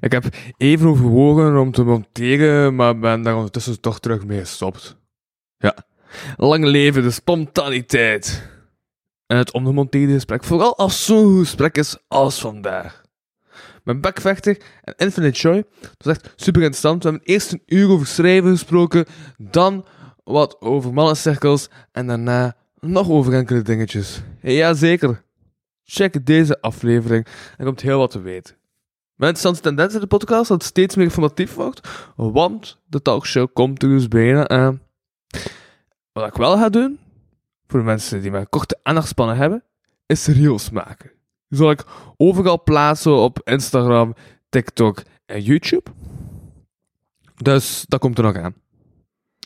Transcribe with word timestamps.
Ik 0.00 0.12
heb 0.12 0.24
even 0.56 0.88
overwogen 0.88 1.56
om 1.56 1.72
te 1.72 1.84
monteren, 1.84 2.74
maar 2.74 2.98
ben 2.98 3.22
daar 3.22 3.36
ondertussen 3.36 3.80
toch 3.80 4.00
terug 4.00 4.24
mee 4.24 4.38
gestopt. 4.38 4.96
Ja. 5.58 5.74
Lang 6.36 6.64
leven 6.64 7.02
de 7.02 7.10
spontaniteit. 7.10 8.48
En 9.26 9.36
het 9.36 9.52
ongemonteerde 9.52 10.12
gesprek, 10.12 10.44
vooral 10.44 10.76
als 10.76 11.04
zo'n 11.04 11.38
gesprek 11.38 11.78
is 11.78 11.96
als 12.08 12.40
vandaag. 12.40 13.02
Met 13.84 14.00
Backvechter 14.00 14.60
en 14.82 14.94
Infinite 14.96 15.38
Joy. 15.38 15.64
Dat 15.80 15.94
was 15.98 16.16
echt 16.16 16.32
super 16.36 16.60
interessant. 16.60 17.02
We 17.02 17.08
hebben 17.08 17.28
eerst 17.28 17.52
een 17.52 17.62
uur 17.66 17.88
over 17.88 18.06
schrijven 18.06 18.50
gesproken, 18.50 19.06
dan 19.38 19.84
wat 20.24 20.60
over 20.60 20.92
mannencirkels 20.92 21.68
en 21.92 22.06
daarna 22.06 22.56
nog 22.80 23.08
over 23.08 23.32
enkele 23.32 23.62
dingetjes. 23.62 24.22
Jazeker. 24.42 25.22
Check 25.84 26.26
deze 26.26 26.60
aflevering 26.60 27.26
en 27.56 27.64
komt 27.64 27.80
heel 27.80 27.98
wat 27.98 28.10
te 28.10 28.20
weten. 28.20 28.59
Mijn 29.20 29.32
interessante 29.32 29.68
tendens 29.68 29.94
in 29.94 30.00
de 30.00 30.06
podcast 30.06 30.48
dat 30.48 30.58
het 30.58 30.66
steeds 30.66 30.96
meer 30.96 31.04
informatief 31.04 31.54
wordt, 31.54 31.88
want 32.16 32.78
de 32.86 33.02
talkshow 33.02 33.48
komt 33.52 33.82
er 33.82 33.88
dus 33.88 34.08
bijna 34.08 34.48
aan. 34.48 34.82
Wat 36.12 36.26
ik 36.26 36.34
wel 36.34 36.56
ga 36.56 36.68
doen, 36.68 36.98
voor 37.66 37.78
de 37.78 37.84
mensen 37.84 38.22
die 38.22 38.30
maar 38.30 38.48
korte 38.48 38.78
aandachtspannen 38.82 39.36
hebben, 39.36 39.64
is 40.06 40.26
reels 40.26 40.70
maken. 40.70 41.10
Die 41.48 41.58
zal 41.58 41.70
ik 41.70 41.84
overal 42.16 42.62
plaatsen 42.62 43.12
op 43.12 43.40
Instagram, 43.44 44.14
TikTok 44.48 45.02
en 45.26 45.42
YouTube. 45.42 45.90
Dus 47.34 47.84
dat 47.88 48.00
komt 48.00 48.18
er 48.18 48.24
nog 48.24 48.36
aan. 48.36 48.54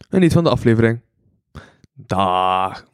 En 0.09 0.20
niet 0.20 0.33
van 0.33 0.45
de 0.45 0.50
aflevering. 0.50 1.00
Dag. 1.92 2.84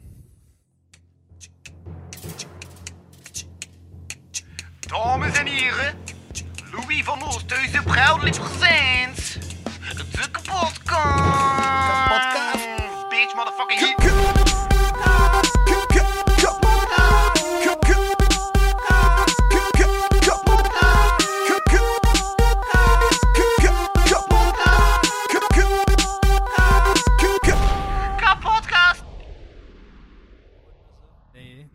Dames 4.81 5.39
en 5.39 5.47
heren, 5.47 5.90
Louis 6.91 7.05
van 7.05 7.23
Oosthuizen 7.23 7.85
proudly 7.85 8.31
presents 8.31 9.39
de 9.97 10.31
kapotkast. 10.31 10.81
Kapotkast. 11.87 12.69
Bitch, 13.09 13.35
motherfucking 13.35 13.81
hit. 13.81 13.99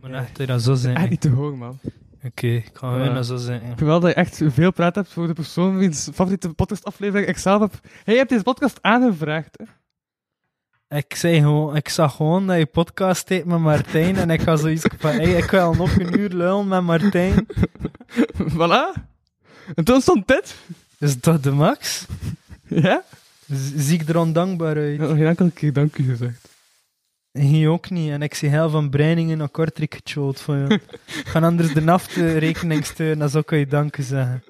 Maar 0.00 0.10
echt 0.10 0.46
dat 0.46 0.62
zo 0.62 0.74
zijn. 0.74 0.96
Echt 0.96 1.10
niet 1.10 1.20
te 1.20 1.30
hoog, 1.30 1.54
man. 1.54 1.78
Ik 2.34 2.70
ga 2.72 2.96
Ja. 3.04 3.22
zo 3.22 3.36
zijn. 3.36 3.60
Ik 3.60 3.66
vind 3.66 3.80
wel 3.80 4.00
dat 4.00 4.10
je 4.10 4.16
echt 4.16 4.40
veel 4.46 4.72
praat 4.72 4.94
hebt 4.94 5.12
voor 5.12 5.26
de 5.26 5.32
persoon 5.32 5.76
wiens 5.78 6.08
favoriete 6.14 6.48
podcastaflevering 6.54 7.28
ik 7.28 7.38
zelf 7.38 7.60
heb. 7.60 7.72
Hey, 8.04 8.12
je 8.12 8.18
hebt 8.20 8.30
deze 8.30 8.42
podcast 8.42 8.78
aangevraagd. 8.80 9.58
Hè? 9.58 9.64
Ik, 10.96 11.14
zei 11.14 11.38
gewoon, 11.40 11.76
ik 11.76 11.88
zag 11.88 12.16
gewoon 12.16 12.46
dat 12.46 12.58
je 12.58 12.66
podcast 12.66 13.28
deed 13.28 13.44
met 13.44 13.58
Martijn 13.58 14.16
en 14.16 14.30
ik 14.30 14.40
ga 14.40 14.56
zoiets 14.56 14.84
van, 14.98 15.10
hey, 15.10 15.32
ik 15.32 15.50
wil 15.50 15.74
nog 15.74 15.96
een 15.96 16.18
uur 16.18 16.28
lullen 16.28 16.68
met 16.68 16.82
Martijn. 16.82 17.46
voilà. 18.56 19.00
En 19.74 19.84
toen 19.84 20.00
stond 20.00 20.28
dit. 20.28 20.54
Is 20.98 21.20
dat 21.20 21.42
de 21.42 21.50
max? 21.50 22.06
Ja? 22.68 23.02
Z- 23.52 23.72
Zie 23.76 24.00
ik 24.00 24.08
er 24.08 24.16
ondankbaar 24.18 24.76
uit? 24.76 24.98
heb 24.98 25.08
nog 25.08 25.16
geen 25.16 25.26
enkele 25.26 25.50
keer 25.50 25.72
dank 25.72 25.98
u 25.98 26.04
gezegd. 26.04 26.48
Hij 27.36 27.68
ook 27.68 27.90
niet. 27.90 28.10
En 28.10 28.22
ik 28.22 28.34
zie 28.34 28.48
heel 28.48 28.70
van 28.70 28.90
Breiningen 28.90 29.38
naar 29.38 29.48
Kortrijk 29.48 30.00
gechot 30.04 30.40
van 30.40 30.58
je. 30.58 30.80
Ik 31.06 31.26
ga 31.26 31.40
anders 31.40 31.72
de 31.72 31.80
naftrekening 31.80 32.84
steunen, 32.84 33.18
dan 33.18 33.28
zou 33.28 33.42
ik 33.46 33.58
je 33.58 33.66
danken 33.66 34.04
zeggen. 34.04 34.42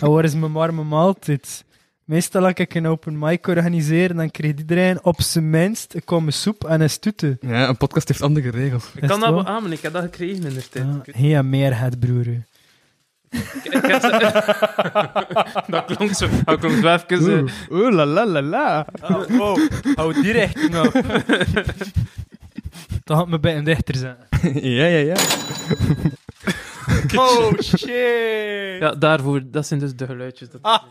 En 0.00 0.10
waar 0.10 0.24
is 0.24 0.34
mijn 0.34 0.52
warme 0.52 0.84
maaltijd? 0.84 1.64
Meestal 2.04 2.44
als 2.44 2.52
ik 2.54 2.74
een 2.74 2.86
open 2.86 3.18
mic 3.18 3.46
organiseer, 3.46 4.14
dan 4.14 4.30
krijgt 4.30 4.58
iedereen 4.58 5.04
op 5.04 5.20
zijn 5.20 5.50
minst 5.50 5.94
een 5.94 6.04
komme 6.04 6.30
soep 6.30 6.64
en 6.64 6.80
een 6.80 6.90
stute. 6.90 7.38
Ja, 7.40 7.68
een 7.68 7.76
podcast 7.76 8.08
heeft 8.08 8.22
andere 8.22 8.50
regels. 8.50 8.90
Ik 8.94 9.08
kan 9.08 9.20
dat 9.20 9.30
wel? 9.30 9.42
beamen, 9.42 9.72
ik 9.72 9.80
heb 9.80 9.92
dat 9.92 10.02
gekregen 10.02 10.44
in 10.44 10.54
de 10.54 10.68
tijd. 10.68 10.86
Ja, 11.16 11.38
en 11.38 11.48
meer 11.48 11.78
het 11.78 12.00
broer. 12.00 12.26
Ik 13.62 13.72
heb 13.86 14.00
ze- 14.02 15.64
dat 15.66 15.84
klonk 15.84 16.12
zo, 16.14 16.28
dat 16.44 16.58
klonk 16.60 16.74
zo 16.82 16.88
even... 16.88 17.30
eh, 17.36 17.42
Oeh, 17.70 17.82
oeh, 17.84 17.92
la 17.94 18.06
la 18.06 18.26
la 18.26 18.42
la. 18.42 18.86
Oh, 19.02 19.24
wow. 19.26 19.58
Hou 19.94 20.22
die 20.22 20.32
richting 20.32 20.78
op. 20.86 20.92
Dan 23.04 23.16
gaat 23.18 23.28
me 23.28 23.40
bij 23.40 23.56
een 23.56 23.64
dichter 23.64 23.94
zijn. 23.94 24.16
ja, 24.54 24.86
ja, 24.86 24.98
ja. 24.98 25.14
Oh 27.14 27.52
shit! 27.76 28.78
Ja, 28.80 28.94
daarvoor, 28.94 29.42
dat 29.50 29.66
zijn 29.66 29.80
dus 29.80 29.94
de 29.94 30.06
geluidjes. 30.06 30.48
Dat, 30.50 30.60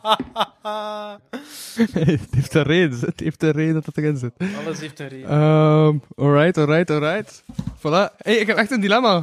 het 1.93 2.27
heeft 2.31 2.53
een 2.53 2.63
reden. 2.63 2.99
Het 2.99 3.19
heeft 3.19 3.43
een 3.43 3.51
reden 3.51 3.73
dat 3.73 3.85
het 3.85 3.97
erin 3.97 4.17
zit. 4.17 4.31
alles 4.65 4.79
heeft 4.79 4.99
een 4.99 5.07
reden. 5.07 5.29
Ehm 5.29 5.95
alright, 6.15 6.57
alright, 6.57 6.89
alright. 6.89 7.43
Voilà. 7.77 8.15
Hey, 8.17 8.35
ik 8.35 8.47
heb 8.47 8.57
echt 8.57 8.71
een 8.71 8.81
dilemma. 8.81 9.17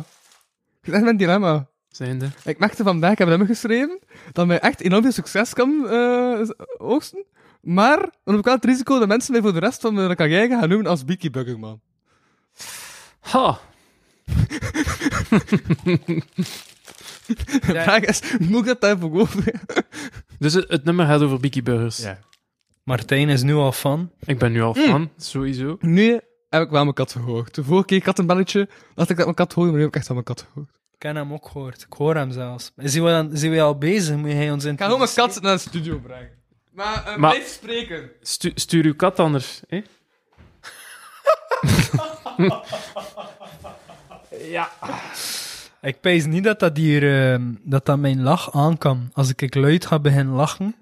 Ik 0.83 0.87
heb 0.87 0.95
echt 0.95 1.07
een 1.07 1.17
dilemma. 1.17 1.67
Zijn 1.89 2.23
er. 2.23 2.35
Ik 2.45 2.59
merkte 2.59 2.83
vandaag, 2.83 3.13
ik 3.13 3.19
heb 3.19 3.27
een 3.29 3.39
nummer 3.39 3.55
geschreven, 3.55 3.99
dat 4.33 4.47
mij 4.47 4.61
echt 4.61 4.81
enorm 4.81 5.03
veel 5.03 5.13
succes 5.13 5.53
kan 5.53 5.89
eh, 5.89 6.49
oogsten. 6.79 7.25
Maar 7.61 7.99
dan 7.99 8.11
heb 8.25 8.39
ik 8.39 8.45
wel 8.45 8.55
het 8.55 8.65
risico 8.65 8.99
dat 8.99 9.09
mensen 9.09 9.33
mij 9.33 9.41
voor 9.41 9.53
de 9.53 9.59
rest 9.59 9.81
van 9.81 9.95
mijn 9.95 10.17
carrière 10.17 10.49
gaan 10.49 10.69
noemen 10.69 10.87
als 10.87 11.05
Beaky 11.05 11.31
Bugger, 11.31 11.59
man. 11.59 11.81
Ha! 13.21 13.59
De 17.27 17.81
vraag 17.83 18.01
is, 18.01 18.23
moet 18.39 18.61
ik 18.61 18.67
dat 18.67 18.81
daarvoor 18.81 19.21
over? 19.21 19.53
Dus 20.39 20.53
het, 20.55 20.69
het 20.69 20.85
nummer 20.85 21.07
gaat 21.07 21.21
over 21.21 21.41
Beaky 21.41 21.63
Burgers. 21.63 22.05
Martijn 22.85 23.29
is 23.29 23.43
nu 23.43 23.55
al 23.55 23.73
fan. 23.73 24.11
Ik 24.25 24.39
ben 24.39 24.53
nu 24.53 24.63
al 24.63 24.75
fan, 24.75 25.11
sowieso. 25.17 25.77
Nu 25.81 26.21
heb 26.49 26.63
ik 26.63 26.71
wel 26.71 26.83
mijn 26.83 26.95
kat 26.95 27.13
gehoord. 27.13 27.55
De 27.55 27.65
vorige 27.65 27.87
keer 27.87 27.97
ik 27.97 28.05
had 28.05 28.19
een 28.19 28.27
belletje, 28.27 28.69
dacht 28.95 29.11
ik 29.11 29.17
dat 29.17 29.25
mijn 29.25 29.37
kat 29.37 29.53
hoorde, 29.53 29.71
maar 29.71 29.79
nu 29.79 29.85
heb 29.85 29.95
ik 29.95 30.01
echt 30.01 30.09
wel 30.09 30.23
mijn 30.23 30.35
kat 30.35 30.47
gehoord. 30.49 30.78
Ik 30.99 31.05
heb 31.05 31.15
hem 31.15 31.33
ook 31.33 31.49
gehoord. 31.49 31.83
Ik 31.83 31.93
hoor 31.93 32.15
hem 32.15 32.31
zelfs. 32.31 32.73
Zijn 32.77 33.05
we, 33.05 33.11
dan, 33.11 33.31
zijn 33.33 33.53
we 33.53 33.61
al 33.63 33.79
bezig? 33.79 34.17
Moet 34.17 34.33
hij 34.33 34.51
ons 34.51 34.65
Ik 34.65 34.79
ga 34.79 34.85
gewoon 34.85 34.99
mijn 35.01 35.15
kat 35.15 35.41
naar 35.41 35.55
de 35.55 35.61
studio 35.61 35.99
brengen. 35.99 36.31
Maar, 36.71 36.97
uh, 36.99 37.17
Maar- 37.17 37.31
blijf 37.31 37.49
spreken. 37.49 38.11
Stu- 38.23 38.53
stuur 38.55 38.85
uw 38.85 38.95
kat 38.95 39.19
anders. 39.19 39.61
Hè? 39.69 39.83
ja. 44.51 44.71
Ik 45.81 46.01
pees 46.01 46.27
niet 46.27 46.45
dat 46.45 46.61
dat 46.61 46.77
hier, 46.77 47.31
ehm, 47.33 47.43
dat 47.63 47.87
dat 47.87 47.99
mijn 47.99 48.23
lach 48.23 48.53
aan 48.53 48.79
kan. 48.79 49.11
Als 49.13 49.33
ik 49.35 49.55
luid 49.55 49.87
ga 49.87 49.99
beginnen 49.99 50.35
lachen, 50.35 50.77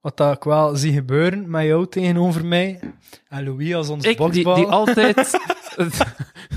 wat 0.00 0.16
dat 0.16 0.36
ik 0.36 0.42
wel 0.44 0.76
zie 0.76 0.92
gebeuren 0.92 1.50
met 1.50 1.64
jou 1.64 1.88
tegenover 1.88 2.44
mij. 2.44 2.80
En 3.28 3.44
Louis 3.44 3.74
als 3.74 3.88
ons 3.88 4.04
Ik, 4.04 4.18
die, 4.18 4.54
die 4.54 4.66
altijd... 4.66 5.38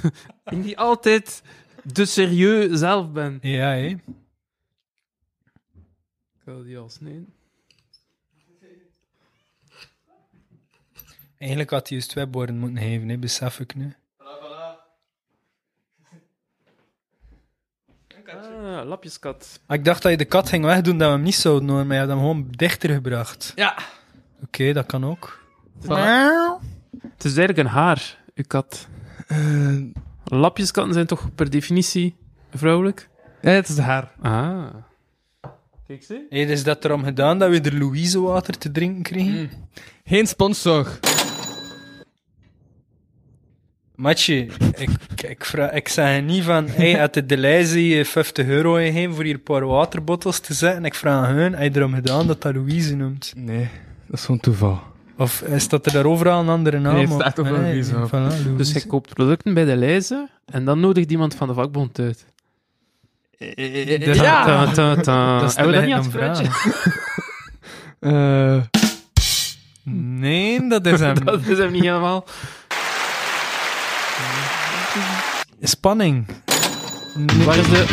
die 0.64 0.78
altijd 0.78 1.42
de 1.84 2.06
serieus 2.06 2.80
zelf 2.80 3.12
ben. 3.12 3.40
Ja, 3.42 3.70
hè. 3.70 3.86
Ik 3.86 4.02
wil 6.44 6.64
die 6.64 6.78
al 6.78 6.90
snijden. 6.90 7.34
Eigenlijk 11.38 11.70
had 11.70 11.88
hij 11.88 11.98
juist 11.98 12.10
twee 12.10 12.28
borden 12.28 12.58
moeten 12.58 12.78
geven, 12.78 13.10
hè, 13.10 13.18
besef 13.18 13.60
ik 13.60 13.76
nu. 13.76 13.96
Ah, 18.28 18.86
lapjeskat. 18.86 19.60
Maar 19.68 19.78
ik 19.78 19.86
dacht 19.86 20.02
dat 20.02 20.12
je 20.12 20.18
de 20.18 20.26
kat 20.26 20.50
ging 20.50 20.66
wegdoen, 20.66 20.98
dat 20.98 21.08
we 21.08 21.14
hem 21.14 21.24
niet 21.24 21.36
zouden 21.36 21.70
horen, 21.70 21.88
maar 21.88 21.96
je 21.96 22.02
hebt 22.02 22.14
hem 22.14 22.22
gewoon 22.22 22.48
dichter 22.50 22.90
gebracht. 22.90 23.52
Ja. 23.56 23.78
Oké, 24.44 24.74
dat 24.74 24.86
kan 24.86 25.06
ook. 25.06 25.40
Het 25.82 27.24
is 27.24 27.38
eigenlijk 27.38 27.58
een 27.58 27.74
haar, 27.74 28.18
uw 28.34 28.44
kat. 28.48 28.88
Eh, 29.28 29.78
Lapjeskatten 30.34 30.94
zijn 30.94 31.06
toch 31.06 31.36
per 31.36 31.50
definitie 31.50 32.16
vrouwelijk? 32.56 33.10
ja, 33.42 33.50
het 33.50 33.68
is 33.68 33.78
haar. 33.78 34.12
Ah. 34.22 34.66
Kijk, 35.88 36.04
zie. 36.04 36.26
Hey, 36.30 36.44
is 36.44 36.64
dat 36.64 36.86
erom 36.86 37.04
gedaan 37.04 37.40
dat 37.40 37.50
we 37.50 37.62
er 37.62 37.78
Louise 37.78 38.22
water 38.22 38.58
te 38.58 38.72
drinken 38.72 39.04
kregen? 39.04 39.50
Geen 40.06 40.28
sponsor. 40.28 41.00
Matje, 43.96 44.48
ik, 44.76 44.90
ik, 45.28 45.46
vraag, 45.46 45.72
ik 45.72 45.88
zeg 45.88 46.22
niet 46.22 46.44
van, 46.44 46.68
hey, 46.68 46.94
had 46.94 47.14
de 47.14 47.26
Deleuze 47.26 48.06
50 48.06 48.48
euro 48.48 48.74
gegeven 48.74 49.16
voor 49.16 49.24
hier 49.24 49.34
een 49.34 49.44
paar 49.44 49.66
waterbottels 49.66 50.40
te 50.40 50.54
zetten. 50.54 50.86
Ik 50.86 50.96
vraag 50.96 51.26
aan 51.26 51.36
hun, 51.36 51.54
heb 51.54 51.74
je 51.74 51.80
erom 51.80 51.94
gedaan 51.94 52.28
dat 52.28 52.42
dat 52.42 52.56
Louise 52.56 52.96
noemt? 52.96 53.34
Nee, 53.36 53.70
dat 54.08 54.20
is 54.20 54.26
gewoon 54.26 54.40
toeval. 54.40 54.91
Of 55.18 55.42
is 55.42 55.68
dat 55.70 55.86
er 55.86 55.92
daar 55.92 56.06
overal 56.06 56.40
een 56.42 56.50
andere 56.50 56.80
naam 56.80 56.94
Nee, 56.94 57.04
het 57.04 57.12
op? 57.14 57.20
staat 57.22 57.40
ook 57.40 57.46
Ah, 57.46 57.52
Louise 57.52 57.96
op. 57.98 58.08
voilà, 58.08 58.12
Louise. 58.12 58.56
Dus 58.56 58.72
je 58.72 58.86
koopt 58.88 59.14
producten 59.14 59.54
bij 59.54 59.66
de 59.66 59.76
lijzen 59.76 60.30
en 60.46 60.66
dan 60.66 60.80
nodigt 60.80 61.12
iemand 61.12 61.36
van 61.36 61.48
de 61.48 61.54
vakbond 61.54 62.00
uit. 62.00 62.26
Dat- 63.38 64.16
Ta, 64.16 64.72
ta, 64.72 64.96
ta. 64.96 65.40
Dat 65.40 65.50
is 65.50 65.54
te 65.56 65.62
Hebben 65.62 65.82
we 65.82 65.88
dat 65.88 66.04
niet 66.06 66.14
aan 66.16 66.30
het. 66.30 66.50
Eh, 68.00 68.62
Nee, 69.84 70.68
dat 70.70 70.86
is 70.86 71.00
hem. 71.00 71.26
Dat 71.26 71.46
is 71.46 71.58
hem 71.58 71.72
niet 71.72 71.82
helemaal. 71.84 72.26
Spanning. 75.62 76.26
Waar 77.46 77.58
is 77.58 77.70
de... 77.70 77.86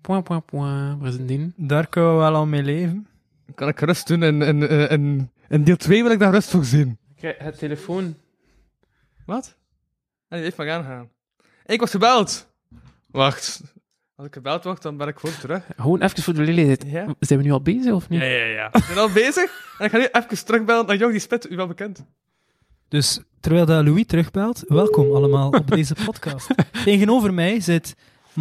point, 0.00 0.24
point, 0.24 0.44
point 0.46 0.98
presenteren. 0.98 1.52
Daar 1.56 1.86
kunnen 1.86 2.10
we 2.12 2.16
wel 2.18 2.36
aan 2.36 2.48
mee 2.48 2.62
leven. 2.62 3.06
Kan 3.54 3.68
ik 3.68 3.80
rust 3.80 4.06
doen 4.06 4.22
in, 4.22 4.42
in, 4.42 4.68
in, 4.90 5.30
in, 5.50 5.64
deel 5.64 5.76
2 5.76 6.02
wil 6.02 6.12
ik 6.12 6.18
daar 6.18 6.32
rust 6.32 6.50
voor 6.50 6.64
zien. 6.64 6.98
Kijk, 7.20 7.38
het 7.38 7.58
telefoon. 7.58 8.14
Wat? 9.26 9.56
En 10.28 10.36
die 10.36 10.44
heeft 10.44 10.56
maar 10.56 10.66
gaan 10.66 10.84
gaan. 10.84 11.10
Ik 11.66 11.80
was 11.80 11.90
gebeld. 11.90 12.48
Wacht. 13.06 13.60
Als 14.14 14.26
ik 14.26 14.34
gebeld 14.34 14.64
word, 14.64 14.82
dan 14.82 14.96
ben 14.96 15.08
ik 15.08 15.18
gewoon 15.18 15.38
terug. 15.38 15.64
Gewoon 15.76 16.02
even 16.02 16.22
voor 16.22 16.34
de 16.34 16.42
lelijkheid. 16.42 16.84
Ja? 16.86 17.14
Zijn 17.18 17.38
we 17.38 17.44
nu 17.44 17.52
al 17.52 17.62
bezig 17.62 17.92
of 17.92 18.08
niet? 18.08 18.20
Ja, 18.20 18.26
ja, 18.26 18.44
ja. 18.44 18.66
Ik 18.66 18.84
ben 18.88 18.96
al 18.96 19.12
bezig. 19.12 19.74
En 19.78 19.84
ik 19.84 19.90
ga 19.90 19.98
nu 19.98 20.08
even 20.12 20.44
terugbellen 20.44 20.86
naar 20.86 20.96
Jong 20.96 21.10
die 21.10 21.20
Spit, 21.20 21.50
u 21.50 21.56
wel 21.56 21.66
bekend. 21.66 22.04
Dus 22.88 23.20
terwijl 23.40 23.66
dat 23.66 23.84
Louis 23.84 24.06
terugbelt, 24.06 24.64
welkom 24.66 25.14
allemaal 25.14 25.50
op 25.50 25.70
deze 25.76 25.94
podcast. 26.04 26.48
Tegenover 26.84 27.34
mij 27.34 27.60
zit 27.60 27.94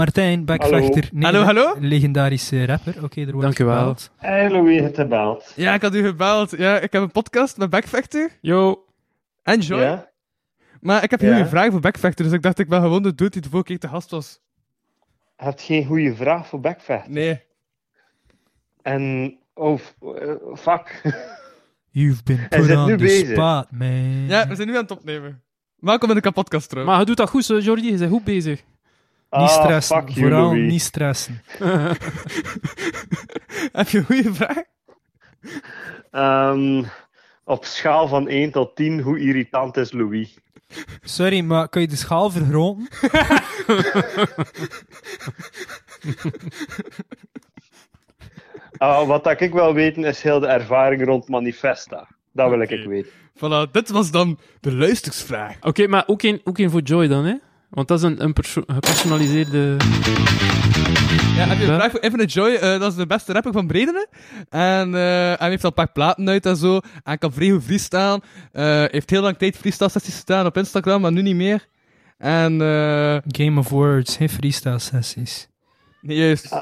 Martijn 0.04 0.46
Bekvechter. 0.46 1.10
Nee, 1.12 1.24
Hallo, 1.24 1.42
hallo? 1.44 1.76
Legendarische 1.80 2.66
rapper. 2.66 3.04
Oké, 3.04 3.20
er 3.22 3.26
wordt 3.32 3.42
Dank 3.42 3.60
u 3.60 3.66
wel. 3.66 3.78
gebeld. 3.78 4.12
Hey 4.16 4.50
Louis, 4.50 4.82
het 4.82 4.96
gebeld. 4.96 5.54
Ja, 5.56 5.74
ik 5.74 5.82
had 5.82 5.96
u 5.96 6.06
gebeld. 6.06 6.58
Ja, 6.58 6.80
ik 6.80 6.92
heb 6.94 7.02
een 7.02 7.12
podcast 7.12 7.58
met 7.58 7.70
Backvechter 7.70 8.30
Yo. 8.42 8.86
en 9.44 9.60
Joy. 9.60 9.80
Ja? 9.82 10.10
Maar 10.82 11.04
ik 11.04 11.12
heb 11.12 11.22
Ja. 11.22 11.32
hier 11.32 11.40
een 11.40 11.48
vraag 11.48 11.72
voor 11.72 11.80
Backvechter, 11.80 12.24
dus 12.26 12.34
ik 12.34 12.42
dacht 12.42 12.60
ik 12.60 12.68
wel 12.68 12.82
gewoon 12.82 13.04
de 13.04 13.16
dude 13.16 13.30
die 13.30 13.42
de 13.42 13.50
vorige 13.50 13.68
keer 13.68 13.80
te 13.80 13.88
gast 13.88 14.12
was. 14.12 14.40
Je 15.38 15.44
hebt 15.46 15.62
geen 15.62 15.86
goede 15.86 16.16
vraag 16.16 16.48
voor 16.48 16.60
Backfest. 16.60 17.08
Nee. 17.08 17.42
En, 18.82 19.34
oh, 19.54 19.80
eh, 20.02 20.34
fuck. 20.56 21.02
You've 21.90 22.24
been 22.24 22.48
put 22.50 22.76
on 22.78 22.86
nu 22.86 22.98
the 22.98 23.04
bezig. 23.04 23.30
spot, 23.30 23.72
man. 23.72 24.28
Ja, 24.28 24.48
we 24.48 24.56
zijn 24.56 24.68
nu 24.68 24.76
aan 24.76 24.82
het 24.82 24.92
opnemen. 24.92 25.42
Welkom 25.80 26.10
in 26.12 26.20
de 26.22 26.32
podcast 26.32 26.70
terug. 26.70 26.86
Maar 26.86 27.00
je 27.00 27.06
doet 27.06 27.18
dat 27.18 27.30
goed, 27.30 27.46
zo, 27.46 27.58
Jordi. 27.60 27.92
Je 27.92 27.98
bent 27.98 28.12
goed 28.12 28.24
bezig. 28.24 28.64
Niet 29.32 29.50
Ah, 29.50 29.64
stressen. 29.64 29.98
fuck 29.98 30.10
you, 30.10 30.22
Vooral 30.28 30.46
Louis. 30.50 30.72
niet 30.72 30.82
stressen. 30.82 31.42
heb 33.72 33.90
je 33.90 33.98
een 33.98 34.06
goede 34.06 34.34
vraag? 34.34 34.64
Ehm, 36.12 36.84
op 37.44 37.66
schaal 37.66 38.08
van 38.08 38.28
1 38.28 38.52
tot 38.52 38.76
10, 38.76 39.00
hoe 39.02 39.20
irritant 39.20 39.78
is 39.78 39.92
Louis? 39.92 40.38
Sorry, 41.02 41.42
maar 41.42 41.70
kan 41.70 41.82
je 41.82 41.88
de 41.88 41.96
schaal 41.96 42.30
vergroten? 42.30 42.88
Ah, 48.78 49.08
wat 49.08 49.24
dat 49.24 49.42
ik 49.42 49.54
wil 49.54 49.74
weten 49.74 50.04
is 50.04 50.22
heel 50.22 50.40
de 50.40 50.48
ervaring 50.48 51.06
rond 51.06 51.28
Manifesta. 51.28 52.08
Dat 52.32 52.50
wil 52.50 52.60
ik 52.62 52.72
Oké. 52.72 52.88
weten. 52.88 53.12
Voilà, 53.36 53.72
dit 53.72 53.90
was 53.90 54.12
dan 54.12 54.40
de 54.60 54.74
luistersvraag. 54.76 55.56
Oké, 55.62 55.88
maar 55.88 56.04
ook 56.08 56.22
een, 56.22 56.42
ook 56.44 56.58
een 56.58 56.70
voor 56.70 56.82
Joy 56.82 57.08
dan, 57.08 57.26
hè? 57.26 57.34
Want 57.70 57.88
dat 57.88 57.98
is 57.98 58.04
een, 58.04 58.24
een 58.24 58.34
perso- 58.34 58.64
gepersonaliseerde... 58.68 59.78
Ja, 61.36 61.46
heb 61.48 61.58
je 61.58 61.66
een 61.66 61.76
vraag 61.76 61.92
voor 61.92 62.02
Infinite 62.02 62.34
Joy? 62.34 62.54
Eh, 62.54 62.80
dat 62.80 62.92
is 62.92 62.98
de 62.98 63.06
beste 63.06 63.34
rapper 63.34 63.52
van 63.52 63.68
Bredene. 63.68 64.08
En 64.50 64.88
eh, 64.96 65.02
hij 65.40 65.50
heeft 65.50 65.64
al 65.64 65.70
een 65.70 65.76
paar 65.76 65.92
platen 65.92 66.30
uit 66.30 66.46
en 66.46 66.56
zo. 66.56 66.80
Hij 67.04 67.18
kan 67.18 67.34
vrij 67.34 67.50
goed 67.50 67.64
freestylen. 67.64 68.22
Eh, 68.52 68.84
heeft 68.88 69.10
heel 69.10 69.22
lang 69.22 69.38
tijd 69.38 69.58
freestyle 69.58 69.90
sessies 69.90 70.20
gedaan 70.20 70.46
op 70.46 70.58
Instagram, 70.58 71.02
maar 71.02 71.12
nu 71.12 71.22
niet 71.22 71.36
meer. 71.36 71.68
En, 72.18 72.62
eh 72.62 73.18
Game 73.28 73.60
of 73.60 73.70
Words, 73.70 74.16
geen 74.18 74.30
freestyle 74.30 74.80
sessies. 74.80 75.48
nee, 76.02 76.18
juist. 76.18 76.52
Ah. 76.52 76.62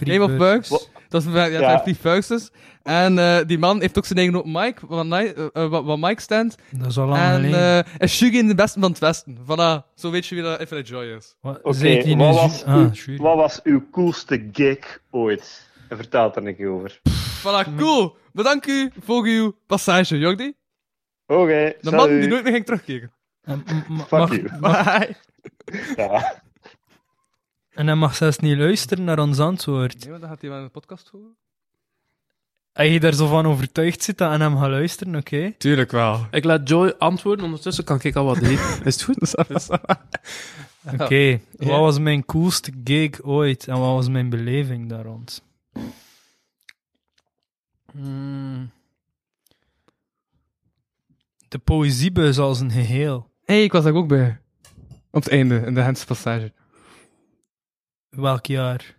Game 0.00 0.22
of 0.24 0.36
Bugs. 0.36 0.88
Dat 1.08 1.24
is 1.26 1.32
ja, 1.32 1.44
Ja. 1.44 1.60
ja. 1.60 1.78
Free 1.80 1.96
Bugs 2.02 2.26
dus. 2.26 2.50
En 2.82 3.18
eh, 3.18 3.36
die 3.46 3.58
man 3.58 3.80
heeft 3.80 3.98
ook 3.98 4.04
zijn 4.06 4.18
eigen 4.18 4.36
open 4.36 4.50
mic, 4.52 4.80
wat, 4.80 5.04
Ni- 5.06 5.16
eh, 5.26 5.46
eh, 5.52 5.68
wat, 5.70 5.84
wat 5.84 5.98
Mike 5.98 6.20
stand. 6.20 6.56
Dat 6.70 6.86
is 6.90 6.98
al 6.98 7.06
lang 7.06 7.22
En 7.22 7.34
geleden. 7.34 7.84
eh 7.86 7.92
is 7.98 8.16
Shugi 8.16 8.38
in 8.38 8.48
de 8.48 8.54
beste 8.54 8.80
van 8.80 8.90
het 8.90 8.98
Westen. 8.98 9.36
Voilà, 9.44 9.94
zo 9.94 10.10
weet 10.10 10.26
je 10.26 10.34
wie 10.34 10.44
dat 10.44 10.60
Infinite 10.60 10.90
Joy 10.90 11.04
is. 11.04 11.36
Wat 11.40 11.62
Oké, 11.62 11.84
nu 12.04 12.16
wat, 12.16 12.34
was 12.34 12.64
Ah, 12.64 12.74
uw- 12.76 13.16
wat 13.16 13.36
was 13.36 13.60
uw 13.62 13.82
coolste 13.90 14.48
gig 14.52 15.00
ooit? 15.10 15.66
Vertel 15.88 16.34
er 16.34 16.46
een 16.46 16.56
keer 16.56 16.68
over. 16.68 17.00
Voilà, 17.40 17.76
cool. 17.76 18.16
Bedankt 18.32 18.66
u 18.68 18.90
voor 19.04 19.24
uw 19.24 19.56
passage, 19.66 20.18
Jordi. 20.18 20.52
Oké, 21.26 21.74
De 21.80 21.90
man 21.90 22.08
die 22.08 22.28
nooit 22.28 22.42
meer 22.44 22.52
ging 22.52 22.64
terugkeren. 22.64 23.12
En, 23.42 23.64
Fuck 24.06 24.10
mag- 24.10 24.34
you. 24.36 24.48
mag- 24.60 24.98
Bye. 24.98 25.16
Ja. 25.96 26.42
En 27.78 27.86
hij 27.86 27.94
mag 27.96 28.14
zelfs 28.14 28.38
niet 28.38 28.56
luisteren 28.56 29.04
naar 29.04 29.18
ons 29.18 29.38
antwoord. 29.38 30.00
Nee, 30.00 30.10
maar 30.10 30.20
dan 30.20 30.28
gaat 30.28 30.40
hij 30.40 30.50
wel 30.50 30.58
in 30.58 30.64
de 30.64 30.70
podcast 30.70 31.08
horen. 31.08 31.36
Als 32.72 32.88
je 32.88 33.00
daar 33.00 33.14
zo 33.14 33.26
van 33.26 33.46
overtuigd 33.46 34.02
zit 34.02 34.18
dat 34.18 34.30
aan 34.30 34.40
hem 34.40 34.56
gaat 34.58 34.70
luisteren, 34.70 35.16
oké. 35.16 35.54
Tuurlijk 35.58 35.90
wel. 35.90 36.26
Ik 36.30 36.44
laat 36.44 36.68
Joy 36.68 36.94
antwoorden, 36.98 37.44
ondertussen 37.44 37.84
kan 37.84 37.98
ik 38.02 38.16
al 38.16 38.24
wat 38.24 38.42
eten. 38.42 38.84
Is 38.84 38.94
het 38.94 39.02
goed? 39.02 39.36
Oké, 41.00 41.14
Ja. 41.14 41.38
wat 41.58 41.80
was 41.80 41.98
mijn 41.98 42.24
coolste 42.24 42.72
gig 42.84 43.22
ooit 43.22 43.68
en 43.68 43.78
wat 43.78 43.94
was 43.94 44.08
mijn 44.08 44.28
beleving 44.28 44.88
daar 44.88 45.04
rond? 45.04 45.42
Hmm. 47.92 48.70
De 51.48 51.58
poëziebus 51.58 52.38
als 52.38 52.60
een 52.60 52.70
geheel. 52.70 53.30
Hé, 53.44 53.54
hey, 53.54 53.64
ik 53.64 53.72
was 53.72 53.84
daar 53.84 53.94
ook 53.94 54.08
bij. 54.08 54.40
Op 55.10 55.22
het 55.22 55.32
einde, 55.32 55.62
in 55.66 55.74
de 55.74 55.80
Hens 55.80 56.04
passage. 56.04 56.52
Welk 58.18 58.46
jaar? 58.46 58.96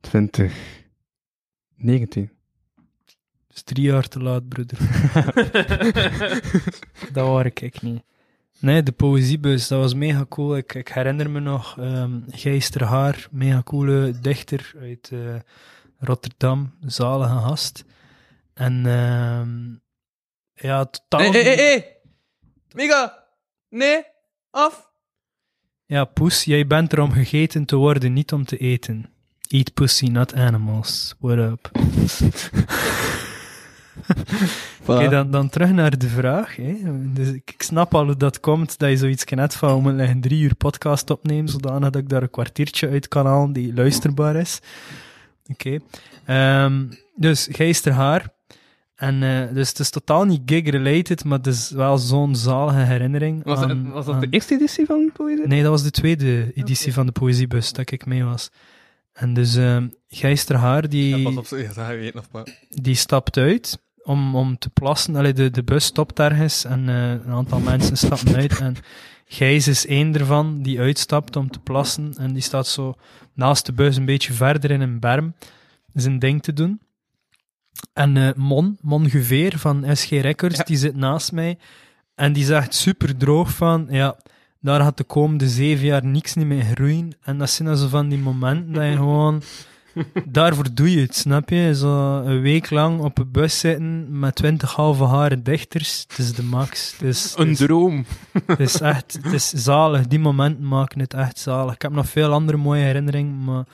20. 0.00 0.54
19. 1.76 2.30
Dat 3.46 3.56
is 3.56 3.62
drie 3.62 3.84
jaar 3.84 4.08
te 4.08 4.22
laat, 4.22 4.48
broeder. 4.48 4.78
dat 7.12 7.28
waar 7.28 7.46
ik, 7.46 7.60
ik 7.60 7.82
niet. 7.82 8.02
Nee, 8.58 8.82
de 8.82 8.92
poëziebus, 8.92 9.68
dat 9.68 9.80
was 9.80 9.94
mega 9.94 10.26
cool. 10.28 10.56
Ik, 10.56 10.74
ik 10.74 10.88
herinner 10.88 11.30
me 11.30 11.40
nog 11.40 11.76
um, 11.78 12.24
Gijs 12.30 12.70
ter 12.70 12.84
Haar, 12.84 13.26
mega 13.30 13.62
coole 13.62 14.20
dichter 14.20 14.72
uit 14.80 15.10
eh, 15.12 15.36
Rotterdam, 15.98 16.74
zalige 16.80 17.38
gast. 17.38 17.84
En 18.54 18.86
ehm 18.86 19.76
ja, 20.54 20.84
totaal... 20.84 21.20
Hé, 21.20 21.42
hé, 21.42 21.54
hé, 21.54 21.54
hé! 21.54 21.84
Mega! 22.72 23.24
Nee! 23.68 24.04
Af! 24.50 24.87
Ja, 25.90 26.04
poes, 26.04 26.44
jij 26.44 26.66
bent 26.66 26.92
er 26.92 27.00
om 27.00 27.12
gegeten 27.12 27.64
te 27.64 27.76
worden, 27.76 28.12
niet 28.12 28.32
om 28.32 28.44
te 28.44 28.56
eten. 28.56 29.10
Eat 29.46 29.74
pussy, 29.74 30.06
not 30.06 30.34
animals. 30.34 31.14
What 31.18 31.38
up? 31.38 31.70
Oké, 34.86 35.08
dan, 35.08 35.30
dan 35.30 35.48
terug 35.48 35.70
naar 35.70 35.98
de 35.98 36.08
vraag. 36.08 36.56
Hè. 36.56 36.76
Dus 37.12 37.28
ik, 37.28 37.50
ik 37.54 37.62
snap 37.62 37.94
al 37.94 38.04
hoe 38.04 38.16
dat 38.16 38.40
komt, 38.40 38.78
dat 38.78 38.90
je 38.90 38.96
zoiets 38.96 39.24
kan 39.24 39.38
net 39.38 39.54
van, 39.54 39.82
moeten 39.82 40.08
een 40.08 40.20
drie 40.20 40.42
uur 40.42 40.54
podcast 40.54 41.10
opnemen, 41.10 41.48
zodanig 41.48 41.90
dat 41.90 42.02
ik 42.02 42.08
daar 42.08 42.22
een 42.22 42.30
kwartiertje 42.30 42.88
uit 42.88 43.08
kan 43.08 43.26
halen 43.26 43.52
die 43.52 43.74
luisterbaar 43.74 44.36
is. 44.36 44.60
Oké. 45.46 45.78
Ehm, 46.24 46.84
dus, 47.16 47.48
Gijs 47.50 47.80
ter 47.80 47.92
Haar. 47.92 48.36
En 48.98 49.22
eh, 49.22 49.54
dus 49.54 49.68
het 49.68 49.78
is 49.78 49.90
totaal 49.90 50.24
niet 50.24 50.40
gig-related, 50.46 51.24
maar 51.24 51.38
het 51.38 51.46
is 51.46 51.70
wel 51.70 51.98
zo'n 51.98 52.36
zalige 52.36 52.78
herinnering. 52.78 53.44
Was, 53.44 53.60
dat- 53.60 53.70
aan- 53.70 53.90
was 53.90 54.04
dat 54.06 54.20
de 54.20 54.26
eerste 54.30 54.54
editie 54.54 54.86
van 54.86 55.10
Poëzie? 55.12 55.46
Nee, 55.46 55.62
dat 55.62 55.70
was 55.70 55.82
de 55.82 55.90
tweede 55.90 56.52
editie 56.54 56.92
van 56.92 57.06
de 57.06 57.12
Poëziebus, 57.12 57.72
dat 57.72 57.90
ik 57.90 58.06
mee 58.06 58.24
was. 58.24 58.50
En 59.12 59.34
dus 59.34 59.56
ehm 59.56 59.88
Gijs 60.08 60.44
ter 60.44 60.56
Haar, 60.56 60.88
die, 60.88 61.16
Ja, 61.16 61.22
pas 61.22 61.36
op, 61.36 61.46
maar. 62.32 62.58
die 62.68 62.94
stapt 62.94 63.36
uit 63.36 63.78
om, 64.02 64.36
om 64.36 64.58
te 64.58 64.70
plassen. 64.70 65.16
Allee, 65.16 65.32
de, 65.32 65.50
de 65.50 65.62
bus 65.62 65.84
stopt 65.84 66.18
ergens 66.18 66.64
en 66.64 66.88
eh, 66.88 67.10
een 67.10 67.32
aantal 67.32 67.60
mensen 67.60 67.96
stappen 67.96 68.34
uit. 68.36 68.58
En 68.60 68.74
Gijs 69.26 69.68
is 69.68 69.86
één 69.86 70.14
ervan 70.14 70.62
die 70.62 70.80
uitstapt 70.80 71.36
om 71.36 71.50
te 71.50 71.58
plassen. 71.58 72.14
En 72.18 72.32
die 72.32 72.42
staat 72.42 72.66
zo 72.66 72.94
naast 73.34 73.66
de 73.66 73.72
bus 73.72 73.96
een 73.96 74.04
beetje 74.04 74.32
verder 74.32 74.70
in 74.70 74.80
een 74.80 74.98
berm 75.00 75.34
zijn 75.94 76.18
ding 76.18 76.42
te 76.42 76.52
doen. 76.52 76.80
En 77.92 78.16
eh, 78.16 78.28
Mon, 78.36 78.78
Mon 78.80 79.10
Geveer 79.10 79.58
van 79.58 79.84
SG 79.96 80.10
Records, 80.10 80.56
Ja. 80.56 80.64
die 80.64 80.76
zit 80.76 80.96
naast 80.96 81.32
mij. 81.32 81.58
En 82.14 82.32
die 82.32 82.44
zegt 82.44 82.74
super 82.74 83.16
droog 83.16 83.50
van, 83.50 83.86
ja, 83.90 84.16
daar 84.60 84.80
gaat 84.80 84.96
de 84.96 85.04
komende 85.04 85.48
zeven 85.48 85.86
jaar 85.86 86.04
niks 86.04 86.34
niet 86.34 86.46
meer 86.46 86.62
groeien. 86.64 87.12
En 87.22 87.38
dat 87.38 87.50
zijn 87.50 87.68
dan 87.68 87.76
zo 87.76 87.88
van 87.88 88.08
die 88.08 88.18
momenten 88.18 88.72
dat 88.72 88.84
je 88.84 88.92
gewoon... 89.06 89.42
Daarvoor 90.24 90.74
doe 90.74 90.90
je 90.92 91.00
het, 91.00 91.16
snap 91.16 91.48
je? 91.48 91.74
Zo 91.74 92.20
een 92.20 92.40
week 92.40 92.70
lang 92.70 93.00
op 93.00 93.18
een 93.18 93.30
bus 93.30 93.58
zitten 93.58 94.18
met 94.18 94.34
twintig 94.34 94.72
halve 94.74 95.04
haren 95.04 95.42
dichters. 95.42 96.04
Het 96.08 96.18
is 96.18 96.32
de 96.32 96.42
max. 96.42 96.92
Het 96.92 97.02
is, 97.08 97.22
het 97.30 97.38
Een 97.38 97.48
is, 97.50 97.58
droom. 97.58 98.04
het 98.46 98.60
is 98.60 98.80
echt 98.80 99.18
het 99.22 99.32
is 99.32 99.48
zalig. 99.48 100.06
Die 100.06 100.18
momenten 100.18 100.68
maken 100.68 101.00
het 101.00 101.14
echt 101.14 101.38
zalig. 101.38 101.74
Ik 101.74 101.82
heb 101.82 101.92
nog 101.92 102.08
veel 102.08 102.32
andere 102.32 102.58
mooie 102.58 102.82
herinneringen, 102.82 103.44
maar 103.44 103.64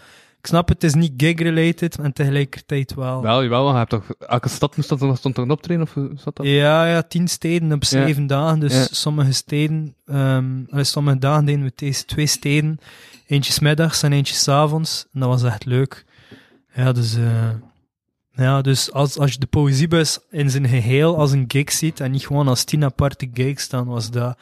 ik 0.45 0.51
snap 0.51 0.69
het, 0.69 0.83
het 0.83 0.95
is 0.95 1.01
niet 1.01 1.13
gig-related 1.17 1.99
en 1.99 2.13
tegelijkertijd 2.13 2.95
wel. 2.95 3.23
Wel, 3.23 3.43
jawel, 3.43 3.71
je 3.71 3.77
hebt 3.77 3.91
toch... 3.91 4.11
Elke 4.19 4.49
stad 4.49 4.77
moest 4.77 4.89
dat, 4.89 5.19
stond 5.19 5.37
er 5.37 5.43
een 5.43 5.51
optreden, 5.51 5.83
of 5.83 5.97
zat 6.21 6.37
dat? 6.37 6.47
Ja, 6.47 6.87
ja, 6.87 7.03
tien 7.03 7.29
steden 7.29 7.73
op 7.73 7.85
zeven 7.85 8.27
dagen. 8.27 8.61
Dus 8.61 8.75
Ja. 8.75 8.87
sommige 8.91 9.33
steden, 9.33 9.95
allee, 10.71 10.85
sommige 10.85 11.19
dagen 11.19 11.45
deden 11.45 11.63
we 11.63 11.73
deze 11.75 12.05
twee 12.05 12.27
steden. 12.27 12.79
Eentje 13.27 13.63
middags 13.63 14.03
en 14.03 14.13
eentje 14.13 14.35
's 14.35 14.49
avonds. 14.49 15.07
En 15.13 15.21
dat 15.21 15.29
was 15.29 15.43
echt 15.43 15.65
leuk. 15.65 16.05
Ja, 16.75 16.93
dus, 16.93 17.17
eh, 17.17 17.51
ja, 18.33 18.61
dus 18.61 18.93
als, 18.93 19.19
als 19.19 19.33
je 19.33 19.39
de 19.39 19.47
poëziebus 19.47 20.19
in 20.31 20.51
zijn 20.51 20.69
geheel 20.69 21.19
als 21.19 21.33
een 21.33 21.45
gig 21.49 21.73
ziet 21.73 22.01
en 22.01 22.11
niet 22.11 22.27
gewoon 22.27 22.49
als 22.49 22.65
tien 22.65 22.85
aparte 22.85 23.31
gigs, 23.35 23.69
dan 23.69 23.87
was 23.87 24.11
dat 24.11 24.39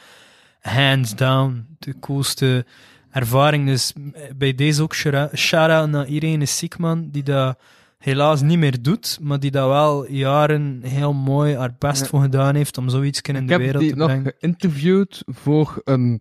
hands 0.61 1.15
down 1.15 1.67
de 1.79 1.99
coolste 2.01 2.65
ervaring. 3.13 3.67
Dus 3.67 3.93
eh, 4.15 4.23
bij 4.37 4.55
deze 4.55 4.83
ook 4.83 4.95
shara- 4.95 5.31
shout-out 5.35 5.89
naar 5.91 6.07
Irene 6.07 6.47
Siekman, 6.47 7.09
die 7.11 7.23
dat 7.23 7.59
helaas 7.99 8.43
niet 8.43 8.59
meer 8.59 8.83
doet, 8.83 9.19
maar 9.21 9.41
die 9.41 9.51
dat 9.51 9.69
wel 9.69 10.11
jaren 10.11 10.81
heel 10.85 11.13
mooi 11.13 11.57
haar 11.57 11.75
best 11.79 12.01
Ja. 12.03 12.07
voor 12.07 12.21
gedaan 12.21 12.55
heeft 12.55 12.79
om 12.79 12.89
zoiets 12.89 13.21
in 13.21 13.37
Ik 13.37 13.47
de 13.47 13.53
heb 13.53 13.63
wereld 13.63 13.83
die 13.83 13.91
te 13.93 13.97
nog 13.97 14.07
brengen. 14.09 14.33
geïnterviewd 14.39 15.23
voor 15.27 15.81
een 15.85 16.21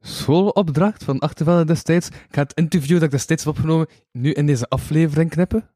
schoolopdracht 0.00 1.04
van 1.04 1.18
Achtervelde 1.18 1.64
destijds. 1.64 2.08
Ik 2.08 2.14
ga 2.30 2.42
het 2.42 2.52
interview 2.54 2.94
dat 2.94 3.02
ik 3.02 3.10
destijds 3.10 3.44
heb 3.44 3.54
opgenomen 3.56 3.86
nu 4.12 4.32
in 4.32 4.46
deze 4.46 4.68
aflevering 4.68 5.30
knippen. 5.30 5.68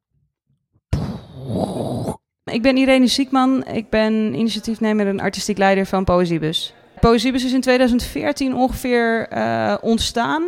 Ik 2.45 2.63
ben 2.63 2.77
Irene 2.77 3.09
Siekman. 3.09 3.65
Ik 3.67 3.91
ben 3.91 4.35
initiatiefnemer 4.35 5.07
en 5.07 5.21
artistiek 5.21 5.59
leider 5.59 5.87
van 5.87 6.05
Poëziebus. 6.05 6.75
Poëziebus 7.01 7.45
is 7.45 7.53
in 7.53 7.61
2014 7.61 8.55
ongeveer 8.55 9.29
eh, 9.29 9.75
ontstaan. 9.81 10.43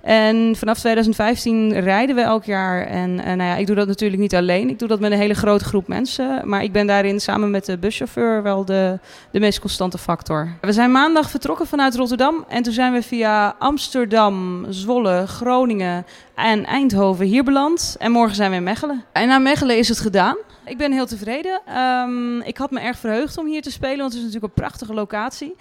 En 0.00 0.56
vanaf 0.56 0.78
2015 0.78 1.80
rijden 1.80 2.16
we 2.16 2.22
elk 2.22 2.44
jaar. 2.44 2.86
En 2.86 3.20
eh, 3.20 3.26
nou 3.26 3.42
ja, 3.50 3.56
ik 3.56 3.66
doe 3.66 3.76
dat 3.76 3.86
natuurlijk 3.86 4.20
niet 4.20 4.34
alleen. 4.34 4.68
Ik 4.68 4.78
doe 4.78 4.88
dat 4.88 5.00
met 5.00 5.12
een 5.12 5.18
hele 5.18 5.34
grote 5.34 5.64
groep 5.64 5.88
mensen. 5.88 6.48
Maar 6.48 6.62
ik 6.62 6.72
ben 6.72 6.86
daarin 6.86 7.20
samen 7.20 7.50
met 7.50 7.64
de 7.64 7.78
buschauffeur 7.78 8.42
wel 8.42 8.64
de, 8.64 8.98
de 9.30 9.40
meest 9.40 9.60
constante 9.60 9.98
factor. 9.98 10.48
We 10.60 10.72
zijn 10.72 10.92
maandag 10.92 11.30
vertrokken 11.30 11.66
vanuit 11.66 11.96
Rotterdam. 11.96 12.44
En 12.48 12.62
toen 12.62 12.72
zijn 12.72 12.92
we 12.92 13.02
via 13.02 13.54
Amsterdam, 13.58 14.66
Zwolle, 14.68 15.26
Groningen 15.26 16.06
en 16.34 16.64
Eindhoven 16.64 17.26
hier 17.26 17.44
beland. 17.44 17.96
En 17.98 18.12
morgen 18.12 18.36
zijn 18.36 18.50
we 18.50 18.56
in 18.56 18.62
Mechelen. 18.62 19.04
En 19.12 19.28
na 19.28 19.38
Mechelen 19.38 19.78
is 19.78 19.88
het 19.88 20.00
gedaan. 20.00 20.36
Ik 20.64 20.78
ben 20.78 20.92
heel 20.92 21.06
tevreden. 21.06 21.60
Ehm, 21.66 22.40
ik 22.40 22.56
had 22.56 22.70
me 22.70 22.80
erg 22.80 22.98
verheugd 22.98 23.38
om 23.38 23.46
hier 23.46 23.62
te 23.62 23.70
spelen, 23.70 23.98
want 23.98 24.12
het 24.12 24.18
is 24.18 24.26
natuurlijk 24.26 24.54
een 24.54 24.62
prachtige 24.62 24.94
locatie. 24.94 25.56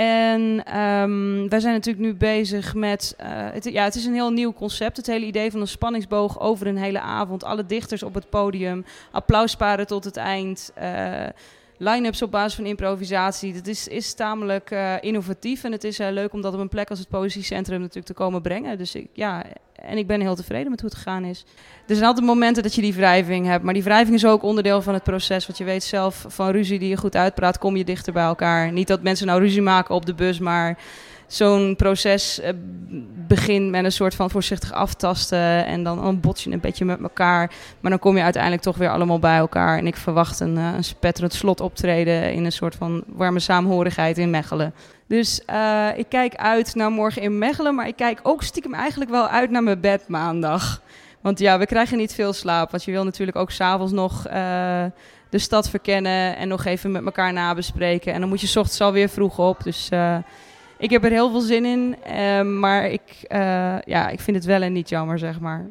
En 0.00 0.64
ehm, 0.64 1.48
wij 1.48 1.60
zijn 1.60 1.74
natuurlijk 1.74 2.04
nu 2.04 2.14
bezig 2.14 2.74
met. 2.74 3.14
eh, 3.16 3.28
het, 3.32 3.64
ja, 3.64 3.84
het 3.84 3.94
is 3.94 4.04
een 4.04 4.14
heel 4.14 4.30
nieuw 4.30 4.52
concept. 4.52 4.96
Het 4.96 5.06
hele 5.06 5.26
idee 5.26 5.50
van 5.50 5.60
een 5.60 5.66
spanningsboog 5.68 6.40
over 6.40 6.66
een 6.66 6.76
hele 6.76 7.00
avond. 7.00 7.44
Alle 7.44 7.66
dichters 7.66 8.02
op 8.02 8.14
het 8.14 8.30
podium. 8.30 8.84
Applausparen 9.10 9.86
tot 9.86 10.04
het 10.04 10.16
eind. 10.16 10.72
eh, 10.74 11.26
line-ups 11.76 12.22
op 12.22 12.30
basis 12.30 12.54
van 12.54 12.66
improvisatie. 12.66 13.52
Dat 13.52 13.66
is, 13.66 13.88
is 13.88 14.14
tamelijk 14.14 14.70
eh, 14.70 14.94
innovatief. 15.00 15.64
En 15.64 15.72
het 15.72 15.84
is 15.84 15.98
leuk 15.98 16.32
om 16.32 16.40
dat 16.40 16.54
op 16.54 16.60
een 16.60 16.68
plek 16.68 16.90
als 16.90 16.98
het 16.98 17.08
Poëziecentrum 17.08 17.78
natuurlijk 17.78 18.06
te 18.06 18.14
komen 18.14 18.42
brengen. 18.42 18.78
Dus 18.78 18.94
ik, 18.94 19.08
ja, 19.12 19.44
en 19.82 19.98
ik 19.98 20.06
ben 20.06 20.20
heel 20.20 20.34
tevreden 20.34 20.70
met 20.70 20.80
hoe 20.80 20.90
het 20.90 20.98
gegaan 20.98 21.24
is. 21.24 21.44
Er 21.86 21.94
zijn 21.94 22.06
altijd 22.06 22.26
momenten 22.26 22.62
dat 22.62 22.74
je 22.74 22.80
die 22.80 22.94
wrijving 22.94 23.46
hebt. 23.46 23.64
Maar 23.64 23.74
die 23.74 23.82
wrijving 23.82 24.16
is 24.16 24.26
ook 24.26 24.42
onderdeel 24.42 24.82
van 24.82 24.94
het 24.94 25.02
proces. 25.02 25.46
Want 25.46 25.58
je 25.58 25.64
weet 25.64 25.84
zelf 25.84 26.24
van 26.28 26.50
ruzie 26.50 26.78
die 26.78 26.88
je 26.88 26.96
goed 26.96 27.16
uitpraat, 27.16 27.58
kom 27.58 27.76
je 27.76 27.84
dichter 27.84 28.12
bij 28.12 28.24
elkaar. 28.24 28.72
Niet 28.72 28.88
dat 28.88 29.02
mensen 29.02 29.26
nou 29.26 29.40
ruzie 29.40 29.62
maken 29.62 29.94
op 29.94 30.06
de 30.06 30.14
bus, 30.14 30.38
maar 30.38 30.78
zo'n 31.26 31.74
proces 31.76 32.40
eh, 32.40 32.52
begint 33.26 33.70
met 33.70 33.84
een 33.84 33.92
soort 33.92 34.14
van 34.14 34.30
voorzichtig 34.30 34.72
aftasten. 34.72 35.66
En 35.66 35.82
dan, 35.82 36.02
dan 36.02 36.20
bots 36.20 36.44
je 36.44 36.50
een 36.50 36.60
beetje 36.60 36.84
met 36.84 37.00
elkaar. 37.00 37.52
Maar 37.80 37.90
dan 37.90 38.00
kom 38.00 38.16
je 38.16 38.22
uiteindelijk 38.22 38.62
toch 38.62 38.76
weer 38.76 38.90
allemaal 38.90 39.18
bij 39.18 39.36
elkaar. 39.36 39.78
En 39.78 39.86
ik 39.86 39.96
verwacht 39.96 40.40
een, 40.40 40.56
eh, 40.56 40.72
een 40.76 40.84
spetterend 40.84 41.32
slot 41.32 41.60
optreden 41.60 42.32
in 42.32 42.44
een 42.44 42.52
soort 42.52 42.74
van 42.74 43.04
warme 43.06 43.40
saamhorigheid 43.40 44.18
in 44.18 44.30
Mechelen. 44.30 44.74
Dus 45.10 45.44
eh, 45.44 45.88
ik 45.96 46.06
kijk 46.08 46.34
uit 46.34 46.74
naar 46.74 46.90
morgen 46.90 47.22
in 47.22 47.38
Mechelen. 47.38 47.74
Maar 47.74 47.86
ik 47.86 47.96
kijk 47.96 48.20
ook 48.22 48.42
stiekem 48.42 48.74
eigenlijk 48.74 49.10
wel 49.10 49.28
uit 49.28 49.50
naar 49.50 49.62
mijn 49.62 49.80
bed 49.80 50.08
maandag. 50.08 50.82
Want 51.20 51.38
ja, 51.38 51.58
we 51.58 51.66
krijgen 51.66 51.98
niet 51.98 52.14
veel 52.14 52.32
slaap. 52.32 52.70
Want 52.70 52.84
je 52.84 52.90
wil 52.90 53.04
natuurlijk 53.04 53.36
ook 53.36 53.50
s'avonds 53.50 53.92
nog 53.92 54.26
eh, 54.26 54.84
de 55.30 55.38
stad 55.38 55.70
verkennen. 55.70 56.36
En 56.36 56.48
nog 56.48 56.64
even 56.64 56.92
met 56.92 57.04
elkaar 57.04 57.32
nabespreken. 57.32 58.12
En 58.12 58.20
dan 58.20 58.28
moet 58.28 58.40
je 58.40 58.46
's 58.46 58.56
ochtends 58.56 58.80
alweer 58.80 59.08
vroeg 59.08 59.38
op. 59.38 59.62
Dus 59.62 59.88
eh, 59.88 60.18
ik 60.78 60.90
heb 60.90 61.04
er 61.04 61.10
heel 61.10 61.30
veel 61.30 61.40
zin 61.40 61.64
in. 61.64 61.96
maar 62.60 62.84
ik, 62.84 63.02
eh, 63.22 63.80
ja, 63.80 64.08
ik 64.08 64.20
vind 64.20 64.36
het 64.36 64.46
wel 64.46 64.62
en 64.62 64.72
niet 64.72 64.88
jammer, 64.88 65.18
zeg 65.18 65.40
maar. 65.40 65.70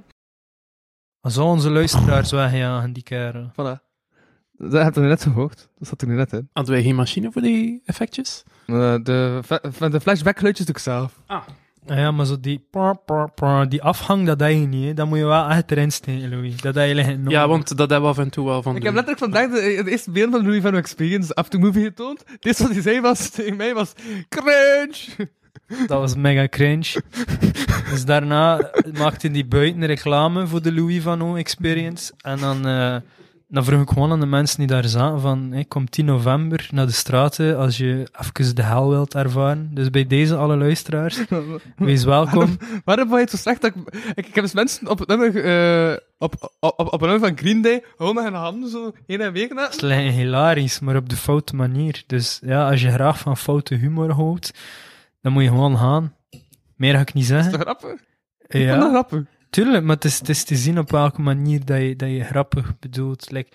Als 1.20 1.38
al 1.38 1.48
onze 1.48 1.70
luisteraars 1.70 2.32
wegjagen, 2.32 2.94
die 2.94 3.04
kerel. 3.04 3.52
Voilà. 3.52 3.89
Dat 4.60 4.84
heb 4.84 4.96
je 4.96 5.02
net 5.02 5.24
gehoord. 5.24 5.70
Dat 5.78 5.88
zat 5.88 6.02
er 6.02 6.08
nu 6.08 6.16
net 6.16 6.34
in. 6.34 6.50
Hadden 6.54 6.74
wij 6.74 6.84
geen 6.84 6.96
machine 6.96 7.32
voor 7.32 7.42
die 7.42 7.82
effectjes? 7.86 8.44
Eh, 8.66 8.96
de, 9.04 9.42
de 9.92 10.02
flashback 10.02 10.38
geluidjes 10.38 10.66
doe 10.66 10.76
ik 10.76 10.82
zelf. 10.82 11.20
Ah 11.28 11.42
ja, 11.96 12.12
maar 12.12 12.26
zo 12.26 12.40
die, 12.40 12.68
par, 12.72 12.98
par, 12.98 13.32
par, 13.32 13.70
die 13.70 13.82
afhang, 13.84 14.26
dat 14.26 14.40
heb 14.40 14.50
je 14.50 14.56
niet. 14.56 14.86
Hè. 14.86 14.94
Dat 14.94 15.08
moet 15.08 15.18
je 15.18 15.26
wel 15.26 15.50
echt 15.50 15.72
erin 15.72 15.92
steken, 15.92 16.30
Louis. 16.30 16.62
Dat 16.62 16.76
heb 16.76 16.96
je 16.96 17.20
Ja, 17.28 17.48
want 17.48 17.78
dat 17.78 17.90
hebben 17.90 18.10
we 18.10 18.16
af 18.16 18.24
en 18.24 18.30
toe 18.30 18.46
wel 18.46 18.62
van 18.62 18.76
Ik 18.76 18.84
doen. 18.84 18.96
heb 18.96 19.06
letterlijk 19.06 19.34
vandaag 19.34 19.62
de, 19.62 19.84
de 19.84 19.92
eerste 19.92 20.12
beeld 20.12 20.32
van 20.32 20.44
Louis 20.44 20.62
van 20.62 20.76
Experience 20.76 21.34
After 21.34 21.60
Movie 21.60 21.84
getoond. 21.84 22.24
Het 22.26 22.46
eerste 22.46 22.64
wat 22.64 22.72
hij 22.72 22.82
zei 22.82 23.02
was, 23.02 23.30
tegen 23.30 23.56
mij 23.56 23.74
was, 23.74 23.94
cringe! 24.30 25.30
Dat 25.88 26.00
was 26.00 26.16
mega 26.16 26.48
cringe. 26.48 27.02
dus 27.90 28.06
daarna 28.06 28.72
maakte 28.98 29.32
die 29.32 29.46
buiten 29.46 29.86
reclame 29.86 30.48
voor 30.48 30.62
de 30.62 30.74
Louis 30.74 31.02
van 31.02 31.22
O 31.24 31.36
Experience. 31.36 32.14
En 32.18 32.40
dan, 32.40 32.68
eh, 32.68 32.96
dan 33.52 33.64
vroeg 33.64 33.82
ik 33.82 33.90
gewoon 33.90 34.12
aan 34.12 34.20
de 34.20 34.26
mensen 34.26 34.58
die 34.58 34.68
daar 34.68 34.86
zaten 34.86 35.20
van, 35.20 35.52
hey, 35.52 35.66
kom 35.66 35.90
10 35.90 36.06
november 36.06 36.68
naar 36.72 36.86
de 36.86 36.92
straten 36.92 37.58
als 37.58 37.78
je 37.78 38.08
even 38.20 38.56
de 38.56 38.64
hel 38.64 38.90
wilt 38.90 39.16
ervaren. 39.16 39.70
Dus 39.74 39.90
bij 39.90 40.08
deze 40.08 40.36
alle 40.36 40.58
luisteraars, 40.58 41.24
wees 41.78 42.04
welkom. 42.04 42.58
Waarom 42.86 43.08
vond 43.08 43.16
je 43.18 43.24
het 43.26 43.30
zo 43.30 43.38
slecht 43.38 43.62
dat 43.62 43.76
ik... 43.76 43.94
Ik, 44.16 44.28
ik 44.28 44.36
heb 44.36 44.44
eens 44.44 44.54
mensen 44.54 44.88
op 44.90 45.00
het 45.00 45.08
nummer, 45.08 45.44
eh, 45.44 45.98
op, 46.18 46.54
op, 46.60 46.94
op, 46.94 47.00
nummer 47.00 47.20
van 47.20 47.38
Green 47.38 47.62
Day, 47.62 47.84
gewoon 47.98 48.16
met 48.16 48.24
hun 48.24 48.34
handen 48.34 48.70
zo 48.70 48.92
heen 49.08 49.22
en 49.22 49.32
weer 49.32 49.50
Het 49.50 49.82
lijkt 49.82 50.14
hilarisch, 50.14 50.80
maar 50.80 50.96
op 50.96 51.10
de 51.10 51.16
foute 51.16 51.56
manier. 51.56 52.04
Dus 52.08 52.40
ja, 52.44 52.70
als 52.70 52.82
je 52.82 52.92
graag 52.92 53.20
van 53.20 53.38
foute 53.38 53.76
humor 53.76 54.12
houdt, 54.12 54.54
dan 55.22 55.32
moet 55.32 55.44
je 55.44 55.50
gewoon 55.50 55.78
gaan. 55.78 56.16
Meer 56.76 56.94
ga 56.94 57.00
ik 57.00 57.14
niet 57.14 57.28
Dat 57.28 57.38
is 57.38 57.44
zeggen. 57.44 57.66
toch 57.66 57.76
grappig? 57.76 58.02
Ik 58.48 58.68
vond 58.68 58.70
dat 58.70 58.82
Ja, 58.82 58.90
grappig. 58.90 59.24
Tuurlijk, 59.50 59.84
maar 59.84 59.96
het 59.96 60.06
is, 60.06 60.20
het 60.20 60.30
is 60.30 60.44
te 60.44 60.56
zien 60.56 60.80
op 60.80 60.92
welke 60.92 61.22
manier 61.22 61.66
dat 61.66 61.82
je, 61.82 61.96
dat 61.96 62.10
je 62.10 62.24
grappig 62.24 62.80
bedoelt. 62.80 63.32
Like, 63.32 63.50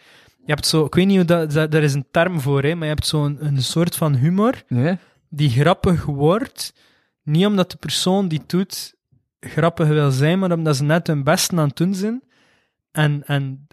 je 0.47 0.53
hebt 0.53 0.67
zo, 0.67 0.85
ik 0.85 0.95
weet 0.95 1.07
niet 1.07 1.17
hoe 1.17 1.25
dat, 1.25 1.53
dat, 1.53 1.71
daar 1.71 1.83
is 1.83 1.95
een 1.95 2.07
term 2.11 2.41
voor, 2.41 2.63
hè, 2.63 2.75
maar 2.75 2.89
je 2.89 2.95
hebt 2.95 3.07
zo'n 3.07 3.37
een 3.41 3.63
soort 3.63 3.97
van 3.97 4.15
humor 4.15 4.63
Nee. 4.69 4.99
die 5.29 5.51
grappig 5.51 6.05
wordt, 6.05 6.75
niet 7.23 7.47
omdat 7.47 7.71
de 7.71 7.77
persoon 7.77 8.29
die 8.29 8.39
het 8.39 8.49
doet 8.49 8.95
grappig 9.41 9.89
wil 9.89 10.11
zijn, 10.11 10.39
maar 10.39 10.53
omdat 10.53 10.77
ze 10.77 10.85
net 10.85 11.07
hun 11.07 11.25
beste 11.25 11.57
aan 11.57 11.69
het 11.69 11.77
doen 11.77 11.95
zijn. 11.95 12.23
En, 12.93 13.23
en 13.27 13.67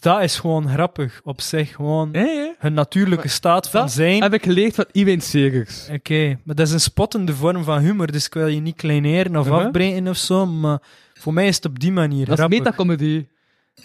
dat 0.00 0.22
is 0.22 0.38
gewoon 0.38 0.68
grappig 0.68 1.20
op 1.24 1.40
zich, 1.40 1.74
gewoon 1.74 2.08
Ja, 2.12 2.20
ja. 2.20 2.54
hun 2.58 2.72
natuurlijke 2.74 3.28
staat 3.28 3.70
van 3.70 3.90
zijn. 3.90 4.22
heb 4.22 4.34
ik 4.34 4.42
geleerd 4.42 4.74
van 4.74 4.84
Iwijn 4.92 5.20
Segers. 5.20 5.88
Oké, 5.92 6.38
maar 6.44 6.54
dat 6.54 6.66
is 6.66 6.72
een 6.72 6.80
spottende 6.80 7.34
vorm 7.34 7.64
van 7.64 7.78
humor, 7.78 8.12
dus 8.12 8.26
ik 8.26 8.34
wil 8.34 8.46
je 8.46 8.60
niet 8.60 8.76
kleineren 8.76 9.36
of 9.36 9.50
afbreken 9.50 10.08
of 10.08 10.16
zo, 10.16 10.46
maar 10.46 10.78
voor 11.20 11.32
mij 11.32 11.46
is 11.46 11.56
het 11.56 11.64
op 11.64 11.78
die 11.80 11.92
manier 11.92 12.18
Dat 12.26 12.28
is 12.28 12.34
grappig. 12.44 12.58
metacomedy. 12.58 13.26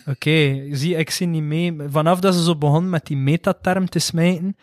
Oké, 0.05 0.67
zie, 0.71 0.95
ik 0.95 1.09
zie 1.09 1.27
niet 1.27 1.43
mee. 1.43 1.75
Vanaf 1.87 2.19
dat 2.19 2.33
ze 2.33 2.43
zo 2.43 2.55
begonnen 2.55 2.89
met 2.89 3.05
die 3.05 3.17
metaterm 3.17 3.89
te 3.89 3.99
smijten, 3.99 4.57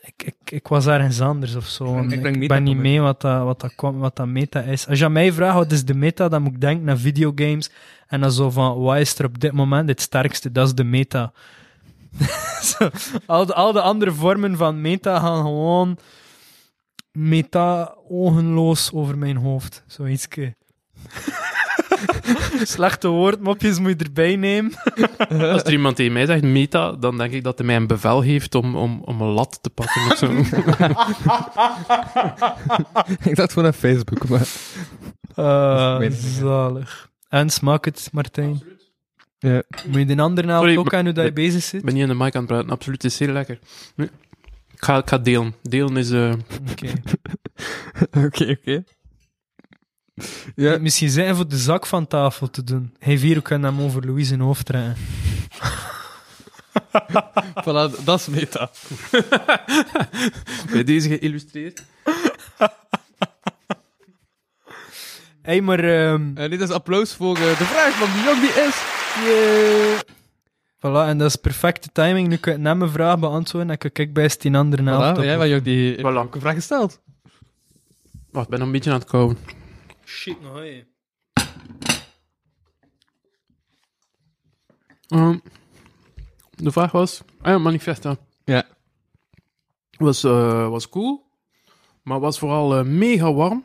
ik, 0.00 0.22
ik, 0.24 0.34
ik 0.50 0.68
was 0.68 0.86
ergens 0.86 1.20
anders 1.20 1.54
of 1.54 1.66
zo. 1.66 1.98
Ik 2.08 2.48
ben 2.48 2.62
niet 2.62 2.76
mee 2.76 3.00
wat 3.00 3.20
dat, 3.20 3.42
wat, 3.44 3.60
dat, 3.60 3.74
kwam- 3.74 3.98
wat 3.98 4.16
dat 4.16 4.26
meta 4.26 4.60
is. 4.60 4.86
Als 4.88 4.98
je 4.98 5.04
aan 5.04 5.12
mij 5.12 5.32
vraagt 5.32 5.54
wat 5.56 5.72
is 5.72 5.84
de 5.84 5.94
meta, 5.94 6.28
dan 6.28 6.42
moet 6.42 6.52
ik 6.52 6.60
denken 6.60 6.84
naar 6.84 6.98
videogames. 6.98 7.70
En 8.06 8.20
dan 8.20 8.32
zo 8.32 8.50
van, 8.50 8.78
wat 8.80 8.96
is 8.98 9.18
er 9.18 9.24
op 9.24 9.40
dit 9.40 9.52
moment 9.52 9.88
het 9.88 10.00
sterkste? 10.00 10.52
Dat 10.52 10.66
is 10.66 10.74
de 10.74 10.84
meta. 10.84 11.32
Zo, 12.62 12.90
al, 13.26 13.46
de, 13.46 13.54
al 13.54 13.72
de 13.72 13.80
andere 13.80 14.12
vormen 14.12 14.56
van 14.56 14.80
meta 14.80 15.20
gaan 15.20 15.42
gewoon 15.42 15.98
meta 17.12 17.94
ogenloos 18.08 18.92
over 18.92 19.18
mijn 19.18 19.36
hoofd. 19.36 19.84
Zoiets. 19.86 20.28
Slechte 22.62 23.08
woordmopjes 23.08 23.78
moet 23.78 23.98
je 23.98 24.04
erbij 24.04 24.36
nemen. 24.36 24.72
Als 25.52 25.62
er 25.62 25.72
iemand 25.72 25.96
tegen 25.96 26.12
mij 26.12 26.26
zegt 26.26 26.42
meta, 26.42 26.92
dan 26.92 27.18
denk 27.18 27.32
ik 27.32 27.44
dat 27.44 27.58
hij 27.58 27.66
mij 27.66 27.76
een 27.76 27.86
bevel 27.86 28.20
heeft 28.20 28.54
om, 28.54 28.76
om, 28.76 29.02
om 29.04 29.20
een 29.20 29.28
lat 29.32 29.58
te 29.62 29.70
pakken 29.70 30.02
of 30.10 30.16
zo. 30.16 30.26
ik 33.30 33.36
dacht 33.36 33.52
gewoon 33.52 33.64
naar 33.64 33.72
Facebook, 33.72 34.28
maar... 34.28 34.48
Niet. 36.00 36.14
zalig. 36.14 37.10
En 37.28 37.50
smaak 37.50 37.84
het, 37.84 38.08
Martijn. 38.12 38.62
Ja. 39.38 39.62
Moet 39.86 39.98
je 39.98 40.04
de 40.16 40.22
andere 40.22 40.48
Sorry, 40.48 40.72
helft 40.72 40.78
ook 40.78 40.94
aan 40.94 41.04
hoe 41.04 41.14
dat 41.14 41.24
je 41.24 41.32
bezig 41.32 41.62
zit? 41.62 41.78
Ik 41.80 41.84
ben 41.84 41.94
niet 41.94 42.02
aan 42.02 42.08
de 42.08 42.14
mic 42.14 42.34
aan 42.34 42.42
het 42.42 42.50
praten. 42.50 42.70
Absoluut, 42.70 43.02
het 43.02 43.12
is 43.12 43.18
heel 43.18 43.32
lekker. 43.32 43.58
Nee. 43.96 44.10
Ik 44.72 44.84
ga, 44.84 44.96
ik 44.98 45.08
ga 45.08 45.18
delen. 45.18 45.54
Delen 45.62 45.96
is... 45.96 46.10
eh, 46.10 46.32
Oké. 46.70 46.92
Oké, 48.26 48.50
oké. 48.60 48.84
Ja, 50.54 50.78
Misschien 50.78 51.10
zijn 51.10 51.36
voor 51.36 51.48
de 51.48 51.56
zak 51.58 51.86
van 51.86 52.06
tafel 52.06 52.50
te 52.50 52.64
doen. 52.64 52.94
Hij 52.98 53.18
vier 53.18 53.42
kan 53.42 53.62
hem 53.62 53.80
over 53.80 54.06
Louis 54.06 54.28
zijn 54.28 54.40
hoofd 54.40 54.66
trekken. 54.66 54.96
voilà, 57.64 58.04
dat 58.04 58.20
is 58.20 58.26
meta. 58.26 58.70
bij 60.72 60.84
deze 60.84 61.08
geïllustreerd. 61.08 61.84
Hé, 65.42 65.60
maar... 65.60 65.78
ehm, 65.84 66.30
En 66.34 66.50
dit 66.50 66.60
is 66.60 66.70
applaus 66.70 67.14
voor 67.14 67.36
eh, 67.36 67.58
de 67.58 67.64
vraag 67.64 67.92
van 67.94 68.12
wie 68.12 68.30
ook 68.30 68.40
die 68.40 68.62
is. 68.62 68.76
Voilà, 70.78 71.08
en 71.08 71.18
dat 71.18 71.28
is 71.28 71.36
perfecte 71.36 71.88
timing. 71.92 72.28
Nu 72.28 72.36
kan 72.36 72.52
ik 72.52 72.58
net 72.58 72.76
mijn 72.76 72.90
vraag 72.90 73.18
beantwoorden 73.18 73.70
en 73.70 73.78
kan 73.78 73.90
ik 73.92 74.12
best 74.14 74.42
die 74.42 74.56
andere 74.56 74.82
helft 74.82 75.20
Voilà, 75.20 75.24
jij 75.24 75.48
jou 75.48 75.62
die 75.62 75.98
Voilà. 75.98 76.02
ook 76.02 76.34
een 76.34 76.40
vraag 76.40 76.54
gesteld. 76.54 77.00
Wacht, 78.30 78.44
ik 78.44 78.50
ben 78.50 78.58
nog 78.58 78.66
een 78.68 78.74
beetje 78.74 78.90
aan 78.90 78.98
het 78.98 79.08
kouden. 79.08 79.38
Shit, 80.12 80.40
nog 80.40 80.54
hé. 80.54 80.84
Ehm, 85.08 85.38
de 86.50 86.72
vraag 86.72 86.92
was... 86.92 87.22
Ah 87.40 87.50
ja, 87.52 87.58
manifesta. 87.58 88.16
Ja. 88.44 88.66
Was, 89.98 90.24
eh, 90.24 90.68
was 90.68 90.88
cool, 90.88 91.26
maar 92.02 92.20
was 92.20 92.38
vooral 92.38 92.84
mega 92.84 93.32
warm. 93.32 93.64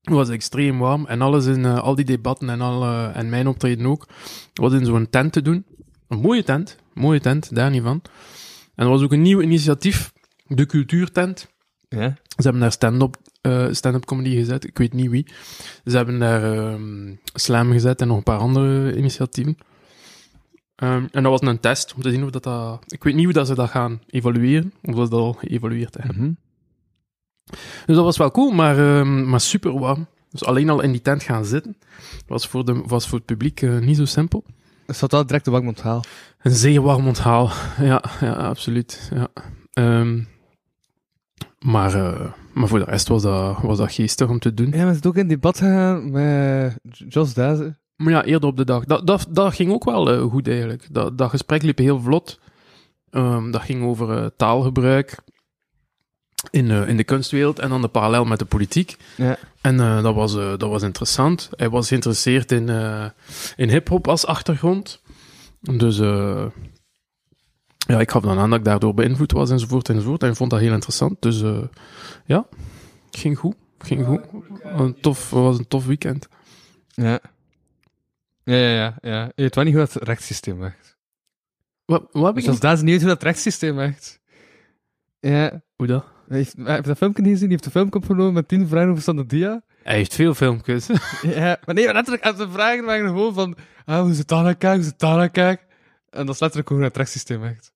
Het 0.00 0.14
was 0.14 0.28
extreem 0.28 0.78
warm 0.78 1.06
en 1.06 1.20
alles 1.20 1.46
in 1.46 1.64
eh, 1.64 1.78
al 1.78 1.94
die 1.94 2.04
debatten 2.04 2.48
en, 2.48 2.60
al, 2.60 2.82
eh, 2.82 3.16
en 3.16 3.28
mijn 3.28 3.48
optreden 3.48 3.86
ook, 3.86 4.08
was 4.54 4.72
in 4.72 4.84
zo'n 4.84 5.10
tent 5.10 5.32
te 5.32 5.42
doen. 5.42 5.66
Een 6.08 6.20
mooie 6.20 6.42
tent, 6.42 6.76
mooie 6.92 7.20
tent, 7.20 7.54
daar 7.54 7.70
niet 7.70 7.82
van. 7.82 8.02
En 8.74 8.84
er 8.84 8.90
was 8.90 9.02
ook 9.02 9.12
een 9.12 9.22
nieuw 9.22 9.40
initiatief, 9.40 10.12
de 10.46 10.66
cultuurtent. 10.66 11.48
Ja. 11.88 12.08
Ze 12.08 12.42
hebben 12.42 12.60
daar 12.60 12.72
stand-up 12.72 13.16
eh, 13.40 13.66
stand-up 13.70 14.04
comedy 14.04 14.34
gezet, 14.34 14.66
ik 14.66 14.78
weet 14.78 14.92
niet 14.92 15.10
wie. 15.10 15.26
Ze 15.84 15.96
hebben 15.96 16.18
daar 16.18 16.56
ehm, 16.56 17.14
slam 17.34 17.72
gezet 17.72 18.00
en 18.00 18.08
nog 18.08 18.16
een 18.16 18.22
paar 18.22 18.38
andere 18.38 18.96
initiatieven. 18.96 19.56
Ehm, 20.74 21.06
en 21.12 21.22
dat 21.22 21.40
was 21.40 21.40
een 21.40 21.60
test 21.60 21.94
om 21.94 22.02
te 22.02 22.10
zien 22.10 22.22
hoe 22.22 22.30
dat, 22.30 22.42
dat... 22.42 22.84
Ik 22.86 23.04
weet 23.04 23.14
niet 23.14 23.24
hoe 23.24 23.32
dat 23.32 23.46
ze 23.46 23.54
dat 23.54 23.70
gaan 23.70 24.00
evalueren, 24.06 24.72
of 24.82 24.94
dat 24.94 25.04
ze 25.04 25.10
dat 25.10 25.20
al 25.20 25.32
geëvalueerd 25.32 25.96
hebben. 25.98 26.16
Mhm. 26.16 26.32
Dus 27.86 27.96
dat 27.96 28.04
was 28.04 28.16
wel 28.16 28.30
cool, 28.30 28.50
maar, 28.50 28.78
ehm, 28.78 29.28
maar 29.28 29.40
super 29.40 29.78
warm. 29.78 30.06
Dus 30.30 30.44
alleen 30.44 30.70
al 30.70 30.80
in 30.80 30.92
die 30.92 31.02
tent 31.02 31.22
gaan 31.22 31.44
zitten, 31.44 31.76
was 32.26 32.48
voor, 32.48 32.64
de, 32.64 32.82
was 32.86 33.08
voor 33.08 33.18
het 33.18 33.26
publiek 33.26 33.62
eh, 33.62 33.78
niet 33.78 33.96
zo 33.96 34.04
simpel. 34.04 34.44
Het 34.86 34.96
zat 34.96 35.12
wel 35.12 35.26
direct 35.26 35.44
de 35.44 35.50
warm 35.50 35.66
onthaal. 35.66 36.04
Een 36.42 36.54
zeer 36.54 36.82
warm 36.82 37.06
onthaal. 37.06 37.50
Ja, 37.78 38.02
ja 38.20 38.32
absoluut. 38.32 39.10
Ja. 39.14 39.28
Maar, 41.60 41.94
eh, 41.94 42.32
maar 42.60 42.68
voor 42.68 42.78
de 42.78 42.84
rest 42.84 43.08
was 43.08 43.22
dat, 43.22 43.60
was 43.62 43.78
dat 43.78 43.92
geestig 43.92 44.28
om 44.28 44.38
te 44.38 44.54
doen. 44.54 44.70
Ja, 44.70 44.84
maar 44.84 44.94
ze 44.94 45.08
ook 45.08 45.16
in 45.16 45.28
debat 45.28 45.58
gegaan 45.58 46.10
met 46.10 46.78
Jos 46.90 47.34
Daze. 47.34 47.76
Maar 47.96 48.12
ja, 48.12 48.24
eerder 48.24 48.48
op 48.48 48.56
de 48.56 48.64
dag. 48.64 48.84
Dat, 48.84 49.06
dat, 49.06 49.26
dat 49.30 49.54
ging 49.54 49.72
ook 49.72 49.84
wel 49.84 50.10
eh, 50.10 50.22
goed 50.22 50.48
eigenlijk. 50.48 50.88
Dat, 50.90 51.18
dat 51.18 51.30
gesprek 51.30 51.62
liep 51.62 51.78
heel 51.78 52.00
vlot. 52.00 52.38
Ehm, 53.10 53.50
dat 53.50 53.62
ging 53.62 53.84
over 53.84 54.16
eh, 54.16 54.26
taalgebruik 54.36 55.18
in, 56.50 56.70
eh, 56.70 56.88
in 56.88 56.96
de 56.96 57.04
kunstwereld 57.04 57.58
en 57.58 57.68
dan 57.68 57.80
de 57.80 57.88
parallel 57.88 58.24
met 58.24 58.38
de 58.38 58.44
politiek. 58.44 58.96
Ja. 59.16 59.38
En 59.60 59.76
dat, 59.76 60.14
was, 60.14 60.32
dat 60.34 60.60
was 60.68 60.82
interessant. 60.82 61.50
Hij 61.56 61.70
was 61.70 61.88
geïnteresseerd 61.88 62.52
in, 62.52 62.68
in 63.56 63.68
hip-hop 63.68 64.08
als 64.08 64.26
achtergrond. 64.26 65.02
Dus 65.60 66.00
ja, 67.90 68.00
ik 68.00 68.10
gaf 68.10 68.22
dan 68.22 68.38
aan 68.38 68.50
dat 68.50 68.58
ik 68.58 68.64
daardoor 68.64 68.94
beïnvloed 68.94 69.32
was 69.32 69.50
enzovoort 69.50 69.88
enzovoort. 69.88 70.22
En 70.22 70.28
ik 70.30 70.36
vond 70.36 70.50
dat 70.50 70.60
heel 70.60 70.72
interessant. 70.72 71.22
Dus 71.22 71.42
eh, 71.42 71.62
ja, 72.24 72.46
ging 73.10 73.38
goed. 73.38 73.56
Ging 73.78 74.06
goed. 74.06 74.20
Een 74.62 75.00
tof, 75.00 75.30
was 75.30 75.58
een 75.58 75.68
tof 75.68 75.86
weekend. 75.86 76.28
Ja. 76.88 77.20
Ja, 78.44 78.56
ja, 78.56 78.74
ja. 78.74 78.98
ja. 79.00 79.22
Je 79.22 79.42
weet 79.42 79.54
wel 79.54 79.64
niet 79.64 79.74
hoe 79.74 79.82
dat 79.82 80.02
rechtssysteem 80.02 80.58
werkt. 80.58 80.98
Wat, 81.84 82.08
wat 82.12 82.26
heb 82.26 82.38
ik 82.38 82.44
Jos 82.44 82.60
Daze 82.60 82.82
niet 82.84 82.92
weet 82.92 83.00
hoe 83.00 83.10
dat 83.10 83.22
rechtssysteem 83.22 83.74
werkt. 83.74 84.20
Ja. 85.20 85.62
Hoe 85.76 85.86
dat? 85.86 86.04
Hij 86.28 86.38
heeft, 86.38 86.56
hij 86.56 86.74
heeft 86.74 86.86
dat 86.86 86.96
filmpje 86.96 87.22
niet 87.22 87.32
gezien, 87.32 87.48
die 87.48 87.56
heeft 87.56 87.64
een 87.64 87.80
filmpje 87.80 87.98
opgenomen 87.98 88.32
met 88.32 88.48
tien 88.48 88.68
vragen 88.68 88.90
over 88.90 89.02
Sandadia. 89.02 89.62
Hij 89.82 89.96
heeft 89.96 90.14
veel 90.14 90.34
filmpjes. 90.34 90.86
Ja, 91.22 91.58
maar 91.64 91.74
nee, 91.74 91.84
maar 91.84 91.94
letterlijk, 91.94 92.24
als 92.24 92.36
de 92.36 92.50
vragen 92.50 92.84
waren 92.84 93.06
gewoon 93.06 93.34
van, 93.34 93.56
ah, 93.84 94.00
hoe 94.00 94.14
zit 94.14 94.28
dat 94.28 94.42
nou 94.42 94.54
kijk, 94.54 94.74
hoe 94.74 94.84
zit 94.84 94.98
dat 94.98 95.16
nou 95.16 95.28
kijk? 95.28 95.66
En 96.10 96.26
dat 96.26 96.34
is 96.34 96.40
letterlijk 96.40 96.68
hoe 96.70 96.82
het 96.82 96.96
rechtssysteem 96.96 97.40
werkt. 97.40 97.72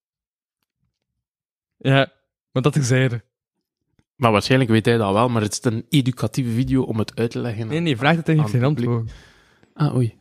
Ja, 1.93 2.13
maar 2.53 2.63
dat 2.63 2.75
ik 2.77 2.83
zeide. 2.83 3.23
maar 4.17 4.33
waarschijnlijk 4.33 4.71
weet 4.71 4.85
hij 4.85 4.97
dat 4.97 5.13
wel, 5.13 5.29
maar 5.29 5.43
het 5.43 5.53
is 5.53 5.73
een 5.73 5.87
educatieve 5.89 6.51
video 6.51 6.83
om 6.83 6.99
het 6.99 7.17
uit 7.17 7.31
te 7.31 7.39
leggen. 7.39 7.67
Nee, 7.67 7.81
nee, 7.81 7.97
vraag 7.97 8.17
het 8.17 8.29
en 8.29 8.37
Aan 8.39 8.43
geef 8.43 8.51
geen 8.53 8.65
antwoord. 8.65 9.13
Ah, 9.75 9.95
oei. 9.97 10.15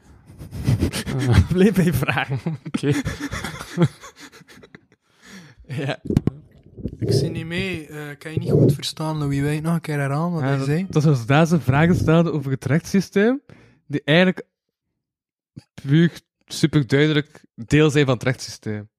Blijf 1.54 1.74
bij 1.76 1.94
vragen. 1.94 2.40
Oké. 2.68 2.92
Ja. 5.68 6.00
Ik 6.98 7.12
zie 7.12 7.30
niet 7.30 7.46
mee. 7.46 7.88
eh 7.88 8.18
kan 8.18 8.32
je 8.34 8.40
niet 8.40 8.52
goed 8.52 8.74
verstaan, 8.74 9.18
Louis? 9.18 9.40
Wil 9.40 9.50
je 9.50 9.56
het 9.56 9.64
nog 9.64 9.74
een 9.74 9.82
keer 9.82 10.00
herhalen 10.00 10.32
wat 10.32 10.42
Ja, 10.42 10.48
hij 10.48 10.58
dat, 10.58 10.66
zei? 10.66 10.86
dat 10.90 11.04
was 11.04 11.26
daar 11.26 11.46
ze 11.48 11.60
vragen 11.60 11.96
stelde 11.96 12.32
over 12.32 12.52
het 12.52 12.66
rechtssysteem, 12.66 13.42
die 13.88 14.02
eigenlijk 14.04 14.48
puur 15.74 16.20
super 16.46 16.88
duidelijk 16.88 17.46
deel 17.56 17.90
zijn 17.90 18.06
van 18.06 18.14
het 18.14 18.24
rechtssysteem. 18.24 18.90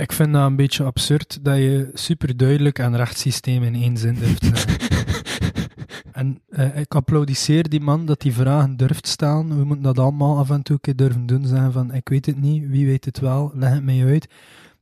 Ik 0.00 0.12
vind 0.12 0.32
dat 0.32 0.46
een 0.46 0.56
beetje 0.56 0.84
absurd 0.84 1.38
dat 1.42 1.56
je 1.56 1.90
super 1.94 2.36
duidelijk 2.36 2.78
een 2.78 2.96
rechtssysteem 2.96 3.62
in 3.62 3.74
één 3.74 3.96
zin 3.96 4.14
durft. 4.14 4.64
En 6.12 6.40
eh, 6.48 6.78
ik 6.78 6.94
applaudisseer 6.94 7.68
die 7.68 7.80
man 7.80 8.06
dat 8.06 8.20
die 8.20 8.32
vragen 8.32 8.76
durft 8.76 9.06
stellen. 9.06 9.58
We 9.58 9.64
moeten 9.64 9.82
dat 9.84 9.98
allemaal 9.98 10.38
af 10.38 10.50
en 10.50 10.62
toe 10.62 10.74
een 10.74 10.80
keer 10.80 10.96
durven 10.96 11.26
doen. 11.26 11.46
Zeggen 11.46 11.72
van, 11.72 11.94
ik 11.94 12.08
weet 12.08 12.26
het 12.26 12.40
niet, 12.40 12.68
wie 12.68 12.86
weet 12.86 13.04
het 13.04 13.18
wel, 13.18 13.50
leg 13.54 13.70
het 13.72 13.84
mij 13.84 14.04
uit. 14.04 14.28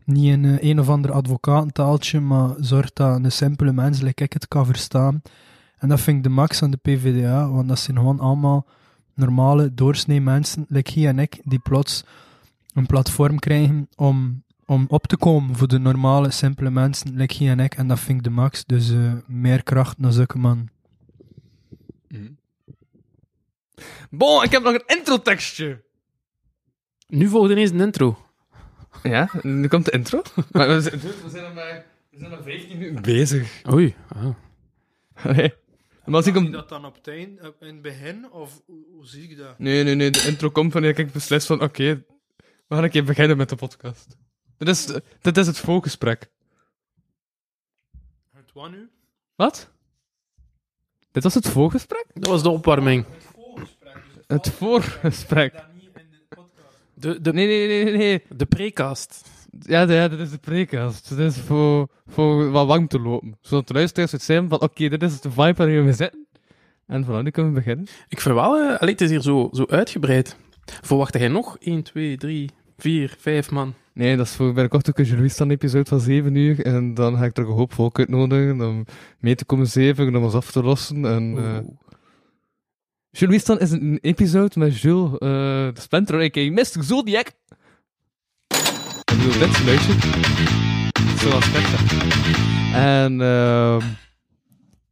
Niet 0.04 0.24
in 0.24 0.44
eh, 0.44 0.68
een 0.70 0.80
of 0.80 0.88
ander 0.88 1.12
advocatentaaltje, 1.12 2.20
maar 2.20 2.54
zorg 2.58 2.92
dat 2.92 3.24
een 3.24 3.32
simpele 3.32 3.72
mens, 3.72 4.00
like 4.00 4.24
ik 4.24 4.32
het 4.32 4.48
kan 4.48 4.66
verstaan. 4.66 5.22
En 5.78 5.88
dat 5.88 6.00
vind 6.00 6.16
ik 6.16 6.22
de 6.22 6.28
max 6.28 6.62
aan 6.62 6.70
de 6.70 6.76
PvdA, 6.76 7.50
want 7.50 7.68
dat 7.68 7.78
zijn 7.78 7.96
gewoon 7.96 8.20
allemaal 8.20 8.66
normale, 9.14 9.74
doorsnee 9.74 10.20
mensen, 10.20 10.66
like 10.68 11.00
hij 11.00 11.08
en 11.08 11.18
ik, 11.18 11.40
die 11.44 11.58
plots 11.58 12.04
een 12.74 12.86
platform 12.86 13.38
krijgen 13.38 13.88
om, 13.96 14.42
om 14.68 14.84
op 14.88 15.06
te 15.06 15.16
komen 15.16 15.56
voor 15.56 15.68
de 15.68 15.78
normale, 15.78 16.30
simpele 16.30 16.70
mensen, 16.70 17.16
like 17.16 17.44
hij 17.44 17.48
en 17.52 17.60
ik. 17.60 17.74
En 17.74 17.88
dat 17.88 18.00
vind 18.00 18.18
ik 18.18 18.24
de 18.24 18.30
max. 18.30 18.64
Dus 18.64 18.90
eh, 18.90 19.12
meer 19.26 19.62
kracht 19.62 19.98
naar 19.98 20.12
zulke 20.12 20.38
man. 20.38 20.68
Bon, 24.10 24.42
ik 24.42 24.50
heb 24.50 24.62
nog 24.62 24.74
een 24.74 24.96
introtekstje. 24.96 25.82
Nu 27.06 27.28
volgt 27.28 27.50
ineens 27.50 27.70
een 27.70 27.80
intro. 27.80 28.18
Ja, 29.02 29.30
nu 29.42 29.68
komt 29.68 29.84
de 29.84 29.90
intro. 29.90 30.22
maar 30.52 30.68
we 30.68 30.80
zijn, 30.80 31.00
we 31.00 31.28
zijn 31.30 31.44
al 31.44 31.52
maar, 31.52 31.84
we 32.10 32.18
zijn 32.18 32.32
al 32.32 32.42
15 32.42 32.78
minuten 32.78 33.02
bezig. 33.02 33.62
Oei. 33.72 33.94
Ah. 34.08 34.34
Allee. 35.14 35.54
Maar 36.04 36.16
als 36.16 36.26
ik 36.26 36.36
om... 36.36 36.50
dat 36.50 36.68
dan 36.68 36.84
op 36.84 36.94
het, 36.94 37.08
eind, 37.08 37.40
in 37.40 37.66
het 37.66 37.82
begin, 37.82 38.30
of 38.32 38.62
hoe, 38.66 39.06
zie 39.06 39.30
ik 39.30 39.36
dat? 39.36 39.58
Nee, 39.58 39.84
nee, 39.84 39.94
nee, 39.94 40.10
de 40.10 40.24
intro 40.26 40.50
komt 40.50 40.72
wanneer 40.72 40.98
ik 40.98 41.12
beslis 41.12 41.46
van, 41.46 41.62
oké, 41.62 42.04
we 42.36 42.74
gaan 42.74 42.84
een 42.84 42.90
keer 42.90 43.04
beginnen 43.04 43.36
met 43.36 43.48
de 43.48 43.56
podcast. 43.56 44.17
Dit 44.58 44.68
is, 44.68 44.86
dit 45.20 45.36
is 45.36 45.46
het 45.46 45.58
voorgesprek. 45.58 46.30
Het 48.32 48.52
wat 48.52 48.70
nu? 48.70 48.88
Wat? 49.34 49.70
Dit 51.10 51.22
was 51.22 51.34
het 51.34 51.48
voorgesprek? 51.48 52.06
Dat 52.14 52.26
was 52.26 52.42
de 52.42 52.48
opwarming. 52.48 53.04
Het 54.26 54.50
voorgesprek. 54.50 55.66
De, 56.94 57.20
de, 57.20 57.32
Nee, 57.32 57.46
nee, 57.46 57.68
nee, 57.68 57.84
nee, 57.84 57.96
nee. 57.96 58.22
de 58.36 58.46
precast. 58.46 59.30
Ja, 59.60 59.80
ja, 59.80 60.08
dit 60.08 60.18
is 60.18 60.30
de 60.30 60.38
prekast. 60.38 61.08
Dit 61.08 61.18
is 61.18 61.38
voor, 61.38 61.88
voor 62.06 62.50
wat 62.50 62.66
warm 62.66 62.88
te 62.88 63.00
lopen. 63.00 63.36
Zodat 63.40 63.68
de 63.68 63.74
luisteraars 63.74 64.12
het 64.12 64.22
zijn 64.22 64.48
van, 64.48 64.60
oké, 64.60 64.88
dit 64.88 65.02
is 65.02 65.20
de 65.20 65.30
vibe 65.30 65.54
waarin 65.54 65.84
we 65.84 65.92
zitten. 65.92 66.26
En 66.86 67.04
voilà, 67.04 67.22
nu 67.22 67.30
kunnen 67.30 67.52
we 67.52 67.58
beginnen. 67.58 67.86
Ik 68.08 68.20
vind 68.20 68.34
wel, 68.34 68.56
eh, 68.56 68.78
allee, 68.80 68.92
het 68.92 69.00
is 69.00 69.10
hier 69.10 69.20
zo, 69.20 69.48
zo 69.52 69.64
uitgebreid. 69.66 70.36
Verwachtte 70.82 71.18
jij 71.18 71.28
nog 71.28 71.56
1, 71.58 71.82
2, 71.82 72.16
3, 72.16 72.50
4, 72.76 73.14
5 73.18 73.50
man? 73.50 73.74
Nee, 73.98 74.16
dat 74.16 74.26
is 74.26 74.32
voor 74.32 74.46
binnenkort 74.46 74.88
ook 74.88 74.98
een 74.98 75.30
Stan 75.30 75.50
episode 75.50 75.88
van 75.88 76.00
7 76.00 76.34
uur. 76.34 76.64
En 76.64 76.94
dan 76.94 77.16
ga 77.16 77.24
ik 77.24 77.36
er 77.36 77.44
een 77.44 77.52
hoop 77.52 77.72
volk 77.72 77.98
uitnodigen 77.98 78.60
om 78.60 78.84
mee 79.18 79.34
te 79.34 79.44
komen 79.44 79.66
zeven, 79.66 80.16
om 80.16 80.24
ons 80.24 80.34
af 80.34 80.50
te 80.50 80.62
lossen. 80.62 81.04
En, 81.04 81.34
eh. 81.36 81.58
Jules 83.10 83.48
is 83.48 83.70
een 83.70 83.98
episode 84.00 84.58
met 84.58 84.80
Jules 84.80 85.12
eh 85.12 85.18
de 85.74 85.80
Splinter, 85.80 86.20
a.k.a. 86.20 86.50
Mr. 86.50 86.84
Zodiac. 86.84 87.26
Ik 87.26 89.16
bedoel, 89.16 89.38
dit 89.38 89.56
geluidje. 89.56 89.92
Zoals 91.16 91.44
Splinter. 91.44 91.80
En 92.74 93.20
ehm 93.20 93.86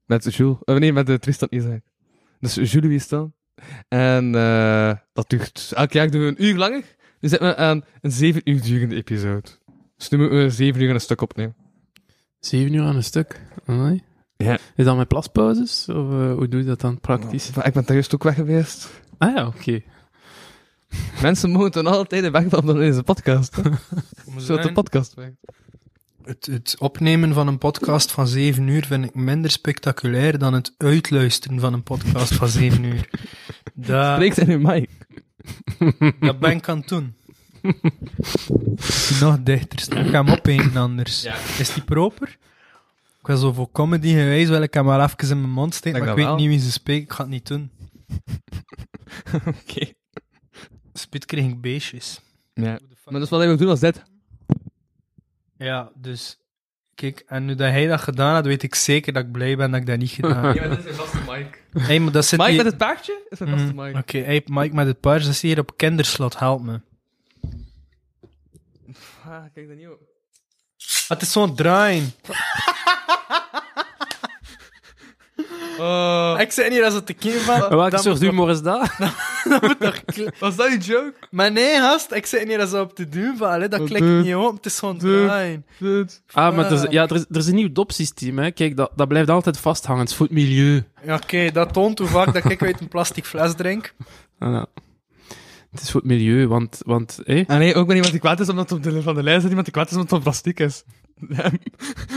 met 0.07 0.35
Jules, 0.35 0.57
eh, 0.65 0.77
nee, 0.77 0.93
met 0.93 1.07
de 1.07 1.19
Tristan 1.19 1.49
Isaac. 1.51 1.81
Dus 2.41 2.55
Jules 2.55 2.89
Wiestan. 2.89 3.35
En 3.89 4.33
dat 5.13 5.29
duurt, 5.31 5.73
elk 5.75 5.93
jaar 5.93 6.11
doen 6.11 6.21
we 6.21 6.27
een 6.27 6.45
uur 6.45 6.57
langer. 6.57 6.96
Nu 7.21 7.29
zitten 7.29 7.49
we 7.49 7.57
aan 7.57 7.85
een 8.01 8.13
zeven 8.13 8.41
uur 8.45 8.63
durende 8.63 8.95
episode. 8.95 9.49
Dus 9.97 10.09
nu 10.09 10.19
moeten 10.19 10.39
we 10.39 10.51
zeven 10.51 10.81
uur 10.81 10.89
aan 10.89 10.95
een 10.95 11.01
stuk 11.01 11.21
opnemen. 11.21 11.55
7 12.47 12.73
uur 12.73 12.83
aan 12.83 12.97
een 12.97 13.05
stuk. 13.05 13.41
Amai. 13.65 14.03
Ja. 14.37 14.59
Is 14.77 14.85
dat 14.85 14.97
met 14.97 15.09
plaspauzes? 15.09 15.89
Of 15.89 16.11
eh, 16.11 16.33
hoe 16.33 16.49
doe 16.49 16.61
je 16.61 16.67
dat 16.67 16.81
dan 16.81 17.01
praktisch? 17.01 17.51
Ik 17.63 17.73
ben 17.73 17.85
thuis 17.85 18.15
ook 18.15 18.23
weg 18.23 18.35
geweest. 18.35 18.91
Ah 19.19 19.35
ja, 19.35 19.47
oké. 19.47 19.83
Mensen 21.23 21.51
mogen 21.51 21.71
dan 21.71 21.87
altijd 21.87 22.31
weg 22.31 22.45
van 22.49 22.67
deze 22.67 23.03
podcast. 23.03 23.57
Zodat 24.37 24.63
de 24.63 24.73
podcast 24.73 25.15
werkt. 25.15 25.37
Het, 26.23 26.47
het 26.47 26.77
opnemen 26.79 27.33
van 27.33 27.49
een 27.49 27.59
podcast 27.59 28.13
van 28.13 28.27
7 28.27 28.69
uur 28.69 28.85
vind 28.87 29.05
ik 29.05 29.15
minder 29.15 29.51
spectaculair 29.51 30.39
dan 30.39 30.55
het 30.55 30.75
uitluisteren 30.77 31.61
van 31.61 31.73
een 31.73 31.83
podcast 31.83 32.35
van 32.35 32.49
7 32.49 32.85
uur. 32.85 33.09
Dat, 33.75 34.15
Spreekt 34.15 34.39
in 34.39 34.51
uw 34.51 34.59
mic. 34.59 34.91
Dat 36.21 36.39
ben 36.39 36.51
ik 36.51 36.69
aan 36.69 36.79
het 36.79 36.89
doen. 36.89 37.15
Nog 39.21 39.43
dichter 39.43 39.79
staan. 39.79 40.05
Ik 40.05 40.11
ga 40.11 40.25
hem 40.25 40.35
opnemen 40.35 40.77
anders. 40.77 41.25
Is 41.59 41.75
die 41.75 41.85
proper? 41.85 42.39
Ik 43.21 43.33
was 43.33 43.41
zo 43.41 43.53
voor 43.53 43.71
comedy 43.73 44.09
geweest, 44.09 44.49
wil 44.49 44.63
ik 44.63 44.75
hem 44.75 44.85
wel 44.87 45.03
even 45.03 45.31
in 45.31 45.41
mijn 45.41 45.53
mond 45.53 45.75
steken, 45.75 45.99
maar 45.99 46.09
ik 46.09 46.17
weet 46.17 46.27
dat 46.27 46.37
niet 46.37 46.49
wie 46.49 46.59
ze 46.59 46.73
spreken, 46.73 47.03
ik 47.03 47.13
ga 47.13 47.23
het 47.23 47.31
niet 47.33 47.47
doen. 47.47 47.71
Oké. 49.47 49.93
Spit 50.93 51.25
kreeg 51.25 51.45
ik 51.45 51.61
beestjes. 51.61 52.21
Ja. 52.55 52.79
Maar 53.05 53.21
dus 53.21 53.29
wat 53.29 53.39
hij 53.39 53.49
wil 53.49 53.57
doen 53.57 53.69
als 53.69 53.81
dit. 53.81 54.03
Ja, 55.57 55.91
dus... 55.95 56.39
Kijk, 56.97 57.25
en 57.27 57.45
nu 57.45 57.55
dat 57.55 57.71
hij 57.71 57.87
dat 57.87 58.01
gedaan 58.01 58.35
had, 58.35 58.45
weet 58.47 58.63
ik 58.63 58.75
zeker 58.75 59.13
dat 59.13 59.25
ik 59.25 59.33
blij 59.33 59.57
ben 59.57 59.71
dat 59.71 59.81
ik 59.81 59.87
dat 59.87 59.99
niet 59.99 60.11
gedaan 60.11 60.45
heb. 60.47 60.55
Ja, 60.55 60.67
maar 60.69 60.77
dit 60.77 60.85
is 60.87 60.91
een 60.91 60.95
vaste 60.95 61.19
mic. 61.31 61.63
hey, 61.83 62.01
maar 62.01 62.13
dat 62.13 62.25
zit 62.27 62.39
Mike 62.39 62.51
hier- 62.51 62.63
met 62.63 62.73
het 62.73 62.81
paardje 62.81 63.27
is 63.29 63.41
een 63.41 63.49
vaste 63.49 63.73
Mm, 63.73 63.75
mic. 63.85 63.97
Oké, 63.97 64.19
hey, 64.19 64.43
Mike 64.47 64.75
met 64.75 64.87
het 64.87 65.01
paard, 65.01 65.23
dat 65.23 65.31
is 65.33 65.41
hier 65.43 65.59
op 65.59 65.77
kinderslot, 65.77 66.39
help 66.39 66.63
me. 66.63 66.81
Ah, 69.25 69.45
kijk 69.55 69.69
dat 69.69 69.77
niet 69.77 69.89
op. 69.89 70.01
Het 71.09 71.23
is 71.23 71.33
zo'n 71.33 71.57
draaien. 71.57 72.13
Oh. 75.79 76.37
Ik 76.39 76.53
zei 76.53 76.71
niet 76.71 76.81
dat 76.81 76.93
ze 76.93 77.03
te 77.03 77.13
kind 77.13 77.35
van. 77.35 77.59
Welke 77.69 77.91
dat 77.91 78.03
soort 78.03 78.21
humor 78.21 78.51
is 78.51 78.63
dat? 78.63 78.81
Was 80.39 80.57
dat 80.57 80.71
een 80.71 80.79
joke? 80.79 81.15
Maar 81.31 81.53
nee, 81.53 81.77
gast, 81.77 82.13
ik 82.13 82.27
zei 82.27 82.45
niet 82.45 82.59
dat 82.59 82.69
ze 82.69 82.81
op 82.81 82.95
te 82.95 83.09
doen 83.09 83.37
vallen. 83.37 83.71
Dat 83.71 83.81
Wat 83.81 83.89
klikt 83.89 84.25
niet 84.25 84.35
op, 84.35 84.55
het 84.55 84.67
is. 84.67 84.81
Dit. 85.79 86.23
Ah, 86.33 86.57
maar 86.57 86.67
er 86.67 86.73
is, 86.73 86.91
ja, 86.91 87.09
er 87.09 87.15
is, 87.15 87.25
er 87.31 87.37
is 87.37 87.47
een 87.47 87.55
nieuw 87.55 87.73
dopsysteem, 87.73 88.39
hè. 88.39 88.51
Kijk, 88.51 88.77
dat, 88.77 88.91
dat 88.97 89.09
blijft 89.09 89.31
altijd 89.31 89.59
vasthangen. 89.59 90.01
Het 90.01 90.11
is 90.11 90.17
voor 90.17 90.27
het 90.27 90.35
milieu. 90.35 90.85
Ja, 91.05 91.15
Oké, 91.15 91.51
dat 91.53 91.73
toont 91.73 91.99
hoe 91.99 92.09
vaak 92.09 92.33
dat 92.33 92.51
ik 92.51 92.63
uit 92.63 92.81
een 92.81 92.89
plastic 92.89 93.25
fles 93.25 93.55
drink. 93.55 93.95
Ah, 94.39 94.53
ja. 94.53 94.67
Het 95.71 95.81
is 95.81 95.91
voor 95.91 96.01
het 96.01 96.11
milieu, 96.11 96.47
want... 96.47 96.81
want? 96.85 97.19
Ah 97.27 97.59
nee, 97.59 97.75
ook 97.75 97.87
ben 97.87 97.95
iemand 97.95 98.13
die 98.13 98.21
kwaad 98.21 98.41
is 98.41 98.49
omdat 98.49 98.71
het 98.71 98.79
op 98.79 98.85
de 98.85 99.03
van 99.03 99.15
de 99.15 99.23
lijst 99.23 99.43
is, 99.43 99.49
iemand 99.49 99.65
die 99.65 99.75
kwaad 99.75 99.87
is 99.87 99.93
omdat 99.93 100.11
het 100.11 100.19
op 100.19 100.25
plastic 100.25 100.61
is. 100.61 100.85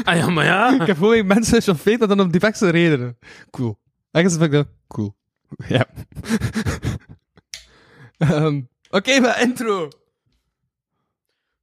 Ah 0.03 0.17
ja, 0.17 0.29
maar 0.29 0.45
ja. 0.45 0.73
Ik 0.81 0.87
heb 0.87 0.97
gewoon 0.97 1.27
mensen 1.27 1.61
chauffeerd 1.61 1.99
dat 1.99 2.09
dan 2.09 2.19
op 2.19 2.31
diverse 2.31 2.69
redenen. 2.69 3.17
Cool. 3.49 3.79
Ergens 4.11 4.33
vind 4.33 4.45
ik 4.45 4.51
dat 4.51 4.67
cool. 4.87 5.15
Ja. 5.67 5.85
Ehm, 8.17 8.61
Oké, 8.89 9.19
maar 9.19 9.41
intro. 9.41 9.87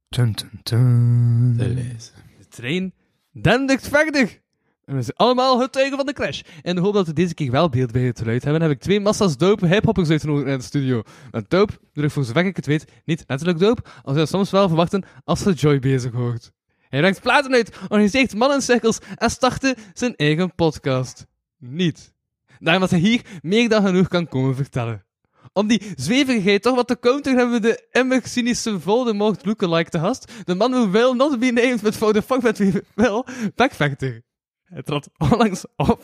Tun, 0.09 0.33
tun, 0.33 0.59
tun. 0.63 1.57
De 1.57 2.47
trein 2.49 2.93
dendert 3.31 3.87
verder. 3.87 4.41
En 4.85 4.95
we 4.95 5.01
zijn 5.01 5.17
allemaal 5.17 5.59
getuigen 5.59 5.97
van 5.97 6.05
de 6.05 6.13
crash. 6.13 6.41
In 6.61 6.75
de 6.75 6.81
hoop 6.81 6.93
dat 6.93 7.07
we 7.07 7.13
deze 7.13 7.33
keer 7.33 7.51
wel 7.51 7.69
beeld 7.69 7.91
bij 7.91 8.01
het 8.01 8.19
geluid 8.19 8.43
hebben, 8.43 8.61
heb 8.61 8.71
ik 8.71 8.79
twee 8.79 8.99
massa's 8.99 9.37
dope 9.37 9.67
hiphoppers 9.67 10.09
uitgenodigd 10.09 10.47
in 10.47 10.57
de 10.57 10.63
studio. 10.63 11.03
Met 11.31 11.49
dope 11.49 11.73
ik 11.93 12.11
voor 12.11 12.23
zover 12.23 12.45
ik 12.45 12.55
het 12.55 12.65
weet 12.65 12.91
niet 13.05 13.23
letterlijk 13.27 13.59
dope, 13.59 13.81
als 14.03 14.13
je 14.13 14.19
dat 14.19 14.29
soms 14.29 14.51
wel 14.51 14.67
verwachten 14.67 15.03
als 15.23 15.39
ze 15.39 15.53
Joy 15.53 15.79
bezig 15.79 16.11
hoort. 16.11 16.51
Hij 16.89 16.99
brengt 16.99 17.21
platen 17.21 17.53
uit, 17.53 17.77
organiseert 17.83 18.35
mannencirkels 18.35 18.99
en 19.15 19.29
startte 19.29 19.75
zijn 19.93 20.15
eigen 20.15 20.55
podcast. 20.55 21.25
Niet. 21.57 22.13
Daarom 22.59 22.81
dat 22.81 22.91
hij 22.91 22.99
hier 22.99 23.21
meer 23.41 23.69
dan 23.69 23.85
genoeg 23.85 24.07
kan 24.07 24.27
komen 24.27 24.55
vertellen. 24.55 25.05
Om 25.53 25.67
die 25.67 25.81
zweverigheid 25.95 26.61
toch 26.61 26.75
wat 26.75 26.87
te 26.87 26.99
counter 26.99 27.35
hebben 27.35 27.61
we 27.61 27.67
de 27.67 27.87
immer 27.91 28.21
cynische 28.23 28.79
Voldemort 28.79 29.45
lookalike 29.45 29.89
te 29.89 29.99
gast. 29.99 30.31
De 30.43 30.55
man 30.55 30.71
who 30.71 30.89
will 30.89 31.13
not 31.13 31.39
be 31.39 31.51
named 31.51 31.81
met 31.81 31.97
voor 31.97 32.13
de 32.13 32.21
fuck 32.21 32.41
met 32.41 32.57
wie 32.57 32.73
wel, 32.95 33.25
Backfactor. 33.55 34.21
Hij 34.67 34.83
trad 34.83 35.09
onlangs 35.31 35.65
op, 35.75 36.03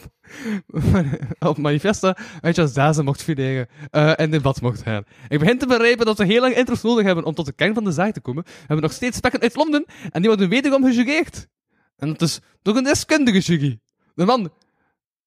op 1.50 1.58
manifesta 1.58 2.18
als 2.42 2.74
Dazen 2.74 3.06
mocht 3.06 3.24
fileren 3.24 3.68
eh, 3.90 4.20
en 4.20 4.32
debat 4.32 4.62
mocht 4.62 4.82
gaan. 4.82 5.04
Ik 5.30 5.40
begin 5.40 5.58
te 5.58 5.68
begrijpen 5.68 6.06
dat 6.06 6.18
we 6.18 6.26
heel 6.26 6.42
lang 6.42 6.56
intros 6.56 6.82
nodig 6.82 7.06
hebben 7.06 7.24
om 7.26 7.34
tot 7.34 7.46
de 7.46 7.54
kern 7.54 7.74
van 7.74 7.84
de 7.84 7.92
zaak 7.92 8.14
te 8.14 8.22
komen. 8.22 8.44
We 8.44 8.52
hebben 8.58 8.82
nog 8.82 8.92
steeds 8.92 9.18
spekken 9.18 9.42
uit 9.42 9.56
Londen 9.56 9.86
en 10.12 10.22
die 10.22 10.30
worden 10.30 10.50
wederom 10.50 10.84
gejureerd. 10.84 11.48
En 11.96 12.08
dat 12.08 12.22
is 12.22 12.40
door 12.62 12.76
een 12.76 12.84
deskundige 12.84 13.40
jury. 13.40 13.80
De 14.16 14.26
man... 14.26 14.52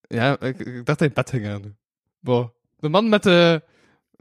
Ja, 0.01 0.41
ik, 0.41 0.59
ik 0.59 0.87
dacht 0.87 0.99
hij 0.99 1.11
pet 1.11 1.31
ging 1.31 1.47
aan. 1.47 1.77
Boah. 2.21 2.49
De 2.77 2.89
man 2.89 3.09
met 3.09 3.23
de... 3.23 3.63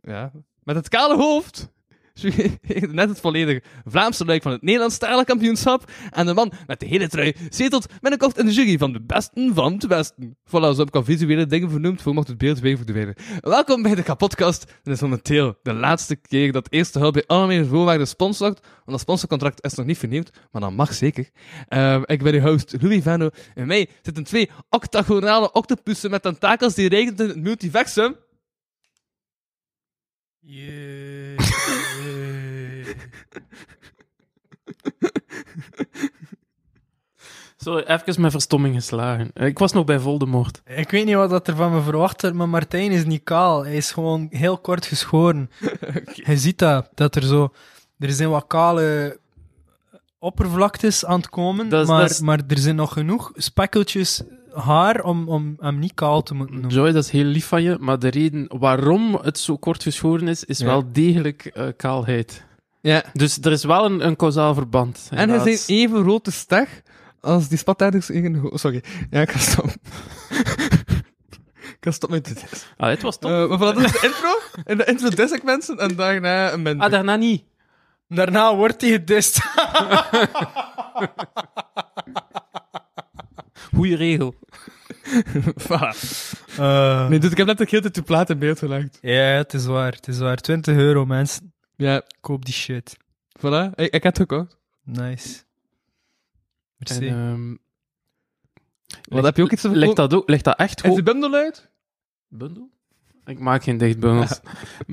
Ja, 0.01 0.31
met 0.63 0.75
het 0.75 0.89
kale 0.89 1.15
hoofd. 1.15 1.73
Net 2.91 3.09
het 3.09 3.19
volledige 3.19 3.61
Vlaamse 3.85 4.25
luik 4.25 4.41
van 4.41 4.51
het 4.51 4.61
Nederlandstalige 4.61 5.25
kampioenschap. 5.25 5.91
En 6.11 6.25
de 6.25 6.33
man 6.33 6.51
met 6.67 6.79
de 6.79 6.85
hele 6.85 7.07
trui 7.07 7.35
zetelt 7.49 7.85
binnenkort 8.01 8.37
in 8.37 8.45
de 8.45 8.51
jury 8.51 8.77
van 8.77 8.93
de 8.93 9.01
besten 9.01 9.53
van 9.53 9.73
het 9.73 9.85
westen. 9.87 10.37
Voilà, 10.47 10.49
zo 10.49 10.77
heb 10.77 10.87
ik 10.87 10.95
al 10.95 11.03
visuele 11.03 11.45
dingen 11.45 11.69
vernoemd, 11.69 12.01
voor 12.01 12.13
mocht 12.13 12.27
het 12.27 12.37
beeld 12.37 12.59
weer 12.59 12.77
verdwijnen. 12.77 13.15
Welkom 13.39 13.81
bij 13.81 13.95
de 13.95 14.03
kapotkast. 14.03 14.65
Dit 14.83 14.93
is 14.93 15.01
momenteel 15.01 15.55
de 15.63 15.73
laatste 15.73 16.15
keer 16.15 16.51
dat 16.51 16.67
Eerste 16.69 16.99
Hulp 16.99 17.13
bij 17.13 17.23
Algemene 17.27 17.65
Voorwaarden 17.65 18.07
sponsort. 18.07 18.59
Want 18.61 18.85
dat 18.85 18.99
sponsorcontract 18.99 19.63
is 19.63 19.73
nog 19.73 19.85
niet 19.85 19.97
vernieuwd, 19.97 20.31
maar 20.51 20.61
dat 20.61 20.71
mag 20.71 20.93
zeker. 20.93 21.29
Ehm, 21.67 22.01
ik 22.05 22.23
ben 22.23 22.33
uw 22.33 22.39
host 22.39 22.75
Louis 22.81 23.03
Vano. 23.03 23.29
In 23.55 23.67
mij 23.67 23.89
zitten 24.01 24.23
twee 24.23 24.49
octagonale 24.69 25.51
octopussen 25.51 26.09
met 26.09 26.21
tentakels 26.21 26.73
die 26.73 26.89
regent 26.89 27.19
in 27.19 27.27
het 27.27 27.41
multiversum. 27.41 28.15
Yeah. 30.47 31.44
Sorry, 37.57 37.83
even 37.87 38.19
mijn 38.21 38.31
verstomming 38.31 38.75
geslagen. 38.75 39.31
Ik 39.33 39.59
was 39.59 39.71
nog 39.71 39.85
bij 39.85 39.99
Voldemort. 39.99 40.61
Ik 40.65 40.89
weet 40.91 41.05
niet 41.05 41.15
wat 41.15 41.29
dat 41.29 41.47
er 41.47 41.55
van 41.55 41.71
me 41.73 41.81
verwacht 41.81 42.21
wordt, 42.21 42.35
maar 42.35 42.49
Martijn 42.49 42.91
is 42.91 43.05
niet 43.05 43.23
kaal. 43.23 43.63
Hij 43.65 43.75
is 43.75 43.91
gewoon 43.91 44.27
heel 44.29 44.57
kort 44.57 44.85
geschoren. 44.85 45.49
Je 46.27 46.37
ziet 46.37 46.57
dat, 46.59 46.89
dat 46.93 47.15
er 47.15 47.23
zo... 47.23 47.53
Er 47.99 48.11
zijn 48.11 48.29
wat 48.29 48.47
kale 48.47 49.19
oppervlaktes 50.19 51.05
aan 51.05 51.17
het 51.17 51.29
komen, 51.29 51.69
Dat 51.69 51.81
is- 51.81 51.87
maar, 51.87 52.01
dat 52.01 52.09
is- 52.09 52.19
maar 52.19 52.41
er 52.47 52.57
zijn 52.57 52.75
nog 52.75 52.93
genoeg 52.93 53.31
spekkeltjes 53.35 54.21
haar 54.53 55.03
om, 55.03 55.27
om 55.29 55.55
hem 55.59 55.79
niet 55.79 55.93
kaal 55.93 56.23
te 56.23 56.33
moeten 56.33 56.55
noemen. 56.55 56.71
Joy, 56.73 56.91
dat 56.91 57.03
is 57.03 57.09
heel 57.09 57.23
lief 57.23 57.47
van 57.47 57.63
je, 57.63 57.77
maar 57.79 57.99
de 57.99 58.07
reden 58.09 58.47
waarom 58.57 59.15
het 59.21 59.37
zo 59.39 59.57
kort 59.57 59.83
geschoren 59.83 60.27
is, 60.27 60.43
is 60.43 60.57
Ja. 60.59 60.65
wel 60.65 60.91
degelijk 60.91 61.45
eh, 61.45 61.67
kaalheid. 61.77 62.45
Ja. 62.85 63.03
Dus 63.13 63.37
er 63.41 63.51
is 63.51 63.63
wel 63.63 63.85
een, 63.85 64.05
een 64.05 64.15
kausaal 64.15 64.53
verband. 64.53 65.07
En 65.11 65.29
hij 65.29 65.51
is 65.51 65.67
even 65.67 66.03
rood 66.03 66.27
ster 66.31 66.67
als 67.21 67.47
die 67.47 67.57
spataders 67.57 68.09
in 68.09 68.49
Sorry. 68.53 68.83
Ja, 69.09 69.21
ik 69.21 69.31
ga 69.31 69.39
stoppen. 69.39 69.73
ik 71.77 71.77
ga 71.79 71.91
stoppen 71.91 72.21
met 72.23 72.27
dit. 72.27 72.67
Ah, 72.77 72.89
het 72.89 73.01
was 73.01 73.17
top. 73.17 73.31
Uh, 73.31 73.49
maar 73.49 73.57
dat 73.57 73.77
is 73.77 73.91
de 73.91 73.99
intro. 74.03 74.39
In 74.65 74.77
de 74.77 74.85
intro 74.85 75.09
dis 75.09 75.31
ik 75.31 75.43
mensen 75.43 75.77
en 75.77 75.95
daarna 75.95 76.51
een 76.51 76.61
minder. 76.61 76.85
ah, 76.85 76.91
daarna 76.91 77.15
niet. 77.15 77.43
Daarna 78.07 78.55
wordt 78.55 78.81
hij 78.81 78.89
gedist. 78.89 79.39
Goeie 83.73 83.95
regel. 83.95 84.35
Voilà. 85.67 85.95
Nee, 87.09 87.19
dus 87.19 87.31
ik 87.31 87.37
heb 87.37 87.47
net 87.47 87.57
de 87.57 87.65
hele 87.69 87.81
tijd 87.81 87.95
de 87.95 88.01
plaat 88.01 88.29
in 88.29 88.39
beeld 88.39 88.59
gelegd. 88.59 88.97
Ja, 89.01 89.23
het 89.23 89.53
is 89.53 89.65
waar. 89.65 89.91
Het 89.91 90.07
is 90.07 90.17
waar. 90.17 90.37
20 90.37 90.75
euro, 90.75 91.05
mensen. 91.05 91.54
Ja, 91.75 92.01
Koop 92.21 92.45
die 92.45 92.53
shit. 92.53 92.97
voilà. 93.39 93.69
Ik, 93.75 93.93
ik 93.93 94.03
heb 94.03 94.03
het 94.03 94.17
gekocht. 94.17 94.57
Nice. 94.83 95.43
En, 96.77 97.01
ehm, 97.03 97.55
Wat 99.15 99.23
heb 99.23 99.35
je 99.37 99.43
ook 99.43 99.51
iets 99.51 99.61
te 99.61 99.67
ligt 99.69 99.79
verkopen? 99.79 100.09
dat, 100.09 100.19
ook, 100.19 100.29
ligt 100.29 100.43
dat 100.43 100.57
echt 100.57 100.83
Is 100.83 100.95
de 100.95 101.03
bundel 101.03 101.33
uit? 101.33 101.69
Bundel? 102.27 102.69
Ik 103.25 103.39
maak 103.39 103.63
geen 103.63 103.77
dichtbundels. 103.77 104.39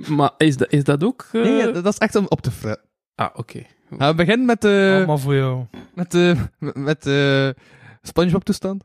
Maar 0.09 0.31
is 0.37 0.57
dat, 0.57 0.73
is 0.73 0.85
dat 0.85 1.05
ook... 1.05 1.29
eh, 1.33 1.43
Nee, 1.43 1.71
dat 1.73 1.87
is 1.87 1.99
echt 1.99 2.15
om 2.15 2.27
op 2.29 2.41
te 2.41 2.51
fretten. 2.51 2.89
Ah, 3.15 3.31
oké. 3.35 3.63
Nou, 3.89 4.11
we 4.11 4.17
beginnen 4.17 4.47
met 4.47 4.61
de, 4.61 4.93
Allemaal 4.97 5.19
voor 5.19 5.35
jou. 5.35 5.67
met 5.95 6.11
de, 6.11 6.37
met 6.75 7.03
de 7.03 7.55
Spongebob-toestand. 8.03 8.85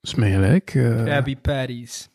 Is 0.00 0.14
mij 0.14 0.30
gelijk. 0.30 0.74
eh. 0.74 1.02
Krabby 1.04 1.36
Patties. 1.36 2.08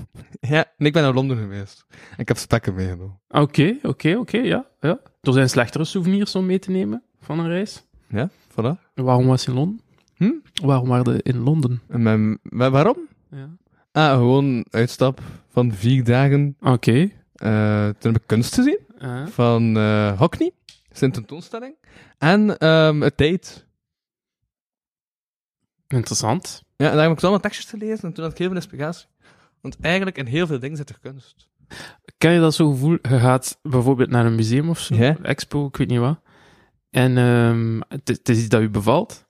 Ja, 0.40 0.64
en 0.76 0.86
ik 0.86 0.92
ben 0.92 1.02
naar 1.02 1.12
Londen 1.14 1.36
geweest. 1.38 1.86
En 1.90 2.18
ik 2.18 2.28
heb 2.28 2.36
spekken 2.36 2.74
meegenomen. 2.74 3.20
Oké, 3.28 3.76
oké, 3.82 4.16
oké, 4.16 4.36
ja, 4.38 4.66
ja. 4.80 5.00
Er 5.20 5.32
zijn 5.32 5.48
slechtere 5.48 5.84
souvenirs 5.84 6.34
om 6.34 6.46
mee 6.46 6.58
te 6.58 6.70
nemen 6.70 7.02
van 7.20 7.38
een 7.38 7.48
reis. 7.48 7.84
Ja, 8.08 8.30
voilà. 8.50 8.92
Waarom 8.94 9.26
was 9.26 9.42
je 9.44 9.48
in 9.50 9.56
Londen? 9.56 9.80
Hm? 10.14 10.32
Waarom 10.64 10.88
waren 10.88 11.12
je 11.14 11.22
in 11.22 11.38
Londen? 11.38 11.82
En 11.88 12.02
mijn, 12.02 12.38
wa- 12.42 12.70
waarom? 12.70 12.96
Ja. 13.30 13.48
Ah, 13.92 14.12
gewoon 14.12 14.64
uitstap 14.70 15.20
van 15.48 15.72
vier 15.72 16.04
dagen. 16.04 16.56
Oké. 16.60 17.10
eh 17.34 17.88
toen 17.98 18.12
heb 18.12 18.20
ik 18.22 18.26
kunst 18.26 18.54
gezien 18.54 18.78
Eh, 18.98 19.26
van 19.26 19.76
eh 19.76 20.18
Hockney. 20.18 20.50
Zijn 20.92 21.12
tentoonstelling. 21.12 21.74
En 22.18 22.58
ehm 22.58 23.00
het 23.00 23.16
tijd. 23.16 23.66
interessant. 25.88 26.62
Ja, 26.76 26.86
en 26.90 26.92
daar 26.94 27.02
heb 27.02 27.12
ik 27.12 27.18
zo 27.18 27.26
allemaal 27.26 27.42
tekstjes 27.44 27.70
gelezen 27.70 28.04
en 28.08 28.12
toen 28.12 28.22
had 28.24 28.32
ik 28.32 28.38
heel 28.38 28.46
veel 28.46 28.56
inspiratie. 28.56 29.06
Want 29.60 29.76
eigenlijk 29.80 30.18
in 30.18 30.26
heel 30.26 30.46
veel 30.46 30.58
dingen 30.58 30.76
zit 30.76 30.88
er 30.88 30.98
kunst. 31.00 31.48
Ken 32.18 32.32
je 32.32 32.40
dat 32.40 32.54
zo'n 32.54 32.72
gevoel? 32.72 32.98
Je 33.02 33.18
gaat 33.18 33.58
bijvoorbeeld 33.62 34.10
naar 34.10 34.26
een 34.26 34.34
museum 34.34 34.68
of 34.68 34.78
zo, 34.78 34.94
Ja. 34.94 35.16
expo, 35.22 35.66
ik 35.66 35.76
weet 35.76 35.88
niet 35.88 35.98
wat. 35.98 36.20
En 36.90 37.18
ehm, 37.18 37.80
het, 37.88 38.08
het 38.08 38.28
is 38.28 38.38
iets 38.38 38.48
dat 38.48 38.60
je 38.60 38.68
bevalt. 38.70 39.26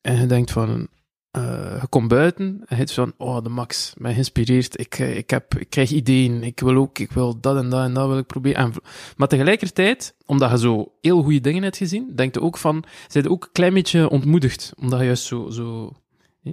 En 0.00 0.20
je 0.20 0.26
denkt 0.26 0.50
van... 0.50 0.88
eh, 1.30 1.78
je 1.80 1.86
komt 1.88 2.08
buiten 2.08 2.44
en 2.46 2.66
je 2.68 2.74
hebt 2.74 2.92
van... 2.92 3.12
Oh, 3.16 3.42
de 3.42 3.48
max, 3.48 3.92
mij 3.96 4.12
geïnspireerd. 4.12 4.78
Ik, 4.80 4.98
eh, 4.98 5.16
ik, 5.16 5.30
heb, 5.30 5.54
ik 5.54 5.70
krijg 5.70 5.90
ideeën. 5.90 6.42
Ik 6.42 6.60
wil 6.60 6.76
ook... 6.76 6.98
Ik 6.98 7.12
wil 7.12 7.40
dat 7.40 7.56
en 7.56 7.68
dat 7.70 7.84
en 7.84 7.94
dat 7.94 8.08
wil 8.08 8.18
ik 8.18 8.26
proberen. 8.26 8.58
En, 8.62 8.72
maar 9.16 9.28
tegelijkertijd, 9.28 10.14
omdat 10.26 10.50
je 10.50 10.58
zo 10.58 10.92
heel 11.00 11.22
goede 11.22 11.40
dingen 11.40 11.62
hebt 11.62 11.76
gezien, 11.76 12.12
denk 12.14 12.34
je 12.34 12.40
ook 12.40 12.56
van... 12.58 12.84
Zijn 13.08 13.28
ook 13.28 13.44
een 13.44 13.52
klein 13.52 13.74
beetje 13.74 14.08
ontmoedigd. 14.10 14.72
Omdat 14.80 14.98
je 14.98 15.04
juist 15.06 15.24
zo... 15.24 15.50
zo 15.50 15.92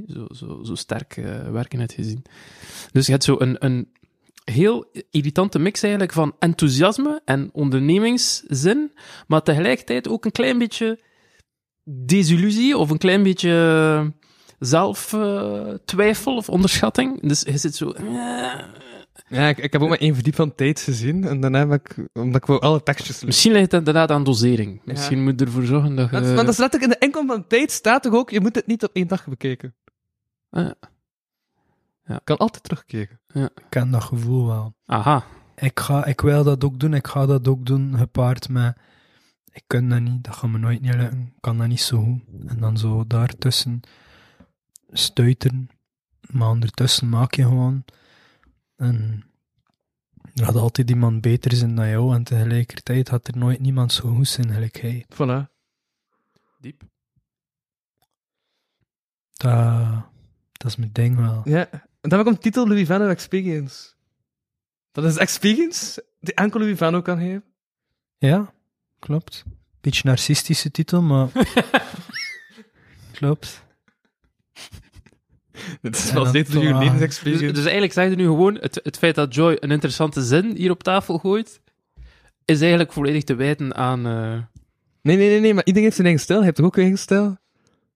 zo, 0.08 0.26
zo, 0.30 0.64
zo 0.64 0.76
sterk 0.76 1.18
eh, 1.18 1.52
werken 1.52 1.80
het 1.80 1.94
gezien. 1.94 2.26
Dus 2.92 3.06
je 3.06 3.12
hebt 3.12 3.24
zo 3.24 3.36
een, 3.40 3.66
een 3.66 3.92
heel 4.44 4.86
irritante 5.12 5.60
mix 5.60 5.82
eigenlijk 5.82 6.14
van 6.14 6.36
enthousiasme 6.40 7.22
en 7.26 7.50
ondernemingszin, 7.54 8.92
maar 9.28 9.42
tegelijkertijd 9.42 10.08
ook 10.08 10.26
een 10.26 10.32
klein 10.32 10.58
beetje 10.58 11.00
desillusie 11.84 12.78
of 12.78 12.90
een 12.90 12.98
klein 12.98 13.24
beetje 13.24 14.14
zelftwijfel 14.60 16.36
of 16.36 16.50
onderschatting. 16.50 17.22
Dus 17.22 17.42
je 17.42 17.58
zit 17.58 17.76
zo... 17.76 17.92
eh, 17.92 18.64
Ja, 19.28 19.48
ik, 19.48 19.58
ik 19.58 19.72
heb 19.74 19.82
ook 19.82 19.90
maar 19.90 19.98
één 19.98 20.14
verdiep 20.14 20.36
van 20.36 20.56
tijd 20.56 20.80
gezien. 20.80 21.24
En 21.24 21.40
daarna 21.40 21.68
heb 21.68 21.86
ik, 21.86 22.08
omdat 22.14 22.42
ik 22.42 22.48
wou 22.48 22.62
alle 22.62 22.84
tekstjes 22.84 23.10
lezen. 23.14 23.28
Misschien 23.28 23.52
ligt 23.52 23.64
het 23.64 23.74
inderdaad 23.74 24.12
aan 24.12 24.24
dosering. 24.24 24.82
Misschien 24.86 25.24
moet 25.24 25.40
je 25.40 25.46
ervoor 25.46 25.64
zorgen 25.64 25.96
dat 25.96 26.10
je... 26.10 26.18
Maar 26.20 26.36
dat 26.36 26.48
is 26.48 26.58
letterlijk 26.58 26.92
in 26.94 26.98
de 27.00 27.06
inkom 27.06 27.28
van 27.28 27.48
tijd 27.48 27.72
staat 27.72 28.04
toch 28.04 28.14
ook, 28.14 28.30
je 28.30 28.42
moet 28.42 28.56
het 28.56 28.68
niet 28.68 28.84
op 28.84 28.90
één 28.94 29.08
dag 29.08 29.28
bekijken. 29.28 29.76
Ah, 30.50 30.72
Ik 32.06 32.20
kan 32.24 32.38
altijd 32.38 32.64
terugkijken. 32.64 33.20
Ik 33.34 33.50
ken 33.70 33.92
dat 33.92 34.04
gevoel 34.04 34.48
wel. 34.48 34.76
Aha. 34.86 35.26
Ik, 35.56 35.80
ga, 35.80 36.06
ik 36.06 36.22
wil 36.22 36.44
dat 36.44 36.64
ook 36.64 36.80
doen, 36.80 36.94
ik 36.94 37.08
ga 37.08 37.26
dat 37.26 37.48
ook 37.48 37.66
doen, 37.66 37.98
gepaard 37.98 38.50
met... 38.50 38.78
Ik 39.52 39.64
kan 39.68 39.90
dat 39.90 40.00
niet, 40.00 40.24
dat 40.24 40.36
gaat 40.36 40.50
me 40.50 40.58
nooit 40.58 40.82
niet 40.82 40.94
lukken. 40.96 41.20
Ik 41.20 41.42
kan 41.42 41.58
dat 41.58 41.68
niet 41.68 41.82
zo 41.82 42.04
goed. 42.04 42.22
En 42.48 42.60
dan 42.60 42.78
zo 42.78 43.04
daartussen 43.08 43.80
stuiteren. 44.92 45.70
Maar 46.32 46.50
ondertussen 46.50 47.10
maak 47.10 47.34
je 47.34 47.44
gewoon... 47.44 47.84
En 48.78 49.26
er 50.36 50.46
gaat 50.46 50.56
altijd 50.56 50.90
iemand 50.90 51.22
beter 51.22 51.52
zijn 51.52 51.76
dan 51.76 51.90
jou. 51.90 52.16
En 52.16 52.24
tegelijkertijd 52.24 53.10
gaat 53.10 53.28
er 53.28 53.38
nooit 53.38 53.60
niemand 53.60 53.94
zo 53.94 54.16
goed 54.16 54.28
zijn 54.28 54.52
gelijk 54.54 54.82
hij. 54.82 55.06
Voilà. 55.14 55.56
Diep. 56.60 56.84
Dat, 59.34 60.04
dat 60.52 60.72
is 60.72 60.76
mijn 60.76 60.92
ding 60.94 61.16
wel. 61.16 61.42
Ja, 61.46 61.70
en 62.02 62.10
dan 62.10 62.28
een 62.28 62.38
titel 62.38 62.68
Louis 62.68 62.88
Vano 62.88 63.08
Experience. 63.08 63.94
Dat 64.92 65.06
is 65.06 65.18
experience 65.18 66.06
die 66.20 66.34
enkel 66.34 66.60
Louis 66.60 66.78
Vano 66.78 67.02
kan 67.02 67.18
geven. 67.18 67.44
Ja, 68.18 68.54
klopt. 69.00 69.44
Beetje 69.82 70.02
narcistische 70.06 70.72
titel, 70.72 71.02
maar... 71.02 71.30
klopt. 73.18 73.66
Dit 75.82 75.98
is 75.98 76.12
een 76.12 76.18
ah, 76.18 76.32
Dus, 77.00 77.22
dus 77.24 77.64
eigenlijk 77.64 77.94
zeg 77.94 78.10
je 78.10 78.16
nu 78.16 78.24
gewoon, 78.26 78.58
het, 78.60 78.80
het 78.84 78.98
feit 78.98 79.16
dat 79.16 79.36
Joy 79.36 79.58
een 79.60 79.72
interessante 79.72 80.24
zin 80.24 80.56
hier 80.56 80.72
op 80.72 80.84
tafel 80.84 81.18
gooit, 81.18 81.62
is 82.46 82.60
eigenlijk 82.60 82.94
volledig 82.94 83.24
te 83.24 83.36
wijten 83.36 83.76
aan... 83.76 84.06
eh, 84.06 84.38
Nee, 85.02 85.18
nee, 85.18 85.30
nee, 85.30 85.40
nee, 85.40 85.54
maar 85.54 85.66
iedereen 85.66 85.84
heeft 85.84 85.96
zijn 85.96 86.08
eigen 86.08 86.24
stijl. 86.24 86.40
Hij 86.40 86.48
heeft 86.48 86.58
toch 86.58 86.68
ook 86.68 86.76
een 86.76 86.82
eigen 86.82 87.00
stijl? 87.00 87.38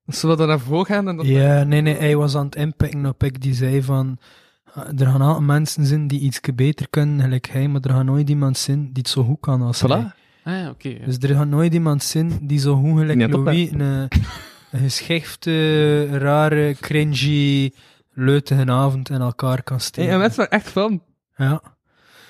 Zullen 0.06 0.36
we 0.36 0.42
dan 0.42 0.52
naar 0.52 0.60
voren 0.60 0.86
gaan? 0.86 1.08
En 1.08 1.16
dan... 1.16 1.26
Ja, 1.28 1.64
nee, 1.64 1.82
nee, 1.82 1.96
hij 1.96 2.16
was 2.16 2.36
aan 2.36 2.46
het 2.46 2.56
inpikken 2.56 3.06
op 3.06 3.24
ik 3.24 3.42
die 3.42 3.54
zei 3.54 3.84
van... 3.84 4.18
ah, 4.74 4.88
Er 5.00 5.06
gaan 5.06 5.22
altijd 5.22 5.46
mensen 5.46 5.86
zijn 5.86 6.08
die 6.08 6.20
iets 6.20 6.40
beter 6.56 6.90
kunnen, 6.90 7.22
gelijk 7.22 7.48
hij, 7.50 7.68
maar 7.68 7.82
er 7.82 7.90
gaat 7.90 8.06
nooit 8.06 8.30
iemand 8.30 8.58
zijn 8.58 8.80
die 8.80 8.92
het 9.04 9.08
zo 9.08 9.24
goed 9.24 9.40
kan 9.40 9.62
als 9.62 9.82
hij. 9.82 9.90
Voilà. 9.90 10.20
Ah 10.44 10.54
ja, 10.54 10.70
oké. 10.70 10.90
ja. 10.90 11.06
Dus 11.06 11.18
er 11.18 11.36
gaat 11.36 11.48
nooit 11.48 11.74
iemand 11.74 12.04
zijn 12.04 12.40
die 12.42 12.60
zo 12.60 12.76
goed 12.76 13.00
gelijk 13.00 13.20
dat 13.20 13.30
Louis 13.30 13.72
een 13.72 14.08
geschifte, 14.72 16.18
rare, 16.20 16.76
cringy, 16.80 17.74
leutige 18.14 18.72
avond 18.72 19.10
in 19.10 19.22
elkaar 19.22 19.64
kan 19.64 19.76
Hey, 19.78 19.86
steken. 19.86 20.12
en 20.12 20.20
mensen 20.20 20.38
waren 20.38 20.58
echt 20.60 20.70
van. 20.70 21.04
Ja. 21.36 21.62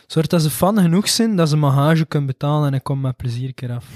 Zorg 0.07 0.27
dat 0.27 0.41
ze 0.41 0.49
fan 0.49 0.77
genoeg 0.79 1.09
zijn 1.09 1.35
dat 1.35 1.49
ze 1.49 1.57
bagage 1.57 2.05
kunnen 2.05 2.27
betalen 2.27 2.67
en 2.67 2.73
ik 2.73 2.83
kom 2.83 3.01
met 3.01 3.17
plezier 3.17 3.47
een 3.47 3.53
keer 3.53 3.71
af. 3.71 3.85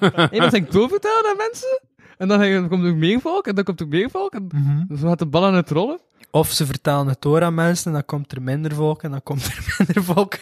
Hey, 0.00 0.38
dan 0.38 0.50
zeg 0.50 0.60
ik 0.60 0.70
doorvertellen 0.72 1.26
aan 1.30 1.36
mensen. 1.36 1.80
En 2.18 2.28
dan, 2.28 2.68
komt 2.68 2.84
er 2.84 2.94
meer 2.96 3.20
volk. 3.20 3.46
En 3.46 3.54
dan 3.54 3.64
komt 3.64 3.80
er 3.80 3.88
meer 3.88 4.10
volk. 4.10 4.32
En 4.34 4.88
zo 4.98 5.08
gaat 5.08 5.18
de 5.18 5.26
bal 5.26 5.44
aan 5.46 5.54
het 5.54 5.70
rollen. 5.70 5.98
Of 6.30 6.50
ze 6.52 6.66
vertalen 6.66 7.06
het 7.08 7.22
door 7.22 7.42
aan 7.42 7.54
mensen 7.54 7.86
en 7.86 7.92
dan 7.92 8.04
komt 8.04 8.32
er 8.32 8.42
minder 8.42 8.72
volk 8.74 9.02
en 9.02 9.10
dan 9.10 9.22
komt 9.22 9.44
er 9.44 9.64
minder 9.78 10.04
volk. 10.04 10.34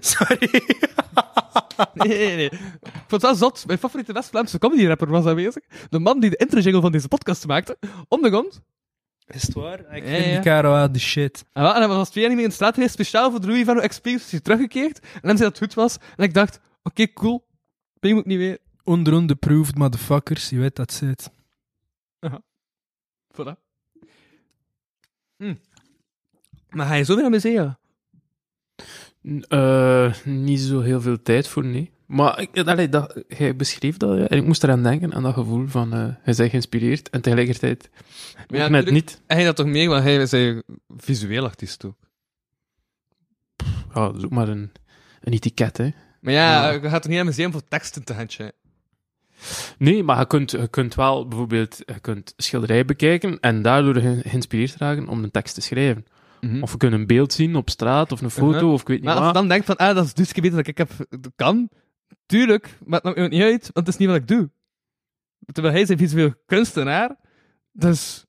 Sorry. 0.00 0.62
Nee, 1.94 2.08
nee, 2.08 2.36
nee. 2.36 2.50
Ik 2.50 2.90
vond 3.06 3.10
het 3.10 3.22
wel 3.22 3.34
zot. 3.34 3.66
Mijn 3.66 3.78
favoriete 3.78 4.12
West-Vlaamse 4.12 4.58
comedy-rapper 4.58 5.10
was 5.10 5.26
aanwezig. 5.26 5.64
De 5.90 5.98
man 5.98 6.20
die 6.20 6.30
de 6.30 6.36
intro-jingle 6.36 6.80
van 6.80 6.92
deze 6.92 7.08
podcast 7.08 7.46
maakte. 7.46 7.78
Om 8.08 8.22
de 8.22 8.28
grond. 8.28 8.60
Is 9.26 9.42
het 9.42 9.54
waar? 9.54 9.94
Ik 9.96 10.04
vind 10.04 10.24
die 10.24 10.40
Caro 10.40 10.70
wel 10.70 10.92
de 10.92 10.98
shit. 10.98 11.44
En, 11.52 11.62
wel, 11.62 11.72
en 11.72 11.78
hij 11.78 11.88
was 11.88 11.96
als 11.96 12.10
twee 12.10 12.24
jaar 12.24 12.32
niet 12.32 12.42
meer 12.42 12.50
in 12.50 12.56
de 12.56 12.62
straat 12.62 12.74
geweest, 12.74 12.92
speciaal 12.92 13.30
voor 13.30 13.40
de 13.40 13.46
Louis 13.46 13.64
Vano 13.64 13.80
Experience, 13.80 14.42
teruggekeerd. 14.42 14.98
En 14.98 15.20
dan 15.22 15.36
zei 15.36 15.50
dat 15.50 15.58
het 15.58 15.58
goed 15.58 15.74
was. 15.74 15.96
En 16.16 16.24
ik 16.24 16.34
dacht, 16.34 16.60
oké, 16.82 17.12
cool. 17.12 17.46
Ping 18.00 18.14
moet 18.14 18.22
ik 18.22 18.28
niet 18.28 18.38
weer. 18.38 18.58
Onder 18.84 19.26
the 19.26 19.36
proved 19.36 19.74
motherfuckers, 19.74 20.48
je 20.48 20.58
weet 20.58 20.76
dat 20.76 20.92
zit. 20.92 21.30
Voilà. 23.34 23.54
Hm. 25.36 25.54
Maar 26.70 26.86
ga 26.86 26.94
je 26.94 27.04
zo 27.04 27.12
weer 27.12 27.22
naar 27.22 27.30
musea? 27.30 27.78
Eh, 29.48 30.14
niet 30.24 30.60
zo 30.60 30.80
heel 30.80 31.00
veel 31.00 31.22
tijd 31.22 31.48
voor, 31.48 31.64
nee. 31.64 31.90
Maar 32.06 32.40
ik, 32.40 32.58
allee, 32.58 32.88
dat, 32.88 33.22
jij 33.28 33.56
beschreef 33.56 33.96
dat, 33.96 34.18
ja, 34.18 34.26
en 34.28 34.36
ik 34.38 34.44
moest 34.44 34.62
eraan 34.62 34.82
denken, 34.82 35.14
aan 35.14 35.22
dat 35.22 35.34
gevoel 35.34 35.66
van, 35.66 35.92
eh 35.92 35.98
hij 35.98 36.34
bent 36.36 36.50
geïnspireerd, 36.50 37.10
en 37.10 37.20
tegelijkertijd 37.20 37.90
Ja, 38.48 38.64
ook 38.64 38.70
net 38.70 38.84
tuurlijk. 38.84 38.90
niet. 38.90 39.20
Hij 39.26 39.44
dat 39.44 39.56
toch 39.56 39.66
meer, 39.66 39.88
want 39.88 40.02
hij 40.02 40.16
is 40.16 40.60
visueel 40.96 41.44
artiest 41.44 41.84
ook. 41.84 41.96
Ja, 43.94 44.06
dat 44.06 44.16
is 44.16 44.24
ook 44.24 44.30
maar 44.30 44.48
een, 44.48 44.70
een 45.20 45.32
etiket, 45.32 45.76
hè. 45.76 45.88
Maar 46.20 46.32
ja, 46.32 46.70
je 46.70 46.80
gaat 46.88 47.02
toch 47.02 47.10
niet 47.10 47.20
een 47.20 47.26
museum 47.26 47.52
voor 47.52 47.64
teksten 47.68 48.04
te 48.04 48.12
handje. 48.12 48.52
Nee, 49.78 50.02
maar 50.02 50.18
je 50.18 50.26
kunt, 50.26 50.50
je 50.50 50.68
kunt 50.68 50.94
wel 50.94 51.28
bijvoorbeeld 51.28 51.76
je 51.86 52.00
kunt 52.00 52.34
schilderijen 52.36 52.86
bekijken 52.86 53.40
en 53.40 53.62
daardoor 53.62 53.94
ge- 53.96 54.20
geïnspireerd 54.24 54.74
raken 54.76 55.08
om 55.08 55.22
een 55.22 55.30
tekst 55.30 55.54
te 55.54 55.60
schrijven. 55.60 56.06
Of 56.60 56.70
je 56.70 56.76
kunt 56.76 56.92
een 56.92 57.06
beeld 57.06 57.32
zien 57.32 57.56
op 57.56 57.70
straat, 57.70 58.12
of 58.12 58.20
een 58.20 58.30
foto, 58.30 58.64
Mhm. 58.64 58.72
of 58.72 58.80
ik 58.80 58.86
weet 58.86 58.96
niet 58.96 59.06
Maar 59.06 59.16
als 59.16 59.26
je 59.26 59.32
dan 59.32 59.48
denkt 59.48 59.66
van, 59.66 59.76
ah, 59.76 59.94
dat 59.94 60.04
is 60.04 60.14
dus 60.14 60.32
beter 60.32 60.50
dat 60.50 60.66
ik 60.66 60.78
heb, 60.78 60.90
kan. 61.36 61.68
Tuurlijk, 62.26 62.78
maar 62.84 63.00
het 63.02 63.16
maakt 63.16 63.30
niet 63.30 63.42
uit, 63.42 63.70
want 63.72 63.86
het 63.86 63.88
is 63.88 63.96
niet 63.96 64.08
wat 64.08 64.16
ik 64.16 64.28
doe. 64.28 64.50
Terwijl 65.52 65.74
hij 65.74 65.82
is 65.82 65.88
een 65.88 65.98
visueel 65.98 66.34
kunstenaar, 66.46 67.16
dus 67.72 68.24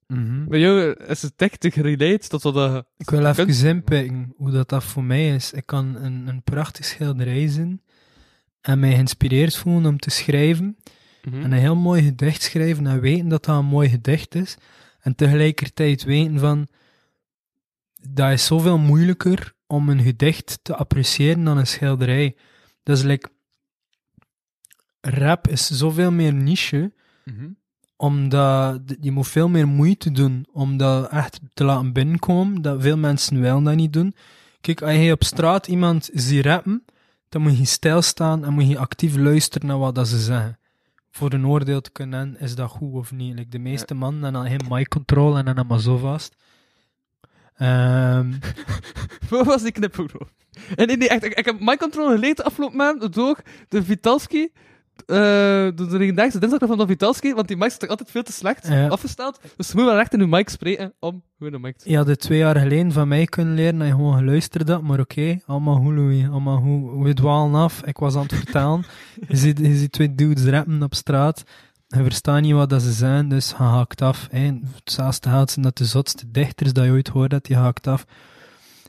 bij 0.47 0.59
jou 0.59 0.91
is 1.07 1.21
het 1.21 1.33
echt 1.35 1.59
te 1.59 1.71
gerelate 1.71 2.27
tot 2.27 2.43
wat 2.43 2.53
dat... 2.53 2.85
Ik 2.97 3.09
wil 3.09 3.25
even 3.25 3.45
Kunst- 3.45 3.63
inpikken 3.63 4.33
hoe 4.37 4.51
dat, 4.51 4.69
dat 4.69 4.83
voor 4.83 5.03
mij 5.03 5.35
is. 5.35 5.51
Ik 5.53 5.65
kan 5.65 5.95
een, 5.95 6.27
een 6.27 6.43
prachtig 6.43 6.85
schilderij 6.85 7.47
zien 7.47 7.81
en 8.61 8.79
mij 8.79 8.91
geïnspireerd 8.93 9.55
voelen 9.55 9.85
om 9.85 9.97
te 9.99 10.09
schrijven. 10.09 10.77
Mhm. 11.23 11.35
En 11.41 11.51
een 11.51 11.57
heel 11.59 11.75
mooi 11.75 12.03
gedicht 12.03 12.41
schrijven 12.41 12.87
en 12.87 12.99
weten 12.99 13.27
dat 13.27 13.45
dat 13.45 13.57
een 13.57 13.65
mooi 13.65 13.89
gedicht 13.89 14.35
is. 14.35 14.57
En 14.99 15.15
tegelijkertijd 15.15 16.03
weten 16.03 16.39
van, 16.39 16.67
dat 18.13 18.31
is 18.31 18.45
zoveel 18.45 18.77
moeilijker 18.77 19.53
om 19.67 19.89
een 19.89 20.01
gedicht 20.01 20.59
te 20.61 20.75
appreciëren 20.75 21.43
dan 21.43 21.57
een 21.57 21.67
schilderij. 21.67 22.35
Dus 22.83 23.01
like, 23.03 23.29
rap 25.01 25.47
is 25.47 25.67
zoveel 25.67 26.11
meer 26.11 26.33
niche, 26.33 26.93
omdat 27.95 28.87
d- 28.87 28.95
je 29.01 29.11
moet 29.11 29.27
veel 29.27 29.47
meer 29.49 29.67
moeite 29.67 30.11
doen 30.11 30.45
om 30.51 30.77
dat 30.77 31.09
echt 31.09 31.39
te 31.53 31.63
laten 31.63 31.93
binnenkomen. 31.93 32.61
Dat 32.61 32.81
veel 32.81 32.97
mensen 32.97 33.41
willen 33.41 33.63
dat 33.63 33.75
niet 33.75 33.93
doen. 33.93 34.15
Kijk, 34.61 34.81
als 34.81 34.95
je 34.95 35.11
op 35.11 35.23
straat 35.23 35.67
iemand 35.67 36.09
ziet 36.13 36.45
rappen, 36.45 36.85
dan 37.29 37.41
moet 37.41 37.57
je 37.57 37.65
stilstaan 37.65 38.45
en 38.45 38.53
moet 38.53 38.67
je 38.67 38.77
actief 38.77 39.15
luisteren 39.17 39.67
naar 39.67 39.77
wat 39.77 39.95
dat 39.95 40.07
ze 40.07 40.19
zeggen. 40.19 40.57
Voor 41.11 41.33
een 41.33 41.47
oordeel 41.47 41.81
te 41.81 41.91
kunnen 41.91 42.39
is 42.39 42.55
dat 42.55 42.69
goed 42.69 42.93
of 42.93 43.11
niet. 43.11 43.35
Like, 43.35 43.49
de 43.49 43.59
meeste 43.59 43.93
mannen 43.93 44.33
hebben 44.33 44.47
geen 44.47 44.77
mic 44.77 44.87
control 44.87 45.37
en 45.37 45.45
dan 45.45 45.55
allemaal 45.55 45.79
zo 45.79 45.97
vast. 45.97 46.35
Ehm, 47.59 48.31
Wat 49.29 49.45
was 49.45 49.61
die 49.61 49.71
knipoog? 49.71 50.11
En 50.75 50.87
nee, 50.87 50.97
nee, 50.97 51.09
echt, 51.09 51.23
ik, 51.23 51.33
ik 51.33 51.45
heb 51.45 51.59
mijn 51.59 51.77
controle 51.77 52.13
gelezen 52.13 52.45
afgelopen 52.45 52.77
maand 52.77 53.13
door 53.13 53.39
de 53.67 53.83
Vitalski, 53.83 54.49
eh 55.05 55.15
door 55.75 55.89
de 55.89 55.97
legendarische 55.97 56.39
dinsdag 56.39 56.67
van 56.67 56.77
de 56.77 56.87
Vitalski, 56.87 57.33
want 57.33 57.47
die 57.47 57.57
mic 57.57 57.67
is 57.67 57.77
toch 57.77 57.89
altijd 57.89 58.11
veel 58.11 58.23
te 58.23 58.31
slecht 58.31 58.67
Ja. 58.67 58.87
afgesteld. 58.87 59.39
Dus 59.57 59.67
je 59.67 59.73
moet 59.77 59.85
wel 59.85 59.99
echt 59.99 60.13
in 60.13 60.19
je 60.19 60.27
mic 60.27 60.49
spreken 60.49 60.93
om 60.99 61.23
hoe 61.37 61.53
een 61.53 61.61
mic 61.61 61.77
te 61.77 61.89
je 61.89 61.97
had 61.97 62.07
het 62.07 62.19
twee 62.19 62.37
jaar 62.37 62.57
geleden 62.59 62.91
van 62.91 63.07
mij 63.07 63.25
kunnen 63.25 63.53
leren 63.53 63.81
en 63.81 63.87
je 63.87 63.93
gewoon 63.93 64.17
geluisterd 64.17 64.69
had, 64.69 64.81
maar 64.81 64.99
oké, 64.99 65.39
allemaal 65.45 65.93
Louis, 65.93 66.27
allemaal 66.29 66.57
goed. 66.61 67.03
We 67.05 67.13
dwalen 67.13 67.61
af, 67.61 67.81
ik 67.85 67.97
was 67.97 68.15
aan 68.15 68.21
het 68.23 68.33
vertalen. 68.35 68.83
je, 69.27 69.35
ziet, 69.37 69.59
je 69.59 69.75
ziet 69.75 69.91
twee 69.91 70.15
dudes 70.15 70.45
rappen 70.45 70.83
op 70.83 70.95
straat, 70.95 71.43
je 71.97 72.03
verstaat 72.03 72.41
niet 72.41 72.53
wat 72.53 72.69
dat 72.69 72.81
ze 72.81 72.91
zijn, 72.91 73.29
dus 73.29 73.49
je 73.49 73.55
haakt 73.55 74.01
af. 74.01 74.27
Hè. 74.31 74.51
Hetzelfde 74.75 75.29
geldt 75.29 75.51
zijn 75.51 75.65
dat 75.65 75.77
de 75.77 75.85
zotste 75.85 76.31
dichters 76.31 76.73
dat 76.73 76.85
je 76.85 76.91
ooit 76.91 77.07
hoort, 77.07 77.29
dat 77.29 77.45
die 77.45 77.55
haakt 77.55 77.87
af. 77.87 78.05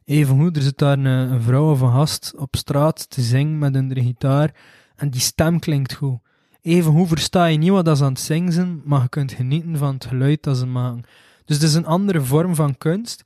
Evengoed, 0.05 0.57
er 0.57 0.63
zit 0.63 0.79
daar 0.79 0.99
een, 0.99 1.05
een 1.05 1.43
vrouw 1.43 1.71
of 1.71 1.81
een 1.81 1.93
gast 1.93 2.33
op 2.37 2.57
straat 2.57 3.11
te 3.11 3.23
zingen 3.23 3.59
met 3.59 3.75
een 3.75 3.95
gitaar 3.95 4.55
en 4.97 5.11
die 5.11 5.21
stem 5.21 5.59
klinkt 5.59 5.95
goed. 5.95 6.19
Evengoed 6.63 7.09
versta 7.09 7.45
je 7.45 7.59
niet 7.59 7.71
wat 7.71 7.85
dat 7.85 7.99
ze 7.99 8.05
aan 8.05 8.13
het 8.13 8.21
zingen 8.21 8.53
zijn, 8.53 8.83
maar 8.85 9.03
je 9.03 9.09
kunt 9.09 9.33
genieten 9.33 9.77
van 9.77 9.95
het 9.95 10.05
geluid 10.05 10.43
dat 10.43 10.57
ze 10.57 10.67
maken. 10.67 11.03
Dus 11.45 11.57
het 11.57 11.65
is 11.65 11.75
een 11.75 11.87
andere 11.87 12.21
vorm 12.21 12.55
van 12.55 12.79
kunst. 12.79 13.25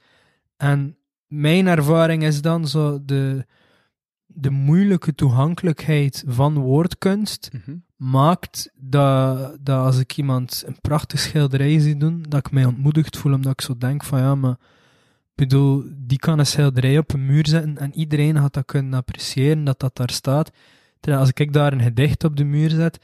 En 0.56 0.96
mijn 1.26 1.66
ervaring 1.66 2.22
is 2.22 2.40
dan 2.40 2.68
zo 2.68 3.04
de, 3.04 3.46
de 4.34 4.50
moeilijke 4.50 5.14
toegankelijkheid 5.14 6.24
van 6.26 6.58
woordkunst, 6.58 7.50
maakt 7.96 8.70
dat, 8.76 9.56
dat 9.60 9.84
als 9.84 9.98
ik 9.98 10.16
iemand 10.16 10.62
een 10.66 10.80
prachtig 10.80 11.20
schilderij 11.20 11.78
zie 11.78 11.96
doen, 11.96 12.24
dat 12.28 12.46
ik 12.46 12.52
mij 12.52 12.64
ontmoedigd 12.64 13.16
voel, 13.16 13.32
omdat 13.32 13.52
ik 13.52 13.60
zo 13.60 13.78
denk 13.78 14.04
van 14.04 14.18
ja, 14.18 14.34
maar 14.34 14.56
ik 15.30 15.34
bedoel, 15.34 15.84
die 15.96 16.18
kan 16.18 16.38
een 16.38 16.46
schilderij 16.46 16.98
op 16.98 17.12
een 17.12 17.26
muur 17.26 17.46
zetten 17.46 17.78
en 17.78 17.94
iedereen 17.94 18.36
gaat 18.36 18.54
dat 18.54 18.64
kunnen 18.64 18.94
appreciëren 18.94 19.64
dat 19.64 19.80
dat 19.80 19.96
daar 19.96 20.10
staat. 20.10 20.50
Terwijl 21.00 21.22
als 21.22 21.32
ik 21.34 21.52
daar 21.52 21.72
een 21.72 21.82
gedicht 21.82 22.24
op 22.24 22.36
de 22.36 22.44
muur 22.44 22.70
zet, 22.70 22.98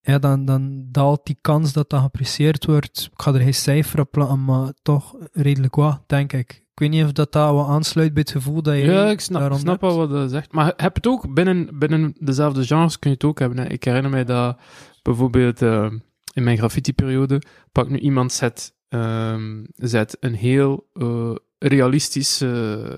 ja, 0.00 0.18
dan, 0.18 0.44
dan 0.44 0.86
daalt 0.90 1.26
die 1.26 1.38
kans 1.40 1.72
dat 1.72 1.90
dat 1.90 2.00
geapprecieerd 2.00 2.64
wordt. 2.64 3.08
Ik 3.12 3.22
ga 3.22 3.34
er 3.34 3.40
geen 3.40 3.54
cijfer 3.54 4.00
op 4.00 4.10
plakken, 4.10 4.44
maar 4.44 4.72
toch 4.82 5.16
redelijk 5.32 5.74
wat, 5.74 6.02
denk 6.06 6.32
ik. 6.32 6.61
Ik 6.74 6.78
weet 6.78 6.90
niet 6.90 7.04
of 7.04 7.12
dat, 7.12 7.32
dat 7.32 7.54
wat 7.54 7.66
aansluit 7.66 8.12
bij 8.14 8.22
het 8.22 8.32
gevoel 8.32 8.62
dat 8.62 8.74
je 8.74 8.84
Ja, 8.84 9.10
ik 9.10 9.20
snap, 9.20 9.40
daarom 9.40 9.58
snap 9.58 9.80
hebt. 9.80 9.94
wel 9.94 10.08
wat 10.08 10.22
je 10.22 10.28
zegt. 10.28 10.52
Maar 10.52 10.72
heb 10.76 10.94
het 10.94 11.06
ook 11.06 11.34
binnen, 11.34 11.78
binnen 11.78 12.14
dezelfde 12.18 12.64
genres 12.64 12.98
kun 12.98 13.10
je 13.10 13.16
het 13.16 13.24
ook 13.24 13.38
hebben. 13.38 13.58
Hè. 13.58 13.68
Ik 13.68 13.84
herinner 13.84 14.10
mij 14.10 14.24
dat 14.24 14.58
bijvoorbeeld 15.02 15.62
eh, 15.62 15.92
in 16.32 16.42
mijn 16.42 16.58
graffiti-periode 16.58 17.42
pak 17.72 17.88
nu 17.88 17.98
iemand 17.98 18.32
zet, 18.32 18.74
ehm, 18.88 19.64
zet 19.74 20.16
een 20.20 20.34
heel 20.34 20.86
eh, 20.92 21.34
realistisch 21.58 22.40
eh, 22.40 22.96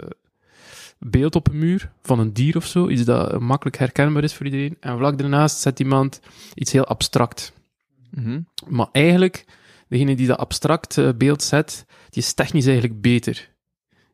beeld 0.98 1.34
op 1.34 1.48
een 1.48 1.58
muur 1.58 1.92
van 2.02 2.18
een 2.18 2.32
dier 2.32 2.56
of 2.56 2.66
zo, 2.66 2.88
iets 2.88 3.04
dat 3.04 3.40
makkelijk 3.40 3.76
herkenbaar 3.76 4.24
is 4.24 4.34
voor 4.34 4.46
iedereen. 4.46 4.76
En 4.80 4.96
vlak 4.96 5.18
daarnaast 5.18 5.58
zet 5.58 5.80
iemand 5.80 6.20
iets 6.54 6.72
heel 6.72 6.86
abstract. 6.86 7.52
Mhm. 8.10 8.40
Maar 8.68 8.88
eigenlijk, 8.92 9.44
degene 9.88 10.16
die 10.16 10.26
dat 10.26 10.38
abstract 10.38 11.18
beeld 11.18 11.42
zet, 11.42 11.86
die 12.10 12.22
is 12.22 12.32
technisch 12.32 12.66
eigenlijk 12.66 13.00
beter. 13.00 13.52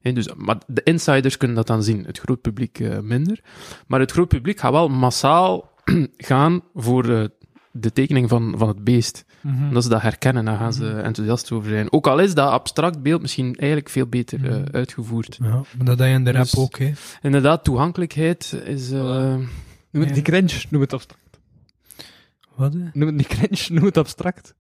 Dus, 0.03 0.29
maar 0.37 0.59
de 0.67 0.83
insiders 0.83 1.37
kunnen 1.37 1.57
dat 1.57 1.67
dan 1.67 1.83
zien, 1.83 2.05
het 2.05 2.19
groot 2.19 2.41
publiek 2.41 2.79
eh, 2.81 2.99
minder. 2.99 3.41
Maar 3.87 4.01
het 4.01 4.11
groot 4.13 4.29
publiek 4.29 4.61
gaat 4.61 4.73
wel 4.73 4.89
massaal 4.89 5.71
gaan 6.17 6.63
voor 6.75 7.09
eh, 7.09 7.25
de 7.73 7.93
tekening 7.93 8.29
van, 8.29 8.55
van 8.57 8.69
het 8.69 8.85
beest. 8.85 9.25
Mhm. 9.41 9.65
Omdat 9.65 9.83
ze 9.83 9.89
dat 9.89 10.03
herkennen, 10.03 10.45
daar 10.45 10.57
gaan 10.57 10.73
ze 10.73 10.91
enthousiast 10.91 11.53
over 11.53 11.71
zijn. 11.71 11.93
Ook 11.93 12.07
al 12.07 12.19
is 12.19 12.35
dat 12.35 12.51
abstract 12.51 13.03
beeld 13.03 13.21
misschien 13.21 13.55
eigenlijk 13.57 13.89
veel 13.91 14.07
beter 14.07 14.45
eh, 14.51 14.57
Mhm. 14.57 14.65
uitgevoerd. 14.77 15.39
Ja, 15.43 15.49
maar 15.49 15.65
dat 15.87 15.99
heb 15.99 16.09
je 16.09 16.15
in 16.15 16.25
de 16.25 16.31
rap 16.33 16.43
Dus- 16.43 16.57
ook, 16.57 16.79
hè. 16.79 16.93
Inderdaad, 17.23 17.65
toegankelijkheid 17.65 18.61
is... 18.65 18.91
eh, 18.91 19.35
Noem 19.91 20.05
het 20.05 20.17
Ja. 20.17 20.23
cringe, 20.23 20.63
noem 20.71 20.81
het 20.81 20.93
abstract. 20.93 21.39
Wat? 22.57 22.75
Noem 22.75 23.07
het 23.07 23.15
niet 23.15 23.27
cringe, 23.27 23.67
noem 23.69 23.85
het 23.85 23.97
abstract. 23.97 24.55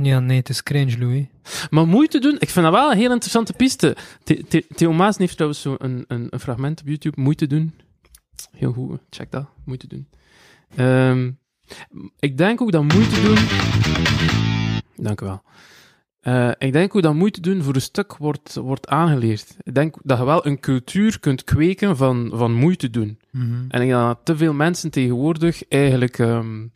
Ja, 0.00 0.20
nee, 0.20 0.36
het 0.38 0.48
is 0.48 0.62
cringe, 0.62 0.98
Louis. 0.98 1.24
Maar 1.70 1.86
moeite 1.86 2.18
doen, 2.18 2.36
ik 2.38 2.48
vind 2.50 2.64
dat 2.64 2.74
wel 2.74 2.90
een 2.90 2.96
heel 2.96 3.10
interessante 3.12 3.52
piste. 3.52 3.96
The- 4.24 4.44
The- 4.48 4.64
Theo 4.74 4.92
Maas 4.92 5.16
heeft 5.16 5.32
trouwens 5.34 5.60
zo 5.62 5.74
een, 5.78 6.04
een, 6.08 6.26
een 6.30 6.40
fragment 6.40 6.80
op 6.80 6.86
YouTube, 6.86 7.20
moeite 7.20 7.46
doen. 7.46 7.72
Heel 8.56 8.72
goed, 8.72 9.00
check 9.10 9.30
dat, 9.30 9.46
moeite 9.64 9.86
doen. 9.86 10.08
Ehm, 10.76 11.30
ik 12.18 12.38
denk 12.38 12.60
ook 12.60 12.72
dat 12.72 12.82
moeite 12.82 13.22
doen... 13.22 13.36
Dank 15.04 15.20
u 15.20 15.24
wel. 15.24 15.42
Eh, 16.20 16.50
ik 16.58 16.72
denk 16.72 16.96
ook 16.96 17.02
dat 17.02 17.14
moeite 17.14 17.40
doen 17.40 17.62
voor 17.62 17.74
een 17.74 17.80
stuk 17.80 18.16
wordt, 18.16 18.54
wordt 18.54 18.88
aangeleerd. 18.88 19.56
Ik 19.62 19.74
denk 19.74 19.96
dat 20.02 20.18
je 20.18 20.24
wel 20.24 20.46
een 20.46 20.60
cultuur 20.60 21.20
kunt 21.20 21.44
kweken 21.44 21.96
van, 21.96 22.30
van 22.34 22.52
moeite 22.52 22.90
doen. 22.90 23.18
En 23.68 23.80
ik 23.80 23.88
denk 23.88 23.90
dat 24.00 24.18
te 24.24 24.36
veel 24.36 24.52
mensen 24.52 24.90
tegenwoordig 24.90 25.68
eigenlijk 25.68 26.18
ehm, 26.18 26.66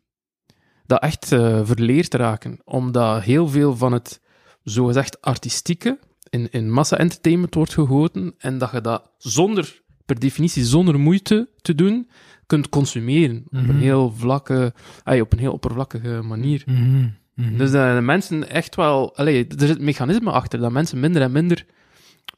dat 0.86 1.02
echt 1.02 1.32
eh, 1.32 1.60
verleerd 1.64 2.14
raken. 2.14 2.60
Omdat 2.64 3.22
heel 3.22 3.48
veel 3.48 3.76
van 3.76 3.92
het 3.92 4.20
zogezegd 4.62 5.20
artistieke 5.22 5.98
in, 6.30 6.50
in 6.50 6.70
massa-entertainment 6.72 7.54
wordt 7.54 7.74
gegoten. 7.74 8.34
En 8.38 8.58
dat 8.58 8.70
je 8.72 8.80
dat 8.80 9.10
zonder, 9.18 9.82
per 10.04 10.18
definitie 10.18 10.64
zonder 10.64 10.98
moeite 11.00 11.48
te 11.62 11.74
doen, 11.74 12.08
kunt 12.46 12.68
consumeren. 12.68 13.42
Op 13.46 13.52
Mhm. 13.52 13.70
een 13.70 13.80
heel 13.80 14.12
vlakke, 14.16 14.72
ay, 15.04 15.20
op 15.20 15.32
een 15.32 15.38
heel 15.38 15.52
oppervlakkige 15.52 16.20
manier. 16.22 16.62
Mhm. 16.66 17.08
Mhm. 17.34 17.56
Dus 17.56 17.70
dat 17.70 17.94
de 17.96 18.00
mensen 18.00 18.48
echt 18.50 18.74
wel... 18.76 19.16
Allee, 19.16 19.46
er 19.46 19.66
zit 19.66 19.78
een 19.78 19.84
mechanisme 19.84 20.30
achter 20.30 20.58
dat 20.58 20.72
mensen 20.72 21.00
minder 21.00 21.22
en 21.22 21.32
minder 21.32 21.66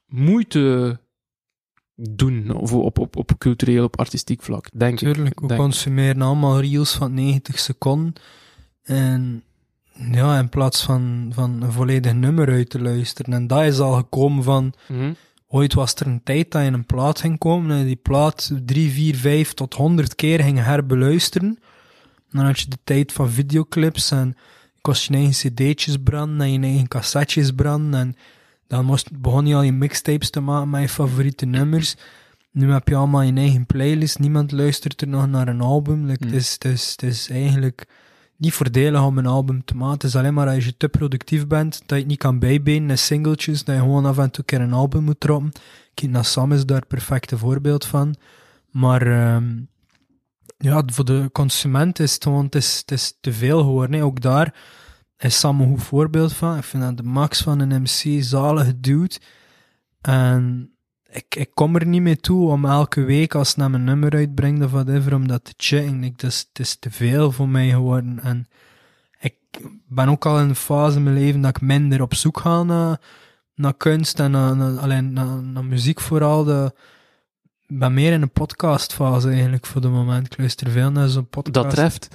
moeite 0.07 1.01
doen 2.01 2.51
of 2.51 2.73
op, 2.73 2.99
op, 2.99 3.17
op 3.17 3.33
cultureel, 3.39 3.85
op 3.85 3.99
artistiek 3.99 4.43
vlak, 4.43 4.69
denk 4.73 5.01
ik. 5.01 5.13
Tuurlijk, 5.13 5.41
we 5.41 5.47
denk- 5.47 5.61
consumeren 5.61 6.23
allemaal 6.23 6.61
reels 6.61 6.93
van 6.93 7.15
90 7.15 7.59
seconden. 7.59 8.13
En 8.83 9.43
ja, 9.93 10.39
in 10.39 10.49
plaats 10.49 10.83
van, 10.83 11.31
van 11.35 11.63
een 11.63 11.73
volledig 11.73 12.13
nummer 12.13 12.49
uit 12.49 12.71
te 12.71 12.81
luisteren. 12.81 13.33
En 13.33 13.47
dat 13.47 13.63
is 13.63 13.79
al 13.79 13.93
gekomen 13.93 14.45
van... 14.45 14.73
Mhm. 14.89 15.13
Ooit 15.51 15.75
was 15.75 15.95
er 15.95 16.07
een 16.07 16.23
tijd 16.23 16.51
dat 16.51 16.63
je 16.63 16.71
een 16.71 16.87
plaat 16.87 17.21
ging 17.21 17.39
komen 17.39 17.77
en 17.77 17.87
die 17.87 17.97
plaat 17.97 18.53
3, 18.65 18.91
4, 18.91 19.17
5 19.17 19.55
tot 19.55 19.75
100 19.75 20.15
keer 20.15 20.41
ging 20.41 20.59
herbeluisteren. 20.65 21.59
Dan 22.31 22.45
had 22.45 22.61
je 22.61 22.69
de 22.69 22.79
tijd 22.85 23.13
van 23.13 23.31
videoclips 23.31 24.11
en 24.11 24.37
kost 24.81 25.09
je 25.09 25.15
eigen 25.15 25.33
cd'tjes 25.33 25.97
branden 25.97 26.41
en 26.47 26.53
je 26.53 26.61
eigen 26.61 26.89
cassettes 26.89 27.51
branden. 27.51 28.01
En 28.01 28.17
dan 28.69 28.85
moest, 28.85 29.21
begon 29.21 29.47
je 29.47 29.55
al 29.55 29.63
je 29.63 29.73
mixtapes 29.73 30.31
te 30.31 30.41
maken 30.41 30.71
met 30.71 30.81
je 30.81 30.89
favoriete 30.89 31.47
nummers. 31.47 31.97
Nu 32.51 32.73
heb 32.73 32.89
je 32.89 32.95
allemaal 32.95 33.23
je 33.23 33.33
eigen 33.33 33.67
playlist. 33.67 34.19
Niemand 34.19 34.53
luistert 34.53 35.01
er 35.01 35.09
nog 35.09 35.29
naar 35.29 35.49
een 35.49 35.61
album. 35.61 36.07
Like, 36.07 36.25
Hmm. 36.25 36.33
het, 36.35 36.43
is, 36.43 36.53
het, 36.53 36.65
is, 36.65 36.91
het 36.91 37.03
is 37.03 37.31
eigenlijk 37.31 37.87
niet 38.37 38.53
voordelig 38.53 39.03
om 39.03 39.19
een 39.19 39.27
album 39.27 39.65
te 39.65 39.77
maken. 39.77 39.95
Het 39.95 40.05
is 40.05 40.17
alleen 40.17 40.35
maar 40.35 40.49
als 40.49 40.65
je 40.65 40.77
te 40.77 40.89
productief 40.89 41.47
bent, 41.47 41.79
dat 41.79 41.89
je 41.89 41.95
het 41.95 42.07
niet 42.07 42.19
kan 42.19 42.39
bijbenen 42.39 42.91
in 42.91 42.99
singletjes, 42.99 43.65
dat 43.65 43.75
je 43.75 43.81
gewoon 43.81 44.07
af 44.07 44.19
en 44.19 44.31
toe 44.31 44.39
een 44.39 44.45
keer 44.45 44.61
een 44.61 44.73
album 44.73 45.05
moet 45.05 45.21
droppen. 45.21 45.53
Kina 45.95 46.23
Sam 46.23 46.53
is 46.53 46.67
daar 46.67 46.79
het 46.79 46.89
perfecte 46.89 47.39
voorbeeld 47.39 47.85
van. 47.85 48.15
Maar 48.71 49.03
ehm, 49.03 49.57
ja, 50.59 50.83
voor 50.87 51.05
de 51.05 51.29
consument 51.33 51.99
is 51.99 52.15
het 52.15 52.23
gewoon, 52.23 52.45
het 52.45 52.55
is, 52.55 52.79
het 52.79 52.91
is 52.91 53.17
te 53.21 53.33
veel 53.33 53.63
geworden. 53.63 54.03
Ook 54.03 54.21
daar 54.21 54.55
is 55.19 55.39
Sam 55.39 55.61
een 55.61 55.69
goed 55.69 55.83
voorbeeld 55.83 56.33
van. 56.33 56.57
Ik 56.57 56.65
vind 56.65 56.83
dat 56.83 56.97
de 56.97 57.03
max 57.03 57.43
van 57.43 57.59
een 57.59 57.83
MC 57.83 58.23
zalige 58.23 58.81
dude. 58.81 59.17
En 60.01 60.73
ik, 61.11 61.35
ik 61.35 61.51
kom 61.55 61.77
er 61.77 61.87
niet 61.87 62.03
mee 62.03 62.17
toe 62.17 62.51
om 62.51 62.65
elke 62.65 63.03
week 63.03 63.35
als 63.35 63.55
hij 63.55 63.65
een 63.65 63.85
nummer 63.85 64.15
uitbrengt 64.15 64.65
of 64.65 64.71
whatever, 64.71 65.15
om 65.15 65.29
dat 65.29 65.45
te 65.45 65.55
checken. 65.57 66.05
Ik, 66.05 66.23
is, 66.23 66.39
het 66.39 66.59
is 66.59 66.77
te 66.77 66.91
veel 66.91 67.33
voor 67.33 67.49
mij 67.49 67.69
geworden. 67.69 68.21
En 68.23 68.49
ik 69.21 69.35
ben 69.89 70.09
ook 70.09 70.27
al 70.27 70.41
in 70.41 70.49
een 70.49 70.55
fase 70.55 70.97
in 70.97 71.03
mijn 71.03 71.17
leven 71.17 71.41
dat 71.41 71.57
ik 71.57 71.63
minder 71.63 72.03
op 72.03 72.15
zoek 72.15 72.41
ga 72.41 72.63
naar, 72.63 73.01
naar 73.55 73.75
kunst 73.75 74.21
en 74.21 74.31
naar, 74.31 74.57
naar, 74.57 74.79
alleen 74.79 75.13
naar, 75.13 75.43
naar 75.43 75.65
muziek 75.65 76.01
vooral. 76.01 76.45
De, 76.45 76.73
ben 77.69 77.95
meer 77.95 78.13
in 78.13 78.23
een 78.23 78.31
podcastfase 78.31 79.29
eigenlijk 79.29 79.67
voor 79.67 79.81
de 79.81 79.89
moment. 79.89 80.27
Ik 80.27 80.39
luister 80.39 80.71
veel 80.71 80.91
naar 80.91 81.09
zo'n 81.09 81.29
podcast. 81.29 81.55
Dat 81.55 81.71
treft. 81.71 82.09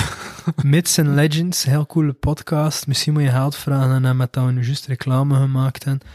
Myths 0.62 0.98
and 0.98 1.08
Legends, 1.08 1.64
heel 1.64 1.86
coole 1.86 2.12
podcast. 2.12 2.86
Misschien 2.86 3.12
moet 3.12 3.22
je 3.22 3.28
geld 3.28 3.56
vragen 3.56 3.90
aan 3.90 4.04
hem 4.04 4.16
met 4.16 4.32
dat 4.32 4.44
we 4.44 4.52
nu 4.52 4.64
juist 4.64 4.86
reclame 4.86 5.34
gemaakt 5.34 5.84
hebben. 5.84 6.06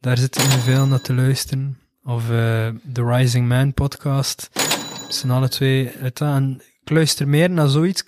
Daar 0.00 0.18
zitten 0.18 0.42
we 0.42 0.60
veel 0.60 0.86
naar 0.86 1.00
te 1.00 1.14
luisteren. 1.14 1.78
Of 2.04 2.30
eh 2.30 2.68
The 2.92 3.04
Rising 3.04 3.48
Man 3.48 3.74
podcast. 3.74 4.50
Dat 4.52 5.14
zijn 5.14 5.32
alle 5.32 5.48
twee 5.48 5.92
uit. 6.02 6.20
En 6.20 6.62
ik 6.82 6.90
luister 6.90 7.28
meer 7.28 7.50
naar 7.50 7.68
zoiets. 7.68 8.02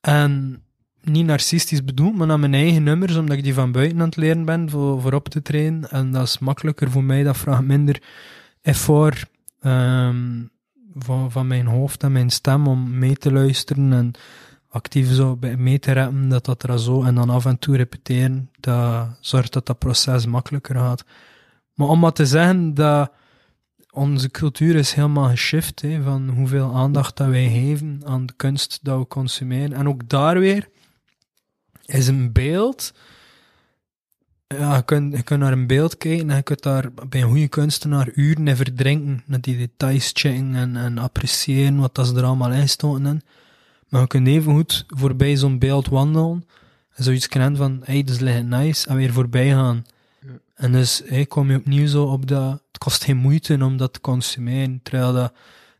En 0.00 0.62
niet 1.02 1.26
narcistisch 1.26 1.84
bedoeld, 1.84 2.16
maar 2.16 2.26
naar 2.26 2.40
mijn 2.40 2.54
eigen 2.54 2.82
nummers, 2.82 3.16
omdat 3.16 3.36
ik 3.36 3.44
die 3.44 3.54
van 3.54 3.72
buiten 3.72 3.98
aan 4.00 4.06
het 4.06 4.16
leren 4.16 4.44
ben 4.44 4.70
voor, 4.70 5.00
voor 5.00 5.12
op 5.12 5.28
te 5.28 5.42
trainen. 5.42 5.90
En 5.90 6.10
dat 6.10 6.22
is 6.22 6.38
makkelijker 6.38 6.90
voor 6.90 7.04
mij, 7.04 7.22
dat 7.22 7.36
vraagt 7.36 7.62
minder 7.62 8.02
effort 8.62 9.26
ehm, 9.60 10.42
van, 10.94 11.30
van 11.30 11.46
mijn 11.46 11.66
hoofd 11.66 12.02
en 12.02 12.12
mijn 12.12 12.30
stem 12.30 12.66
om 12.66 12.98
mee 12.98 13.16
te 13.16 13.32
luisteren 13.32 13.92
en 13.92 14.12
actief 14.68 15.12
zo 15.12 15.38
mee 15.56 15.78
te 15.78 15.92
rappen, 15.92 16.28
dat 16.28 16.44
dat 16.44 16.62
er 16.62 16.80
zo 16.80 17.02
en 17.02 17.14
dan 17.14 17.30
af 17.30 17.44
en 17.44 17.58
toe 17.58 17.76
repeteren, 17.76 18.50
dat 18.60 19.08
zorgt 19.20 19.52
dat 19.52 19.66
dat 19.66 19.78
proces 19.78 20.26
makkelijker 20.26 20.74
gaat. 20.74 21.04
Maar 21.74 21.88
om 21.88 21.98
maar 21.98 22.12
te 22.12 22.26
zeggen 22.26 22.74
dat 22.74 23.12
onze 23.90 24.30
cultuur 24.30 24.74
is 24.74 24.92
helemaal 24.92 25.28
geshift, 25.28 25.82
van 26.02 26.28
hoeveel 26.28 26.74
aandacht 26.74 27.16
dat 27.16 27.28
wij 27.28 27.48
geven 27.48 28.00
aan 28.04 28.26
de 28.26 28.32
kunst 28.36 28.78
dat 28.82 28.98
we 28.98 29.06
consumeren. 29.06 29.72
En 29.72 29.88
ook 29.88 30.08
daar 30.08 30.38
weer 30.38 30.68
is 31.84 32.06
een 32.06 32.32
beeld. 32.32 32.94
Ja, 34.58 34.76
je 34.76 34.82
kunt, 34.84 35.16
je 35.16 35.22
kunt 35.22 35.40
naar 35.40 35.52
een 35.52 35.66
beeld 35.66 35.96
kijken 35.96 36.30
en 36.30 36.36
je 36.36 36.42
kunt 36.42 36.62
daar 36.62 36.90
bij 37.08 37.22
een 37.22 37.28
goede 37.28 37.48
kunstenaar 37.48 38.08
uren 38.14 38.48
in 38.48 38.56
verdrinken, 38.56 39.22
naar 39.26 39.40
die 39.40 39.56
details 39.56 40.10
checken 40.14 40.54
en, 40.54 40.76
en 40.76 40.98
appreciëren 40.98 41.76
wat 41.76 41.94
dat 41.94 42.06
ze 42.06 42.14
er 42.14 42.24
allemaal 42.24 42.52
in. 42.52 43.22
Maar 43.88 44.00
je 44.00 44.06
kunt 44.06 44.26
even 44.26 44.54
goed 44.54 44.84
voorbij 44.88 45.36
zo'n 45.36 45.58
beeld 45.58 45.88
wandelen 45.88 46.44
en 46.94 47.04
zoiets 47.04 47.28
kennen 47.28 47.56
van, 47.56 47.80
hey, 47.84 48.02
dat 48.04 48.14
is 48.14 48.20
liggen 48.20 48.48
nice, 48.48 48.88
en 48.88 48.96
weer 48.96 49.12
voorbij 49.12 49.48
gaan. 49.48 49.84
En 50.54 50.72
dus 50.72 51.02
hey, 51.04 51.26
kom 51.26 51.50
je 51.50 51.56
opnieuw 51.56 51.86
zo 51.86 52.04
op 52.04 52.28
dat, 52.28 52.50
het 52.52 52.78
kost 52.78 53.04
geen 53.04 53.16
moeite 53.16 53.58
om 53.64 53.76
dat 53.76 53.92
te 53.92 54.00
consumeren, 54.00 54.80
terwijl 54.82 55.12
dat, 55.12 55.32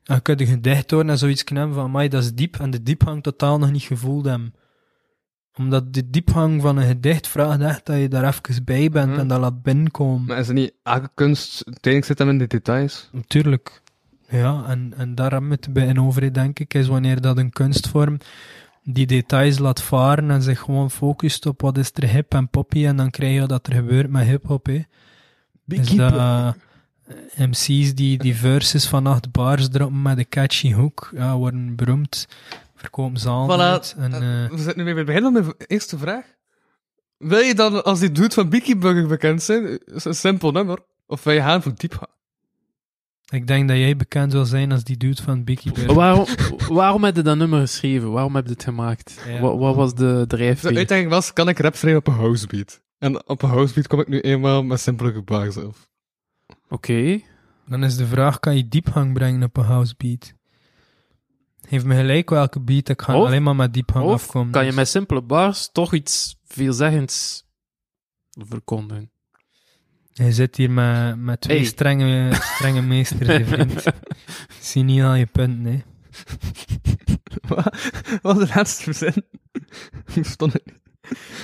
ja, 0.03 0.15
je 0.15 0.21
kunt 0.21 0.41
een 0.41 0.47
gedicht 0.47 0.91
horen 0.91 1.11
en 1.11 1.19
zoiets 1.19 1.45
kennen 1.45 1.75
van, 1.75 1.85
amai, 1.85 2.09
dat 2.09 2.23
is 2.23 2.35
diep, 2.35 2.61
en 2.61 2.71
de 2.71 2.83
diepgang 2.83 3.23
totaal 3.23 3.59
nog 3.59 3.71
niet 3.71 3.83
gevoeld 3.83 4.25
hebben. 4.25 4.55
Omdat 5.57 5.95
de 5.95 6.11
diepgang 6.11 6.63
van 6.63 6.77
een 6.77 6.87
gedicht 6.87 7.29
vraagt 7.29 7.61
echt 7.61 7.87
dat 7.87 7.97
je 7.97 8.09
daar 8.09 8.25
even 8.25 8.65
bij 8.65 8.91
bent 8.91 9.19
en 9.19 9.29
dat 9.29 9.41
laat 9.41 9.63
binnenkomen. 9.63 10.25
Maar 10.25 10.39
is 10.39 10.47
het 10.47 10.57
niet 10.57 10.73
elke 10.83 11.11
kunst, 11.15 11.63
uiteindelijk 11.65 12.05
zit 12.05 12.19
hem 12.19 12.29
in 12.29 12.39
de 12.39 12.47
details? 12.47 13.09
Natuurlijk. 13.13 13.83
Ja, 14.29 14.65
en, 14.67 14.95
en 14.97 15.15
daar 15.15 15.31
hebben 15.31 15.51
we 15.51 15.57
het 15.61 15.73
bij 15.73 15.87
in 15.87 16.01
over, 16.01 16.33
denk 16.33 16.59
ik, 16.59 16.75
is 16.75 16.87
wanneer 16.87 17.21
dat 17.21 17.39
een 17.39 17.51
kunstvorm 17.51 18.19
die 18.83 19.07
details 19.07 19.59
laat 19.59 19.83
varen 19.83 20.31
en 20.31 20.43
zich 20.43 20.61
gewoon 20.61 20.91
focust 20.91 21.47
op 21.47 21.61
wat 21.61 21.79
is 21.79 21.91
er 21.95 22.09
hip 22.09 22.35
en 22.35 22.49
poppy 22.49 22.87
en 22.87 22.97
dan 22.97 23.11
krijg 23.11 23.41
je 23.41 23.47
dat 23.47 23.67
er 23.67 23.73
gebeurt 23.73 24.11
met 24.11 24.27
hip-hop. 24.27 24.67
hè. 24.67 24.83
Is 25.67 25.91
dat 25.91 26.13
eh, 26.13 26.51
MC's 27.37 27.95
die, 27.95 28.19
die 28.19 28.37
verses 28.37 28.87
van 28.87 29.07
acht 29.07 29.33
bars 29.33 29.69
droppen 29.69 30.03
met 30.03 30.19
een 30.19 30.29
catchy 30.29 30.73
hook, 30.73 31.11
ja, 31.15 31.37
worden 31.37 31.77
beroemd, 31.77 32.29
verkopen 32.83 33.21
Voilà. 33.21 33.61
uit 33.61 33.95
en, 33.99 34.13
eh, 34.13 34.51
We 34.51 34.57
zitten 34.57 34.77
nu 34.77 34.85
weer 34.95 35.05
bij 35.05 35.15
het 35.15 35.23
begin 35.23 35.23
van 35.23 35.33
mijn 35.33 35.55
eerste 35.67 35.99
vraag. 35.99 36.25
Wil 37.19 37.39
je 37.39 37.55
dan, 37.55 37.85
als 37.85 37.99
die 38.01 38.13
dude 38.13 38.35
van 38.35 38.49
Beaky 38.49 38.77
Burger 38.79 39.07
bekend 39.07 39.43
zijn, 39.43 39.79
is 39.85 40.05
een 40.05 40.15
simpel 40.15 40.51
nummer? 40.53 40.79
Of 41.07 41.25
wil 41.25 41.35
je 41.35 41.41
gaan 41.41 41.63
voor 41.63 41.73
diep 41.77 41.93
gaan? 41.95 42.11
ik 43.31 43.47
denk 43.47 43.69
dat 43.69 43.77
jij 43.77 43.97
bekend 43.97 44.33
wil 44.33 44.45
zijn 44.45 44.73
als 44.73 44.85
die 44.85 44.97
dude 44.97 45.23
van 45.23 45.45
Bear. 45.45 45.95
Waarom, 45.95 46.27
waarom 46.69 47.05
heb 47.05 47.17
je 47.17 47.23
dat 47.23 47.37
nummer 47.37 47.61
geschreven? 47.61 48.13
Waarom 48.13 48.35
heb 48.35 48.47
je 48.47 48.53
het 48.53 48.63
gemaakt? 48.65 49.23
Ja. 49.27 49.41
Wat, 49.41 49.59
wat 49.59 49.75
was 49.75 49.95
de 49.95 50.05
De 50.05 50.25
drijfveer? 50.27 50.77
uitdaging 50.77 51.09
was, 51.11 51.33
kan 51.33 51.49
ik 51.49 51.59
rap 51.59 51.75
schrijven 51.77 52.01
op 52.01 52.07
een 52.07 52.15
housebeat? 52.21 52.81
En 52.99 53.29
op 53.29 53.43
een 53.43 53.49
housebeat 53.49 53.87
kom 53.87 54.01
ik 54.01 54.09
nu 54.09 54.21
eenmaal 54.21 54.63
met 54.63 54.81
simpele 54.81 55.13
gebaren 55.13 55.53
zelf. 55.53 55.89
Oké. 56.69 57.21
Dan 57.67 57.85
is 57.85 57.97
de 57.97 58.07
vraag, 58.07 58.39
kan 58.41 58.57
je 58.57 58.69
diepgang 58.69 59.13
brengen 59.13 59.43
op 59.43 59.57
een 59.57 59.65
house 59.65 59.95
beat? 59.97 60.33
Geef 61.73 61.85
me 61.85 61.95
gelijk 61.95 62.31
welke 62.31 62.61
beat, 62.61 62.89
ik 62.89 63.03
ga 63.03 63.17
Of- 63.19 63.27
alleen 63.27 63.43
maar 63.43 63.57
met 63.57 63.75
diepgang 63.75 64.05
Of 64.05 64.13
afkomen. 64.13 64.53
kan 64.53 64.61
je 64.63 64.67
dus- 64.69 64.77
met 64.77 64.89
simpele 64.89 65.23
bars 65.23 65.69
toch 65.73 65.95
iets 65.95 66.39
veelzeggends 66.45 67.45
verkondigen? 68.31 69.11
Je 70.13 70.33
zit 70.33 70.57
hier 70.57 70.71
met, 70.71 71.17
met 71.17 71.41
twee 71.41 71.57
Hey. 71.57 71.67
strenge, 71.67 72.35
strenge 72.35 72.83
meesters, 72.93 73.27
hè, 73.29 73.45
vriend. 73.45 73.83
Zie 74.61 74.83
niet 74.83 75.03
al 75.03 75.15
je 75.15 75.27
punten, 75.27 75.65
hè. 75.73 75.81
Wat 77.49 77.73
was 78.23 78.39
de 78.39 78.47
laatste 78.55 78.93
zin? 78.93 79.15
Ik 80.15 80.25
het 80.27 80.41
niet. 80.41 80.81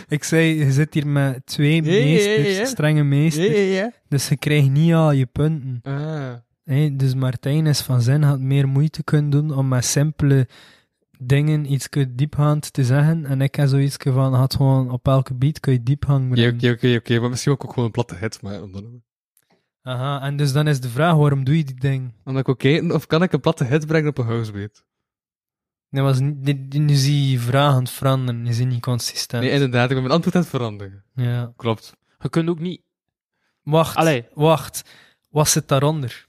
Ik 0.09 0.25
zei, 0.25 0.55
je 0.65 0.73
zit 0.73 0.95
hier 0.95 1.07
met 1.07 1.47
twee 1.47 1.83
meesters, 1.83 2.69
strenge 2.71 3.03
meesters, 3.03 3.95
dus 4.09 4.29
je 4.29 4.37
krijgt 4.37 4.71
niet 4.71 4.93
al 4.93 5.13
je 5.13 5.27
punten. 5.27 5.81
Ah. 5.83 6.35
Dus 6.93 7.15
Martijn 7.15 7.67
is 7.67 7.81
van 7.81 8.03
zin, 8.03 8.23
had 8.23 8.41
meer 8.41 8.69
moeite 8.69 9.03
kunnen 9.05 9.31
doen 9.31 9.51
om 9.57 9.69
met 9.69 9.85
simpele 9.85 10.49
dingen 11.19 11.73
iets 11.73 11.89
diepgaand 12.09 12.73
te 12.73 12.85
zeggen. 12.85 13.27
En 13.27 13.41
ik 13.41 13.55
heb 13.55 13.69
zoiets 13.69 13.97
van, 13.99 14.35
had 14.35 14.55
gewoon 14.55 14.91
op 14.91 15.07
elke 15.07 15.35
beat 15.35 15.61
kun 15.61 15.73
je 15.73 15.83
diepgang 15.83 16.25
Oké, 16.25 16.35
brengen. 16.35 16.55
oké, 16.55 16.71
oké, 16.71 16.95
oké. 16.97 17.21
Maar 17.21 17.31
misschien 17.31 17.53
ook 17.53 17.65
gewoon 17.69 17.85
een 17.85 17.91
platte 17.91 18.15
hit, 18.15 18.43
maar 18.43 18.63
om 18.63 18.73
dan... 18.73 19.03
Aha, 19.83 20.21
en 20.23 20.37
dus 20.37 20.53
dan 20.53 20.67
is 20.67 20.81
de 20.81 20.89
vraag, 20.89 21.15
waarom 21.15 21.45
doe 21.45 21.57
je 21.57 21.65
die 21.65 21.81
ding? 21.81 22.13
Omdat 22.25 22.49
ik 22.49 22.59
kijken 22.59 22.93
of 22.95 23.07
kan 23.07 23.23
ik 23.23 23.33
een 23.33 23.41
platte 23.41 23.65
hit 23.65 23.87
brengen 23.87 24.09
op 24.09 24.19
een 24.19 24.27
housebeat? 24.27 24.85
Dat 25.91 26.03
was 26.05 26.21
nu 26.21 26.95
zie 26.95 27.31
je 27.31 27.39
vragen 27.39 27.75
aan 27.75 27.83
het 27.83 27.91
veranderen, 27.91 28.47
je 28.47 28.53
ziet 28.53 28.69
niet 28.69 28.81
consistent. 28.81 29.43
Nee, 29.43 29.53
inderdaad. 29.53 29.89
Ik 29.89 29.95
ben 29.95 30.03
mijn 30.03 30.15
antwoord 30.15 30.35
aan 30.37 30.41
het 30.41 30.51
veranderen. 30.51 31.05
ja. 31.15 31.53
Klopt. 31.57 31.97
Je 32.19 32.29
kunt 32.29 32.49
ook 32.49 32.59
niet... 32.59 32.83
Wacht, 33.63 33.97
Allee. 33.97 34.27
wacht. 34.35 34.91
Wat 35.31 35.49
zit 35.49 35.69
daaronder? 35.69 36.28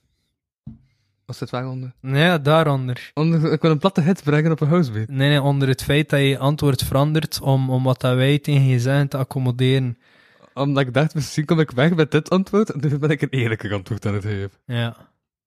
Was 1.30 1.38
dit 1.38 1.50
waar 1.50 1.68
onder? 1.68 1.92
Nee, 2.00 2.42
daaronder. 2.42 3.12
onder? 3.14 3.52
Ik 3.52 3.62
wil 3.62 3.72
een 3.72 3.78
platte 3.78 4.02
hit 4.02 4.24
brengen 4.24 4.52
op 4.52 4.62
een 4.62 4.68
housebeat. 4.68 5.08
Nee, 5.08 5.30
nee, 5.30 5.42
onder 5.42 5.68
het 5.68 5.84
feit 5.84 6.10
dat 6.10 6.20
je 6.20 6.38
antwoord 6.38 6.84
verandert 6.84 7.42
om, 7.42 7.70
om 7.70 7.84
wat 7.84 8.02
dat 8.02 8.16
wij 8.16 8.40
tegen 8.40 8.66
je 8.66 8.80
zeggen 8.80 9.08
te 9.08 9.18
accommoderen. 9.18 9.98
Omdat 10.54 10.88
ik 10.88 10.94
dacht, 10.94 11.16
misschien 11.16 11.46
kom 11.46 11.60
ik 11.60 11.72
weg 11.72 11.96
met 11.96 12.12
dit 12.12 12.30
antwoord. 12.30 12.70
En 12.70 12.90
nu 12.90 12.98
ben 12.98 13.10
ik 13.10 13.22
een 13.22 13.30
eerlijker 13.30 13.74
antwoord 13.74 14.06
aan 14.06 14.14
het 14.14 14.24
geven. 14.24 14.52
Ja. 14.66 14.96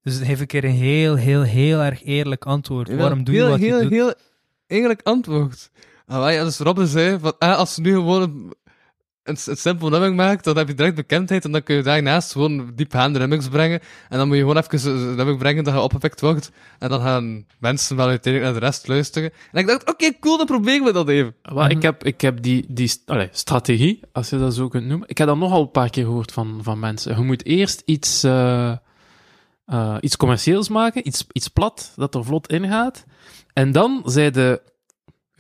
Dus 0.03 0.19
geef 0.19 0.41
een 0.41 0.47
keer 0.47 0.65
een 0.65 0.71
heel, 0.71 1.15
heel, 1.15 1.43
heel 1.43 1.81
erg 1.81 2.05
eerlijk 2.05 2.45
antwoord. 2.45 2.95
Waarom 2.95 3.25
doe 3.25 3.35
je 3.35 3.41
heel, 3.41 3.51
wat 3.51 3.59
heel, 3.59 3.77
je 3.77 3.83
doet? 3.83 3.93
Heel 3.93 4.15
eerlijk 4.67 5.01
antwoord. 5.03 5.71
Ah, 6.07 6.33
ja, 6.33 6.45
dus 6.45 6.59
Robin 6.59 6.87
zei, 6.87 7.19
van, 7.19 7.35
ah, 7.39 7.57
als 7.57 7.75
je 7.75 7.83
nu 7.83 7.95
gewoon 7.95 8.55
een, 9.25 9.37
simpel 9.37 9.89
nummer 9.89 10.15
maakt, 10.15 10.45
dan 10.45 10.57
heb 10.57 10.69
je 10.69 10.75
direct 10.75 10.95
bekendheid 10.95 11.45
en 11.45 11.53
dan 11.53 11.63
kun 11.63 11.77
je 11.77 11.83
daarnaast 11.83 12.33
gewoon 12.33 12.73
diepgaande 12.75 13.19
remix 13.19 13.49
brengen. 13.49 13.81
En 14.09 14.19
dan 14.19 14.27
moet 14.27 14.37
je 14.37 14.43
gewoon 14.43 14.63
even 14.63 14.91
een 14.91 15.15
nummer 15.17 15.37
brengen 15.37 15.65
dat 15.65 15.75
je 15.75 15.81
opgepikt 15.81 16.21
wordt. 16.21 16.51
En 16.79 16.89
dan 16.89 17.01
gaan 17.01 17.47
mensen 17.59 17.97
wel 17.97 18.09
uiteindelijk 18.09 18.53
naar 18.53 18.61
de 18.61 18.67
rest 18.67 18.89
luisteren. 18.89 19.31
En 19.53 19.61
ik 19.61 19.67
dacht, 19.67 19.91
oké, 19.91 20.19
cool, 20.21 20.37
dan 20.37 20.47
proberen 20.47 20.85
we 20.85 20.93
dat 20.93 21.09
even. 21.09 21.35
Wel, 21.43 21.69
ik 21.69 21.83
heb, 21.83 22.05
ik 22.05 22.21
heb 22.21 22.43
die, 22.43 22.65
die 22.69 22.93
allee, 23.07 23.29
strategie, 23.33 24.01
als 24.13 24.31
je 24.31 24.39
dat 24.39 24.55
zo 24.55 24.69
kunt 24.69 24.87
noemen. 24.87 25.09
Ik 25.09 25.19
heb 25.19 25.27
dat 25.27 25.37
nogal 25.37 25.61
een 25.61 25.71
paar 25.71 25.91
keer 25.91 26.05
gehoord 26.05 26.33
van, 26.33 26.61
van 26.63 26.79
mensen. 26.79 27.17
Je 27.17 27.23
moet 27.23 27.45
eerst 27.45 27.83
iets, 27.85 28.23
eh, 28.23 28.77
eh, 29.67 29.97
iets 30.01 30.17
commercieels 30.17 30.69
maken, 30.69 31.07
iets, 31.07 31.27
iets 31.33 31.49
plat, 31.49 31.93
dat 31.97 32.15
er 32.15 32.25
vlot 32.25 32.49
ingaat. 32.53 33.05
En 33.53 33.73
dan 33.73 34.03
zijn 34.05 34.33
de 34.33 34.72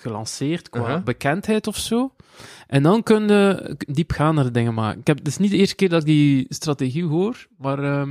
gelanceerd 0.03 0.69
qua 0.71 0.81
Uh-huh. 0.81 1.03
bekendheid 1.03 1.67
of 1.67 1.77
zo. 1.77 2.15
En 2.67 2.83
dan 2.83 3.03
kun 3.03 3.29
je 3.29 3.77
diepgaandere 3.79 4.51
dingen 4.51 4.75
maken. 4.75 5.01
Ik 5.01 5.07
heb, 5.07 5.19
het 5.19 5.27
is 5.27 5.37
niet 5.39 5.51
de 5.51 5.57
eerste 5.57 5.75
keer 5.75 5.89
dat 5.89 6.01
ik 6.01 6.07
die 6.07 6.47
strategie 6.49 7.05
hoor, 7.05 7.47
maar 7.59 7.79
ehm, 7.85 8.11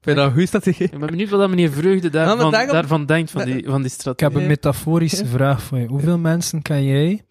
Vind 0.00 0.16
je 0.16 0.22
dat 0.22 0.24
een 0.24 0.30
goede 0.30 0.46
strategie? 0.46 0.84
ik 0.90 0.98
ben 0.98 1.08
benieuwd 1.10 1.28
wat 1.30 1.40
dat 1.40 1.48
meneer 1.48 1.70
Vreugde 1.72 2.10
daarvan, 2.10 2.50
daarom- 2.50 2.72
daarvan 2.72 3.06
denkt, 3.06 3.30
van 3.30 3.44
die, 3.44 3.64
van 3.64 3.76
die 3.82 3.90
Ik 3.90 3.92
strategie. 3.92 4.32
heb 4.32 4.42
een 4.42 4.48
metaforische 4.48 5.26
vraag 5.26 5.62
voor 5.62 5.78
je. 5.78 5.86
Hoeveel 5.86 6.18
mensen 6.18 6.62
kan 6.62 6.84
jij 6.84 7.22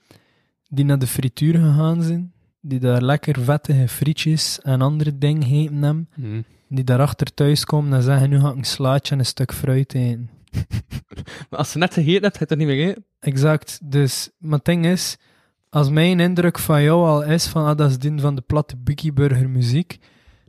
die 0.69 0.85
naar 0.85 0.99
de 0.99 1.07
frituur 1.07 1.53
gegaan 1.53 2.01
zijn, 2.03 2.33
die 2.61 2.79
daar 2.79 3.01
lekker 3.01 3.39
vettige 3.43 3.87
frietjes 3.87 4.59
en 4.61 4.81
andere 4.81 5.17
dingen 5.17 5.43
eten 5.51 5.81
hebben, 5.83 6.09
Hm. 6.13 6.41
die 6.67 6.83
daarachter 6.83 7.33
thuiskomen 7.33 7.93
en 7.93 8.01
zeggen, 8.03 8.29
nu 8.29 8.39
ga 8.39 8.49
ik 8.49 8.55
een 8.55 8.63
slaatje 8.63 9.13
en 9.13 9.19
een 9.19 9.25
stuk 9.25 9.53
fruit 9.53 9.93
eten? 9.93 10.29
Maar 11.49 11.59
als 11.59 11.73
je 11.73 11.79
net 11.79 11.93
gegeten 11.93 12.21
hebt, 12.21 12.33
je 12.33 12.39
het 12.39 12.51
er 12.51 12.57
niet 12.57 12.67
meer. 12.67 12.97
Exact. 13.19 13.79
Dus, 13.83 14.29
het 14.49 14.65
ding 14.65 14.85
is, 14.85 15.17
als 15.69 15.89
mijn 15.89 16.19
indruk 16.19 16.59
van 16.59 16.83
jou 16.83 17.05
al 17.05 17.23
is 17.23 17.47
van, 17.47 17.65
ah, 17.65 17.77
dat 17.77 17.89
is 17.89 17.99
die 17.99 18.19
van 18.19 18.35
de 18.35 18.41
platte 18.41 18.77
Biggie 18.77 19.13
Burger 19.13 19.49
muziek, 19.49 19.97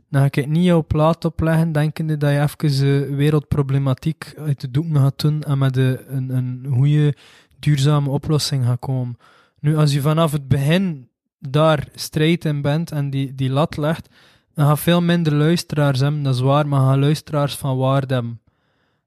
dan 0.09 0.21
ga 0.21 0.27
ik 0.27 0.35
het 0.35 0.47
niet 0.47 0.63
jouw 0.63 0.83
plaat 0.83 1.25
opleggen, 1.25 1.71
denkende 1.71 2.17
dat 2.17 2.31
je 2.31 2.41
even 2.41 2.79
de 2.79 3.15
wereldproblematiek 3.15 4.33
uit 4.37 4.61
de 4.61 4.71
doeken 4.71 4.95
gaat 4.95 5.19
doen 5.19 5.43
en 5.43 5.57
met 5.57 5.73
de, 5.73 6.05
een, 6.07 6.29
een 6.29 6.65
goede, 6.73 7.15
duurzame 7.59 8.09
oplossing 8.09 8.65
gaat 8.65 8.79
komen. 8.79 9.17
Nu, 9.59 9.77
als 9.77 9.93
je 9.93 10.01
vanaf 10.01 10.31
het 10.31 10.47
begin 10.47 11.09
daar 11.39 11.87
strijd 11.95 12.45
in 12.45 12.61
bent 12.61 12.91
en 12.91 13.09
die, 13.09 13.35
die 13.35 13.49
lat 13.49 13.77
legt, 13.77 14.09
dan 14.53 14.67
gaat 14.67 14.79
veel 14.79 15.01
minder 15.01 15.33
luisteraars 15.33 15.99
hebben, 15.99 16.23
dat 16.23 16.35
is 16.35 16.41
waar, 16.41 16.67
maar 16.67 16.79
gaan 16.79 16.99
luisteraars 16.99 17.55
van 17.55 17.77
waarde 17.77 18.13
hebben. 18.13 18.39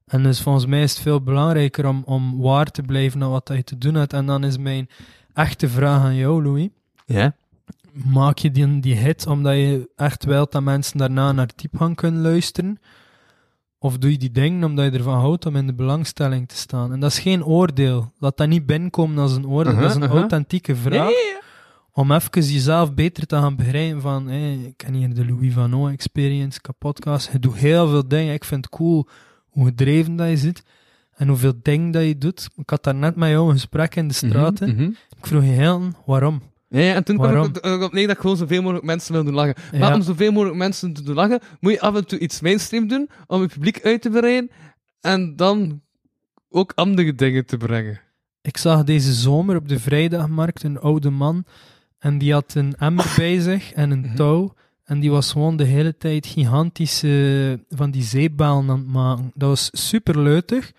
En 0.09 0.23
dus 0.23 0.41
volgens 0.41 0.65
mij 0.65 0.81
is 0.81 0.91
het 0.91 1.01
veel 1.01 1.21
belangrijker 1.21 1.87
om, 1.87 2.01
om 2.05 2.41
waar 2.41 2.65
te 2.65 2.81
blijven 2.81 3.23
aan 3.23 3.29
wat 3.29 3.51
je 3.53 3.63
te 3.63 3.77
doen 3.77 3.93
hebt. 3.93 4.13
En 4.13 4.25
dan 4.25 4.43
is 4.43 4.57
mijn 4.57 4.89
echte 5.33 5.69
vraag 5.69 6.01
aan 6.01 6.15
jou, 6.15 6.43
Louis. 6.43 6.67
Ja. 7.05 7.35
Maak 7.91 8.37
je 8.37 8.51
die, 8.51 8.79
die 8.79 8.95
hit 8.95 9.27
omdat 9.27 9.53
je 9.53 9.89
echt 9.95 10.25
wilt 10.25 10.51
dat 10.51 10.63
mensen 10.63 10.97
daarna 10.97 11.31
naar 11.31 11.49
diepgang 11.55 11.95
kunnen 11.95 12.21
luisteren? 12.21 12.79
Of 13.79 13.97
doe 13.97 14.11
je 14.11 14.17
die 14.17 14.31
dingen 14.31 14.63
omdat 14.63 14.85
je 14.85 14.97
ervan 14.97 15.19
houdt 15.19 15.45
om 15.45 15.55
in 15.55 15.67
de 15.67 15.73
belangstelling 15.73 16.47
te 16.47 16.55
staan? 16.55 16.93
En 16.93 16.99
dat 16.99 17.11
is 17.11 17.19
geen 17.19 17.45
oordeel. 17.45 18.11
Laat 18.19 18.37
dat 18.37 18.47
niet 18.47 18.65
binnenkomen 18.65 19.17
als 19.17 19.35
een 19.35 19.47
oordeel. 19.47 19.75
dat 19.75 19.89
is 19.89 19.95
een 19.95 20.01
Uh-huh, 20.01 20.03
uh-huh. 20.03 20.19
authentieke 20.19 20.75
vraag. 20.75 21.11
Om 21.91 22.11
even 22.11 22.41
jezelf 22.41 22.93
beter 22.93 23.25
te 23.25 23.35
gaan 23.35 23.55
begrijpen 23.55 24.01
van, 24.01 24.27
hey, 24.27 24.53
ik 24.53 24.77
ken 24.77 24.93
hier 24.93 25.13
de 25.13 25.25
Louis 25.25 25.53
Van 25.53 25.89
experience, 25.89 26.59
podcast. 26.77 27.31
Je 27.31 27.39
doet 27.39 27.55
heel 27.55 27.87
veel 27.87 28.07
dingen. 28.07 28.33
Ik 28.33 28.43
vind 28.43 28.65
het 28.65 28.75
cool 28.75 29.07
hoe 29.49 29.65
gedreven 29.65 30.15
dat 30.15 30.29
je 30.29 30.37
zit. 30.37 30.63
En 31.15 31.27
hoeveel 31.27 31.53
dingen 31.61 31.91
dat 31.91 32.03
je 32.03 32.17
doet. 32.17 32.49
Ik 32.55 32.69
had 32.69 32.83
daar 32.83 32.95
net 32.95 33.15
met 33.15 33.29
jou 33.29 33.47
een 33.47 33.53
gesprek 33.53 33.95
in 33.95 34.07
de 34.07 34.13
straten. 34.13 34.69
Mhm, 34.69 34.81
mhm. 34.81 34.89
Ik 35.17 35.25
vroeg 35.25 35.41
je 35.43 35.47
heel 35.49 35.81
waarom? 36.05 36.41
Ja, 36.69 36.79
ja, 36.79 36.93
en 36.93 37.03
toen 37.03 37.17
kwam 37.17 37.43
ik 37.43 37.81
op 37.83 37.93
neer 37.93 38.07
dat 38.07 38.15
ik 38.15 38.21
gewoon 38.21 38.37
zoveel 38.37 38.61
mogelijk 38.61 38.85
mensen 38.85 39.13
wil 39.13 39.23
doen 39.23 39.33
lachen. 39.33 39.55
Maar 39.71 39.89
Ja. 39.89 39.95
om 39.95 40.01
zoveel 40.01 40.31
mogelijk 40.31 40.57
mensen 40.57 40.93
te 40.93 41.03
doen 41.03 41.15
lachen, 41.15 41.39
moet 41.59 41.71
je 41.71 41.81
af 41.81 41.95
en 41.95 42.07
toe 42.07 42.19
iets 42.19 42.41
mainstream 42.41 42.87
doen, 42.87 43.09
om 43.27 43.41
je 43.41 43.47
publiek 43.47 43.81
uit 43.83 44.01
te 44.01 44.09
breiden, 44.09 44.49
en 45.01 45.35
dan 45.35 45.81
ook 46.49 46.71
andere 46.75 47.13
dingen 47.15 47.45
te 47.45 47.57
brengen. 47.57 48.01
Ik 48.41 48.57
zag 48.57 48.83
deze 48.83 49.13
zomer 49.13 49.55
op 49.55 49.67
de 49.67 49.79
vrijdagmarkt 49.79 50.63
een 50.63 50.79
oude 50.79 51.09
man. 51.09 51.45
En 51.99 52.17
die 52.17 52.33
had 52.33 52.53
een 52.55 52.75
emmer 52.77 53.13
bij 53.17 53.39
zich 53.39 53.73
en 53.73 53.91
een 53.91 53.99
Mhm. 53.99 54.15
touw. 54.15 54.53
En 54.89 54.99
die 54.99 55.11
was 55.11 55.31
gewoon 55.31 55.57
de 55.57 55.63
hele 55.63 55.97
tijd 55.97 56.25
gigantische 56.25 57.59
van 57.69 57.91
die 57.91 58.03
zeepbalen 58.03 58.69
aan 58.69 58.77
het 58.77 58.87
maken. 58.87 59.31
Dat 59.35 59.49
was 59.49 59.69
super 59.71 60.19
leutig. 60.19 60.71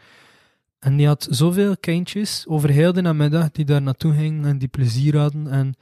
En 0.78 0.96
die 0.96 1.06
had 1.06 1.26
zoveel 1.30 1.76
kindjes 1.76 2.44
over 2.48 2.70
heel 2.70 2.92
de 2.92 3.00
namiddag 3.00 3.50
die 3.50 3.64
daar 3.64 3.82
naartoe 3.82 4.14
gingen 4.14 4.44
en 4.44 4.58
die 4.58 4.68
plezier 4.68 5.16
hadden. 5.16 5.46
En 5.46 5.74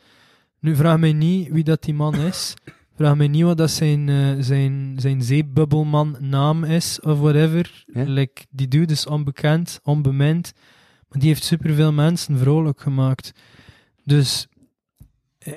nu 0.61 0.76
vraag 0.76 0.99
mij 0.99 1.12
niet 1.12 1.49
wie 1.49 1.64
dat 1.64 1.83
die 1.83 1.95
man 1.95 2.14
is. 2.14 2.55
Vraag 2.97 3.16
mij 3.16 3.29
niet 3.29 3.43
wat 3.43 3.57
dat 3.57 3.70
zijn, 3.70 4.09
eh, 4.09 4.16
zijn, 4.39 4.95
zijn 4.97 5.22
zeepbubbelman 5.22 6.16
naam 6.20 6.64
is 6.64 7.01
of 7.01 7.18
whatever. 7.18 7.85
Ja. 7.93 8.05
Like, 8.05 8.47
die 8.51 8.68
dude 8.68 8.93
is 8.93 9.07
onbekend, 9.07 9.81
onbemind. 9.83 10.53
Maar 11.09 11.20
die 11.20 11.29
heeft 11.29 11.45
superveel 11.45 11.93
mensen 11.93 12.39
vrolijk 12.39 12.81
gemaakt. 12.81 13.33
Dus 14.05 14.49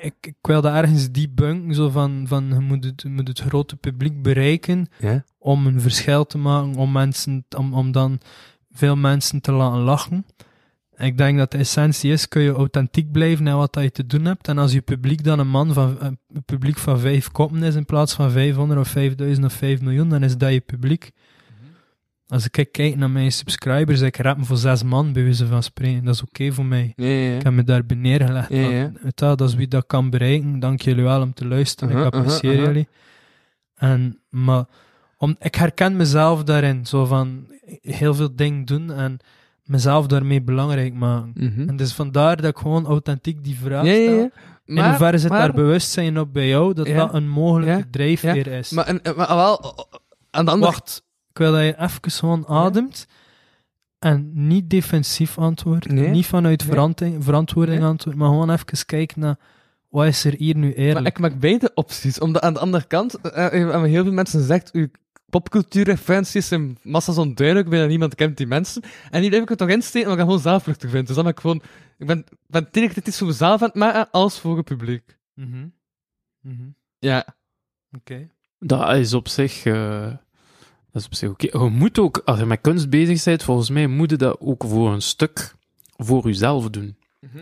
ik, 0.00 0.14
ik 0.20 0.34
wilde 0.42 0.68
ergens 0.68 1.10
die 1.10 1.28
bunken, 1.28 1.74
zo 1.74 1.88
van, 1.88 2.24
van 2.26 2.48
je, 2.48 2.60
moet 2.60 2.84
het, 2.84 3.04
moet 3.04 3.28
het 3.28 3.40
grote 3.40 3.76
publiek 3.76 4.22
bereiken 4.22 4.88
Ja. 4.98 5.24
om 5.38 5.66
een 5.66 5.80
verschil 5.80 6.26
te 6.26 6.38
maken, 6.38 6.74
om, 6.74 6.92
mensen, 6.92 7.44
om, 7.56 7.74
om 7.74 7.92
dan 7.92 8.20
veel 8.72 8.96
mensen 8.96 9.40
te 9.40 9.52
laten 9.52 9.80
lachen. 9.80 10.26
Ik 10.96 11.18
denk 11.18 11.38
dat 11.38 11.50
de 11.50 11.58
essentie 11.58 12.12
is, 12.12 12.28
kun 12.28 12.42
je 12.42 12.52
authentiek 12.52 13.12
blijven 13.12 13.46
in 13.46 13.56
wat 13.56 13.72
dat 13.72 13.82
je 13.82 13.90
te 13.90 14.06
doen 14.06 14.24
hebt. 14.24 14.48
En 14.48 14.58
als 14.58 14.72
je 14.72 14.80
publiek 14.80 15.24
dan 15.24 15.38
een 15.38 15.48
man 15.48 15.72
van, 15.72 15.96
een 16.00 16.44
publiek 16.44 16.78
van 16.78 16.98
vijf 16.98 17.30
koppen 17.30 17.62
is 17.62 17.74
in 17.74 17.84
plaats 17.84 18.14
van 18.14 18.30
500 18.30 18.80
of 18.80 18.88
5000 18.88 19.46
of 19.46 19.52
5 19.52 19.80
miljoen, 19.80 20.08
dan 20.08 20.22
is 20.22 20.36
dat 20.36 20.52
je 20.52 20.60
publiek. 20.60 21.10
Als 22.32 22.48
ik 22.50 22.68
kijk 22.70 22.96
naar 22.96 23.10
mijn 23.10 23.32
subscribers, 23.32 24.00
ik 24.00 24.16
rap 24.16 24.38
me 24.38 24.44
voor 24.44 24.56
zes 24.56 24.82
man, 24.82 25.12
bij 25.12 25.22
wijze 25.22 25.46
van 25.46 25.62
spreken. 25.62 26.04
Dat 26.04 26.14
is 26.14 26.22
oké 26.22 26.52
voor 26.52 26.64
mij. 26.64 26.92
Ja, 26.96 27.06
ja, 27.06 27.36
Ik 27.36 27.42
heb 27.42 27.52
me 27.52 27.64
daarbij 27.64 27.96
neergelegd. 27.96 28.48
Ja, 28.48 28.68
ja. 28.68 28.90
dat 29.14 29.40
is 29.40 29.54
wie 29.54 29.68
dat 29.68 29.86
kan 29.86 30.10
bereiken. 30.10 30.58
Dank 30.58 30.80
jullie 30.80 31.04
wel 31.04 31.22
om 31.22 31.34
te 31.34 31.46
luisteren. 31.46 31.94
Uh-huh, 31.94 32.06
ik 32.06 32.14
apprecieer 32.14 32.52
uh-huh, 32.52 32.68
uh-huh. 32.68 32.74
jullie. 32.74 32.88
En, 33.74 34.20
maar 34.28 34.64
om, 35.16 35.36
ik 35.38 35.54
herken 35.54 35.96
mezelf 35.96 36.44
daarin. 36.44 36.86
Zo 36.86 37.04
van 37.04 37.46
heel 37.80 38.14
veel 38.14 38.36
dingen 38.36 38.64
doen 38.64 38.92
en 38.92 39.18
mezelf 39.64 40.06
daarmee 40.06 40.42
belangrijk 40.42 40.94
maken. 40.94 41.32
Mhm. 41.34 41.68
En 41.68 41.76
dus 41.76 41.92
vandaar 41.92 42.36
dat 42.36 42.50
ik 42.50 42.58
gewoon 42.58 42.86
authentiek 42.86 43.44
die 43.44 43.58
vraag 43.58 43.86
stel. 43.86 44.14
ja. 44.14 44.30
in 44.64 44.84
hoeverre 44.84 45.18
zit 45.18 45.30
maar- 45.30 45.40
daar 45.40 45.52
bewustzijn 45.52 46.18
op 46.18 46.32
bij 46.32 46.48
jou 46.48 46.74
dat 46.74 46.86
dat 46.86 47.14
een 47.14 47.28
mogelijke 47.28 47.90
drijfveer 47.90 48.46
is? 48.46 48.70
Maar, 48.70 48.86
en, 48.86 49.02
en- 49.02 49.16
maar 49.16 49.36
wel, 49.36 49.88
aan 50.30 50.44
de 50.44 50.50
andere 50.50 50.72
Wacht, 50.72 51.02
ik 51.32 51.38
wil 51.38 51.52
dat 51.52 51.60
je 51.62 51.78
even 51.78 52.10
gewoon 52.10 52.46
ademt 52.48 53.06
en 53.98 54.30
niet 54.46 54.70
defensief 54.70 55.38
antwoordt, 55.38 55.88
Nee. 55.88 56.08
niet 56.08 56.26
vanuit 56.26 56.62
verantwoording, 56.62 57.24
verantwoording 57.24 57.78
Nee. 57.80 57.88
antwoordt, 57.88 58.18
maar 58.18 58.28
gewoon 58.28 58.50
even 58.50 58.86
kijken 58.86 59.20
naar 59.20 59.38
wat 59.88 60.06
is 60.06 60.24
er 60.24 60.32
hier 60.36 60.56
nu 60.56 60.66
Maar 60.66 60.76
eerlijk. 60.76 61.06
ik 61.06 61.18
maak 61.18 61.38
beide 61.40 61.70
opties. 61.74 62.18
Omdat 62.18 62.42
aan 62.42 62.52
de 62.52 62.58
andere 62.60 62.86
kant, 62.86 63.18
hebben 63.22 63.84
heel 63.84 64.02
veel 64.04 64.12
mensen 64.12 64.40
gezegd, 64.40 64.72
uw 64.72 64.88
popcultuurreferenties 65.30 66.48
zijn 66.48 66.78
massa's 66.82 67.18
onduidelijk, 67.18 67.68
bijna 67.68 67.86
niemand 67.86 68.14
kent 68.14 68.36
die 68.36 68.46
mensen. 68.46 68.82
En 69.10 69.20
die 69.20 69.28
blijf 69.28 69.42
ik 69.44 69.50
er 69.50 69.56
toch 69.56 69.68
insteken, 69.68 70.10
omdat 70.10 70.12
ik 70.12 70.18
dat 70.18 70.26
gewoon 70.34 70.52
zelfvluchtig 70.52 70.90
vind. 70.90 71.06
Dus 71.06 71.14
dan 71.16 71.24
ben 71.24 71.32
ik 71.32 71.40
gewoon, 71.40 71.62
ik 71.98 72.06
ben, 72.06 72.24
ben 72.46 72.70
tegen 72.70 72.94
dit 72.94 73.06
iets 73.08 73.18
voor 73.18 73.26
mezelf 73.26 73.60
aan 73.62 73.68
het 73.68 73.76
maken, 73.76 74.10
als 74.10 74.40
voor 74.40 74.56
het 74.56 74.64
publiek. 74.64 75.18
Mhm. 75.34 75.66
Mhm. 76.40 76.68
Ja. 76.98 77.26
Oké. 77.96 78.28
Dat 78.58 78.96
is 78.96 79.14
op 79.14 79.28
zich... 79.28 79.64
eh, 79.64 80.12
dat 80.92 81.02
is 81.02 81.06
op 81.06 81.14
zich 81.14 81.30
oké. 81.30 81.58
Je 81.58 81.70
moet 81.70 81.98
ook, 81.98 82.22
als 82.24 82.38
je 82.38 82.46
met 82.46 82.60
kunst 82.60 82.90
bezig 82.90 83.24
bent, 83.24 83.42
volgens 83.42 83.70
mij 83.70 83.86
moet 83.86 84.10
je 84.10 84.16
dat 84.16 84.36
ook 84.40 84.64
voor 84.66 84.92
een 84.92 85.02
stuk 85.02 85.54
voor 85.96 86.26
jezelf 86.26 86.70
doen. 86.70 86.96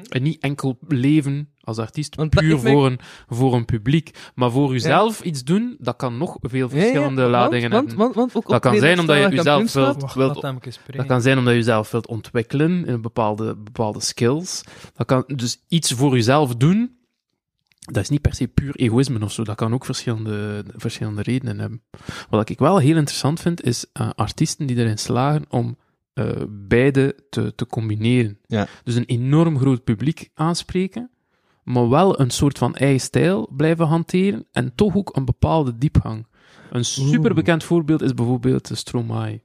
En 0.09 0.23
niet 0.23 0.41
enkel 0.41 0.79
leven 0.89 1.49
als 1.61 1.79
artiest, 1.79 2.15
Want 2.15 2.31
puur 2.31 2.59
voor, 2.59 2.87
een, 2.87 3.01
voor 3.29 3.55
een 3.55 3.65
publiek. 3.65 4.11
Maar 4.35 4.51
voor 4.51 4.73
jezelf 4.73 5.21
iets 5.21 5.45
doen, 5.45 5.77
dat 5.79 5.97
kan 5.97 6.19
nog 6.19 6.37
veel 6.41 6.69
verschillende 6.69 7.23
ladingen 7.23 7.71
want, 7.71 7.89
hebben. 7.89 8.05
want, 8.05 8.15
want, 8.15 8.35
ook 8.35 8.49
Dat 8.49 8.61
kan 8.61 8.77
zijn 8.77 8.99
omdat 8.99 9.17
je 9.17 9.29
jezelf 9.29 9.73
wilt. 9.73 10.01
Wacht. 10.01 10.15
Dat 10.87 11.07
kan 11.07 11.23
zijn 11.23 11.39
omdat 11.39 11.53
je 11.53 11.59
jezelf 11.59 11.91
wilt 11.91 12.07
ontwikkelen 12.07 12.87
in 12.87 13.01
bepaalde, 13.01 13.57
bepaalde 13.57 14.01
skills. 14.01 14.65
Dat 14.95 15.07
kan 15.07 15.25
dus 15.27 15.65
iets 15.69 15.93
voor 15.93 16.15
jezelf 16.15 16.57
doen. 16.57 16.99
Dat 17.93 18.03
is 18.03 18.09
niet 18.09 18.21
per 18.21 18.35
se 18.35 18.49
puur 18.49 18.77
egoïsme 18.77 19.25
of 19.25 19.33
zo. 19.33 19.45
Dat 19.45 19.57
kan 19.57 19.75
ook 19.75 19.85
verschillende, 19.85 20.65
verschillende 20.77 21.23
redenen 21.23 21.59
hebben. 21.59 21.83
Wat 22.31 22.49
ik 22.49 22.59
wel 22.59 22.79
heel 22.79 22.97
interessant 22.97 23.41
vind, 23.41 23.63
is 23.63 23.87
eh, 23.93 24.11
artiesten 24.15 24.67
die 24.67 24.77
erin 24.77 24.99
slagen 24.99 25.45
om 25.49 25.77
eh, 26.13 26.43
beide 26.49 27.17
te, 27.31 27.55
te 27.55 27.67
combineren. 27.67 28.39
Ja. 28.47 28.67
Dus 28.85 28.95
een 28.95 29.05
enorm 29.05 29.59
groot 29.59 29.85
publiek 29.85 30.31
aanspreken, 30.35 31.11
maar 31.65 31.89
wel 31.89 32.21
een 32.21 32.31
soort 32.31 32.59
van 32.59 32.75
eigen 32.75 33.01
stijl 33.01 33.49
blijven 33.57 33.87
hanteren 33.87 34.47
en 34.53 34.75
toch 34.75 34.97
ook 34.97 35.17
een 35.17 35.25
bepaalde 35.25 35.79
diepgang. 35.79 36.27
Een 36.71 36.85
super 36.85 37.35
bekend 37.35 37.65
voorbeeld 37.65 38.03
is 38.03 38.15
bijvoorbeeld 38.15 38.69
de 38.69 38.75
Stromae 38.75 39.41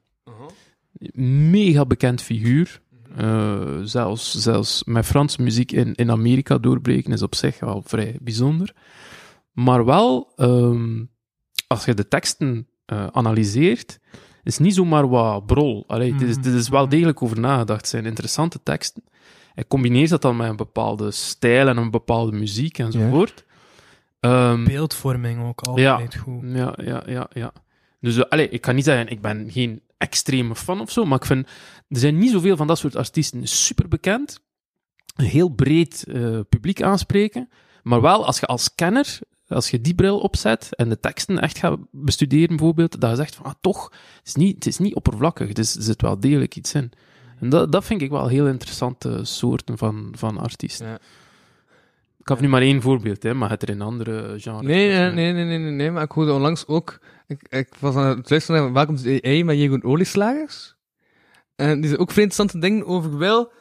mega 1.49 1.85
bekend 1.85 2.21
figuur. 2.21 2.81
Eh, 3.17 3.79
zelfs, 3.83 4.35
zelfs 4.35 4.83
met 4.83 5.05
Franse 5.05 5.41
muziek 5.41 5.71
in, 5.71 5.95
in 5.95 6.11
Amerika 6.11 6.57
doorbreken 6.57 7.13
is 7.13 7.21
op 7.21 7.35
zich 7.35 7.59
wel 7.59 7.81
vrij 7.85 8.17
bijzonder. 8.21 8.73
Maar 9.51 9.85
wel, 9.85 10.33
ehm, 10.35 11.03
als 11.67 11.85
je 11.85 11.93
de 11.93 12.07
teksten 12.07 12.67
eh, 12.85 13.07
analyseert, 13.11 13.99
is 14.43 14.57
niet 14.57 14.73
zomaar 14.73 15.09
wat 15.09 15.45
brol. 15.45 15.83
Allee, 15.87 16.15
dit, 16.15 16.29
is, 16.29 16.37
dit 16.37 16.53
is 16.53 16.69
wel 16.69 16.89
degelijk 16.89 17.21
over 17.21 17.39
nagedacht. 17.39 17.79
Het 17.79 17.89
zijn 17.89 18.05
interessante 18.05 18.63
teksten. 18.63 19.03
Hij 19.53 19.65
combineert 19.67 20.09
dat 20.09 20.21
dan 20.21 20.35
met 20.35 20.49
een 20.49 20.55
bepaalde 20.55 21.11
stijl 21.11 21.67
en 21.67 21.77
een 21.77 21.91
bepaalde 21.91 22.31
muziek 22.31 22.77
enzovoort. 22.77 23.45
Ehm, 24.19 24.63
Beeldvorming 24.63 25.43
ook 25.43 25.61
altijd 25.61 26.15
goed. 26.15 26.43
ja, 26.43 26.73
ja, 26.83 27.03
ja, 27.05 27.27
ja. 27.33 27.53
Dus 27.99 28.17
uh, 28.17 28.23
allee, 28.29 28.49
ik 28.49 28.61
kan 28.61 28.75
niet 28.75 28.83
zeggen, 28.83 29.07
ik 29.07 29.21
ben 29.21 29.51
geen 29.51 29.81
extreme 29.97 30.55
fan 30.55 30.81
of 30.81 30.91
zo, 30.91 31.05
maar 31.05 31.17
ik 31.17 31.25
vind, 31.25 31.47
er 31.87 31.99
zijn 31.99 32.17
niet 32.17 32.31
zoveel 32.31 32.57
van 32.57 32.67
dat 32.67 32.77
soort 32.77 32.95
artiesten 32.95 33.47
super 33.47 33.87
bekend, 33.87 34.39
een 35.15 35.25
heel 35.25 35.49
breed 35.49 36.03
eh, 36.07 36.39
publiek 36.49 36.81
aanspreken, 36.81 37.49
maar 37.83 38.01
wel 38.01 38.25
als 38.25 38.39
je 38.39 38.45
als 38.45 38.75
kenner, 38.75 39.19
als 39.47 39.69
je 39.69 39.81
die 39.81 39.95
bril 39.95 40.19
opzet 40.19 40.75
en 40.75 40.89
de 40.89 40.99
teksten 40.99 41.39
echt 41.39 41.57
gaat 41.57 41.79
bestuderen 41.91 42.47
bijvoorbeeld, 42.47 43.01
dat 43.01 43.09
je 43.09 43.15
zegt 43.15 43.35
van, 43.35 43.45
ah, 43.45 43.53
toch, 43.61 43.91
het 44.17 44.27
is 44.27 44.35
niet, 44.35 44.55
het 44.55 44.65
is 44.65 44.77
niet 44.77 44.95
oppervlakkig, 44.95 45.47
het 45.47 45.59
is, 45.59 45.75
er 45.75 45.83
zit 45.83 46.01
wel 46.01 46.19
degelijk 46.19 46.55
iets 46.55 46.73
in. 46.73 46.91
En 47.39 47.49
dat, 47.49 47.71
dat 47.71 47.85
vind 47.85 48.01
ik 48.01 48.09
wel 48.09 48.27
heel 48.27 48.47
interessante 48.47 49.19
soorten 49.23 49.77
van, 49.77 50.13
van 50.17 50.37
artiesten. 50.37 50.87
Ja. 50.87 50.99
Ik 52.19 52.31
heb 52.31 52.39
nu 52.39 52.47
maar 52.47 52.61
één 52.61 52.81
voorbeeld, 52.81 53.23
hè, 53.23 53.33
maar 53.33 53.49
het 53.49 53.61
er 53.61 53.69
in 53.69 53.81
andere 53.81 54.33
genres. 54.37 54.61
Nee, 54.61 54.87
nee, 54.87 55.11
nee, 55.11 55.33
nee, 55.33 55.45
nee, 55.45 55.57
nee, 55.57 55.71
nee, 55.71 55.91
maar 55.91 56.03
ik 56.03 56.11
hoorde 56.11 56.33
onlangs 56.33 56.67
ook, 56.67 56.99
ik, 57.27 57.47
ik 57.49 57.75
was 57.79 57.95
aan 57.95 58.17
het 58.17 58.29
luisteren 58.29 58.61
naar 58.61 58.73
Welkom 58.73 58.95
to 58.95 59.19
AI 59.21 59.43
met 59.43 59.57
Jeroen 59.57 59.83
Olieslagers. 59.83 60.74
En 61.55 61.81
die 61.81 61.89
zei 61.89 62.01
ook 62.01 62.11
vrij 62.11 62.23
interessante 62.23 62.67
dingen 62.67 62.85
over 62.85 63.17
Wil, 63.17 63.51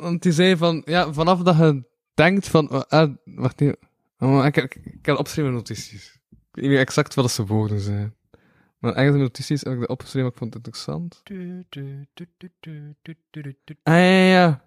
want 0.00 0.22
die 0.22 0.32
zei 0.32 0.56
van, 0.56 0.82
ja, 0.84 1.12
vanaf 1.12 1.42
dat 1.42 1.56
je 1.56 1.84
denkt 2.14 2.48
van, 2.48 2.88
ah, 2.88 3.10
wacht 3.24 3.60
even, 3.60 3.76
oh, 4.18 4.44
ik, 4.44 4.56
ik, 4.56 4.74
ik 4.74 5.06
heb 5.06 5.16
opgeschreven 5.16 5.52
notities. 5.52 6.20
Ik 6.30 6.60
weet 6.60 6.70
niet 6.70 6.78
exact 6.78 7.14
wat 7.14 7.30
ze 7.30 7.46
woorden 7.46 7.80
zijn. 7.80 8.14
Maar 8.78 8.92
eigenlijk 8.92 9.24
de 9.24 9.30
notities 9.30 9.60
heb 9.60 9.72
ik 9.72 9.80
dat 9.80 9.88
opgeschreven, 9.88 10.22
maar 10.22 10.30
ik 10.30 10.38
vond 10.38 10.54
het 10.54 10.66
interessant. 10.66 11.22
Ah, 13.82 13.94
ja. 14.28 14.64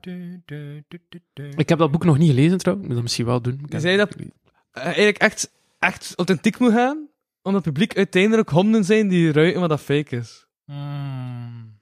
Ik 1.56 1.70
heb 1.70 1.78
dat 1.78 1.92
boek 1.92 2.04
nog 2.04 2.18
niet 2.18 2.30
gelezen 2.30 2.58
trouwens, 2.58 2.88
ik 2.88 2.94
moet 2.94 2.94
dat 2.94 3.02
misschien 3.02 3.26
wel 3.26 3.42
doen. 3.42 3.62
Die 3.66 3.80
zei 3.80 3.98
dat 3.98 4.16
eh, 4.16 4.84
eigenlijk 4.84 5.18
echt, 5.18 5.52
echt 5.80 6.14
authentiek 6.16 6.60
moet 6.60 6.72
gaan, 6.72 7.08
omdat 7.42 7.66
het 7.66 7.74
publiek 7.74 7.98
uiteindelijk 7.98 8.50
honden 8.50 8.84
zijn 8.84 9.08
die 9.08 9.32
ruiken 9.32 9.60
wat 9.60 9.70
dat 9.70 9.82
fake 9.82 10.16
is. 10.16 10.46
Mm. 10.66 11.75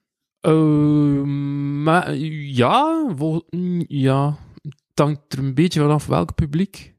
Eh, 0.43 1.23
maar 1.83 2.15
ja, 2.15 3.05
mm, 3.49 3.83
ja, 3.87 4.37
het 4.61 4.99
hangt 4.99 5.33
er 5.33 5.39
een 5.39 5.53
beetje 5.53 5.79
vanaf 5.81 6.05
welk 6.05 6.35
publiek. 6.35 6.93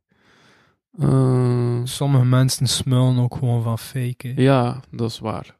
Eh, 0.99 1.81
Sommige 1.85 2.25
mensen 2.25 2.67
smullen 2.67 3.19
ook 3.19 3.35
gewoon 3.37 3.63
van 3.63 3.79
fake. 3.79 4.29
hè. 4.29 4.43
ja, 4.43 4.81
dat 4.91 5.11
is 5.11 5.19
waar. 5.19 5.59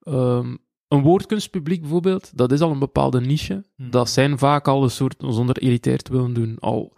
Ehm, 0.00 0.56
een 0.88 1.02
woordkunstpubliek 1.02 1.80
bijvoorbeeld, 1.80 2.36
dat 2.36 2.52
is 2.52 2.60
al 2.60 2.70
een 2.70 2.78
bepaalde 2.78 3.20
niche. 3.20 3.64
Hmm. 3.76 3.90
Dat 3.90 4.10
zijn 4.10 4.38
vaak 4.38 4.68
al 4.68 4.82
een 4.82 4.90
soort, 4.90 5.16
zonder 5.18 5.56
elitair 5.56 5.98
te 5.98 6.12
willen 6.12 6.32
doen, 6.34 6.56
al 6.58 6.92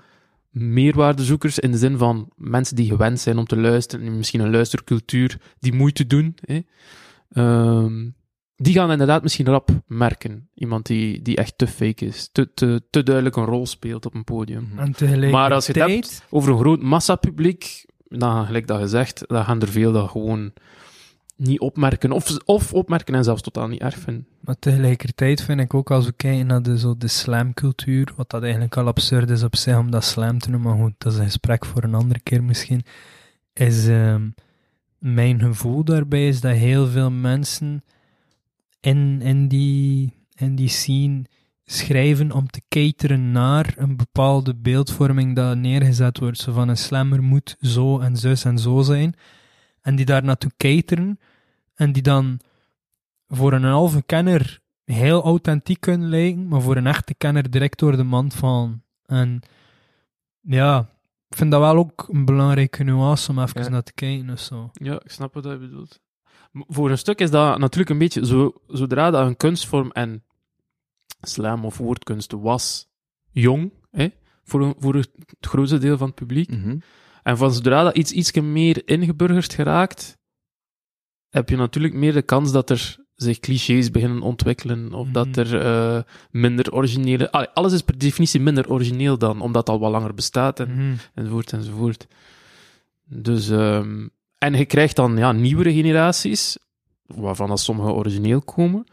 meerwaardezoekers 0.51 1.59
in 1.59 1.71
de 1.71 1.79
zin 1.79 1.99
van 1.99 2.31
mensen 2.37 2.77
die 2.77 2.89
gewend 2.89 3.21
zijn 3.21 3.39
om 3.39 3.45
te 3.45 3.57
luisteren, 3.57 4.07
en 4.07 4.17
misschien 4.17 4.41
een 4.41 4.51
luistercultuur 4.51 5.41
die 5.59 5.73
moeite 5.73 6.07
doen. 6.07 6.37
Hè. 6.41 6.61
Ehm, 7.29 8.11
die 8.61 8.75
gaan 8.75 8.91
inderdaad 8.91 9.23
misschien 9.23 9.47
rap 9.47 9.71
merken. 9.87 10.49
Iemand 10.55 10.87
die, 10.87 11.23
die 11.23 11.37
echt 11.37 11.59
te 11.59 11.67
fake 11.67 12.05
is, 12.05 12.29
te, 12.33 12.55
te, 12.55 12.83
te 12.91 13.03
duidelijk 13.03 13.37
een 13.37 13.45
rol 13.45 13.67
speelt 13.67 14.07
op 14.07 14.15
een 14.15 14.25
podium. 14.25 14.69
En 14.77 14.93
tegelijkertijd... 14.93 15.33
Maar 15.33 15.53
als 15.53 15.67
je 15.67 15.73
het 15.73 15.91
hebt 15.91 16.23
over 16.31 16.53
een 16.53 16.59
groot 16.59 16.83
massapubliek, 16.83 17.87
dan, 18.09 18.47
gelijk 18.47 18.67
dat 18.67 18.81
gezegd, 18.81 19.25
dan 19.27 19.45
gaan 19.45 19.61
er 19.61 19.69
veel 19.69 19.93
dat 19.93 20.11
gewoon 20.11 20.53
niet 21.37 21.61
opmerken, 21.61 22.13
of, 22.13 22.37
of 22.45 22.73
opmerken 22.73 23.15
en 23.15 23.25
zelfs 23.25 23.43
totaal 23.43 23.69
niet 23.69 23.81
erg 23.81 23.99
vinden. 23.99 24.27
Maar 24.41 24.59
tegelijkertijd 24.59 25.43
vind 25.43 25.61
ik 25.61 25.75
ook 25.75 25.91
als 25.91 26.07
we 26.07 26.13
kijken 26.13 26.47
naar 26.47 26.63
de, 26.63 26.79
zo 26.79 26.97
de 26.97 27.09
slamcultuur, 27.09 28.13
wat 28.17 28.31
dat 28.31 28.43
eigenlijk 28.43 28.77
al 28.77 28.87
absurd 28.87 29.31
is 29.31 29.43
op 29.43 29.57
zich 29.57 29.79
om 29.79 29.91
dat 29.91 30.05
slam 30.05 30.39
te 30.39 30.51
noemen, 30.51 30.71
maar 30.71 30.85
goed, 30.85 30.95
dat 30.99 31.13
is 31.13 31.19
een 31.19 31.25
gesprek 31.25 31.65
voor 31.65 31.83
een 31.83 31.95
andere 31.95 32.21
keer 32.21 32.45
misschien, 32.45 32.85
is 33.53 33.89
ehm, 33.89 34.29
mijn 34.99 35.41
gevoel 35.41 35.85
daarbij 35.85 36.29
is 36.29 36.41
dat 36.41 36.55
heel 36.55 36.87
veel 36.87 37.11
mensen 37.11 37.83
in, 38.81 39.21
in, 39.23 39.49
die, 39.49 40.13
in 40.35 40.57
die 40.57 40.69
scene 40.69 41.25
schrijven 41.65 42.33
om 42.33 42.47
te 42.47 42.63
cateren 42.69 43.33
naar 43.33 43.75
een 43.77 43.97
bepaalde 43.97 44.55
beeldvorming 44.55 45.37
dat 45.37 45.57
neergezet 45.57 46.19
wordt. 46.19 46.39
Zo 46.39 46.53
van 46.53 46.69
een 46.69 46.77
slammer 46.77 47.23
moet 47.23 47.57
zo 47.61 47.99
en 47.99 48.17
zus 48.17 48.45
en 48.45 48.59
zo 48.59 48.83
zijn. 48.83 49.15
En 49.81 49.97
die 49.97 50.05
daar 50.07 50.25
naartoe 50.25 50.51
cateren 50.57 51.19
en 51.75 51.93
die 51.93 52.03
dan 52.03 52.41
voor 53.29 53.53
een 53.53 53.65
halve 53.65 54.03
kenner 54.03 54.61
heel 54.85 55.23
authentiek 55.23 55.81
kunnen 55.81 56.09
lijken, 56.09 56.49
maar 56.49 56.61
voor 56.63 56.77
een 56.77 56.87
echte 56.87 57.15
kenner 57.15 57.51
direct 57.51 57.79
door 57.79 57.97
de 57.97 58.03
mand 58.03 58.35
vallen. 58.35 58.85
En 59.07 59.41
ja, 60.41 60.89
ik 61.29 61.37
vind 61.37 61.51
dat 61.51 61.61
wel 61.61 61.77
ook 61.77 62.09
een 62.13 62.25
belangrijke 62.25 62.85
nuance 62.85 63.31
om 63.31 63.39
even 63.39 63.63
Ja. 63.63 63.69
naar 63.69 63.83
te 63.83 63.93
kijken 63.93 64.31
of 64.31 64.41
zo. 64.41 64.71
Ja, 64.73 64.95
ik 65.05 65.11
snap 65.11 65.35
wat 65.35 65.45
je 65.45 65.59
bedoelt. 65.59 66.01
Voor 66.69 66.91
een 66.91 66.99
stuk 66.99 67.21
is 67.21 67.31
dat 67.31 67.59
natuurlijk 67.59 67.91
een 67.91 67.99
beetje, 67.99 68.27
zo, 68.27 68.53
zodra 68.67 69.11
dat 69.11 69.27
een 69.27 69.37
kunstvorm 69.37 69.91
en 69.91 70.23
slam 71.21 71.65
of 71.65 71.79
woordkunst 71.79 72.33
was 72.33 72.89
jong, 73.31 73.73
hè, 73.91 74.09
voor, 74.45 74.75
voor 74.79 74.95
het 74.95 75.11
grootste 75.41 75.79
deel 75.79 75.97
van 75.99 76.07
het 76.07 76.17
publiek, 76.17 76.51
Mhm. 76.51 76.79
en 77.23 77.37
van 77.37 77.53
zodra 77.53 77.83
dat 77.83 77.97
iets 77.97 78.13
ietsje 78.13 78.41
meer 78.43 78.83
ingeburgerd 78.89 79.53
geraakt, 79.55 80.19
heb 81.29 81.49
je 81.49 81.57
natuurlijk 81.57 81.95
meer 81.95 82.13
de 82.13 82.23
kans 82.23 82.53
dat 82.53 82.71
er 82.71 82.97
zich 83.15 83.39
clichés 83.39 83.91
beginnen 83.91 84.23
ontwikkelen, 84.23 84.93
of 84.93 85.09
dat 85.09 85.27
Mhm. 85.27 85.39
er 85.39 85.61
eh, 85.61 86.03
minder 86.31 86.73
originele... 86.73 87.31
Allee, 87.33 87.49
alles 87.49 87.73
is 87.73 87.83
per 87.83 87.99
definitie 87.99 88.41
minder 88.41 88.71
origineel 88.71 89.19
dan, 89.19 89.41
omdat 89.41 89.67
het 89.67 89.75
al 89.77 89.81
wat 89.81 89.91
langer 89.91 90.15
bestaat 90.15 90.61
en 90.61 90.71
Mhm. 90.73 90.95
enzovoort 91.15 91.53
enzovoort. 91.53 92.07
Dus, 93.05 93.49
ehm, 93.51 94.07
en 94.39 94.55
je 94.55 94.65
krijgt 94.65 94.97
dan 94.97 95.17
ja, 95.17 95.33
nieuwere 95.33 95.73
generaties, 95.73 96.59
waarvan 97.07 97.49
dat 97.49 97.61
sommige 97.61 97.93
origineel 97.93 98.43
komen, 98.43 98.87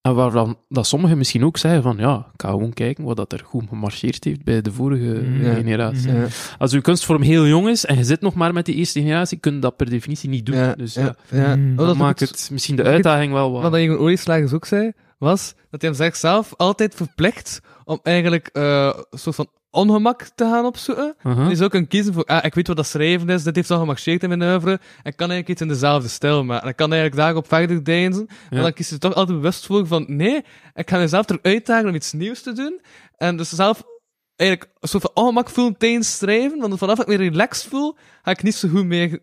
en 0.00 0.14
waarvan 0.14 0.58
dat 0.68 0.86
sommigen 0.86 1.18
misschien 1.18 1.44
ook 1.44 1.56
zeggen 1.56 1.82
van, 1.82 1.96
ja, 1.96 2.26
ik 2.32 2.42
ga 2.42 2.50
gewoon 2.50 2.72
kijken 2.72 3.04
wat 3.04 3.16
dat 3.16 3.32
er 3.32 3.42
goed 3.44 3.64
gemarcheerd 3.68 4.24
heeft 4.24 4.44
bij 4.44 4.60
de 4.60 4.72
vorige. 4.72 5.24
Ja. 5.42 5.54
generatie. 5.54 6.12
Ja. 6.12 6.26
Als 6.58 6.72
uw 6.72 6.80
kunstvorm 6.80 7.22
heel 7.22 7.46
jong 7.46 7.68
is 7.68 7.84
en 7.84 7.96
je 7.96 8.04
zit 8.04 8.20
nog 8.20 8.34
maar 8.34 8.52
met 8.52 8.66
die 8.66 8.74
eerste 8.74 9.00
generatie, 9.00 9.38
kun 9.38 9.54
je 9.54 9.60
dat 9.60 9.76
per 9.76 9.90
definitie 9.90 10.28
niet 10.28 10.46
doen. 10.46 10.56
Ja, 10.56 10.74
dus 10.74 10.94
ja, 10.94 11.16
ja, 11.30 11.38
ja. 11.38 11.56
Mm. 11.56 11.78
Oh, 11.78 11.86
dat 11.86 11.96
maakt 11.96 12.20
het 12.20 12.48
misschien 12.52 12.76
de 12.76 12.82
uitdaging 12.82 13.32
wel 13.32 13.52
Wat 13.52 13.62
wat. 13.62 13.72
dat 13.72 13.80
Jeroen 13.80 13.98
Olieslagers 13.98 14.52
ook 14.52 14.64
zei, 14.64 14.92
was 15.18 15.54
dat 15.70 15.80
hij 15.80 15.90
hem 15.90 15.98
zichzelf 15.98 16.54
altijd 16.56 16.94
verplicht 16.94 17.60
om 17.84 18.00
eigenlijk 18.02 18.46
eh, 18.52 18.92
een 19.10 19.18
soort 19.18 19.36
van 19.36 19.48
ongemak 19.74 20.22
te 20.34 20.44
gaan 20.44 20.64
opzoeken. 20.64 21.14
Uh-huh. 21.26 21.46
Die 21.46 21.56
zou 21.56 21.70
kunnen 21.70 21.88
kiezen 21.88 22.14
voor, 22.14 22.24
ah, 22.24 22.44
ik 22.44 22.54
weet 22.54 22.66
wat 22.66 22.76
dat 22.76 22.86
schrijven 22.86 23.28
is, 23.28 23.42
dit 23.42 23.56
heeft 23.56 23.70
al 23.70 23.78
gemarcheerd 23.78 24.22
in 24.22 24.28
mijn 24.28 24.42
oeuvre, 24.42 24.70
en 24.70 24.78
ik 25.10 25.16
kan 25.16 25.30
eigenlijk 25.30 25.48
iets 25.48 25.60
in 25.60 25.68
dezelfde 25.68 26.08
stijl 26.08 26.44
maken. 26.44 26.62
En 26.64 26.70
ik 26.70 26.76
kan 26.76 26.92
eigenlijk 26.92 27.22
daarop 27.22 27.48
verder 27.48 27.84
deinzen. 27.84 28.26
En 28.50 28.56
Ja. 28.56 28.62
dan 28.62 28.72
kies 28.72 28.88
je 28.88 28.94
er 28.94 29.00
toch 29.00 29.14
altijd 29.14 29.36
bewust 29.36 29.66
voor 29.66 29.86
van, 29.86 30.04
nee, 30.08 30.44
ik 30.74 30.90
ga 30.90 30.98
mezelf 30.98 31.28
eruit 31.28 31.44
uitdagen 31.44 31.88
om 31.88 31.94
iets 31.94 32.12
nieuws 32.12 32.42
te 32.42 32.52
doen. 32.52 32.80
En 33.16 33.36
dus 33.36 33.48
zelf 33.48 33.82
eigenlijk 34.36 34.70
een 34.80 34.88
soort 34.88 35.02
van 35.02 35.24
ongemak 35.24 35.50
voelen 35.50 35.76
tijdens 35.76 36.16
schrijven, 36.16 36.58
want 36.58 36.78
vanaf 36.78 36.96
dat 36.96 37.08
ik 37.08 37.18
me 37.18 37.24
relaxed 37.28 37.70
voel, 37.70 37.96
ga 38.22 38.30
ik 38.30 38.42
niet 38.42 38.54
zo 38.54 38.68
goed 38.68 38.84
meer 38.84 39.22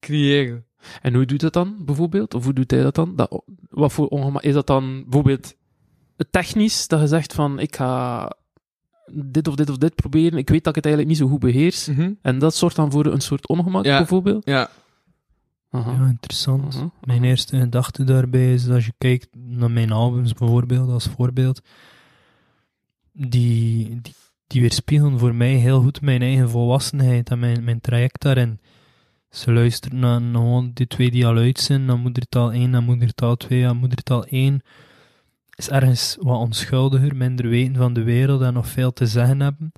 creëren. 0.00 0.64
En 1.02 1.14
hoe 1.14 1.24
doet 1.24 1.40
dat 1.40 1.52
dan, 1.52 1.76
bijvoorbeeld? 1.84 2.34
Of 2.34 2.44
hoe 2.44 2.52
doet 2.52 2.70
hij 2.70 2.82
dat 2.82 2.94
dan? 2.94 3.16
Dat, 3.16 3.42
wat 3.70 3.92
voor 3.92 4.06
ongemak... 4.06 4.42
Is 4.42 4.54
dat 4.54 4.66
dan 4.66 5.02
bijvoorbeeld 5.02 5.54
technisch, 6.30 6.88
dat 6.88 7.00
je 7.00 7.06
zegt 7.06 7.32
van, 7.32 7.58
ik 7.58 7.76
ga 7.76 8.32
dit 9.12 9.48
of 9.48 9.54
dit 9.54 9.70
of 9.70 9.76
dit 9.78 9.94
proberen, 9.94 10.38
ik 10.38 10.48
weet 10.48 10.64
dat 10.64 10.76
ik 10.76 10.84
het 10.84 10.86
eigenlijk 10.86 11.06
niet 11.18 11.28
zo 11.28 11.32
goed 11.32 11.40
beheers, 11.52 11.88
en 12.22 12.38
dat 12.38 12.54
zorgt 12.54 12.76
dan 12.76 12.90
voor 12.90 13.06
een 13.06 13.20
soort 13.20 13.48
ongemak, 13.48 13.84
Ja. 13.84 13.96
bijvoorbeeld? 13.96 14.44
Ja. 14.46 14.70
Aha. 15.70 15.92
Ja, 15.92 16.06
interessant. 16.08 16.74
Aha. 16.76 16.90
Mijn 17.00 17.24
eerste 17.24 17.58
gedachte 17.60 18.04
daarbij 18.04 18.52
is, 18.52 18.68
als 18.68 18.86
je 18.86 18.92
kijkt 18.98 19.28
naar 19.32 19.70
mijn 19.70 19.92
albums 19.92 20.32
bijvoorbeeld, 20.32 20.88
als 20.90 21.06
voorbeeld, 21.16 21.60
die, 23.12 24.00
die, 24.02 24.14
die 24.46 24.60
weerspiegelen 24.60 25.18
voor 25.18 25.34
mij 25.34 25.54
heel 25.54 25.80
goed 25.82 26.00
mijn 26.00 26.22
eigen 26.22 26.50
volwassenheid 26.50 27.30
en 27.30 27.38
mijn, 27.38 27.64
mijn 27.64 27.80
traject 27.80 28.22
daarin. 28.22 28.60
Ze 29.30 29.52
luisteren 29.52 29.98
naar, 29.98 30.20
naar 30.22 30.40
gewoon 30.42 30.70
die 30.74 30.86
twee 30.86 31.10
die 31.10 31.26
al 31.26 31.36
uit 31.36 31.58
zijn, 31.60 31.84
naar 31.84 31.98
moedertaal 31.98 32.52
1, 32.52 32.70
naar 32.70 32.82
moedertaal 32.82 33.36
2, 33.36 33.62
naar 33.62 33.76
moedertaal 33.76 34.24
1 34.24 34.60
is 35.60 35.70
ergens 35.70 36.16
wat 36.20 36.38
onschuldiger, 36.38 37.16
minder 37.16 37.48
weten 37.48 37.76
van 37.76 37.92
de 37.92 38.02
wereld 38.02 38.40
en 38.42 38.52
nog 38.52 38.68
veel 38.68 38.92
te 38.92 39.06
zeggen 39.06 39.40
hebben. 39.40 39.72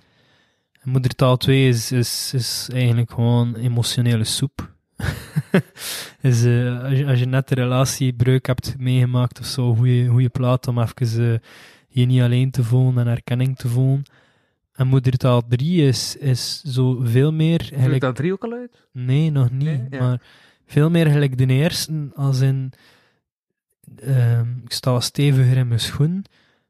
En 0.81 0.91
moedertaal 0.91 1.37
2 1.37 1.69
is, 1.69 1.93
is, 1.93 2.33
is 2.35 2.69
eigenlijk 2.73 3.11
gewoon 3.11 3.55
emotionele 3.57 4.25
soep. 4.25 4.75
is, 6.21 6.45
eh, 6.45 6.83
als, 6.83 6.99
je, 6.99 7.07
als 7.07 7.19
je 7.19 7.27
net 7.27 7.51
een 7.51 7.57
relatiebreuk 7.57 8.47
hebt 8.47 8.75
meegemaakt 8.79 9.41
of 9.41 9.47
zo, 9.47 9.75
goede, 9.75 10.07
goede 10.07 10.29
plaat 10.29 10.67
om 10.67 10.79
even 10.81 11.33
eh, 11.33 11.39
je 11.89 12.07
niet 12.07 12.23
alleen 12.23 12.51
te 12.51 12.65
voelen 12.65 13.07
en 13.07 13.13
erkenning 13.13 13.57
te 13.57 13.69
voelen. 13.69 14.03
En 14.73 14.87
moedertaal 14.87 15.43
3 15.49 15.87
is, 15.87 16.17
is 16.17 16.63
zo 16.63 17.01
veel 17.03 17.33
meer... 17.33 17.71
Gelijk 17.75 18.01
dat 18.01 18.17
drie 18.17 18.33
ook 18.33 18.45
al 18.45 18.53
uit? 18.53 18.87
nee, 18.93 19.31
nog 19.31 19.51
niet. 19.51 19.65
Nee? 19.65 19.87
Ja. 19.91 19.99
Maar 19.99 20.23
veel 20.67 20.91
meer 20.91 21.07
gelijk 21.07 21.39
de 21.39 21.47
eerste, 21.47 22.11
als 22.15 22.41
in... 22.41 22.73
ehm, 23.97 24.57
ik 24.65 24.73
sta 24.73 25.01
steviger 25.01 25.57
in 25.57 25.69
mijn 25.69 25.81
schoen. 25.81 26.25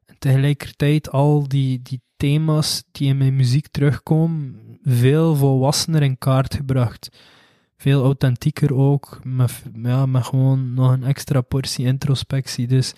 En 0.05 0.15
tegelijkertijd 0.19 1.11
al 1.11 1.47
die, 1.47 1.81
die 1.81 2.01
thema's 2.17 2.83
die 2.91 3.07
in 3.07 3.17
mijn 3.17 3.35
muziek 3.35 3.67
terugkomen, 3.67 4.59
veel 4.83 5.35
volwassener 5.35 6.01
in 6.01 6.17
kaart 6.17 6.53
gebracht. 6.53 7.09
Veel 7.77 8.03
authentieker 8.03 8.73
ook, 8.73 9.19
met, 9.23 9.63
ja, 9.73 10.07
gewoon 10.11 10.73
nog 10.73 10.91
een 10.91 11.03
extra 11.03 11.41
portie 11.41 11.85
introspectie. 11.85 12.67
Dus. 12.67 12.93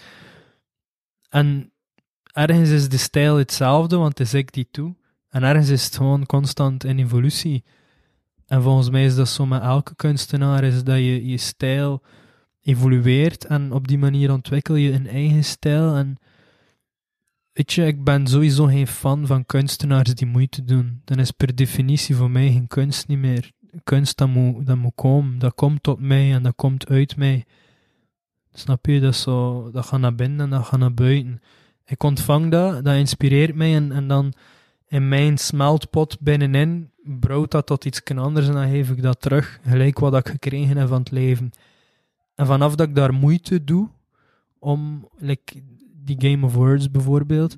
En 1.29 1.71
ergens 2.31 2.69
is 2.69 2.89
de 2.89 2.97
stijl 2.97 3.37
hetzelfde, 3.37 3.97
want 3.97 4.17
het 4.17 4.27
is 4.27 4.33
ik 4.33 4.53
die 4.53 4.67
toe. 4.71 4.95
En 5.29 5.43
ergens 5.43 5.69
is 5.69 5.85
het 5.85 5.95
gewoon 5.95 6.25
constant 6.25 6.83
in 6.83 6.99
evolutie. 6.99 7.63
En 8.45 8.61
volgens 8.61 8.89
mij 8.89 9.05
is 9.05 9.15
dat 9.15 9.29
zo 9.29 9.45
met 9.45 9.61
elke 9.61 9.95
kunstenaar, 9.95 10.61
dat 10.83 10.97
je 10.97 11.27
je 11.27 11.37
stijl 11.37 12.01
evolueert 12.65 13.45
en 13.45 13.71
op 13.71 13.87
die 13.87 13.97
manier 13.97 14.31
ontwikkel 14.31 14.75
je 14.75 14.91
een 14.91 15.07
eigen 15.07 15.43
stijl. 15.43 15.95
En 15.95 16.17
weet 17.51 17.73
je, 17.73 17.85
ik 17.85 18.03
ben 18.03 18.27
sowieso 18.27 18.65
geen 18.65 18.87
fan 18.87 19.27
van 19.27 19.45
kunstenaars 19.45 20.15
die 20.15 20.27
moeite 20.27 20.63
doen. 20.63 21.01
Dan 21.03 21.19
is 21.19 21.31
per 21.31 21.55
definitie 21.55 22.15
voor 22.15 22.31
mij 22.31 22.51
geen 22.51 22.67
kunst 22.67 23.07
niet 23.07 23.19
meer. 23.19 23.51
Kunst, 23.83 24.17
dat 24.17 24.27
moet, 24.27 24.65
dat 24.65 24.77
moet 24.77 24.95
komen. 24.95 25.39
Dat 25.39 25.55
komt 25.55 25.83
tot 25.83 25.99
mij 25.99 26.33
en 26.33 26.43
dat 26.43 26.55
komt 26.55 26.87
uit 26.87 27.17
mij. 27.17 27.45
Snap 28.53 28.85
je? 28.85 28.99
Dat, 28.99 29.15
zo, 29.15 29.69
dat 29.71 29.85
gaat 29.85 29.99
naar 29.99 30.15
binnen 30.15 30.39
en 30.39 30.49
dat 30.49 30.65
gaat 30.65 30.79
naar 30.79 30.93
buiten. 30.93 31.41
Ik 31.85 32.03
ontvang 32.03 32.51
dat, 32.51 32.85
dat 32.85 32.95
inspireert 32.95 33.55
mij 33.55 33.75
en, 33.75 33.91
en 33.91 34.07
dan 34.07 34.33
in 34.87 35.07
mijn 35.07 35.37
smeltpot 35.37 36.19
binnenin 36.19 36.91
brouwt 37.03 37.51
dat 37.51 37.65
tot 37.65 37.85
iets 37.85 38.03
anders 38.15 38.47
en 38.47 38.53
dan 38.53 38.69
geef 38.69 38.89
ik 38.89 39.01
dat 39.01 39.21
terug, 39.21 39.59
gelijk 39.67 39.99
wat 39.99 40.15
ik 40.15 40.27
gekregen 40.27 40.77
heb 40.77 40.87
van 40.87 40.99
het 40.99 41.11
leven. 41.11 41.51
En 42.35 42.45
vanaf 42.45 42.75
dat 42.75 42.87
ik 42.87 42.95
daar 42.95 43.13
moeite 43.13 43.63
doe, 43.63 43.89
om, 44.59 45.09
like 45.17 45.61
die 45.93 46.29
Game 46.29 46.45
of 46.45 46.53
Words 46.53 46.91
bijvoorbeeld, 46.91 47.57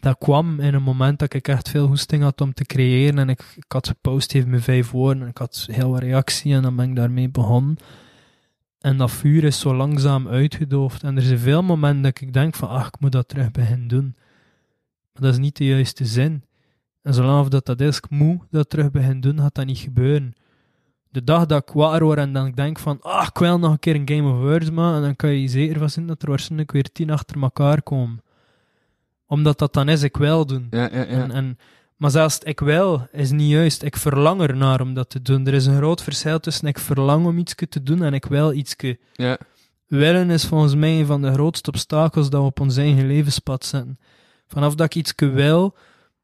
dat 0.00 0.18
kwam 0.18 0.60
in 0.60 0.74
een 0.74 0.82
moment 0.82 1.18
dat 1.18 1.34
ik 1.34 1.48
echt 1.48 1.68
veel 1.68 1.86
hoesting 1.86 2.22
had 2.22 2.40
om 2.40 2.54
te 2.54 2.64
creëren 2.64 3.18
en 3.18 3.28
ik, 3.28 3.56
had 3.68 3.86
gepost 3.86 4.34
even 4.34 4.50
met 4.50 4.62
vijf 4.62 4.90
woorden 4.90 5.22
en 5.22 5.28
ik 5.28 5.38
had 5.38 5.66
heel 5.70 5.90
wat 5.90 6.00
reactie 6.00 6.54
en 6.54 6.62
dan 6.62 6.76
ben 6.76 6.88
ik 6.88 6.96
daarmee 6.96 7.30
begonnen. 7.30 7.76
En 8.78 8.96
dat 8.96 9.10
vuur 9.10 9.44
is 9.44 9.60
zo 9.60 9.74
langzaam 9.74 10.28
uitgedoofd. 10.28 11.02
En 11.02 11.16
er 11.16 11.22
zijn 11.22 11.38
veel 11.38 11.62
momenten 11.62 12.02
dat 12.02 12.20
ik 12.20 12.32
denk 12.32 12.54
van, 12.54 12.68
ach, 12.68 12.86
ik 12.86 13.00
moet 13.00 13.12
dat 13.12 13.28
terug 13.28 13.50
beginnen 13.50 13.88
doen. 13.88 14.14
Maar 15.12 15.22
dat 15.22 15.32
is 15.32 15.38
niet 15.38 15.56
de 15.56 15.64
juiste 15.64 16.04
zin. 16.04 16.44
En 17.02 17.14
zolang 17.14 17.48
dat 17.48 17.66
dat 17.66 17.80
is, 17.80 17.96
ik 17.96 18.10
moet 18.10 18.40
dat 18.50 18.70
terug 18.70 18.90
beginnen 18.90 19.20
doen, 19.20 19.38
gaat 19.38 19.54
dat 19.54 19.66
niet 19.66 19.78
gebeuren. 19.78 20.34
De 21.12 21.24
dag 21.24 21.46
dat 21.46 21.62
ik 21.62 21.74
wakker 21.74 22.04
word 22.04 22.18
en 22.18 22.32
dan 22.32 22.46
ik 22.46 22.56
denk 22.56 22.78
van, 22.78 22.98
ah, 23.00 23.26
ik 23.28 23.38
wil 23.38 23.58
nog 23.58 23.70
een 23.70 23.78
keer 23.78 23.94
een 23.94 24.08
Game 24.08 24.32
of 24.32 24.40
Words 24.40 24.70
maken, 24.70 24.96
en 24.96 25.02
dan 25.02 25.16
kan 25.16 25.30
je 25.30 25.48
zeker 25.48 25.78
van 25.78 25.90
zijn 25.90 26.06
dat 26.06 26.22
er 26.22 26.28
waarschijnlijk 26.28 26.72
weer 26.72 26.92
tien 26.92 27.10
achter 27.10 27.42
elkaar 27.42 27.82
komen. 27.82 28.22
Omdat 29.26 29.58
dat 29.58 29.72
dan 29.72 29.88
is, 29.88 30.02
ik 30.02 30.16
wil 30.16 30.46
doen. 30.46 30.66
Ja, 30.70 30.88
ja, 30.92 30.98
ja. 30.98 31.04
En, 31.04 31.30
en, 31.30 31.58
maar 31.96 32.10
zelfs 32.10 32.38
ik 32.38 32.60
wil 32.60 33.08
is 33.12 33.30
niet 33.30 33.50
juist. 33.50 33.82
Ik 33.82 33.96
verlang 33.96 34.40
ernaar 34.40 34.80
om 34.80 34.94
dat 34.94 35.10
te 35.10 35.22
doen. 35.22 35.46
Er 35.46 35.54
is 35.54 35.66
een 35.66 35.76
groot 35.76 36.02
verschil 36.02 36.40
tussen 36.40 36.68
ik 36.68 36.78
verlang 36.78 37.26
om 37.26 37.38
iets 37.38 37.54
te 37.68 37.82
doen 37.82 38.02
en 38.02 38.14
ik 38.14 38.24
wil 38.24 38.52
iets. 38.52 38.76
ja. 39.12 39.38
Willen 39.86 40.30
is 40.30 40.46
volgens 40.46 40.74
mij 40.74 40.98
een 40.98 41.06
van 41.06 41.22
de 41.22 41.32
grootste 41.32 41.70
obstakels 41.70 42.30
dat 42.30 42.40
we 42.40 42.46
op 42.46 42.60
ons 42.60 42.76
eigen 42.76 43.06
levenspad 43.06 43.64
zetten. 43.64 43.98
Vanaf 44.46 44.74
dat 44.74 44.86
ik 44.86 44.94
iets 44.94 45.12
wil, 45.16 45.76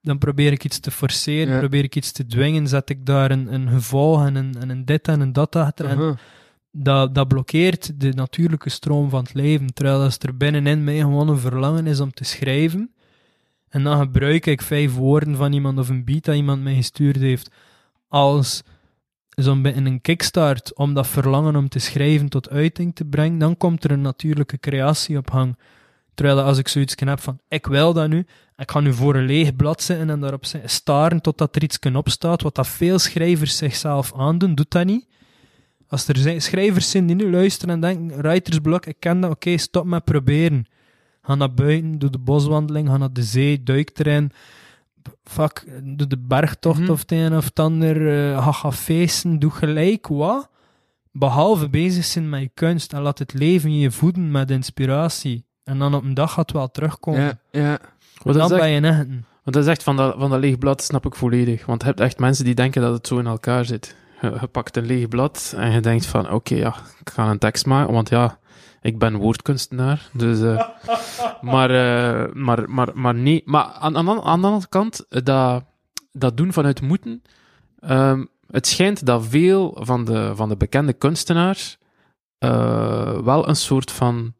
dan 0.08 0.18
probeer 0.18 0.52
ik 0.52 0.64
iets 0.64 0.78
te 0.80 0.90
forceren, 0.90 1.52
Ja. 1.52 1.58
probeer 1.58 1.84
ik 1.84 1.96
iets 1.96 2.12
te 2.12 2.26
dwingen, 2.26 2.66
zet 2.68 2.90
ik 2.90 3.06
daar 3.06 3.30
een, 3.30 3.54
een 3.54 3.68
gevolg 3.68 4.26
en 4.26 4.34
een, 4.34 4.54
en 4.60 4.68
een 4.68 4.84
dit 4.84 5.08
en 5.08 5.20
een 5.20 5.32
dat 5.32 5.56
achter. 5.56 5.86
En 5.86 6.18
dat, 6.72 7.14
dat 7.14 7.28
blokkeert 7.28 8.00
de 8.00 8.12
natuurlijke 8.12 8.70
stroom 8.70 9.10
van 9.10 9.22
het 9.22 9.34
leven. 9.34 9.74
Terwijl 9.74 10.02
als 10.02 10.18
er 10.18 10.36
binnenin 10.36 10.84
mij 10.84 10.98
gewoon 10.98 11.28
een 11.28 11.38
verlangen 11.38 11.86
is 11.86 12.00
om 12.00 12.12
te 12.12 12.24
schrijven, 12.24 12.92
en 13.68 13.82
dan 13.82 13.98
gebruik 13.98 14.46
ik 14.46 14.62
vijf 14.62 14.94
woorden 14.94 15.36
van 15.36 15.52
iemand 15.52 15.78
of 15.78 15.88
een 15.88 16.04
beat 16.04 16.24
dat 16.24 16.34
iemand 16.34 16.62
mij 16.62 16.74
gestuurd 16.74 17.16
heeft, 17.16 17.50
als 18.08 18.62
zo'n 19.28 19.62
beetje 19.62 19.84
een 19.84 20.00
kickstart 20.00 20.74
om 20.74 20.94
dat 20.94 21.06
verlangen 21.06 21.56
om 21.56 21.68
te 21.68 21.78
schrijven 21.78 22.28
tot 22.28 22.50
uiting 22.50 22.94
te 22.94 23.04
brengen, 23.04 23.38
dan 23.38 23.56
komt 23.56 23.84
er 23.84 23.90
een 23.90 24.00
natuurlijke 24.00 24.58
creatie 24.58 25.16
op 25.16 25.30
hang. 25.30 25.56
Terwijl 26.14 26.40
als 26.40 26.58
ik 26.58 26.68
zoiets 26.68 26.94
heb 26.96 27.20
van, 27.20 27.38
ik 27.48 27.66
wil 27.66 27.92
dat 27.92 28.08
nu, 28.08 28.26
ik 28.58 28.70
ga 28.70 28.80
nu 28.80 28.92
voor 28.92 29.14
een 29.14 29.24
leeg 29.26 29.56
blad 29.56 29.82
zitten 29.82 30.10
en 30.10 30.20
daarop 30.20 30.44
staren 30.64 31.20
totdat 31.20 31.56
er 31.56 31.62
iets 31.62 31.78
op 31.92 32.08
staat, 32.08 32.42
wat 32.42 32.54
dat 32.54 32.66
veel 32.68 32.98
schrijvers 32.98 33.56
zichzelf 33.56 34.12
aandoen, 34.16 34.54
doet 34.54 34.70
dat 34.70 34.84
niet. 34.86 35.06
Als 35.88 36.08
er 36.08 36.16
zijn 36.16 36.42
schrijvers 36.42 36.90
zijn 36.90 37.06
die 37.06 37.16
nu 37.16 37.30
luisteren 37.30 37.74
en 37.74 37.80
denken, 37.80 38.18
writersblok, 38.22 38.86
ik 38.86 38.96
ken 38.98 39.20
dat, 39.20 39.30
oké, 39.30 39.56
stop 39.56 39.84
met 39.84 40.04
proberen. 40.04 40.66
Ga 41.22 41.34
naar 41.34 41.54
buiten, 41.54 41.98
doe 41.98 42.10
de 42.10 42.18
boswandeling, 42.18 42.88
ga 42.88 42.96
naar 42.96 43.12
de 43.12 43.22
zee, 43.22 43.62
duik 43.62 43.98
erin, 43.98 44.30
fuck, 45.24 45.64
doe 45.82 46.06
de 46.06 46.18
bergtocht 46.18 46.80
Mhm. 46.80 46.90
of 46.90 47.00
het 47.00 47.12
een 47.12 47.36
of 47.36 47.44
het 47.44 47.58
ander, 47.58 47.96
eh, 48.32 48.44
ga 48.44 48.52
gaan 48.52 48.72
feesten, 48.74 49.38
doe 49.38 49.50
gelijk 49.50 50.06
wat. 50.06 50.50
Behalve 51.12 51.68
bezig 51.68 52.04
zijn 52.04 52.28
met 52.28 52.40
je 52.40 52.50
kunst 52.54 52.92
en 52.92 53.00
laat 53.02 53.18
het 53.18 53.32
leven 53.32 53.78
je 53.78 53.90
voeden 53.90 54.30
met 54.30 54.50
inspiratie. 54.50 55.44
En 55.64 55.78
dan 55.78 55.94
op 55.94 56.04
een 56.04 56.14
dag 56.14 56.32
gaat 56.32 56.46
het 56.48 56.56
wel 56.56 56.70
terugkomen. 56.70 57.20
Ja, 57.20 57.38
ja. 57.50 57.78
Wat 58.22 58.34
dan 58.34 58.52
echt, 58.52 58.68
je 58.68 58.80
echt. 58.80 59.06
want 59.42 59.56
dat 59.56 59.56
is 59.56 59.66
echt 59.66 59.82
van 59.82 59.96
dat, 59.96 60.14
van 60.18 60.30
dat 60.30 60.40
leeg 60.40 60.58
blad, 60.58 60.82
snap 60.82 61.06
ik 61.06 61.14
volledig. 61.14 61.66
Want 61.66 61.80
je 61.80 61.86
hebt 61.86 62.00
echt 62.00 62.18
mensen 62.18 62.44
die 62.44 62.54
denken 62.54 62.82
dat 62.82 62.92
het 62.92 63.06
zo 63.06 63.18
in 63.18 63.26
elkaar 63.26 63.64
zit. 63.64 63.96
Je, 64.20 64.36
je 64.40 64.46
pakt 64.46 64.76
een 64.76 64.86
leeg 64.86 65.08
blad 65.08 65.54
en 65.56 65.72
je 65.72 65.80
denkt 65.80 66.06
van, 66.06 66.30
oké, 66.30 66.54
ja, 66.54 66.74
ik 67.00 67.10
ga 67.10 67.30
een 67.30 67.38
tekst 67.38 67.66
maken, 67.66 67.92
want 67.92 68.08
ja, 68.08 68.38
ik 68.80 68.98
ben 68.98 69.16
woordkunstenaar. 69.16 70.08
Dus, 70.12 70.40
eh, 70.40 70.68
maar, 71.52 71.70
eh, 71.70 72.32
maar, 72.34 72.70
maar, 72.70 72.88
maar 72.94 73.14
nee. 73.14 73.42
Maar 73.44 73.64
aan, 73.64 73.96
aan, 73.96 74.08
aan 74.08 74.40
de 74.40 74.46
andere 74.46 74.68
kant, 74.68 75.06
eh, 75.08 75.22
dat, 75.24 75.64
dat 76.12 76.36
doen 76.36 76.52
vanuit 76.52 76.80
moeten, 76.80 77.22
ehm, 77.80 78.24
het 78.50 78.66
schijnt 78.66 79.06
dat 79.06 79.26
veel 79.26 79.76
van 79.80 80.04
de, 80.04 80.32
van 80.34 80.48
de 80.48 80.56
bekende 80.56 80.92
kunstenaars 80.92 81.78
wel 83.24 83.48
een 83.48 83.56
soort 83.56 83.90
van 83.90 84.34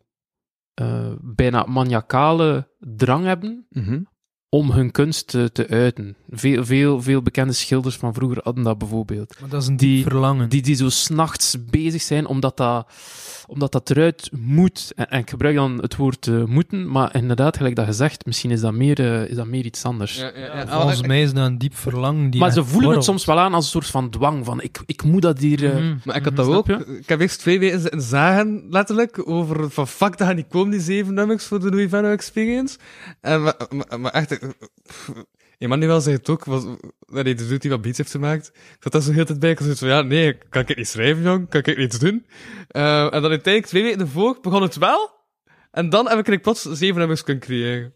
eh, 0.79 1.13
bijna 1.21 1.65
maniacale 1.69 2.69
drang 2.79 3.25
hebben 3.25 3.67
Mhm. 3.71 4.01
om 4.49 4.71
hun 4.71 4.91
kunst 4.91 5.27
te, 5.27 5.53
te 5.53 5.69
uiten. 5.69 6.17
Veel, 6.31 6.65
veel, 6.65 7.03
veel 7.03 7.23
bekende 7.23 7.53
schilders 7.53 7.97
van 7.97 8.15
vroeger 8.15 8.41
hadden 8.43 8.65
dat 8.65 8.79
bijvoorbeeld. 8.79 9.41
Maar 9.41 9.49
dat 9.49 9.63
is 9.63 9.69
een 9.69 9.77
Die- 9.77 10.03
verlangen. 10.03 10.49
Die, 10.49 10.63
die 10.63 10.75
zo 10.75 10.89
s'nachts 10.89 11.65
bezig 11.71 12.03
zijn 12.03 12.27
omdat 12.27 12.57
dat, 12.57 12.93
omdat 13.49 13.73
dat 13.73 13.91
eruit 13.91 14.31
moet. 14.37 14.93
En, 14.97 15.11
en 15.11 15.19
ik 15.19 15.31
gebruik 15.31 15.55
dan 15.55 15.79
het 15.81 15.97
woord 15.97 16.27
eh, 16.27 16.45
moeten, 16.45 16.91
maar 16.91 17.15
inderdaad, 17.17 17.57
gelijk 17.57 17.75
dat 17.77 17.85
gezegd, 17.85 18.27
misschien 18.27 18.51
is 18.51 18.61
dat 18.61 18.73
meer, 18.73 18.99
eh, 19.01 19.29
is 19.31 19.37
dat 19.37 19.47
meer 19.47 19.65
iets 19.65 19.85
anders. 19.85 20.17
Ja, 20.19 20.31
ja, 20.37 20.67
volgens 20.69 21.03
mij 21.03 21.23
is 21.23 21.33
dat 21.33 21.47
een 21.47 21.59
diep 21.59 21.77
verlangen. 21.77 22.31
Die 22.31 22.41
maar 22.41 22.53
ze 22.53 22.65
voelen 22.65 22.91
het 22.91 23.05
soms 23.05 23.25
wel 23.25 23.39
aan 23.39 23.55
als 23.55 23.65
een 23.65 23.71
soort 23.71 23.87
van 23.87 24.11
dwang, 24.11 24.45
van 24.45 24.63
ik, 24.63 24.79
ik 24.87 25.03
moet 25.03 25.23
dat 25.23 25.39
hier... 25.39 25.65
eh, 25.65 25.75
Mhm. 25.75 25.97
Maar 26.05 26.17
ik 26.17 26.25
had 26.25 26.33
Mhm. 26.35 26.43
dat 26.47 26.55
ook. 26.57 26.65
Snap 26.65 26.81
Ik 26.81 27.09
heb 27.09 27.21
eerst 27.21 27.39
twee 27.39 27.59
weken 27.59 28.01
zagen, 28.03 28.67
letterlijk, 28.71 29.29
over 29.29 29.71
van 29.71 29.89
fuck, 29.89 30.19
dat 30.19 30.27
gaan 30.27 30.37
niet 30.37 30.49
komen, 30.49 30.71
die 30.71 30.81
zeven 30.81 31.15
nummers 31.15 31.45
voor 31.45 31.61
de 31.61 31.71
Louis 31.71 31.91
Vano 31.91 32.11
Experience. 32.11 32.79
En, 33.21 33.43
maar, 33.43 33.55
maar, 33.71 34.01
maar 34.01 34.13
echt, 34.13 34.39
pff, 34.87 35.11
Emmanuel 35.59 36.01
zei 36.01 36.17
het 36.17 36.29
ook, 36.29 36.45
was, 36.45 36.65
nee, 37.07 37.23
de 37.23 37.35
dude 37.35 37.59
die 37.59 37.71
wat 37.71 37.83
beats 37.83 37.99
heeft 37.99 38.11
gemaakt. 38.11 38.47
Ik 38.55 38.77
zat 38.81 38.93
daar 38.93 39.03
zo 39.03 39.13
heel 39.13 39.25
tijd 39.25 39.39
bij, 39.39 39.51
ik 39.51 39.61
was 39.61 39.79
van, 39.79 39.89
ja, 39.89 40.03
nee, 40.03 40.39
kan 40.49 40.63
ik 40.63 40.69
het 40.69 40.77
niet 40.77 40.89
schrijven, 40.89 41.23
jong? 41.23 41.49
Kan 41.49 41.61
ik 41.61 41.67
het 41.67 41.79
iets 41.79 41.99
doen? 41.99 42.27
Eh, 42.69 43.05
en 43.05 43.23
dan 43.23 43.31
uiteindelijk, 43.31 43.67
twee 43.67 43.83
weken 43.83 44.01
ervoor, 44.01 44.39
begon 44.41 44.63
het 44.63 44.77
wel. 44.77 45.11
En 45.71 45.89
dan 45.89 46.09
heb 46.09 46.19
ik 46.19 46.29
er 46.29 46.39
plots 46.39 46.63
zeven 46.63 46.99
nummers 46.99 47.23
kunnen 47.23 47.43
creëren. 47.43 47.95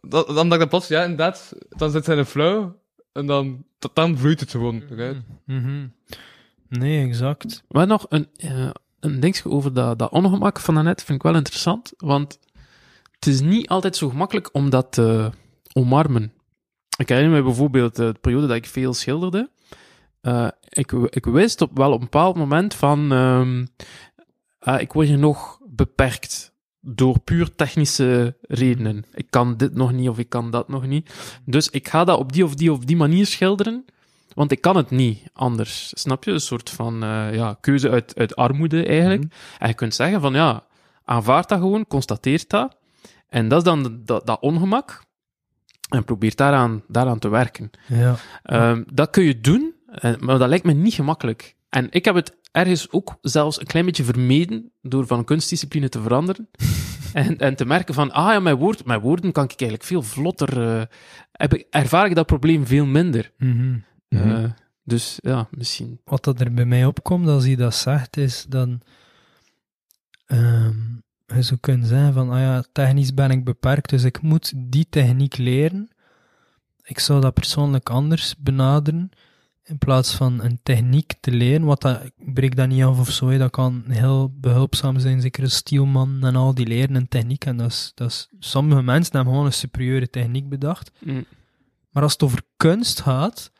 Dat, 0.00 0.26
dan 0.26 0.34
dacht 0.34 0.52
ik 0.52 0.58
dan 0.58 0.68
plots, 0.68 0.88
ja, 0.88 1.02
inderdaad, 1.02 1.52
dan 1.68 1.90
zit 1.90 2.06
hij 2.06 2.14
in 2.14 2.20
een 2.20 2.26
flow. 2.26 2.72
En 3.12 3.26
dan, 3.26 3.64
tot 3.78 3.94
dan 3.94 4.18
vloeit 4.18 4.40
het 4.40 4.50
gewoon 4.50 4.82
eruit. 4.90 5.16
Mhm. 5.46 5.86
Nee, 6.68 7.06
exact. 7.06 7.62
Maar 7.68 7.86
nog 7.86 8.06
een, 8.08 8.28
eh, 8.36 8.70
een 9.00 9.20
dingetje 9.20 9.50
over 9.50 9.72
dat, 9.74 9.98
dat 9.98 10.10
ongemak 10.10 10.60
van 10.60 10.74
daarnet 10.74 11.02
vind 11.02 11.18
ik 11.18 11.24
wel 11.24 11.34
interessant, 11.34 11.92
want 11.96 12.38
het 13.10 13.26
is 13.26 13.40
niet 13.40 13.68
altijd 13.68 13.96
zo 13.96 14.08
gemakkelijk 14.08 14.48
om 14.52 14.70
dat 14.70 14.92
te 14.92 15.30
omarmen. 15.72 16.32
Ik 16.96 17.08
herinner 17.08 17.36
me 17.36 17.42
bijvoorbeeld 17.42 17.98
eh, 17.98 18.06
de 18.06 18.18
periode 18.20 18.46
dat 18.46 18.56
ik 18.56 18.66
veel 18.66 18.94
schilderde. 18.94 19.50
Eh, 20.20 20.48
ik, 20.68 20.92
ik 20.92 21.24
wist 21.24 21.60
op 21.60 21.76
wel 21.76 21.92
op 21.92 21.94
een 21.94 22.00
bepaald 22.00 22.36
moment 22.36 22.74
van, 22.74 23.12
ah, 24.58 24.80
ik 24.80 24.92
word 24.92 25.06
hier 25.06 25.18
nog 25.18 25.60
beperkt 25.66 26.54
door 26.80 27.18
puur 27.18 27.54
technische 27.54 28.36
redenen. 28.40 29.04
Ik 29.14 29.26
kan 29.30 29.56
dit 29.56 29.74
nog 29.74 29.92
niet 29.92 30.08
of 30.08 30.18
ik 30.18 30.28
kan 30.28 30.50
dat 30.50 30.68
nog 30.68 30.86
niet. 30.86 31.14
Dus 31.44 31.68
ik 31.70 31.88
ga 31.88 32.04
dat 32.04 32.18
op 32.18 32.32
die 32.32 32.44
of 32.44 32.54
die 32.54 32.72
of 32.72 32.78
die 32.78 32.96
manier 32.96 33.26
schilderen. 33.26 33.84
Want 34.34 34.52
ik 34.52 34.60
kan 34.60 34.76
het 34.76 34.90
niet 34.90 35.22
anders. 35.32 35.92
Snap 35.94 36.24
je? 36.24 36.30
Een 36.30 36.40
soort 36.40 36.70
van 36.70 37.02
eh, 37.02 37.34
ja, 37.34 37.56
keuze 37.60 37.90
uit, 37.90 38.16
uit 38.16 38.36
armoede 38.36 38.86
eigenlijk. 38.86 39.34
En 39.58 39.68
je 39.68 39.74
kunt 39.74 39.94
zeggen 39.94 40.20
van 40.20 40.34
ja, 40.34 40.66
aanvaard 41.04 41.48
dat 41.48 41.58
gewoon, 41.58 41.86
constateert 41.86 42.50
dat. 42.50 42.76
En 43.28 43.48
dat 43.48 43.58
is 43.58 43.64
dan 43.64 44.00
dat, 44.04 44.26
dat 44.26 44.40
ongemak. 44.40 45.02
En 45.88 46.04
probeer 46.04 46.34
daaraan, 46.34 46.82
daaraan 46.88 47.18
te 47.18 47.28
werken. 47.28 47.70
Ja. 47.86 48.16
Ehm, 48.42 48.82
dat 48.92 49.10
kun 49.10 49.24
je 49.24 49.40
doen, 49.40 49.74
eh, 49.86 50.16
maar 50.16 50.38
dat 50.38 50.48
lijkt 50.48 50.64
me 50.64 50.72
niet 50.72 50.94
gemakkelijk. 50.94 51.56
En 51.68 51.86
ik 51.90 52.04
heb 52.04 52.14
het 52.14 52.36
ergens 52.52 52.90
ook 52.90 53.16
zelfs 53.20 53.60
een 53.60 53.66
klein 53.66 53.84
beetje 53.84 54.04
vermeden 54.04 54.72
door 54.82 55.06
van 55.06 55.24
kunstdiscipline 55.24 55.88
te 55.88 56.02
veranderen. 56.02 56.48
en, 57.12 57.38
en 57.38 57.56
te 57.56 57.64
merken 57.64 57.94
van, 57.94 58.12
ah 58.12 58.32
ja, 58.32 58.40
mijn, 58.40 58.56
woord, 58.56 58.84
mijn 58.84 59.00
woorden 59.00 59.32
kan 59.32 59.44
ik 59.44 59.50
eigenlijk 59.50 59.82
veel 59.82 60.02
vlotter... 60.02 60.78
eh, 60.78 60.82
heb 61.32 61.54
ik, 61.54 61.66
ervaar 61.70 62.06
ik 62.06 62.14
dat 62.14 62.26
probleem 62.26 62.66
veel 62.66 62.86
minder. 62.86 63.32
Mhm. 63.38 63.78
Eh, 64.08 64.44
dus 64.82 65.18
ja, 65.22 65.48
misschien. 65.50 66.00
Wat 66.04 66.24
dat 66.24 66.40
er 66.40 66.54
bij 66.54 66.64
mij 66.64 66.84
opkomt 66.84 67.28
als 67.28 67.44
hij 67.44 67.56
dat 67.56 67.74
zegt, 67.74 68.16
is 68.16 68.46
dan... 68.48 68.80
ehm 70.26 71.02
je 71.26 71.42
zou 71.42 71.60
kunnen 71.60 71.86
zeggen 71.86 72.12
van, 72.12 72.30
ah 72.30 72.38
ja, 72.38 72.64
technisch 72.72 73.14
ben 73.14 73.30
ik 73.30 73.44
beperkt, 73.44 73.90
dus 73.90 74.04
ik 74.04 74.22
moet 74.22 74.52
die 74.56 74.86
techniek 74.88 75.36
leren. 75.36 75.88
Ik 76.82 76.98
zou 76.98 77.20
dat 77.20 77.34
persoonlijk 77.34 77.90
anders 77.90 78.36
benaderen, 78.38 79.10
in 79.62 79.78
plaats 79.78 80.14
van 80.14 80.42
een 80.42 80.58
techniek 80.62 81.14
te 81.20 81.30
leren, 81.30 81.64
wat 81.64 81.80
dat, 81.80 82.02
ik 82.02 82.34
breek 82.34 82.56
dat 82.56 82.68
niet 82.68 82.82
af 82.82 82.98
of 82.98 83.10
zo, 83.10 83.38
dat 83.38 83.50
kan 83.50 83.84
heel 83.88 84.34
behulpzaam 84.40 84.98
zijn, 84.98 85.20
zeker 85.20 85.42
een 85.42 85.50
stielman 85.50 86.24
en 86.24 86.36
al, 86.36 86.54
die 86.54 86.66
leren 86.66 86.94
een 86.94 87.08
techniek, 87.08 87.44
en 87.44 87.56
dat 87.56 87.70
is, 87.70 87.92
dat 87.94 88.10
is, 88.10 88.28
sommige 88.38 88.82
mensen 88.82 89.14
hebben 89.14 89.32
gewoon 89.32 89.48
een 89.48 89.52
superieure 89.52 90.10
techniek 90.10 90.48
bedacht. 90.48 90.90
Mm, 91.00 91.24
Maar 91.90 92.02
als 92.02 92.12
het 92.12 92.22
over 92.22 92.42
kunst 92.56 93.00
gaat, 93.00 93.52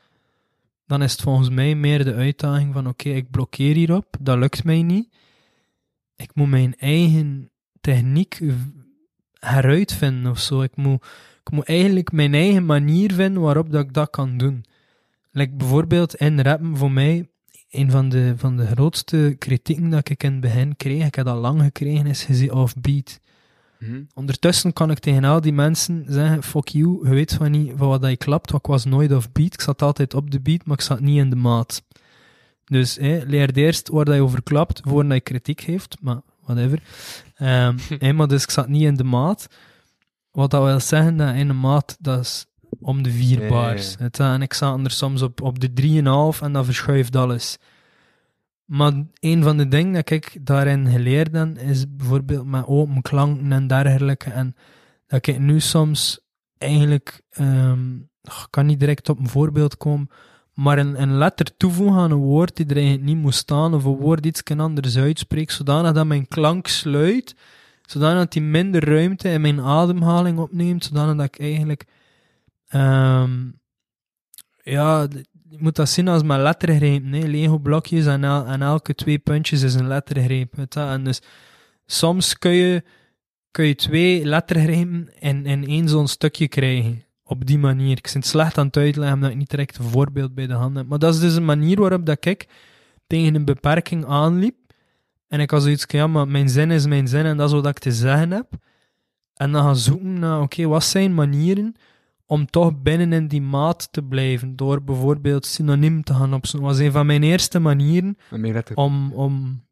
dan 0.87 1.03
is 1.03 1.13
het 1.13 1.21
volgens 1.21 1.49
mij 1.49 1.75
meer 1.75 2.05
de 2.05 2.15
uitdaging 2.15 2.73
van 2.73 2.87
oké, 2.87 3.09
ik 3.09 3.31
blokkeer 3.31 3.75
hierop, 3.75 4.17
dat 4.21 4.39
lukt 4.39 4.65
mij 4.65 4.83
niet. 4.83 5.15
Ik 6.17 6.35
moet 6.35 6.49
mijn 6.49 6.75
eigen 6.75 7.51
techniek 7.85 8.41
heruitvinden 9.39 10.31
of 10.31 10.39
zo. 10.39 10.63
Ik 10.63 10.77
moet, 10.77 11.05
ik 11.45 11.51
moet 11.51 11.65
eigenlijk 11.65 12.13
mijn 12.13 12.35
eigen 12.35 12.67
manier 12.67 13.13
vinden 13.13 13.43
waarop 13.43 13.71
dat 13.71 13.85
ik 13.85 13.93
dat 13.93 14.11
kan 14.11 14.37
doen. 14.37 14.65
Like 15.31 15.53
bijvoorbeeld 15.53 16.15
in 16.15 16.41
rappen 16.41 16.77
voor 16.77 16.91
mij, 16.91 17.29
een 17.71 17.91
van 17.91 18.09
de, 18.09 18.35
van 18.37 18.57
de 18.57 18.67
grootste 18.67 19.37
kritieken 19.39 19.91
dat 19.91 20.09
ik 20.09 20.23
in 20.23 20.33
het 20.33 20.41
begin 20.41 20.77
kreeg, 20.77 21.07
ik 21.07 21.15
heb 21.15 21.25
dat 21.25 21.39
lang 21.39 21.63
gekregen, 21.63 22.07
is 22.07 22.27
je 22.27 22.35
zit 22.35 22.51
offbeat. 22.51 23.21
Mhm. 23.79 24.03
Ondertussen 24.15 24.73
kan 24.73 24.91
ik 24.91 24.99
tegen 24.99 25.25
al 25.25 25.41
die 25.41 25.53
mensen 25.53 26.05
zeggen, 26.09 26.43
fuck 26.43 26.69
you, 26.69 27.09
je 27.09 27.15
weet 27.15 27.35
van 27.35 27.51
niet 27.51 27.73
van 27.77 27.89
wat 27.89 28.01
dat 28.01 28.11
je 28.11 28.17
klapt, 28.17 28.51
want 28.51 28.63
ik 28.63 28.71
was 28.71 28.85
nooit 28.85 29.13
op 29.13 29.25
beat. 29.33 29.53
Ik 29.53 29.61
zat 29.61 29.83
altijd 29.83 30.15
op 30.15 30.31
de 30.31 30.41
beat, 30.41 30.65
maar 30.65 30.77
ik 30.77 30.83
zat 30.83 31.01
niet 31.01 31.19
in 31.19 31.31
de 31.31 31.37
maat. 31.37 31.83
Dus 32.65 32.97
hé, 32.97 33.23
leer 33.27 33.57
eerst 33.57 33.89
waar 33.89 34.05
dat 34.05 34.15
je 34.15 34.21
over 34.21 34.43
klapt, 34.43 34.81
voordat 34.85 35.13
je 35.13 35.21
kritiek 35.21 35.61
heeft, 35.61 35.97
maar 36.01 36.21
whatever. 36.45 36.83
Ehm 37.35 37.79
hé, 37.99 38.13
maar 38.13 38.29
dus 38.29 38.43
ik 38.43 38.51
zat 38.51 38.69
niet 38.69 38.83
in 38.83 38.95
de 38.95 39.05
maat. 39.05 39.47
Wat 40.31 40.51
dat 40.51 40.65
wil 40.65 40.81
zeggen, 40.81 41.17
dat 41.17 41.35
in 41.35 41.47
de 41.47 41.53
maat, 41.53 41.97
dat 42.01 42.21
is 42.21 42.47
om 42.81 43.03
de 43.03 43.11
vier 43.11 43.43
ja, 43.43 43.49
bars. 43.49 43.97
je. 43.99 44.11
En 44.25 44.43
ik 44.43 44.55
zat 44.55 44.85
er 44.85 44.91
soms 44.91 45.23
op, 45.23 45.43
op 45.43 45.61
de 45.61 45.73
drieënhalf 45.73 46.43
en 46.43 46.53
dat 46.53 46.65
verschuift 46.65 47.17
alles. 47.17 47.59
Maar 48.65 48.93
een 49.21 49.43
van 49.43 49.57
de 49.57 49.69
dingen 49.69 49.93
dat 49.93 50.11
ik 50.11 50.39
daarin 50.41 50.89
geleerd 50.91 51.33
heb, 51.33 51.59
is 51.59 51.85
bijvoorbeeld 51.97 52.47
met 52.47 52.67
open 52.67 53.03
klanken 53.03 53.53
en 53.53 53.67
dergelijke. 53.67 54.31
En 54.31 54.55
dat 55.07 55.27
ik 55.27 55.39
nu 55.39 55.61
soms 55.61 56.21
eigenlijk, 56.59 57.23
ehm, 57.31 57.97
ik 58.23 58.47
kan 58.51 58.67
niet 58.67 58.81
direct 58.81 59.09
op 59.09 59.19
een 59.19 59.29
voorbeeld 59.29 59.77
komen, 59.77 60.09
maar 60.55 60.79
een, 60.79 61.17
letter 61.17 61.57
toevoegen 61.57 61.99
aan 61.99 62.11
een 62.11 62.17
woord 62.17 62.57
die 62.57 62.67
er 62.67 62.77
eigenlijk 62.77 63.05
niet 63.05 63.17
moet 63.17 63.35
staan, 63.35 63.75
of 63.75 63.85
een 63.85 63.97
woord 63.97 64.27
iets 64.27 64.43
anders 64.61 64.97
uitspreekt, 64.99 65.53
zodanig 65.53 65.93
dat 65.93 66.07
mijn 66.07 66.29
klank 66.29 66.67
sluit, 66.67 67.35
zodanig 67.87 68.19
dat 68.19 68.33
die 68.33 68.43
minder 68.43 68.85
ruimte 68.85 69.29
in 69.29 69.41
mijn 69.41 69.61
ademhaling 69.61 70.39
opneemt, 70.39 70.85
zodanig 70.85 71.17
dat 71.17 71.27
ik 71.27 71.39
eigenlijk, 71.39 71.85
ehm, 72.69 73.41
ja, 74.63 75.09
je 75.49 75.63
moet 75.63 75.77
dat 75.77 75.89
zien 75.89 76.09
als 76.09 76.23
mijn 76.23 76.43
lettergreep, 76.43 77.03
nee, 77.05 77.29
Lego 77.29 77.59
blokjes 77.59 78.07
en, 78.07 78.25
el- 78.25 78.47
elke 78.47 78.95
twee 78.95 79.19
puntjes 79.19 79.63
is 79.63 79.75
een 79.75 79.87
lettergreep. 79.87 80.57
Weet 80.57 80.75
je? 80.75 80.81
En 80.81 81.05
dus 81.05 81.23
soms 81.87 82.39
kun 82.39 82.51
je, 82.53 82.83
kun 83.51 83.67
je 83.67 83.75
twee 83.75 84.25
lettergrepen 84.25 85.11
in, 85.19 85.47
in 85.47 85.67
één 85.67 85.89
zo'n 85.89 86.09
stukje 86.09 86.49
krijgen. 86.49 87.04
Op 87.25 87.47
die 87.47 87.59
manier. 87.59 87.97
Ik 87.97 88.09
vind 88.09 88.25
het 88.25 88.33
slecht 88.33 88.59
aan 88.59 88.67
het 88.67 88.77
uitleggen 88.77 89.15
omdat 89.15 89.31
ik 89.31 89.37
niet 89.37 89.51
direct 89.51 89.79
een 89.79 89.85
voorbeeld 89.85 90.35
bij 90.35 90.47
de 90.47 90.53
hand 90.53 90.77
heb. 90.77 90.87
Maar 90.87 90.99
dat 90.99 91.15
is 91.15 91.21
dus 91.21 91.35
een 91.35 91.45
manier 91.45 91.81
waarop 91.81 92.07
dat 92.07 92.25
ik 92.25 92.49
tegen 93.07 93.35
een 93.35 93.45
beperking 93.45 94.07
aanliep. 94.07 94.57
En 95.29 95.41
ik 95.41 95.51
had 95.51 95.63
zoiets 95.63 95.85
van, 95.89 95.99
ja, 95.99 96.07
maar 96.07 96.29
mijn 96.29 96.49
zin 96.49 96.71
is 96.71 96.87
mijn 96.87 97.09
zin 97.09 97.25
en 97.25 97.37
dat 97.37 97.49
is 97.49 97.55
wat 97.55 97.67
ik 97.67 97.79
te 97.79 97.93
zeggen 97.93 98.31
heb. 98.31 98.49
En 99.35 99.53
dan 99.53 99.63
gaan 99.63 99.77
zoeken 99.77 100.19
naar, 100.19 100.41
oké, 100.41 100.67
wat 100.67 100.85
zijn 100.85 101.15
manieren 101.15 101.75
om 102.27 102.47
toch 102.47 102.83
binnen 102.83 103.13
in 103.13 103.29
die 103.29 103.43
maat 103.43 103.93
te 103.93 104.03
blijven. 104.03 104.57
Door 104.57 104.83
bijvoorbeeld 104.83 105.47
synoniem 105.47 106.03
te 106.03 106.15
gaan 106.15 106.35
opzoeken. 106.35 106.69
Dat 106.69 106.79
was 106.79 106.87
een 106.87 106.93
van 106.93 107.07
mijn 107.07 107.23
eerste 107.23 107.59
manieren 107.59 108.17
om, 108.75 109.13
om, 109.13 109.63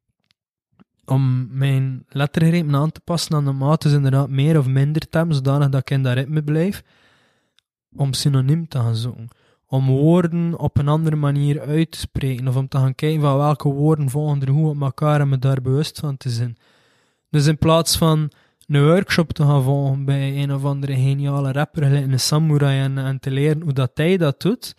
om 1.04 1.48
mijn 1.50 2.04
lettergrepen 2.08 2.74
aan 2.74 2.92
te 2.92 3.00
passen 3.00 3.34
aan 3.34 3.44
de 3.44 3.52
maat. 3.52 3.82
Dus 3.82 3.92
inderdaad 3.92 4.28
meer 4.28 4.58
of 4.58 4.66
minder 4.66 5.08
te 5.08 5.18
hebben, 5.18 5.36
zodanig 5.36 5.68
dat 5.68 5.80
ik 5.80 5.90
in 5.90 6.02
dat 6.02 6.14
ritme 6.14 6.42
blijf. 6.42 6.82
Om 7.96 8.12
synoniem 8.12 8.68
te 8.68 8.78
gaan 8.78 8.96
zoeken. 8.96 9.28
Om 9.66 9.86
woorden 9.86 10.58
op 10.58 10.78
een 10.78 10.88
andere 10.88 11.16
manier 11.16 11.60
uit 11.60 11.90
te 11.90 11.98
spreken. 11.98 12.48
Of 12.48 12.56
om 12.56 12.68
te 12.68 12.78
gaan 12.78 12.94
kijken 12.94 13.20
van 13.20 13.36
welke 13.36 13.68
woorden 13.68 14.10
volgen 14.10 14.40
er 14.40 14.50
hoe 14.50 14.68
op 14.68 14.80
elkaar 14.80 15.20
en 15.20 15.28
me 15.28 15.38
daar 15.38 15.62
bewust 15.62 15.98
van 15.98 16.16
te 16.16 16.30
zijn. 16.30 16.56
Dus 17.30 17.46
in 17.46 17.58
plaats 17.58 17.96
van 17.96 18.30
een 18.66 18.84
workshop 18.84 19.32
te 19.32 19.42
gaan 19.42 19.62
volgen 19.62 20.04
bij 20.04 20.42
een 20.42 20.54
of 20.54 20.64
andere 20.64 20.94
geniale 20.94 21.52
rapper, 21.52 21.82
gelijk 21.82 22.12
een 22.12 22.20
samurai, 22.20 22.80
en, 22.80 22.98
en 22.98 23.20
te 23.20 23.30
leren 23.30 23.62
hoe 23.62 23.72
dat 23.72 23.90
hij 23.94 24.16
dat 24.16 24.40
doet, 24.40 24.74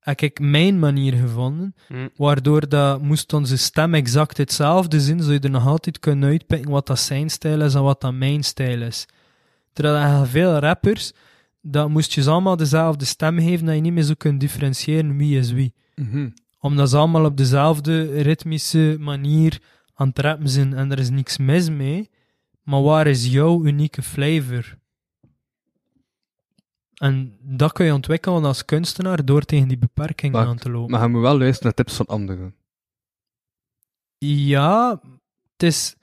heb 0.00 0.20
ik 0.20 0.40
mijn 0.40 0.78
manier 0.78 1.12
gevonden. 1.12 1.74
Hm. 1.86 2.08
Waardoor 2.16 2.68
dat 2.68 3.02
moest 3.02 3.32
onze 3.32 3.56
stem 3.58 3.94
exact 3.94 4.36
hetzelfde 4.36 5.00
zijn, 5.00 5.20
zou 5.20 5.32
je 5.32 5.40
er 5.40 5.50
nog 5.50 5.66
altijd 5.66 5.98
kunnen 5.98 6.28
uitpikken 6.28 6.70
wat 6.70 6.86
dat 6.86 6.98
zijn 6.98 7.30
stijl 7.30 7.60
is 7.60 7.74
en 7.74 7.82
wat 7.82 8.00
dat 8.00 8.14
mijn 8.14 8.44
stijl 8.44 8.82
is. 8.82 9.06
Terwijl 9.72 9.96
er 9.96 10.26
veel 10.26 10.58
rappers, 10.58 11.12
dat 11.66 11.88
moest 11.88 12.12
je 12.12 12.22
ze 12.22 12.30
allemaal 12.30 12.56
dezelfde 12.56 13.04
stem 13.04 13.38
geven, 13.38 13.66
dat 13.66 13.74
je 13.74 13.80
niet 13.80 13.92
meer 13.92 14.02
zo 14.02 14.14
kunt 14.16 14.40
differentiëren 14.40 15.16
wie 15.16 15.38
is 15.38 15.52
wie. 15.52 15.74
Mhm. 15.94 16.30
Omdat 16.58 16.90
ze 16.90 16.96
allemaal 16.96 17.24
op 17.24 17.36
dezelfde 17.36 18.22
ritmische 18.22 18.96
manier 19.00 19.60
aan 19.94 20.08
het 20.08 20.18
rappen 20.18 20.48
zijn 20.48 20.74
en 20.74 20.90
er 20.90 20.98
is 20.98 21.10
niks 21.10 21.38
mis 21.38 21.68
mee. 21.70 22.10
Maar 22.62 22.82
waar 22.82 23.06
is 23.06 23.26
jouw 23.26 23.64
unieke 23.64 24.02
flavor? 24.02 24.78
En 26.94 27.36
dat 27.40 27.72
kun 27.72 27.86
je 27.86 27.92
ontwikkelen 27.94 28.44
als 28.44 28.64
kunstenaar 28.64 29.24
door 29.24 29.42
tegen 29.42 29.68
die 29.68 29.78
beperkingen 29.78 30.36
Maar- 30.40 30.46
aan 30.46 30.56
te 30.56 30.70
lopen. 30.70 30.90
Maar 30.90 31.02
je 31.02 31.08
moet 31.08 31.20
wel 31.20 31.38
luisteren 31.38 31.72
naar 31.76 31.84
tips 31.84 31.96
van 31.96 32.06
anderen. 32.06 32.54
Ja, 34.18 35.00
het 35.52 35.62
is, 35.62 35.96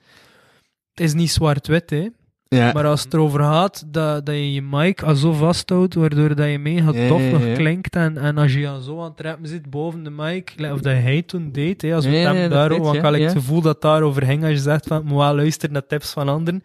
het 0.90 1.00
is 1.00 1.14
niet 1.14 1.30
zwart-wit, 1.30 1.90
hè. 1.90 2.08
Ja. 2.56 2.72
Maar 2.72 2.86
als 2.86 3.02
het 3.02 3.14
erover 3.14 3.40
gaat 3.40 3.84
dat, 3.86 4.26
dat 4.26 4.34
je 4.34 4.52
je 4.52 4.62
mic 4.62 5.02
al 5.02 5.14
zo 5.14 5.32
vasthoudt, 5.32 5.94
waardoor 5.94 6.34
dat 6.34 6.50
je 6.50 6.58
mega 6.58 6.92
Ja, 6.92 7.08
tof 7.08 7.22
nog 7.30 7.44
ja. 7.44 7.54
klinkt, 7.54 7.96
en, 7.96 8.18
en 8.18 8.38
als 8.38 8.52
je 8.52 8.68
al 8.68 8.80
zo 8.80 9.00
aan 9.00 9.10
het 9.10 9.20
rappen 9.20 9.48
zit 9.48 9.70
boven 9.70 10.04
de 10.04 10.10
mic, 10.10 10.54
of 10.72 10.80
dat 10.80 10.92
hij 10.92 11.22
toen 11.22 11.52
deed, 11.52 11.82
hè, 11.82 11.94
als 11.94 12.04
we 12.04 12.16
het 12.16 12.50
daarover, 12.50 13.02
want 13.02 13.16
ik 13.16 13.22
het 13.22 13.32
gevoel 13.32 13.60
dat 13.60 13.82
daarover 13.82 14.22
ging, 14.22 14.42
als 14.42 14.52
je 14.52 14.58
zegt 14.58 14.86
van, 14.86 15.04
moet 15.04 15.18
wel 15.18 15.34
luisteren 15.34 15.72
naar 15.72 15.86
tips 15.86 16.12
van 16.12 16.28
anderen. 16.28 16.64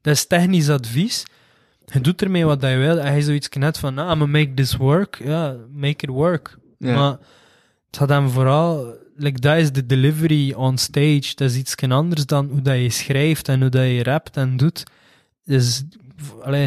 Dat 0.00 0.14
is 0.14 0.26
technisch 0.26 0.70
advies. 0.70 1.24
Je 1.92 2.00
doet 2.00 2.22
ermee 2.22 2.44
wat 2.44 2.62
je 2.62 2.76
wil, 2.76 2.98
en 2.98 3.06
hij 3.06 3.20
zoiets 3.20 3.48
net 3.48 3.78
van, 3.78 3.98
ah, 3.98 4.08
gonna 4.08 4.26
make 4.26 4.54
this 4.54 4.76
work. 4.76 5.20
Ja, 5.24 5.56
make 5.72 6.04
it 6.04 6.10
work. 6.10 6.56
Maar 6.78 7.10
het 7.86 7.96
gaat 7.96 8.08
hem 8.08 8.28
vooral, 8.28 8.94
like, 9.16 9.40
dat 9.40 9.56
is 9.56 9.72
de 9.72 9.86
delivery 9.86 10.52
on 10.52 10.78
stage. 10.78 11.32
Dat 11.34 11.50
is 11.50 11.56
iets 11.56 11.76
anders 11.88 12.26
dan 12.26 12.48
hoe 12.50 12.62
dat 12.62 12.76
je 12.76 12.90
schrijft 12.90 13.48
en 13.48 13.60
hoe 13.60 13.70
dat 13.70 13.86
je 13.86 14.02
rapt 14.02 14.36
en 14.36 14.56
doet. 14.56 14.82
Dus, 15.48 15.84
allee, 16.42 16.62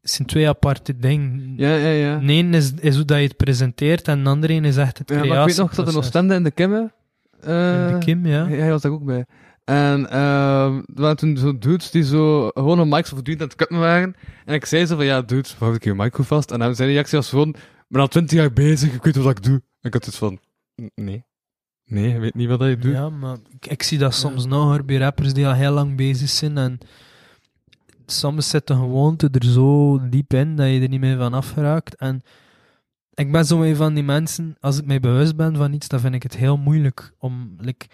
het 0.00 0.10
zijn 0.10 0.28
twee 0.28 0.48
aparte 0.48 0.96
dingen. 0.98 1.54
ja, 1.56 1.74
ja, 1.74 1.88
ja. 1.88 2.18
De 2.18 2.32
ene 2.32 2.56
is, 2.56 2.72
is 2.80 2.94
hoe 2.96 3.04
dat 3.04 3.16
je 3.18 3.22
het 3.24 3.36
presenteert 3.36 4.08
en 4.08 4.24
de 4.24 4.30
andere 4.30 4.52
een 4.52 4.64
is 4.64 4.76
echt 4.76 4.98
het 4.98 5.08
Ja, 5.08 5.24
maar 5.24 5.40
ik 5.40 5.46
weet 5.46 5.56
nog 5.56 5.74
dat 5.74 5.86
er 5.88 5.94
nog 5.94 6.04
stemde 6.04 6.34
in 6.34 6.42
de 6.42 6.50
Kimme. 6.50 6.92
In 7.40 7.48
de 7.48 7.96
Kim, 7.98 8.26
ja. 8.26 8.46
Hij 8.46 8.70
was 8.70 8.82
daar 8.82 8.92
ook 8.92 9.04
bij. 9.04 9.24
En 9.64 10.10
er 10.10 10.82
waren 10.94 11.16
toen 11.16 11.36
zo 11.36 11.58
dudes 11.58 11.90
die 11.90 12.04
zo 12.04 12.48
gewoon 12.54 12.78
een 12.78 12.88
mic 12.88 13.06
voortdurend 13.06 13.42
aan 13.42 13.48
het 13.48 13.56
kutten 13.56 13.78
waren. 13.78 14.14
En 14.44 14.54
ik 14.54 14.64
zei 14.64 14.86
zo 14.86 14.96
van, 14.96 15.04
ja, 15.04 15.22
dude, 15.22 15.48
hou 15.58 15.74
ik 15.74 15.84
je 15.84 15.94
mic 15.94 16.14
goed 16.14 16.26
vast. 16.26 16.50
En 16.50 16.58
dan 16.58 16.72
de 16.72 16.84
reactie 16.84 17.18
was 17.18 17.28
gewoon, 17.28 17.48
ik 17.48 17.56
ben 17.88 18.00
al 18.00 18.08
twintig 18.08 18.38
jaar 18.38 18.52
bezig, 18.52 18.92
ik 18.94 19.02
weet 19.02 19.16
wat 19.16 19.36
ik 19.38 19.42
doe. 19.42 19.54
En 19.54 19.62
ik 19.88 19.92
had 19.92 20.04
dus 20.04 20.16
van, 20.16 20.38
"N- 20.82 20.90
nee. 20.94 21.24
Nee, 21.84 22.08
je 22.12 22.18
weet 22.18 22.34
niet 22.34 22.48
wat 22.48 22.60
je 22.60 22.76
doet. 22.78 22.92
Ja, 22.92 23.10
maar 23.10 23.36
ik, 23.58 23.66
ik 23.66 23.82
zie 23.82 23.98
dat 23.98 24.14
soms 24.14 24.46
nog 24.46 24.62
hoor, 24.64 24.84
bij 24.84 24.96
rappers 24.96 25.32
die 25.32 25.46
al 25.46 25.54
heel 25.54 25.72
lang 25.72 25.96
bezig 25.96 26.28
zijn 26.28 26.58
en 26.58 26.78
soms 28.06 28.48
zit 28.48 28.66
de 28.66 28.74
gewoonte 28.74 29.28
er 29.32 29.44
zo 29.44 30.00
diep 30.08 30.32
in 30.34 30.56
dat 30.56 30.66
je 30.66 30.80
er 30.80 30.88
niet 30.88 31.00
meer 31.00 31.18
van 31.18 31.34
afgeraakt. 31.34 31.94
En 31.94 32.22
ik 33.14 33.32
ben 33.32 33.44
zo 33.44 33.62
een 33.62 33.76
van 33.76 33.94
die 33.94 34.04
mensen, 34.04 34.56
als 34.60 34.78
ik 34.78 34.86
mij 34.86 35.00
bewust 35.00 35.36
ben 35.36 35.56
van 35.56 35.72
iets, 35.72 35.88
dan 35.88 36.00
vind 36.00 36.14
ik 36.14 36.22
het 36.22 36.36
heel 36.36 36.56
moeilijk 36.56 37.12
om, 37.18 37.56
like, 37.58 37.86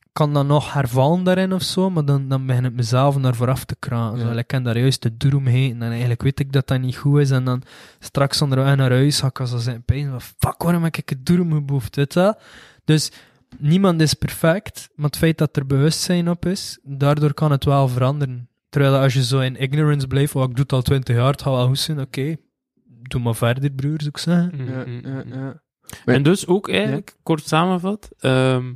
ik 0.00 0.18
kan 0.18 0.32
dan 0.32 0.46
nog 0.46 0.72
hervallen 0.72 1.24
daarin 1.24 1.52
of 1.52 1.62
zo, 1.62 1.90
maar 1.90 2.04
dan, 2.04 2.28
dan 2.28 2.46
begin 2.46 2.64
ik 2.64 2.72
mezelf 2.72 3.18
naar 3.18 3.34
vooraf 3.34 3.64
te 3.64 3.76
kraken. 3.78 4.18
Ja. 4.18 4.32
Zo, 4.32 4.38
ik 4.38 4.46
ken 4.46 4.62
daar 4.62 4.78
juist 4.78 5.02
de 5.02 5.16
doem 5.16 5.46
heen 5.46 5.82
en 5.82 5.90
eigenlijk 5.90 6.22
weet 6.22 6.40
ik 6.40 6.52
dat 6.52 6.66
dat 6.66 6.80
niet 6.80 6.96
goed 6.96 7.20
is 7.20 7.30
en 7.30 7.44
dan 7.44 7.62
straks 7.98 8.42
onderweg 8.42 8.76
naar 8.76 8.90
huis 8.90 9.20
ga 9.20 9.26
ik 9.26 9.40
als 9.40 9.62
zijn 9.62 9.84
pijn 9.84 10.10
van 10.10 10.20
fuck, 10.20 10.62
waarom 10.62 10.82
heb 10.82 10.96
ik 10.96 11.08
het 11.08 11.26
doem 11.26 11.52
geboefd, 11.52 11.96
weet 11.96 12.12
dat? 12.12 12.40
Dus 12.84 13.12
niemand 13.58 14.00
is 14.00 14.14
perfect, 14.14 14.88
maar 14.94 15.06
het 15.06 15.16
feit 15.16 15.38
dat 15.38 15.56
er 15.56 15.66
bewustzijn 15.66 16.30
op 16.30 16.46
is, 16.46 16.78
daardoor 16.82 17.34
kan 17.34 17.50
het 17.50 17.64
wel 17.64 17.88
veranderen. 17.88 18.48
Terwijl 18.72 18.96
als 18.96 19.12
je 19.12 19.24
zo 19.24 19.40
in 19.40 19.56
ignorance 19.56 20.06
blijft, 20.06 20.34
oh, 20.34 20.42
ik 20.42 20.48
doe 20.48 20.62
het 20.62 20.72
al 20.72 20.82
twintig 20.82 21.16
jaar, 21.16 21.30
het 21.30 21.42
gaat 21.42 21.54
wel 21.54 21.66
goed 21.66 21.78
zijn, 21.78 22.00
oké. 22.00 22.36
Doe 22.84 23.20
maar 23.20 23.34
verder, 23.34 23.70
broer, 23.70 23.96
zou 23.96 24.08
ik 24.08 24.18
zeggen. 24.18 24.52
Hm, 24.54 24.68
Ja, 24.70 24.84
ja, 25.14 25.24
ja. 25.26 25.62
En 26.04 26.22
dus 26.22 26.46
ook 26.46 26.68
eigenlijk, 26.68 27.16
kort 27.22 27.46
samenvat, 27.46 28.10
ehm, 28.18 28.72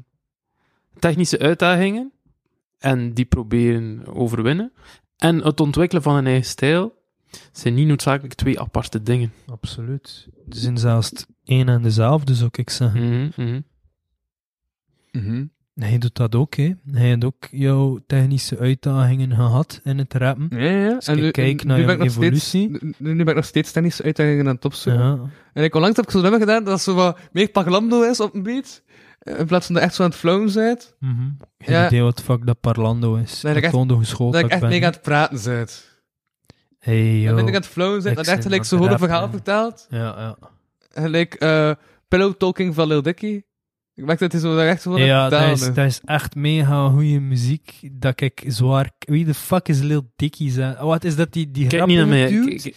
technische 0.99 1.39
uitdagingen 1.39 2.13
en 2.79 3.13
die 3.15 3.25
proberen 3.25 4.07
overwinnen 4.07 4.73
en 5.17 5.45
het 5.45 5.61
ontwikkelen 5.61 6.03
van 6.03 6.17
een 6.17 6.27
eigen 6.27 6.45
stijl 6.45 6.95
zijn 7.53 7.75
niet 7.75 7.87
noodzakelijk 7.87 8.35
twee 8.35 8.61
aparte 8.61 9.03
dingen. 9.03 9.33
Absoluut. 9.47 10.29
Ze 10.51 10.61
zijn 10.61 10.79
zelfs 10.79 11.27
één 11.45 11.69
en 11.69 11.83
dezelfde, 11.83 12.35
zou 12.35 12.51
ik 12.53 12.71
zeggen. 12.71 13.05
Mhm, 13.05 13.43
mhm. 13.43 13.61
Mhm. 15.13 15.47
Hij 15.81 15.99
doet 15.99 16.15
dat 16.17 16.35
ook, 16.35 16.55
hè. 16.55 16.73
Hij 16.91 17.07
heeft 17.07 17.25
ook 17.25 17.49
jouw 17.51 17.99
technische 18.07 18.59
uitdagingen 18.59 19.35
gehad 19.35 19.81
in 19.85 19.99
het 19.99 20.15
rappen. 20.15 20.49
Ja, 20.51 20.71
ja. 20.71 20.95
Als 20.95 21.09
ik 21.09 21.33
kijk 21.33 21.65
naar 21.65 21.77
nu 21.79 21.85
jouw 21.85 21.97
ben 21.97 22.07
ik 22.07 22.15
nog. 22.15 22.41
Steeds, 22.41 22.53
nu, 22.53 22.79
nu 22.99 23.17
ben 23.17 23.29
ik 23.29 23.35
nog 23.35 23.45
steeds 23.45 23.73
tennis 23.73 24.03
uitdagingen 24.03 24.49
aan 24.49 24.55
het 24.55 24.65
opzoeken. 24.65 25.03
Ja. 25.03 25.19
En 25.53 25.65
ik 25.65 25.75
onlangs 25.75 25.97
heb 25.97 26.05
ik 26.05 26.11
zo'n 26.11 26.23
nummer 26.23 26.41
gedaan 26.41 26.65
dat 26.65 26.81
zo 26.81 26.95
wat 26.95 27.19
meer 27.33 27.49
Parlando 27.49 28.03
is 28.03 28.21
op 28.21 28.35
een 28.35 28.43
beat. 28.43 28.83
In 29.39 29.47
plaats 29.47 29.67
van 29.67 29.75
dat 29.75 29.85
echt 29.85 29.95
zo 29.95 30.03
aan 30.03 30.09
het 30.09 30.19
flowen 30.19 30.53
bent. 30.55 30.95
Mhm. 31.01 31.13
Geen 31.59 31.75
Ja. 31.75 31.87
idee 31.87 32.03
wat 32.03 32.23
fuck 32.23 32.47
dat 32.47 32.61
Parlando 32.61 33.15
is. 33.15 33.41
Dat 33.41 33.57
ik 33.57 33.65
geschoold 33.65 34.33
Dat 34.33 34.33
dat 34.33 34.45
ik 34.45 34.51
echt 34.51 34.61
ben. 34.61 34.71
mega 34.71 34.87
aan 34.87 34.93
het 34.93 35.03
praten 35.03 35.41
bent. 35.45 35.95
Hey, 36.79 36.97
En 36.99 37.21
yo. 37.21 37.35
ben 37.35 37.47
ik 37.47 37.55
aan 37.55 37.61
het 37.61 37.67
flowen 37.71 38.01
zijn, 38.03 38.13
Ik 38.13 38.19
dat 38.19 38.27
echt 38.27 38.35
zit 38.35 38.45
gelijk 38.45 38.63
aan 38.63 38.69
zo 38.69 38.77
het 38.77 38.85
gewoon 38.85 39.01
een 39.01 39.09
rappen. 39.09 39.31
verhaal 39.45 39.69
vertelt. 39.71 39.87
Ja, 39.91 40.37
ja. 40.93 41.03
Gelijk 41.03 41.35
eh 41.35 41.71
Pillow 42.09 42.35
Talking 42.35 42.75
van 42.75 42.87
Lil 42.87 43.03
Dicky. 43.03 43.43
Ik 43.97 44.05
merk 44.05 44.19
dat 44.19 44.33
hij 44.33 44.41
zo 44.41 44.59
echt 44.59 44.83
zo 44.83 44.99
Ja, 44.99 45.29
dat 45.29 45.51
is, 45.51 45.61
dat 45.61 45.77
is 45.87 46.01
echt 46.05 46.35
mega 46.35 46.89
goede 46.89 47.21
muziek. 47.21 47.79
Dat 47.93 48.21
ik 48.21 48.45
zwaar... 48.47 48.91
Wie 48.99 49.25
de 49.25 49.35
fuck 49.35 49.69
is 49.69 49.81
Lil 49.81 50.13
Dicky? 50.17 50.51
zeg? 50.51 50.79
Wat 50.81 51.05
is 51.05 51.17
dat, 51.17 51.33
die, 51.33 51.51
die 51.51 51.67
Kijk 51.67 51.87
niet 51.87 51.97
naar 51.97 52.07
mij. 52.07 52.73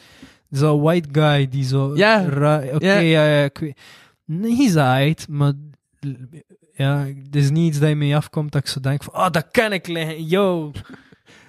Zo'n 0.49 0.81
white 0.81 1.09
guy 1.11 1.47
die 1.49 1.63
zo... 1.63 1.95
Ja. 1.95 2.23
Oké, 2.25 2.85
Ja. 2.85 2.99
ja. 2.99 3.21
ja, 3.21 3.43
ik 3.43 3.57
weet... 3.57 3.79
Nee, 4.25 4.55
hij 4.55 4.65
is 4.65 4.75
aight, 4.75 5.27
maar... 5.27 5.53
Ja, 6.73 7.05
het 7.23 7.35
is 7.35 7.49
niet 7.49 7.67
iets 7.67 7.79
dat 7.79 7.89
je 7.89 7.95
mee 7.95 8.15
afkomt 8.15 8.51
dat 8.51 8.61
ik 8.61 8.67
zo 8.67 8.79
denk 8.79 9.03
van... 9.03 9.13
Oh, 9.13 9.29
dat 9.29 9.47
kan 9.51 9.73
ik 9.73 9.87
liggen. 9.87 10.25
Yo! 10.25 10.71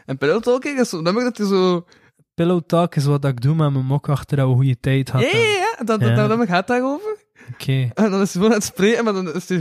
En 0.07 0.19
Pillow 0.19 0.43
Talking 0.43 0.81
is 0.81 0.89
zo'n 0.89 1.03
nummer 1.03 1.23
dat 1.25 1.37
hij 1.39 1.47
zo... 1.47 1.87
Pillow 2.35 2.61
talk 2.67 2.95
is 2.95 3.05
wat 3.05 3.25
ik 3.25 3.41
doe 3.41 3.55
met 3.55 3.73
mijn 3.73 3.87
mok 3.87 4.09
achter 4.09 4.37
dat 4.37 4.49
we 4.49 4.55
goede 4.55 4.81
tijd 4.81 5.07
Ja, 5.09 5.13
hadden. 5.13 5.41
ja, 5.41 5.47
ja. 5.47 5.77
Dat, 5.85 6.01
dat, 6.01 6.09
Ja. 6.09 6.15
dat 6.15 6.29
nummer 6.29 6.47
gaat 6.47 6.67
daarover. 6.67 7.17
Oké. 7.53 7.91
En 7.95 8.11
dan 8.11 8.21
is 8.21 8.33
hij 8.33 8.43
gewoon 8.43 8.49
aan 8.49 8.55
het 8.55 8.65
spreken, 8.65 9.05
maar 9.05 9.13
dan 9.13 9.35
is 9.35 9.49
hij 9.49 9.59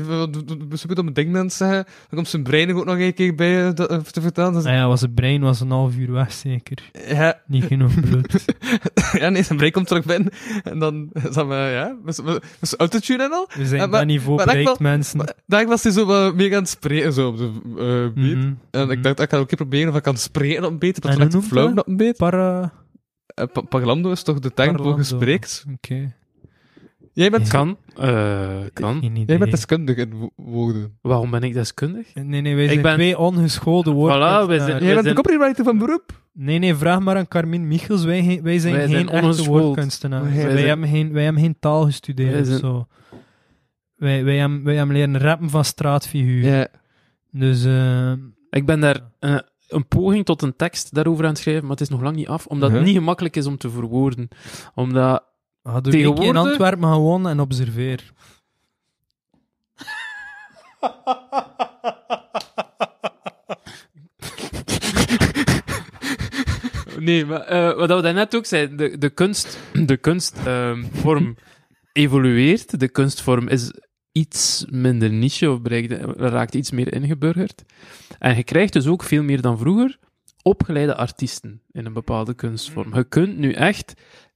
zoekt 0.71 0.99
om 0.99 1.07
een 1.07 1.13
ding 1.13 1.35
aan 1.37 1.43
het 1.43 1.53
zeggen. 1.53 1.83
Dan 1.85 2.09
komt 2.09 2.27
zijn 2.27 2.43
brein 2.43 2.75
ook 2.75 2.85
nog 2.85 2.97
een 2.99 3.13
keer 3.13 3.35
bij 3.35 3.55
eh, 3.55 3.67
eh, 3.67 3.99
te 4.01 4.21
vertellen. 4.21 4.53
Dus, 4.53 4.63
Nou 4.63 4.75
ja, 4.75 4.87
was 4.87 5.01
het 5.01 5.15
brein 5.15 5.41
was 5.41 5.59
een 5.59 5.69
half 5.71 5.95
uur 5.95 6.11
weg, 6.11 6.31
zeker. 6.31 6.77
ja, 7.07 7.41
Niet 7.47 7.63
genoeg 7.63 7.99
bloed. 7.99 8.45
ja, 9.19 9.29
nee, 9.29 9.43
zijn 9.43 9.57
brein 9.57 9.73
komt 9.73 9.87
terug 9.87 10.05
binnen. 10.05 10.31
En 10.63 10.79
dan 10.79 11.09
is 11.13 11.33
dat 11.33 11.47
maar, 11.47 11.71
ja, 11.71 11.95
zijn 12.05 12.39
autotune 12.77 13.23
en 13.23 13.31
al. 13.31 13.49
We 13.53 13.65
zijn 13.65 13.81
Ja, 13.81 13.87
maar- 13.87 13.99
dat 13.99 14.07
niveau 14.07 14.39
ik 14.39 14.45
bereikt, 14.45 14.65
wel- 14.69 14.77
mensen. 14.79 15.17
Maar 15.17 15.33
daar 15.45 15.65
was 15.67 15.83
hij 15.83 15.91
zo 15.91 16.05
wat 16.05 16.35
meer 16.35 16.53
aan 16.55 16.61
het 16.61 16.69
spreken, 16.69 17.13
zo 17.13 17.27
op 17.27 17.37
de 17.37 17.51
eh, 17.77 18.23
beat. 18.23 18.35
Mhm, 18.37 18.53
En 18.71 18.81
mhm. 18.83 18.91
ik 18.91 19.03
dacht, 19.03 19.19
ik 19.19 19.29
ga 19.29 19.35
ook 19.35 19.41
een 19.41 19.47
keer 19.47 19.57
proberen 19.57 19.89
of 19.89 19.95
ik 19.97 20.03
kan 20.03 20.17
spreken 20.17 20.63
op 20.65 20.71
een 20.71 20.79
beat. 20.79 20.97
En 21.05 21.29
Dat 21.29 21.43
flowen 21.43 21.75
dat? 21.75 21.85
op 21.85 21.91
een 21.91 21.97
beat. 21.97 22.17
Para... 22.17 22.71
Is 24.11 24.23
toch 24.23 24.39
de 24.39 24.53
term 24.53 24.77
voor 24.77 24.97
gespreekt? 24.97 25.65
Oké. 25.73 26.13
Jij 27.14 27.30
bent, 27.30 27.47
Kan. 27.47 27.78
eh, 27.97 28.49
kan. 28.74 29.12
Jij 29.26 29.38
bent 29.38 29.51
deskundig 29.51 29.95
in 29.97 30.14
wo- 30.20 30.30
woorden. 30.36 30.97
Waarom 31.01 31.32
ben 31.32 31.41
ik 31.43 31.53
deskundig? 31.53 32.14
Nee, 32.14 32.41
nee, 32.41 32.55
wij 32.55 32.64
Ik 32.64 32.70
zijn 32.70 32.82
ben- 32.82 32.93
twee 32.93 33.18
ongeschoolde 33.18 33.91
woorden. 33.91 34.18
Voilà, 34.18 34.47
wij 34.47 34.57
zijn- 34.60 34.70
Jij 34.84 34.93
wij 34.93 35.03
bent 35.03 35.05
de 35.05 35.14
copywriter 35.24 35.64
van 35.64 35.78
beroep. 35.78 36.24
Nee, 36.34 36.60
nee, 36.60 36.76
vraag 36.76 36.99
maar 36.99 37.18
aan 37.18 37.28
Carmin 37.28 37.68
Michels. 37.68 38.03
Wij, 38.03 38.39
wij 38.43 38.60
zijn 38.60 38.74
Wij 38.74 38.88
geen 38.88 39.07
zijn 39.07 39.10
echte 39.26 39.43
woordkunstenaars. 39.45 40.24
Wij 40.34 40.43
Wij, 40.45 40.51
zijn- 40.55 40.68
hebben 40.68 40.89
geen, 40.89 41.14
wij 41.14 41.24
hebben 41.24 41.41
geen 41.41 41.55
taal 41.60 41.84
gestudeerd 41.86 42.32
Wij 42.32 42.39
of 42.41 42.45
zijn- 42.47 42.60
zo. 42.60 42.88
Wij, 43.95 44.24
wij, 44.24 44.38
hebben, 44.38 44.64
wij 44.64 44.76
hebben 44.76 44.95
leren 44.95 45.18
rappen 45.18 45.49
van 45.49 45.66
straatfiguur. 45.66 46.43
Ja. 46.45 46.68
Dus, 47.32 47.66
eh 47.66 48.12
Ik 48.49 48.66
ben 48.66 48.80
daar 48.80 48.99
eh, 49.20 49.36
een 49.68 49.88
poging 49.88 50.26
tot 50.26 50.41
een 50.41 50.55
tekst 50.55 50.93
daarover 50.93 51.24
aan 51.24 51.30
het 51.30 51.39
schrijven, 51.39 51.62
maar 51.64 51.72
het 51.72 51.82
is 51.82 51.89
nog 51.89 52.01
lang 52.01 52.16
niet 52.16 52.28
af, 52.28 52.45
omdat 52.45 52.72
het 52.72 52.84
niet 52.84 52.95
gemakkelijk 52.95 53.36
is 53.36 53.45
om 53.45 53.57
te 53.57 53.70
verwoorden. 53.70 54.28
Omdat 54.76 55.24
ga 55.72 55.82
doe 55.82 55.93
ik 55.93 56.20
in 56.20 56.36
Antwerpen 56.36 56.91
gewoon 56.91 57.28
en 57.28 57.39
observeer. 57.39 58.11
Nee, 66.99 67.26
maar 67.26 67.41
eh, 67.41 67.76
wat 67.76 67.89
we 67.89 68.01
daarnet 68.01 68.36
ook 68.36 68.45
zeiden, 68.45 68.78
de, 68.78 68.97
de 68.97 69.09
kunst, 69.09 69.59
de 69.74 69.97
kunstvorm 69.97 71.36
evolueert. 71.93 72.80
De 72.80 72.89
kunstvorm 72.89 73.47
is 73.47 73.72
iets 74.11 74.65
minder 74.70 75.09
niche 75.09 75.51
of 75.51 75.61
bereikt, 75.61 75.93
raakt 76.17 76.55
iets 76.55 76.72
meer 76.72 76.93
ingeburgerd. 76.93 77.63
En 78.20 78.36
je 78.36 78.43
krijgt 78.43 78.74
dus 78.74 78.88
ook 78.88 79.03
veel 79.03 79.24
meer 79.24 79.41
dan 79.41 79.57
vroeger 79.57 79.99
opgeleide 80.41 80.95
artiesten 80.95 81.61
in 81.72 81.86
een 81.86 81.93
bepaalde 81.93 82.34
kunstvorm. 82.34 82.95
Je 82.95 83.03
kunt 83.03 83.38
nu 83.38 83.51
echt 83.51 83.93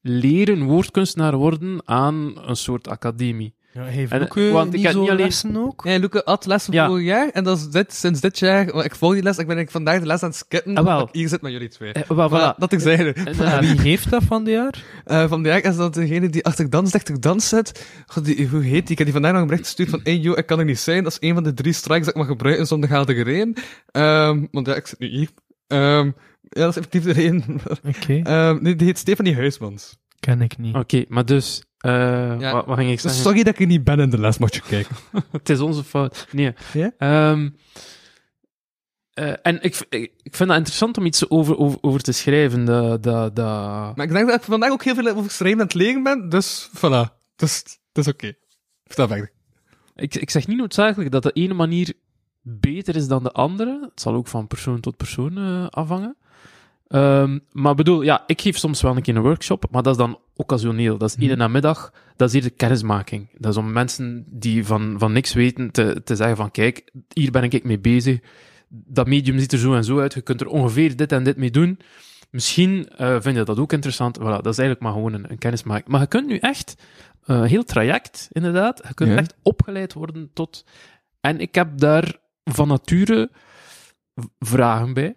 leren 0.08 0.64
woordkunstenaar 0.64 1.36
worden 1.36 1.82
aan 1.86 2.34
een 2.46 2.56
soort 2.56 2.88
academie. 2.88 3.54
Ja, 3.74 3.84
heeft 3.84 4.12
En, 4.12 4.22
ook 4.22 4.38
eh, 4.38 4.52
want 4.52 4.68
ik 4.68 4.74
niet 4.74 4.84
heb 4.84 4.92
zo 4.94 5.02
niet 5.02 5.10
alleen- 5.10 5.26
lessen 5.26 5.58
ook? 5.58 5.82
Ja, 5.86 5.98
Luca 5.98 6.22
had 6.26 6.46
lessen 6.46 6.74
Ja. 6.74 6.88
vorig 6.88 7.06
jaar. 7.06 7.30
En 7.30 7.44
dat 7.44 7.58
is 7.58 7.68
dit, 7.70 7.94
sinds 7.94 8.22
dit 8.22 8.40
jaar. 8.40 8.66
want 8.72 8.86
Ik 8.86 8.96
volg 8.96 9.14
die 9.14 9.24
les. 9.24 9.38
Ik 9.38 9.48
ben 9.48 9.68
vandaag 9.70 10.00
de 10.00 10.06
les 10.06 10.24
aan 10.24 10.30
het 10.30 10.38
skitten. 10.38 10.76
Ah, 10.76 10.84
wel. 10.86 11.10
hier 11.12 11.28
zit 11.28 11.42
met 11.42 11.52
jullie 11.52 11.68
twee. 11.68 11.92
Eh, 11.92 12.10
wel, 12.10 12.30
Voilà, 12.30 12.34
voilà. 12.34 12.58
dat 12.58 12.72
ik 12.72 12.80
zei. 12.80 12.98
Inderdaad. 13.14 13.60
Wie 13.60 13.82
heeft 13.82 14.10
dat 14.10 14.24
van 14.24 14.44
dit 14.44 14.54
jaar? 14.54 14.84
Eh 15.06 15.28
vandaag 15.28 15.62
is 15.62 15.76
dat 15.76 15.94
degene 15.94 16.30
die 16.30 16.46
achter 16.46 16.70
dans, 16.70 16.92
dichter 16.92 17.20
dans 17.22 17.50
zit. 17.50 17.86
God, 18.08 18.26
die, 18.26 18.48
hoe 18.48 18.62
heet 18.64 18.82
die? 18.82 18.92
Ik 18.92 18.98
heb 18.98 19.04
die 19.06 19.14
vandaag 19.14 19.32
nog 19.32 19.42
een 19.42 19.48
bericht 19.48 19.66
gestuurd 19.66 19.90
van, 19.90 20.00
hey, 20.04 20.18
yo, 20.18 20.34
ik 20.34 20.46
kan 20.46 20.60
er 20.60 20.66
niet 20.66 20.80
zijn. 20.80 21.04
Dat 21.04 21.12
is 21.22 21.28
een 21.30 21.34
van 21.34 21.44
de 21.44 21.54
drie 21.54 21.74
strikes 21.74 22.06
dat 22.06 22.14
ik 22.14 22.20
mag 22.22 22.30
gebruiken 22.30 22.68
zonder 22.68 22.90
geldige 22.90 23.54
Ehm 23.92 24.46
want 24.52 24.68
ja, 24.68 24.76
ik 24.76 24.88
zit 24.88 25.00
nu 25.00 25.08
hier. 25.08 25.30
Ehm 25.74 26.06
ja, 26.42 26.62
dat 26.62 26.70
is 26.70 26.76
effectief 26.76 27.04
de 27.04 27.12
reden. 27.12 27.60
Oké, 27.88 28.20
Ehm 28.24 28.62
nee, 28.62 28.76
die 28.76 28.88
heet 28.88 28.98
Stefanie 28.98 29.36
Huismans. 29.36 29.98
ken 30.20 30.42
ik 30.42 30.58
niet. 30.58 30.76
Oké, 30.76 31.06
maar 31.08 31.26
dus... 31.26 31.64
eh, 31.78 31.92
Ja. 32.40 32.52
wat, 32.54 32.66
wat 32.66 32.78
ging 32.78 32.92
ik 32.92 33.00
zeggen? 33.00 33.22
sorry 33.22 33.44
dat 33.44 33.54
ik 33.54 33.60
er 33.60 33.66
niet 33.66 33.84
ben 33.84 34.00
in 34.00 34.10
de 34.10 34.20
les, 34.20 34.38
moet 34.38 34.56
je 34.56 34.62
kijken. 34.62 34.96
Het 35.32 35.50
is 35.50 35.60
onze 35.60 35.84
fout. 35.84 36.28
Nee. 36.32 36.54
Ja? 36.74 36.92
Ehm, 36.98 37.50
eh, 39.14 39.34
en 39.42 39.62
ik, 39.62 39.86
ik, 39.90 40.12
ik 40.24 40.36
vind 40.36 40.50
het 40.50 40.58
interessant 40.58 40.98
om 40.98 41.06
iets 41.06 41.30
over, 41.30 41.58
over, 41.58 41.78
over 41.82 42.02
te 42.02 42.12
schrijven. 42.12 42.66
Dat, 42.66 43.04
dat, 43.04 43.36
dat... 43.36 43.96
Maar 43.96 44.06
ik 44.06 44.12
denk 44.12 44.28
dat 44.28 44.36
ik 44.36 44.44
vandaag 44.44 44.72
ook 44.72 44.84
heel 44.84 44.96
veel 44.96 45.08
over 45.16 45.32
schrijven 45.32 45.60
aan 45.60 45.66
het 45.66 45.76
leren 45.76 46.04
ben. 46.04 46.30
Dus, 46.30 46.70
voilà. 46.78 47.22
Dus, 47.36 47.64
dat 47.92 48.06
is 48.08 48.14
oké. 48.14 48.34
Vertel 48.86 49.08
verder. 49.08 49.32
Ik, 49.96 50.16
ik 50.16 50.30
zeg 50.30 50.48
niet 50.48 50.58
noodzakelijk 50.58 51.12
dat 51.12 51.24
de 51.24 51.32
ene 51.32 51.54
manier 51.54 51.94
beter 52.44 52.96
is 52.96 53.08
dan 53.08 53.24
de 53.24 53.32
andere. 53.32 53.80
Het 53.90 54.02
zal 54.02 54.14
ook 54.14 54.28
van 54.28 54.48
persoon 54.48 54.80
tot 54.80 54.98
persoon 54.98 55.38
eh, 55.38 55.68
afhangen. 55.68 56.16
Ehm, 56.88 57.40
maar 57.52 57.76
bedoel, 57.76 58.02
ja, 58.02 58.24
ik 58.28 58.42
geef 58.42 58.58
soms 58.58 58.82
wel 58.82 58.96
een 58.96 59.02
keer 59.02 59.16
een 59.16 59.22
workshop, 59.22 59.66
maar 59.72 59.84
dat 59.84 59.92
is 59.92 59.98
dan 59.98 60.20
occasioneel. 60.36 60.98
Dat 60.98 61.10
is 61.10 61.16
iedere 61.16 61.40
namiddag, 61.40 61.94
dat 62.16 62.28
is 62.28 62.34
hier 62.34 62.44
de 62.44 62.50
kennismaking. 62.50 63.30
Dat 63.38 63.52
is 63.52 63.58
om 63.58 63.72
mensen 63.72 64.26
die 64.28 64.66
van, 64.66 64.96
van 64.98 65.12
niks 65.12 65.34
weten 65.34 65.72
te, 65.72 66.02
te 66.04 66.16
zeggen 66.16 66.38
van, 66.38 66.52
kijk, 66.52 66.92
hier 67.14 67.32
ben 67.32 67.44
ik 67.44 67.64
mee 67.64 67.80
bezig. 67.80 68.20
Dat 68.68 69.08
medium 69.08 69.40
ziet 69.40 69.52
er 69.52 69.58
zo 69.60 69.74
en 69.76 69.84
zo 69.84 70.00
uit. 70.00 70.14
Je 70.14 70.22
kunt 70.22 70.42
er 70.42 70.48
ongeveer 70.48 70.96
dit 70.96 71.12
en 71.12 71.24
dit 71.24 71.38
mee 71.38 71.52
doen. 71.52 71.80
Misschien 72.32 72.90
eh, 72.90 73.22
vind 73.22 73.36
je 73.38 73.44
dat 73.44 73.60
ook 73.60 73.74
interessant. 73.74 74.20
Voilà, 74.20 74.22
dat 74.22 74.46
is 74.46 74.58
eigenlijk 74.58 74.80
maar 74.80 74.92
gewoon 74.94 75.14
een, 75.14 75.32
een 75.32 75.38
kennismaking. 75.38 75.88
Maar 75.88 76.02
je 76.02 76.08
kunt 76.08 76.28
nu 76.28 76.38
echt, 76.38 76.76
eh, 77.26 77.44
heel 77.44 77.64
traject 77.64 78.28
inderdaad, 78.32 78.82
je 78.88 78.94
kunt 78.94 79.10
Ja. 79.10 79.18
echt 79.18 79.36
opgeleid 79.42 79.94
worden 79.94 80.30
tot... 80.34 80.66
En 81.22 81.40
ik 81.40 81.56
heb 81.56 81.78
daar 81.78 82.16
van 82.44 82.68
nature 82.68 83.32
vragen 84.40 84.94
bij. 84.94 85.16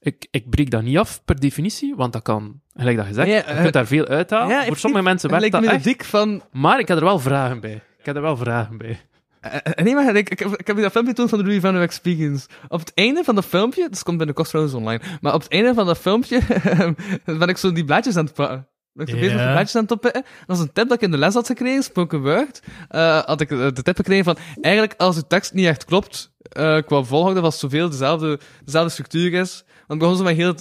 Ik, 0.00 0.26
ik 0.30 0.50
breek 0.50 0.70
dat 0.70 0.82
niet 0.82 0.98
af 0.98 1.24
per 1.24 1.40
definitie, 1.40 1.94
want 1.94 2.12
dat 2.12 2.22
kan, 2.22 2.60
gelijk 2.74 2.96
dat 2.96 3.06
gezegd, 3.06 3.28
Ja, 3.28 3.54
je 3.54 3.60
kunt 3.60 3.72
daar 3.72 3.86
veel 3.86 4.06
uithalen. 4.06 4.48
ja, 4.48 4.64
Voor 4.64 4.76
sommige 4.76 5.02
mensen 5.02 5.30
werkt 5.30 5.52
dat 5.52 5.60
me 5.60 5.68
echt, 5.68 5.84
dik 5.84 6.04
van... 6.04 6.42
maar 6.52 6.78
ik 6.78 6.88
heb 6.88 6.96
er 6.96 7.04
wel 7.04 7.18
vragen 7.18 7.60
bij. 7.60 7.82
Ik 7.98 8.06
heb 8.06 8.16
er 8.16 8.22
wel 8.22 8.36
vragen 8.36 8.78
bij. 8.78 9.00
Eh, 9.40 9.54
eh, 9.62 9.84
nee, 9.84 9.94
maar 9.94 10.16
ik, 10.16 10.30
ik, 10.30 10.38
heb, 10.38 10.48
ik 10.56 10.66
heb 10.66 10.76
je 10.76 10.82
dat 10.82 10.92
filmpje 10.92 11.12
toen 11.12 11.28
van 11.28 11.38
de 11.38 11.44
Louis 11.44 11.60
Van 11.60 11.76
Experience. 11.76 12.48
Op 12.68 12.78
het 12.80 12.92
einde 12.94 13.24
van 13.24 13.34
dat 13.34 13.44
filmpje, 13.44 13.88
dat 13.88 14.02
komt 14.02 14.16
binnenkort 14.16 14.48
trouwens 14.48 14.74
online, 14.76 15.02
maar 15.20 15.34
op 15.34 15.42
het 15.42 15.52
einde 15.52 15.74
van 15.74 15.86
dat 15.86 15.98
filmpje 15.98 16.40
ben 17.24 17.48
ik 17.48 17.56
zo 17.56 17.72
die 17.72 17.84
blaadjes 17.84 18.16
aan 18.16 18.24
het 18.24 18.34
pakken. 18.34 18.68
Ben 18.92 19.06
ik 19.06 19.14
Ja. 19.14 19.20
bezig 19.20 19.36
met 19.36 19.44
blaadjes 19.44 19.76
aan 19.76 19.82
het 19.82 19.90
oppikken. 19.90 20.22
Dat 20.22 20.46
was 20.46 20.58
een 20.58 20.72
tip 20.72 20.88
dat 20.88 20.96
ik 20.96 21.00
in 21.02 21.10
de 21.10 21.18
les 21.18 21.34
had 21.34 21.46
gekregen, 21.46 21.82
spoken 21.82 22.22
word. 22.22 22.62
Eh, 22.88 23.22
had 23.24 23.40
ik 23.40 23.48
de 23.48 23.82
tip 23.82 23.96
gekregen 23.96 24.24
van, 24.24 24.36
eigenlijk 24.60 24.94
als 25.00 25.16
de 25.16 25.26
tekst 25.26 25.52
niet 25.52 25.66
echt 25.66 25.84
klopt, 25.84 26.32
eh, 26.42 26.78
qua 26.86 27.02
volgorde, 27.02 27.40
was 27.40 27.58
zoveel 27.58 27.90
dezelfde, 27.90 28.40
dezelfde 28.64 28.90
structuur 28.90 29.32
is. 29.32 29.64
Want 29.86 30.00
begon 30.00 30.16
ze 30.16 30.22
met 30.22 30.36
heel... 30.36 30.54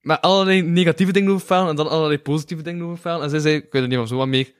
met 0.00 0.20
allerlei 0.20 0.62
negatieve 0.62 1.12
dingen 1.12 1.32
over 1.32 1.46
verhalen 1.46 1.70
en 1.70 1.76
dan 1.76 1.88
allerlei 1.88 2.18
positieve 2.18 2.62
dingen 2.62 2.84
over 2.84 2.98
verhalen. 2.98 3.24
En 3.24 3.30
zij 3.30 3.40
zei, 3.40 3.54
ik 3.54 3.66
weet 3.70 3.82
er 3.82 3.88
niet 3.88 3.96
van 3.98 4.08
zo 4.08 4.16
wat 4.16 4.26
meer 4.28 4.52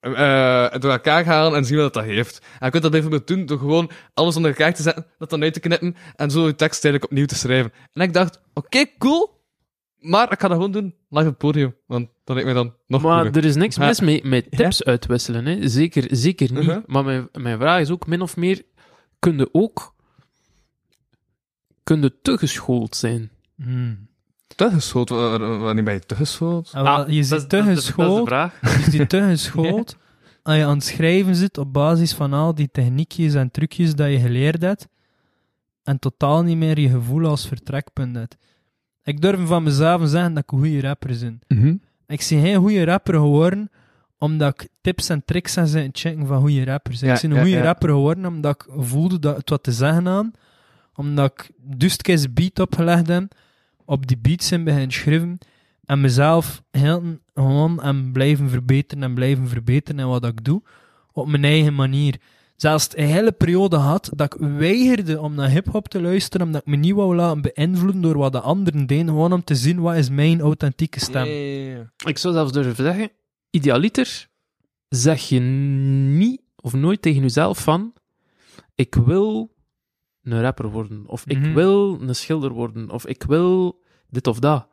eh, 0.00 0.70
door 0.80 0.90
elkaar 0.90 1.24
halen 1.24 1.58
en 1.58 1.64
zien 1.64 1.78
wat 1.78 1.94
dat 1.94 2.04
heeft. 2.04 2.38
En 2.38 2.64
je 2.64 2.70
kunt 2.70 2.82
dat 2.82 2.92
bijvoorbeeld 2.92 3.26
doen 3.26 3.46
door 3.46 3.58
gewoon 3.58 3.90
alles 4.14 4.36
onder 4.36 4.50
elkaar 4.50 4.74
te 4.74 4.82
zetten, 4.82 5.06
dat 5.18 5.30
dan 5.30 5.42
uit 5.42 5.52
te 5.52 5.60
knippen 5.60 5.96
en 6.16 6.30
zo 6.30 6.46
je 6.46 6.54
tekst 6.54 6.84
eigenlijk 6.84 7.12
opnieuw 7.12 7.26
te 7.26 7.34
schrijven. 7.34 7.72
En 7.92 8.02
ik 8.02 8.12
dacht, 8.12 8.40
oké, 8.54 8.84
cool, 8.98 9.39
maar 10.00 10.32
ik 10.32 10.40
ga 10.40 10.48
dat 10.48 10.56
gewoon 10.56 10.72
doen 10.72 10.84
live 11.08 11.24
op 11.24 11.30
het 11.30 11.38
podium, 11.38 11.74
want 11.86 12.08
dat 12.24 12.36
lijkt 12.36 12.44
mij 12.52 12.62
dan 12.62 12.74
nog 12.86 13.02
Maar 13.02 13.26
er 13.26 13.44
is 13.44 13.54
niks 13.54 13.78
mis 13.78 14.00
mee 14.00 14.24
met 14.24 14.50
tips 14.50 14.84
uitwisselen. 14.84 15.46
Hè. 15.46 15.68
Zeker, 15.68 16.06
zeker 16.16 16.52
niet. 16.52 16.66
Mhm. 16.66 16.80
Maar 16.86 17.04
mijn, 17.04 17.28
mijn 17.32 17.58
vraag 17.58 17.80
is 17.80 17.90
ook 17.90 18.06
min 18.06 18.20
of 18.22 18.36
meer: 18.36 18.62
kun 19.18 19.36
je 19.38 19.48
ook 19.52 19.94
kun 21.82 22.02
je 22.02 22.20
te 22.22 22.38
geschoold 22.38 22.96
zijn? 22.96 23.30
Hmm. 23.56 24.08
Te 24.56 24.70
geschoold? 24.70 25.08
Wa- 25.08 25.38
wa- 25.38 25.58
Wanneer 25.58 25.84
ben 25.84 25.94
je 25.94 26.00
te 26.00 26.14
geschoold? 26.14 26.70
Ah, 26.74 26.84
Ah, 26.86 26.98
je 26.98 27.04
dat 27.04 27.08
is- 27.14 27.28
zit 27.28 27.48
te 27.48 27.56
de- 27.56 27.62
Dat 27.64 27.76
is 27.76 27.84
de 27.84 27.92
geschoold, 27.92 28.26
vraag. 28.28 28.60
je 28.84 28.90
zit 28.90 29.08
te 29.08 29.22
geschoold 29.30 29.96
als 30.42 30.56
je 30.56 30.64
aan 30.64 30.74
het 30.76 30.84
schrijven 30.84 31.36
zit 31.36 31.58
op 31.58 31.72
basis 31.72 32.12
van 32.14 32.32
al 32.32 32.54
die 32.54 32.68
techniekjes 32.72 33.34
en 33.34 33.50
trucjes 33.50 33.94
dat 33.94 34.10
je 34.10 34.18
geleerd 34.20 34.62
hebt 34.62 34.88
en 35.82 35.98
totaal 35.98 36.42
niet 36.42 36.56
meer 36.56 36.78
je 36.78 36.88
gevoel 36.88 37.26
als 37.26 37.46
vertrekpunt 37.48 38.16
hebt. 38.16 38.36
Ik 39.04 39.20
durf 39.20 39.46
van 39.46 39.62
mezelf 39.62 40.08
zeggen 40.08 40.34
dat 40.34 40.42
ik 40.42 40.52
een 40.52 40.58
goede 40.58 40.80
rapper 40.80 41.16
ben. 41.20 41.40
Ik 42.06 42.22
zie 42.22 42.40
geen 42.40 42.56
goede 42.56 42.84
rapper 42.84 43.14
geworden 43.14 43.70
omdat 44.20 44.62
ik 44.62 44.68
tips 44.80 45.08
en 45.08 45.24
tricks 45.24 45.56
en 45.56 45.66
zijn 45.66 45.90
checken 45.92 46.26
van 46.26 46.40
goede 46.40 46.64
rappers. 46.64 47.00
Ja, 47.00 47.12
ik 47.12 47.18
zie 47.18 47.28
een 47.28 47.34
ja, 47.34 47.40
goede 47.40 47.56
ja. 47.56 47.62
rapper 47.62 47.88
geworden 47.88 48.26
omdat 48.26 48.54
ik 48.54 48.72
voelde 48.76 49.18
dat 49.18 49.36
het 49.36 49.50
wat 49.50 49.62
te 49.62 49.72
zeggen 49.72 50.08
aan. 50.08 50.32
Omdat 50.94 51.32
ik 51.32 51.50
dustkes 51.56 52.32
beat 52.32 52.58
opgelegd 52.58 53.08
heb, 53.08 53.34
op 53.84 54.06
die 54.06 54.18
beats 54.18 54.46
zijn 54.46 54.64
begin 54.64 54.92
schrijven 54.92 55.38
en 55.84 56.00
mezelf 56.00 56.62
heel 56.70 57.18
gewoon 57.34 57.82
en 57.82 58.12
blijven 58.12 58.48
verbeteren 58.48 59.04
en 59.04 59.14
blijven 59.14 59.48
verbeteren 59.48 60.00
in 60.00 60.06
wat 60.06 60.24
ik 60.24 60.44
doe, 60.44 60.62
op 61.12 61.28
mijn 61.28 61.44
eigen 61.44 61.74
manier. 61.74 62.16
Zelfs 62.60 62.88
een 62.94 63.06
hele 63.06 63.32
periode 63.32 63.76
had 63.76 64.10
dat 64.16 64.34
ik 64.34 64.40
weigerde 64.40 65.20
om 65.20 65.34
naar 65.34 65.48
hip-hop 65.50 65.88
te 65.88 66.00
luisteren, 66.00 66.46
omdat 66.46 66.60
ik 66.60 66.66
me 66.66 66.76
niet 66.76 66.94
wou 66.94 67.14
laten 67.16 67.42
beïnvloeden 67.54 68.00
door 68.02 68.18
wat 68.18 68.32
de 68.32 68.40
anderen 68.40 68.86
deden, 68.86 69.06
gewoon 69.06 69.32
om 69.32 69.44
te 69.44 69.54
zien 69.54 69.80
wat 69.80 69.96
is 69.96 70.10
mijn 70.10 70.40
authentieke 70.40 71.00
stem. 71.00 71.26
Ik 72.06 72.18
zou 72.18 72.34
zelfs 72.34 72.52
durven 72.52 72.84
zeggen: 72.84 73.10
idealiter 73.50 74.28
zeg 74.88 75.28
je 75.28 75.40
niet 75.40 76.40
of 76.56 76.72
nooit 76.72 77.02
tegen 77.02 77.22
jezelf 77.22 77.58
van: 77.62 77.92
ik 78.74 78.94
wil 78.94 79.54
een 80.22 80.40
rapper 80.40 80.70
worden, 80.70 81.04
of 81.06 81.24
ik 81.26 81.38
Mhm. 81.38 81.54
wil 81.54 82.00
een 82.00 82.14
schilder 82.14 82.50
worden, 82.52 82.90
of 82.90 83.06
ik 83.06 83.22
wil 83.22 83.82
dit 84.08 84.26
of 84.26 84.38
dat. 84.38 84.68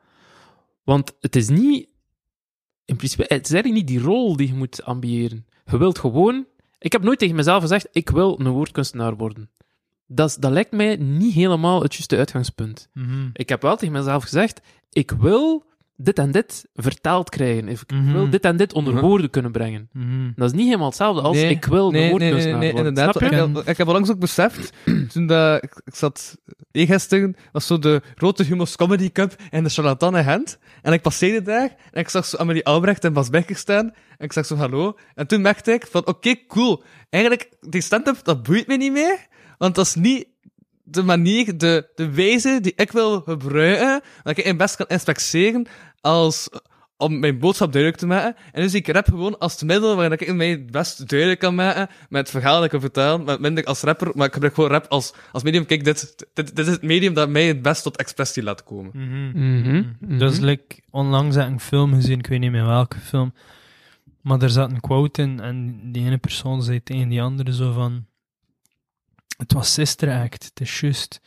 Want 0.84 1.16
het 1.20 1.36
is 1.36 1.48
niet, 1.48 1.88
in 2.84 2.96
principe, 2.96 3.22
het 3.22 3.46
is 3.46 3.52
eigenlijk 3.52 3.74
niet 3.74 3.86
die 3.98 4.06
rol 4.06 4.36
die 4.36 4.46
je 4.48 4.54
moet 4.54 4.82
ambiëren. 4.84 5.46
Je 5.64 5.78
wilt 5.78 5.98
gewoon. 5.98 6.46
Ik 6.78 6.92
heb 6.92 7.02
nooit 7.02 7.18
tegen 7.18 7.36
mezelf 7.36 7.60
gezegd: 7.62 7.88
ik 7.92 8.10
wil 8.10 8.40
een 8.40 8.48
woordkunstenaar 8.48 9.16
worden. 9.16 9.50
Dat, 10.06 10.28
is- 10.28 10.36
dat 10.36 10.50
lijkt 10.52 10.72
mij 10.72 10.96
niet 10.96 11.34
helemaal 11.34 11.82
het 11.82 11.94
juiste 11.94 12.16
uitgangspunt. 12.16 12.88
Mhm. 12.92 13.28
Ik 13.32 13.48
heb 13.48 13.62
wel 13.62 13.76
tegen 13.76 13.94
mezelf 13.94 14.22
gezegd: 14.22 14.60
ik 14.92 15.10
wil 15.10 15.66
dit 15.96 16.18
en 16.18 16.30
dit 16.30 16.68
vertaald 16.74 17.30
krijgen. 17.30 17.68
Ik 17.68 17.80
Mhm. 17.92 18.12
wil 18.12 18.30
dit 18.30 18.44
en 18.44 18.56
dit 18.56 18.72
onder 18.72 18.92
Mhm. 18.94 19.02
woorden 19.04 19.30
kunnen 19.30 19.52
brengen. 19.52 19.88
Mhm. 19.92 20.30
Dat 20.36 20.50
is 20.50 20.56
niet 20.56 20.66
helemaal 20.66 20.86
hetzelfde 20.86 21.22
als 21.22 21.36
Nee, 21.36 21.50
ik 21.50 21.64
wil 21.64 21.76
nee, 21.78 21.86
een 21.86 21.92
nee, 21.92 22.00
nee, 22.02 22.10
woordkunstenaar 22.10 22.58
nee, 22.58 22.72
worden. 22.72 22.88
inderdaad. 22.88 23.16
Snap 23.16 23.30
je? 23.30 23.36
Ik, 23.36 23.54
heb- 23.56 23.68
ik 23.68 23.76
heb 23.76 23.86
onlangs 23.86 24.10
ook 24.10 24.18
beseft, 24.18 24.72
toen 25.12 25.26
dat, 25.26 25.62
ik, 25.62 25.80
ik 25.84 25.94
zat 25.94 26.36
eergisteren, 26.70 27.36
was 27.52 27.66
zo 27.66 27.78
de 27.78 28.02
Rote 28.14 28.42
Humo's 28.44 28.76
Comedy 28.76 29.10
Cup 29.12 29.36
in 29.50 29.62
de 29.62 29.68
Charlatan 29.70 30.16
in 30.16 30.24
Gent. 30.24 30.58
En 30.82 30.92
ik 30.92 31.02
passeerde 31.02 31.42
daar, 31.42 31.76
en 31.90 32.00
ik 32.00 32.08
zag 32.08 32.26
zo 32.26 32.36
Amelie 32.36 32.64
Albrecht 32.64 33.04
en 33.04 33.12
Bas 33.12 33.30
Becker 33.30 33.56
staan, 33.56 33.86
en 34.18 34.24
ik 34.24 34.32
zag 34.32 34.46
zo 34.46 34.56
hallo. 34.56 34.98
En 35.14 35.26
toen 35.26 35.40
merkte 35.40 35.72
ik 35.72 35.86
van, 35.90 36.06
oké, 36.06 36.46
cool. 36.46 36.82
Eigenlijk, 37.10 37.48
die 37.60 37.80
stand-up, 37.80 38.24
dat 38.24 38.42
boeit 38.42 38.66
me 38.66 38.76
niet 38.76 38.92
meer, 38.92 39.26
want 39.58 39.74
dat 39.74 39.86
is 39.86 39.94
niet 39.94 40.26
de 40.82 41.02
manier, 41.02 41.58
de, 41.58 41.90
de 41.94 42.10
wijze 42.10 42.58
die 42.60 42.72
ik 42.76 42.92
wil 42.92 43.20
gebruiken, 43.20 44.02
dat 44.22 44.38
ik 44.38 44.44
het 44.44 44.56
best 44.56 44.76
kan 44.76 44.86
inspecteren 44.86 45.66
als 46.00 46.48
om 46.98 47.18
mijn 47.18 47.38
boodschap 47.38 47.72
duidelijk 47.72 48.02
te 48.02 48.06
maken. 48.08 48.36
En 48.52 48.62
dus 48.62 48.74
ik 48.74 48.88
rap 48.88 49.06
gewoon 49.06 49.38
als 49.38 49.52
het 49.52 49.62
middel 49.62 49.96
waarin 49.96 50.18
ik 50.18 50.34
mij 50.34 50.50
het 50.50 50.70
best 50.70 51.08
duidelijk 51.08 51.40
kan 51.40 51.54
maken 51.54 51.88
met 52.08 52.20
het 52.20 52.30
verhaal 52.30 52.54
dat 52.54 52.64
ik 52.64 52.70
kan 52.70 52.80
vertellen, 52.80 53.24
met 53.24 53.40
minder 53.40 53.64
als 53.64 53.80
rapper, 53.80 54.10
maar 54.14 54.26
ik 54.26 54.32
gebruik 54.32 54.54
gewoon 54.54 54.70
rap 54.70 54.86
als, 54.88 55.14
als 55.32 55.42
medium. 55.42 55.66
Kijk, 55.66 55.84
dit, 55.84 56.26
dit, 56.34 56.56
dit 56.56 56.66
is 56.66 56.72
het 56.72 56.82
medium 56.82 57.14
dat 57.14 57.28
mij 57.28 57.46
het 57.46 57.62
best 57.62 57.82
tot 57.82 57.96
expressie 57.96 58.42
laat 58.42 58.64
komen. 58.64 58.90
Mhm. 58.94 59.28
Mhm, 59.28 59.84
mhm. 60.00 60.18
Dat 60.18 60.32
is 60.32 60.38
like, 60.38 60.82
onlangs 60.90 61.36
heb 61.36 61.46
ik 61.46 61.52
een 61.52 61.60
film 61.60 61.94
gezien, 61.94 62.18
ik 62.18 62.26
weet 62.26 62.40
niet 62.40 62.50
meer 62.50 62.66
welke 62.66 62.98
film. 62.98 63.32
Maar 64.20 64.42
er 64.42 64.50
zat 64.50 64.70
een 64.70 64.80
quote 64.80 65.22
in 65.22 65.40
en 65.40 65.80
die 65.92 66.04
ene 66.04 66.18
persoon 66.18 66.62
zei 66.62 66.82
tegen 66.82 67.08
die 67.08 67.22
andere 67.22 67.54
zo 67.54 67.72
van... 67.72 68.06
Het 69.36 69.52
was 69.52 69.72
Sister 69.72 70.22
Act, 70.22 70.44
het 70.44 70.60
is 70.60 70.80
juist. 70.80 71.20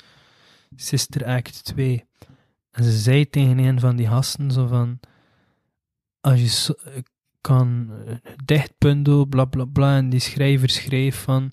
Sister 0.76 1.26
Act 1.26 1.64
2. 1.66 2.06
En 2.72 2.84
ze 2.84 2.92
zei 2.92 3.30
tegen 3.30 3.58
een 3.58 3.80
van 3.80 3.96
die 3.96 4.08
gasten 4.08 4.52
zo 4.52 4.68
van... 4.68 5.00
Als 6.22 6.66
je 6.66 6.76
eh, 6.84 7.02
kan 7.42 7.92
eh, 8.06 8.16
dichtbundel, 8.46 9.26
bla 9.26 9.46
bla 9.46 9.66
bla. 9.66 9.98
En 9.98 10.10
die 10.10 10.20
schrijver 10.20 10.70
schreef 10.70 11.22
van... 11.22 11.52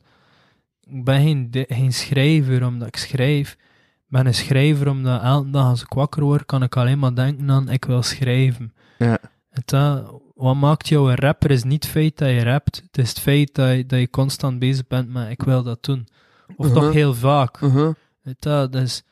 Ik 0.80 1.04
ben 1.04 1.22
geen, 1.22 1.48
geen 1.68 1.92
schrijver 1.92 2.66
omdat 2.66 2.88
ik 2.88 2.96
schrijf. 2.96 3.52
Ik 3.52 4.14
ben 4.14 4.26
een 4.26 4.34
schrijver 4.34 4.88
omdat 4.88 5.22
elke 5.22 5.50
dag 5.50 5.64
als 5.64 5.82
ik 5.82 5.92
wakker 5.92 6.22
word, 6.22 6.44
kan 6.44 6.62
ik 6.62 6.76
alleen 6.76 6.98
maar 6.98 7.14
denken 7.14 7.50
aan 7.50 7.68
ik 7.68 7.84
wil 7.84 8.02
schrijven. 8.02 8.72
Ja. 8.98 9.18
Dat, 9.64 10.20
wat 10.34 10.56
maakt 10.56 10.88
jou 10.88 11.10
een 11.10 11.16
rapper 11.16 11.50
is 11.50 11.64
niet 11.64 11.82
het 11.82 11.92
feit 11.92 12.18
dat 12.18 12.28
je 12.28 12.42
rapt. 12.42 12.82
Het 12.86 12.98
is 12.98 13.08
het 13.08 13.20
feit 13.20 13.54
dat 13.54 13.76
je, 13.76 13.86
dat 13.86 13.98
je 13.98 14.10
constant 14.10 14.58
bezig 14.58 14.86
bent 14.86 15.08
met 15.08 15.30
ik 15.30 15.42
wil 15.42 15.62
dat 15.62 15.84
doen. 15.84 16.08
Of 16.56 16.72
toch 16.72 16.92
heel 16.92 17.14
vaak. 17.14 17.60
Uh-huh. 17.60 17.94
Weet 18.22 18.36
je, 18.44 18.48
dat 18.48 18.74
is, 18.74 19.02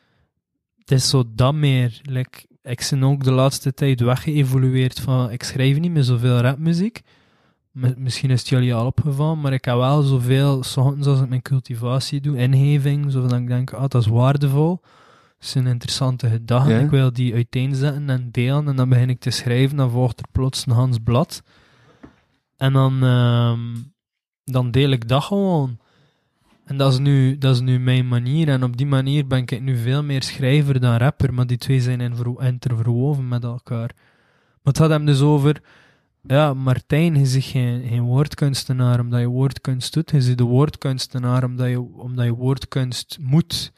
het 0.78 0.90
is 0.90 1.08
zo 1.08 1.24
dat 1.34 1.54
meer. 1.54 2.00
Like, 2.02 2.46
ik 2.66 2.86
ben 2.90 3.04
ook 3.04 3.24
de 3.24 3.32
laatste 3.32 3.74
tijd 3.74 4.00
weggeëvolueerd 4.00 5.00
van, 5.00 5.30
ik 5.30 5.42
schrijf 5.42 5.78
niet 5.78 5.90
meer 5.90 6.02
zoveel 6.02 6.38
rapmuziek. 6.38 7.02
Misschien 7.96 8.30
is 8.30 8.38
het 8.38 8.48
jullie 8.48 8.74
al 8.74 8.86
opgevallen, 8.86 9.40
maar 9.40 9.52
ik 9.52 9.64
heb 9.64 9.76
wel 9.76 10.02
zoveel, 10.02 10.62
soms 10.62 11.06
als 11.06 11.20
ik 11.20 11.28
mijn 11.28 11.42
cultivatie 11.42 12.20
doe, 12.20 12.36
ingeving, 12.36 13.12
zodat 13.12 13.32
ik 13.32 13.46
denk, 13.46 13.72
ah, 13.72 13.88
dat 13.88 14.02
is 14.02 14.06
waardevol. 14.06 14.80
Dat 15.38 15.48
is 15.48 15.54
een 15.54 15.66
interessante 15.66 16.28
gedachte. 16.28 16.72
Ja. 16.72 16.78
Ik 16.78 16.90
wil 16.90 17.12
die 17.12 17.34
uiteenzetten 17.34 18.10
en 18.10 18.28
delen, 18.30 18.68
en 18.68 18.76
dan 18.76 18.88
begin 18.88 19.10
ik 19.10 19.20
te 19.20 19.30
schrijven, 19.30 19.76
dan 19.76 19.90
volgt 19.90 20.20
er 20.20 20.26
plots 20.32 20.66
een 20.66 20.72
Hans 20.72 20.98
blad. 21.04 21.42
En 22.56 22.72
dan, 22.72 23.02
ehm, 23.02 23.60
dan 24.44 24.70
deel 24.70 24.90
ik 24.90 25.08
dat 25.08 25.22
gewoon. 25.22 25.78
En 26.66 26.76
dat 26.76 26.92
is, 26.92 26.98
nu, 26.98 27.38
dat 27.38 27.54
is 27.54 27.60
nu 27.60 27.78
mijn 27.78 28.08
manier. 28.08 28.48
En 28.48 28.62
op 28.62 28.76
die 28.76 28.86
manier 28.86 29.26
ben 29.26 29.38
ik 29.38 29.60
nu 29.60 29.76
veel 29.76 30.02
meer 30.02 30.22
schrijver 30.22 30.80
dan 30.80 30.96
rapper. 30.96 31.34
Maar 31.34 31.46
die 31.46 31.56
twee 31.56 31.80
zijn 31.80 32.00
in 32.00 32.16
ver- 32.16 32.46
interverwoven 32.46 33.28
met 33.28 33.44
elkaar. 33.44 33.90
Maar 34.62 34.72
het 34.72 34.78
gaat 34.78 34.90
hem 34.90 35.06
dus 35.06 35.20
over... 35.20 35.62
Ja, 36.22 36.54
Martijn, 36.54 37.18
je 37.18 37.26
zegt 37.26 37.46
geen, 37.46 37.88
geen 37.88 38.02
woordkunstenaar 38.02 39.00
omdat 39.00 39.20
je 39.20 39.26
woordkunst 39.26 39.92
doet. 39.92 40.10
Je 40.10 40.20
zit 40.20 40.38
de 40.38 40.44
woordkunstenaar 40.44 41.44
omdat 41.44 41.68
je, 41.68 41.80
omdat 41.80 42.24
je 42.24 42.34
woordkunst 42.34 43.18
moet. 43.20 43.72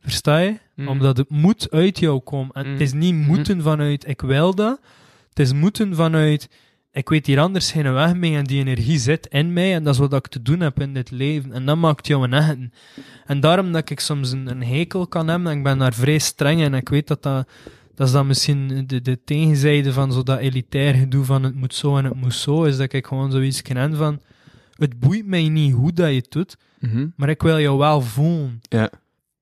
Versta 0.00 0.38
je? 0.38 0.58
Mhm. 0.74 0.88
Omdat 0.88 1.16
het 1.16 1.30
moet 1.30 1.70
uit 1.70 1.98
jou 1.98 2.20
komen. 2.20 2.52
En 2.52 2.66
het 2.66 2.80
is 2.80 2.92
niet 2.92 3.14
moeten 3.14 3.62
vanuit 3.62 4.08
ik 4.08 4.20
wil 4.20 4.54
dat. 4.54 4.80
Het 5.28 5.38
is 5.38 5.52
moeten 5.52 5.94
vanuit 5.94 6.48
ik 6.92 7.08
weet 7.08 7.26
hier 7.26 7.40
anders 7.40 7.72
geen 7.72 7.92
weg 7.92 8.14
mee 8.14 8.36
en 8.36 8.44
die 8.44 8.58
energie 8.58 8.98
zit 8.98 9.26
in 9.26 9.52
mij 9.52 9.74
en 9.74 9.84
dat 9.84 9.94
is 9.94 10.00
wat 10.00 10.12
ik 10.12 10.26
te 10.26 10.42
doen 10.42 10.60
heb 10.60 10.80
in 10.80 10.94
dit 10.94 11.10
leven. 11.10 11.52
En 11.52 11.66
dat 11.66 11.76
maakt 11.76 12.06
jou 12.06 12.30
een. 12.30 12.72
En 13.26 13.40
daarom 13.40 13.72
dat 13.72 13.90
ik 13.90 14.00
soms 14.00 14.32
een, 14.32 14.46
een 14.50 14.62
hekel 14.62 15.06
kan 15.06 15.28
hebben 15.28 15.50
en 15.52 15.56
ik 15.58 15.64
ben 15.64 15.78
daar 15.78 15.94
vrij 15.94 16.18
streng 16.18 16.62
en 16.62 16.74
ik 16.74 16.88
weet 16.88 17.06
dat 17.06 17.22
dat, 17.22 17.48
dat 17.94 18.06
is 18.06 18.12
dan 18.12 18.26
misschien 18.26 18.84
de, 18.86 19.02
de 19.02 19.24
tegenzijde 19.24 19.92
van 19.92 20.12
zo 20.12 20.22
dat 20.22 20.38
elitair 20.38 20.94
gedoe 20.94 21.24
van 21.24 21.42
het 21.42 21.54
moet 21.54 21.74
zo 21.74 21.96
en 21.96 22.04
het 22.04 22.14
moet 22.14 22.34
zo, 22.34 22.64
is 22.64 22.76
dat 22.76 22.92
ik 22.92 23.06
gewoon 23.06 23.30
zoiets 23.30 23.62
ken 23.62 23.96
van 23.96 24.20
het 24.76 24.98
boeit 25.00 25.26
mij 25.26 25.48
niet 25.48 25.72
hoe 25.74 25.92
dat 25.92 26.08
je 26.08 26.14
het 26.14 26.30
doet, 26.30 26.56
Mhm. 26.80 27.06
maar 27.16 27.28
ik 27.28 27.42
wil 27.42 27.60
jou 27.60 27.78
wel 27.78 28.00
voelen. 28.00 28.60
Ja. 28.68 28.90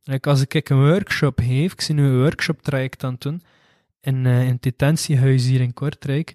Like 0.03 0.29
als 0.29 0.41
ik 0.41 0.69
een 0.69 0.89
workshop 0.91 1.41
geef, 1.41 1.73
ik 1.73 1.81
zie 1.81 1.95
nu 1.95 2.03
een 2.03 2.19
workshop 2.19 2.63
traject 2.63 3.05
aan 3.05 3.13
het 3.13 3.21
doen, 3.21 3.43
in, 4.01 4.27
eh, 4.27 4.43
in 4.43 4.53
het 4.53 4.63
detentiehuis 4.63 5.47
hier 5.47 5.61
in 5.61 5.75
Kortrijk. 5.75 6.35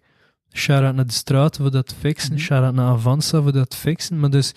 Shout-out 0.53 0.95
naar 0.95 1.05
de 1.05 1.13
straat 1.13 1.57
voor 1.57 1.71
dat 1.71 1.95
fixen, 1.99 2.39
shout-out 2.39 2.73
naar 2.73 2.91
Avanza 2.91 3.41
voor 3.41 3.51
dat 3.51 3.75
fixen. 3.75 4.19
Maar 4.19 4.29
dus, 4.29 4.53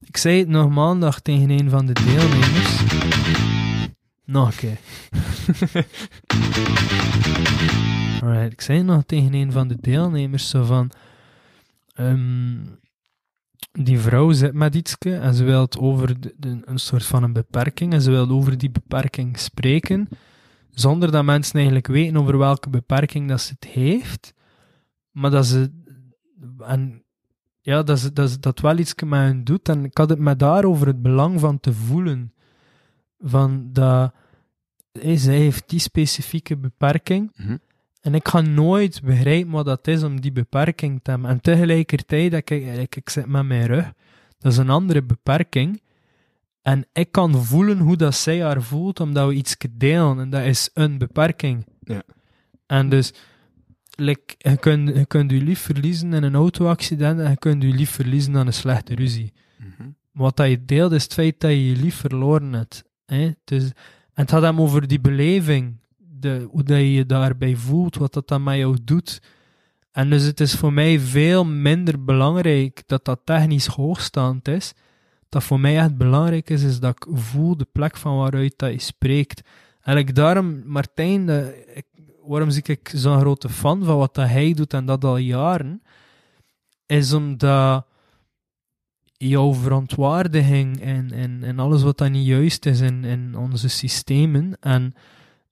ik 0.00 0.16
zei 0.16 0.38
het 0.38 0.48
nog 0.48 0.70
maandag 0.70 1.20
tegen 1.20 1.50
een 1.50 1.70
van 1.70 1.86
de 1.86 1.92
deelnemers. 1.92 2.80
Nog 4.24 4.48
een 4.50 4.56
keer. 4.56 4.78
Alright, 8.22 8.52
ik 8.52 8.60
zei 8.60 8.78
het 8.78 8.86
nog 8.86 9.02
tegen 9.06 9.34
een 9.34 9.52
van 9.52 9.68
de 9.68 9.76
deelnemers 9.80 10.48
zo 10.48 10.64
van... 10.64 10.90
ehm, 11.94 12.56
die 13.72 13.98
vrouw 13.98 14.32
zit 14.32 14.52
met 14.54 14.74
ietske 14.74 15.14
en 15.16 15.34
ze 15.34 15.44
wil 15.44 15.60
het 15.60 15.78
over 15.78 16.20
de- 16.20 16.34
de- 16.36 16.60
een 16.64 16.78
soort 16.78 17.04
van 17.04 17.22
een 17.22 17.32
beperking 17.32 17.92
en 17.92 18.00
ze 18.02 18.10
wil 18.10 18.28
over 18.28 18.58
die 18.58 18.70
beperking 18.70 19.38
spreken 19.38 20.08
zonder 20.70 21.10
dat 21.10 21.24
mensen 21.24 21.54
eigenlijk 21.54 21.86
weten 21.86 22.16
over 22.16 22.38
welke 22.38 22.70
beperking 22.70 23.28
dat 23.28 23.40
ze 23.40 23.52
het 23.58 23.68
heeft, 23.70 24.32
maar 25.10 25.30
dat 25.30 25.46
ze 25.46 25.70
en 26.58 27.02
ja, 27.60 27.82
dat, 27.82 27.98
ze, 27.98 28.12
dat, 28.12 28.30
ze, 28.30 28.40
dat 28.40 28.60
wel 28.60 28.78
iets 28.78 28.94
met 28.94 29.20
hen 29.20 29.44
doet. 29.44 29.68
En 29.68 29.84
ik 29.84 29.96
had 29.96 30.08
het 30.10 30.18
met 30.18 30.40
haar 30.40 30.64
over 30.64 30.86
het 30.86 31.02
belang 31.02 31.40
van 31.40 31.60
te 31.60 31.72
voelen. 31.72 32.32
Van 33.18 33.68
dat 33.72 34.12
zij 34.92 35.36
heeft 35.36 35.68
die 35.68 35.80
specifieke 35.80 36.56
beperking. 36.56 37.32
Mhm. 37.36 37.56
En 38.00 38.14
ik 38.14 38.28
ga 38.28 38.40
nooit 38.40 39.02
begrijpen 39.02 39.52
wat 39.52 39.64
dat 39.64 39.86
is 39.86 40.02
om 40.02 40.20
die 40.20 40.32
beperking 40.32 41.00
te 41.02 41.10
hebben. 41.10 41.30
En 41.30 41.40
tegelijkertijd, 41.40 42.30
dat 42.30 42.50
ik, 42.50 42.50
ik, 42.78 42.96
ik 42.96 43.08
zit 43.08 43.26
met 43.26 43.46
mijn 43.46 43.66
rug, 43.66 43.92
dat 44.38 44.52
is 44.52 44.58
een 44.58 44.70
andere 44.70 45.02
beperking. 45.02 45.82
En 46.62 46.86
ik 46.92 47.12
kan 47.12 47.44
voelen 47.44 47.78
hoe 47.78 47.96
dat 47.96 48.14
zij 48.14 48.42
haar 48.42 48.62
voelt, 48.62 49.00
omdat 49.00 49.28
we 49.28 49.34
iets 49.34 49.56
delen. 49.70 50.18
En 50.18 50.30
dat 50.30 50.44
is 50.44 50.70
een 50.74 50.98
beperking. 50.98 51.66
Ja. 51.80 52.02
En 52.66 52.88
dus, 52.88 53.12
like, 54.00 54.34
je, 54.38 54.56
kunt, 54.56 54.88
je 54.96 55.06
kunt 55.06 55.30
je 55.30 55.42
lief 55.42 55.60
verliezen 55.60 56.12
in 56.12 56.22
een 56.22 56.34
auto-accident 56.34 57.20
en 57.20 57.30
je 57.30 57.36
kunt 57.36 57.62
je 57.62 57.68
lief 57.68 57.90
verliezen 57.90 58.36
aan 58.36 58.46
een 58.46 58.52
slechte 58.52 58.94
ruzie. 58.94 59.32
Mhm. 59.56 59.88
Wat 60.12 60.36
dat 60.36 60.48
je 60.48 60.64
deelt 60.64 60.92
is 60.92 61.02
het 61.02 61.12
feit 61.14 61.40
dat 61.40 61.50
je 61.50 61.68
je 61.68 61.76
lief 61.76 61.94
verloren 61.94 62.52
hebt. 62.52 62.84
Hè? 63.06 63.30
Dus, 63.44 63.62
en 63.64 63.72
het 64.24 64.30
gaat 64.30 64.42
hem 64.42 64.60
over 64.60 64.86
die 64.88 65.00
beleving, 65.00 65.76
de, 65.96 66.46
hoe 66.50 66.62
dat 66.62 66.76
je 66.76 66.92
je 66.92 67.06
daarbij 67.06 67.56
voelt, 67.56 67.96
wat 67.96 68.12
dat 68.12 68.28
dan 68.28 68.42
met 68.42 68.56
jou 68.56 68.76
doet. 68.84 69.20
En 69.92 70.10
dus 70.10 70.22
het 70.22 70.40
is 70.40 70.54
voor 70.54 70.72
mij 70.72 71.00
veel 71.00 71.44
minder 71.44 72.04
belangrijk 72.04 72.82
dat 72.86 73.04
dat 73.04 73.20
technisch 73.24 73.66
hoogstaand 73.66 74.48
is. 74.48 74.72
Dat 75.28 75.44
voor 75.44 75.60
mij 75.60 75.78
echt 75.78 75.96
belangrijk 75.96 76.50
is, 76.50 76.62
is 76.62 76.80
dat 76.80 76.90
ik 76.96 77.06
voel 77.18 77.56
de 77.56 77.66
plek 77.72 77.96
van 77.96 78.16
waaruit 78.16 78.54
dat 78.56 78.72
je 78.72 78.80
spreekt. 78.80 79.40
En 79.80 79.96
ik 79.96 80.14
daarom, 80.14 80.62
Martijn, 80.66 81.26
dat- 81.26 81.52
ik, 81.74 81.86
waarom 82.28 82.50
zie 82.50 82.62
ik 82.62 82.90
zo'n 82.94 83.20
grote 83.20 83.48
fan 83.48 83.84
van 83.84 83.96
wat 83.96 84.14
dat 84.14 84.28
hij 84.28 84.52
doet 84.54 84.74
en 84.74 84.86
dat 84.86 85.04
al 85.04 85.16
jaren, 85.16 85.82
is 86.86 87.12
omdat 87.12 87.86
jouw 89.16 89.54
verontwaardiging 89.54 90.80
en, 90.80 91.12
en, 91.12 91.42
en 91.42 91.58
alles 91.58 91.82
wat 91.82 91.98
dan 91.98 92.12
niet 92.12 92.26
juist 92.26 92.66
is 92.66 92.80
in, 92.80 93.04
in 93.04 93.36
onze 93.36 93.68
systemen 93.68 94.56
en 94.60 94.94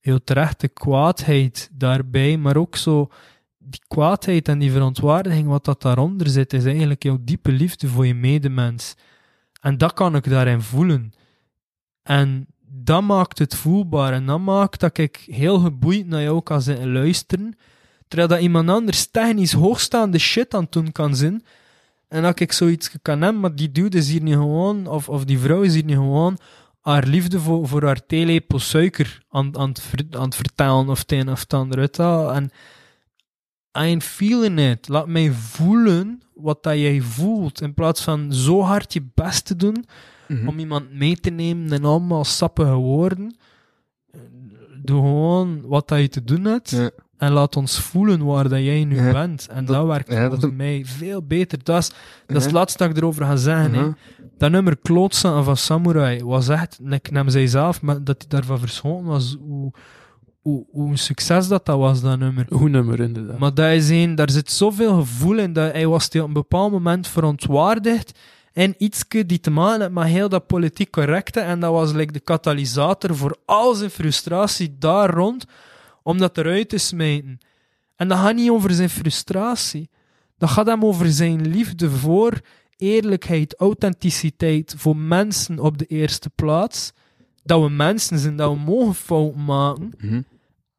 jouw 0.01 0.19
terechte 0.19 0.69
kwaadheid 0.69 1.71
daarbij, 1.73 2.37
maar 2.37 2.57
ook 2.57 2.77
zo 2.77 3.11
die 3.59 3.83
kwaadheid 3.89 4.49
en 4.49 4.59
die 4.59 4.73
verontwaardiging, 4.73 5.49
wat 5.49 5.65
dat 5.65 5.83
daaronder 5.83 6.29
zit, 6.29 6.53
is 6.53 6.65
eigenlijk 6.65 7.03
jouw 7.03 7.19
diepe 7.21 7.53
liefde 7.53 7.89
voor 7.89 8.07
je 8.07 8.15
medemens. 8.15 8.95
En 9.61 9.79
dat 9.79 9.93
kan 9.93 10.17
ik 10.17 10.31
daarin 10.31 10.61
voelen. 10.61 11.13
En 12.03 12.47
dat 12.87 13.03
maakt 13.03 13.39
het 13.39 13.55
voelbaar. 13.55 14.13
En 14.13 14.27
dat 14.27 14.41
maakt 14.41 14.81
dat 14.81 14.99
ik 14.99 15.27
heel 15.31 15.59
geboeid 15.59 16.07
naar 16.07 16.23
jou 16.23 16.43
kan 16.43 16.63
zitten 16.63 16.93
luisteren. 16.93 17.57
Terwijl 18.09 18.29
dat 18.29 18.41
iemand 18.41 18.69
anders 18.69 19.07
technisch 19.07 19.53
hoogstaande 19.53 20.19
shit 20.19 20.55
aan 20.55 20.63
het 20.63 20.73
doen 20.73 20.93
kan 20.93 21.17
zijn. 21.17 21.45
En 22.09 22.23
dat 22.23 22.41
ik 22.41 22.53
zoiets 22.53 22.91
kan 23.03 23.23
hebben, 23.23 23.41
maar 23.41 23.55
die 23.55 23.73
dude 23.73 23.97
is 23.97 24.09
hier 24.09 24.23
niet 24.23 24.35
gewoon, 24.35 24.87
of, 24.87 25.09
of 25.09 25.25
die 25.25 25.39
vrouw 25.39 25.63
is 25.63 25.75
hier 25.75 25.85
niet 25.85 25.97
gewoon, 25.97 26.39
haar 26.81 27.07
liefde 27.07 27.41
voor, 27.41 27.69
voor 27.69 27.85
haar 27.85 28.07
theelepel 28.07 28.59
suiker 28.59 29.23
aan, 29.31 29.59
aan, 29.59 29.69
het, 29.69 30.17
aan 30.17 30.25
het 30.25 30.35
vertellen 30.35 30.89
of 30.89 30.99
het 30.99 31.13
een 31.13 31.31
of 31.31 31.45
het. 31.49 31.99
En 31.99 32.51
I 33.79 34.01
feeling 34.01 34.61
it. 34.61 34.89
Laat 34.89 35.07
mij 35.07 35.33
voelen 35.33 36.23
wat 36.35 36.63
dat 36.63 36.75
jij 36.75 37.01
voelt. 37.01 37.61
In 37.61 37.75
plaats 37.75 38.03
van 38.03 38.33
zo 38.33 38.61
hard 38.61 38.93
je 38.93 39.03
best 39.15 39.45
te 39.45 39.57
doen 39.57 39.85
Mhm. 40.29 40.49
om 40.49 40.59
iemand 40.59 40.93
mee 40.93 41.17
te 41.21 41.31
nemen 41.31 41.73
in 41.73 41.85
allemaal 41.85 42.25
sappige 42.25 42.75
woorden. 42.75 43.37
Doe 44.83 45.01
gewoon 45.01 45.61
wat 45.67 45.89
dat 45.89 45.99
je 46.01 46.09
te 46.09 46.25
doen 46.25 46.45
hebt. 46.45 46.71
Ja. 46.71 46.91
En 47.17 47.33
laat 47.33 47.57
ons 47.57 47.79
voelen 47.81 48.25
waar 48.25 48.49
dat 48.49 48.59
jij 48.61 48.85
nu 48.85 48.97
Ja. 49.03 49.13
bent. 49.13 49.47
En 49.51 49.65
dat, 49.65 49.77
Dat- 49.77 49.87
werkt 49.87 50.13
ja, 50.13 50.29
volgens 50.29 50.53
mij 50.53 50.83
veel 50.85 51.23
beter. 51.23 51.59
Dat 51.65 51.79
is, 51.83 51.91
dat 52.27 52.37
is 52.37 52.45
het 52.45 52.53
laatste 52.53 52.79
dat 52.79 52.91
ik 52.91 52.97
erover 52.97 53.25
ga 53.25 53.37
zeggen. 53.37 53.71
Mhm. 53.71 53.91
Dat 54.39 54.51
nummer 54.51 54.77
Klootzakken 54.79 55.45
van 55.45 55.57
Samurai 55.57 56.25
was 56.25 56.49
echt, 56.49 56.79
ik 56.89 57.11
nam 57.11 57.29
zij 57.29 57.47
zelf, 57.47 57.83
maar 57.83 58.05
dat 58.05 58.17
hij 58.19 58.27
daarvan 58.29 58.59
verschoten 58.59 59.05
was, 59.05 59.37
hoe, 59.41 59.73
hoe, 60.41 60.67
hoe 60.71 60.91
een 60.91 60.99
succes 60.99 61.49
dat 61.49 61.67
dat 61.67 61.79
was, 61.79 62.01
dat 62.01 62.19
nummer. 62.19 62.47
Goed 62.51 62.71
nummer, 62.71 63.01
inderdaad. 63.01 63.39
Maar 63.39 63.55
dat 63.55 63.71
is 63.73 63.89
een, 63.89 64.15
daar 64.15 64.31
zit 64.31 64.51
zoveel 64.51 64.95
gevoel 64.99 65.39
in, 65.39 65.53
dat 65.53 65.73
hij 65.73 65.87
was 65.87 66.11
die 66.11 66.21
op 66.23 66.27
een 66.27 66.33
bepaald 66.33 66.73
moment 66.73 67.09
verontwaardigd 67.09 68.19
en 68.57 68.75
ietske 68.79 69.27
die 69.27 69.41
te 69.41 69.51
maken 69.51 69.81
had 69.81 69.91
met 69.91 70.05
heel 70.05 70.29
dat 70.29 70.47
politiek 70.47 70.91
correcte, 70.91 71.41
en 71.41 71.61
dat 71.61 71.73
was 71.73 71.93
like 71.93 72.13
de 72.13 72.21
katalysator 72.21 73.17
voor 73.17 73.37
al 73.45 73.75
zijn 73.75 73.91
frustratie 73.91 74.77
daar 74.79 75.11
rond, 75.11 75.45
om 76.03 76.19
dat 76.19 76.39
eruit 76.39 76.69
te 76.69 76.79
smijten. 76.79 77.39
En 77.97 78.09
dat 78.09 78.19
gaat 78.19 78.35
niet 78.35 78.51
over 78.51 78.71
zijn 78.71 78.91
frustratie. 78.91 79.91
Dat 80.39 80.51
gaat 80.51 80.67
hem 80.67 80.85
over 80.85 81.11
zijn 81.11 81.49
liefde 81.49 81.91
voor 81.91 82.41
eerlijkheid, 82.77 83.55
authenticiteit, 83.57 84.75
voor 84.77 84.97
mensen 84.97 85.59
op 85.59 85.79
de 85.79 85.87
eerste 85.87 86.31
plaats. 86.31 86.93
Dat 87.43 87.63
we 87.63 87.69
mensen 87.69 88.19
zijn, 88.19 88.37
dat 88.37 88.53
we 88.53 88.59
mogen 88.59 88.95
fouten 88.95 89.45
maken. 89.45 89.93
Mhm. 89.99 90.23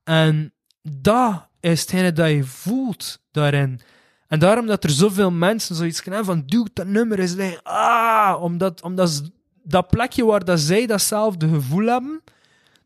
En 0.03 0.53
dat 0.81 1.47
is 1.59 1.81
hetgene 1.81 2.11
dat 2.11 2.29
je 2.29 2.43
voelt 2.43 3.19
daarin. 3.31 3.79
En 4.27 4.39
daarom 4.39 4.65
dat 4.65 4.83
er 4.83 4.89
zoveel 4.89 5.31
mensen 5.31 5.75
zoiets 5.75 6.01
kunnen 6.01 6.25
van, 6.25 6.43
dude, 6.45 6.69
dat 6.73 6.87
nummer 6.87 7.19
is 7.19 7.33
like, 7.33 7.59
ah, 7.63 8.41
omdat, 8.41 8.81
omdat 8.81 9.31
dat 9.63 9.87
plekje 9.87 10.25
waar 10.25 10.45
dat 10.45 10.59
zij 10.59 10.85
datzelfde 10.85 11.49
gevoel 11.49 11.85
hebben, 11.85 12.21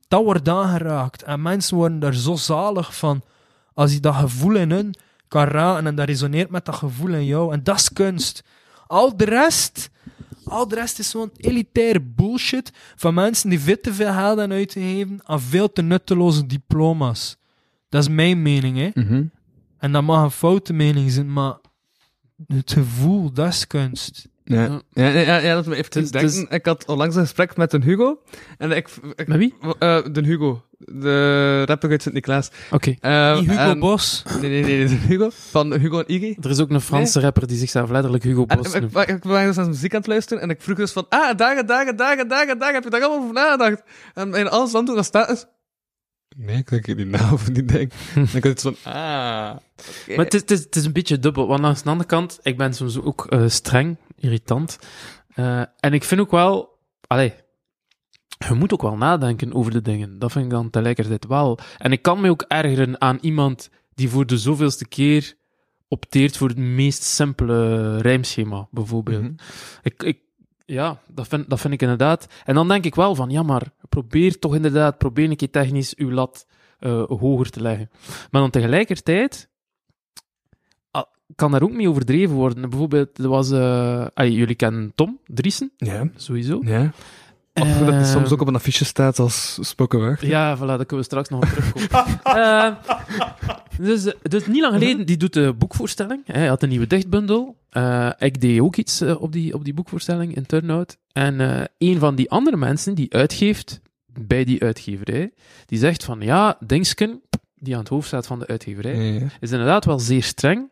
dat 0.08 0.24
wordt 0.24 0.50
aangeraakt. 0.50 1.24
En 1.24 1.42
mensen 1.42 1.78
worden 1.78 2.00
daar 2.00 2.14
zo 2.14 2.36
zalig 2.36 2.96
van, 2.96 3.22
als 3.74 3.94
je 3.94 4.00
dat 4.00 4.16
gevoel 4.16 4.56
in 4.56 4.72
hun 4.72 4.96
kan 5.28 5.46
raken 5.46 5.88
en 5.88 5.96
dat 5.96 6.08
resoneert 6.08 6.50
met 6.50 6.66
dat 6.66 6.76
gevoel 6.76 7.14
in 7.14 7.26
jou. 7.26 7.54
En 7.54 7.64
dat 7.64 7.76
is 7.76 7.94
kunst. 7.94 8.44
Al 8.88 9.18
de 9.18 9.26
rest, 9.26 9.90
al 10.44 10.68
de 10.68 10.76
rest 10.76 11.00
is 11.00 11.10
zo'n 11.10 11.32
elitair 11.38 12.14
bullshit 12.14 12.72
van 12.96 13.14
mensen 13.14 13.50
die 13.50 13.60
veel 13.60 13.80
te 13.82 13.94
veel 13.94 14.14
geld 14.14 14.40
aan 14.40 14.52
uitgeven 14.52 15.20
aan 15.24 15.42
veel 15.42 15.72
te 15.72 15.82
nutteloze 15.82 16.46
diploma's. 16.46 17.38
Dat 17.90 18.02
is 18.02 18.10
mijn 18.10 18.42
mening, 18.42 18.78
hè. 18.78 18.90
Mhm. 18.94 19.24
En 19.82 19.92
dat 19.92 20.04
mag 20.04 20.24
een 20.24 20.32
foute 20.32 20.74
mening 20.74 21.12
zijn, 21.12 21.34
maar 21.34 21.54
het 22.48 22.72
gevoel, 22.72 23.32
dat 23.34 23.48
is 23.48 23.68
kunst. 23.68 24.28
Ja, 24.44 24.82
Ja. 24.94 25.08
ja, 25.08 25.38
ja, 25.38 25.54
dat 25.54 25.66
me 25.66 25.76
even 25.76 25.92
Dus- 25.92 26.12
denken. 26.12 26.32
dus- 26.32 26.46
Ik 26.50 26.66
had 26.66 26.86
onlangs 26.88 27.16
een 27.16 27.22
gesprek 27.22 27.58
met 27.58 27.74
een 27.74 27.84
Hugo. 27.84 28.22
En 28.58 28.72
ik, 28.72 28.90
ik, 29.16 29.28
Met 29.28 29.38
wie? 29.38 29.54
Eh, 29.80 29.98
de 30.12 30.22
Hugo. 30.24 30.64
De 30.78 31.64
rapper 31.66 31.90
uit 31.90 32.02
Sint-Niklaas. 32.02 32.50
Oké. 32.72 32.96
Eh, 33.00 33.38
Hugo 33.38 33.54
en- 33.54 33.80
Bos. 33.80 34.24
Nee, 34.42 34.50
nee, 34.50 34.64
nee, 34.64 34.86
de 34.88 34.96
Hugo. 34.96 35.30
Van 35.34 35.74
Hugo 35.74 36.00
en 36.00 36.14
Iggy. 36.14 36.38
Er 36.42 36.50
is 36.50 36.60
ook 36.60 36.70
een 36.70 36.82
Franse 36.82 37.20
rapper 37.20 37.48
die 37.48 37.58
zichzelf 37.58 37.90
letterlijk 37.90 38.24
Hugo 38.24 38.46
Bos 38.46 38.74
ik, 38.74 38.82
noemt. 38.82 38.98
ik, 38.98 39.08
ik 39.08 39.24
was 39.24 39.36
eens 39.38 39.44
naar 39.46 39.54
zijn 39.54 39.68
muziek 39.68 39.94
aan 39.94 40.00
het 40.00 40.08
luisteren 40.10 40.44
en 40.44 40.50
ik 40.50 40.62
vroeg 40.62 40.78
dus 40.78 40.92
van, 40.92 41.06
ah, 41.10 41.38
dagen, 41.38 41.66
dagen, 41.68 41.96
dagen, 41.96 42.28
dagen, 42.28 42.60
dagen, 42.60 42.74
heb 42.74 42.84
je 42.84 42.90
daar 42.90 43.02
allemaal 43.02 43.20
over 43.22 43.34
nagedacht? 43.34 43.82
En 44.14 44.34
in 44.34 44.50
alles 44.50 44.74
antwoord 44.74 44.98
dat 44.98 45.06
staat 45.08 45.30
is, 45.30 45.46
nee, 46.38 46.58
ik 46.58 46.70
denk 46.70 46.88
niet 46.88 47.08
na 47.08 47.30
over 47.32 47.54
die 47.54 47.66
ding. 47.66 47.92
en 48.16 48.22
ik 48.22 48.44
had 48.44 48.46
iets 48.46 48.64
van, 48.64 48.76
ah. 48.84 48.94
Maar 50.16 50.26
het 50.26 50.34
is, 50.34 50.42
het, 50.42 50.52
is, 50.52 50.60
het 50.60 50.76
is 50.76 50.86
een 50.86 50.94
beetje 50.94 51.20
dubbel. 51.20 51.48
Want 51.48 51.64
aan 51.64 51.74
de 51.74 51.90
andere 51.90 52.10
kant, 52.10 52.40
ik 52.42 52.58
ben 52.58 52.74
soms 52.74 53.02
ook 53.02 53.26
eh, 53.26 53.48
streng, 53.48 53.98
irritant. 54.18 54.80
Eh, 55.34 55.62
en 55.80 55.94
ik 55.94 56.04
vind 56.04 56.22
ook 56.22 56.32
wel... 56.32 56.80
Allee, 57.08 57.34
je 58.48 58.54
moet 58.54 58.74
ook 58.74 58.82
wel 58.82 58.98
nadenken 58.98 59.54
over 59.54 59.72
de 59.72 59.82
dingen. 59.82 60.20
Dat 60.20 60.32
vind 60.32 60.46
ik 60.46 60.52
dan 60.52 60.70
tegelijkertijd 60.70 61.28
wel. 61.28 61.60
En 61.78 61.92
ik 61.92 62.02
kan 62.02 62.22
me 62.22 62.30
ook 62.30 62.46
ergeren 62.48 63.02
aan 63.02 63.18
iemand 63.22 63.70
die 63.94 64.10
voor 64.10 64.26
de 64.26 64.38
zoveelste 64.38 64.88
keer 64.88 65.34
opteert 65.88 66.38
voor 66.38 66.48
het 66.48 66.58
meest 66.58 67.04
simpele 67.04 67.98
rijmschema, 67.98 68.68
bijvoorbeeld. 68.72 69.22
Mhm. 69.22 69.34
Ik, 69.82 70.04
ik, 70.04 70.20
ja, 70.72 70.98
dat 71.08 71.28
vind, 71.28 71.50
dat 71.50 71.60
vind 71.60 71.74
ik 71.74 71.82
inderdaad. 71.82 72.28
En 72.46 72.56
dan 72.56 72.68
denk 72.68 72.86
ik 72.86 72.96
wel 72.96 73.16
van, 73.16 73.30
ja, 73.30 73.44
maar 73.44 73.64
probeer 73.90 74.40
toch 74.40 74.56
inderdaad, 74.56 74.98
probeer 74.98 75.30
een 75.30 75.36
keer 75.36 75.50
technisch 75.50 75.96
uw 75.96 76.12
lat 76.12 76.46
eh, 76.80 77.04
hoger 77.08 77.50
te 77.50 77.62
leggen. 77.62 77.90
Maar 78.32 78.42
dan 78.42 78.50
tegelijkertijd 78.50 79.50
ah, 80.92 81.04
kan 81.36 81.52
daar 81.52 81.62
ook 81.64 81.72
mee 81.72 81.90
overdreven 81.90 82.36
worden. 82.36 82.70
Bijvoorbeeld, 82.70 83.18
er 83.18 83.30
was, 83.30 83.52
eh, 83.52 84.06
allee, 84.14 84.34
jullie 84.34 84.56
kennen 84.56 84.92
Tom 84.96 85.20
Driesen, 85.26 85.72
Ja, 85.78 86.08
sowieso. 86.16 86.60
ja. 86.64 86.92
Of 87.54 87.68
dat 87.78 87.88
hij 87.88 88.00
Eh, 88.00 88.06
soms 88.06 88.32
ook 88.32 88.42
op 88.42 88.48
een 88.48 88.56
affiche 88.56 88.86
staat 88.86 89.20
als 89.20 89.58
spoken 89.62 90.00
word. 90.00 90.22
Ja, 90.22 90.58
voilà, 90.58 90.60
daar 90.60 90.86
kunnen 90.86 90.98
we 90.98 91.04
straks 91.04 91.30
nog 91.30 91.42
op 91.44 91.50
terugkomen. 91.50 92.78
Eh, 93.82 93.88
dus, 93.88 94.06
eh, 94.06 94.14
dus 94.22 94.48
niet 94.48 94.62
lang 94.62 94.74
geleden, 94.74 95.06
die 95.06 95.18
doet 95.18 95.34
de 95.34 95.54
boekvoorstelling. 95.58 96.22
Hij 96.26 96.48
had 96.48 96.64
een 96.64 96.70
nieuwe 96.70 96.88
dichtbundel. 96.88 97.56
Eh, 97.70 98.10
ik 98.18 98.42
deed 98.42 98.60
ook 98.60 98.76
iets 98.76 99.02
eh, 99.02 99.22
op, 99.22 99.32
die, 99.32 99.54
op 99.54 99.64
die 99.64 99.74
boekvoorstelling 99.74 100.36
in 100.36 100.46
Turnout. 100.46 100.98
En 101.12 101.42
eh, 101.42 101.64
een 101.78 102.00
van 102.00 102.16
die 102.16 102.30
andere 102.30 102.58
mensen 102.58 102.96
die 102.96 103.14
uitgeeft 103.14 103.82
bij 104.20 104.44
die 104.44 104.62
uitgeverij, 104.64 105.32
die 105.66 105.80
zegt 105.80 106.04
van 106.04 106.22
ja, 106.22 106.58
Dingsken, 106.60 107.22
die 107.56 107.74
aan 107.74 107.80
het 107.80 107.90
hoofd 107.90 108.08
staat 108.08 108.28
van 108.28 108.40
de 108.40 108.48
uitgeverij, 108.48 108.96
Ja, 108.96 109.20
ja. 109.20 109.28
is 109.40 109.52
inderdaad 109.52 109.86
wel 109.86 110.00
zeer 110.00 110.24
streng. 110.24 110.70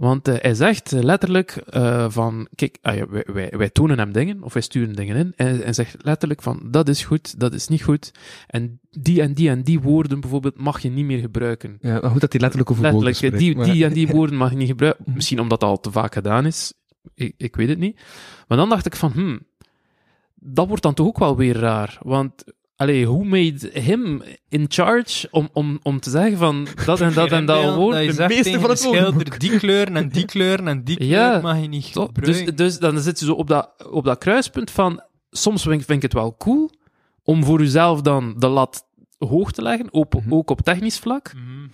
Want 0.00 0.28
eh, 0.28 0.34
hij 0.38 0.54
zegt 0.54 0.90
letterlijk 0.90 1.50
eh, 1.50 2.06
van, 2.08 2.48
kijk, 2.54 2.78
ah 2.82 2.96
ja, 2.96 3.08
wij, 3.08 3.24
wij, 3.32 3.52
wij 3.56 3.70
tonen 3.70 3.98
hem 3.98 4.12
dingen, 4.12 4.42
of 4.42 4.52
wij 4.52 4.62
sturen 4.62 4.94
dingen 4.94 5.16
in, 5.16 5.32
en 5.36 5.46
hij 5.60 5.72
zegt 5.72 5.96
letterlijk 6.04 6.42
van, 6.42 6.60
dat 6.70 6.88
is 6.88 7.04
goed, 7.04 7.40
dat 7.40 7.54
is 7.54 7.68
niet 7.68 7.82
goed, 7.82 8.12
en 8.46 8.80
die 8.90 9.22
en 9.22 9.34
die 9.34 9.48
en 9.48 9.62
die 9.62 9.80
woorden 9.80 10.20
bijvoorbeeld 10.20 10.58
mag 10.60 10.80
je 10.80 10.90
niet 10.90 11.04
meer 11.04 11.18
gebruiken. 11.18 11.78
Ja, 11.80 12.00
maar 12.00 12.10
goed 12.10 12.20
dat 12.20 12.32
hij 12.32 12.40
letterlijk 12.40 12.70
over 12.70 12.82
Letterlijk, 12.82 13.18
die, 13.18 13.28
spreekt, 13.28 13.44
die 13.44 13.56
maar- 13.56 13.88
en 13.88 13.92
die 13.92 14.08
woorden 14.16 14.36
mag 14.36 14.50
je 14.50 14.56
niet 14.56 14.68
gebruiken. 14.68 15.04
Misschien 15.14 15.40
omdat 15.40 15.60
dat 15.60 15.68
al 15.68 15.80
te 15.80 15.90
vaak 15.90 16.12
gedaan 16.14 16.46
is, 16.46 16.72
ik, 17.14 17.34
ik 17.36 17.56
weet 17.56 17.68
het 17.68 17.78
niet. 17.78 18.00
Maar 18.48 18.58
dan 18.58 18.68
dacht 18.68 18.86
ik 18.86 18.96
van, 18.96 19.12
hmm, 19.12 19.40
dat 20.34 20.68
wordt 20.68 20.82
dan 20.82 20.94
toch 20.94 21.06
ook 21.06 21.18
wel 21.18 21.36
weer 21.36 21.56
raar, 21.56 21.98
want... 22.02 22.44
Allee, 22.80 23.06
who 23.06 23.22
made 23.24 23.70
him 23.72 24.22
in 24.48 24.64
charge 24.68 25.28
om, 25.30 25.48
om, 25.52 25.78
om 25.82 26.00
te 26.00 26.10
zeggen 26.10 26.36
van 26.38 26.66
dat 26.86 27.00
en 27.00 27.12
dat 27.12 27.30
en 27.30 27.46
dat 27.46 27.74
woord? 27.74 27.94
Dat 27.94 28.04
je 28.04 28.12
de 28.12 28.26
meeste 28.28 28.60
van 28.60 28.70
het 28.70 28.78
schilder, 28.78 29.38
die 29.38 29.58
kleuren 29.58 29.96
en 29.96 30.08
die 30.08 30.24
kleuren 30.24 30.68
en 30.68 30.84
die 30.84 31.04
Ja, 31.04 31.28
kleur 31.28 31.42
mag 31.42 31.60
je 31.60 31.68
niet 31.68 31.92
Toch? 31.92 32.12
Dus, 32.12 32.44
dus 32.54 32.78
dan 32.78 32.98
zit 33.00 33.18
je 33.18 33.24
zo 33.24 33.32
op 33.32 33.48
dat, 33.48 33.70
op 33.90 34.04
dat 34.04 34.18
kruispunt 34.18 34.70
van... 34.70 35.02
Soms 35.30 35.62
vind, 35.62 35.84
vind 35.84 35.96
ik 35.96 36.02
het 36.02 36.12
wel 36.12 36.36
cool 36.36 36.70
om 37.22 37.44
voor 37.44 37.58
jezelf 37.60 38.00
dan 38.00 38.34
de 38.38 38.48
lat 38.48 38.86
hoog 39.18 39.52
te 39.52 39.62
leggen, 39.62 39.88
ook, 39.90 40.14
Mhm. 40.14 40.34
ook 40.34 40.50
op 40.50 40.60
technisch 40.60 40.98
vlak. 40.98 41.32
Mhm. 41.34 41.66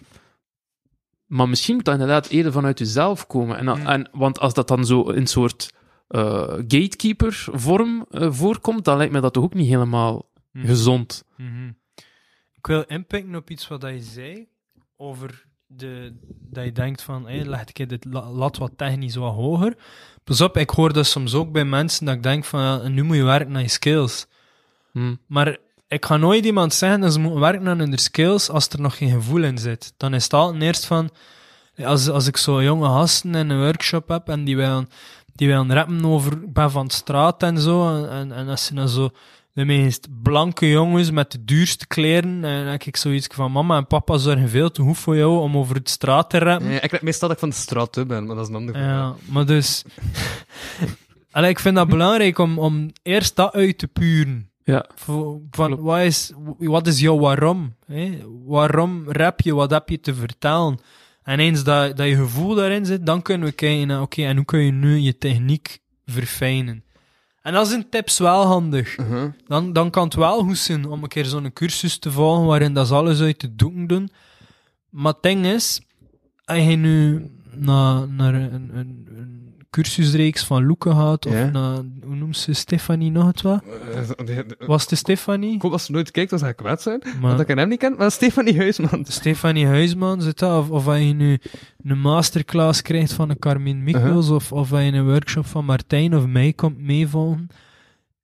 Maar 1.26 1.48
misschien 1.48 1.74
moet 1.74 1.84
dat 1.84 1.94
inderdaad 1.94 2.28
eerder 2.28 2.52
vanuit 2.52 2.78
jezelf 2.78 3.26
komen. 3.26 3.58
En, 3.58 3.64
dan- 3.64 3.86
en, 3.86 4.08
want 4.12 4.38
als 4.40 4.54
dat 4.54 4.68
dan 4.68 4.84
zo 4.86 5.02
in 5.02 5.16
een 5.16 5.26
soort 5.26 5.72
eh, 6.08 6.42
gatekeeper-vorm 6.68 8.06
eh, 8.10 8.32
voorkomt, 8.32 8.84
dan 8.84 8.96
lijkt 8.96 9.12
me 9.12 9.20
dat 9.20 9.32
toch 9.32 9.44
ook 9.44 9.54
niet 9.54 9.68
helemaal 9.68 10.24
Mhm. 10.56 10.66
gezond. 10.66 11.24
Mhm. 11.36 11.68
Ik 12.54 12.66
wil 12.66 12.84
inpikken 12.86 13.34
op 13.34 13.50
iets 13.50 13.68
wat 13.68 13.82
je 13.82 14.02
zei 14.02 14.48
over 14.96 15.44
de, 15.66 16.16
dat 16.28 16.64
je 16.64 16.72
denkt 16.72 17.02
van, 17.02 17.26
hey, 17.26 17.44
leg 17.44 17.64
ik 17.72 17.88
dit 17.88 18.04
la- 18.04 18.30
lat 18.30 18.56
wat 18.56 18.72
technisch 18.76 19.14
wat 19.14 19.34
hoger. 19.34 19.76
Pas 20.24 20.40
op, 20.40 20.56
ik 20.56 20.70
hoor 20.70 20.92
dat 20.92 21.06
soms 21.06 21.34
ook 21.34 21.52
bij 21.52 21.64
mensen 21.64 22.06
dat 22.06 22.14
ik 22.14 22.22
denk 22.22 22.44
van, 22.44 22.60
ja, 22.60 22.88
nu 22.88 23.02
moet 23.02 23.16
je 23.16 23.22
werken 23.22 23.56
aan 23.56 23.62
je 23.62 23.68
skills. 23.68 24.26
Hm. 24.92 25.14
Maar 25.26 25.56
ik 25.88 26.04
ga 26.04 26.16
nooit 26.16 26.44
iemand 26.44 26.74
zeggen 26.74 27.00
dat 27.00 27.12
ze 27.12 27.20
moeten 27.20 27.40
werken 27.40 27.68
aan 27.68 27.78
hun 27.78 27.98
skills 27.98 28.50
als 28.50 28.68
er 28.68 28.80
nog 28.80 28.96
geen 28.96 29.10
gevoel 29.10 29.42
in 29.42 29.58
zit. 29.58 29.94
Dan 29.96 30.14
is 30.14 30.22
het 30.24 30.32
altijd 30.32 30.62
eerst 30.62 30.86
van, 30.86 31.10
als, 31.84 32.08
als 32.08 32.26
ik 32.26 32.36
zo 32.36 32.62
jonge 32.62 32.88
gasten 32.88 33.34
in 33.34 33.50
een 33.50 33.60
workshop 33.60 34.08
heb 34.08 34.28
en 34.28 34.44
die 34.44 34.56
willen, 34.56 34.88
die 35.34 35.48
willen 35.48 35.72
rappen 35.72 36.04
over, 36.04 36.52
ben 36.52 36.70
van 36.70 36.90
straat 36.90 37.42
en 37.42 37.58
zo, 37.58 37.96
en, 37.96 38.10
en, 38.10 38.32
en 38.32 38.48
als 38.48 38.64
ze 38.64 38.74
dan 38.74 38.88
zo 38.88 39.10
de 39.56 39.64
meest 39.64 40.08
blanke 40.22 40.68
jongens 40.68 41.10
met 41.10 41.32
de 41.32 41.44
duurste 41.44 41.86
kleren, 41.86 42.44
en 42.44 42.56
dan 42.56 42.64
denk 42.64 42.84
ik 42.84 42.96
zoiets 42.96 43.26
van, 43.34 43.52
mama 43.52 43.76
en 43.76 43.86
papa 43.86 44.16
zorgen 44.16 44.48
veel 44.48 44.70
te 44.70 44.82
goed 44.82 44.98
voor 44.98 45.16
jou 45.16 45.40
om 45.40 45.56
over 45.56 45.82
de 45.82 45.90
straat 45.90 46.30
te 46.30 46.38
rappen. 46.38 46.70
Ja, 46.70 46.80
ik 46.80 46.90
denk 46.90 47.02
meestal 47.02 47.28
dat 47.28 47.36
ik 47.36 47.42
van 47.42 47.48
de 47.48 47.54
straat 47.54 47.94
hè, 47.94 48.06
ben, 48.06 48.26
maar 48.26 48.36
dat 48.36 48.44
is 48.44 48.50
een 48.50 48.56
ander 48.56 48.74
verhaal. 48.74 49.16
Ja, 49.18 49.32
maar 49.32 49.46
dus... 49.46 49.84
Allee, 51.30 51.50
ik 51.50 51.58
vind 51.58 51.76
dat 51.76 51.88
belangrijk 51.88 52.38
om, 52.38 52.58
om 52.58 52.90
eerst 53.02 53.36
dat 53.36 53.54
uit 53.54 53.78
te 53.78 53.86
puren. 53.86 54.50
Ja. 54.64 54.86
Van, 54.94 55.76
wat, 55.80 56.00
is, 56.00 56.32
wat 56.58 56.86
is 56.86 57.00
jouw 57.00 57.18
waarom? 57.18 57.74
Hè? 57.86 58.18
Waarom 58.44 59.04
rap 59.06 59.40
je? 59.40 59.54
Wat 59.54 59.70
heb 59.70 59.88
je 59.88 60.00
te 60.00 60.14
vertellen? 60.14 60.78
En 61.22 61.38
eens 61.38 61.64
dat, 61.64 61.96
dat 61.96 62.06
je 62.06 62.16
gevoel 62.16 62.54
daarin 62.54 62.86
zit, 62.86 63.06
dan 63.06 63.22
kunnen 63.22 63.48
we 63.48 63.54
kijken 63.54 63.86
naar, 63.86 64.02
oké, 64.02 64.22
en 64.22 64.36
hoe 64.36 64.44
kun 64.44 64.60
je 64.60 64.72
nu 64.72 64.96
je 64.96 65.18
techniek 65.18 65.78
verfijnen? 66.04 66.84
En 67.46 67.52
dat 67.52 67.68
zijn 67.68 67.88
tips 67.88 68.18
wel 68.18 68.44
handig. 68.44 68.98
Uh-huh. 68.98 69.32
Dan, 69.46 69.72
dan 69.72 69.90
kan 69.90 70.04
het 70.04 70.14
wel 70.14 70.42
goed 70.42 70.58
zijn 70.58 70.84
om 70.84 71.02
een 71.02 71.08
keer 71.08 71.24
zo'n 71.24 71.52
cursus 71.52 71.98
te 71.98 72.10
volgen 72.10 72.46
waarin 72.46 72.74
dat 72.74 72.86
ze 72.86 72.94
alles 72.94 73.20
uit 73.20 73.40
de 73.40 73.54
doeken 73.54 73.86
doen. 73.86 74.10
Maar 74.90 75.12
het 75.12 75.22
ding 75.22 75.46
is, 75.46 75.80
als 76.44 76.58
je 76.58 76.76
nu 76.76 77.30
naar, 77.54 78.08
naar 78.08 78.34
een, 78.34 78.70
een, 78.76 79.08
een 79.16 79.54
cursusreeks 79.82 80.44
van 80.44 80.66
Loeke 80.66 80.90
gaat, 80.90 81.26
of 81.26 81.32
Ja. 81.32 81.50
naar, 81.50 81.76
hoe 82.04 82.14
noemt 82.16 82.36
ze, 82.36 82.52
Stefanie 82.52 83.10
nog 83.10 83.26
het 83.26 83.42
wat? 83.42 83.62
Eh, 84.26 84.38
Was 84.66 84.90
het 84.90 84.98
Stefanie? 84.98 85.54
Ik 85.54 85.62
hoop 85.62 85.72
als 85.72 85.84
ze 85.84 85.92
nooit 85.92 86.10
kijkt, 86.10 86.30
dan 86.30 86.38
zou 86.38 86.50
ik 86.50 86.56
kwaad 86.56 86.82
zijn. 86.82 87.02
Maar- 87.04 87.20
Want 87.36 87.48
ik 87.48 87.56
hem 87.56 87.68
niet 87.68 87.78
ken, 87.78 87.94
maar 87.98 88.10
Stefanie 88.10 88.56
Huisman. 88.56 89.04
Stefanie 89.08 89.66
Huisman 89.66 90.22
zit 90.22 90.38
dat, 90.38 90.58
of, 90.58 90.70
of 90.70 90.86
als 90.86 90.98
je 90.98 91.04
nu 91.12 91.38
een 91.84 92.00
masterclass 92.00 92.82
krijgt 92.82 93.12
van 93.12 93.30
een 93.30 93.38
Carmine 93.38 93.82
Michels, 93.82 94.30
of, 94.30 94.52
of 94.52 94.72
als 94.72 94.80
je 94.82 94.92
een 94.92 95.04
workshop 95.06 95.46
van 95.46 95.64
Martijn 95.64 96.16
of 96.16 96.26
mij 96.26 96.52
komt 96.52 96.78
meevolgen. 96.78 97.46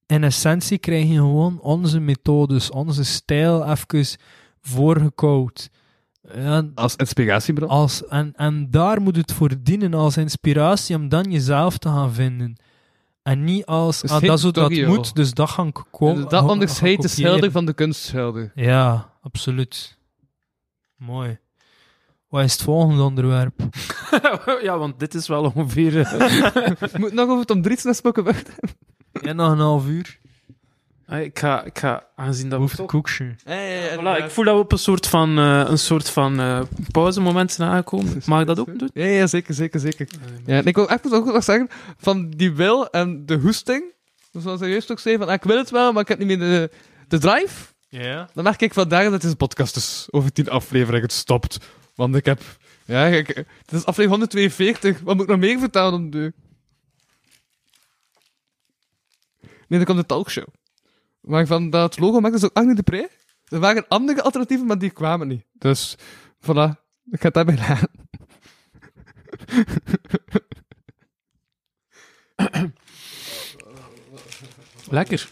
In 0.06 0.24
essentie 0.24 0.78
krijg 0.78 1.06
je 1.08 1.14
gewoon 1.14 1.60
onze 1.60 2.00
methodes, 2.00 2.70
onze 2.70 3.04
stijl 3.04 3.64
even 3.70 4.06
voorgekouwd. 4.60 5.70
Ja, 6.34 6.62
Als 6.74 6.96
inspiratiebron. 6.96 7.68
als, 7.68 8.06
en, 8.06 8.32
en 8.36 8.70
daar 8.70 9.00
moet 9.02 9.16
het 9.16 9.32
voor 9.32 9.50
dienen 9.62 9.94
als 9.94 10.16
inspiratie 10.16 10.96
om 10.96 11.08
dan 11.08 11.30
jezelf 11.30 11.78
te 11.78 11.88
gaan 11.88 12.12
vinden. 12.12 12.56
En 13.22 13.44
niet 13.44 13.66
als, 13.66 14.00
Dus 14.00 14.10
ah, 14.10 14.20
dat 14.22 14.40
zo 14.40 14.50
dat 14.50 14.70
moet, 14.70 15.14
dus 15.14 15.30
dat 15.34 15.50
ga 15.50 15.62
ik 15.64 15.82
komen. 15.90 16.28
dat 16.28 16.48
onderscheidt 16.48 17.02
de 17.02 17.08
schilder 17.08 17.50
van 17.50 17.66
de 17.66 17.72
kunstschilder. 17.72 18.52
Ja, 18.54 19.10
absoluut. 19.22 19.98
Mooi. 20.96 21.38
Wat 22.28 22.44
is 22.44 22.52
het 22.52 22.62
volgende 22.62 23.02
onderwerp? 23.02 23.60
ja, 24.62 24.78
want 24.78 24.98
dit 24.98 25.14
is 25.14 25.28
wel 25.28 25.52
ongeveer... 25.54 26.00
eh, 26.00 26.92
Moet 27.00 27.12
nog 27.12 27.28
over 27.28 27.44
Tom 27.46 27.62
Driets 27.62 27.84
naar 27.84 27.94
spoken 27.94 28.24
weg. 28.24 28.42
Ja, 29.22 29.32
nog 29.32 29.52
een 29.52 29.58
half 29.58 29.86
uur. 29.86 30.20
Ah, 31.12 31.20
Ik 31.20 31.38
ga, 31.38 31.62
ik 31.64 31.78
ga 31.78 32.06
aangezien 32.16 32.48
dat 32.48 32.58
we 32.58 32.64
Hoeft 32.64 32.76
toch- 32.76 32.86
koekje. 32.86 33.34
Voilà, 33.98 34.24
ik 34.24 34.30
voel 34.30 34.44
dat 34.44 34.54
we 34.54 34.60
op 34.60 34.72
een 34.72 34.78
soort 34.78 35.06
van, 35.06 35.38
eh, 35.38 35.64
een 35.66 35.78
soort 35.78 36.08
van 36.10 36.40
eh, 36.40 36.62
pauzemoment 36.90 37.52
zijn 37.52 37.68
aangekomen. 37.70 38.22
Mag 38.26 38.40
ik 38.40 38.46
dat 38.46 38.58
ook 38.58 38.78
doen? 38.78 38.90
Ja, 38.94 39.04
ja, 39.04 39.26
zeker, 39.26 39.54
zeker, 39.54 39.80
zeker. 39.80 40.08
Ja, 40.46 40.56
en 40.56 40.66
ik 40.66 40.74
wil 40.74 40.88
echt 40.88 41.12
ook 41.12 41.24
nog 41.24 41.44
zeggen, 41.44 41.68
van 41.98 42.30
die 42.30 42.52
wil 42.52 42.90
en 42.90 43.26
de 43.26 43.34
hoesting, 43.38 43.84
zoals 44.32 44.60
hij 44.60 44.68
juist 44.70 44.90
ook 44.90 44.98
zei, 44.98 45.16
van 45.16 45.26
ah, 45.28 45.32
ik 45.34 45.42
wil 45.42 45.56
het 45.56 45.70
wel, 45.70 45.92
maar 45.92 46.02
ik 46.02 46.08
heb 46.08 46.18
niet 46.18 46.28
meer 46.28 46.38
de, 46.38 46.70
de 47.08 47.18
drive. 47.18 47.72
Ja. 47.88 48.28
Dan 48.34 48.44
merk 48.44 48.60
ik 48.60 48.72
vandaag 48.74 49.10
dat 49.10 49.20
deze 49.22 49.36
podcast 49.36 49.74
dus 49.74 50.06
over 50.10 50.32
tien 50.32 50.48
afleveringen 50.50 51.08
stopt. 51.10 51.58
Want 51.94 52.16
ik 52.16 52.24
heb... 52.24 52.40
Ja, 52.84 53.06
ik, 53.06 53.26
het 53.26 53.46
is 53.72 53.84
aflevering 53.84 54.10
142. 54.10 55.00
Wat 55.00 55.14
moet 55.14 55.24
ik 55.24 55.30
nog 55.30 55.38
meer 55.38 55.58
vertellen 55.58 55.92
om 55.92 56.10
de... 56.10 56.32
Nee, 59.68 59.78
dan 59.80 59.84
komt 59.84 59.98
de 59.98 60.06
talkshow. 60.06 60.46
Maar 61.22 61.46
van 61.46 61.70
dat 61.70 61.98
logo 61.98 62.20
maakte 62.20 62.36
is 62.36 62.44
ook 62.44 62.56
Agne 62.56 62.74
de 62.74 62.82
Pre. 62.82 63.10
Er 63.44 63.58
waren 63.58 63.88
andere 63.88 64.22
alternatieven, 64.22 64.66
maar 64.66 64.78
die 64.78 64.90
kwamen 64.90 65.28
niet. 65.28 65.44
Dus, 65.52 65.96
voilà. 66.40 66.80
Ik 67.10 67.20
ga 67.20 67.30
het 67.30 67.34
daarbij 67.34 67.56
laten. 67.56 67.90
Lekker. 74.90 75.30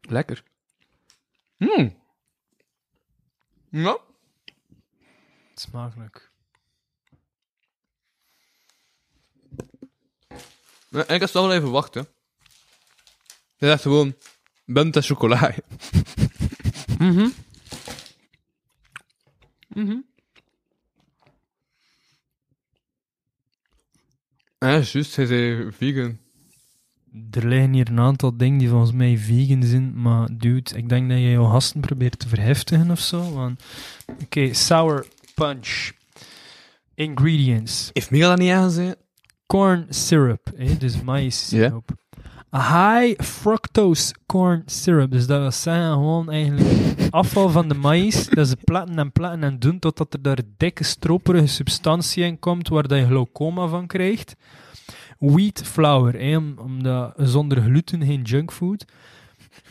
Lekker. 0.00 0.42
Hmm. 1.56 1.96
Ja. 3.70 3.98
Smakelijk. 5.54 6.30
Ja, 10.88 11.08
ik 11.08 11.22
ga 11.22 11.32
wel 11.32 11.52
even 11.52 11.70
wachten. 11.70 12.15
Het 13.56 13.68
is 13.68 13.74
echt 13.74 13.82
gewoon 13.82 14.14
bunt 14.64 14.96
en 14.96 15.02
chocola. 15.02 15.54
Mhm. 16.98 17.28
Mhm. 19.68 19.96
Ja, 24.58 24.68
juist, 24.70 25.16
hij 25.16 25.26
zei 25.26 25.72
vegan. 25.72 26.18
Er 27.30 27.46
liggen 27.48 27.72
hier 27.72 27.88
een 27.88 28.00
aantal 28.00 28.36
dingen 28.36 28.58
die 28.58 28.68
volgens 28.68 28.92
mij 28.92 29.18
vegan 29.18 29.62
zijn, 29.62 30.00
maar 30.02 30.28
dude, 30.38 30.76
ik 30.76 30.88
denk 30.88 31.08
dat 31.08 31.18
je 31.18 31.30
jouw 31.30 31.44
gasten 31.44 31.80
probeert 31.80 32.18
te 32.18 32.28
verheftigen 32.28 32.90
of 32.90 33.00
zo. 33.00 33.32
want- 33.32 33.62
Oké, 34.22 34.54
sour 34.54 35.06
punch. 35.34 35.90
Ingredients. 36.94 37.90
Heeft 37.92 38.10
Miguel 38.10 38.28
dat 38.28 38.38
niet 38.38 38.50
aangezien? 38.50 38.94
Corn 39.46 39.86
syrup, 39.88 40.52
hè, 40.56 40.76
dus 40.76 41.02
maïs 41.02 41.48
siroop. 41.48 41.90
High 42.50 43.22
fructose 43.22 44.14
corn 44.26 44.62
syrup, 44.66 45.10
dus 45.10 45.26
dat 45.26 45.40
wil 45.40 45.52
zeggen 45.52 45.92
gewoon 45.92 46.30
eigenlijk 46.30 46.68
afval 47.10 47.48
van 47.50 47.68
de 47.68 47.74
maïs, 47.74 48.28
dat 48.28 48.48
ze 48.48 48.56
platten 48.64 48.98
en 48.98 49.12
platten 49.12 49.42
en 49.42 49.58
doen 49.58 49.78
totdat 49.78 50.12
er 50.14 50.22
daar 50.22 50.38
dikke 50.56 50.84
stroperige 50.84 51.46
substantie 51.46 52.24
in 52.24 52.38
komt 52.38 52.68
waar 52.68 52.88
dat 52.88 52.98
je 52.98 53.06
glaucoma 53.06 53.66
van 53.66 53.86
krijgt. 53.86 54.34
Wheat 55.18 55.62
flour, 55.64 56.12
hè, 56.20 56.36
om- 56.36 56.58
omdat 56.58 57.12
zonder 57.16 57.62
gluten 57.62 58.04
geen 58.04 58.22
junkfood. 58.22 58.84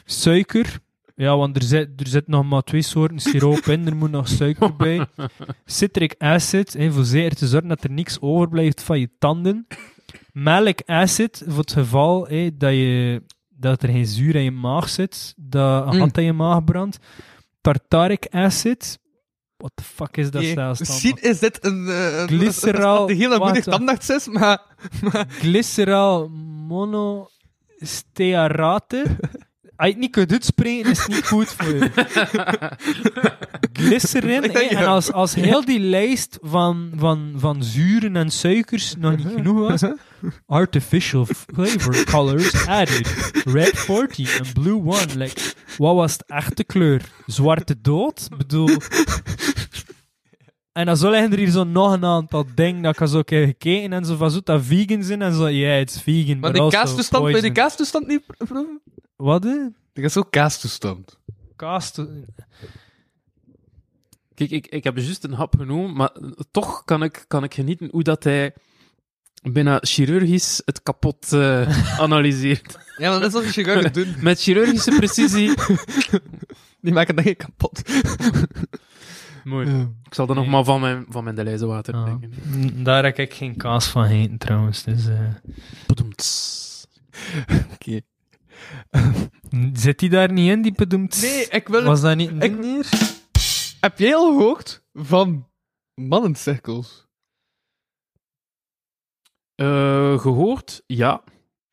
Suiker, 0.06 0.80
ja, 1.15 1.38
want 1.38 1.56
er 1.56 1.64
zit, 1.64 1.89
er 1.97 2.07
zit 2.07 2.27
nog 2.27 2.45
maar 2.45 2.61
twee 2.64 2.81
soorten 2.81 3.19
siroop 3.19 3.65
in, 3.65 3.88
er 3.88 3.95
moet 3.95 4.11
nog 4.11 4.27
suiker 4.27 4.76
bij. 4.76 5.06
Citric 5.65 6.15
acid, 6.18 6.73
hè, 6.73 6.91
voor 6.91 7.06
zeker 7.06 7.35
te 7.35 7.47
zorgen 7.47 7.69
dat 7.69 7.84
er 7.84 7.91
niks 7.91 8.22
overblijft 8.22 8.81
van 8.84 8.99
je 8.99 9.10
tanden. 9.19 9.68
Malic 10.34 10.82
acid, 10.86 11.44
voor 11.48 11.58
het 11.60 11.72
geval 11.72 12.20
dat, 12.58 12.72
je, 12.72 13.24
dat 13.50 13.84
er 13.84 13.90
geen 13.90 14.06
zuur 14.06 14.36
in 14.36 14.44
je 14.44 14.52
maag 14.52 14.90
zit, 14.90 15.34
dat 15.38 15.88
een 15.88 15.94
Mm. 15.96 16.02
gat 16.02 16.18
in 16.18 16.24
je 16.24 16.34
maag 16.34 16.64
brandt. 16.64 16.98
Tartaric 17.62 18.28
acid, 18.30 19.00
what 19.58 19.72
the 19.76 19.84
fuck 19.84 20.18
is 20.18 20.32
dat 20.32 20.42
Nee, 20.42 20.54
zelfs 20.54 20.80
dan? 20.80 20.88
Misschien 20.88 21.18
is 21.22 21.40
dit 21.40 21.66
een... 21.66 21.88
eh, 21.88 22.20
een 22.20 22.28
Glycerol 22.28 23.10
Een 23.10 23.16
heel 23.18 23.38
moeilijk 23.38 23.64
tandarts 23.66 24.10
is, 24.10 24.28
maar... 24.28 24.62
Glycerol 25.28 26.28
monostearate. 26.68 29.04
Als 29.76 29.88
je 29.88 29.93
het 29.93 30.02
niet 30.02 30.11
kunt 30.11 30.31
uitspreken, 30.31 30.91
is 30.91 30.97
het 30.97 31.07
niet 31.07 31.27
goed 31.27 31.47
voor 31.47 31.73
je. 31.73 31.91
Glycerin. 33.73 34.43
En 34.43 34.85
als, 34.85 35.11
als 35.11 35.35
heel 35.35 35.65
die 35.65 35.80
lijst 35.80 36.38
van, 36.41 36.91
van, 36.95 37.34
van 37.38 37.64
zuren 37.64 38.15
en 38.15 38.31
suikers 38.31 38.95
nog 38.97 39.18
niet 39.18 39.27
genoeg 39.35 39.68
was, 39.68 39.81
artificial 40.45 41.26
flavor 41.26 42.03
colors 42.03 42.68
added. 42.68 43.31
Red 43.45 43.77
40 43.80 44.39
en 44.39 44.53
blue 44.53 44.97
1. 44.97 45.18
Like, 45.18 45.41
wat 45.77 45.95
was 45.95 46.18
de 46.18 46.23
echte 46.27 46.64
kleur? 46.64 47.02
Zwarte 47.26 47.81
dood? 47.81 48.27
Ik 48.31 48.38
bedoel... 48.38 48.77
En 50.72 50.85
dan 50.85 50.97
zo 50.97 51.10
liggen 51.10 51.31
er 51.31 51.38
hier 51.38 51.49
zo 51.49 51.64
nog 51.64 51.93
een 51.93 52.06
aantal 52.06 52.45
dingen 52.56 52.81
dat 52.81 52.99
ik 52.99 53.07
zo 53.07 53.18
heb 53.18 53.27
gekeken 53.27 53.93
en 53.93 54.06
zo 54.06 54.15
van 54.15 54.31
zo 54.31 54.39
dat 54.43 54.65
vegan 54.65 55.03
zijn 55.03 55.22
en 55.22 55.34
zo, 55.34 55.47
ja, 55.47 55.69
het 55.69 55.89
is 55.89 56.02
vegan. 56.02 56.39
Maar 56.39 56.53
die 56.53 56.61
also 56.61 56.77
kaastoestand, 56.77 57.23
die 57.23 57.34
poison. 57.34 57.53
kaastoestand 57.53 58.07
niet 58.07 58.26
proeven? 58.26 58.81
Wat? 59.16 59.44
hè? 59.44 59.68
Er 59.94 60.04
is 60.04 60.18
ook 60.18 60.32
kaastoestand. 60.32 61.20
Kaas. 61.56 61.92
Kijk, 64.34 64.50
ik, 64.52 64.68
ik 64.68 64.84
heb 64.84 64.98
juist 64.98 65.24
een 65.24 65.34
hap 65.34 65.56
genomen, 65.58 65.96
maar 65.96 66.12
toch 66.52 66.84
kan 66.84 67.04
ik, 67.04 67.26
kan 67.28 67.44
ik 67.44 67.54
genieten 67.54 67.88
hoe 67.92 68.04
dat 68.04 68.24
hij 68.24 68.54
bijna 69.52 69.78
chirurgisch 69.82 70.62
het 70.66 70.84
kapot 70.84 71.34
eh, 71.34 72.00
analyseert. 72.06 72.78
Ja, 72.98 73.10
maar 73.12 73.20
dat 73.20 73.28
is 73.28 73.34
wat 73.34 73.44
je 73.44 73.52
chirurgen 73.64 73.94
doen. 73.94 74.16
Met 74.24 74.42
chirurgische 74.42 74.92
precisie. 74.96 75.54
Die 76.82 76.94
maken 76.94 77.16
dingen 77.16 77.36
kapot. 77.36 77.82
Mooi. 79.44 79.68
Ja. 79.70 79.90
Ik 80.04 80.14
zal 80.14 80.28
er 80.28 80.36
nog 80.36 80.44
Nee. 80.44 80.54
maar 80.54 80.64
van 80.64 80.80
mijn, 80.82 81.06
van 81.10 81.24
mijn 81.24 81.36
Deleuze 81.36 81.66
water 81.66 81.94
Ah. 81.94 82.04
drinken. 82.04 82.32
N- 82.80 82.84
Daar 82.84 83.04
heb 83.04 83.18
ik 83.20 83.34
geen 83.34 83.56
kaas 83.56 83.88
van 83.88 84.08
gegeten 84.08 84.38
trouwens. 84.38 84.84
Dus, 84.84 85.08
eh. 85.08 85.20
Oké. 87.74 88.02
zit 89.74 90.00
die 90.00 90.10
daar 90.10 90.32
niet 90.32 90.50
in, 90.50 90.62
die 90.62 90.72
bedoemd? 90.72 91.22
Nee, 91.22 91.48
ik 91.48 91.68
wil... 91.68 91.84
Was 91.84 92.02
dat 92.02 92.16
niet 92.16 92.30
een 92.30 92.42
ik- 92.42 92.42
ding 92.42 92.60
meer? 92.60 92.90
Heb 93.80 94.00
jij 94.00 94.16
al 94.16 94.38
gehoord 94.38 94.84
van 94.94 95.48
mannencirkels? 95.94 97.08
Eh, 99.56 100.20
gehoord? 100.20 100.84
Ja. 100.88 101.24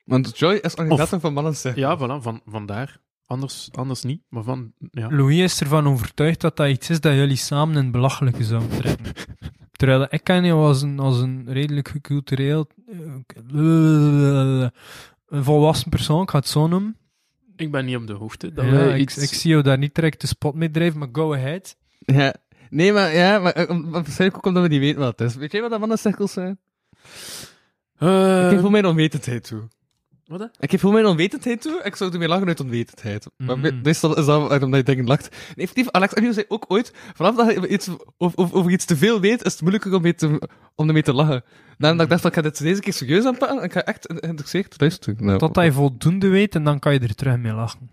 Want 0.05 0.39
Joy 0.39 0.55
is 0.55 0.75
organisator 0.75 1.21
van 1.21 1.33
mannencirkels. 1.33 1.85
Ja, 1.85 1.99
voilà, 1.99 2.23
van, 2.23 2.41
vandaar. 2.47 3.01
Anders, 3.27 3.69
anders 3.73 4.03
niet, 4.03 4.23
maar 4.29 4.43
van... 4.43 4.73
Ja. 4.91 5.09
Louis 5.11 5.39
is 5.39 5.61
ervan 5.61 5.87
overtuigd 5.89 6.41
dat 6.41 6.57
dat 6.57 6.69
iets 6.69 6.91
is 6.91 7.01
dat 7.01 7.15
jullie 7.15 7.37
samen 7.37 7.77
in 7.77 7.83
het 7.83 7.93
belachelijke 7.93 8.45
zouden 8.45 8.71
trekken. 8.71 9.13
Terwijl 9.83 10.07
ik 10.11 10.25
ken 10.25 10.45
jou 10.45 10.67
als 10.67 10.83
een, 10.83 10.99
als 10.99 11.21
een 11.21 11.45
redelijk 11.47 11.89
gecultureel, 11.89 12.67
eh, 13.53 14.67
een 15.33 15.45
volwassen 15.45 15.91
persoon, 15.91 16.23
ik 16.23 16.31
ga 16.31 16.39
het 16.39 16.49
zo 16.49 16.67
noemen. 16.67 16.97
Ik 17.57 17.71
ben 17.71 17.85
niet 17.85 17.97
op 17.97 18.07
de 18.07 18.13
hoogte. 18.13 18.53
Dat 18.53 18.65
Ja, 18.65 18.95
ik, 18.95 19.01
iets... 19.01 19.17
ik 19.17 19.39
zie 19.39 19.51
jou 19.51 19.63
daar 19.63 19.79
niet 19.79 19.95
direct 19.95 20.21
de 20.21 20.27
spot 20.27 20.55
mee 20.55 20.71
drijven, 20.71 20.99
maar 20.99 21.09
go 21.13 21.35
ahead. 21.35 21.77
Ja. 21.99 22.35
Nee, 22.71 22.93
maar 22.93 23.15
ja, 23.15 23.39
maar, 23.39 23.53
eh, 23.53 23.81
waarschijnlijk 23.85 24.37
ook 24.37 24.47
omdat 24.47 24.63
we 24.63 24.69
niet 24.69 24.81
weten 24.81 25.01
wat 25.01 25.19
het 25.19 25.29
is. 25.29 25.37
Weet 25.37 25.53
jij 25.53 25.61
wat 25.61 25.71
dat 25.71 25.81
mannencirkels 25.81 26.33
zijn? 26.33 26.59
Eh, 27.97 28.45
ik 28.45 28.51
geef 28.51 28.61
voor 28.61 28.71
mijn 28.71 28.87
onwetendheid 28.87 29.45
toe. 29.45 29.69
Wat, 30.27 30.41
hè? 30.41 30.47
Ik 30.59 30.71
geef 30.71 30.81
voor 30.81 30.93
mijn 30.93 31.07
onwetendheid 31.07 31.61
toe, 31.63 31.81
ik 31.83 31.97
zou 31.97 32.13
ermee 32.13 32.29
lachen 32.29 32.47
uit 32.47 32.61
onwetendheid. 32.61 33.27
Maar 33.37 33.59
Mhm. 33.59 33.61
me- 33.75 33.81
meestal 33.83 34.17
is 34.19 34.27
dat 34.27 34.63
omdat 34.63 34.75
je 34.79 34.83
dingen 34.83 35.07
lacht. 35.07 35.29
Nee, 35.31 35.39
effectief, 35.57 35.91
Alex 35.91 36.15
Agnew 36.15 36.33
zei 36.33 36.45
ook 36.49 36.65
ooit, 36.69 36.93
vanaf 37.15 37.37
dat 37.37 37.53
je 37.53 37.69
iets, 37.69 37.89
over, 38.19 38.39
over, 38.39 38.57
over 38.57 38.71
iets 38.71 38.85
te 38.85 38.97
veel 38.97 39.21
weet, 39.21 39.45
is 39.45 39.53
het 39.53 39.61
moeilijker 39.61 39.95
om, 39.95 40.03
mee 40.03 40.15
te, 40.15 40.49
om 40.75 40.87
ermee 40.87 41.03
te 41.03 41.13
lachen. 41.13 41.45
Daarom 41.79 41.99
dat 41.99 42.07
ik 42.07 42.13
dacht, 42.13 42.25
ik 42.25 42.35
ga 42.35 42.41
dit 42.43 42.59
deze 42.63 42.81
keer 42.81 42.93
serieus 42.93 43.25
aanpakken, 43.25 43.59
en 43.59 43.65
ik 43.65 43.73
ga 43.73 43.83
echt 43.85 44.07
geïnteresseerd 44.15 44.81
luisteren. 44.81 45.25
Nou, 45.25 45.39
Totdat 45.39 45.65
je 45.65 45.73
voldoende 45.73 46.29
weet 46.29 46.55
en 46.55 46.65
dan 46.65 46.79
kan 46.79 46.93
je 46.93 46.99
er 47.01 47.15
terug 47.15 47.37
mee 47.37 47.53
lachen. 47.53 47.91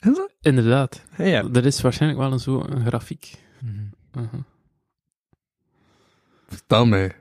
Is 0.00 0.14
dat? 0.16 0.32
Inderdaad. 0.40 1.02
Ja, 1.18 1.24
ja. 1.24 1.44
Er 1.52 1.66
is 1.66 1.80
waarschijnlijk 1.80 2.20
wel 2.22 2.32
een, 2.32 2.38
zo, 2.40 2.64
een 2.68 2.86
grafiek. 2.86 3.34
Mhm. 3.60 3.72
Uh-huh. 4.24 4.40
Vertel 6.48 6.86
mij. 6.86 7.12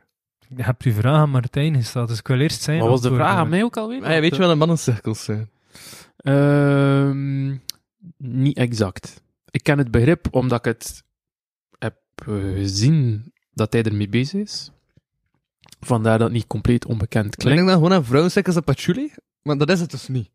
Je 0.55 0.63
hebt 0.63 0.83
uw 0.83 0.93
vraag 0.93 1.15
aan 1.15 1.29
Martijn 1.29 1.75
gesteld, 1.75 2.07
dus 2.07 2.19
ik 2.19 2.27
wil 2.27 2.39
eerst 2.39 2.61
zijn 2.61 2.79
Wat 2.79 2.89
was 2.89 3.01
de 3.01 3.13
vraag 3.13 3.35
aan 3.37 3.49
mij 3.49 3.63
ook 3.63 3.77
alweer? 3.77 4.11
Ja, 4.11 4.19
weet 4.19 4.31
je 4.31 4.37
wel 4.37 4.47
dat 4.47 4.57
mannencirkels 4.57 5.23
zijn? 5.23 5.49
Ehm, 6.17 7.49
niet 8.17 8.57
exact. 8.57 9.23
Ik 9.49 9.63
ken 9.63 9.77
het 9.77 9.91
begrip 9.91 10.27
omdat 10.31 10.59
ik 10.59 10.65
het 10.65 11.03
heb 11.79 11.95
eh, 12.15 12.33
gezien 12.53 13.31
dat 13.53 13.73
hij 13.73 13.83
ermee 13.83 14.09
bezig 14.09 14.41
is. 14.41 14.71
Vandaar 15.79 16.17
dat 16.17 16.27
het 16.27 16.35
niet 16.37 16.47
compleet 16.47 16.85
onbekend 16.85 17.25
Ik 17.25 17.39
denk 17.39 17.49
klinkt. 17.51 17.65
dat 17.71 17.75
gewoon 17.81 17.93
aan 17.93 18.05
vrouwencirkels 18.05 18.55
en 18.55 18.63
patchouli, 18.63 19.13
maar 19.41 19.57
dat 19.57 19.69
is 19.69 19.79
het 19.79 19.91
dus 19.91 20.07
niet. 20.07 20.29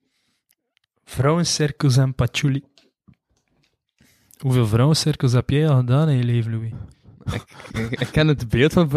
Vrouwencirkels 1.05 1.97
en 1.97 2.15
patchouli. 2.15 2.62
Hoeveel 4.39 4.66
vrouwencirkels 4.66 5.32
heb 5.32 5.51
jij 5.51 5.69
al 5.69 5.77
gedaan 5.77 6.09
in 6.09 6.16
je 6.16 6.24
leven, 6.24 6.53
Louis? 6.53 6.73
Ik, 7.33 8.01
ik 8.01 8.09
ken 8.13 8.29
het 8.29 8.49
beeld 8.49 8.73
van 8.73 8.89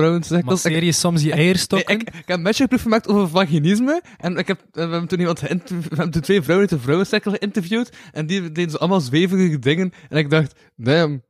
Masseer 0.45 0.83
je 0.83 0.91
soms 0.91 1.21
je 1.21 1.31
eierstokken? 1.31 1.93
ik, 1.95 2.01
ik 2.01 2.13
heb 2.27 2.37
een 2.37 2.43
bachelorproef 2.43 2.81
gemaakt 2.81 3.07
over 3.07 3.29
vaginisme. 3.29 4.01
En 4.17 4.37
ik 4.37 4.47
heb, 4.47 4.65
we 4.71 4.79
hebben 4.79 5.07
toen 5.07 5.19
iemand 5.19 5.39
we 5.39 5.47
hebben 5.47 6.11
toen 6.11 6.21
twee 6.21 6.41
vrouwen 6.41 6.69
uit 6.69 6.77
de 6.79 6.83
vrouwencirkel 6.83 7.31
geïnterviewd. 7.31 7.97
En 8.11 8.25
die 8.25 8.41
deden 8.51 8.71
zo 8.71 8.77
allemaal 8.77 9.01
zwevige 9.01 9.59
dingen. 9.59 9.93
En 10.09 10.17
ik 10.17 10.29
dacht, 10.29 10.59
damn, 10.75 11.23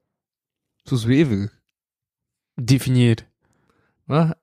zo 0.83 0.95
zwevig. 0.95 1.59
Definieer. 2.63 3.17
Wat? 4.05 4.35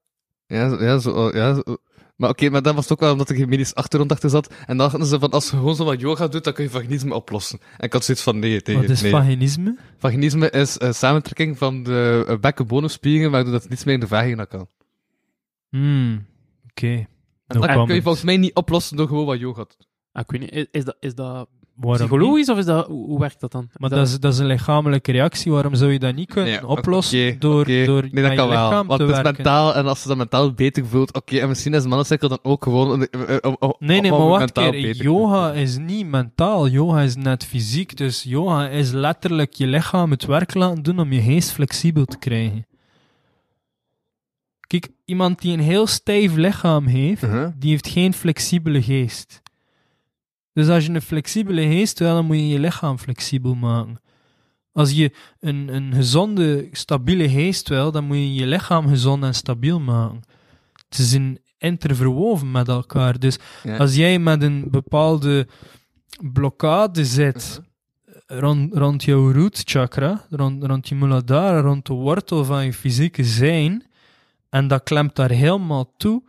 Ja, 0.46 0.76
ja, 0.80 0.98
zo, 0.98 1.30
ja 1.36 1.54
zo- 1.54 1.76
Maar 2.18 2.30
oké, 2.30 2.50
maar 2.50 2.62
dat 2.62 2.74
was 2.74 2.92
ook 2.92 3.00
wel 3.00 3.12
omdat 3.12 3.28
er 3.28 3.36
geen 3.36 3.48
medisch 3.48 3.74
achtergrond 3.74 4.12
achter 4.12 4.30
zat. 4.30 4.50
En 4.50 4.76
dan 4.76 4.76
dachten 4.76 5.06
ze 5.06 5.18
van, 5.18 5.30
als 5.30 5.50
je 5.50 5.56
gewoon 5.56 5.76
zo 5.76 5.84
wat 5.84 6.00
yoga 6.00 6.28
doet, 6.28 6.44
dan 6.44 6.52
kun 6.52 6.64
je 6.64 6.70
vaginisme 6.70 7.14
oplossen. 7.14 7.58
En 7.76 7.86
ik 7.86 7.92
had 7.92 8.04
zoiets 8.04 8.22
van, 8.22 8.38
nee, 8.38 8.60
nee, 8.64 8.76
Wat 8.76 8.88
is 8.88 9.02
nee. 9.02 9.10
vaginisme? 9.10 9.76
Vaginisme 9.98 10.50
is 10.50 10.80
een 10.80 10.94
samentrekking 10.94 11.58
van 11.58 11.82
de 11.82 12.24
uh, 12.28 12.36
bekkenbodemspieren, 12.38 13.30
waardoor 13.30 13.52
dat 13.52 13.68
niets 13.68 13.84
meer 13.84 13.94
in 13.94 14.00
de 14.00 14.06
vagina 14.06 14.44
kan. 14.44 14.68
Hmm, 15.68 16.26
oké. 16.70 16.86
En 16.86 17.06
No 17.46 17.66
dat 17.66 17.86
kun 17.86 17.94
je 17.94 18.02
volgens 18.02 18.24
mij 18.24 18.36
niet 18.36 18.54
oplossen 18.54 18.96
door 18.96 19.06
gewoon 19.08 19.26
wat 19.26 19.38
yoga 19.38 19.64
te 19.64 19.74
doen. 19.78 19.86
Ah, 20.12 20.22
ik 20.22 20.30
weet 20.30 20.40
niet, 20.40 20.52
is, 20.52 20.66
is 20.70 20.84
dat, 20.84 20.96
is 21.00 21.14
dat 21.14 21.48
Waarom 21.80 22.00
niet? 22.00 22.08
psychologisch 22.18 22.48
of 22.48 22.58
is 22.58 22.64
dat, 22.64 22.86
hoe, 22.86 23.06
hoe 23.06 23.20
werkt 23.20 23.40
dat 23.40 23.52
dan? 23.52 23.68
Maar 23.76 23.90
dat 23.90 24.06
is, 24.06 24.20
dat 24.20 24.32
is 24.32 24.38
een 24.38 24.46
lichamelijke 24.46 25.12
reactie. 25.12 25.52
Waarom 25.52 25.74
zou 25.74 25.92
je 25.92 25.98
dat 25.98 26.14
niet 26.14 26.28
kunnen 26.32 26.50
Nee, 26.52 26.66
oplossen 26.66 27.38
door, 27.38 27.60
oké. 27.60 27.84
door 27.84 28.02
Nee, 28.10 28.22
dat 28.22 28.30
je 28.30 28.36
kan 28.36 28.48
wel. 28.48 28.64
lichaam 28.68 28.86
Want 28.86 29.00
te 29.00 29.06
het 29.06 29.16
is 29.16 29.22
werken? 29.22 29.42
mentaal, 29.42 29.74
en 29.74 29.86
als 29.86 30.02
ze 30.02 30.08
dat 30.08 30.16
mentaal 30.16 30.52
beter 30.52 30.86
voelt, 30.86 31.14
oké, 31.14 31.38
en 31.38 31.48
misschien 31.48 31.74
is 31.74 31.86
mannencirkel 31.86 32.28
dan 32.28 32.38
ook 32.42 32.62
gewoon... 32.62 32.98
Nee, 33.78 34.00
nee, 34.00 34.12
om 34.12 34.18
maar 34.18 34.28
wacht 34.28 34.52
keer. 34.52 34.70
beter 34.70 35.02
Yoga 35.02 35.52
is 35.52 35.78
niet 35.78 36.06
mentaal. 36.06 36.68
Yoga 36.68 37.00
is 37.02 37.16
net 37.16 37.44
fysiek. 37.44 37.96
Dus 37.96 38.22
yoga 38.22 38.68
is 38.68 38.90
letterlijk 38.90 39.52
je 39.52 39.66
lichaam 39.66 40.10
het 40.10 40.24
werk 40.24 40.54
laten 40.54 40.82
doen 40.82 40.98
om 40.98 41.12
je 41.12 41.22
geest 41.22 41.50
flexibel 41.52 42.04
te 42.04 42.18
krijgen. 42.18 42.66
Kijk, 44.66 44.88
iemand 45.04 45.40
die 45.40 45.52
een 45.52 45.60
heel 45.60 45.86
stijf 45.86 46.34
lichaam 46.34 46.86
heeft, 46.86 47.22
Uh-huh. 47.22 47.48
die 47.58 47.70
heeft 47.70 47.88
geen 47.88 48.14
flexibele 48.14 48.82
geest. 48.82 49.40
Dus 50.58 50.68
als 50.68 50.86
je 50.86 50.92
een 50.92 51.02
flexibele 51.02 51.62
geest 51.62 51.98
wil, 51.98 52.14
dan 52.14 52.24
moet 52.24 52.36
je 52.36 52.48
je 52.48 52.58
lichaam 52.58 52.98
flexibel 52.98 53.54
maken. 53.54 54.00
Als 54.72 54.92
je 54.92 55.12
een, 55.40 55.74
een 55.74 55.92
gezonde, 55.94 56.68
stabiele 56.72 57.28
geest 57.28 57.68
wil, 57.68 57.92
dan 57.92 58.04
moet 58.04 58.16
je 58.16 58.34
je 58.34 58.46
lichaam 58.46 58.88
gezond 58.88 59.22
en 59.24 59.34
stabiel 59.34 59.80
maken. 59.80 60.20
Ze 60.88 61.04
zijn 61.04 61.38
interverwoven 61.58 62.50
met 62.50 62.68
elkaar. 62.68 63.18
Dus 63.18 63.38
Ja. 63.62 63.76
als 63.76 63.94
jij 63.94 64.18
met 64.18 64.42
een 64.42 64.64
bepaalde 64.70 65.46
blokkade 66.32 67.04
zit 67.04 67.60
rond, 68.26 68.74
rond 68.74 69.04
jouw 69.04 69.32
root 69.32 69.62
chakra, 69.64 70.26
rond, 70.30 70.64
rond 70.64 70.88
je 70.88 70.94
muladhara, 70.94 71.60
rond 71.60 71.86
de 71.86 71.92
wortel 71.94 72.44
van 72.44 72.64
je 72.64 72.72
fysieke 72.72 73.24
zijn, 73.24 73.86
en 74.50 74.68
dat 74.68 74.82
klemt 74.82 75.16
daar 75.16 75.30
helemaal 75.30 75.94
toe, 75.96 76.22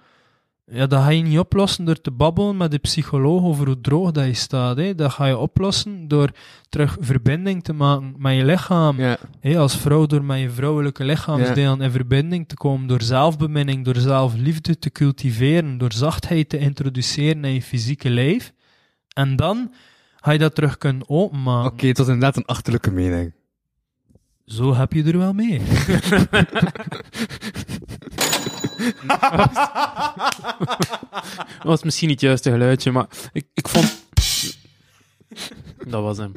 ja, 0.71 0.87
dat 0.87 1.03
ga 1.03 1.09
je 1.09 1.21
niet 1.21 1.39
oplossen 1.39 1.85
door 1.85 2.01
te 2.01 2.11
babbelen 2.11 2.57
met 2.57 2.71
de 2.71 2.77
psycholoog 2.77 3.43
over 3.43 3.65
hoe 3.65 3.81
droog 3.81 4.11
dat 4.11 4.25
je 4.25 4.33
staat. 4.33 4.77
Hè. 4.77 4.95
Dat 4.95 5.11
ga 5.11 5.25
je 5.25 5.37
oplossen 5.37 6.07
door 6.07 6.31
terug 6.69 6.97
verbinding 6.99 7.63
te 7.63 7.73
maken 7.73 8.13
met 8.17 8.35
je 8.35 8.45
lichaam. 8.45 8.97
Ja. 8.97 9.17
Hè, 9.39 9.57
als 9.57 9.77
vrouw 9.77 10.05
door 10.05 10.23
met 10.23 10.39
je 10.39 10.49
vrouwelijke 10.49 11.03
lichaamsdelen 11.03 11.81
in 11.81 11.91
verbinding 11.91 12.47
te 12.47 12.55
komen, 12.55 12.87
door 12.87 13.01
zelfbeminning, 13.01 13.85
door 13.85 13.95
zelfliefde 13.95 14.79
te 14.79 14.91
cultiveren, 14.91 15.77
door 15.77 15.93
zachtheid 15.93 16.49
te 16.49 16.57
introduceren 16.57 17.45
in 17.45 17.53
je 17.53 17.61
fysieke 17.61 18.09
lijf. 18.09 18.53
En 19.13 19.35
dan 19.35 19.73
ga 20.15 20.31
je 20.31 20.39
dat 20.39 20.55
terug 20.55 20.77
kunnen 20.77 21.09
openmaken. 21.09 21.71
Oké, 21.71 21.87
het 21.87 21.97
was 21.97 22.07
inderdaad 22.07 22.37
een 22.37 22.45
achterlijke 22.45 22.91
mening. 22.91 23.33
Zo 24.45 24.75
heb 24.75 24.93
je 24.93 25.03
er 25.03 25.17
wel 25.17 25.33
mee. 25.33 25.61
Dat 31.57 31.63
was 31.63 31.83
misschien 31.83 32.07
niet 32.07 32.21
het 32.21 32.29
juiste 32.29 32.51
geluidje, 32.51 32.91
maar 32.91 33.07
ik, 33.31 33.47
ik 33.53 33.67
vond... 33.67 34.07
Dat 35.87 36.01
was 36.01 36.17
hem. 36.17 36.33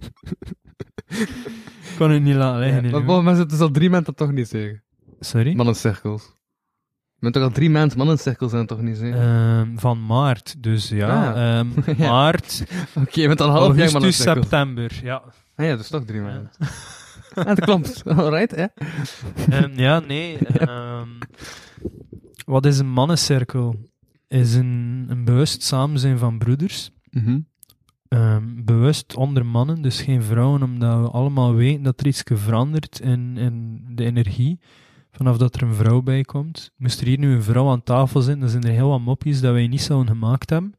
Ik 1.09 1.99
kan 1.99 2.11
het 2.11 2.23
niet 2.23 2.35
laten 2.35 2.61
liggen. 2.61 2.83
maar 2.83 3.01
hè, 3.01 3.05
volgens 3.07 3.25
mij 3.27 3.35
zitten 3.35 3.57
ze 3.57 3.63
al 3.63 3.71
drie 3.71 3.91
dat 3.91 4.17
toch 4.17 4.33
niet 4.33 4.49
zeggen. 4.49 4.83
Sorry? 5.21 5.55
Mannencirkels. 5.55 6.23
Je 7.15 7.19
bent 7.31 7.35
toch 7.35 7.43
al 7.43 7.51
drie 7.51 7.71
maanden 7.71 7.99
mannencirkels 7.99 8.51
zijn 8.51 8.67
toch 8.67 8.81
niet 8.81 8.97
zeggen? 8.97 9.21
Ehm, 9.21 9.77
van 9.77 10.07
maart, 10.07 10.63
dus 10.63 10.89
ja. 10.89 11.33
Ah. 11.33 11.59
ehm, 11.59 11.69
Ja. 12.03 12.11
maart, 12.11 12.65
Oké, 12.95 13.21
je 13.21 13.27
bent 13.27 13.41
al 13.41 13.47
een 13.47 13.53
half 13.53 13.77
jaar 13.77 13.93
augustus, 13.93 13.93
mannencirkels. 13.93 14.47
september. 14.49 15.01
Ja. 15.03 15.23
Ah 15.57 15.67
ja, 15.67 15.77
dus 15.77 15.89
toch 15.89 16.05
drie 16.05 16.21
maanden. 16.21 16.51
Ja, 17.35 17.43
dat 17.45 17.61
klopt. 17.61 18.03
Alright, 18.07 18.57
ja. 18.57 18.71
Ehm, 19.51 19.79
ja, 19.79 19.99
nee. 20.01 20.39
wat 22.45 22.67
is 22.67 22.79
een 22.79 22.93
mannencirkel? 22.93 23.75
Is 24.29 24.55
een, 24.55 25.07
een 25.09 25.25
bewust 25.25 25.63
samenzijn 25.63 26.19
van 26.19 26.39
broeders. 26.39 26.91
Mhm. 27.11 27.39
Ehm, 28.09 28.65
bewust 28.65 29.17
onder 29.17 29.47
mannen, 29.47 29.83
dus 29.83 30.01
geen 30.01 30.23
vrouwen, 30.23 30.63
omdat 30.63 31.01
we 31.01 31.09
allemaal 31.09 31.55
weten 31.55 31.83
dat 31.83 32.01
er 32.01 32.07
iets 32.07 32.23
verandert 32.25 33.01
in, 33.01 33.37
in 33.37 33.85
de 33.95 34.05
energie. 34.05 34.61
Vanaf 35.11 35.37
dat 35.37 35.55
er 35.55 35.63
een 35.63 35.75
vrouw 35.75 36.03
bij 36.03 36.23
komt. 36.23 36.71
Moest 36.77 37.01
er 37.01 37.07
hier 37.07 37.19
nu 37.19 37.35
een 37.35 37.43
vrouw 37.43 37.71
aan 37.71 37.83
tafel 37.83 38.21
zitten, 38.21 38.41
dan 38.41 38.49
zijn 38.49 38.65
er 38.65 38.71
heel 38.71 38.89
wat 38.89 39.01
mopjes 39.01 39.41
dat 39.41 39.53
wij 39.53 39.67
niet 39.67 39.83
zouden 39.83 40.13
gemaakt 40.13 40.51
hebben. 40.51 40.75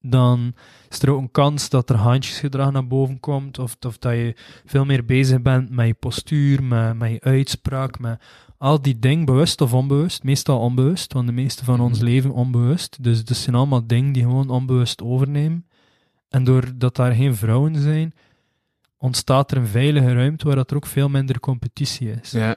Dan 0.00 0.54
is 0.88 1.02
er 1.02 1.10
ook 1.10 1.20
een 1.20 1.30
kans 1.30 1.68
dat 1.68 1.90
er 1.90 1.96
handjesgedrag 1.96 2.72
naar 2.72 2.86
boven 2.86 3.20
komt, 3.20 3.58
of, 3.58 3.76
of 3.86 3.98
dat 3.98 4.12
je 4.12 4.36
veel 4.64 4.84
meer 4.84 5.04
bezig 5.04 5.42
bent 5.42 5.70
met 5.70 5.86
je 5.86 5.94
postuur, 5.94 6.62
met, 6.62 6.98
met 6.98 7.10
je 7.10 7.20
uitspraak, 7.20 7.98
met 7.98 8.22
al 8.58 8.82
die 8.82 8.98
dingen, 8.98 9.24
bewust 9.24 9.60
of 9.60 9.74
onbewust. 9.74 10.22
Meestal 10.22 10.58
onbewust, 10.60 11.12
want 11.12 11.26
de 11.26 11.32
meeste 11.32 11.64
van 11.64 11.80
ons 11.80 12.00
leven 12.00 12.30
onbewust. 12.30 13.02
Dus 13.02 13.24
dat 13.24 13.36
zijn 13.36 13.56
allemaal 13.56 13.86
dingen 13.86 14.12
die 14.12 14.22
gewoon 14.22 14.50
onbewust 14.50 15.02
overnemen. 15.02 15.66
En 16.28 16.44
doordat 16.44 16.96
daar 16.96 17.12
geen 17.12 17.36
vrouwen 17.36 17.76
zijn, 17.76 18.14
ontstaat 18.96 19.50
er 19.50 19.56
een 19.56 19.66
veilige 19.66 20.12
ruimte 20.12 20.46
waar 20.46 20.56
dat 20.56 20.70
er 20.70 20.76
ook 20.76 20.86
veel 20.86 21.08
minder 21.08 21.40
competitie 21.40 22.10
is. 22.10 22.30
Ja. 22.30 22.56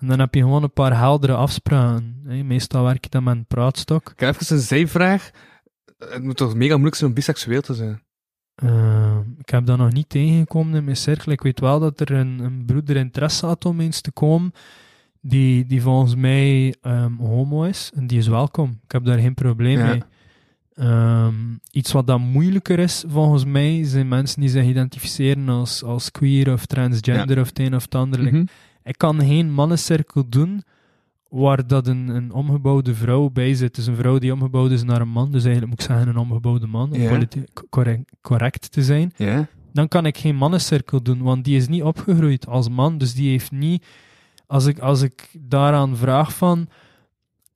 En 0.00 0.06
dan 0.06 0.18
heb 0.18 0.34
je 0.34 0.40
gewoon 0.40 0.62
een 0.62 0.72
paar 0.72 0.96
heldere 0.96 1.34
afspraken. 1.34 2.22
hè. 2.26 2.42
Meestal 2.42 2.84
werk 2.84 3.04
je 3.04 3.10
dan 3.10 3.24
met 3.24 3.36
een 3.36 3.46
praatstok. 3.46 4.10
Ik 4.10 4.20
heb 4.20 4.40
even 4.40 4.56
een 4.56 4.62
zijvraag. 4.62 5.30
Het 5.98 6.22
moet 6.22 6.36
toch 6.36 6.54
mega 6.54 6.72
moeilijk 6.72 6.96
zijn 6.96 7.08
om 7.08 7.16
biseksueel 7.16 7.60
te 7.60 7.74
zijn? 7.74 8.02
Eh, 8.54 9.18
ik 9.38 9.48
heb 9.48 9.66
dat 9.66 9.78
nog 9.78 9.92
niet 9.92 10.08
tegengekomen 10.08 10.74
in 10.74 10.84
mijn 10.84 10.96
cirkel. 10.96 11.32
Ik 11.32 11.42
weet 11.42 11.60
wel 11.60 11.80
dat 11.80 12.00
er 12.00 12.10
een, 12.10 12.38
een 12.38 12.64
broeder 12.64 12.96
interesse 12.96 13.46
had 13.46 13.64
om 13.64 13.80
eens 13.80 14.00
te 14.00 14.12
komen, 14.12 14.52
die, 15.26 15.66
die 15.66 15.82
volgens 15.82 16.14
mij 16.14 16.74
ehm, 16.82 17.16
homo 17.16 17.62
is. 17.62 17.90
En 17.94 18.06
die 18.06 18.18
is 18.18 18.26
welkom. 18.26 18.70
Ik 18.84 18.92
heb 18.92 19.04
daar 19.04 19.18
geen 19.18 19.34
probleem 19.34 19.78
Ja. 19.78 19.86
mee. 19.86 20.02
Ehm, 20.74 21.34
iets 21.70 21.92
wat 21.92 22.06
dan 22.06 22.20
moeilijker 22.22 22.78
is, 22.78 23.04
volgens 23.08 23.44
mij, 23.44 23.84
zijn 23.84 24.08
mensen 24.08 24.40
die 24.40 24.48
zich 24.48 24.64
identificeren 24.64 25.48
als, 25.48 25.82
als 25.82 26.10
queer 26.10 26.52
of 26.52 26.66
transgender 26.66 27.40
of 27.40 27.46
het 27.48 27.58
een 27.58 27.74
of 27.74 27.82
het 27.82 27.94
ander. 27.94 28.22
Mhm. 28.22 28.44
Ik 28.84 28.98
kan 28.98 29.20
geen 29.20 29.52
mannencirkel 29.52 30.28
doen 30.28 30.62
waar 31.28 31.66
dat 31.66 31.86
een, 31.86 32.08
een 32.08 32.32
omgebouwde 32.32 32.94
vrouw 32.94 33.30
bij 33.30 33.54
zit. 33.54 33.74
Dus 33.74 33.86
een 33.86 33.96
vrouw 33.96 34.18
die 34.18 34.32
omgebouwd 34.32 34.70
is 34.70 34.82
naar 34.82 35.00
een 35.00 35.08
man. 35.08 35.30
Dus 35.32 35.44
eigenlijk 35.44 35.70
moet 35.70 35.80
ik 35.80 35.86
zeggen 35.86 36.08
een 36.08 36.16
omgebouwde 36.16 36.66
man, 36.66 36.92
om 36.92 36.98
correct, 37.70 38.12
correct 38.20 38.72
te 38.72 38.82
zijn. 38.82 39.12
Dan 39.72 39.88
kan 39.88 40.06
ik 40.06 40.18
geen 40.18 40.36
mannencirkel 40.36 41.02
doen, 41.02 41.22
want 41.22 41.44
die 41.44 41.56
is 41.56 41.68
niet 41.68 41.82
opgegroeid 41.82 42.46
als 42.46 42.68
man. 42.68 42.98
Dus 42.98 43.14
die 43.14 43.30
heeft 43.30 43.50
niet... 43.50 43.84
Als 44.54 44.66
ik, 44.66 44.78
als 44.78 45.02
ik 45.02 45.28
daaraan 45.40 45.96
vraag 45.96 46.36
van... 46.36 46.68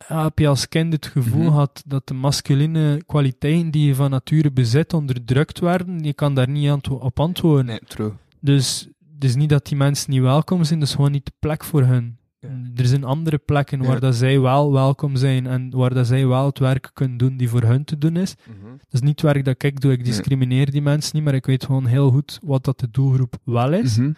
ah, 0.09 0.23
Heb 0.25 0.39
je 0.39 0.49
als 0.49 0.69
kind 0.69 0.93
het 0.93 1.07
gevoel 1.07 1.41
Mhm. 1.43 1.51
gehad 1.51 1.83
dat 1.87 2.07
de 2.07 2.15
masculine 2.15 3.03
kwaliteiten 3.07 3.71
die 3.71 3.87
je 3.87 3.95
van 3.95 4.11
nature 4.11 4.51
bezit 4.53 4.93
onderdrukt 4.93 5.59
werden? 5.59 5.99
Je 6.05 6.13
kan 6.13 6.35
daar 6.35 6.49
niet 6.49 6.71
antwo- 6.71 6.95
op 6.95 7.21
antwoorden. 7.21 7.67
Nee, 7.67 7.81
true. 7.87 8.13
Dus 8.41 8.89
het 9.15 9.25
is 9.25 9.35
niet 9.37 9.49
dat 9.49 9.67
die 9.67 9.77
mensen 9.77 10.11
niet 10.11 10.21
welkom 10.21 10.65
zijn, 10.65 10.79
dat 10.79 10.89
is 10.89 10.95
gewoon 10.95 11.11
niet 11.13 11.25
de 11.27 11.33
plek 11.39 11.65
voor 11.65 11.83
hun. 11.83 12.17
Ja. 12.41 12.49
Er 12.77 12.87
zijn 12.87 13.05
andere 13.05 13.39
plekken 13.39 13.83
waar 13.85 14.01
dat 14.01 14.15
zij 14.15 14.41
wel 14.41 14.73
welkom 14.73 15.17
zijn 15.17 15.47
en 15.47 15.71
waar 15.71 15.95
dat 15.95 16.07
zij 16.07 16.27
wel 16.27 16.47
het 16.47 16.59
werk 16.59 16.91
kunnen 16.95 17.17
doen 17.19 17.37
die 17.37 17.49
voor 17.49 17.63
hun 17.63 17.85
te 17.85 17.99
doen 17.99 18.17
is. 18.17 18.35
Dat 18.79 18.93
is 18.93 19.01
niet 19.01 19.21
het 19.21 19.33
werk 19.33 19.45
dat 19.45 19.63
ik 19.63 19.81
doe, 19.81 19.93
ik 19.93 20.05
discrimineer 20.05 20.71
die 20.71 20.83
mensen 20.83 21.11
niet, 21.17 21.25
maar 21.25 21.35
ik 21.35 21.47
weet 21.47 21.65
gewoon 21.65 21.87
heel 21.87 22.11
goed 22.11 22.39
wat 22.43 22.65
dat 22.65 22.81
de 22.81 22.91
doelgroep 22.91 23.37
wel 23.45 23.73
is. 23.73 23.97
Mhm. 23.99 24.13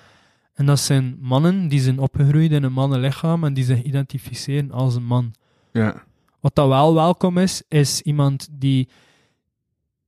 En 0.60 0.66
dat 0.66 0.80
zijn 0.80 1.16
mannen 1.20 1.68
die 1.68 1.80
zijn 1.80 1.98
opgegroeid 1.98 2.52
in 2.52 2.62
een 2.62 2.72
mannenlichaam 2.72 3.44
en 3.44 3.54
die 3.54 3.64
zich 3.64 3.82
identificeren 3.82 4.70
als 4.70 4.94
een 4.94 5.04
man. 5.04 5.34
Ja. 5.72 6.02
Wat 6.40 6.54
dat 6.54 6.68
wel 6.68 6.94
welkom 6.94 7.38
is, 7.38 7.62
is 7.68 8.00
iemand 8.00 8.48
die 8.52 8.88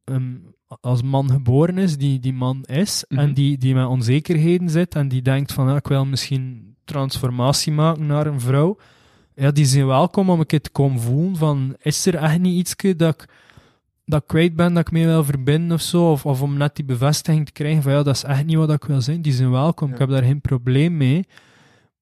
ehm, 0.04 0.34
als 0.80 1.02
man 1.02 1.30
geboren 1.30 1.78
is, 1.78 1.96
die 1.96 2.18
die 2.18 2.32
man 2.32 2.62
is, 2.62 3.04
Mhm. 3.08 3.20
en 3.20 3.34
die, 3.34 3.58
die 3.58 3.74
met 3.74 3.86
onzekerheden 3.86 4.70
zit 4.70 4.94
en 4.94 5.08
die 5.08 5.22
denkt 5.22 5.52
van, 5.52 5.68
ja, 5.68 5.76
ik 5.76 5.86
wil 5.88 6.04
misschien 6.04 6.76
transformatie 6.84 7.72
maken 7.72 8.06
naar 8.06 8.26
een 8.26 8.40
vrouw. 8.40 8.76
Ja, 9.34 9.50
die 9.50 9.64
zijn 9.64 9.86
welkom 9.86 10.30
om 10.30 10.40
een 10.40 10.46
keer 10.46 10.60
te 10.60 10.70
komen 10.70 11.00
voelen 11.00 11.36
van, 11.36 11.76
is 11.82 12.06
er 12.06 12.14
echt 12.14 12.38
niet 12.40 12.58
iets 12.58 12.96
dat 12.96 13.14
ik, 13.14 13.28
dat 14.04 14.20
ik 14.20 14.26
kwijt 14.26 14.56
ben, 14.56 14.74
dat 14.74 14.86
ik 14.86 14.92
mee 14.92 15.06
wil 15.06 15.24
verbinden 15.24 15.72
of 15.76 15.80
zo, 15.82 16.10
of, 16.10 16.26
of 16.26 16.42
om 16.42 16.56
net 16.56 16.76
die 16.76 16.84
bevestiging 16.84 17.46
te 17.46 17.52
krijgen 17.52 17.82
van, 17.82 17.92
ja, 17.92 18.02
dat 18.02 18.14
is 18.14 18.24
echt 18.24 18.44
niet 18.44 18.56
wat 18.56 18.72
ik 18.72 18.84
wil 18.84 19.00
zijn. 19.00 19.22
Die 19.22 19.32
zijn 19.32 19.50
welkom, 19.50 19.88
Ja. 19.88 19.92
ik 19.94 20.00
heb 20.00 20.08
daar 20.08 20.22
geen 20.22 20.40
probleem 20.40 20.96
mee. 20.96 21.26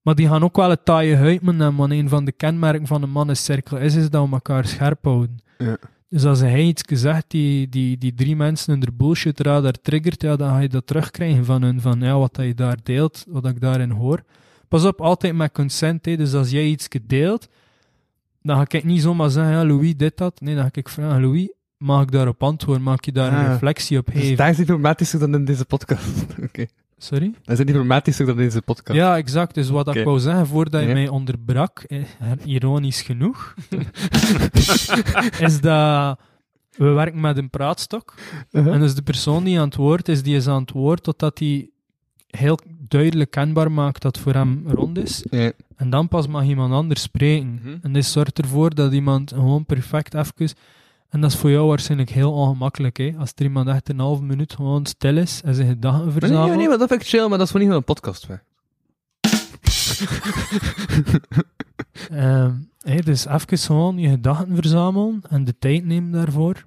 Maar 0.01 0.15
die 0.15 0.27
gaan 0.27 0.43
ook 0.43 0.55
wel 0.55 0.69
het 0.69 0.85
taaie 0.85 1.15
huid 1.15 1.41
hebben, 1.41 1.75
want 1.75 1.91
een 1.91 2.09
van 2.09 2.25
de 2.25 2.31
kenmerken 2.31 2.87
van 2.87 3.01
een 3.03 3.09
mannencirkel 3.09 3.77
is, 3.77 3.95
is 3.95 4.09
dat 4.09 4.25
we 4.27 4.31
elkaar 4.33 4.65
scherp 4.65 5.03
houden. 5.03 5.37
Ja. 5.57 5.77
Dus 6.09 6.25
als 6.25 6.39
hij 6.39 6.63
iets 6.63 6.83
gezegd 6.85 7.25
die, 7.27 7.69
die, 7.69 7.97
die 7.97 8.13
drie 8.13 8.35
mensen 8.35 8.73
in 8.73 8.79
de 8.79 8.91
bullshit 8.91 9.39
radar 9.39 9.71
triggert, 9.81 10.21
ja, 10.21 10.35
dan 10.35 10.49
ga 10.49 10.59
je 10.59 10.69
dat 10.69 10.87
terugkrijgen 10.87 11.45
van 11.45 11.61
hun, 11.61 11.81
van 11.81 11.99
ja, 11.99 12.17
wat 12.17 12.35
dat 12.35 12.45
je 12.45 12.53
daar 12.53 12.77
deelt, 12.83 13.25
wat 13.27 13.45
ik 13.45 13.61
daarin 13.61 13.89
hoor. 13.89 14.23
Pas 14.67 14.85
op, 14.85 15.01
altijd 15.01 15.35
met 15.35 15.51
consent, 15.51 16.05
hè. 16.05 16.15
dus 16.17 16.33
als 16.33 16.49
jij 16.51 16.65
iets 16.65 16.87
deelt, 17.01 17.47
dan 18.41 18.55
ga 18.57 18.65
ik 18.67 18.83
niet 18.83 19.01
zomaar 19.01 19.29
zeggen, 19.29 19.53
ja, 19.53 19.65
Louis, 19.65 19.95
dit, 19.97 20.17
dat. 20.17 20.41
Nee, 20.41 20.55
dan 20.55 20.63
ga 20.63 20.69
ik 20.73 20.89
vragen, 20.89 21.21
Louis, 21.21 21.49
mag 21.81 22.01
ik 22.01 22.11
daarop 22.11 22.43
antwoorden? 22.43 22.83
Mag 22.83 22.95
ik 22.95 23.05
je 23.05 23.11
daar 23.11 23.33
een 23.33 23.45
Ah. 23.45 23.51
reflectie 23.51 23.97
op 23.97 24.05
Dus 24.05 24.15
geven? 24.21 24.35
daar 24.37 24.49
is 24.49 24.57
het 24.57 24.67
dramatischer 24.67 25.19
dan 25.19 25.33
in 25.33 25.45
deze 25.45 25.65
podcast. 25.65 26.25
Oké. 26.43 26.65
Sorry? 26.97 27.33
Dat 27.43 27.59
is 27.59 27.65
niet 27.65 27.75
dramatischer 27.75 28.25
dan 28.25 28.35
in 28.39 28.43
deze 28.43 28.61
podcast. 28.61 28.97
Ja, 28.99 29.17
exact. 29.17 29.53
Dus 29.55 29.69
wat 29.69 29.87
Oké. 29.87 29.99
ik 29.99 30.05
wou 30.05 30.19
zeggen 30.19 30.47
voordat 30.47 30.81
je 30.81 30.87
Ja. 30.87 30.93
mij 30.93 31.07
onderbrak, 31.07 31.79
eh, 31.79 32.01
ironisch 32.45 33.01
genoeg, 33.01 33.53
is 35.39 35.61
dat 35.61 36.19
we 36.75 36.85
werken 36.85 37.19
met 37.21 37.37
een 37.37 37.49
praatstok. 37.49 38.13
Uh-huh. 38.51 38.73
En 38.73 38.79
dus 38.79 38.95
de 38.95 39.01
persoon 39.01 39.43
die 39.43 39.59
aan 39.59 39.65
het 39.65 39.75
woord 39.75 40.07
is, 40.07 40.23
die 40.23 40.35
is 40.35 40.47
aan 40.47 40.61
het 40.61 40.71
woord 40.71 41.03
totdat 41.03 41.39
hij 41.39 41.69
heel 42.27 42.59
duidelijk 42.87 43.31
kenbaar 43.31 43.71
maakt 43.71 44.01
dat 44.01 44.15
het 44.15 44.23
voor 44.23 44.33
hem 44.33 44.63
rond 44.67 44.97
is. 44.97 45.25
Ja. 45.29 45.51
En 45.75 45.89
dan 45.89 46.07
pas 46.07 46.27
mag 46.27 46.43
iemand 46.43 46.73
anders 46.73 47.01
spreken. 47.01 47.59
Mhm. 47.63 47.75
En 47.81 47.93
dit 47.93 48.05
zorgt 48.05 48.37
ervoor 48.39 48.75
dat 48.75 48.93
iemand 48.93 49.31
gewoon 49.31 49.65
perfect 49.65 50.13
even... 50.13 50.55
En 51.11 51.21
dat 51.21 51.31
is 51.31 51.37
voor 51.37 51.49
jou 51.49 51.67
waarschijnlijk 51.67 52.09
heel 52.09 52.33
ongemakkelijk, 52.33 52.97
hè? 52.97 53.13
Als 53.17 53.31
er 53.35 53.43
iemand 53.43 53.67
echt 53.67 53.89
een 53.89 53.99
half 53.99 54.21
minuut 54.21 54.53
gewoon 54.53 54.85
stil 54.85 55.17
is 55.17 55.41
en 55.43 55.55
zijn 55.55 55.67
gedachten 55.67 56.03
Nee, 56.05 56.11
verzamelt. 56.11 56.47
nee, 56.47 56.57
nee, 56.57 56.67
maar 56.67 56.77
dat 56.77 56.87
vind 56.87 57.01
ik 57.01 57.07
chill, 57.07 57.27
maar 57.27 57.37
dat 57.37 57.45
is 57.45 57.51
voor 57.51 57.59
niet 57.59 57.69
van 57.69 57.77
een 57.77 57.83
podcast. 57.83 58.27
Weg. 58.27 58.43
Ehm, 62.09 62.55
hè, 62.79 62.99
dus 62.99 63.25
even 63.25 63.57
gewoon 63.57 63.97
je 63.97 64.09
gedachten 64.09 64.55
verzamelen 64.55 65.21
en 65.29 65.43
de 65.45 65.57
tijd 65.57 65.85
nemen 65.85 66.11
daarvoor. 66.11 66.65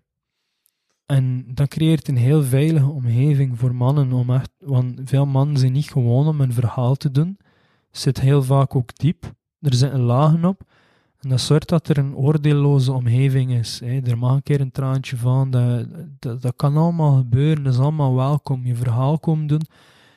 En 1.07 1.45
dat 1.55 1.69
creëert 1.69 2.09
een 2.09 2.17
heel 2.17 2.43
veilige 2.43 2.89
omgeving 2.91 3.59
voor 3.59 3.75
mannen. 3.75 4.13
Om 4.13 4.31
echt, 4.31 4.51
want 4.59 5.01
veel 5.05 5.27
mannen 5.27 5.57
zijn 5.57 5.73
niet 5.73 5.91
gewoon 5.91 6.27
om 6.27 6.41
een 6.41 6.53
verhaal 6.53 6.95
te 6.95 7.11
doen. 7.11 7.39
Zit 7.91 8.21
heel 8.21 8.43
vaak 8.43 8.75
ook 8.77 8.97
diep. 8.99 9.33
Er 9.61 9.75
zitten 9.75 10.01
lagen 10.01 10.45
op. 10.45 10.63
En 11.25 11.31
dat 11.31 11.41
zorgt 11.41 11.69
dat 11.69 11.89
er 11.89 11.99
een 11.99 12.17
oordeelloze 12.17 12.93
omgeving 12.93 13.53
is. 13.53 13.81
Hè. 13.85 14.01
Er 14.01 14.19
mag 14.19 14.35
een 14.35 14.43
keer 14.43 14.61
een 14.61 14.71
traantje 14.71 15.17
van. 15.17 15.51
Dat, 15.51 15.87
dat, 16.19 16.43
dat 16.43 16.53
kan 16.57 16.77
allemaal 16.77 17.17
gebeuren. 17.17 17.65
Dat 17.65 17.73
is 17.73 17.79
allemaal 17.79 18.15
welkom. 18.15 18.67
Je 18.67 18.75
verhaal 18.75 19.19
komen 19.19 19.47
doen. 19.47 19.63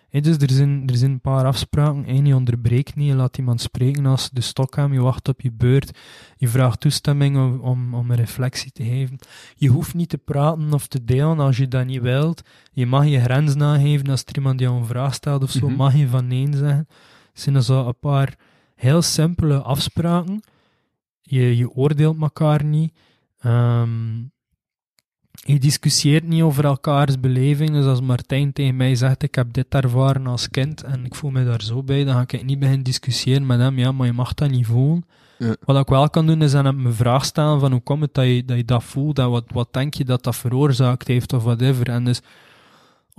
Hè, 0.09 0.21
dus 0.21 0.37
er 0.37 0.51
zijn, 0.51 0.83
er 0.87 0.97
zijn 0.97 1.11
een 1.11 1.19
paar 1.19 1.45
afspraken. 1.45 2.03
Eén, 2.07 2.25
je 2.25 2.35
onderbreekt 2.35 2.95
niet. 2.95 3.07
Je 3.07 3.15
laat 3.15 3.37
iemand 3.37 3.61
spreken 3.61 4.05
als 4.05 4.23
ze 4.23 4.29
de 4.33 4.41
stok 4.41 4.75
hebben. 4.75 4.97
Je 4.97 5.03
wacht 5.03 5.27
op 5.27 5.41
je 5.41 5.51
beurt. 5.51 5.97
Je 6.37 6.47
vraagt 6.47 6.79
toestemming 6.79 7.37
om, 7.37 7.59
om, 7.59 7.93
om 7.93 8.11
een 8.11 8.17
reflectie 8.17 8.71
te 8.71 8.83
geven. 8.83 9.19
Je 9.55 9.69
hoeft 9.69 9.93
niet 9.93 10.09
te 10.09 10.17
praten 10.17 10.73
of 10.73 10.87
te 10.87 11.03
delen 11.03 11.39
als 11.39 11.57
je 11.57 11.67
dat 11.67 11.85
niet 11.85 12.01
wilt. 12.01 12.41
Je 12.71 12.85
mag 12.85 13.05
je 13.05 13.19
grens 13.19 13.55
nageven 13.55 14.09
als 14.09 14.23
er 14.25 14.35
iemand 14.35 14.59
jou 14.59 14.77
een 14.77 14.85
vraag 14.85 15.13
stelt 15.13 15.43
of 15.43 15.51
zo. 15.51 15.67
Mhm. 15.67 15.75
Mag 15.75 15.95
je 15.95 16.07
van 16.07 16.27
nee 16.27 16.47
zeggen. 16.51 16.87
Het 17.31 17.41
zijn 17.41 17.63
zo 17.63 17.87
een 17.87 17.99
paar 17.99 18.35
heel 18.75 19.01
simpele 19.01 19.61
afspraken. 19.61 20.41
Je, 21.29 21.57
je 21.57 21.69
oordeelt 21.69 22.21
elkaar 22.21 22.63
niet. 22.63 22.93
Ehm, 23.39 24.17
je 25.31 25.59
discussieert 25.59 26.27
niet 26.27 26.41
over 26.41 26.65
elkaars 26.65 27.19
beleving. 27.19 27.69
Dus 27.69 27.85
als 27.85 28.01
Martijn 28.01 28.53
tegen 28.53 28.75
mij 28.75 28.95
zegt: 28.95 29.23
Ik 29.23 29.35
heb 29.35 29.53
dit 29.53 29.65
ervaren 29.69 30.27
als 30.27 30.49
kind 30.49 30.83
en 30.83 31.05
ik 31.05 31.15
voel 31.15 31.31
me 31.31 31.45
daar 31.45 31.61
zo 31.61 31.83
bij, 31.83 32.03
dan 32.03 32.13
ga 32.13 32.21
ik 32.21 32.45
niet 32.45 32.59
beginnen 32.59 32.83
discussiëren 32.83 33.45
met 33.45 33.59
hem. 33.59 33.79
Ja, 33.79 33.91
maar 33.91 34.07
je 34.07 34.13
mag 34.13 34.33
dat 34.33 34.49
niet 34.49 34.65
voelen. 34.65 35.05
Ja. 35.37 35.55
Wat 35.65 35.79
ik 35.79 35.87
wel 35.87 36.09
kan 36.09 36.27
doen, 36.27 36.41
is 36.41 36.53
aan 36.53 36.65
hem 36.65 36.85
een 36.85 36.93
vraag 36.93 37.25
stellen: 37.25 37.59
van 37.59 37.71
hoe 37.71 37.81
komt 37.81 38.01
het 38.01 38.13
dat 38.13 38.25
je 38.25 38.45
dat, 38.45 38.57
je 38.57 38.65
dat 38.65 38.83
voelt 38.83 39.19
en 39.19 39.29
wat, 39.29 39.45
wat 39.47 39.73
denk 39.73 39.93
je 39.93 40.05
dat 40.05 40.23
dat 40.23 40.35
veroorzaakt 40.35 41.07
heeft 41.07 41.33
of 41.33 41.43
whatever. 41.43 41.89
En 41.89 42.03
dus 42.03 42.21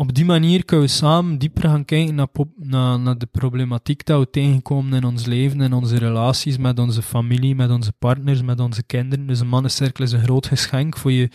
op 0.01 0.15
die 0.15 0.25
manier 0.25 0.65
kunnen 0.65 0.87
we 0.87 0.93
samen 0.93 1.39
dieper 1.39 1.63
gaan 1.63 1.85
kijken 1.85 2.15
naar, 2.15 2.29
naar, 2.57 3.01
naar 3.01 3.19
de 3.19 3.27
problematiek 3.27 4.05
dat 4.05 4.21
we 4.21 4.31
tegenkomen 4.31 4.93
in 4.93 5.05
ons 5.05 5.25
leven, 5.27 5.61
in 5.61 5.73
onze 5.73 5.99
relaties 5.99 6.57
met 6.57 6.79
onze 6.79 7.03
familie, 7.03 7.55
met 7.55 7.71
onze 7.71 7.93
partners, 7.93 8.43
met 8.43 8.61
onze 8.61 8.83
kinderen. 8.83 9.27
Dus 9.27 9.41
een 9.41 9.49
mannencirkel 9.49 10.05
is 10.05 10.13
een 10.13 10.23
groot 10.23 10.47
geschenk 10.47 10.97
voor 10.97 11.13
je, 11.13 11.31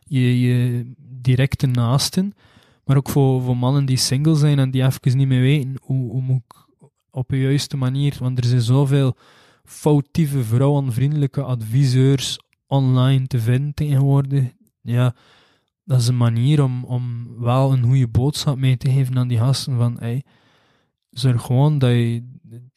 je, 0.00 0.40
je 0.40 0.84
directe 0.98 1.66
naasten, 1.66 2.34
maar 2.84 2.96
ook 2.96 3.08
voor, 3.08 3.42
voor 3.42 3.56
mannen 3.56 3.84
die 3.84 3.96
single 3.96 4.34
zijn 4.34 4.58
en 4.58 4.70
die 4.70 4.84
even 4.84 5.16
niet 5.16 5.28
meer 5.28 5.40
weten 5.40 5.74
hoe, 5.80 6.34
ik 6.34 6.66
op 7.10 7.28
de 7.28 7.40
juiste 7.40 7.76
manier, 7.76 8.16
want 8.20 8.38
er 8.38 8.44
zijn 8.44 8.60
zoveel 8.60 9.16
foutieve, 9.64 10.44
vrouwenvriendelijke 10.44 11.42
adviseurs 11.42 12.38
online 12.66 13.26
te 13.26 13.38
vinden 13.38 13.74
tegenwoordig. 13.74 14.44
Ja, 14.80 15.14
dat 15.84 16.00
is 16.00 16.08
een 16.08 16.16
manier 16.16 16.62
om, 16.62 16.84
om 16.84 17.26
wel 17.38 17.72
een 17.72 17.82
goede 17.84 18.08
boodschap 18.08 18.56
mee 18.56 18.76
te 18.76 18.90
geven 18.90 19.18
aan 19.18 19.28
die 19.28 19.38
gasten 19.38 19.76
van 19.76 19.96
hey, 19.98 20.24
zorg 21.10 21.42
gewoon 21.42 21.78
dat 21.78 21.90
je 21.90 22.22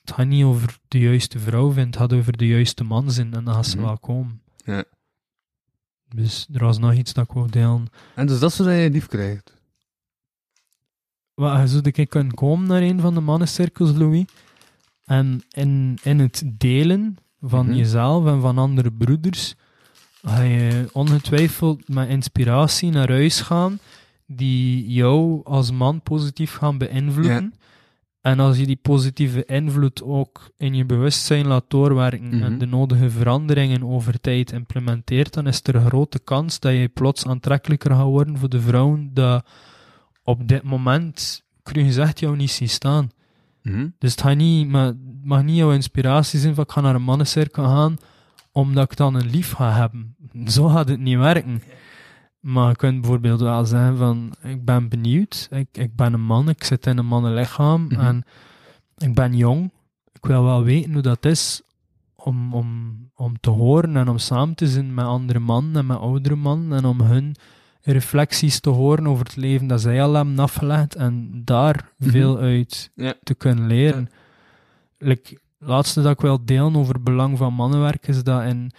het 0.04 0.16
gaat 0.16 0.28
niet 0.28 0.44
over 0.44 0.78
de 0.88 1.00
juiste 1.00 1.40
vrouw 1.40 1.72
vindt, 1.72 1.96
het 1.96 2.04
gaat 2.10 2.20
over 2.20 2.38
de 2.38 2.48
juiste 2.48 2.84
man 2.84 3.12
zijn 3.12 3.34
en 3.34 3.44
dan 3.44 3.54
gaat 3.54 3.68
ze 3.68 3.76
Mhm. 3.78 3.86
wel 3.86 3.98
komen. 3.98 4.42
Ja. 4.66 4.84
Dus 6.16 6.48
er 6.54 6.64
was 6.64 6.78
nog 6.78 6.94
iets 6.94 7.14
dat 7.14 7.24
ik 7.26 7.32
wou 7.32 7.50
delen. 7.50 7.88
En 8.16 8.28
dus 8.28 8.40
dat 8.40 8.52
is 8.52 8.58
wat 8.58 8.68
je 8.68 8.90
lief 8.92 9.08
krijgt. 9.08 9.56
Wat, 11.34 11.70
zou 11.70 11.82
ik 11.92 12.10
kunnen 12.10 12.34
komen 12.34 12.68
naar 12.68 12.82
een 12.82 13.00
van 13.00 13.14
de 13.14 13.20
mannencirkels, 13.22 13.92
Louis? 13.92 14.26
En 15.04 15.42
in, 15.50 15.98
in 16.04 16.20
het 16.20 16.44
delen 16.48 17.18
van 17.42 17.66
Mhm. 17.66 17.76
jezelf 17.76 18.26
en 18.26 18.42
van 18.42 18.58
andere 18.58 18.92
broeders, 18.92 19.56
ga 20.24 20.42
je 20.42 20.90
ongetwijfeld 20.94 21.88
met 21.88 22.10
inspiratie 22.10 22.92
naar 22.92 23.10
huis 23.10 23.42
gaan 23.42 23.80
die 24.26 24.90
jou 24.92 25.42
als 25.44 25.72
man 25.72 26.02
positief 26.02 26.56
gaan 26.56 26.78
beïnvloeden. 26.78 27.54
En 28.22 28.40
als 28.40 28.58
je 28.58 28.66
die 28.66 28.80
positieve 28.82 29.46
invloed 29.46 30.04
ook 30.04 30.52
in 30.58 30.74
je 30.76 30.86
bewustzijn 30.86 31.48
laat 31.48 31.64
doorwerken 31.68 32.28
Mhm. 32.28 32.44
en 32.44 32.58
de 32.58 32.66
nodige 32.66 33.10
veranderingen 33.10 33.84
over 33.84 34.22
tijd 34.22 34.52
implementeert, 34.52 35.34
dan 35.34 35.48
is 35.48 35.60
er 35.64 35.76
een 35.76 35.86
grote 35.86 36.20
kans 36.20 36.60
dat 36.60 36.72
je 36.74 36.88
plots 36.88 37.26
aantrekkelijker 37.26 37.92
gaat 37.92 38.04
worden 38.04 38.38
voor 38.38 38.50
de 38.50 38.62
vrouwen 38.62 39.10
dat 39.14 39.46
op 40.24 40.48
dit 40.48 40.64
moment, 40.64 41.44
kun 41.64 41.80
je 41.82 41.88
gezegd, 41.88 42.20
jou 42.20 42.36
niet 42.36 42.52
zien 42.52 42.70
staan. 42.70 43.10
Mhm. 43.64 43.88
Dus 44.00 44.12
het, 44.12 44.22
gaat 44.22 44.36
niet, 44.36 44.68
maar, 44.68 44.86
het 44.86 44.98
mag 45.24 45.44
niet 45.44 45.58
jouw 45.58 45.72
inspiratie 45.72 46.40
zijn 46.40 46.56
van 46.56 46.64
ik 46.64 46.72
ga 46.72 46.82
naar 46.82 46.96
een 46.96 47.02
mannencirkel 47.04 47.64
gaan 47.64 47.98
omdat 48.62 48.92
ik 48.92 48.98
dan 48.98 49.16
een 49.16 49.30
lief 49.30 49.52
ga 49.52 49.72
hebben. 49.72 50.16
Zo 50.48 50.68
gaat 50.68 50.88
het 50.90 51.00
niet 51.00 51.18
werken. 51.18 51.62
Maar 52.40 52.70
je 52.70 52.76
kunt 52.76 53.02
bijvoorbeeld 53.02 53.40
wel 53.42 53.66
zeggen 53.66 53.98
van 53.98 54.34
ik 54.44 54.66
ben 54.66 54.90
benieuwd, 54.90 55.48
ik, 55.52 55.68
ik 55.72 55.96
ben 55.96 56.14
een 56.14 56.22
man, 56.26 56.50
ik 56.50 56.64
zit 56.64 56.86
in 56.86 56.98
een 56.98 57.06
mannenlichaam 57.06 57.84
Mhm. 57.84 58.00
en 58.00 58.24
ik 58.98 59.14
ben 59.16 59.36
jong. 59.36 59.72
Ik 60.14 60.26
wil 60.26 60.44
wel 60.44 60.64
weten 60.64 60.94
hoe 60.94 61.02
dat 61.02 61.26
is 61.26 61.62
om, 62.16 62.54
om, 62.54 62.98
om 63.16 63.40
te 63.40 63.50
horen 63.50 63.96
en 63.98 64.08
om 64.08 64.18
samen 64.18 64.56
te 64.56 64.68
zijn 64.68 64.94
met 64.94 65.06
andere 65.06 65.40
mannen 65.40 65.76
en 65.76 65.86
met 65.86 65.98
oudere 65.98 66.36
mannen 66.36 66.78
en 66.78 66.86
om 66.86 67.02
hun 67.02 67.36
reflecties 67.82 68.60
te 68.60 68.70
horen 68.70 69.08
over 69.08 69.26
het 69.26 69.36
leven 69.36 69.68
dat 69.68 69.82
zij 69.82 70.04
al 70.04 70.14
hebben 70.14 70.40
afgelegd 70.40 70.96
en 70.96 71.42
daar 71.46 71.92
Mhm. 71.98 72.10
veel 72.10 72.38
uit 72.38 72.92
Ja. 72.96 73.14
te 73.24 73.34
kunnen 73.36 73.68
leren. 73.68 74.10
Like, 74.98 75.40
laatste 75.58 76.02
dat 76.02 76.12
ik 76.12 76.22
wil 76.22 76.46
delen 76.46 76.76
over 76.76 76.94
het 76.94 77.04
belang 77.04 77.38
van 77.38 77.54
mannenwerk 77.54 78.08
is 78.08 78.24
dat 78.24 78.44
in 78.44 78.72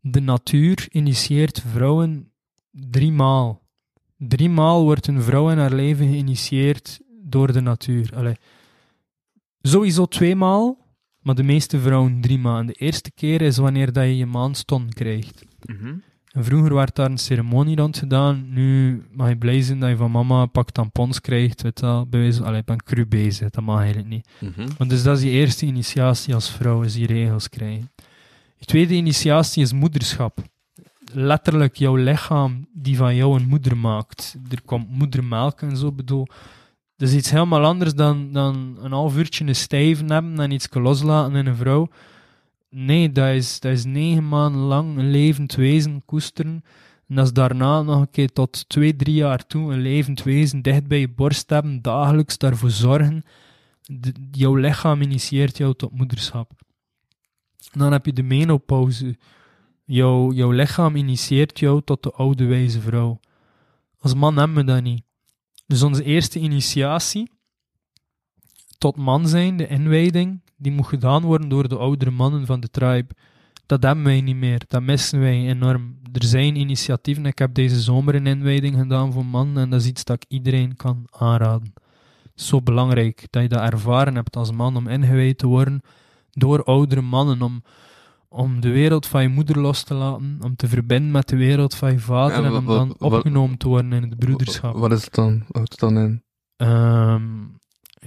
de 0.00 0.20
natuur 0.20 0.86
initieert 0.90 1.64
vrouwen 1.66 2.32
driemaal. 2.70 3.62
Driemaal 4.18 4.82
wordt 4.82 5.06
een 5.06 5.22
vrouw 5.22 5.50
in 5.50 5.58
haar 5.58 5.72
leven 5.72 6.08
geïnitieerd 6.08 7.00
door 7.22 7.52
de 7.52 7.60
natuur. 7.60 8.10
Allee. 8.14 8.36
Sowieso 9.60 10.06
tweemaal, 10.06 10.78
maar 11.20 11.34
de 11.34 11.42
meeste 11.42 11.80
vrouwen 11.80 12.20
driemaal. 12.20 12.58
En 12.58 12.66
de 12.66 12.72
eerste 12.72 13.10
keer 13.10 13.42
is 13.42 13.56
wanneer 13.56 13.92
dat 13.92 14.04
je 14.04 14.16
je 14.16 14.26
maanston 14.26 14.88
krijgt. 14.88 15.44
Mhm. 15.64 15.94
En 16.36 16.44
vroeger 16.44 16.74
werd 16.74 16.94
daar 16.94 17.10
een 17.10 17.18
ceremonie 17.18 17.76
rond 17.76 17.98
gedaan. 17.98 18.46
Nu 18.48 19.02
mag 19.12 19.28
je 19.28 19.36
blij 19.36 19.62
zijn 19.62 19.80
dat 19.80 19.88
je 19.88 19.96
van 19.96 20.10
mama 20.10 20.42
een 20.42 20.50
pak 20.50 20.70
tampons 20.70 21.20
krijgt. 21.20 21.62
Weet 21.62 21.80
je 21.80 21.86
wel. 21.86 22.06
Bij 22.06 22.20
wijze- 22.20 22.44
Allee, 22.44 22.58
ik 22.60 22.64
ben 22.64 22.82
cru 22.82 23.06
bezig, 23.06 23.50
dat 23.50 23.64
mag 23.64 23.78
eigenlijk 23.78 24.08
niet. 24.08 24.28
Mhm. 24.40 24.68
Want 24.78 24.90
dus 24.90 25.02
dat 25.02 25.16
is 25.16 25.22
je 25.22 25.30
eerste 25.30 25.66
initiatie 25.66 26.34
als 26.34 26.50
vrouw, 26.50 26.82
is 26.82 26.92
die 26.94 27.06
regels 27.06 27.48
krijgen. 27.48 27.90
Je 28.56 28.64
tweede 28.64 28.94
initiatie 28.94 29.62
is 29.62 29.72
moederschap. 29.72 30.38
Letterlijk 31.12 31.76
jouw 31.76 31.94
lichaam 31.96 32.66
die 32.72 32.96
van 32.96 33.14
jou 33.14 33.40
een 33.40 33.48
moeder 33.48 33.76
maakt. 33.76 34.36
Er 34.50 34.62
komt 34.64 34.90
moedermelk 34.90 35.60
en 35.62 35.76
zo, 35.76 35.92
bedoel. 35.92 36.26
Dat 36.96 37.08
is 37.08 37.14
iets 37.14 37.30
helemaal 37.30 37.64
anders 37.64 37.94
dan, 37.94 38.32
dan 38.32 38.76
een 38.82 38.92
half 38.92 39.16
uurtje 39.16 39.44
een 39.46 39.54
stijven 39.56 40.10
hebben 40.10 40.40
en 40.40 40.50
iets 40.50 40.68
loslaten 40.72 41.34
in 41.36 41.46
een 41.46 41.56
vrouw. 41.56 41.88
Nee, 42.68 43.12
dat 43.12 43.34
is, 43.34 43.58
is 43.58 43.84
negen 43.84 44.28
maanden 44.28 44.60
lang 44.60 44.98
een 44.98 45.10
levend 45.10 45.54
wezen 45.54 46.04
koesteren. 46.04 46.64
En 47.08 47.18
is 47.18 47.32
daarna 47.32 47.82
nog 47.82 48.00
een 48.00 48.10
keer 48.10 48.32
tot 48.32 48.68
twee, 48.68 48.96
drie 48.96 49.14
jaar 49.14 49.46
toe 49.46 49.72
een 49.72 49.80
levend 49.80 50.22
wezen 50.22 50.62
dicht 50.62 50.86
bij 50.86 51.00
je 51.00 51.08
borst 51.08 51.50
hebben, 51.50 51.82
dagelijks 51.82 52.38
daarvoor 52.38 52.70
zorgen 52.70 53.24
jouw 54.30 54.54
lichaam 54.54 55.02
initieert 55.02 55.56
jou 55.56 55.74
tot 55.74 55.92
moederschap. 55.92 56.52
Dan 57.72 57.92
heb 57.92 58.06
je 58.06 58.12
de 58.12 58.22
menopauze. 58.22 59.18
Jouw, 59.84 60.32
jouw 60.32 60.50
lichaam 60.50 60.96
initieert 60.96 61.58
jou 61.58 61.82
tot 61.84 62.02
de 62.02 62.12
oude 62.12 62.44
wijze 62.44 62.80
vrouw. 62.80 63.20
Als 63.98 64.14
man 64.14 64.36
hebben 64.36 64.56
we 64.56 64.64
dat 64.64 64.82
niet. 64.82 65.02
Dus 65.66 65.82
onze 65.82 66.04
eerste 66.04 66.38
initiatie 66.38 67.30
tot 68.78 68.96
man 68.96 69.28
zijn, 69.28 69.56
de 69.56 69.66
inwijding, 69.66 70.40
die 70.56 70.72
moet 70.72 70.86
gedaan 70.86 71.22
worden 71.22 71.48
door 71.48 71.68
de 71.68 71.76
oudere 71.76 72.10
mannen 72.10 72.46
van 72.46 72.60
de 72.60 72.68
tribe. 72.68 73.14
Dat 73.66 73.82
hebben 73.82 74.04
wij 74.04 74.20
niet 74.20 74.36
meer. 74.36 74.62
Dat 74.68 74.82
missen 74.82 75.20
wij 75.20 75.46
enorm. 75.46 75.98
Er 76.12 76.24
zijn 76.24 76.56
initiatieven. 76.56 77.26
Ik 77.26 77.38
heb 77.38 77.54
deze 77.54 77.80
zomer 77.80 78.14
een 78.14 78.26
inwijding 78.26 78.76
gedaan 78.76 79.12
voor 79.12 79.26
mannen 79.26 79.62
en 79.62 79.70
dat 79.70 79.80
is 79.80 79.86
iets 79.86 80.04
dat 80.04 80.16
ik 80.16 80.24
iedereen 80.28 80.76
kan 80.76 81.06
aanraden. 81.10 81.72
Zo 82.34 82.62
belangrijk 82.62 83.26
dat 83.30 83.42
je 83.42 83.48
dat 83.48 83.72
ervaren 83.72 84.14
hebt 84.14 84.36
als 84.36 84.52
man 84.52 84.76
om 84.76 84.88
ingewijd 84.88 85.38
te 85.38 85.46
worden 85.46 85.80
door 86.30 86.64
oudere 86.64 87.00
mannen. 87.00 87.42
Om, 87.42 87.62
om 88.28 88.60
de 88.60 88.70
wereld 88.70 89.06
van 89.06 89.22
je 89.22 89.28
moeder 89.28 89.58
los 89.58 89.82
te 89.82 89.94
laten, 89.94 90.38
om 90.40 90.56
te 90.56 90.68
verbinden 90.68 91.10
met 91.10 91.28
de 91.28 91.36
wereld 91.36 91.74
van 91.74 91.92
je 91.92 91.98
vader 91.98 92.44
En 92.44 92.52
om 92.52 92.66
dan 92.66 92.94
opgenomen 92.98 93.58
te 93.58 93.68
worden 93.68 93.92
in 93.92 94.02
het 94.02 94.18
broederschap. 94.18 94.76
Wat 94.76 94.92
is 94.92 95.04
het 95.04 95.14
dan? 95.14 95.38
Wat 95.38 95.56
houdt 95.56 95.70
het 95.70 95.80
dan 95.80 95.98
in? 95.98 96.22
Ehm, 96.56 97.22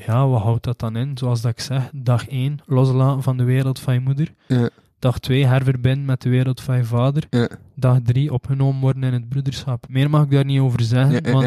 ja, 0.06 0.28
wat 0.28 0.42
houdt 0.42 0.64
dat 0.64 0.80
dan 0.80 0.96
in? 0.96 1.18
Zoals 1.18 1.42
dat 1.42 1.52
ik 1.52 1.60
zeg, 1.60 1.90
dag 1.94 2.28
1, 2.28 2.60
loslaten 2.66 3.24
van 3.24 3.38
de 3.38 3.44
wereld 3.44 3.80
van 3.80 3.94
je 3.94 4.00
moeder. 4.00 4.34
Ja. 4.48 4.70
Dag 5.00 5.20
2, 5.20 5.46
herverbinden 5.46 6.06
met 6.06 6.22
de 6.22 6.30
wereld 6.30 6.62
van 6.62 6.78
je 6.78 6.84
vader. 6.84 7.24
Ja. 7.30 7.50
Dag 7.76 8.00
3, 8.04 8.34
opgenomen 8.34 8.82
worden 8.82 9.04
in 9.04 9.14
het 9.14 9.30
broederschap. 9.30 9.86
Meer 9.90 10.10
mag 10.10 10.24
ik 10.24 10.32
daar 10.32 10.46
niet 10.46 10.60
over 10.60 10.82
zeggen, 10.82 11.12
Ja, 11.12 11.20
ja, 11.24 11.32
want 11.32 11.46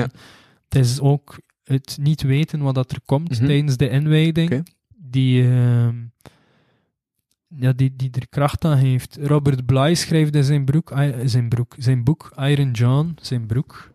het 0.69 0.74
is 0.85 1.01
ook 1.01 1.39
het 1.65 1.99
niet 2.01 2.23
weten 2.23 2.61
wat 2.61 2.74
dat 2.74 2.91
er 2.93 3.01
komt 3.05 3.31
Mhm. 3.31 3.47
tijdens 3.47 3.77
de 3.77 3.89
inwijding, 3.89 4.66
die, 4.97 5.43
ehm, 5.43 5.95
ja, 7.57 7.73
die, 7.73 7.93
die 7.97 8.11
er 8.11 8.29
kracht 8.29 8.65
aan 8.65 8.77
heeft. 8.77 9.19
Robert 9.20 9.66
Bly 9.66 9.95
schrijft 9.95 10.35
in 10.35 10.45
zijn, 10.45 10.65
broek, 10.65 10.91
I- 10.99 11.29
zijn, 11.29 11.49
broek, 11.49 11.74
zijn 11.79 12.05
boek 12.05 12.33
Iron 12.39 12.70
John, 12.70 13.16
zijn 13.20 13.47
broek, 13.47 13.91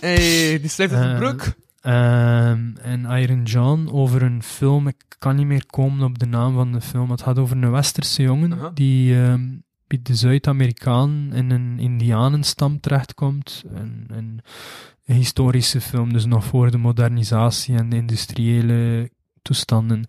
Hey, 0.00 0.58
die 0.60 0.68
schrijft 0.70 0.92
het 0.94 1.02
Eh, 1.04 1.10
een 1.10 1.18
broek. 1.18 1.52
Ehm, 1.86 2.76
en 2.76 3.04
Iron 3.04 3.42
John 3.42 3.88
over 3.92 4.22
een 4.22 4.42
film. 4.42 4.86
Ik 4.86 5.04
kan 5.18 5.36
niet 5.36 5.46
meer 5.46 5.66
komen 5.66 6.06
op 6.06 6.18
de 6.18 6.26
naam 6.26 6.54
van 6.54 6.72
de 6.72 6.80
film. 6.80 7.10
Het 7.10 7.22
gaat 7.22 7.38
over 7.38 7.56
een 7.56 7.70
westerse 7.70 8.22
jongen 8.22 8.74
die 8.74 9.22
ehm, 9.22 9.44
bij 9.86 9.98
de 10.02 10.14
Zuid-Amerikaan 10.14 11.32
in 11.32 11.50
een 11.50 11.78
Indianenstam 11.78 12.80
terechtkomt. 12.80 13.64
Een, 13.74 14.04
een, 14.08 14.40
een 15.04 15.14
historische 15.14 15.80
film, 15.80 16.12
dus 16.12 16.24
nog 16.24 16.44
voor 16.44 16.70
de 16.70 16.78
modernisatie 16.78 17.76
en 17.76 17.88
de 17.88 17.96
industriële 17.96 19.10
toestanden. 19.42 20.06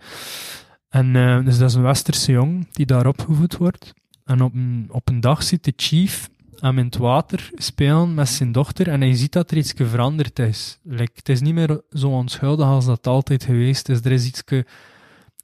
En 0.89 1.15
eh, 1.15 1.45
dus 1.45 1.57
dat 1.57 1.69
is 1.69 1.75
een 1.75 1.81
westerse 1.81 2.31
jong 2.31 2.67
die 2.71 2.85
daar 2.85 3.07
opgevoed 3.07 3.57
wordt. 3.57 3.93
En 4.25 4.41
op 4.41 4.53
een, 4.53 4.87
op 4.89 5.09
een 5.09 5.19
dag 5.19 5.43
zit 5.43 5.63
de 5.63 5.73
chief 5.75 6.29
in 6.61 6.77
het 6.77 6.97
water 6.97 7.49
spelen 7.53 8.13
met 8.13 8.29
zijn 8.29 8.51
dochter 8.51 8.87
en 8.87 9.01
hij 9.01 9.13
ziet 9.13 9.31
dat 9.31 9.51
er 9.51 9.57
iets 9.57 9.73
veranderd 9.75 10.39
is. 10.39 10.79
Like, 10.83 11.11
het 11.13 11.29
is 11.29 11.41
niet 11.41 11.53
meer 11.53 11.81
zo 11.91 12.09
onschuldig 12.09 12.65
als 12.65 12.85
dat 12.85 13.07
altijd 13.07 13.43
geweest 13.43 13.89
is. 13.89 13.99
Er 13.99 14.11
is 14.11 14.25
iets 14.25 14.43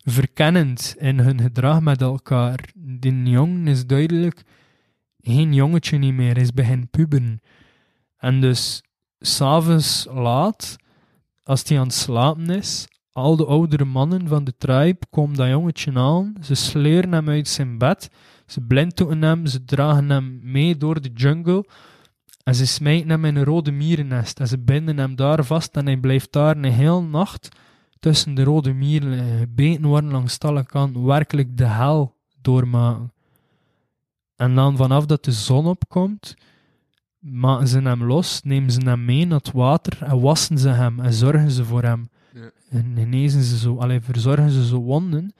verkennend 0.03 0.95
in 0.97 1.19
hun 1.19 1.41
gedrag 1.41 1.81
met 1.81 2.01
elkaar. 2.01 2.59
Die 2.75 3.23
jongen 3.23 3.67
is 3.67 3.85
duidelijk 3.85 4.43
geen 5.23 5.53
jongetje 5.53 5.97
niet 5.97 6.13
meer, 6.13 6.37
is 6.37 6.53
begin 6.53 6.89
puberen. 6.89 7.41
En 8.17 8.41
dus, 8.41 8.83
s'avonds 9.19 10.07
laat, 10.11 10.75
als 11.43 11.63
hij 11.67 11.79
aan 11.79 11.85
het 11.85 11.93
slapen 11.93 12.49
is, 12.49 12.87
al 13.11 13.35
de 13.35 13.45
oudere 13.45 13.85
mannen 13.85 14.27
van 14.27 14.43
de 14.43 14.53
tribe 14.57 14.99
komen 15.09 15.35
dat 15.35 15.47
jongetje 15.47 15.93
aan, 15.93 16.35
ze 16.41 16.55
sleuren 16.55 17.11
hem 17.11 17.29
uit 17.29 17.47
zijn 17.47 17.77
bed, 17.77 18.09
ze 18.45 18.61
blinddoeken 18.61 19.21
hem, 19.21 19.45
ze 19.45 19.65
dragen 19.65 20.09
hem 20.09 20.39
mee 20.43 20.77
door 20.77 21.01
de 21.01 21.11
jungle 21.13 21.65
en 22.43 22.55
ze 22.55 22.65
smijten 22.65 23.09
hem 23.09 23.25
in 23.25 23.35
een 23.35 23.43
rode 23.43 23.71
mierennest 23.71 24.39
en 24.39 24.47
ze 24.47 24.59
binden 24.59 24.97
hem 24.97 25.15
daar 25.15 25.45
vast 25.45 25.75
en 25.75 25.85
hij 25.85 25.97
blijft 25.97 26.31
daar 26.31 26.57
een 26.57 26.63
hele 26.63 27.01
nacht 27.01 27.49
tussen 27.99 28.33
de 28.33 28.43
rode 28.43 28.73
mieren 28.73 29.39
gebeten 29.39 29.85
worden 29.85 30.11
langs 30.11 30.39
alle 30.39 30.65
kanten, 30.65 31.05
werkelijk 31.05 31.57
de 31.57 31.65
hel 31.65 32.15
doormaken. 32.41 33.11
En 34.35 34.55
dan 34.55 34.77
vanaf 34.77 35.05
dat 35.05 35.25
de 35.25 35.31
zon 35.31 35.65
opkomt, 35.65 36.35
maken 37.19 37.67
ze 37.67 37.79
hem 37.79 38.03
los, 38.03 38.41
nemen 38.43 38.71
ze 38.71 38.79
hem 38.83 39.05
mee 39.05 39.25
naar 39.25 39.37
het 39.37 39.51
water 39.51 40.03
en 40.03 40.21
wassen 40.21 40.57
ze 40.57 40.69
hem 40.69 40.99
en 40.99 41.13
zorgen 41.13 41.51
ze 41.51 41.65
voor 41.65 41.83
hem. 41.83 42.09
Ja. 42.33 42.51
En 42.69 42.93
genezen 42.95 43.43
ze 43.43 43.57
zo, 43.57 43.77
allee, 43.77 44.01
verzorgen 44.01 44.51
ze 44.51 44.65
zo 44.65 44.79
wonden. 44.79 45.33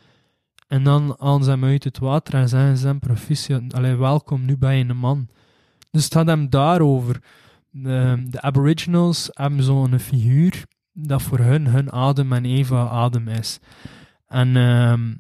En 0.73 0.83
dan 0.83 1.15
halen 1.19 1.43
ze 1.43 1.49
hem 1.49 1.63
uit 1.63 1.83
het 1.83 1.99
water 1.99 2.33
en 2.33 2.49
zeggen 2.49 2.77
ze 2.77 2.87
hem 2.87 2.99
proficiat, 2.99 3.73
allee, 3.73 3.95
welkom 3.95 4.45
nu 4.45 4.57
bij 4.57 4.79
een 4.79 4.97
man. 4.97 5.27
Dus 5.91 6.03
het 6.03 6.13
gaat 6.13 6.27
hem 6.27 6.49
daarover. 6.49 7.21
De, 7.69 8.23
de 8.29 8.41
aboriginals 8.41 9.29
hebben 9.31 9.63
zo'n 9.63 9.99
figuur 9.99 10.65
dat 10.93 11.21
voor 11.21 11.39
hun 11.39 11.67
hun 11.67 11.91
Adem 11.91 12.33
en 12.33 12.45
Eva 12.45 12.87
adem 12.87 13.27
is. 13.27 13.59
En 14.27 14.55
ehm, 14.55 15.13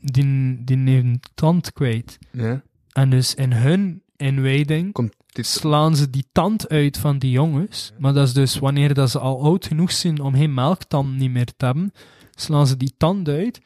die, 0.00 0.64
die 0.64 0.76
een 0.76 1.20
tand 1.34 1.72
kwijt. 1.72 2.18
Ja. 2.32 2.62
En 2.92 3.10
dus 3.10 3.34
in 3.34 3.52
hun 3.52 4.02
inwijding 4.16 4.92
Komt 4.92 5.14
dit... 5.26 5.46
slaan 5.46 5.96
ze 5.96 6.10
die 6.10 6.26
tand 6.32 6.68
uit 6.68 6.98
van 6.98 7.18
die 7.18 7.30
jongens. 7.30 7.92
Maar 7.98 8.12
dat 8.12 8.26
is 8.26 8.32
dus 8.32 8.58
wanneer 8.58 8.94
dat 8.94 9.10
ze 9.10 9.18
al 9.18 9.42
oud 9.42 9.66
genoeg 9.66 9.92
zijn 9.92 10.20
om 10.20 10.34
geen 10.34 10.54
melktand 10.54 11.16
niet 11.16 11.30
meer 11.30 11.52
te 11.56 11.64
hebben, 11.64 11.92
slaan 12.34 12.66
ze 12.66 12.76
die 12.76 12.94
tand 12.96 13.28
uit. 13.28 13.60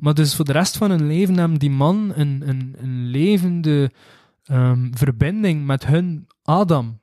Maar 0.00 0.14
dus 0.14 0.34
voor 0.34 0.44
de 0.44 0.52
rest 0.52 0.76
van 0.76 0.90
hun 0.90 1.06
leven 1.06 1.38
hebben 1.38 1.58
die 1.58 1.70
man 1.70 2.12
een, 2.14 2.42
een, 2.46 2.74
een 2.78 3.06
levende 3.06 3.90
ehm, 4.44 4.88
verbinding 4.92 5.66
met 5.66 5.86
hun 5.86 6.26
Adam. 6.42 7.00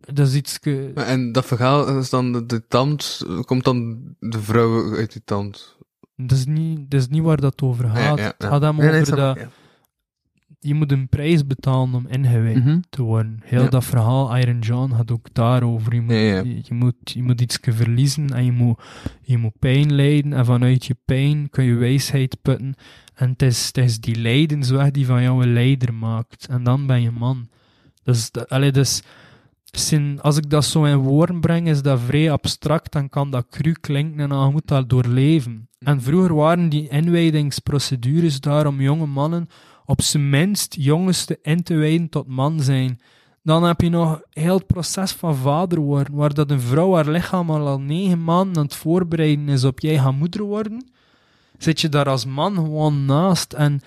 Dat 0.00 0.26
is 0.26 0.34
iets... 0.34 0.58
En 0.94 1.32
dat 1.32 1.46
verhaal 1.46 1.98
is 1.98 2.10
dan 2.10 2.32
de, 2.32 2.46
de 2.46 2.66
tand, 2.68 3.22
komt 3.44 3.64
dan 3.64 3.98
de 4.18 4.42
vrouw 4.42 4.96
uit 4.96 5.12
die 5.12 5.22
tand. 5.24 5.76
Dat 6.16 6.38
is 6.38 6.46
niet, 6.46 6.90
dat 6.90 7.00
is 7.00 7.08
niet 7.08 7.22
waar 7.22 7.40
dat 7.40 7.62
over 7.62 7.88
gaat. 7.88 8.18
Ja, 8.18 8.24
ja, 8.24 8.34
Het 8.38 8.46
gaat 8.46 8.64
over 8.64 9.16
dat. 9.16 9.38
Je 10.64 10.74
moet 10.74 10.92
een 10.92 11.08
prijs 11.08 11.46
betalen 11.46 11.94
om 11.94 12.06
ingewijd 12.06 12.64
Mhm. 12.64 12.78
te 12.90 13.02
worden. 13.02 13.40
Heel 13.44 13.62
Ja. 13.62 13.68
dat 13.68 13.84
verhaal 13.84 14.36
Iron 14.36 14.58
John 14.58 14.92
gaat 14.94 15.10
ook 15.10 15.28
daarover. 15.32 15.94
Je 15.94 16.00
moet, 16.00 16.12
Ja, 16.12 16.18
ja. 16.18 16.42
Je, 16.42 16.60
je 16.62 16.74
moet, 16.74 16.94
je 17.04 17.22
moet 17.22 17.40
iets 17.40 17.58
verliezen 17.62 18.28
en 18.30 18.44
je 18.44 18.52
moet, 18.52 18.80
je 19.22 19.38
moet 19.38 19.58
pijn 19.58 19.92
lijden. 19.94 20.32
En 20.32 20.44
vanuit 20.44 20.84
je 20.86 20.96
pijn 21.04 21.50
kun 21.50 21.64
je 21.64 21.74
wijsheid 21.74 22.36
putten. 22.42 22.74
En 23.14 23.30
het 23.30 23.42
is, 23.42 23.66
het 23.66 23.76
is 23.76 24.00
die 24.00 24.16
lijdensweg 24.16 24.90
die 24.90 25.06
van 25.06 25.22
jou 25.22 25.42
een 25.42 25.52
leider 25.52 25.94
maakt. 25.94 26.46
En 26.50 26.62
dan 26.62 26.86
ben 26.86 27.02
je 27.02 27.10
man. 27.10 27.48
Dus, 28.02 28.30
dat, 28.30 28.48
allee, 28.48 28.72
dus 28.72 29.02
als 30.20 30.36
ik 30.36 30.50
dat 30.50 30.64
zo 30.64 30.84
in 30.84 30.96
woorden 30.96 31.40
breng, 31.40 31.68
is 31.68 31.82
dat 31.82 32.00
vrij 32.00 32.30
abstract. 32.32 32.92
Dan 32.92 33.08
kan 33.08 33.30
dat 33.30 33.46
cru 33.50 33.72
klinken 33.72 34.20
en 34.20 34.28
dan 34.28 34.52
moet 34.52 34.66
dat 34.66 34.88
doorleven. 34.88 35.68
En 35.78 36.02
vroeger 36.02 36.34
waren 36.34 36.68
die 36.68 36.88
inwijdingsprocedures 36.88 38.40
daar 38.40 38.66
om 38.66 38.80
jonge 38.80 39.06
mannen 39.06 39.46
op 39.84 40.02
zijn 40.02 40.30
minst 40.30 40.74
jongens 40.78 41.24
te 41.24 41.38
in 41.42 41.62
te 41.62 41.74
wijden 41.74 42.08
tot 42.08 42.26
man 42.26 42.60
zijn. 42.60 43.00
Dan 43.42 43.64
heb 43.64 43.80
je 43.80 43.88
nog 43.88 44.20
heel 44.30 44.56
het 44.56 44.66
proces 44.66 45.12
van 45.12 45.36
vader 45.36 45.80
worden, 45.80 46.14
waar 46.14 46.34
dat 46.34 46.50
een 46.50 46.60
vrouw 46.60 46.94
haar 46.94 47.08
lichaam 47.08 47.50
al 47.50 47.80
negen 47.80 48.24
maanden 48.24 48.56
aan 48.56 48.62
het 48.62 48.74
voorbereiden 48.74 49.48
is 49.48 49.64
op 49.64 49.80
jij 49.80 49.98
gaat 49.98 50.12
moeder 50.14 50.42
worden. 50.42 50.90
Zit 51.58 51.80
je 51.80 51.88
daar 51.88 52.08
als 52.08 52.24
man 52.24 52.54
gewoon 52.54 53.04
naast 53.04 53.52
en 53.52 53.80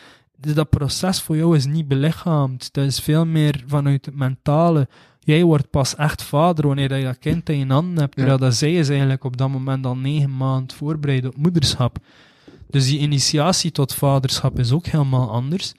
dat 0.53 0.69
proces 0.69 1.22
voor 1.22 1.35
jou 1.35 1.55
is 1.55 1.65
niet 1.65 1.88
belichaamd. 1.88 2.73
Dat 2.73 2.85
is 2.85 2.99
veel 2.99 3.26
meer 3.26 3.63
vanuit 3.67 4.05
het 4.05 4.15
mentale. 4.15 4.88
Jij 5.19 5.43
wordt 5.43 5.69
pas 5.69 5.95
echt 5.95 6.23
vader 6.23 6.67
wanneer 6.67 6.97
je 6.97 7.03
dat 7.03 7.19
kind 7.19 7.49
in 7.49 7.57
je 7.57 7.65
handen 7.65 7.99
hebt. 7.99 8.15
Ja. 8.15 8.22
Terwijl 8.22 8.38
dat 8.38 8.55
zij 8.55 8.73
is 8.73 8.89
eigenlijk 8.89 9.23
op 9.23 9.38
dat 9.38 9.49
moment 9.49 9.85
al 9.85 9.97
negen 9.97 10.38
maanden 10.38 10.77
voorbereid 10.77 11.26
op 11.26 11.38
moederschap. 11.38 11.97
Dus 12.69 12.85
die 12.85 12.99
initiatie 12.99 13.72
tot 13.72 13.93
vaderschap 13.93 14.59
is 14.59 14.72
ook 14.72 14.85
helemaal 14.85 15.31
anders. 15.31 15.73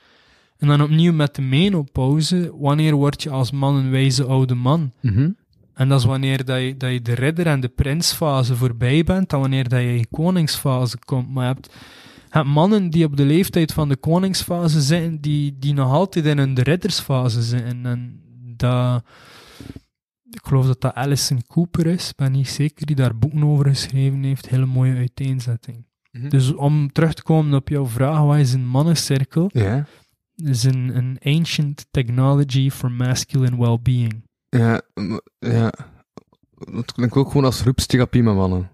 En 0.58 0.68
dan 0.68 0.82
opnieuw 0.82 1.12
met 1.12 1.34
de 1.34 1.42
menopauze. 1.42 2.52
Wanneer 2.58 2.94
word 2.94 3.22
je 3.22 3.30
als 3.30 3.50
man 3.50 3.74
een 3.76 3.90
wijze 3.90 4.24
oude 4.24 4.54
man? 4.54 4.92
Mhm. 5.00 5.30
En 5.74 5.88
dat 5.88 5.98
is 5.98 6.04
wanneer 6.04 6.44
dat 6.44 6.60
je, 6.60 6.76
dat 6.76 6.92
je 6.92 7.02
de 7.02 7.14
ridder- 7.14 7.46
en 7.46 7.60
de 7.60 7.68
prinsfase 7.68 8.56
voorbij 8.56 9.04
bent, 9.04 9.30
dan 9.30 9.40
wanneer 9.40 9.68
dat 9.68 9.80
je 9.80 9.86
in 9.86 9.98
je 9.98 10.06
koningsfase 10.10 10.98
komt. 11.04 11.28
Maar 11.28 11.48
je 11.48 11.52
hebt, 11.52 11.72
je 12.12 12.38
hebt 12.38 12.48
mannen 12.48 12.90
die 12.90 13.04
op 13.04 13.16
de 13.16 13.24
leeftijd 13.24 13.72
van 13.72 13.88
de 13.88 13.96
koningsfase 13.96 14.80
zitten, 14.80 15.20
die, 15.20 15.56
die 15.58 15.74
nog 15.74 15.92
altijd 15.92 16.24
in 16.24 16.38
hun 16.38 16.60
riddersfase 16.60 17.42
zitten. 17.42 17.86
En 17.86 18.20
dat, 18.56 19.02
ik 20.30 20.40
geloof 20.42 20.66
dat 20.66 20.80
dat 20.80 20.94
Alison 20.94 21.46
Cooper 21.46 21.86
is, 21.86 22.12
ben 22.14 22.32
niet 22.32 22.48
zeker, 22.48 22.86
die 22.86 22.96
daar 22.96 23.16
boeken 23.16 23.44
over 23.44 23.66
geschreven 23.66 24.22
heeft. 24.22 24.48
Hele 24.48 24.66
mooie 24.66 24.96
uiteenzetting. 24.96 25.84
Mhm. 26.12 26.28
Dus 26.28 26.54
om 26.54 26.92
terug 26.92 27.14
te 27.14 27.22
komen 27.22 27.54
op 27.54 27.68
jouw 27.68 27.86
vraag, 27.86 28.20
wat 28.20 28.36
is 28.36 28.52
een 28.52 28.66
mannencirkel? 28.66 29.50
Ja. 29.52 29.86
Is 30.36 30.64
een, 30.64 30.96
een 30.96 31.18
ancient 31.22 31.86
technology 31.90 32.70
for 32.70 32.92
masculine 32.92 33.56
well-being. 33.56 34.24
Ja, 34.48 34.82
ja. 35.38 35.72
Het 36.72 36.92
klinkt 36.92 37.16
ook 37.16 37.26
gewoon 37.26 37.44
als 37.44 37.60
groepstherapie 37.60 38.22
met 38.22 38.34
mannen. 38.34 38.70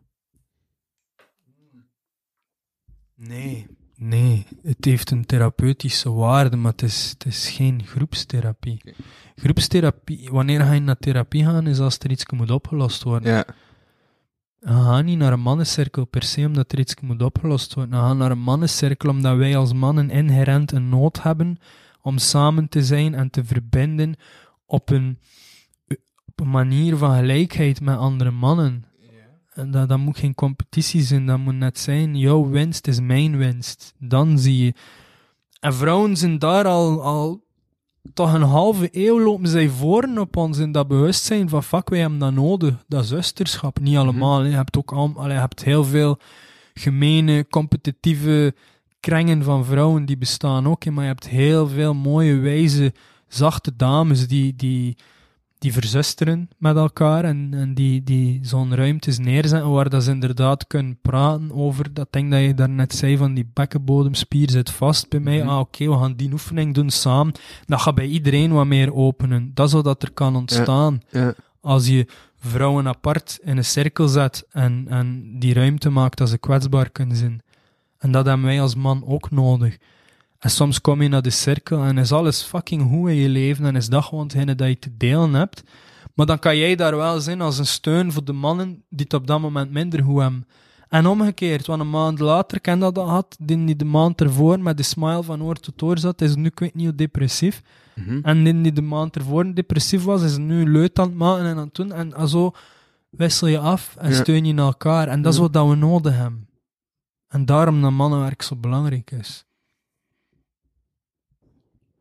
Nee, 3.14 3.66
nee. 3.96 4.46
Het 4.62 4.84
heeft 4.84 5.10
een 5.10 5.26
therapeutische 5.26 6.10
waarde, 6.10 6.56
maar 6.56 6.72
het 6.72 6.82
is, 6.82 7.10
het 7.10 7.24
is 7.24 7.48
geen 7.50 7.86
groepstherapie. 7.86 8.94
Groepstherapie, 9.34 10.30
wanneer 10.30 10.60
ga 10.60 10.72
je 10.72 10.80
naar 10.80 10.98
therapie 10.98 11.44
gaan, 11.44 11.66
is 11.66 11.78
als 11.78 11.98
er 11.98 12.10
iets 12.10 12.24
moet 12.30 12.50
opgelost 12.50 13.02
worden. 13.02 13.32
Ja. 13.32 13.46
We 14.62 14.68
gaan 14.68 15.04
niet 15.04 15.18
naar 15.18 15.32
een 15.32 15.40
mannencirkel 15.40 16.04
per 16.04 16.22
se 16.22 16.46
omdat 16.46 16.72
er 16.72 16.78
iets 16.78 16.94
moet 17.00 17.22
opgelost 17.22 17.74
worden. 17.74 17.92
We 17.98 18.04
gaan 18.06 18.16
naar 18.16 18.30
een 18.30 18.42
mannencirkel 18.42 19.10
omdat 19.10 19.36
wij 19.36 19.56
als 19.56 19.72
mannen 19.72 20.10
inherent 20.10 20.72
een 20.72 20.88
nood 20.88 21.22
hebben 21.22 21.58
om 22.00 22.18
samen 22.18 22.68
te 22.68 22.84
zijn 22.84 23.14
en 23.14 23.30
te 23.30 23.44
verbinden 23.44 24.14
op 24.66 24.90
een, 24.90 25.18
op 26.26 26.40
een 26.40 26.50
manier 26.50 26.96
van 26.96 27.16
gelijkheid 27.16 27.80
met 27.80 27.96
andere 27.96 28.30
mannen. 28.30 28.84
En 29.52 29.70
dat, 29.70 29.88
dat 29.88 29.98
moet 29.98 30.18
geen 30.18 30.34
competitie 30.34 31.02
zijn, 31.02 31.26
dat 31.26 31.38
moet 31.38 31.54
net 31.54 31.78
zijn, 31.78 32.16
jouw 32.16 32.48
winst 32.48 32.86
is 32.86 33.00
mijn 33.00 33.36
winst. 33.36 33.94
Dan 33.98 34.38
zie 34.38 34.64
je. 34.64 34.74
En 35.60 35.74
vrouwen 35.74 36.16
zijn 36.16 36.38
daar 36.38 36.66
al, 36.66 37.02
al 37.02 37.44
toch 38.14 38.34
een 38.34 38.42
halve 38.42 38.88
eeuw 38.92 39.20
lopen 39.20 39.48
zij 39.48 39.68
voor 39.68 40.08
op 40.18 40.36
ons 40.36 40.58
in 40.58 40.72
dat 40.72 40.88
bewustzijn 40.88 41.48
van 41.48 41.62
fuck, 41.62 41.88
wij 41.88 41.98
hebben 41.98 42.18
dat 42.18 42.32
nodig, 42.32 42.84
dat 42.88 43.06
zusterschap. 43.06 43.80
Niet 43.80 43.96
allemaal, 43.96 44.40
hè. 44.40 44.48
je 44.48 44.54
hebt 44.54 44.76
ook 44.76 44.92
al, 44.92 45.12
allee, 45.16 45.34
je 45.34 45.40
hebt 45.40 45.64
heel 45.64 45.84
veel 45.84 46.18
gemene, 46.74 47.46
competitieve 47.50 48.54
krengen 49.00 49.42
van 49.42 49.64
vrouwen 49.64 50.04
die 50.04 50.16
bestaan 50.16 50.68
ook, 50.68 50.84
maar 50.84 51.02
je 51.02 51.10
hebt 51.10 51.28
heel 51.28 51.68
veel 51.68 51.94
mooie, 51.94 52.36
wijze, 52.36 52.92
zachte 53.28 53.76
dames 53.76 54.28
die, 54.28 54.56
die, 54.56 54.96
die 55.62 55.72
verzusteren 55.72 56.48
met 56.58 56.76
elkaar 56.76 57.24
en, 57.24 57.48
en 57.54 57.74
die, 57.74 58.02
die 58.02 58.38
zo'n 58.42 58.74
ruimtes 58.74 59.18
neerzetten 59.18 59.70
waar 59.70 59.88
dat 59.88 60.02
ze 60.02 60.10
inderdaad 60.10 60.66
kunnen 60.66 60.98
praten 61.02 61.52
over 61.52 61.94
dat 61.94 62.06
ding 62.10 62.30
dat 62.30 62.40
je 62.40 62.54
daarnet 62.54 62.92
zei 62.92 63.16
van 63.16 63.34
die 63.34 63.50
bekkenbodemspier 63.52 64.50
zit 64.50 64.70
vast 64.70 65.08
bij 65.08 65.20
mij. 65.20 65.44
Ah, 65.44 65.58
oké, 65.58 65.88
we 65.88 65.98
gaan 65.98 66.14
die 66.14 66.32
oefening 66.32 66.74
doen 66.74 66.90
samen. 66.90 67.34
Dat 67.66 67.80
gaat 67.80 67.94
bij 67.94 68.06
iedereen 68.06 68.52
wat 68.52 68.66
meer 68.66 68.94
openen. 68.94 69.50
Dat 69.54 69.66
is 69.66 69.72
wat 69.72 69.84
dat 69.84 70.02
er 70.02 70.12
kan 70.12 70.36
ontstaan. 70.36 71.02
Ja. 71.10 71.34
Als 71.60 71.86
je 71.86 72.06
vrouwen 72.38 72.88
apart 72.88 73.38
in 73.42 73.56
een 73.56 73.64
cirkel 73.64 74.08
zet 74.08 74.46
en, 74.50 74.86
en 74.88 75.38
die 75.38 75.54
ruimte 75.54 75.90
maakt 75.90 76.18
dat 76.18 76.28
ze 76.28 76.38
kwetsbaar 76.38 76.90
kunnen 76.90 77.16
zijn. 77.16 77.42
En 77.98 78.12
dat 78.12 78.26
hebben 78.26 78.46
wij 78.46 78.60
als 78.60 78.74
man 78.74 79.04
ook 79.06 79.30
nodig. 79.30 79.78
En 80.42 80.50
soms 80.50 80.80
kom 80.80 81.02
je 81.02 81.08
naar 81.08 81.22
de 81.22 81.30
cirkel 81.30 81.82
en 81.82 81.98
is 81.98 82.12
alles 82.12 82.42
fucking 82.42 82.82
goed 82.90 83.08
in 83.08 83.14
je 83.14 83.28
leven 83.28 83.64
en 83.64 83.76
is 83.76 83.88
dat 83.88 84.04
gewoon 84.04 84.24
hetgene 84.24 84.54
dat 84.54 84.68
je 84.68 84.78
te 84.78 84.96
delen 84.96 85.34
hebt. 85.34 85.62
Maar 86.14 86.26
dan 86.26 86.38
kan 86.38 86.56
jij 86.56 86.74
daar 86.76 86.96
wel 86.96 87.20
zijn 87.20 87.40
als 87.40 87.58
een 87.58 87.66
steun 87.66 88.12
voor 88.12 88.24
de 88.24 88.32
mannen 88.32 88.84
die 88.88 89.04
het 89.04 89.14
op 89.14 89.26
dat 89.26 89.40
moment 89.40 89.70
minder 89.70 90.02
goed 90.02 90.20
hebben. 90.20 90.46
En 90.88 91.06
omgekeerd, 91.06 91.66
want 91.66 91.80
een 91.80 91.90
maand 91.90 92.18
later, 92.18 92.60
ken 92.60 92.78
dat 92.78 92.98
al 92.98 93.08
had, 93.08 93.36
die 93.40 93.76
de 93.76 93.84
maand 93.84 94.20
ervoor 94.20 94.60
met 94.60 94.76
de 94.76 94.82
smile 94.82 95.22
van 95.22 95.42
oor 95.42 95.54
tot 95.54 95.82
oor 95.82 95.98
zat, 95.98 96.20
is 96.20 96.34
nu 96.34 96.46
ik 96.46 96.58
weet 96.58 96.74
niet 96.74 96.86
hoe 96.86 96.94
depressief. 96.94 97.62
Mhm. 97.94 98.18
En 98.22 98.62
die 98.62 98.72
de 98.72 98.82
maand 98.82 99.16
ervoor 99.16 99.54
depressief 99.54 100.04
was, 100.04 100.22
is 100.22 100.36
nu 100.36 100.70
leuk 100.70 100.98
aan 100.98 101.08
het 101.08 101.14
maken 101.16 101.44
en 101.46 101.56
aan 101.56 101.64
het 101.64 101.74
doen. 101.74 101.92
En 101.92 102.28
zo 102.28 102.52
wissel 103.10 103.46
je 103.46 103.58
af 103.58 103.96
en 103.98 104.10
Ja. 104.10 104.16
steun 104.22 104.44
je 104.44 104.54
elkaar. 104.54 105.08
En 105.08 105.22
dat 105.22 105.32
is 105.32 105.38
Ja. 105.38 105.44
wat 105.44 105.52
dat 105.52 105.68
we 105.68 105.74
nodig 105.74 106.16
hebben. 106.16 106.48
En 107.28 107.44
daarom 107.44 107.80
dat 107.82 107.90
mannenwerk 107.90 108.42
zo 108.42 108.56
belangrijk 108.56 109.10
is. 109.10 109.44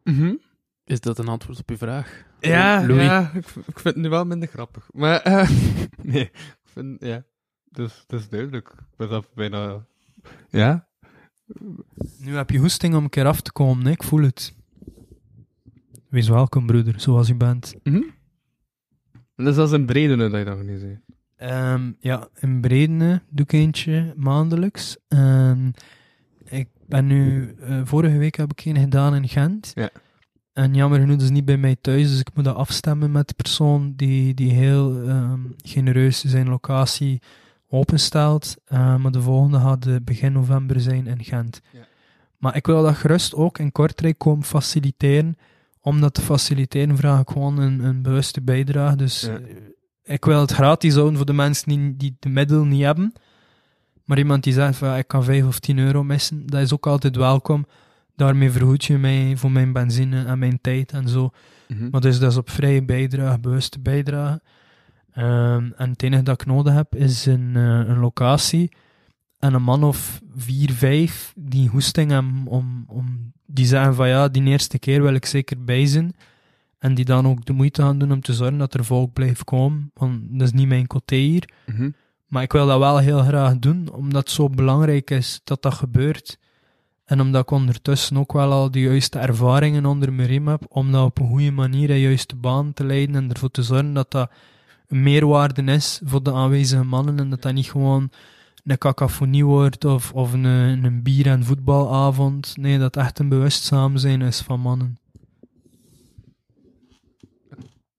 Mhm. 0.03 0.34
Is 0.86 0.99
dat 0.99 1.19
een 1.19 1.28
antwoord 1.28 1.60
op 1.60 1.69
uw 1.69 1.78
vraag? 1.78 2.26
Ja, 2.40 2.88
Louis? 2.88 3.03
ja 3.03 3.32
ik, 3.34 3.45
ik 3.45 3.80
vind 3.80 3.84
het 3.84 3.95
nu 3.95 4.10
wel 4.10 4.26
minder 4.26 4.48
grappig. 4.48 4.90
Maar, 4.94 5.22
eh, 5.22 5.49
nee, 6.11 6.23
ik 6.23 6.60
vind, 6.64 7.03
ja, 7.03 7.23
dus, 7.69 8.03
dat 8.07 8.19
is 8.19 8.30
duidelijk. 8.30 8.69
Ik 8.69 8.98
ben 8.98 9.10
dat 9.10 9.34
bijna, 9.34 9.86
ja. 10.49 10.88
Nu 12.18 12.36
heb 12.36 12.49
je 12.49 12.60
hoesting 12.60 12.95
om 12.95 13.03
een 13.03 13.10
keer 13.10 13.26
af 13.26 13.41
te 13.41 13.52
komen, 13.52 13.86
hè? 13.86 13.91
ik 13.91 14.03
voel 14.03 14.22
het. 14.22 14.56
Wees 16.10 16.28
welkom, 16.28 16.65
broeder, 16.65 16.99
zoals 16.99 17.28
je 17.28 17.36
bent. 17.36 17.76
En 19.36 19.48
dat 19.48 19.53
is 19.53 19.57
als 19.57 19.72
een 19.72 19.86
bredene 19.86 20.30
dat 20.30 20.40
je 20.40 20.45
dat 20.45 20.64
niet 20.64 20.80
zei. 20.80 20.99
Ehm, 21.41 21.91
ja, 21.99 22.28
in 22.40 22.61
Bredene 22.61 23.22
doe 23.30 23.45
ik 23.45 23.52
eentje 23.52 24.14
maandelijks. 24.18 24.98
Ben 26.91 27.07
nu, 27.07 27.55
eh, 27.59 27.81
vorige 27.84 28.18
week 28.18 28.35
heb 28.35 28.51
ik 28.51 28.65
een 28.65 28.77
gedaan 28.77 29.15
in 29.15 29.27
Gent. 29.27 29.72
Ja. 29.76 29.89
En 30.53 30.73
jammer 30.73 30.99
genoeg, 30.99 31.22
is 31.22 31.30
niet 31.30 31.45
bij 31.45 31.57
mij 31.57 31.76
thuis, 31.81 32.09
dus 32.09 32.19
ik 32.19 32.30
moet 32.34 32.45
dat 32.45 32.55
afstemmen 32.55 33.11
met 33.11 33.27
de 33.27 33.34
persoon 33.34 33.93
die, 33.95 34.34
die 34.34 34.51
heel 34.51 35.01
ehm, 35.07 35.39
genereus 35.57 36.23
zijn 36.23 36.49
locatie 36.49 37.22
openstelt. 37.69 38.55
Eh, 38.65 38.95
maar 38.95 39.11
de 39.11 39.22
volgende 39.22 39.59
gaat 39.59 40.05
begin 40.05 40.31
november 40.31 40.81
zijn 40.81 41.07
in 41.07 41.23
Gent. 41.23 41.61
Ja. 41.72 41.80
Maar 42.38 42.55
ik 42.55 42.65
wil 42.65 42.84
dat 42.84 42.95
gerust 42.95 43.35
ook 43.35 43.57
in 43.57 43.72
Kortrijk 43.72 44.18
komen 44.18 44.43
faciliteren. 44.45 45.35
Om 45.81 46.01
dat 46.01 46.13
te 46.13 46.22
faciliteren 46.22 46.97
vraag 46.97 47.22
ik 47.22 47.30
gewoon 47.30 47.57
een, 47.59 47.80
een 47.84 48.01
bewuste 48.01 48.41
bijdrage. 48.41 48.95
Dus 48.95 49.22
Ja. 49.22 49.34
eh, 49.35 50.13
ik 50.13 50.26
wil 50.26 50.39
het 50.41 50.51
gratis 50.51 50.93
houden 50.93 51.15
voor 51.18 51.26
de 51.26 51.34
mensen 51.34 51.69
die, 51.69 51.97
die 51.97 52.15
de 52.19 52.30
middelen 52.30 52.68
niet 52.68 52.84
hebben. 52.84 53.13
Maar 54.11 54.19
iemand 54.19 54.43
die 54.43 54.53
zegt 54.53 54.77
van 54.77 54.97
ik 54.97 55.07
kan 55.07 55.23
5 55.23 55.45
of 55.45 55.59
10 55.59 55.77
euro 55.77 56.03
missen, 56.03 56.45
dat 56.45 56.61
is 56.61 56.73
ook 56.73 56.88
altijd 56.88 57.15
welkom. 57.15 57.65
Daarmee 58.15 58.51
vergoed 58.51 58.85
je 58.85 58.97
mij 58.97 59.38
voor 59.38 59.51
mijn 59.51 59.73
benzine 59.73 60.25
en 60.25 60.39
mijn 60.39 60.59
tijd 60.61 60.91
en 60.91 61.09
zo. 61.09 61.29
Mhm. 61.67 61.89
Maar 61.89 62.01
dus 62.01 62.19
dat 62.19 62.31
is 62.31 62.38
op 62.38 62.49
vrije 62.49 62.83
bijdrage, 62.83 63.39
bewuste 63.39 63.79
bijdrage. 63.79 64.41
Ehm, 65.11 65.69
en 65.75 65.89
het 65.89 66.03
enige 66.03 66.23
dat 66.23 66.41
ik 66.41 66.47
nodig 66.47 66.73
heb 66.73 66.95
is 66.95 67.25
een, 67.25 67.51
eh, 67.55 67.63
een 67.63 67.99
locatie 67.99 68.71
en 69.39 69.53
een 69.53 69.63
man 69.63 69.83
of 69.83 70.21
vier, 70.35 70.71
vijf 70.71 71.33
die 71.35 71.69
hoesting 71.69 72.11
hebben 72.11 72.43
om, 72.45 72.83
om 72.88 73.31
die 73.45 73.65
zeggen 73.65 73.95
van 73.95 74.07
ja, 74.07 74.27
die 74.27 74.43
eerste 74.43 74.79
keer 74.79 75.01
wil 75.01 75.13
ik 75.13 75.25
zeker 75.25 75.63
bij 75.63 75.85
zijn. 75.85 76.13
En 76.79 76.93
die 76.93 77.05
dan 77.05 77.27
ook 77.27 77.45
de 77.45 77.53
moeite 77.53 77.81
gaan 77.81 77.99
doen 77.99 78.11
om 78.11 78.21
te 78.21 78.33
zorgen 78.33 78.57
dat 78.57 78.73
er 78.73 78.85
volk 78.85 79.13
blijft 79.13 79.43
komen. 79.43 79.91
Want 79.93 80.21
dat 80.29 80.47
is 80.47 80.53
niet 80.53 80.67
mijn 80.67 80.88
côté 80.88 81.15
hier. 81.15 81.49
Mhm. 81.65 81.89
Maar 82.31 82.43
ik 82.43 82.51
wil 82.51 82.67
dat 82.67 82.79
wel 82.79 82.97
heel 82.97 83.23
graag 83.23 83.59
doen, 83.59 83.91
omdat 83.91 84.21
het 84.21 84.31
zo 84.31 84.49
belangrijk 84.49 85.09
is 85.09 85.41
dat 85.43 85.61
dat 85.61 85.73
gebeurt. 85.73 86.39
En 87.05 87.21
omdat 87.21 87.41
ik 87.41 87.51
ondertussen 87.51 88.17
ook 88.17 88.33
wel 88.33 88.51
al 88.51 88.71
de 88.71 88.79
juiste 88.79 89.19
ervaringen 89.19 89.85
onder 89.85 90.13
mijn 90.13 90.27
riem 90.27 90.47
heb, 90.47 90.65
om 90.67 90.91
dat 90.91 91.05
op 91.05 91.19
een 91.19 91.27
goede 91.27 91.51
manier 91.51 91.89
in 91.89 91.95
de 91.95 92.01
juiste 92.01 92.35
baan 92.35 92.73
te 92.73 92.83
leiden 92.83 93.15
en 93.15 93.29
ervoor 93.29 93.51
te 93.51 93.63
zorgen 93.63 93.93
dat 93.93 94.11
dat 94.11 94.31
een 94.87 95.03
meerwaarde 95.03 95.61
is 95.61 96.01
voor 96.03 96.23
de 96.23 96.33
aanwezige 96.33 96.83
mannen 96.83 97.19
en 97.19 97.29
dat 97.29 97.41
dat 97.41 97.53
niet 97.53 97.71
gewoon 97.71 98.11
een 98.63 98.77
cacophonie 98.77 99.45
wordt 99.45 99.85
of, 99.85 100.13
of 100.13 100.33
een, 100.33 100.43
een 100.43 101.03
bier- 101.03 101.27
en 101.27 101.43
voetbalavond. 101.43 102.57
Nee, 102.57 102.77
dat 102.77 102.95
het 102.95 103.03
echt 103.03 103.19
een 103.19 103.29
bewust 103.29 103.63
samen 103.63 103.99
zijn 103.99 104.21
is 104.21 104.41
van 104.41 104.59
mannen. 104.59 104.97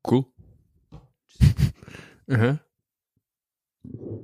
Cool. 0.01 0.33
Uh-huh. 2.27 2.57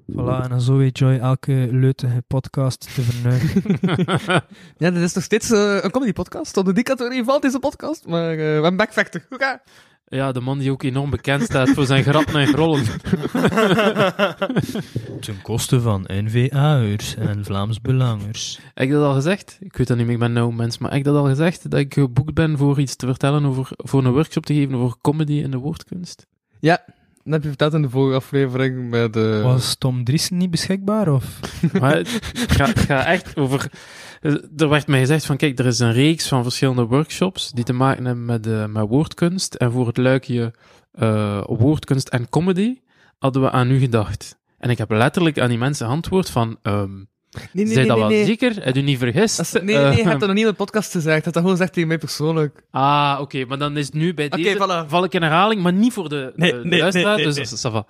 Voilà, 0.06 0.42
en 0.42 0.48
dan 0.48 0.60
zo 0.60 0.76
weet 0.76 0.98
Joy 0.98 1.18
elke 1.18 1.68
leutige 1.70 2.22
podcast 2.26 2.94
te 2.94 3.02
verneuken. 3.02 3.78
ja, 4.82 4.90
dit 4.90 5.02
is 5.02 5.14
nog 5.14 5.24
steeds 5.24 5.50
eh, 5.50 5.78
een 5.82 5.90
comedy 5.90 6.12
podcast. 6.12 6.56
Onder 6.56 6.74
die 6.74 6.84
categorie 6.84 7.24
valt 7.24 7.42
deze 7.42 7.58
podcast. 7.58 8.06
Maar 8.06 8.30
eh, 8.30 8.36
we 8.36 8.42
hebben 8.42 8.76
backfactor. 8.76 9.26
Oké. 9.30 9.60
Ja, 10.10 10.32
de 10.32 10.40
man 10.40 10.58
die 10.58 10.70
ook 10.70 10.82
enorm 10.82 11.10
bekend 11.10 11.42
staat 11.42 11.68
voor 11.68 11.86
zijn 11.86 12.02
grappen 12.02 12.34
en 12.34 12.54
rollen. 12.54 12.84
Ten 15.20 15.42
koste 15.42 15.80
van 15.80 16.04
NVA'ers 16.08 17.16
en 17.16 17.44
Vlaams 17.44 17.80
Belangers. 17.80 18.58
Heb 18.74 18.86
ik 18.86 18.90
dat 18.92 19.04
al 19.04 19.14
gezegd? 19.14 19.58
Ik 19.60 19.76
weet 19.76 19.86
dat 19.86 19.96
niet 19.96 20.06
meer, 20.06 20.14
ik 20.14 20.20
ben 20.20 20.32
nou 20.32 20.54
mens, 20.54 20.78
maar 20.78 20.90
heb 20.90 20.98
ik 20.98 21.04
dat 21.04 21.16
al 21.16 21.24
gezegd? 21.24 21.70
Dat 21.70 21.80
ik 21.80 21.94
geboekt 21.94 22.34
ben 22.34 22.56
voor 22.56 22.80
iets 22.80 22.96
te 22.96 23.06
vertellen 23.06 23.44
over, 23.44 23.68
voor 23.76 24.04
een 24.04 24.12
workshop 24.12 24.46
te 24.46 24.54
geven 24.54 24.74
over 24.74 24.96
comedy 25.00 25.32
in 25.32 25.50
de 25.50 25.56
woordkunst? 25.56 26.26
Ja, 26.60 26.84
dat 27.30 27.42
heb 27.42 27.42
je 27.42 27.48
verteld 27.48 27.74
in 27.74 27.82
de 27.82 27.90
vorige 27.90 28.16
aflevering 28.16 28.90
met... 28.90 29.16
eh 29.16 29.42
Was 29.42 29.76
Tom 29.76 30.04
Driessen 30.04 30.36
niet 30.36 30.50
beschikbaar? 30.50 31.12
Of? 31.12 31.40
Maar 31.80 31.96
het 31.96 32.08
gaat, 32.48 32.68
het 32.68 32.78
gaat 32.78 33.06
echt 33.06 33.36
over... 33.36 33.70
Er 34.56 34.68
werd 34.68 34.86
mij 34.86 34.98
gezegd 34.98 35.26
van, 35.26 35.36
kijk, 35.36 35.58
er 35.58 35.66
is 35.66 35.78
een 35.78 35.92
reeks 35.92 36.28
van 36.28 36.42
verschillende 36.42 36.84
workshops 36.84 37.50
die 37.50 37.64
te 37.64 37.72
maken 37.72 38.04
hebben 38.04 38.24
met, 38.24 38.46
eh, 38.46 38.66
met 38.66 38.88
woordkunst. 38.88 39.54
En 39.54 39.72
voor 39.72 39.86
het 39.86 39.96
luikje 39.96 40.54
eh, 40.92 41.42
woordkunst 41.46 42.08
en 42.08 42.28
comedy 42.28 42.80
hadden 43.18 43.42
we 43.42 43.50
aan 43.50 43.70
u 43.70 43.78
gedacht. 43.78 44.38
En 44.58 44.70
ik 44.70 44.78
heb 44.78 44.90
letterlijk 44.90 45.38
aan 45.40 45.48
die 45.48 45.58
mensen 45.58 45.86
geantwoord 45.86 46.30
van... 46.30 46.58
ehm 46.62 46.90
nee, 47.52 47.66
Zij 47.66 47.84
dat 47.86 47.98
wel 47.98 48.10
zeker? 48.10 48.64
Heb 48.64 48.76
u 48.76 48.80
niet 48.82 48.98
vergist? 48.98 49.36
Dat 49.36 49.46
is- 49.46 49.52
nee, 49.52 49.62
nee, 49.62 49.74
nee, 49.74 49.84
je 49.84 49.98
Eh, 49.98 50.06
hebt 50.06 50.18
dat 50.20 50.28
nog 50.28 50.36
niet 50.36 50.44
in 50.44 50.50
de 50.50 50.56
podcast 50.56 50.90
gezegd. 50.92 51.04
Je 51.04 51.10
hebt 51.10 51.24
dat 51.24 51.34
gewoon 51.36 51.50
gezegd 51.50 51.72
tegen 51.72 51.88
mij 51.88 51.98
persoonlijk. 51.98 52.62
Ah, 52.70 53.18
oké, 53.20 53.44
maar 53.44 53.58
dan 53.58 53.76
is 53.76 53.86
het 53.86 53.94
nu 53.94 54.14
bij 54.14 54.26
Oké, 54.26 54.36
deze... 54.36 54.56
voilà. 54.84 54.88
Val 54.88 55.04
ik 55.04 55.14
in 55.14 55.22
herhaling, 55.22 55.62
maar 55.62 55.72
niet 55.72 55.92
voor 55.92 56.08
de, 56.08 56.32
Nee, 56.36 56.52
de, 56.52 56.62
de 56.62 56.68
nee, 56.68 56.80
luisteraar, 56.80 57.16
nee, 57.16 57.24
nee, 57.26 57.34
dus 57.34 57.60
dat. 57.60 57.86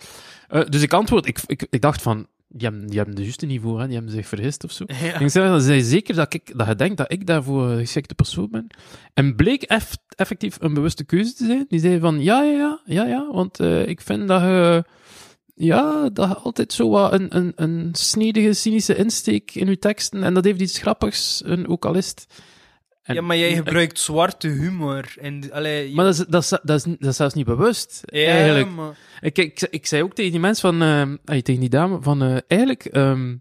Eh, 0.49 0.63
dus 0.69 0.83
ik 0.83 0.93
antwoord, 0.93 1.27
ik, 1.27 1.39
ik, 1.47 1.67
ik 1.71 1.81
dacht 1.81 2.03
van, 2.03 2.27
die 2.49 2.69
hebben, 2.69 2.87
die 2.87 2.97
hebben 2.97 3.15
de 3.15 3.23
juiste 3.23 3.47
niveau, 3.47 3.81
hè, 3.81 3.87
die 3.87 3.95
hebben 3.95 4.13
zich 4.13 4.27
vergist 4.29 4.65
of 4.65 4.73
zo. 4.73 4.85
En 4.85 5.21
ik 5.21 5.31
zei, 5.31 5.61
zei 5.61 5.83
zeker 5.83 6.15
dat, 6.15 6.35
ik, 6.35 6.59
dat 6.59 6.67
je 6.67 6.75
denkt 6.75 6.97
dat 6.97 7.13
ik 7.13 7.27
daarvoor 7.27 7.69
de 7.69 7.77
geschikte 7.79 8.15
persoon 8.15 8.49
ben. 8.51 8.67
En 9.15 9.37
bleek 9.37 9.63
eff- 9.63 9.97
effectief 10.17 10.57
een 10.61 10.75
bewuste 10.75 11.05
keuze 11.05 11.35
te 11.35 11.45
zijn. 11.47 11.65
Die 11.69 11.81
zei 11.81 11.99
van, 12.01 12.23
ja, 12.23 12.43
ja, 12.43 12.51
ja, 12.53 12.81
ja, 12.85 13.05
ja, 13.07 13.29
want 13.33 13.61
eh, 13.61 13.87
ik 13.89 14.01
vind 14.01 14.29
dat 14.29 14.41
je 14.41 14.85
ja, 15.59 16.09
dat 16.13 16.43
altijd 16.45 16.73
zo 16.73 16.89
wat 16.89 17.13
een, 17.13 17.37
een, 17.37 17.53
een 17.57 17.89
snedige, 17.93 18.53
cynische 18.53 18.97
insteek 18.97 19.55
in 19.55 19.67
je 19.69 19.79
teksten. 19.79 20.23
En 20.23 20.35
dat 20.35 20.45
heeft 20.45 20.61
iets 20.61 20.79
grappigs, 20.79 21.43
een 21.45 21.65
vocalist. 21.67 22.27
En- 23.03 23.15
ja, 23.15 23.21
maar 23.21 23.37
jij 23.37 23.55
gebruikt 23.55 23.99
zwarte 23.99 24.49
humor. 24.49 25.15
En, 25.21 25.53
allee, 25.53 25.95
Maar 25.95 26.05
dat 26.05 26.15
is, 26.19 26.25
dat, 26.29 26.43
is, 26.43 26.49
dat, 26.49 26.77
is, 26.77 26.83
dat 26.99 27.11
is 27.11 27.17
zelfs 27.17 27.35
niet 27.35 27.47
bewust, 27.47 28.01
ja, 28.05 28.27
eigenlijk. 28.27 28.71
maar- 28.71 28.97
Ik, 29.21 29.39
ik, 29.39 29.61
ik 29.71 29.87
zei 29.87 30.03
ook 30.03 30.15
tegen 30.15 30.31
die 30.31 30.41
mensen 30.41 30.79
van... 30.79 31.19
ay, 31.25 31.43
tegen 31.43 31.61
die 31.61 31.71
dame 31.71 31.99
van... 32.03 32.23
eh, 32.23 32.37
eigenlijk... 32.47 32.85
ehm, 32.85 33.37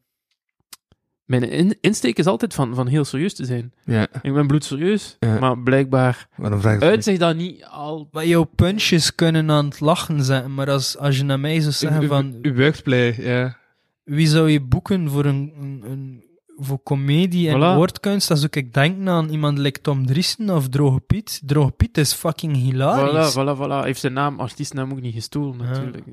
mijn 1.27 1.43
in- 1.43 1.77
insteek 1.81 2.17
is 2.17 2.25
altijd 2.25 2.53
van, 2.53 2.75
van 2.75 2.87
heel 2.87 3.05
serieus 3.05 3.33
te 3.35 3.45
zijn. 3.45 3.73
Ja, 3.85 4.07
Ik 4.21 4.33
ben 4.33 4.47
bloedserieus, 4.47 5.15
Ja. 5.19 5.39
maar 5.39 5.59
blijkbaar 5.59 6.27
maar 6.35 6.49
dan 6.49 6.61
vraag 6.61 6.75
ik 6.75 6.81
uit 6.81 7.03
zich 7.03 7.17
dat 7.17 7.35
niet 7.35 7.65
al... 7.65 8.07
Maar 8.11 8.25
jouw 8.25 8.43
punches 8.43 9.15
kunnen 9.15 9.51
aan 9.51 9.65
het 9.65 9.79
lachen 9.79 10.23
zetten, 10.23 10.53
maar 10.53 10.69
als, 10.69 10.97
als 10.97 11.17
je 11.17 11.23
naar 11.23 11.39
mij 11.39 11.59
zou 11.59 11.73
zeggen 11.73 12.07
van... 12.07 12.35
Uw 12.41 12.53
buikplay, 12.53 13.15
ja. 13.21 13.57
Wie 14.03 14.27
zou 14.27 14.49
je 14.49 14.61
boeken 14.61 15.09
voor 15.09 15.25
een, 15.25 15.53
een, 15.59 15.83
een- 15.91 16.25
voor 16.59 16.83
comedie 16.83 17.49
en 17.49 17.55
Voilà. 17.55 17.75
woordkunst? 17.75 18.27
Zou 18.27 18.47
ik 18.51 18.73
denken 18.73 19.09
aan 19.09 19.29
iemand 19.29 19.57
like 19.57 19.81
Tom 19.81 20.05
Driessen 20.05 20.49
of 20.49 20.69
Droge 20.69 20.99
Piet. 20.99 21.41
Droge 21.45 21.71
Piet 21.71 21.97
is 21.97 22.13
fucking 22.13 22.55
Voilà, 22.57 22.59
hilarisch. 22.61 23.33
voilà, 23.35 23.57
voilà. 23.57 23.69
Hij 23.69 23.83
heeft 23.85 23.99
zijn 23.99 24.13
naam, 24.13 24.39
artiestennaam 24.39 24.91
ook 24.91 25.01
niet 25.01 25.13
gestolen, 25.13 25.57
Ja. 25.57 25.63
natuurlijk. 25.63 26.03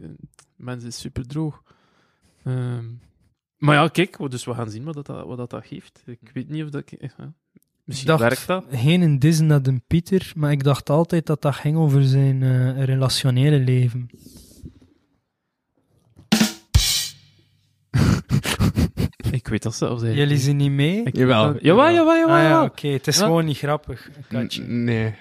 Mensen 0.56 0.88
is 0.88 0.98
super 1.00 1.26
droog. 1.26 1.62
Ehm, 2.44 2.84
maar 3.64 3.74
ja, 3.74 3.88
kijk, 3.88 4.30
dus 4.30 4.44
we 4.44 4.54
gaan 4.54 4.70
zien 4.70 4.84
wat 4.84 4.94
dat, 4.94 5.06
wat 5.06 5.36
dat, 5.36 5.50
dat 5.50 5.66
geeft. 5.66 6.02
Ik 6.06 6.30
weet 6.32 6.48
niet 6.48 6.64
of 6.64 6.70
dat... 6.70 6.82
ik- 6.92 7.00
ja. 7.18 7.32
Misschien 7.84 8.08
dacht- 8.08 8.20
werkt 8.20 8.46
dat. 8.46 8.64
Geen 8.70 9.00
een 9.02 9.18
Disney 9.18 9.48
naar 9.48 9.62
de 9.62 9.80
Pieter, 9.86 10.32
maar 10.36 10.50
ik 10.52 10.62
dacht 10.64 10.90
altijd 10.90 11.26
dat 11.26 11.42
dat 11.42 11.54
ging 11.54 11.76
over 11.76 12.04
zijn 12.04 12.42
eh, 12.42 12.84
relationele 12.84 13.58
leven. 13.58 14.08
Ik 19.30 19.48
weet 19.48 19.62
dat 19.62 19.74
zelfs 19.74 20.02
eigenlijk. 20.02 20.16
Jullie 20.30 20.44
zien 20.44 20.56
niet 20.56 20.70
mee? 20.70 21.02
Ik- 21.02 21.16
Jawel. 21.16 21.56
Jawel, 21.60 21.90
jawel, 21.92 22.16
jawel. 22.16 22.36
ah 22.36 22.42
ja, 22.42 22.64
oké. 22.64 22.88
Het 22.88 23.06
is 23.06 23.18
Ja. 23.18 23.24
gewoon 23.24 23.44
niet 23.44 23.56
grappig. 23.58 24.10
Katje. 24.28 24.62
Nee. 24.62 25.14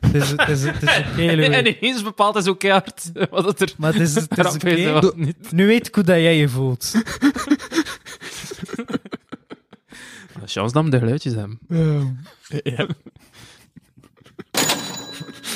Het 0.00 0.14
is, 0.14 0.30
het 0.30 0.48
is, 0.48 0.62
het 0.62 0.82
is 0.82 0.88
oké, 0.98 1.28
En 1.28 1.36
Louis. 1.38 1.76
ineens 1.80 2.02
bepaalt 2.02 2.34
hij 2.34 2.42
zo 2.42 2.54
keihard 2.54 3.10
wat 3.30 3.44
het 3.44 3.60
er 3.60 3.74
Maar 3.78 3.92
het 3.92 4.02
is, 4.02 4.14
het 4.14 4.38
is 4.38 4.54
oké. 4.54 4.68
en 4.70 4.92
wat 4.92 5.16
niet. 5.16 5.52
Nu 5.52 5.66
weet 5.66 5.86
ik 5.86 5.94
hoe 5.94 6.04
dat 6.04 6.16
jij 6.16 6.36
je 6.36 6.48
voelt. 6.48 6.92
Chance 10.48 10.74
dat 10.74 10.84
we 10.84 10.90
de 10.90 10.98
geluidjes 10.98 11.34
hebben. 11.34 11.58
Ja. 12.62 12.86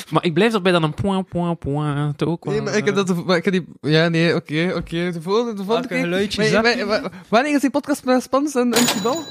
Maar 0.09 0.23
ik 0.25 0.33
blijf 0.33 0.53
erbij 0.53 0.71
dan 0.71 0.83
een 0.83 0.93
point, 0.93 1.27
point, 1.29 1.59
point. 1.59 2.23
Ook 2.23 2.45
wel, 2.45 2.53
Nee, 2.53 2.63
maar 2.63 2.75
ik 2.77 2.85
heb 2.85 2.97
eh, 2.97 3.05
dat... 3.05 3.25
Maar 3.25 3.37
ik 3.37 3.45
heb 3.45 3.53
die... 3.53 3.65
Ja, 3.81 4.07
nee, 4.07 4.35
oké, 4.35 4.73
oké. 4.75 5.11
De 5.11 5.21
volgende, 5.21 5.53
de 5.53 5.63
volgende 5.63 5.65
Welke 5.65 5.87
keer... 5.87 5.99
geluidjes 5.99 6.51
Maar- 6.51 6.63
heb 6.63 6.63
maar- 6.63 6.77
je? 6.77 7.01
maar- 7.01 7.11
Wanneer 7.29 7.53
is 7.55 7.61
die 7.61 7.69
podcast 7.69 8.03
met 8.05 8.23
Spans 8.23 8.55
en, 8.55 8.73
en 8.73 8.87
Sibal? 8.87 9.23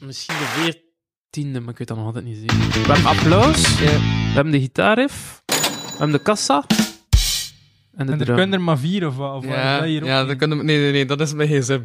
Misschien 0.00 0.34
de 0.36 0.84
veertiende, 1.30 1.60
maar 1.60 1.70
ik 1.72 1.78
weet 1.78 1.88
dat 1.88 1.96
nog 1.96 2.06
altijd 2.06 2.24
niet 2.24 2.36
zien. 2.36 2.46
We 2.46 2.92
hebben 2.92 3.06
applaus. 3.06 3.78
Ja. 3.78 3.84
We 3.86 4.32
hebben 4.34 4.52
de 4.52 4.60
gitaarriff. 4.60 5.42
We 5.46 5.54
hebben 5.98 6.12
de 6.16 6.22
kassa. 6.22 6.64
En 7.96 8.06
de 8.06 8.12
En 8.12 8.18
er 8.18 8.24
drum. 8.24 8.36
kunnen 8.36 8.58
er 8.58 8.64
maar 8.64 8.78
vier 8.78 9.06
of 9.06 9.16
wat? 9.16 9.34
Of 9.36 9.44
wat 9.44 9.54
is 9.54 9.60
Ja, 9.60 9.76
dat 9.78 9.86
hier 9.86 10.00
ook 10.02 10.08
ja 10.08 10.18
niet? 10.18 10.28
dat 10.28 10.36
kunnen 10.36 10.58
we... 10.58 10.64
Nee, 10.64 10.78
nee, 10.78 10.92
nee, 10.92 11.04
dat 11.06 11.20
is 11.20 11.32
mijn 11.34 11.48
gsm. 11.48 11.80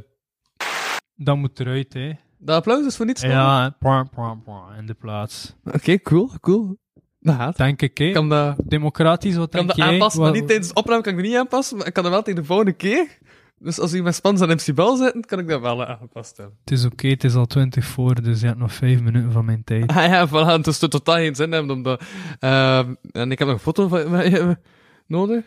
Dat 1.15 1.37
moet 1.37 1.59
eruit, 1.59 1.93
hè. 1.93 2.11
Dat 2.37 2.55
applaus 2.55 2.85
is 2.85 2.95
voor 2.95 3.05
niets. 3.05 3.21
man. 3.21 3.31
Ja, 3.31 3.69
pwa, 3.79 4.03
pwa, 4.03 4.33
pwa, 4.43 4.75
in 4.79 4.85
de 4.85 4.93
plaats. 4.93 5.53
Oké, 5.63 5.99
cool, 6.01 6.29
cool. 6.41 6.77
Dat 7.19 7.35
gaat. 7.35 7.57
Denk 7.57 7.81
ik, 7.81 7.97
hè. 7.97 8.11
Kan 8.11 8.29
dat, 8.29 8.55
Democratisch, 8.65 9.35
wat 9.35 9.45
ik 9.45 9.51
kan 9.51 9.65
denk 9.65 9.77
dat 9.77 9.85
jij? 9.85 9.93
aanpassen, 9.93 10.21
maar 10.21 10.29
Wat- 10.29 10.39
niet 10.39 10.47
tijdens 10.47 10.67
de 10.69 10.73
opname 10.73 11.01
kan 11.01 11.11
ik 11.11 11.17
het 11.19 11.27
niet 11.27 11.37
aanpassen, 11.37 11.77
maar 11.77 11.87
ik 11.87 11.93
kan 11.93 12.03
dat 12.03 12.11
wel 12.11 12.21
tegen 12.21 12.41
de 12.41 12.45
volgende 12.47 12.73
keer. 12.73 13.17
Dus 13.63 13.79
als 13.79 13.93
u 13.93 14.01
met 14.03 14.15
Spans 14.15 14.41
en 14.41 14.49
MC 14.49 14.73
Bal 14.75 14.95
zitten, 14.95 15.25
kan 15.25 15.39
ik 15.39 15.47
dat 15.47 15.61
wel 15.61 15.85
aangepast 15.85 16.37
hebben. 16.37 16.57
Het 16.63 16.71
is 16.71 16.85
oké, 16.85 17.07
het 17.07 17.23
is 17.23 17.33
al 17.35 17.45
20 17.45 17.85
voor, 17.85 18.21
dus 18.21 18.39
je 18.41 18.45
hebt 18.47 18.59
nog 18.59 18.73
5 18.73 19.01
minuten 19.01 19.31
van 19.31 19.45
mijn 19.45 19.63
tijd. 19.63 19.87
Ah 19.87 19.95
ja, 20.05 20.27
voilà, 20.27 20.31
het 20.57 20.67
is 20.67 20.77
to- 20.79 20.87
totaal 20.87 21.15
geen 21.15 21.35
zin 21.35 21.51
hebben, 21.51 21.75
omdat... 21.75 22.03
ehm, 22.39 22.93
en 23.11 23.31
ik 23.31 23.39
heb 23.39 23.47
nog 23.47 23.57
een 23.57 23.63
foto 23.63 23.87
van 23.87 24.29
je 24.29 24.57
nodig. 25.07 25.43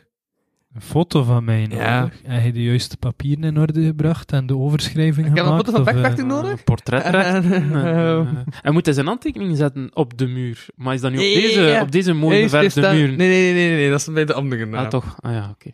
Een 0.74 0.80
foto 0.82 1.22
van 1.22 1.44
mij 1.44 1.60
nodig. 1.66 1.78
Ja. 1.78 2.08
Heb 2.22 2.44
je 2.44 2.52
de 2.52 2.62
juiste 2.62 2.96
papieren 2.96 3.44
in 3.44 3.58
orde 3.58 3.84
gebracht 3.84 4.32
en 4.32 4.46
de 4.46 4.56
overschrijving 4.56 5.26
Ik 5.26 5.34
heb 5.36 5.44
een 5.44 5.50
gemaakt? 5.50 5.64
foto 5.66 5.72
van 5.72 5.80
of, 5.80 5.86
eh, 5.88 5.94
Backpacking 5.94 6.28
nodig. 6.28 6.50
Een 6.50 6.64
portret 6.64 7.02
En- 7.02 7.14
en- 7.52 7.86
Eh, 7.86 8.28
Hij 8.62 8.72
moet 8.72 8.84
hij 8.84 8.94
zijn 8.94 9.06
handtekening 9.06 9.56
zetten 9.56 9.90
op 9.94 10.18
de 10.18 10.26
muur. 10.26 10.66
Maar 10.76 10.94
is 10.94 11.00
dat 11.00 11.10
nu 11.10 11.16
op 11.16 11.22
deze, 11.22 11.60
ja. 11.62 11.80
op 11.82 11.92
deze 11.92 12.12
mooi 12.12 12.34
Nee, 12.34 12.42
beverfde 12.44 12.80
staat- 12.80 12.94
muur? 12.94 13.08
Nee, 13.08 13.16
nee, 13.16 13.52
nee, 13.52 13.52
nee, 13.68 13.76
nee, 13.76 13.90
dat 13.90 14.00
is 14.00 14.12
bij 14.12 14.24
de 14.24 14.34
andere 14.34 14.66
naam. 14.66 14.84
Ah, 14.84 14.90
toch? 14.90 15.16
Ah 15.20 15.32
ja, 15.32 15.50
oké. 15.50 15.70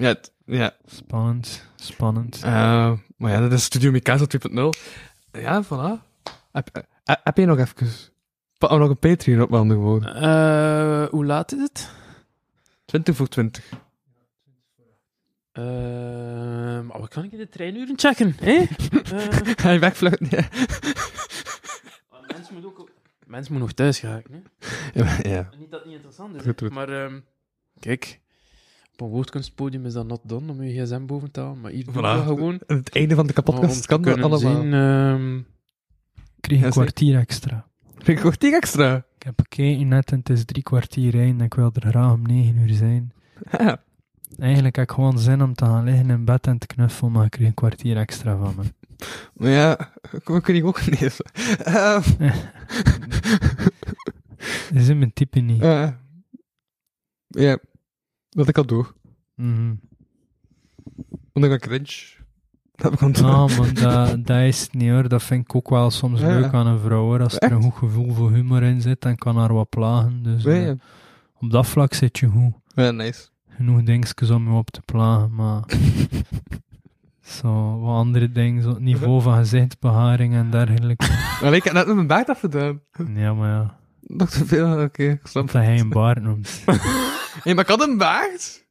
Ja, 0.00 0.16
ja. 0.44 0.74
Spannend, 0.86 1.66
spannend. 1.76 2.40
Eh, 2.42 2.92
maar 3.16 3.32
ja, 3.32 3.40
dat 3.40 3.52
is 3.52 3.64
Studio 3.64 3.90
Mikasa 3.90 4.24
2.0. 4.24 4.68
Ja, 5.32 5.64
voilà. 5.64 6.08
Heb, 6.52 6.68
eh, 7.04 7.14
heb 7.24 7.36
je 7.36 7.46
nog 7.46 7.58
even... 7.58 7.88
Pak 8.58 8.70
nog 8.70 8.88
een 8.88 8.98
Patreon 8.98 9.42
op, 9.42 9.50
woorden. 9.76 10.14
Eh, 10.14 11.08
hoe 11.08 11.24
laat 11.24 11.52
is 11.52 11.60
het? 11.60 11.90
20 12.84 13.16
voor 13.16 13.28
20. 13.28 13.64
Eh, 15.52 15.64
maar 16.80 17.00
wat 17.00 17.08
kan 17.08 17.24
ik 17.24 17.32
in 17.32 17.38
de 17.38 17.48
treinuren 17.48 17.98
checken? 17.98 18.34
hè? 18.40 18.52
Eh, 19.12 19.28
Ga 19.56 19.70
je 19.70 19.78
wegvluchten? 19.78 20.26
Ja. 20.30 20.48
Mensen 22.32 22.52
moeten 22.52 22.70
ook... 22.70 22.90
Mensen 23.26 23.52
moeten 23.52 23.58
nog 23.58 23.72
thuis 23.72 23.98
geraken, 23.98 24.32
hè? 24.32 24.40
Ja, 25.00 25.18
ja. 25.34 25.48
Niet 25.58 25.70
dat 25.70 25.80
het 25.80 25.84
niet 25.84 25.94
interessant 25.94 26.34
is, 26.34 26.42
Goed, 26.42 26.70
maar 26.70 26.88
ehm, 26.88 27.20
kijk, 27.80 28.20
op 29.00 29.06
een 29.06 29.12
woordkunstpodium 29.12 29.86
is 29.86 29.92
dat 29.92 30.06
not 30.06 30.20
done 30.24 30.52
om 30.52 30.62
je 30.62 30.82
gsm 30.84 31.06
boven 31.06 31.30
te 31.30 31.40
halen, 31.40 31.60
maar 31.60 31.70
hier 31.70 31.84
doen 31.84 31.94
we 31.94 32.22
gewoon. 32.22 32.58
En 32.66 32.76
het 32.76 32.94
einde 32.96 33.14
van 33.14 33.26
de 33.26 33.32
kapotkast 33.32 33.86
kan 33.86 34.02
dat 34.02 34.12
kunnen 34.12 34.30
allemaal. 34.30 34.62
zien, 34.62 34.72
ehm, 34.74 35.36
Ik 35.38 35.44
kreeg 36.40 36.62
een 36.62 36.70
kwartier 36.70 37.18
extra. 37.18 37.66
Vind 37.94 38.08
ik 38.08 38.16
kwartier 38.16 38.54
extra. 38.54 38.96
Ik 39.16 39.22
heb 39.22 39.40
gekeken 39.40 39.88
net 39.88 40.10
en 40.12 40.18
het 40.18 40.28
is 40.30 40.44
drie 40.44 40.62
kwartier 40.62 41.10
rijden 41.10 41.38
en 41.38 41.44
ik 41.44 41.54
wil 41.54 41.70
er 41.74 41.88
graag 41.90 42.12
om 42.12 42.22
negen 42.22 42.56
uur 42.58 42.74
zijn. 42.74 43.12
Ja. 43.58 43.82
Eigenlijk 44.38 44.76
heb 44.76 44.84
ik 44.84 44.94
gewoon 44.94 45.18
zin 45.18 45.42
om 45.42 45.54
te 45.54 45.64
gaan 45.64 45.84
liggen 45.84 46.10
in 46.10 46.24
bed 46.24 46.46
en 46.46 46.58
te 46.58 46.66
knuffelen, 46.66 47.12
maar 47.12 47.24
ik 47.24 47.30
kreeg 47.30 47.46
een 47.46 47.54
kwartier 47.54 47.96
extra 47.96 48.36
van 48.36 48.54
me. 48.56 48.62
Maar 49.34 49.50
ja, 49.50 49.92
we 50.24 50.40
kunnen 50.40 50.64
ook 50.64 50.86
lezen. 50.86 51.24
Uh, 51.68 52.06
Dat 54.68 54.80
is 54.82 54.88
in 54.88 54.98
mijn 54.98 55.12
type 55.12 55.38
niet. 55.38 55.62
uh, 55.62 55.88
ja, 57.28 57.58
dat 58.30 58.48
ik 58.48 58.58
al 58.58 58.64
door. 58.66 58.94
Mhm. 59.34 59.74
Want 61.32 61.46
ik 61.46 61.60
cringe. 61.60 62.18
Dat 62.74 62.90
heb 63.00 63.08
ik 63.10 63.20
Nou, 63.20 63.56
man, 63.56 63.74
dat, 63.74 64.26
dat 64.26 64.40
is 64.40 64.60
het 64.60 64.72
niet 64.74 64.90
hoor. 64.90 65.08
Dat 65.08 65.22
vind 65.22 65.44
ik 65.44 65.54
ook 65.54 65.68
wel 65.70 65.90
soms 65.90 66.20
Ja. 66.20 66.26
leuk 66.26 66.52
aan 66.52 66.66
een 66.66 66.78
vrouw 66.78 67.02
hoor. 67.02 67.22
Als 67.22 67.36
er 67.38 67.52
een 67.52 67.62
goed 67.62 67.74
gevoel 67.74 68.14
voor 68.14 68.30
humor 68.32 68.62
in 68.62 68.80
zit, 68.80 69.00
dan 69.00 69.16
kan 69.16 69.36
haar 69.36 69.52
wat 69.52 69.68
plagen. 69.68 70.22
Dus 70.22 70.42
Ja, 70.42 70.50
eh, 70.66 70.72
op 71.38 71.50
dat 71.50 71.66
vlak 71.66 71.94
zit 71.94 72.18
je 72.18 72.26
goed. 72.28 72.52
Ja, 72.74 72.90
nice. 72.90 73.28
Genoeg 73.48 73.82
dingetjes 73.82 74.30
om 74.30 74.48
je 74.48 74.54
op 74.54 74.70
te 74.70 74.80
plagen, 74.84 75.34
maar... 75.34 75.62
zo, 77.20 77.80
wat 77.80 77.94
andere 77.96 78.32
dingen, 78.32 78.62
zo 78.62 78.68
het 78.68 78.78
niveau 78.80 79.22
van 79.22 79.34
gezichtsbeharing 79.36 80.34
en 80.34 80.50
dergelijke. 80.50 81.06
Maar 81.42 81.54
ik 81.54 81.64
heb 81.64 81.72
net 81.72 81.86
met 81.86 81.94
mijn 81.94 82.06
baard 82.06 82.28
afgedaan. 82.28 82.80
ja, 83.14 83.34
maar 83.34 83.48
ja. 83.50 83.78
Nog 84.00 84.30
te 84.30 84.46
veel, 84.46 84.82
oké, 84.82 85.18
snap 85.22 85.44
Dat 85.52 85.52
hij 85.62 85.80
een 85.80 85.88
baard 85.88 86.22
noemt. 86.22 86.62
Hé, 87.44 87.54
maar 87.54 87.64
ik 87.64 87.70
had 87.70 87.88
een 87.88 87.98
baard. 87.98 88.64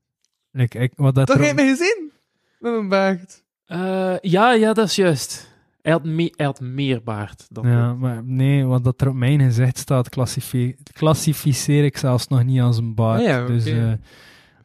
Like, 0.51 0.77
ik, 0.79 0.91
wat 0.95 1.15
dat 1.15 1.27
Toch 1.27 1.37
heb 1.37 1.45
je 1.57 1.63
me 1.63 1.69
gezien? 1.69 2.11
Met 2.59 2.71
mijn 2.71 2.87
baard. 2.87 3.43
eh, 3.65 4.15
ja, 4.21 4.51
ja, 4.53 4.73
dat 4.73 4.87
is 4.87 4.95
juist. 4.95 5.47
Hij 5.81 5.91
had, 5.91 6.03
me- 6.03 6.33
hij 6.35 6.45
had 6.45 6.59
meer 6.59 7.03
baard 7.03 7.45
dan 7.49 7.67
Ja, 7.67 7.93
maar 7.93 8.23
nee, 8.23 8.65
wat 8.65 8.83
dat 8.83 9.01
er 9.01 9.07
op 9.07 9.15
mijn 9.15 9.39
gezicht 9.41 9.77
staat, 9.77 10.09
klassifi- 10.09 10.75
klassificeer 10.93 11.83
ik 11.85 11.97
zelfs 11.97 12.27
nog 12.27 12.43
niet 12.43 12.61
als 12.61 12.77
een 12.77 12.95
baard. 12.95 13.19
Ah 13.21 13.25
ja, 13.27 13.45
Dus 13.45 13.65
oké. 13.67 13.87
eh, 13.87 13.93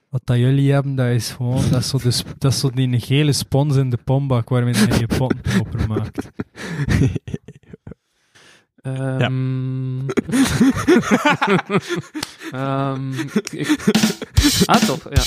wat 0.08 0.20
dat 0.24 0.36
jullie 0.36 0.72
hebben, 0.72 0.94
dat 0.94 1.06
is 1.08 1.30
gewoon, 1.30 1.70
dat 1.70 1.80
is 1.80 1.88
zo, 1.88 1.98
de, 1.98 2.10
sp- 2.10 2.34
dat 2.38 2.52
is 2.52 2.58
zo 2.60 2.70
die 2.70 3.00
gele 3.00 3.32
spons 3.32 3.76
in 3.76 3.90
de 3.90 3.98
pombak 4.04 4.48
waarmee 4.48 4.74
je 4.74 4.98
je 4.98 5.06
pot 5.18 5.42
proper 5.42 5.88
maakt. 5.88 6.30
Ehm, 8.84 9.98
ehm, 12.50 13.12
ik- 13.50 13.76
ah, 14.66 14.76
toch, 14.76 15.06
ja. 15.10 15.22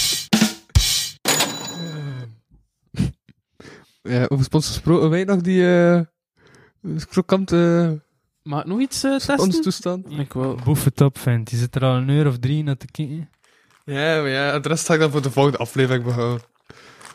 Ja, 4.02 4.26
over 4.28 4.44
sponsors 4.46 4.74
gesproken, 4.76 5.10
weet 5.10 5.28
nog 5.28 5.42
die 5.42 5.76
eh 5.76 6.02
krokante 7.10 8.02
ik 8.44 8.66
nog 8.66 8.80
iets 8.80 9.04
eh, 9.04 9.12
testen? 9.12 9.38
sponsortoestand? 9.38 10.12
Ik 10.12 10.34
wil... 10.34 10.60
Boef 10.64 10.84
het 10.84 11.02
op, 11.02 11.18
vent. 11.18 11.50
Je 11.50 11.58
zit 11.58 11.76
er 11.76 11.84
al 11.84 11.96
een 11.96 12.10
uur 12.10 12.28
of 12.28 12.38
drie 12.40 12.64
naar 12.64 12.78
te 12.78 12.86
kijken. 12.92 13.30
Ja, 13.86 14.22
maar 14.22 14.30
ja, 14.30 14.60
de 14.60 14.68
rest 14.70 14.86
ga 14.86 14.94
ik 14.94 15.00
dan 15.00 15.12
voor 15.12 15.22
de 15.22 15.32
volgende 15.32 15.58
aflevering 15.58 16.04
behouden. 16.04 16.46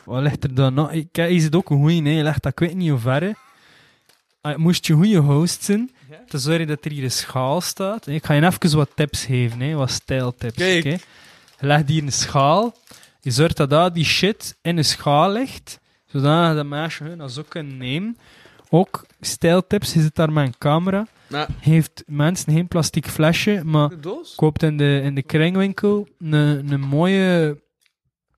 Wat 0.05 0.21
ligt 0.21 0.43
er 0.43 0.53
dan 0.55 0.73
nog? 0.73 0.91
Ik, 0.91 1.07
kijk, 1.11 1.31
is 1.31 1.43
het 1.43 1.55
ook 1.55 1.69
een 1.69 1.77
goeie, 1.77 2.01
nee, 2.01 2.23
ligt 2.23 2.43
dat 2.43 2.51
ik 2.51 2.59
weet 2.59 2.75
niet 2.75 2.89
hoe 2.89 2.99
ver. 2.99 3.35
Ah, 4.41 4.55
Moest 4.57 4.85
je 4.85 4.93
goede 4.93 5.17
host 5.17 5.63
zijn, 5.63 5.91
te 6.27 6.37
zorgen 6.37 6.67
dat 6.67 6.85
er 6.85 6.91
hier 6.91 7.03
een 7.03 7.11
schaal 7.11 7.61
staat. 7.61 8.07
Ik 8.07 8.25
ga 8.25 8.33
je 8.33 8.45
even 8.45 8.77
wat 8.77 8.89
tips 8.95 9.25
geven, 9.25 9.59
hè, 9.59 9.73
wat 9.73 9.91
stijltips. 9.91 10.55
Kijk. 10.55 10.85
oké? 10.85 10.97
Je 11.59 11.67
legt 11.67 11.89
hier 11.89 12.03
een 12.03 12.11
schaal. 12.11 12.75
Je 13.21 13.31
zorgt 13.31 13.57
dat 13.57 13.69
daar 13.69 13.93
die 13.93 14.05
shit 14.05 14.57
in 14.61 14.77
een 14.77 14.85
schaal 14.85 15.31
ligt. 15.31 15.79
Zodat 16.05 16.55
dat 16.55 16.65
mensen 16.65 17.05
hun 17.05 17.17
dat 17.17 17.31
zo 17.31 17.43
kunnen 17.47 17.77
nemen. 17.77 18.17
Ook 18.69 19.05
stijltips, 19.21 19.93
je 19.93 20.01
zit 20.01 20.15
daar 20.15 20.31
met 20.31 20.45
een 20.45 20.57
camera. 20.57 21.07
Heeft 21.59 22.03
mensen 22.05 22.53
geen 22.53 22.67
plastic 22.67 23.07
flesje, 23.07 23.61
maar 23.63 23.89
De 23.89 24.33
koopt 24.35 24.63
in 24.63 24.77
de, 24.77 25.01
in 25.03 25.15
de 25.15 25.23
kringwinkel 25.23 26.07
een, 26.19 26.33
een 26.71 26.81
mooie 26.81 27.61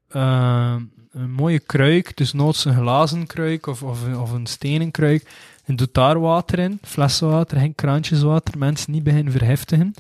eh, 0.08 0.76
een 1.16 1.32
mooie 1.32 1.60
kruik, 1.60 2.18
dus 2.18 2.34
noods 2.34 2.66
een 2.66 2.76
glazen 2.76 3.28
kruik 3.28 3.68
of, 3.68 3.84
of, 3.84 4.16
of 4.16 4.32
een 4.32 4.46
stenen 4.46 4.92
kruik. 4.92 5.30
En 5.66 5.76
doet 5.76 5.94
daar 5.94 6.20
water 6.20 6.60
in, 6.60 6.80
flessenwater, 6.84 7.60
geen 7.60 7.76
kraantjeswater, 7.76 8.58
mensen 8.58 8.92
niet 8.92 9.04
beginnen 9.04 9.32
verheftigen. 9.32 9.94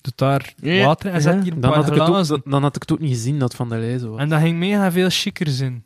Doet 0.00 0.18
daar 0.18 0.54
water 0.62 1.06
in 1.08 1.14
en 1.14 1.22
zet 1.22 1.42
hier 1.42 1.52
een 1.52 1.60
Dan 1.60 1.70
paar 1.70 1.78
had, 1.78 1.88
ik 1.88 1.92
het 1.92 2.02
ook, 2.02 2.08
glazen. 2.08 2.40
dan 2.44 2.62
had 2.62 2.76
ik 2.76 2.82
het 2.82 2.92
ook 2.92 2.98
niet 3.00 3.14
gezien 3.14 3.38
dat 3.38 3.54
Van 3.54 3.68
der 3.68 3.78
Leyen 3.78 4.10
was. 4.10 4.20
En 4.20 4.28
dat 4.28 4.40
ging 4.40 4.58
mega 4.58 4.92
veel 4.92 5.08
chiquer 5.10 5.62
in. 5.62 5.84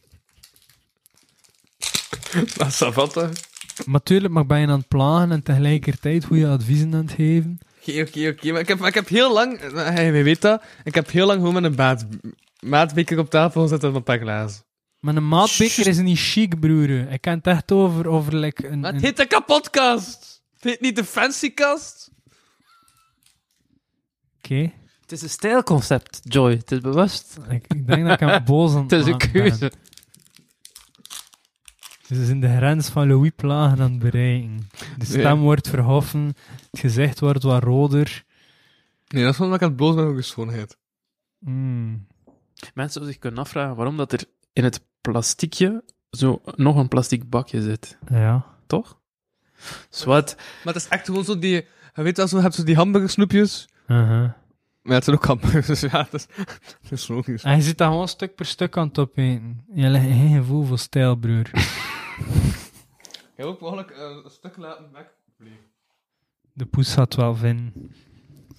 Dat 2.56 2.66
is 2.66 2.76
Savatta. 2.76 3.28
Maar 3.84 4.02
tuurlijk 4.02 4.34
mag 4.34 4.46
ben 4.46 4.60
je 4.60 4.66
aan 4.66 4.78
het 4.78 4.88
plagen 4.88 5.32
en 5.32 5.42
tegelijkertijd 5.42 6.24
goede 6.24 6.48
adviezen 6.48 6.94
aan 6.94 7.00
het 7.00 7.12
geven. 7.12 7.58
Oké, 7.80 8.00
oké, 8.00 8.28
oké. 8.28 8.52
Maar 8.52 8.60
ik 8.60 8.68
heb, 8.68 8.78
maar 8.78 8.88
ik 8.88 8.94
heb 8.94 9.08
heel 9.08 9.32
lang... 9.32 9.60
Hij 9.74 10.12
weet 10.12 10.40
dat. 10.40 10.62
Ik 10.84 10.94
heb 10.94 11.10
heel 11.10 11.26
lang 11.26 11.38
gewoon 11.38 11.54
met 11.54 11.64
een 11.64 11.74
baat, 11.74 12.06
maatbeker 12.60 13.18
op 13.18 13.30
tafel 13.30 13.62
gezet 13.62 13.84
en 13.84 13.94
een 13.94 14.02
paar 14.02 14.18
glazen. 14.18 14.62
Maar 15.04 15.16
een 15.16 15.28
maatbeker 15.28 15.86
is 15.86 15.98
niet 15.98 16.18
chic, 16.18 16.60
broer. 16.60 16.88
Ik 16.90 17.20
kan 17.20 17.32
het 17.32 17.46
echt 17.46 17.72
over, 17.72 18.06
over 18.08 18.36
like, 18.36 18.68
een... 18.68 18.80
Maar 18.80 18.92
het 18.92 19.02
een- 19.02 19.06
heet 19.06 19.16
de 19.16 19.26
kapotkast. 19.26 20.42
Het 20.54 20.64
heet 20.64 20.80
niet 20.80 20.96
de 20.96 21.04
fancy 21.04 21.54
kast. 21.54 22.10
Oké. 24.38 24.72
Het 25.00 25.12
is 25.12 25.22
een 25.22 25.28
stijlconcept, 25.30 26.20
Joy. 26.22 26.50
Het 26.52 26.72
is 26.72 26.80
bewust. 26.80 27.36
Ik, 27.48 27.64
ik 27.66 27.86
denk 27.86 28.04
dat 28.04 28.20
ik 28.20 28.28
hem 28.28 28.44
boos 28.44 28.74
aan 28.74 28.82
Het 28.88 28.92
is 28.92 29.06
een 29.06 29.18
keuze. 29.18 29.72
Ze 32.06 32.14
is 32.14 32.28
in 32.28 32.40
de 32.40 32.56
grens 32.56 32.88
van 32.88 33.08
Louis 33.08 33.32
Plagen 33.36 33.80
aan 33.80 33.90
het 33.90 33.98
bereiken. 33.98 34.68
De 34.98 35.04
stem 35.04 35.40
wordt 35.40 35.68
verhoffen, 35.68 36.34
het 36.70 36.80
gezicht 36.80 37.20
wordt 37.20 37.42
wat 37.42 37.62
roder. 37.62 38.24
Nee, 39.08 39.24
dat 39.24 39.34
is 39.34 39.40
omdat 39.40 39.56
ik 39.56 39.62
aan 39.62 39.68
het 39.68 39.76
bloos 39.76 39.94
ben 39.94 40.04
over 40.04 40.24
schoonheid. 40.24 40.76
Mm. 41.38 42.06
Mensen 42.74 42.92
zouden 42.92 43.12
zich 43.12 43.18
kunnen 43.18 43.40
afvragen 43.40 43.76
waarom 43.76 43.96
dat 43.96 44.12
er 44.12 44.24
in 44.52 44.64
het 44.64 44.82
plastiekje 45.12 45.84
zo 46.10 46.42
nog 46.56 46.76
een 46.76 46.88
plastic 46.88 47.30
bakje 47.30 47.62
zit. 47.62 47.98
Ja. 48.08 48.44
Toch? 48.66 49.00
Zwart. 49.90 50.36
Maar 50.36 50.74
het 50.74 50.82
is 50.82 50.88
echt 50.88 51.06
gewoon 51.06 51.24
zo 51.24 51.38
die... 51.38 51.66
Je 51.94 52.02
weet 52.02 52.16
wel, 52.16 52.28
zo, 52.28 52.36
je 52.36 52.42
hebt 52.42 52.54
zo 52.54 52.62
die 52.64 52.76
hamburgersnoepjes. 52.76 53.68
Uh-huh. 53.86 54.30
Maar 54.82 54.94
het 54.94 55.04
zijn 55.04 55.16
ook 55.16 55.24
hamburgers, 55.24 55.66
dus 55.66 55.80
ja, 55.90 56.06
dat 56.10 56.14
is, 56.14 56.26
dat 56.82 56.90
is 56.92 57.08
logisch. 57.08 57.42
En 57.42 57.56
je 57.56 57.62
zit 57.62 57.78
daar 57.78 57.88
gewoon 57.90 58.08
stuk 58.08 58.34
per 58.34 58.46
stuk 58.46 58.76
aan 58.76 58.88
het 58.88 58.98
opeten. 58.98 59.64
Je 59.74 59.88
legt 59.88 60.04
geen 60.04 60.36
gevoel 60.36 60.64
voor 60.64 60.78
stijl, 60.78 61.16
broer. 61.16 61.50
Je 63.36 63.44
ook 63.44 63.60
mogelijk 63.60 63.90
eh, 63.90 64.20
een 64.24 64.30
stuk 64.30 64.56
laten 64.56 64.92
weg. 64.92 65.06
De 66.52 66.66
poes 66.66 66.94
gaat 66.94 67.14
wel 67.14 67.34
vinden. 67.34 67.92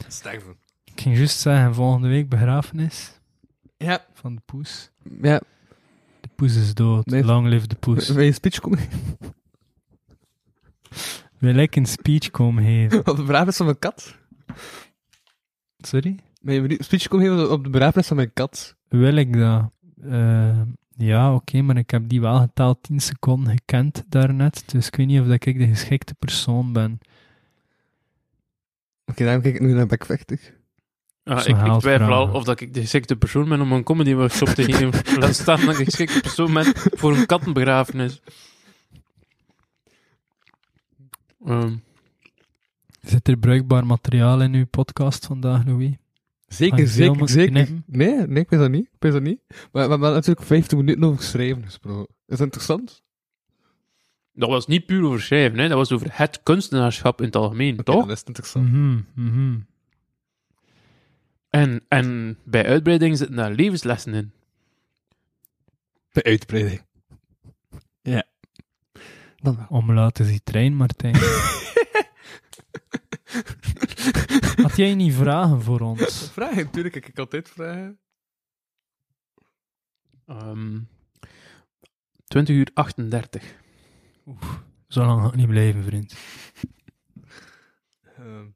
Sterven. 0.07 0.57
Ik 0.83 1.01
ging 1.01 1.17
juist 1.17 1.39
zeggen, 1.39 1.73
volgende 1.75 2.07
week 2.07 2.29
begrafenis 2.29 3.19
Ja, 3.77 4.05
van 4.13 4.35
de 4.35 4.41
poes. 4.45 4.91
ja. 5.21 5.41
Poes 6.35 6.55
is 6.55 6.73
dood. 6.73 7.11
Long 7.11 7.47
live 7.47 7.67
de 7.67 7.75
poes. 7.75 8.09
Wil 8.09 8.21
je 8.21 8.27
een 8.27 8.33
speech 8.33 8.59
komen 8.59 8.79
Wil 11.37 11.55
ik 11.55 11.75
een 11.75 11.85
speech 11.85 12.31
komen 12.31 12.63
geven? 12.63 12.99
op 13.07 13.15
de 13.15 13.23
begrafenis 13.23 13.55
van 13.57 13.65
mijn 13.65 13.79
kat? 13.79 14.17
Sorry? 15.77 16.19
Wil 16.41 16.63
je 16.63 16.77
een 16.77 16.83
speech 16.83 17.07
komen 17.07 17.27
geven 17.27 17.51
op 17.51 17.63
de 17.63 17.69
begrafenis 17.69 18.07
van 18.07 18.15
mijn 18.15 18.33
kat? 18.33 18.75
Wil 18.87 19.15
ik 19.15 19.33
dat? 19.37 19.71
Eh, 20.03 20.61
ja, 20.97 21.33
oké, 21.33 21.61
maar 21.61 21.77
ik 21.77 21.89
heb 21.89 22.09
die 22.09 22.21
wel 22.21 22.39
geteld 22.39 22.83
10 22.83 22.99
seconden 22.99 23.53
gekend 23.57 24.03
daarnet. 24.09 24.63
Dus 24.65 24.87
ik 24.87 24.95
weet 24.95 25.07
niet 25.07 25.19
of 25.19 25.27
dat 25.27 25.45
ik 25.45 25.57
de 25.59 25.67
geschikte 25.67 26.13
persoon 26.13 26.73
ben. 26.73 26.99
Oké, 29.05 29.23
daarom 29.23 29.41
kijk 29.41 29.55
ik 29.55 29.61
nu 29.61 29.73
naar 29.73 29.87
bekvechtig. 29.87 30.53
Ja, 31.25 31.39
Zo 31.39 31.49
ik, 31.49 31.65
ik 31.65 31.79
twijfel 31.79 32.13
al 32.13 32.33
of 32.33 32.43
dat 32.43 32.59
ik 32.59 32.73
de 32.73 32.81
geschikte 32.81 33.15
persoon 33.15 33.49
ben 33.49 33.61
om 33.61 33.71
een 33.71 33.83
comedy 33.83 34.13
workshop 34.13 34.47
te 34.47 34.63
geven. 34.63 34.91
Laat 35.19 35.35
staan 35.35 35.65
dat 35.65 35.69
ik 35.69 35.77
de 35.77 35.85
geschikte 35.85 36.21
persoon 36.21 36.53
ben 36.53 36.65
voor 36.75 37.17
een 37.17 37.25
kattenbegrafenis. 37.25 38.21
Ehm, 41.45 41.75
Zit 43.01 43.27
er 43.27 43.37
bruikbaar 43.37 43.85
materiaal 43.85 44.41
in 44.41 44.53
uw 44.53 44.65
podcast 44.65 45.25
vandaag, 45.25 45.65
Louis? 45.65 45.95
Zeker, 46.47 46.87
zeker, 46.87 47.29
zeker. 47.29 47.67
Nee, 47.85 48.27
nee, 48.27 48.43
ik 48.43 48.49
weet 48.49 48.59
dat 48.59 48.71
niet. 48.71 48.85
Ik 48.85 48.99
weet 48.99 49.11
dat 49.11 49.21
niet. 49.21 49.39
Maar 49.71 49.83
we 49.83 49.89
hebben 49.89 50.13
natuurlijk 50.13 50.45
15 50.45 50.77
minuten 50.77 51.03
over 51.03 51.23
schrijven 51.23 51.63
gesproken. 51.63 52.15
Is 52.25 52.37
dat 52.37 52.39
interessant? 52.39 53.03
dat 54.35 54.49
was 54.49 54.67
niet 54.67 54.85
puur 54.85 55.03
over 55.03 55.21
schrijven, 55.21 55.59
hè. 55.59 55.67
dat 55.67 55.77
was 55.77 55.91
over 55.91 56.07
het 56.11 56.39
kunstenaarschap 56.43 57.19
in 57.19 57.25
het 57.25 57.35
algemeen, 57.35 57.75
toch? 57.75 58.01
dan 58.01 58.11
is 58.11 58.23
interessant. 58.23 58.71
Mhm. 58.71 59.57
En, 61.55 61.85
en 61.87 62.37
bij 62.43 62.65
uitbreiding 62.65 63.17
zitten 63.17 63.35
daar 63.35 63.51
levenslessen 63.51 64.13
in. 64.13 64.31
De 66.11 66.23
uitbreiding. 66.23 66.85
Ja. 68.01 68.23
Dan 69.35 69.55
wel. 69.55 69.65
Omlaat 69.69 70.19
is 70.19 70.27
die 70.27 70.43
trein, 70.43 70.75
Martijn. 70.75 71.15
Had 74.63 74.75
jij 74.75 74.93
niet 74.93 75.13
vragen 75.13 75.61
voor 75.61 75.79
ons? 75.79 76.29
Vragen, 76.31 76.63
natuurlijk. 76.63 76.95
Ik 76.95 77.01
kan 77.01 77.23
altijd 77.23 77.49
vragen. 77.49 77.99
Ehm 80.25 80.79
20 82.27 82.55
uur 82.55 82.69
38. 82.73 83.55
Zo 84.87 85.05
lang 85.05 85.21
ga 85.21 85.27
ik 85.27 85.35
niet 85.35 85.47
blijven, 85.47 85.83
vriend. 85.83 86.15
Ehm 88.17 88.54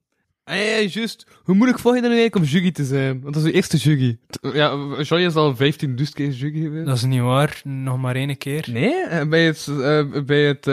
ah, 0.49 0.55
ja, 0.55 0.63
ja, 0.63 0.88
juist. 0.88 1.26
Hoe 1.43 1.55
moeilijk 1.55 1.80
vond 1.80 1.95
je 1.95 2.01
dat 2.01 2.11
nu 2.11 2.17
eigenlijk 2.17 2.45
om 2.45 2.51
juggy 2.51 2.71
te 2.71 2.85
zijn? 2.85 3.21
Want 3.21 3.34
dat 3.34 3.43
is 3.43 3.49
de 3.49 3.55
eerste 3.55 3.77
juggy. 3.77 4.17
Ja, 4.53 4.69
Johnny 5.01 5.26
is 5.27 5.35
al 5.35 5.55
15 5.55 5.95
dus 5.95 6.13
keer 6.13 6.30
juggy 6.30 6.61
geweest. 6.61 6.85
Dat 6.85 6.95
is 6.95 7.03
niet 7.03 7.21
waar. 7.21 7.61
Nog 7.63 7.97
maar 7.97 8.15
één 8.15 8.38
keer. 8.38 8.67
Nee, 8.71 9.03
eh, 9.03 9.27
bij 9.27 9.45
het, 9.45 9.67
eh, 9.67 10.23
bij 10.26 10.41
het 10.47 10.65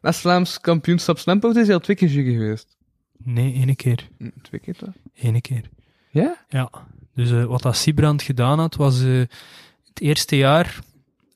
West-Vlaams 0.00 0.60
kampioenschap 0.60 1.18
Slampout 1.18 1.56
is 1.56 1.66
hij 1.66 1.74
al 1.74 1.80
twee 1.80 1.96
keer 1.96 2.08
juggy 2.08 2.32
geweest. 2.32 2.76
Nee, 3.24 3.52
één 3.54 3.76
keer. 3.76 4.08
Hm, 4.18 4.28
Twee 4.42 4.60
keer 4.60 4.76
toch? 4.76 4.94
Eén 5.14 5.40
keer. 5.40 5.62
Ja? 6.10 6.36
Ja. 6.48 6.70
Dus 7.14 7.44
wat 7.44 7.62
dat 7.62 7.76
Siebrand 7.76 8.22
gedaan 8.22 8.58
had, 8.58 8.74
was 8.74 8.98
het 8.98 9.30
eerste 10.00 10.36
jaar 10.36 10.78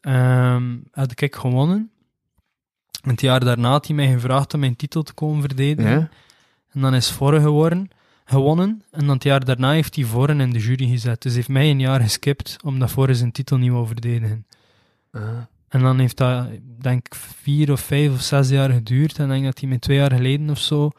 ehm 0.01 0.77
had 0.91 1.21
ik 1.21 1.35
gewonnen. 1.35 1.91
En 3.03 3.11
het 3.11 3.21
jaar 3.21 3.45
daarna 3.45 3.71
had 3.71 3.87
hij 3.87 3.97
mij 3.97 4.13
gevraagd 4.13 4.55
om 4.55 4.61
mijn 4.61 4.77
titel 4.77 5.03
te 5.03 5.13
komen 5.13 5.41
verdedigen. 5.41 5.91
Ja. 5.91 6.09
En 6.77 6.83
dan 6.83 6.95
is 6.95 7.11
Vorre 7.11 7.41
geworden, 7.41 7.89
gewonnen. 8.25 8.83
En 8.91 9.07
dan 9.07 9.15
het 9.15 9.23
jaar 9.23 9.45
daarna 9.45 9.71
heeft 9.73 9.95
hij 9.97 10.05
Vorren 10.05 10.41
in 10.41 10.51
de 10.51 10.59
jury 10.59 10.89
gezet. 10.89 11.23
Dus 11.23 11.35
heeft 11.35 11.49
mij 11.49 11.71
een 11.71 11.81
jaar 11.81 12.01
geskipt, 12.01 12.57
omdat 12.65 12.91
Vorre 12.91 13.15
zijn 13.15 13.33
titel 13.33 13.57
niet 13.59 13.71
wou 13.71 13.87
verdedigen. 13.87 14.47
Ah. 15.13 15.23
En 15.69 15.81
dan 15.81 15.99
heeft 15.99 16.17
dat, 16.17 16.49
denk 16.81 17.07
ik, 17.07 17.15
vier 17.15 17.73
of 17.73 17.81
vijf 17.81 18.13
of 18.13 18.21
zes 18.21 18.49
jaar 18.49 18.71
geduurd. 18.71 19.19
En 19.19 19.25
ik 19.25 19.31
denk 19.31 19.45
dat 19.45 19.61
hij 19.61 19.69
me 19.69 19.79
twee 19.79 19.97
jaar 19.97 20.13
geleden 20.13 20.51
of 20.51 20.59
zo 20.59 20.91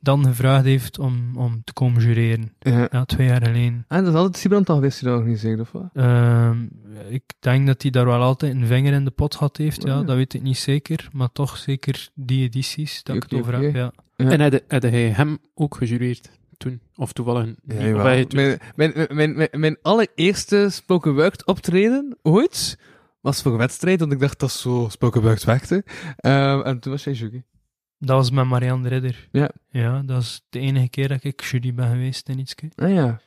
dan 0.00 0.24
gevraagd 0.24 0.64
heeft 0.64 0.98
om, 0.98 1.36
om 1.36 1.60
te 1.64 1.72
komen 1.72 2.02
jureren. 2.02 2.52
Ja. 2.58 2.88
Ja, 2.90 3.04
twee 3.04 3.26
jaar 3.26 3.44
geleden. 3.44 3.84
En 3.88 4.04
dat 4.04 4.12
is 4.12 4.18
altijd 4.18 4.36
Siebrand 4.36 4.68
al 4.68 4.74
geweest 4.74 4.98
die 5.00 5.08
dat 5.08 5.18
organiseert, 5.18 5.60
of 5.60 5.72
wat? 5.72 5.88
Ehm, 5.92 6.62
ik 7.08 7.22
denk 7.38 7.66
dat 7.66 7.82
hij 7.82 7.90
daar 7.90 8.06
wel 8.06 8.22
altijd 8.22 8.54
een 8.54 8.66
vinger 8.66 8.92
in 8.92 9.04
de 9.04 9.10
pot 9.10 9.34
gehad 9.34 9.56
heeft. 9.56 9.82
Ja, 9.82 9.98
Ah. 9.98 10.06
dat 10.06 10.16
weet 10.16 10.34
ik 10.34 10.42
niet 10.42 10.58
zeker. 10.58 11.08
Maar 11.12 11.32
toch 11.32 11.56
zeker 11.56 12.08
die 12.14 12.42
edities 12.44 13.02
dat 13.02 13.16
ik 13.16 13.24
Oké, 13.24 13.34
het 13.36 13.44
over 13.44 13.62
heb. 13.62 13.74
Ja. 13.74 13.92
Ja. 14.26 14.30
En 14.30 14.40
had, 14.40 14.62
had 14.68 14.82
hij 14.82 15.08
hem 15.10 15.38
ook 15.54 15.76
gejureerd 15.76 16.30
toen? 16.56 16.80
Of 16.94 17.12
toevallig 17.12 17.46
niet? 17.46 17.58
Ja, 17.80 17.94
Of 17.96 18.02
hij 18.02 18.24
toen- 18.24 18.40
mijn, 18.40 18.58
mijn, 18.94 19.06
mijn, 19.16 19.36
mijn, 19.36 19.48
mijn 19.52 19.76
allereerste 19.82 20.68
spoken 20.70 21.14
word 21.14 21.46
optreden 21.46 22.16
ooit 22.22 22.78
was 23.20 23.42
voor 23.42 23.52
een 23.52 23.58
wedstrijd, 23.58 24.00
want 24.00 24.12
ik 24.12 24.18
dacht 24.18 24.38
dat 24.40 24.48
is 24.48 24.60
zo 24.60 24.86
spoken 24.90 25.22
word 25.22 25.44
werkte. 25.44 25.84
Ehm, 26.16 26.60
en 26.60 26.78
toen 26.80 26.92
was 26.92 27.04
jij 27.04 27.12
juggy. 27.12 27.42
Dat 27.98 28.16
was 28.16 28.30
met 28.30 28.46
Marianne 28.46 28.82
de 28.82 28.88
Ridder. 28.88 29.28
Ja. 29.32 29.50
Ja, 29.70 30.02
dat 30.02 30.22
is 30.22 30.46
de 30.48 30.58
enige 30.58 30.88
keer 30.88 31.08
dat 31.08 31.24
ik 31.24 31.40
jury 31.42 31.74
ben 31.74 31.90
geweest 31.90 32.28
in 32.28 32.38
ietske. 32.38 32.70
Ah 32.74 32.92
ja. 32.92 33.20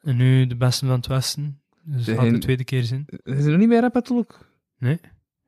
En 0.00 0.16
nu 0.16 0.46
de 0.46 0.56
beste 0.56 0.86
van 0.86 0.94
het 0.96 1.06
Westen. 1.06 1.60
Dus 1.84 2.04
dat 2.04 2.18
gaat 2.18 2.30
de 2.30 2.38
tweede 2.38 2.64
keer 2.64 2.82
zijn. 2.82 3.04
Is 3.22 3.44
er 3.44 3.50
nog 3.50 3.58
niet 3.58 3.68
meer 3.68 3.80
rap 3.80 4.10
ook? 4.12 4.48
Nee. 4.78 5.00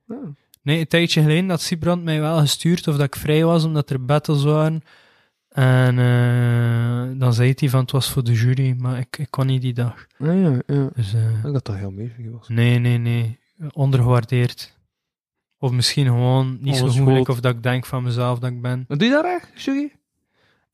Ah. 0.09 0.17
Nee, 0.65 0.79
een 0.81 0.87
tijdje 0.87 1.21
geleden 1.23 1.49
had 1.51 1.61
Siebrand 1.61 2.05
mij 2.05 2.21
wel 2.21 2.39
gestuurd 2.39 2.89
of 2.89 2.97
dat 2.97 3.07
ik 3.07 3.17
vrij 3.17 3.45
was, 3.45 3.65
omdat 3.65 3.91
er 3.91 4.05
battles 4.05 4.43
waren. 4.45 4.83
En 5.49 5.99
eh, 5.99 7.19
dan 7.21 7.35
zei 7.35 7.53
hij 7.57 7.69
van 7.69 7.81
het 7.81 7.91
was 7.91 8.11
voor 8.11 8.25
de 8.25 8.33
jury, 8.33 8.75
maar 8.79 8.99
ik, 8.99 9.19
ik 9.19 9.31
kon 9.31 9.47
niet 9.47 9.63
die 9.63 9.73
dag. 9.75 10.07
Ah 10.19 10.27
ja, 10.41 10.61
ja. 10.67 10.89
Dus 10.95 11.13
Ik 11.45 11.53
dacht 11.53 11.65
dat 11.67 11.77
heel 11.77 11.93
was. 12.33 12.49
nee, 12.49 12.79
nee, 12.79 12.99
nee. 12.99 13.39
Ondergewaardeerd. 13.73 14.77
Of 15.59 15.71
misschien 15.71 16.07
gewoon 16.07 16.47
niet 16.61 16.75
zo 16.77 16.81
Ongeschoold. 16.83 17.05
moeilijk 17.07 17.29
of 17.29 17.41
dat 17.41 17.55
ik 17.55 17.63
denk 17.63 17.87
van 17.87 18.03
mezelf 18.03 18.39
dat 18.39 18.51
ik 18.51 18.63
ben. 18.63 18.85
Wat 18.89 18.99
doe 18.99 19.09
je 19.09 19.15
daar 19.15 19.25
echt, 19.25 19.63
juggy? 19.65 19.93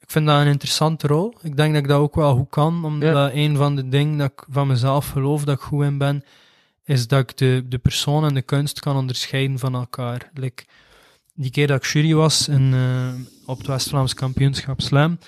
Ik 0.01 0.11
vind 0.11 0.27
dat 0.27 0.41
een 0.41 0.47
interessante 0.47 1.07
rol. 1.07 1.35
Ik 1.43 1.57
denk 1.57 1.73
dat 1.75 1.83
ik 1.83 1.89
dat 1.89 2.01
ook 2.01 2.15
wel 2.15 2.35
goed 2.37 2.49
kan, 2.51 2.85
omdat 2.85 3.09
Ja. 3.15 3.31
een 3.33 3.57
van 3.57 3.77
de 3.77 3.89
dingen 3.89 4.19
dat 4.19 4.31
ik 4.33 4.45
van 4.51 4.67
mezelf 4.67 5.09
geloof 5.11 5.45
dat 5.45 5.57
ik 5.57 5.63
goed 5.63 5.85
in 5.85 5.99
ben, 5.99 6.25
is 6.91 7.07
dat 7.07 7.21
ik 7.21 7.37
de, 7.37 7.65
de 7.69 7.79
persoon 7.79 8.25
en 8.25 8.35
de 8.35 8.43
kunst 8.43 8.81
kan 8.81 8.97
onderscheiden 8.97 9.59
van 9.59 9.75
elkaar. 9.75 10.31
Like, 10.35 10.65
die 11.35 11.51
keer 11.51 11.67
dat 11.67 11.85
ik 11.85 11.91
jury 11.91 12.15
was 12.15 12.49
in, 12.49 12.75
eh, 12.75 13.13
op 13.47 13.59
het 13.59 13.67
West-Vlaams 13.67 14.15
kampioenschap 14.15 14.81
Slam, 14.81 15.19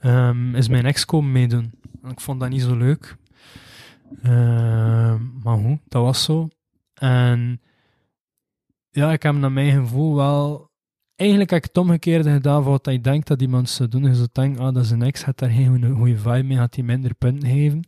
ehm, 0.00 0.54
is 0.54 0.68
mijn 0.68 0.86
ex 0.86 1.04
komen 1.04 1.32
meedoen. 1.32 1.72
En 2.02 2.10
ik 2.10 2.20
vond 2.20 2.40
dat 2.40 2.48
niet 2.48 2.62
zo 2.62 2.76
leuk. 2.76 3.16
Ehm, 4.22 5.18
maar 5.42 5.58
goed, 5.58 5.78
dat 5.88 6.02
was 6.02 6.22
zo. 6.22 6.48
En 6.94 7.60
ja, 8.90 9.12
ik 9.12 9.22
heb 9.22 9.34
naar 9.34 9.52
mijn 9.52 9.80
gevoel 9.80 10.14
wel 10.14 10.70
eigenlijk 11.16 11.50
heb 11.50 11.58
ik 11.58 11.68
het 11.68 11.76
omgekeerde 11.76 12.32
gedaan 12.32 12.62
van 12.62 12.72
wat 12.72 12.86
ik 12.86 13.04
denk 13.04 13.26
dat 13.26 13.42
iemand 13.42 13.68
zou 13.70 13.88
doen. 13.88 14.02
Je 14.02 14.14
zou 14.14 14.28
denken, 14.32 14.64
ah, 14.64 14.74
dat 14.74 14.84
is 14.84 14.90
een 14.90 15.02
ex, 15.02 15.22
had 15.22 15.38
daar 15.38 15.50
geen 15.50 15.94
goede- 15.96 16.18
vibe 16.18 16.42
mee, 16.42 16.58
had 16.58 16.74
hij 16.74 16.84
minder 16.84 17.14
punten 17.14 17.48
geven. 17.48 17.84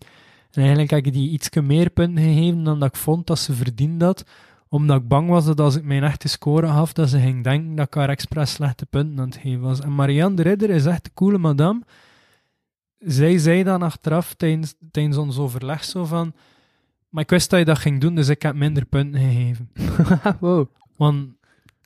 En 0.51 0.61
eigenlijk 0.61 0.91
heb 0.91 1.07
ik 1.07 1.13
die 1.13 1.31
iets 1.31 1.51
meer 1.51 1.91
punten 1.91 2.25
gegeven 2.25 2.65
dan 2.65 2.79
dat 2.79 2.89
ik 2.89 2.97
vond 2.97 3.27
dat 3.27 3.39
ze 3.39 3.53
verdiende 3.53 4.05
dat. 4.05 4.25
Omdat 4.69 5.01
ik 5.01 5.09
bang 5.09 5.29
was 5.29 5.45
dat 5.45 5.61
als 5.61 5.77
ik 5.77 5.85
mijn 5.85 6.05
echte 6.05 6.29
score 6.29 6.67
gaf, 6.67 6.93
dat 6.93 7.09
ze 7.09 7.19
ging 7.21 7.45
denken 7.45 7.75
dat 7.75 7.87
ik 7.87 7.95
haar 7.95 8.09
expres 8.09 8.53
slechte 8.53 8.87
punten 8.87 9.19
aan 9.21 9.29
het 9.29 9.37
geven 9.37 9.61
was. 9.61 9.81
En 9.81 9.95
Marianne 9.95 10.37
de 10.37 10.43
Ridder 10.43 10.71
is 10.71 10.87
echt 10.87 11.07
een 11.07 11.15
coole 11.15 11.39
madame. 11.39 11.83
Zij 12.99 13.39
zei 13.39 13.63
dan 13.63 13.83
achteraf 13.83 14.35
tijdens, 14.35 14.75
tijdens 14.91 15.17
ons 15.17 15.39
overleg 15.39 15.85
zo 15.85 16.05
van... 16.05 16.33
Maar 17.09 17.23
ik 17.23 17.31
wist 17.31 17.51
dat 17.51 17.59
je 17.59 17.65
dat 17.65 17.79
ging 17.79 18.01
doen, 18.01 18.15
dus 18.15 18.29
ik 18.29 18.43
heb 18.43 18.55
minder 18.55 18.85
punten 18.85 19.21
gegeven. 19.21 19.71
wow. 20.41 20.67
Want, 20.97 21.29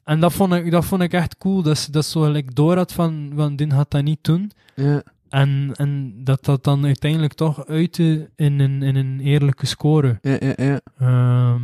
en 0.04 0.20
dat 0.20 0.32
vond, 0.32 0.52
ik, 0.52 0.70
dat 0.70 0.84
vond 0.84 1.02
ik 1.02 1.12
echt 1.12 1.38
cool, 1.38 1.62
dat 1.62 1.78
ze 1.78 1.90
dat 1.90 2.04
zo 2.04 2.20
gelijk 2.20 2.54
door 2.54 2.76
had 2.76 2.92
van, 2.92 3.32
van 3.34 3.56
dit 3.56 3.72
gaat 3.72 3.90
dat 3.90 4.02
niet 4.02 4.24
doen. 4.24 4.50
Ja. 4.74 5.02
En, 5.32 5.72
en 5.76 6.14
dat 6.24 6.44
dat 6.44 6.64
dan 6.64 6.84
uiteindelijk 6.84 7.32
toch 7.32 7.66
uitte 7.66 8.30
in 8.36 8.60
een, 8.60 8.82
in 8.82 8.96
een 8.96 9.20
eerlijke 9.20 9.66
score. 9.66 10.18
Ja, 10.22 10.36
ja, 10.40 10.52
ja. 10.56 10.80
Ehm, 10.98 11.62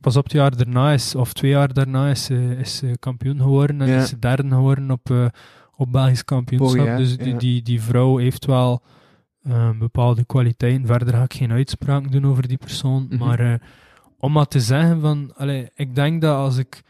pas 0.00 0.16
op 0.16 0.24
het 0.24 0.32
jaar 0.32 0.56
daarna 0.56 0.92
is, 0.92 1.14
of 1.14 1.32
twee 1.32 1.50
jaar 1.50 1.72
daarna 1.72 2.10
is 2.10 2.24
ze, 2.24 2.56
is 2.58 2.82
kampioen 2.98 3.40
geworden 3.40 3.80
en 3.80 3.88
Ja. 3.88 4.02
is 4.02 4.08
ze 4.08 4.18
derde 4.18 4.48
geworden 4.48 4.90
op, 4.90 5.10
eh, 5.10 5.26
op 5.76 5.92
Belgisch 5.92 6.24
kampioenschap. 6.24 6.80
Oh 6.80 6.86
ja, 6.86 6.96
dus 6.96 7.16
die, 7.16 7.32
ja. 7.32 7.38
die, 7.38 7.62
die 7.62 7.82
vrouw 7.82 8.16
heeft 8.16 8.46
wel 8.46 8.82
eh, 9.42 9.70
bepaalde 9.78 10.24
kwaliteiten. 10.24 10.86
Verder 10.86 11.14
ga 11.14 11.22
ik 11.22 11.34
geen 11.34 11.52
uitspraak 11.52 12.12
doen 12.12 12.26
over 12.26 12.48
die 12.48 12.58
persoon. 12.58 13.06
Mhm. 13.10 13.18
Maar 13.18 13.40
eh, 13.40 13.54
om 14.18 14.32
maar 14.32 14.46
te 14.46 14.60
zeggen 14.60 15.00
van, 15.00 15.32
allee, 15.36 15.70
ik 15.74 15.94
denk 15.94 16.20
dat 16.22 16.36
als 16.36 16.56
ik 16.56 16.82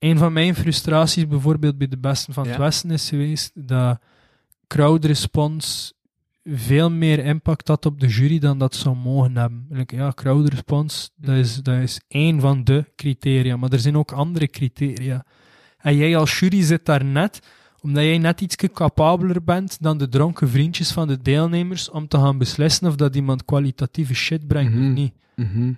een 0.00 0.18
van 0.18 0.32
mijn 0.32 0.54
frustraties 0.54 1.26
bijvoorbeeld 1.26 1.78
bij 1.78 1.88
de 1.88 1.98
besten 1.98 2.32
van 2.34 2.46
het. 2.48 2.56
Westen 2.56 2.90
is 2.90 3.08
geweest, 3.08 3.50
dat 3.54 3.98
crowd 4.66 5.04
response 5.04 5.92
veel 6.44 6.90
meer 6.90 7.18
impact 7.18 7.68
had 7.68 7.86
op 7.86 8.00
de 8.00 8.06
jury 8.06 8.38
dan 8.38 8.58
dat 8.58 8.74
zou 8.74 8.96
mogen 8.96 9.36
hebben. 9.36 9.66
Like, 9.68 9.96
ja, 9.96 10.12
crowd 10.14 10.48
response, 10.48 11.08
dat 11.16 11.34
is, 11.36 11.56
dat 11.56 11.78
is 11.82 12.00
één 12.08 12.40
van 12.40 12.64
de 12.64 12.84
criteria, 12.96 13.56
maar 13.56 13.70
er 13.72 13.78
zijn 13.78 13.96
ook 13.96 14.12
andere 14.12 14.46
criteria. 14.46 15.24
En 15.78 15.96
jij 15.96 16.16
als 16.16 16.38
jury 16.38 16.62
zit 16.62 16.84
daar 16.86 17.04
net, 17.04 17.40
omdat 17.80 18.02
jij 18.02 18.18
net 18.18 18.40
iets 18.40 18.56
capabeler 18.56 19.44
bent 19.44 19.82
dan 19.82 19.98
de 19.98 20.08
dronken 20.08 20.48
vriendjes 20.48 20.90
van 20.92 21.08
de 21.08 21.22
deelnemers 21.22 21.90
om 21.90 22.08
te 22.08 22.16
gaan 22.16 22.38
beslissen 22.38 22.88
of 22.88 22.94
dat 22.96 23.16
iemand 23.16 23.44
kwalitatieve 23.44 24.14
shit 24.14 24.46
brengt 24.46 24.74
Mhm. 24.74 24.88
of 24.88 24.94
niet. 24.94 25.12
Mhm. 25.36 25.72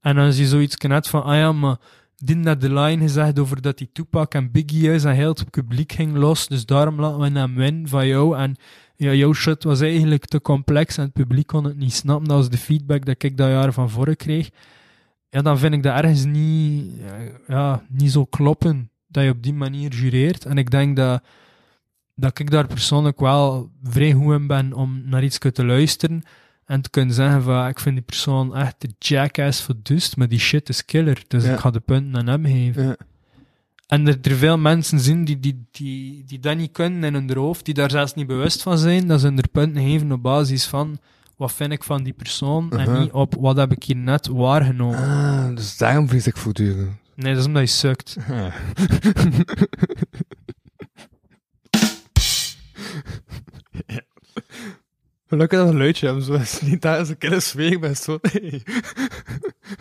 En 0.00 0.16
als 0.16 0.36
je 0.38 0.46
zoiets 0.46 0.76
net 0.76 1.08
van, 1.08 1.22
ah 1.22 1.34
ja, 1.36 1.52
maar 1.52 1.76
die 2.24 2.36
net 2.36 2.60
de 2.60 2.72
line 2.72 3.02
gezegd 3.02 3.38
over 3.38 3.62
dat 3.62 3.78
hij 3.78 3.88
Tupac 3.92 4.34
en 4.34 4.50
Biggie 4.50 4.92
is 4.92 5.04
en 5.04 5.14
heel 5.14 5.28
het 5.28 5.50
publiek 5.50 5.92
ging 5.92 6.16
los, 6.16 6.48
dus 6.48 6.66
daarom 6.66 7.00
laten 7.00 7.32
we 7.32 7.38
hem 7.38 7.54
winnen 7.54 7.88
van 7.88 8.06
jou. 8.06 8.36
En 8.36 8.56
ja, 8.96 9.12
jouw 9.12 9.32
shit 9.32 9.64
was 9.64 9.80
eigenlijk 9.80 10.26
te 10.26 10.40
complex 10.40 10.96
en 10.96 11.04
het 11.04 11.12
publiek 11.12 11.46
kon 11.46 11.64
het 11.64 11.76
niet 11.76 11.92
snappen. 11.92 12.28
Dat 12.28 12.36
was 12.36 12.50
de 12.50 12.58
feedback 12.58 13.04
dat 13.04 13.22
ik 13.22 13.36
dat 13.36 13.48
jaar 13.48 13.72
van 13.72 13.90
voren 13.90 14.16
kreeg. 14.16 14.50
Ja, 15.28 15.42
dan 15.42 15.58
vind 15.58 15.74
ik 15.74 15.82
dat 15.82 15.96
ergens 15.96 16.24
niet, 16.24 16.92
ja, 17.46 17.82
niet 17.88 18.12
zo 18.12 18.24
kloppen 18.24 18.90
dat 19.06 19.24
je 19.24 19.30
op 19.30 19.42
die 19.42 19.54
manier 19.54 19.90
jureert. 19.90 20.44
En 20.44 20.58
ik 20.58 20.70
denk 20.70 20.96
dat, 20.96 21.22
dat 22.14 22.38
ik 22.38 22.50
daar 22.50 22.66
persoonlijk 22.66 23.20
wel 23.20 23.70
vrij 23.82 24.12
goed 24.12 24.34
in 24.34 24.46
ben 24.46 24.72
om 24.72 25.02
naar 25.04 25.24
iets 25.24 25.38
te 25.38 25.64
luisteren 25.64 26.22
en 26.72 26.80
te 26.82 26.90
kunnen 26.90 27.14
zeggen 27.14 27.42
van, 27.42 27.66
ik 27.66 27.80
vind 27.80 27.94
die 27.94 28.04
persoon 28.04 28.56
echt 28.56 28.74
de 28.78 28.90
jackass 28.98 29.60
verdust, 29.60 30.16
maar 30.16 30.28
die 30.28 30.38
shit 30.38 30.68
is 30.68 30.84
killer, 30.84 31.22
dus 31.28 31.44
Ja. 31.44 31.52
ik 31.52 31.58
ga 31.58 31.70
de 31.70 31.80
punten 31.80 32.16
aan 32.16 32.26
hem 32.26 32.44
geven. 32.44 32.84
Ja. 32.86 32.96
En 33.86 34.06
er, 34.06 34.18
er 34.22 34.36
veel 34.36 34.58
mensen 34.58 35.00
zien 35.00 35.24
die, 35.24 35.40
die, 35.40 35.64
die, 35.70 36.24
die 36.26 36.38
dat 36.38 36.56
niet 36.56 36.72
kunnen 36.72 37.04
in 37.04 37.14
hun 37.14 37.36
hoofd, 37.36 37.64
die 37.64 37.74
daar 37.74 37.90
zelfs 37.90 38.14
niet 38.14 38.26
bewust 38.26 38.62
van 38.62 38.78
zijn, 38.78 39.06
dat 39.06 39.20
ze 39.20 39.26
hun 39.26 39.38
er 39.38 39.48
punten 39.48 39.82
geven 39.82 40.12
op 40.12 40.22
basis 40.22 40.66
van, 40.66 40.98
wat 41.36 41.52
vind 41.52 41.72
ik 41.72 41.84
van 41.84 42.02
die 42.02 42.12
persoon, 42.12 42.70
en 42.70 43.00
niet 43.00 43.12
op, 43.12 43.34
wat 43.40 43.56
heb 43.56 43.72
ik 43.72 43.82
hier 43.82 43.96
net 43.96 44.26
waargenomen. 44.26 44.98
Ah, 44.98 45.56
dus 45.56 45.76
daarom 45.76 46.08
vries 46.08 46.26
ik 46.26 46.36
voortdurend. 46.36 46.90
Nee, 47.14 47.32
dat 47.32 47.40
is 47.40 47.46
omdat 47.46 47.62
je 47.62 47.68
sukt. 47.68 48.16
Gelukkig 55.32 55.58
dat 55.58 55.68
een 55.68 55.76
luidje 55.78 56.06
hebben, 56.06 56.24
zo 56.24 56.32
is 56.46 56.60
niet 56.60 56.82
dat 56.82 57.00
is 57.00 57.08
een 57.08 57.18
keer 57.18 57.40
zweeg 57.40 57.78
ben, 57.78 57.96
zo. 57.96 58.18
Nee. 58.32 58.62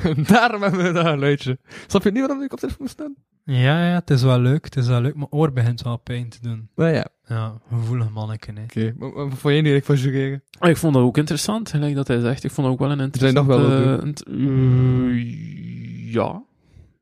En 0.03 0.23
Daarom 0.23 0.61
hebben 0.61 0.83
we 0.83 0.91
dat 0.91 1.05
een 1.05 1.19
luidje. 1.19 1.57
Snap 1.87 2.03
je 2.03 2.11
niet 2.11 2.19
waarom 2.19 2.43
ik 2.43 2.53
op 2.53 2.59
telefoon 2.59 2.81
moet 2.81 2.89
staan? 2.89 3.15
Ja, 3.43 3.87
ja, 3.87 3.93
het 3.95 4.09
is 4.09 4.21
wel 4.23 4.39
leuk, 4.39 4.65
het 4.65 4.75
is 4.75 4.87
wel 4.87 5.01
leuk, 5.01 5.15
mijn 5.15 5.31
oor 5.31 5.51
begint 5.51 5.81
wel 5.81 5.97
pijn 5.97 6.29
te 6.29 6.37
doen. 6.41 6.69
Nou 6.75 6.89
ja, 6.93 7.07
Ja, 7.25 7.57
gevoelig 7.69 8.09
manneke, 8.09 8.51
hè. 8.53 8.63
oké. 8.63 8.93
Maar, 8.97 9.11
wat 9.13 9.27
vond 9.29 9.53
jij 9.53 9.61
nu 9.61 9.75
ik 9.75 9.85
van 9.85 9.95
jureren? 9.95 10.43
Ah, 10.59 10.69
Ik 10.69 10.77
vond 10.77 10.93
dat 10.93 11.03
ook 11.03 11.17
interessant, 11.17 11.69
gelijk 11.69 11.95
dat 11.95 12.07
hij 12.07 12.19
zegt. 12.19 12.43
Ik 12.43 12.51
vond 12.51 12.67
dat 12.67 12.75
ook 12.75 12.81
wel 12.81 12.91
een 12.99 13.09
zijn 13.11 13.33
nog 13.33 13.47
interessant... 13.47 13.87
wel 13.87 14.01
int- 14.05 14.23
eh, 14.27 16.13
ja. 16.13 16.43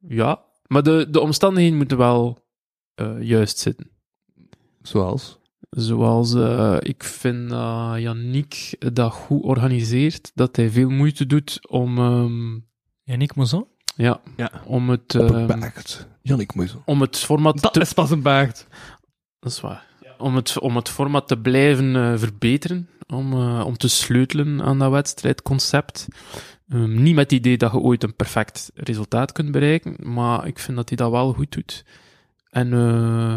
Ja. 0.08 0.42
Maar 0.68 0.84
de, 0.84 1.08
de 1.10 1.20
omstandigheden 1.20 1.78
moeten 1.78 1.98
wel 1.98 2.46
eh, 2.96 3.22
juist 3.22 3.58
zitten. 3.58 3.90
Zoals? 4.82 5.39
Zoals, 5.70 6.34
eh, 6.34 6.78
ik 6.80 7.04
vind 7.04 7.50
dat 7.50 8.00
Yannick 8.00 8.76
dat 8.94 9.12
goed 9.14 9.44
organiseert, 9.44 10.32
dat 10.36 10.56
hij 10.56 10.70
veel 10.70 10.90
moeite 10.90 11.26
doet 11.26 11.68
om, 11.70 11.98
ehm, 11.98 12.60
Yannick 13.04 13.36
Mouzon? 13.36 13.66
ja, 13.96 14.22
Ja. 14.36 14.52
om 14.66 14.90
het, 14.90 15.14
baard. 15.48 16.08
Jannik 16.22 16.54
Moezel. 16.56 16.82
om 16.86 17.02
het 17.02 17.18
format 17.18 17.62
Dat 17.62 17.74
te 17.74 17.80
is 17.80 17.94
pas 17.94 18.12
een 18.12 18.22
baard. 18.22 18.68
Dat 19.40 19.52
is 19.52 19.62
waar. 19.62 19.88
Om 20.18 20.36
het, 20.36 20.60
om 20.60 20.76
het 20.76 20.90
format 20.90 21.28
te 21.28 21.38
blijven 21.38 21.96
eh, 21.96 22.14
verbeteren, 22.18 22.90
om, 23.08 23.34
eh, 23.34 23.64
om 23.66 23.78
te 23.78 23.88
sleutelen 23.88 24.62
aan 24.62 24.80
dat 24.80 24.92
wedstrijdconcept. 24.92 26.08
Ehm, 26.70 27.04
niet 27.04 27.16
met 27.16 27.24
het 27.32 27.40
idee 27.40 27.58
dat 27.58 27.72
je 27.72 27.78
ooit 27.78 28.04
een 28.04 28.16
perfect 28.16 28.72
resultaat 28.74 29.32
kunt 29.32 29.52
bereiken, 29.52 29.96
maar 30.14 30.48
ik 30.48 30.60
vind 30.60 30.78
dat 30.78 30.88
hij 30.90 30.98
dat 30.98 31.12
wel 31.12 31.34
goed 31.34 31.52
doet. 31.52 31.86
En 32.50 32.74
eh, 32.74 33.36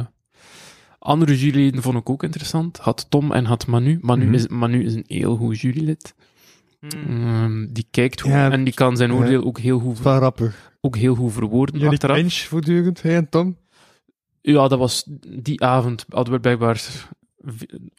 andere 1.03 1.39
juryleden 1.39 1.83
vond 1.83 1.97
ik 1.99 2.11
ook 2.11 2.23
interessant. 2.23 2.79
Had 2.79 3.07
Tom 3.09 3.33
en 3.33 3.45
had 3.45 3.67
Manu. 3.67 3.99
Manu, 4.01 4.25
Mhm. 4.25 4.35
is, 4.35 4.49
Manu 4.49 4.85
is 4.85 4.95
een 4.95 5.05
heel 5.07 5.37
goed 5.37 5.61
jurylid. 5.61 6.15
Ehm, 6.81 7.67
die 7.73 7.87
kijkt 7.91 8.21
goed 8.21 8.31
Ja, 8.31 8.51
en 8.51 8.65
die 8.65 8.75
kan 8.75 8.97
zijn 8.97 9.11
ja. 9.11 9.17
oordeel 9.17 9.45
ook, 9.45 9.59
heel 9.59 9.79
goed, 9.79 9.99
rappig. 9.99 10.73
ook 10.81 10.97
heel 10.97 11.15
goed 11.15 11.33
verwoorden 11.33 11.75
Jullie 11.75 11.91
achteraf. 11.93 12.17
bench 12.17 12.33
voortdurend, 12.35 13.03
hij 13.03 13.17
en 13.17 13.29
Tom. 13.29 13.57
Ja, 14.41 14.69
dat 14.69 14.79
was 14.79 15.05
die 15.29 15.63
avond. 15.65 16.05
Hadden 16.09 16.35
we 16.35 16.41
blijkbaar 16.41 16.83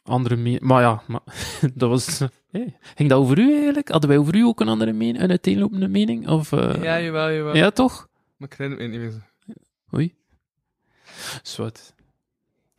andere 0.03 0.35
mening. 0.35 0.61
Maar 0.61 0.81
ja, 0.81 1.01
maar, 1.07 1.21
dat 1.75 1.89
was. 1.89 2.19
hey, 2.51 2.77
ging 2.95 3.09
dat 3.09 3.19
over 3.19 3.39
u 3.39 3.53
eigenlijk? 3.55 3.89
Hadden 3.89 4.09
wij 4.09 4.19
over 4.19 4.35
u 4.35 4.43
ook 4.43 4.59
een 4.59 4.67
andere 4.67 4.93
mening, 4.93 5.21
een 5.23 5.30
uiteenlopende 5.30 5.88
mening? 5.88 6.27
Of, 6.27 6.51
eh, 6.51 6.84
Ja, 6.84 6.99
jawel, 7.01 7.31
jawel. 7.31 7.55
ja, 7.55 7.71
toch? 7.71 8.07
Maar 8.38 8.49
ik 8.51 8.57
herinner 8.57 8.89
me 8.89 8.97
niet 8.97 8.99
meer. 8.99 9.21
Oei. 9.95 10.13
Zwart. 11.43 11.93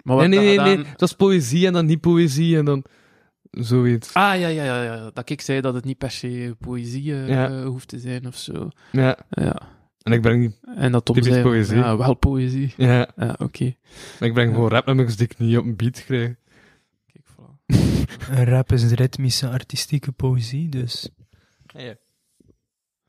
Maar 0.05 0.17
Nee, 0.17 0.29
nee, 0.29 0.37
dat 0.39 0.47
nee, 0.47 0.59
gedaan- 0.59 0.85
nee. 0.85 0.97
Dat 0.97 1.09
is 1.09 1.15
poëzie 1.15 1.67
en 1.67 1.73
dan 1.73 1.87
niet 1.87 2.01
poëzie 2.01 2.57
en 2.59 2.65
dan 2.65 2.85
zoiets. 3.51 4.15
Ah, 4.15 4.39
ja, 4.39 4.49
ja, 4.49 4.65
ja, 4.65 4.83
ja. 4.83 5.11
Dat 5.13 5.31
ik 5.31 5.41
zei 5.41 5.61
dat 5.61 5.75
het 5.75 5.85
niet 5.85 5.99
per 5.99 6.11
se 6.11 6.57
poëzie 6.59 7.13
eh, 7.13 7.29
Ja. 7.29 7.49
eh, 7.51 7.65
hoeft 7.65 7.89
te 7.89 7.99
zijn 7.99 8.27
of 8.27 8.37
zo. 8.37 8.69
Ja. 8.93 9.19
Ja. 9.31 9.57
En 10.03 10.13
ik 10.13 10.21
breng 10.21 10.41
niet... 10.41 10.59
En 10.77 10.93
dat 10.93 11.05
Tom 11.05 11.15
Typisch 11.15 11.33
zei, 11.33 11.43
poëzie. 11.45 11.77
ja, 11.77 11.97
wel 11.97 12.15
poëzie. 12.15 12.75
Ja. 12.77 13.09
Ja, 13.17 13.35
oké. 13.39 13.75
Maar 14.19 14.29
ik 14.29 14.35
breng 14.35 14.55
gewoon 14.55 14.69
rapnummers 14.69 15.17
die 15.17 15.27
ik 15.27 15.39
niet 15.39 15.57
op 15.59 15.65
een 15.65 15.77
beat 15.77 16.05
krijg. 16.05 16.35
Kijk, 17.13 17.25
voilà. 17.27 17.75
Een 18.31 18.45
rap 18.55 18.73
is 18.73 18.83
een 18.83 18.95
ritmische, 18.95 19.49
artistieke 19.49 20.13
poëzie, 20.13 20.69
dus... 20.69 21.09
Ja. 21.67 21.95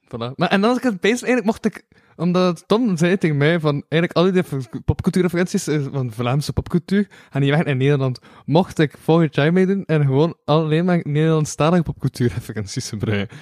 Voilà. 0.06 0.36
Maar 0.36 0.50
en 0.50 0.62
dan 0.62 0.70
als 0.70 0.78
ik 0.78 0.84
het 0.84 1.00
bezig, 1.00 1.28
eigenlijk 1.28 1.46
mocht 1.46 1.66
ik, 1.66 1.86
omdat 2.16 2.64
Tom 2.68 2.98
zei 2.98 3.18
tegen 3.18 3.38
mij 3.38 3.60
van, 3.60 3.84
eigenlijk 3.90 4.14
al 4.14 4.32
die 4.32 4.82
popcultuurreferenties 4.86 5.68
eh, 5.68 5.86
van 5.92 6.12
Vlaamse 6.12 6.54
popcultuur 6.54 7.08
gaan 7.30 7.42
niet 7.42 7.50
weg 7.50 7.64
in 7.64 7.78
Nederland. 7.78 8.20
Mocht 8.46 8.80
ik 8.80 8.96
volgend 9.00 9.36
jaar 9.36 9.54
meedoen 9.54 9.86
en 9.86 10.06
gewoon 10.06 10.38
alleen 10.46 10.86
maar 10.86 11.00
Nederlandstalige 11.04 11.84
popcultuurreferenties 11.84 12.90
gebruiken. 12.90 13.38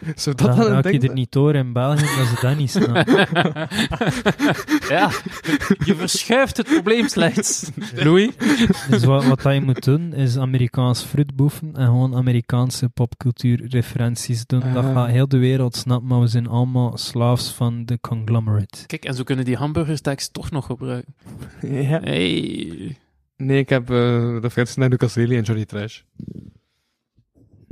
Zou 0.14 0.36
dat 0.36 0.56
Dan 0.56 0.82
dan 0.82 0.92
je 0.92 1.00
er 1.08 1.14
niet 1.14 1.32
door 1.32 1.54
in 1.54 1.72
België 1.72 2.16
dat 2.16 2.26
ze 2.26 2.38
dat 2.40 2.56
niet 2.56 2.70
snappen. 2.70 3.16
ja, 4.94 5.10
je 5.84 5.94
verschuift 5.96 6.56
het 6.56 6.66
probleem 6.66 7.08
slechts. 7.08 7.70
Louis? 8.04 8.30
Dus 8.90 9.04
wat, 9.04 9.24
wat 9.24 9.42
je 9.42 9.60
moet 9.60 9.84
doen, 9.84 10.12
is 10.14 10.38
Amerikaans 10.38 11.02
fruitboeven 11.02 11.76
en 11.76 11.86
gewoon 11.86 12.14
Amerikaanse 12.14 12.88
popcultuurreferenties 12.88 14.46
doen. 14.46 14.62
Dat 14.72 14.84
Ah. 14.84 14.94
gaat 14.94 15.08
heel 15.10 15.28
de 15.28 15.38
wereld 15.38 15.76
snappen, 15.76 16.08
maar 16.08 16.20
we 16.20 16.26
zijn 16.26 16.46
allemaal 16.48 16.98
slaafs 16.98 17.52
van 17.52 17.84
de 17.84 17.98
conglomerate. 18.00 18.86
Kijk, 18.86 19.04
en 19.04 19.14
zo 19.14 19.22
kunnen 19.22 19.44
die 19.44 19.56
hamburgerstekst 19.56 20.32
toch 20.32 20.50
nog 20.50 20.66
gebruiken. 20.66 21.14
Ja. 21.60 22.00
Hey. 22.00 22.96
Nee, 23.36 23.58
ik 23.58 23.68
heb 23.68 23.90
uh, 23.90 24.38
referenties 24.40 24.76
naar 24.76 24.88
Lucas 24.88 25.14
Lely 25.14 25.36
en 25.36 25.42
Johnny 25.42 25.64
Trash. 25.64 26.00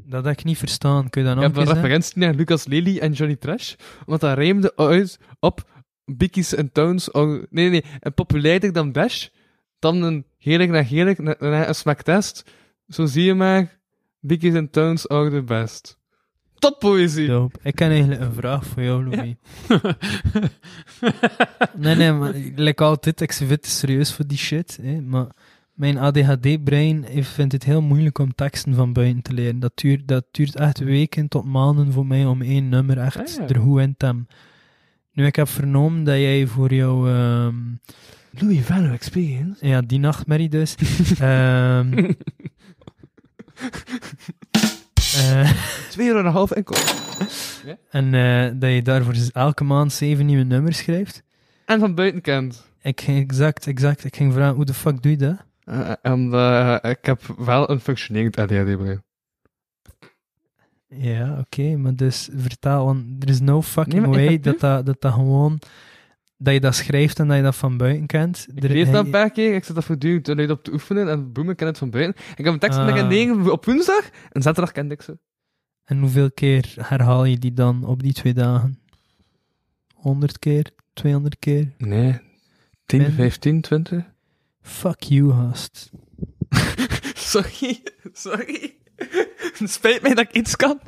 Dat 0.08 0.24
heb 0.24 0.38
ik 0.38 0.44
niet 0.44 0.58
verstaan. 0.58 1.10
Kun 1.10 1.22
je 1.22 1.28
dat 1.28 1.36
Ik 1.36 1.42
nog 1.42 1.56
heb 1.56 1.66
een 1.66 1.74
referentie 1.74 2.18
naar 2.18 2.34
Lucas 2.34 2.66
Lely 2.66 2.98
en 2.98 3.12
Johnny 3.12 3.36
Trash, 3.36 3.74
want 4.06 4.20
dat 4.20 4.36
rijmde 4.38 4.72
uit 4.76 5.18
op 5.40 5.68
Bickies 6.04 6.54
en 6.54 6.72
Towns. 6.72 7.08
Nee, 7.12 7.40
nee, 7.50 7.70
nee. 7.70 7.84
En 8.00 8.14
populairder 8.14 8.72
dan 8.72 8.92
Bash, 8.92 9.26
dan 9.78 10.02
een 10.02 10.24
heerlijk 10.38 10.70
naar 10.70 10.84
heerlijk, 10.84 11.18
na- 11.18 11.36
na 11.38 11.68
een 11.68 11.74
smacktest. 11.74 12.44
Zo 12.88 13.06
zie 13.06 13.24
je 13.24 13.34
maar, 13.34 13.78
Bickies 14.20 14.54
en 14.54 14.70
Towns 14.70 15.08
are 15.08 15.30
the 15.30 15.42
best. 15.42 15.96
Top 16.58 16.78
poëzie! 16.78 17.26
Dope. 17.26 17.58
Ik 17.62 17.78
heb 17.78 17.90
eigenlijk 17.90 18.20
een 18.20 18.32
vraag 18.32 18.64
voor 18.66 18.82
jou, 18.82 19.08
Louis. 19.08 19.34
Nee, 21.74 21.94
nee, 21.94 22.12
maar 22.12 22.32
like 22.54 22.84
altijd, 22.84 23.20
ik 23.20 23.32
zit 23.32 23.66
serieus 23.66 24.12
voor 24.12 24.26
die 24.26 24.38
shit. 24.38 24.78
Hè, 24.82 25.00
maar 25.00 25.26
mijn 25.78 25.98
ADHD-brein 25.98 27.04
vindt 27.20 27.52
het 27.52 27.64
heel 27.64 27.82
moeilijk 27.82 28.18
om 28.18 28.34
teksten 28.34 28.74
van 28.74 28.92
buiten 28.92 29.22
te 29.22 29.32
leren. 29.32 29.58
Dat 29.60 29.72
duurt, 29.74 30.08
dat 30.08 30.24
duurt 30.30 30.56
echt 30.56 30.78
weken 30.78 31.28
tot 31.28 31.44
maanden 31.44 31.92
voor 31.92 32.06
mij 32.06 32.24
om 32.24 32.42
één 32.42 32.68
nummer 32.68 32.98
echt 32.98 33.18
Ah, 33.18 33.26
ja. 33.26 33.48
er 33.54 33.60
goed 33.60 33.80
in 33.80 33.94
te 33.96 34.04
hebben. 34.06 34.28
Nu, 35.12 35.26
ik 35.26 35.36
heb 35.36 35.48
vernomen 35.48 36.04
dat 36.04 36.14
jij 36.16 36.46
voor 36.46 36.74
jouw... 36.74 37.08
ehm, 37.08 37.54
Louis 38.30 38.60
Vano 38.64 38.92
Experience. 38.92 39.66
ja, 39.66 39.80
die 39.80 39.98
nachtmerrie 39.98 40.48
dus. 40.48 40.74
ehm 41.18 42.12
eh, 45.16 45.50
Twee 45.90 46.06
euro 46.06 46.18
en 46.18 46.26
een 46.26 46.32
half 46.32 46.50
enkel. 46.50 46.76
en 47.90 48.14
eh, 48.14 48.50
dat 48.60 48.70
je 48.70 48.82
daarvoor 48.82 49.14
elke 49.32 49.64
maand 49.64 49.92
zeven 49.92 50.26
nieuwe 50.26 50.44
nummers 50.44 50.78
schrijft. 50.78 51.22
En 51.64 51.80
van 51.80 51.94
buiten 51.94 52.20
kent. 52.20 52.66
Ik 52.82 53.00
exact, 53.00 53.66
exact. 53.66 54.04
Ik 54.04 54.16
ging 54.16 54.32
vragen, 54.32 54.54
hoe 54.54 54.64
de 54.64 54.74
fuck 54.74 55.02
doe 55.02 55.12
je 55.12 55.18
dat? 55.18 55.46
Uh, 55.70 55.92
en 56.02 56.32
eh, 56.32 56.76
ik 56.90 57.04
heb 57.04 57.22
wel 57.38 57.70
een 57.70 57.80
functionerend 57.80 58.38
ADHD-brein. 58.38 59.02
Ja, 60.86 61.38
oké, 61.38 61.76
maar 61.76 61.94
dus 61.96 62.28
vertaal, 62.36 62.84
want 62.84 63.22
er 63.22 63.28
is 63.28 63.40
no 63.40 63.62
fucking 63.62 64.06
Nee, 64.06 64.26
way 64.26 64.40
dat 64.40 64.60
dat, 64.60 64.86
dat 64.86 65.00
dat 65.00 65.12
gewoon, 65.12 65.58
dat 66.36 66.54
je 66.54 66.60
dat 66.60 66.74
schrijft 66.74 67.18
en 67.18 67.28
dat 67.28 67.36
je 67.36 67.42
dat 67.42 67.56
van 67.56 67.76
buiten 67.76 68.06
kent. 68.06 68.46
Ik 68.54 68.62
Er- 68.64 68.70
lees 68.70 68.90
dat 68.90 69.04
een 69.04 69.10
paar 69.10 69.30
keer, 69.30 69.54
ik 69.54 69.64
zit 69.64 69.74
dat 69.74 69.84
voortdurend 69.84 70.24
te 70.24 70.34
luid 70.36 70.50
op 70.50 70.64
te 70.64 70.72
oefenen 70.72 71.08
en 71.08 71.32
boem, 71.32 71.50
ik 71.50 71.56
ken 71.56 71.66
het 71.66 71.78
van 71.78 71.90
buiten. 71.90 72.22
Ik 72.36 72.44
heb 72.44 72.52
een 72.52 72.58
tekst 72.58 72.78
Ah. 72.78 72.92
met 72.94 73.08
negen 73.08 73.52
op 73.52 73.64
woensdag 73.64 74.08
en 74.32 74.42
zaterdag 74.42 74.72
kende 74.72 74.94
ik 74.94 75.02
ze. 75.02 75.18
En 75.84 75.98
hoeveel 75.98 76.30
keer 76.32 76.74
herhaal 76.80 77.24
je 77.24 77.38
die 77.38 77.52
dan 77.52 77.84
op 77.84 78.02
die 78.02 78.12
twee 78.12 78.34
dagen? 78.34 78.78
100 79.94 80.38
keer? 80.38 80.70
200 80.92 81.38
keer? 81.38 81.72
Nee, 81.78 82.12
10, 82.86 82.98
Minder? 83.00 83.16
15, 83.16 83.60
20. 83.60 84.04
Fuck 84.68 85.02
you, 85.02 85.30
gast. 85.32 85.90
Sorry, 87.14 87.82
sorry. 88.12 88.76
Het 89.58 89.70
spijt 89.70 90.02
mij 90.02 90.14
dat 90.14 90.24
ik 90.28 90.32
iets 90.34 90.56
kan. 90.56 90.80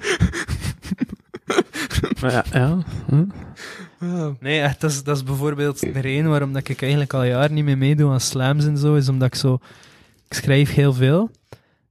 Maar 2.20 2.32
ja, 2.32 2.44
ja. 2.52 2.78
Hm? 3.08 3.24
Nee, 4.40 4.60
echt, 4.60 4.80
dat 4.80 4.90
is, 4.90 5.02
dat 5.02 5.16
is 5.16 5.22
bijvoorbeeld 5.24 5.80
de 5.80 6.00
reden 6.00 6.30
waarom 6.30 6.52
dat 6.52 6.68
ik 6.68 6.80
eigenlijk 6.82 7.12
al 7.12 7.24
jaren 7.24 7.54
niet 7.54 7.64
meer 7.64 7.78
meedoe 7.78 8.10
aan 8.10 8.20
slams 8.20 8.64
en 8.64 8.78
zo, 8.78 8.94
is 8.94 9.08
omdat 9.08 9.28
ik 9.28 9.34
zo... 9.34 9.58
Ik 10.28 10.34
schrijf 10.34 10.74
heel 10.74 10.92
veel. 10.92 11.30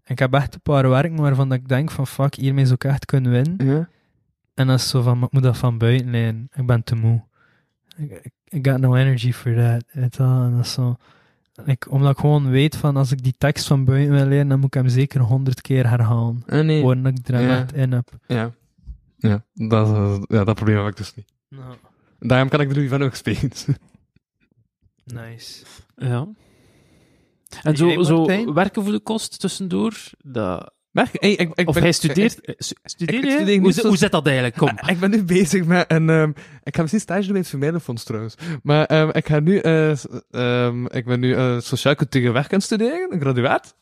En 0.04 0.14
ik 0.14 0.20
heb 0.20 0.34
echt 0.34 0.54
een 0.54 0.62
paar 0.62 0.90
werken 0.90 1.16
waarvan 1.16 1.50
dat 1.50 1.58
ik 1.58 1.68
denk 1.68 1.92
van 1.92 2.08
fuck, 2.08 2.36
hiermee 2.36 2.64
zou 2.64 2.76
ik 2.76 2.84
echt 2.84 3.06
kunnen 3.06 3.32
winnen. 3.32 3.68
Ja. 3.68 3.90
En 4.54 4.68
dat 4.68 4.80
is 4.80 4.90
zo 4.90 5.02
van, 5.02 5.24
ik 5.24 5.32
moet 5.32 5.44
dat 5.44 5.58
van 5.58 5.78
buiten 5.78 6.10
leren. 6.10 6.50
Ik 6.54 6.66
ben 6.66 6.84
te 6.84 6.96
moe. 6.96 7.22
Ik, 7.98 8.12
ik- 8.22 8.34
I 8.54 8.70
got 8.72 8.80
no 8.80 8.96
energy 8.96 9.32
for 9.34 9.56
that. 9.56 9.84
En 9.92 10.10
dat 10.56 10.66
is 10.66 10.72
zo... 10.74 10.98
Ik, 11.66 11.92
omdat 11.92 12.12
ik 12.12 12.18
gewoon 12.18 12.50
weet 12.50 12.76
van, 12.76 12.96
als 12.98 13.12
ik 13.12 13.24
die 13.24 13.36
tekst 13.38 13.68
van 13.68 13.86
buiten 13.86 14.14
wil 14.16 14.26
leren, 14.26 14.48
dan 14.48 14.58
moet 14.60 14.68
ik 14.68 14.82
hem 14.82 14.90
zeker 14.90 15.20
honderd 15.22 15.62
keer 15.62 15.90
herhalen. 15.90 16.44
Ah, 16.48 16.66
nee. 16.66 16.82
Worden 16.82 17.04
dat 17.04 17.18
ik 17.20 17.28
er 17.28 17.42
Ja. 17.42 17.58
echt 17.60 17.74
in 17.74 17.92
heb. 17.92 18.10
Ja. 18.28 18.52
Ja, 19.18 19.44
dat, 19.54 19.88
is- 19.88 20.26
ja, 20.28 20.44
dat 20.44 20.56
probleem 20.56 20.78
heb 20.78 20.88
ik 20.88 20.98
dus 20.98 21.16
niet. 21.16 21.34
Daarom 22.20 22.50
kan 22.50 22.62
ik 22.62 22.68
de 22.70 22.74
Louis 22.76 22.90
van 22.90 23.04
ook 23.04 23.16
spelen. 23.16 23.52
Nice. 25.04 25.66
Ja. 25.96 26.28
En 27.64 27.78
zo, 27.78 28.04
zo 28.04 28.26
werken 28.54 28.84
voor 28.84 28.92
de 28.92 29.00
kost 29.00 29.40
tussendoor, 29.40 29.94
dat... 30.24 30.74
Maar, 30.92 31.10
hey, 31.14 31.32
ik, 31.32 31.50
ik 31.54 31.68
of 31.68 31.74
ben- 31.74 31.84
hij 31.84 31.92
studeert... 31.92 32.40
stu- 32.58 32.74
Studeer 32.84 33.60
hoe, 33.60 33.72
zo- 33.74 33.88
hoe 33.88 33.98
zit 33.98 34.12
dat 34.12 34.26
eigenlijk? 34.26 34.56
Kom. 34.58 34.68
Ik, 34.70 34.86
ik 34.94 35.00
ben 35.00 35.10
nu 35.10 35.24
bezig 35.24 35.66
met 35.66 35.92
een... 35.92 36.10
ehm, 36.10 36.30
ik 36.64 36.76
ga 36.76 36.82
misschien 36.82 37.02
stage 37.02 37.22
doen 37.22 37.32
bij 37.32 37.40
het 37.40 37.50
Vermijdenfonds 37.50 38.04
trouwens. 38.04 38.36
Maar 38.64 38.86
ehm, 38.86 39.10
ik 39.12 39.28
ga 39.28 39.40
nu... 39.40 39.58
ehm, 39.60 40.86
ik 40.86 41.06
ben 41.06 41.20
nu 41.20 41.34
eh 41.34 41.60
sociaal-cultureel 41.60 42.34
werk 42.34 42.54
aan 42.54 42.62
studeren, 42.62 43.14
een 43.14 43.20
graduaat. 43.22 43.76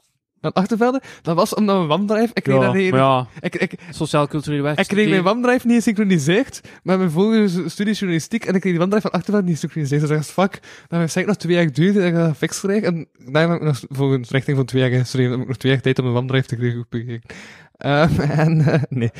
Aan 0.47 0.61
Achtervelde. 0.61 1.01
Dat 1.21 1.35
was 1.35 1.53
omdat 1.53 1.75
mijn 1.75 1.87
WAM-drive... 1.87 2.31
Ik 2.33 2.43
kreeg 2.43 2.55
Ja, 2.55 2.65
dat 2.65 2.73
niet... 2.73 2.93
ja, 2.93 3.27
Ik, 3.39 3.55
ik, 3.55 3.73
sociaal-cultureel 3.89 4.63
werk. 4.63 4.79
ik 4.79 4.87
kreeg 4.87 5.09
mijn. 5.09 5.23
WAM-drive 5.23 5.67
niet 5.67 5.75
gesynchroniseerd 5.75 6.61
met 6.83 6.97
mijn 6.97 7.11
vorige 7.11 7.69
studie 7.69 7.93
journalistiek 7.93 8.45
en 8.45 8.53
ik 8.53 8.59
kreeg 8.61 8.71
die 8.71 8.79
WAM-drive 8.79 9.09
van 9.09 9.19
Achtervelde 9.19 9.47
niet 9.47 9.55
gesynchroniseerd. 9.55 10.01
Dus 10.01 10.09
ik 10.09 10.15
dacht, 10.15 10.31
fuck, 10.31 10.59
dan 10.87 10.99
heb 10.99 11.09
ik 11.09 11.25
nog 11.25 11.35
twee 11.35 11.55
jaar 11.55 11.71
duurde 11.71 12.01
en 12.01 12.07
ik 12.07 12.13
dat 12.13 12.37
fix 12.37 12.59
kreeg. 12.59 12.83
En 12.83 13.07
daarom 13.31 13.51
heb 13.51 13.61
ik 13.61 13.67
nog 13.67 13.79
voor 13.89 14.13
een 14.13 14.25
richting 14.29 14.57
van 14.57 14.65
twee 14.65 14.81
jaar 14.81 14.99
gestudeerd. 14.99 15.29
Dan 15.29 15.39
heb 15.39 15.41
ik 15.41 15.53
nog 15.53 15.57
twee 15.57 15.71
jaar 15.71 15.81
tijd 15.81 15.97
om 15.99 16.03
mijn 16.03 16.15
WAM-drive 16.15 16.47
te 16.47 16.55
krijgen. 16.55 17.21
Ehm, 17.77 18.19
en 18.45 18.61
eh, 18.61 18.81
nee. 18.89 19.11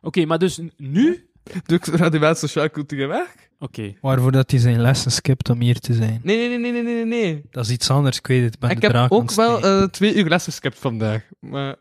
Oké, 0.00 0.24
maar 0.24 0.38
dus 0.38 0.60
nu... 0.76 1.28
Doe 1.64 1.78
ik 1.78 1.84
graduaat 1.84 2.38
sociaal-cultureel 2.38 3.08
werk? 3.08 3.45
Oké. 3.58 3.94
Waarvoor 4.00 4.32
dat 4.32 4.50
hij 4.50 4.60
zijn 4.60 4.80
lessen 4.80 5.10
skipt 5.12 5.48
om 5.50 5.60
hier 5.60 5.78
te 5.78 5.94
zijn. 5.94 6.20
Nee, 6.22 6.48
nee, 6.48 6.58
nee, 6.58 6.72
nee, 6.72 6.82
nee, 6.82 6.94
nee, 6.94 7.04
nee. 7.04 7.42
Dat 7.50 7.64
is 7.64 7.70
iets 7.70 7.90
anders, 7.90 8.18
ik 8.18 8.26
weet 8.26 8.44
het. 8.44 8.54
Ik 8.54 8.60
ben 8.60 8.70
Ik 8.70 8.82
heb 8.82 9.06
ook 9.08 9.32
wel 9.32 9.60
eh, 9.64 9.82
twee 9.82 10.14
uur 10.14 10.28
lessen 10.28 10.52
geskipt 10.52 10.78
vandaag. 10.78 11.22
Maar 11.40 11.76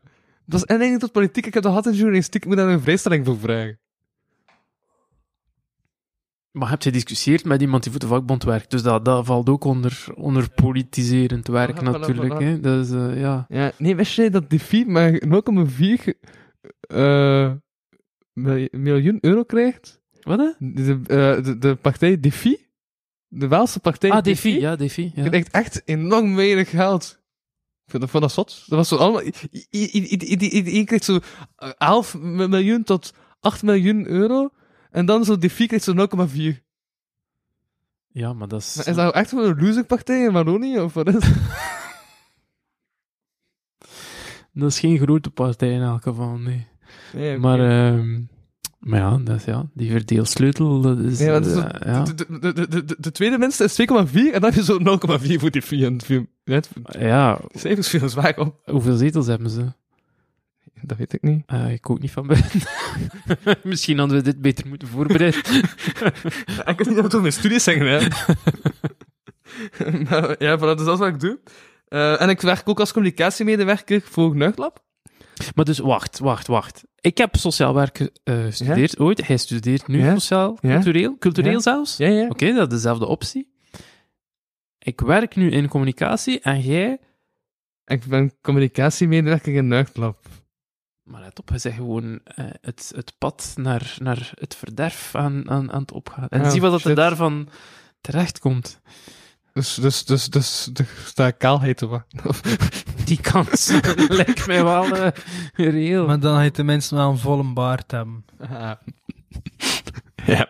dat 0.46 0.60
is 0.60 0.64
en 0.64 0.68
eigenlijk 0.76 1.00
tot 1.00 1.12
politiek. 1.12 1.46
Ik 1.46 1.54
heb 1.54 1.64
dat 1.64 1.72
gehad 1.72 1.88
in 1.88 1.94
journalistiek. 1.98 2.42
Ik 2.42 2.48
moet 2.48 2.58
daar 2.58 2.70
een 2.70 2.82
vrijstelling 2.82 3.26
voor 3.26 3.40
vragen. 3.40 3.80
Maar 6.52 6.70
heb 6.70 6.82
je 6.82 6.90
gediscussieerd 6.90 7.46
met 7.46 7.62
iemand 7.62 7.84
die 7.84 7.92
voor 7.92 8.02
de 8.02 8.08
vakbond 8.08 8.44
werkt? 8.44 8.72
Dus 8.72 8.84
dat, 8.84 9.06
dat 9.06 9.26
valt 9.26 9.50
ook 9.50 9.64
onder, 9.64 10.06
onder 10.16 10.50
politiserend 10.50 11.48
werk 11.48 11.80
Voilà, 11.80 11.84
natuurlijk. 11.84 12.34
voilà. 12.34 12.38
Hè? 12.44 12.60
Dus 12.60 12.92
eh, 12.92 13.20
ja. 13.20 13.46
Ja, 13.50 13.72
nee, 13.78 13.96
wist 13.96 14.16
jij 14.16 14.30
dat 14.30 14.50
die 14.50 14.60
FI 14.60 14.86
maar 14.86 15.12
0,4 15.12 16.14
eh, 16.80 17.52
mil- 18.34 18.68
miljoen 18.72 19.18
euro 19.22 19.44
krijgt? 19.44 20.02
Wat 20.26 20.40
hè? 20.40 20.52
De, 20.60 21.00
eh, 21.08 21.44
de, 21.44 21.58
de 21.58 21.76
partij 21.76 22.20
Defi, 22.20 22.58
de 23.28 23.48
Waalse 23.48 23.80
partij 23.80 24.12
Ah, 24.12 24.24
Defi. 24.24 24.60
Ja, 24.60 24.76
Defi. 24.76 25.12
Ja. 25.16 25.28
krijgt 25.28 25.52
echt 25.52 25.82
enorm 25.86 26.36
weinig 26.36 26.70
geld. 26.70 27.24
Ik 27.86 27.92
vind 27.92 28.02
dat, 28.02 28.12
vond 28.12 28.24
dat 28.24 28.32
zot. 28.32 28.64
Dat 28.68 28.78
was 28.78 28.88
zo 28.88 28.96
allemaal... 28.96 29.22
i- 29.22 29.34
i- 29.52 29.68
i- 29.70 29.90
i- 29.94 30.32
i- 30.32 30.38
i- 30.46 30.58
i- 30.58 30.78
Je 30.78 30.84
krijgt 30.84 31.04
zo 31.06 31.20
eh, 31.56 31.70
11 31.78 32.18
miljoen 32.20 32.84
tot 32.84 33.14
8 33.40 33.64
miljoen 33.64 34.08
euro. 34.08 34.50
En 34.92 35.06
dan 35.06 35.26
zo 35.26 35.38
Defi 35.38 35.68
krijgt 35.68 35.86
zo 35.86 35.94
0,4. 35.94 36.64
ja, 38.08 38.34
maar 38.34 38.48
dat 38.48 38.62
is... 38.62 38.76
Maar 38.76 38.88
Is 38.88 38.96
dat 38.96 39.14
echt 39.14 39.32
wel 39.32 39.46
een 39.46 39.62
loserpartij 39.64 40.24
in? 40.24 40.80
Of 40.82 40.94
wat 40.94 41.08
is 41.08 41.14
het? 41.14 41.34
Dat 44.54 44.70
is 44.70 44.80
geen 44.80 44.98
grote 44.98 45.30
partij 45.30 45.72
in 45.72 45.82
elk 45.82 46.04
geval, 46.04 46.38
nee. 46.38 46.68
Nee, 47.14 47.30
oké. 47.32 47.40
Maar, 47.40 47.60
ehm, 47.60 48.22
maar 48.86 49.00
ja, 49.00 49.18
dat 49.24 49.36
is, 49.36 49.44
ja, 49.46 49.66
die 49.74 49.92
verdeelsleutel, 49.92 50.82
dat 50.82 51.00
is... 51.00 51.20
Ja, 51.20 51.32
maar 51.32 51.42
dat 51.42 51.52
is 51.52 51.64
ja. 51.86 52.04
De, 52.04 52.14
de, 52.16 52.40
de, 52.54 52.68
de, 52.70 52.86
de, 52.86 52.96
de 53.00 53.12
tweede 53.12 53.38
minste 53.38 53.64
is 53.64 53.80
2,4 53.82 53.86
en 53.86 54.32
dan 54.32 54.44
heb 54.44 54.54
je 54.54 54.64
zo 54.64 54.80
0,4 54.80 55.34
voor 55.40 55.52
die 55.52 55.62
4. 55.62 55.86
En 55.86 55.94
het 55.94 56.06
viel- 56.06 56.26
net, 56.44 56.70
ja, 57.00 57.40
cijfers 57.54 57.88
vielen 57.90 58.10
zwaar 58.10 58.38
op. 58.38 58.62
hoeveel 58.66 58.96
zetels 58.96 59.28
hebben 59.28 59.50
ze? 59.50 59.66
Dat 60.82 60.98
weet 60.98 61.14
ik 61.14 61.22
niet. 61.22 61.44
Eh, 61.46 61.72
ik 61.72 61.90
ook 61.90 62.00
niet 62.00 62.12
van 62.12 62.28
buiten. 62.28 62.62
Misschien 63.64 63.98
hadden 63.98 64.18
we 64.18 64.24
dit 64.24 64.42
beter 64.42 64.68
moeten 64.68 64.88
voorbereiden. 64.88 65.40
ik 66.72 66.78
weet 66.78 66.90
niet 66.90 66.98
of 66.98 67.12
het 67.12 67.22
mijn 67.22 67.34
studies 67.34 67.64
zeggen, 67.64 67.88
hè. 67.88 68.08
maar, 70.10 70.36
ja, 70.44 70.58
voilà, 70.58 70.76
dus 70.78 70.86
dat 70.86 70.94
is 70.94 71.00
wat 71.00 71.08
ik 71.08 71.20
doe. 71.20 71.40
Eh, 71.88 72.22
en 72.22 72.30
ik 72.30 72.42
werk 72.42 72.70
ook 72.70 72.80
als 72.80 72.94
communicatiemedewerker 72.94 74.02
voor 74.02 74.36
Nuchtlab. 74.36 74.84
Maar 75.56 75.66
dus, 75.66 75.80
wacht, 75.80 76.20
wacht, 76.20 76.48
wacht. 76.48 76.84
Ik 77.00 77.18
heb 77.18 77.36
sociaal 77.36 77.74
werk 77.74 78.12
eh, 78.24 78.44
gestudeerd 78.44 79.00
ooit. 79.00 79.28
Hij 79.28 79.38
studeert 79.38 79.88
nu 79.88 80.00
Ja? 80.04 80.14
sociaal, 80.14 80.58
Ja? 80.62 80.74
cultureel. 80.74 81.18
Cultureel 81.18 81.52
Ja? 81.52 81.60
zelfs. 81.60 81.98
Ja, 81.98 82.08
ja. 82.08 82.28
Oké, 82.28 82.54
dat 82.54 82.68
is 82.72 82.74
dezelfde 82.74 83.06
optie. 83.06 83.54
Ik 84.80 85.02
werk 85.02 85.36
nu 85.36 85.52
in 85.52 85.68
communicatie 85.68 86.40
en 86.40 86.62
jij... 86.62 87.00
Ik 87.86 88.06
ben 88.06 88.32
communicatiemedewerker 88.42 89.54
in 89.54 89.68
Nuchtlab. 89.68 90.26
Maar 91.04 91.22
let 91.22 91.40
op, 91.40 91.50
je 91.50 91.58
zegt 91.58 91.76
gewoon 91.76 92.20
eh, 92.24 92.46
het, 92.62 92.92
het 92.96 93.14
pad 93.18 93.54
naar, 93.56 93.96
naar 94.00 94.32
het 94.40 94.56
verderf 94.56 95.16
aan, 95.16 95.50
aan, 95.50 95.72
aan 95.72 95.82
het 95.82 95.92
opgaan. 95.92 96.28
En 96.30 96.42
Ja, 96.42 96.50
zie 96.50 96.62
wat 96.62 96.72
dat 96.72 96.84
er 96.84 96.96
daarvan 96.96 97.50
terechtkomt. 98.02 98.82
Dus, 99.56 99.74
dus, 99.76 100.06
dus, 100.06 100.30
dus, 100.30 100.70
dus, 100.74 100.88
sta 101.06 101.32
kaalheid 101.32 101.78
te 101.78 101.88
wachten. 101.88 102.20
Die 103.06 103.22
kans 103.22 103.72
lijkt 104.08 104.48
mij 104.48 104.64
wel 104.64 104.96
eh, 104.96 105.12
reëel. 105.54 106.06
Maar 106.08 106.20
dan 106.20 106.36
ga 106.36 106.42
je 106.42 106.52
tenminste 106.52 106.96
wel 106.96 107.10
een 107.10 107.18
volle 107.18 107.54
baard 107.54 107.92
hebben. 107.92 108.26
ja. 110.26 110.50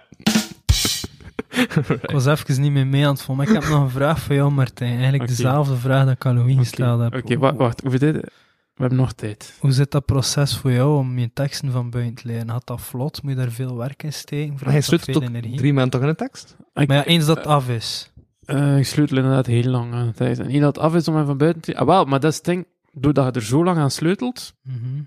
Ik 2.02 2.12
was 2.12 2.26
even 2.26 2.62
niet 2.62 2.72
meer 2.72 2.88
mee 2.88 3.06
aan 3.06 3.14
het 3.14 3.22
volgen, 3.22 3.46
maar 3.46 3.56
ik 3.56 3.62
heb 3.62 3.72
nog 3.72 3.82
een 3.84 3.90
vraag 3.90 4.20
voor 4.20 4.36
jou, 4.36 4.52
Martijn. 4.52 4.94
Eigenlijk 5.00 5.28
dezelfde 5.28 5.76
vraag 5.76 6.06
dat 6.06 6.14
ik 6.14 6.26
aan 6.26 6.38
Louis 6.38 6.58
gesteld 6.58 7.02
heb. 7.02 7.16
Oké, 7.16 7.38
wa- 7.38 7.56
wacht. 7.56 7.82
Hoe 7.82 7.98
dit? 7.98 8.16
We 8.16 8.82
hebben 8.82 8.98
nog 8.98 9.14
tijd. 9.14 9.54
Hoe 9.60 9.72
zit 9.72 9.92
dat 9.92 10.06
proces 10.06 10.58
voor 10.58 10.72
jou 10.72 10.98
om 10.98 11.20
je 11.20 11.30
teksten 11.34 11.72
van 11.72 11.90
buiten 11.90 12.16
te 12.16 12.28
leren? 12.28 12.50
Gaat 12.50 12.68
dat 12.68 12.82
vlot? 12.82 13.24
Moet 13.24 13.32
je 13.32 13.38
daar 13.38 13.52
veel 13.52 13.76
werk 13.78 14.04
in 14.04 14.14
steken? 14.14 14.50
Maar 14.50 14.58
Vraagt 14.60 14.90
hij 14.90 15.00
veel 15.00 15.14
tot 15.14 15.24
energie? 15.24 15.58
drie 15.58 15.74
maanden 15.74 15.92
toch 15.92 16.02
in 16.02 16.08
de 16.08 16.16
tekst? 16.16 16.56
Maar 16.74 16.92
ja, 16.94 17.04
eens 17.06 17.26
dat 17.26 17.38
het 17.38 17.48
af 17.48 17.70
is. 17.70 18.12
Eh, 18.46 18.78
ik 18.78 18.86
sleutel 18.86 19.18
inderdaad 19.18 19.46
heel 19.46 19.64
lang 19.72 19.94
aan 19.94 20.12
tijd. 20.14 20.40
En 20.40 20.48
niet 20.48 20.62
dat 20.62 20.76
het 20.76 20.84
af 20.84 20.96
is 20.96 21.08
om 21.08 21.16
hem 21.16 21.26
van 21.26 21.38
buiten 21.38 21.62
te... 21.62 21.78
Ah, 21.78 21.86
wel, 21.88 22.06
maar 22.06 22.20
dat 22.20 22.32
is 22.32 22.38
het 22.38 22.46
ding. 22.46 22.66
Doordat 22.92 23.26
je 23.26 23.32
er 23.40 23.46
zo 23.46 23.64
lang 23.64 23.78
aan 23.78 23.92
sleutelt, 23.92 24.54
Mhm. 24.62 25.02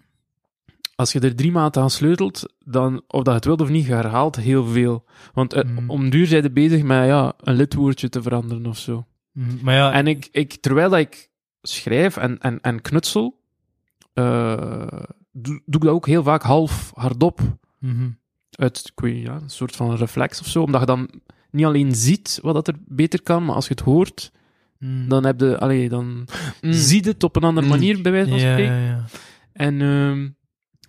als 0.94 1.12
je 1.12 1.20
er 1.20 1.36
drie 1.36 1.52
maanden 1.52 1.82
aan 1.82 1.90
sleutelt, 1.90 2.54
dan, 2.64 2.96
of 3.06 3.22
dat 3.22 3.26
je 3.26 3.30
het 3.32 3.44
wilt 3.44 3.60
of 3.60 3.68
niet, 3.68 3.86
je 3.86 3.94
herhaalt 3.94 4.36
heel 4.36 4.64
veel. 4.66 5.04
Want 5.32 5.52
eh, 5.52 5.64
Mm. 5.64 5.90
om 5.90 6.10
duur 6.10 6.26
zijn 6.26 6.42
je 6.42 6.50
bezig 6.50 6.82
met 6.82 7.06
ja, 7.06 7.32
een 7.40 7.54
lidwoordje 7.54 8.08
te 8.08 8.22
veranderen 8.22 8.66
of 8.66 8.78
zo. 8.78 9.06
Mhm. 9.32 9.48
Maar 9.62 9.74
ja, 9.74 9.92
En 9.92 10.06
ik, 10.06 10.28
ik, 10.32 10.52
terwijl 10.60 10.90
dat 10.90 10.98
ik 10.98 11.28
schrijf 11.62 12.16
en, 12.16 12.38
en, 12.38 12.60
en 12.60 12.80
knutsel, 12.82 13.40
eh, 14.12 14.86
doe, 15.32 15.62
doe 15.66 15.80
ik 15.80 15.86
dat 15.86 15.88
ook 15.94 16.06
heel 16.06 16.22
vaak 16.22 16.42
half 16.42 16.92
hardop. 16.94 17.40
mhm. 17.78 18.08
Uit 18.50 18.90
ik 18.94 19.00
weet, 19.00 19.14
niet, 19.14 19.24
ja, 19.26 19.34
een 19.34 19.50
soort 19.50 19.76
van 19.76 19.94
reflex 19.94 20.40
of 20.40 20.46
zo. 20.46 20.62
Omdat 20.62 20.80
je 20.80 20.86
dan 20.86 21.10
niet 21.50 21.64
alleen 21.64 21.94
ziet 21.94 22.38
wat 22.42 22.54
dat 22.54 22.68
er 22.68 22.74
beter 22.86 23.22
kan, 23.22 23.44
maar 23.44 23.54
als 23.54 23.68
je 23.68 23.74
het 23.74 23.82
hoort, 23.82 24.32
Mhm. 24.78 25.08
dan, 25.08 25.24
heb 25.24 25.40
je, 25.40 25.58
allee, 25.58 25.88
dan 25.88 26.28
Mm. 26.60 26.72
zie 26.72 27.02
je 27.04 27.08
het 27.10 27.22
op 27.24 27.36
een 27.36 27.42
andere 27.42 27.66
Mm. 27.66 27.72
manier, 27.72 28.02
bij 28.02 28.12
wijze 28.12 28.28
van 28.30 28.38
ja, 28.38 28.52
spreken. 28.52 28.74
ja, 28.74 28.86
ja. 28.86 29.04
En 29.52 29.80
ehm, 29.80 30.28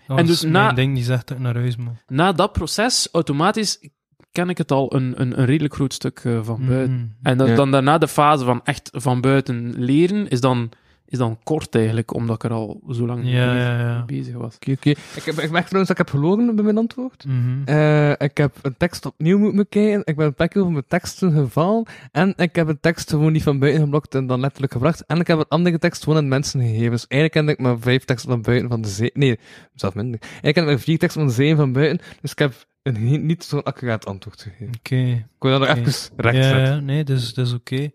Dat 0.07 0.17
En 0.17 0.25
dus 0.25 0.41
na- 0.41 0.71
ding 0.71 0.95
die 0.95 1.03
zegt 1.03 1.39
naar 1.39 1.55
huis 1.55 1.75
moet. 1.77 2.03
na 2.07 2.31
dat 2.31 2.51
proces, 2.53 3.09
automatisch, 3.11 3.89
ken 4.31 4.49
ik 4.49 4.57
het 4.57 4.71
al 4.71 4.95
een, 4.95 5.21
een, 5.21 5.39
een 5.39 5.45
redelijk 5.45 5.73
groot 5.73 5.93
stuk 5.93 6.19
eh, 6.23 6.39
van 6.43 6.65
buiten. 6.67 7.17
En 7.21 7.45
Ja. 7.45 7.55
dan 7.55 7.71
daarna 7.71 7.97
de 7.97 8.07
fase 8.07 8.45
van 8.45 8.61
echt 8.63 8.89
van 8.91 9.21
buiten 9.21 9.73
leren, 9.77 10.27
is 10.27 10.41
dan, 10.41 10.69
is 11.09 11.17
dan 11.17 11.39
kort 11.43 11.75
eigenlijk, 11.75 12.13
omdat 12.13 12.35
ik 12.35 12.43
er 12.43 12.51
al 12.51 12.81
zo 12.91 13.05
lang 13.05 13.23
mee 13.23 13.33
Ja, 13.33 13.45
bezig, 13.53 13.67
ja, 13.67 13.79
ja. 13.79 14.05
bezig 14.05 14.33
was. 14.33 14.55
Oké, 14.55 14.71
oké. 14.71 14.89
Ik, 14.89 15.23
heb, 15.23 15.39
ik 15.39 15.51
merk 15.51 15.65
trouwens 15.65 15.71
dat 15.71 15.89
ik 15.89 15.97
heb 15.97 16.09
gelogen 16.09 16.55
bij 16.55 16.63
mijn 16.63 16.77
antwoord. 16.77 17.25
Mhm. 17.25 17.63
Eh, 17.65 18.11
ik 18.11 18.37
heb 18.37 18.55
een 18.61 18.77
tekst 18.77 19.05
opnieuw 19.05 19.37
moeten 19.37 19.57
bekijken. 19.57 20.01
Ik 20.05 20.15
ben 20.15 20.25
een 20.25 20.33
plekje 20.33 20.59
over 20.59 20.71
mijn 20.71 20.85
teksten 20.87 21.31
gevallen. 21.31 21.87
En 22.11 22.33
ik 22.37 22.55
heb 22.55 22.67
een 22.67 22.79
tekst 22.79 23.09
gewoon 23.09 23.31
niet 23.31 23.43
van 23.43 23.59
buiten 23.59 23.81
geblokt 23.81 24.15
en 24.15 24.27
dan 24.27 24.39
letterlijk 24.39 24.73
gebracht. 24.73 25.05
En 25.05 25.19
ik 25.19 25.27
heb 25.27 25.37
een 25.37 25.47
andere 25.47 25.79
tekst 25.79 26.03
gewoon 26.03 26.19
aan 26.19 26.27
mensen 26.27 26.61
gegeven. 26.61 26.91
Dus 26.91 27.07
eigenlijk 27.07 27.47
heb 27.49 27.57
ik 27.57 27.63
maar 27.65 27.79
vijf 27.79 28.05
teksten 28.05 28.29
van 28.31 28.41
buiten 28.41 28.69
van 28.69 28.81
de 28.81 28.87
zee. 28.87 29.11
Nee, 29.13 29.39
zelfs 29.75 29.95
minder. 29.95 30.19
Eigenlijk 30.21 30.55
heb 30.55 30.65
ik 30.65 30.71
maar 30.71 30.79
vier 30.79 30.97
teksten 30.97 31.21
van 31.21 31.29
de 31.29 31.35
zee 31.35 31.55
van 31.55 31.73
buiten. 31.73 32.05
Dus 32.21 32.31
ik 32.31 32.39
heb 32.39 32.53
een 32.83 33.25
niet 33.25 33.43
zo'n 33.43 33.63
accuraat 33.63 34.05
antwoord 34.05 34.41
gegeven. 34.41 34.73
Oké. 34.77 34.95
Ik 34.95 35.25
wil 35.39 35.59
dat 35.59 35.67
nog 35.67 35.77
even 35.77 35.93
recht 36.17 36.35
ja, 36.35 36.79
nee, 36.79 37.03
dus 37.03 37.33
dat 37.33 37.47
is 37.47 37.53
oké. 37.53 37.91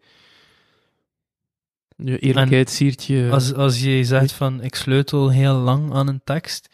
Je 2.04 2.18
eerlijkheid 2.18 2.70
siert 2.70 3.04
je... 3.04 3.28
Als, 3.32 3.54
als 3.54 3.80
je 3.80 4.04
zegt 4.04 4.32
van 4.32 4.62
ik 4.62 4.74
sleutel 4.74 5.30
heel 5.30 5.54
lang 5.54 5.94
aan 5.94 6.08
een 6.08 6.20
tekst, 6.24 6.68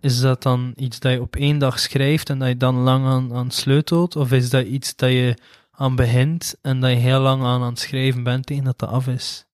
is 0.00 0.20
dat 0.20 0.42
dan 0.42 0.72
iets 0.76 1.00
dat 1.00 1.12
je 1.12 1.20
op 1.20 1.36
één 1.36 1.58
dag 1.58 1.78
schrijft 1.78 2.30
en 2.30 2.38
dat 2.38 2.48
je 2.48 2.56
dan 2.56 2.74
lang 2.74 3.06
aan, 3.06 3.34
aan 3.34 3.50
sleutelt? 3.50 4.16
Of 4.16 4.32
is 4.32 4.50
dat 4.50 4.66
iets 4.66 4.96
dat 4.96 5.10
je 5.10 5.36
aan 5.70 5.96
begint 5.96 6.56
en 6.62 6.80
dat 6.80 6.90
je 6.90 6.96
heel 6.96 7.20
lang 7.20 7.42
aan 7.42 7.62
aan 7.62 7.68
het 7.68 7.78
schrijven 7.78 8.22
bent 8.22 8.46
tegen 8.46 8.64
dat 8.64 8.78
dat 8.78 8.88
af 8.88 9.06
is? 9.06 9.46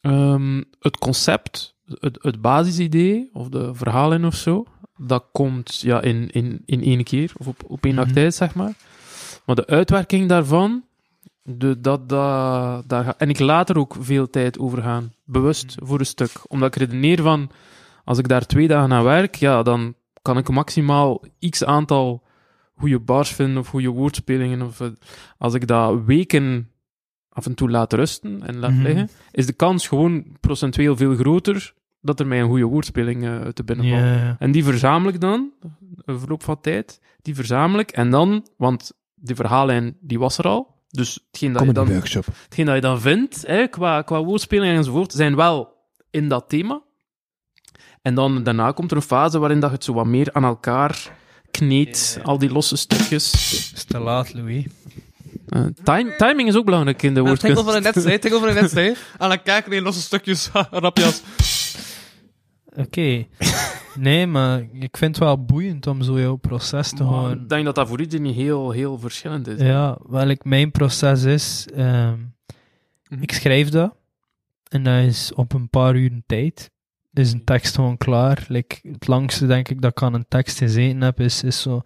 Ehm, 0.00 0.62
het 0.80 0.98
concept, 0.98 1.74
het, 1.86 2.18
het 2.22 2.40
basisidee, 2.40 3.30
of 3.32 3.48
de 3.48 3.74
verhalen 3.74 4.24
of 4.24 4.34
zo, 4.34 4.66
dat 4.96 5.24
komt 5.32 5.80
ja, 5.80 6.02
in, 6.02 6.30
in, 6.30 6.62
in 6.66 6.82
één 6.82 7.04
keer, 7.04 7.32
of 7.36 7.46
op, 7.46 7.62
op 7.66 7.84
één 7.84 7.96
dag 7.96 8.04
Mhm. 8.04 8.14
tijd, 8.14 8.34
zeg 8.34 8.54
maar. 8.54 8.72
Maar 9.44 9.56
de 9.56 9.66
uitwerking 9.66 10.28
daarvan, 10.28 10.84
de, 11.46 11.80
dat, 11.80 12.08
dat, 12.08 13.16
en 13.18 13.28
ik 13.28 13.38
laat 13.38 13.68
er 13.70 13.78
ook 13.78 13.96
veel 14.00 14.30
tijd 14.30 14.58
over 14.58 14.82
gaan, 14.82 15.12
bewust 15.24 15.74
voor 15.82 15.98
een 15.98 16.06
stuk. 16.06 16.30
Omdat 16.46 16.68
ik 16.68 16.80
redeneer 16.80 17.22
van, 17.22 17.50
als 18.04 18.18
ik 18.18 18.28
daar 18.28 18.46
twee 18.46 18.68
dagen 18.68 18.92
aan 18.92 19.04
werk, 19.04 19.34
ja, 19.34 19.62
dan 19.62 19.94
kan 20.22 20.38
ik 20.38 20.48
maximaal 20.48 21.22
x 21.50 21.64
aantal 21.64 22.22
goede 22.76 22.98
bars 23.00 23.30
vinden, 23.30 23.58
of 23.58 23.68
goede 23.68 23.88
woordspelingen. 23.88 24.62
Of, 24.62 24.80
eh, 24.80 24.88
als 25.38 25.54
ik 25.54 25.66
dat 25.66 26.04
weken 26.04 26.70
af 27.28 27.46
en 27.46 27.54
toe 27.54 27.70
laat 27.70 27.92
rusten 27.92 28.42
en 28.46 28.58
laat 28.58 28.70
Mhm. 28.70 28.82
liggen, 28.82 29.08
is 29.30 29.46
de 29.46 29.52
kans 29.52 29.88
gewoon 29.88 30.24
procentueel 30.40 30.96
veel 30.96 31.14
groter 31.14 31.74
dat 32.00 32.20
er 32.20 32.26
mij 32.26 32.40
een 32.40 32.48
goede 32.48 32.64
woordspeling 32.64 33.24
eh, 33.24 33.40
te 33.40 33.64
binnen 33.64 33.88
valt. 33.88 34.02
En 34.38 34.52
die 34.52 34.64
verzamel 34.64 35.08
ik 35.08 35.20
dan, 35.20 35.50
een 36.04 36.18
verloop 36.18 36.42
van 36.42 36.60
tijd, 36.60 37.00
die 37.22 37.34
verzamel 37.34 37.78
ik. 37.80 37.90
En 37.90 38.10
dan, 38.10 38.46
want 38.56 38.92
die 39.14 39.34
verhaallijn 39.34 39.96
die 40.00 40.18
was 40.18 40.38
er 40.38 40.44
al, 40.48 40.73
dus 40.94 41.18
hetgeen 41.30 41.52
dat, 41.52 41.64
je 41.64 41.72
dan, 41.72 41.92
workshop. 41.92 42.26
hetgeen 42.44 42.66
dat 42.66 42.74
je 42.74 42.80
dan 42.80 43.00
vindt, 43.00 43.46
hè, 43.46 43.66
qua, 43.68 44.02
qua 44.02 44.22
woordspeling 44.22 44.76
enzovoort, 44.76 45.12
zijn 45.12 45.36
wel 45.36 45.72
in 46.10 46.28
dat 46.28 46.48
thema. 46.48 46.82
En 48.02 48.14
dan 48.14 48.42
daarna 48.42 48.70
komt 48.70 48.90
er 48.90 48.96
een 48.96 49.02
fase 49.02 49.38
waarin 49.38 49.60
dat 49.60 49.70
je 49.70 49.76
het 49.76 49.84
zo 49.84 49.92
wat 49.92 50.06
meer 50.06 50.32
aan 50.32 50.44
elkaar 50.44 51.16
kneedt, 51.50 52.18
al 52.22 52.38
die 52.38 52.52
losse 52.52 52.76
stukjes. 52.76 53.32
Het 53.32 53.72
is 53.76 53.84
te 53.84 53.98
laat, 53.98 54.34
Louis. 54.34 54.66
Eh, 55.48 55.62
time, 55.82 56.16
timing 56.16 56.48
is 56.48 56.56
ook 56.56 56.64
belangrijk 56.64 57.02
in 57.02 57.14
de 57.14 57.20
woordkunst. 57.20 57.58
over 57.58 57.74
een 57.74 57.82
net, 57.82 57.94
zei. 57.98 58.18
Over 58.32 58.48
een 58.48 58.54
net, 58.54 58.70
zei. 58.70 58.94
Aan 59.18 59.38
in 59.68 59.82
losse 59.82 60.00
stukjes. 60.02 60.50
Rapjas. 60.70 61.22
Oké. 62.76 63.26
Nee, 63.98 64.26
maar 64.26 64.60
ik 64.72 64.96
vind 64.96 65.16
het 65.16 65.24
wel 65.24 65.44
boeiend 65.44 65.86
om 65.86 66.02
zo 66.02 66.20
jouw 66.20 66.36
proces 66.36 66.90
te 66.90 67.04
Maar 67.04 67.12
horen. 67.12 67.40
Ik 67.42 67.48
denk 67.48 67.64
dat 67.64 67.74
dat 67.74 67.88
voor 67.88 68.00
iedereen 68.00 68.32
heel, 68.32 68.70
heel 68.70 68.98
verschillend 68.98 69.46
is. 69.48 69.60
Ja, 69.60 69.98
welk 70.08 70.44
mijn 70.44 70.70
proces 70.70 71.22
is, 71.24 71.68
ehm, 71.74 72.18
Mhm. 73.08 73.22
ik 73.22 73.32
schrijf 73.32 73.68
dat 73.68 73.94
en 74.68 74.82
dat 74.82 75.02
is 75.04 75.32
op 75.34 75.52
een 75.52 75.68
paar 75.68 75.96
uur 75.96 76.22
tijd. 76.26 76.70
Is 77.12 77.32
een 77.32 77.44
tekst 77.44 77.74
gewoon 77.74 77.96
klaar. 77.96 78.44
Like, 78.48 78.78
het 78.82 79.06
langste 79.06 79.46
denk 79.46 79.68
ik 79.68 79.80
dat 79.82 79.90
ik 79.90 80.02
aan 80.02 80.14
een 80.14 80.28
tekst 80.28 80.58
gezeten 80.58 81.00
heb, 81.00 81.20
is, 81.20 81.42
is 81.42 81.60
zo 81.62 81.82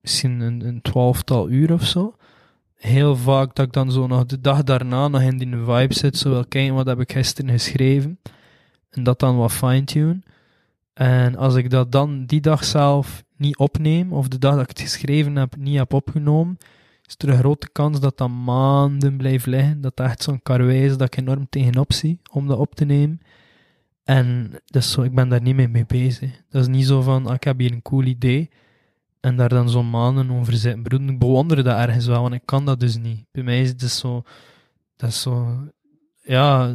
misschien 0.00 0.40
een, 0.40 0.66
een 0.66 0.82
twaalftal 0.82 1.48
uur 1.50 1.72
of 1.72 1.86
zo. 1.86 2.14
Heel 2.74 3.16
vaak 3.16 3.54
dat 3.54 3.66
ik 3.66 3.72
dan 3.72 3.92
zo 3.92 4.06
nog 4.06 4.24
de 4.26 4.40
dag 4.40 4.62
daarna 4.62 5.08
nog 5.08 5.20
in 5.22 5.38
die 5.38 5.48
vibe 5.56 5.94
zit, 5.94 6.16
zo 6.16 6.30
wel 6.30 6.46
kijken 6.46 6.74
wat 6.74 6.86
heb 6.86 7.00
ik 7.00 7.12
gisteren 7.12 7.50
geschreven. 7.50 8.18
En 8.90 9.02
dat 9.02 9.18
dan 9.18 9.36
wat 9.36 9.52
fine-tune. 9.52 10.22
En 10.94 11.36
als 11.36 11.54
ik 11.54 11.70
dat 11.70 11.92
dan 11.92 12.26
die 12.26 12.40
dag 12.40 12.64
zelf 12.64 13.24
niet 13.36 13.56
opneem, 13.56 14.12
of 14.12 14.28
de 14.28 14.38
dag 14.38 14.52
dat 14.52 14.62
ik 14.62 14.68
het 14.68 14.80
geschreven 14.80 15.36
heb 15.36 15.56
niet 15.56 15.78
heb 15.78 15.92
opgenomen, 15.92 16.56
is 17.06 17.14
er 17.18 17.28
een 17.28 17.38
grote 17.38 17.70
kans 17.72 18.00
dat 18.00 18.18
dat 18.18 18.28
maanden 18.28 19.16
blijft 19.16 19.46
liggen. 19.46 19.80
Dat 19.80 19.96
dat 19.96 20.06
echt 20.06 20.22
zo'n 20.22 20.42
karwei 20.42 20.84
is 20.84 20.96
dat 20.96 21.06
ik 21.06 21.16
enorm 21.16 21.46
tegenop 21.48 21.92
zie 21.92 22.20
om 22.30 22.46
dat 22.46 22.58
op 22.58 22.74
te 22.74 22.84
nemen. 22.84 23.20
En 24.04 24.50
dus 24.64 24.90
zo, 24.90 25.02
ik 25.02 25.14
ben 25.14 25.28
daar 25.28 25.42
niet 25.42 25.54
mee, 25.54 25.68
mee 25.68 25.86
bezig. 25.86 26.42
Dat 26.50 26.62
is 26.62 26.68
niet 26.68 26.86
zo 26.86 27.02
van, 27.02 27.26
ah, 27.26 27.34
ik 27.34 27.44
heb 27.44 27.58
hier 27.58 27.72
een 27.72 27.82
cool 27.82 28.02
idee 28.02 28.50
en 29.20 29.36
daar 29.36 29.48
dan 29.48 29.70
zo 29.70 29.82
maanden 29.82 30.30
over 30.30 30.52
zitten 30.52 30.82
broeden. 30.82 31.08
Ik 31.08 31.18
bewonder 31.18 31.64
dat 31.64 31.78
ergens 31.78 32.06
wel, 32.06 32.22
want 32.22 32.34
ik 32.34 32.42
kan 32.44 32.64
dat 32.64 32.80
dus 32.80 32.96
niet. 32.96 33.24
Bij 33.32 33.42
mij 33.42 33.60
is 33.60 33.68
het 33.68 33.80
dus 33.80 33.98
zo, 33.98 34.22
dat 34.96 35.08
is 35.08 35.20
zo, 35.20 35.56
ja, 36.22 36.74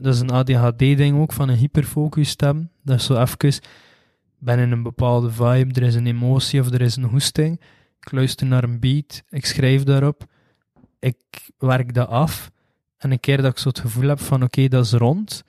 dat 0.00 0.14
is 0.14 0.20
een 0.20 0.30
ADHD-ding 0.30 1.20
ook, 1.20 1.32
van 1.32 1.48
een 1.48 1.56
hyperfocus 1.56 2.34
hebben. 2.36 2.70
Dat 2.90 2.98
is 2.98 3.04
zo 3.06 3.20
even, 3.20 3.62
ben 4.38 4.58
in 4.58 4.72
een 4.72 4.82
bepaalde 4.82 5.30
vibe, 5.30 5.80
er 5.80 5.82
is 5.82 5.94
een 5.94 6.06
emotie 6.06 6.60
of 6.60 6.70
er 6.72 6.80
is 6.80 6.96
een 6.96 7.04
hoesting. 7.04 7.60
Ik 8.00 8.12
luister 8.12 8.46
naar 8.46 8.64
een 8.64 8.80
beat, 8.80 9.22
ik 9.28 9.46
schrijf 9.46 9.82
daarop, 9.82 10.24
ik 10.98 11.16
werk 11.58 11.94
dat 11.94 12.08
af. 12.08 12.50
En 12.98 13.10
een 13.10 13.20
keer 13.20 13.42
dat 13.42 13.50
ik 13.50 13.58
zo 13.58 13.68
het 13.68 13.78
gevoel 13.78 14.08
heb 14.08 14.20
van 14.20 14.42
oké, 14.42 14.68
dat 14.68 14.84
is 14.84 14.92
rond, 14.92 15.44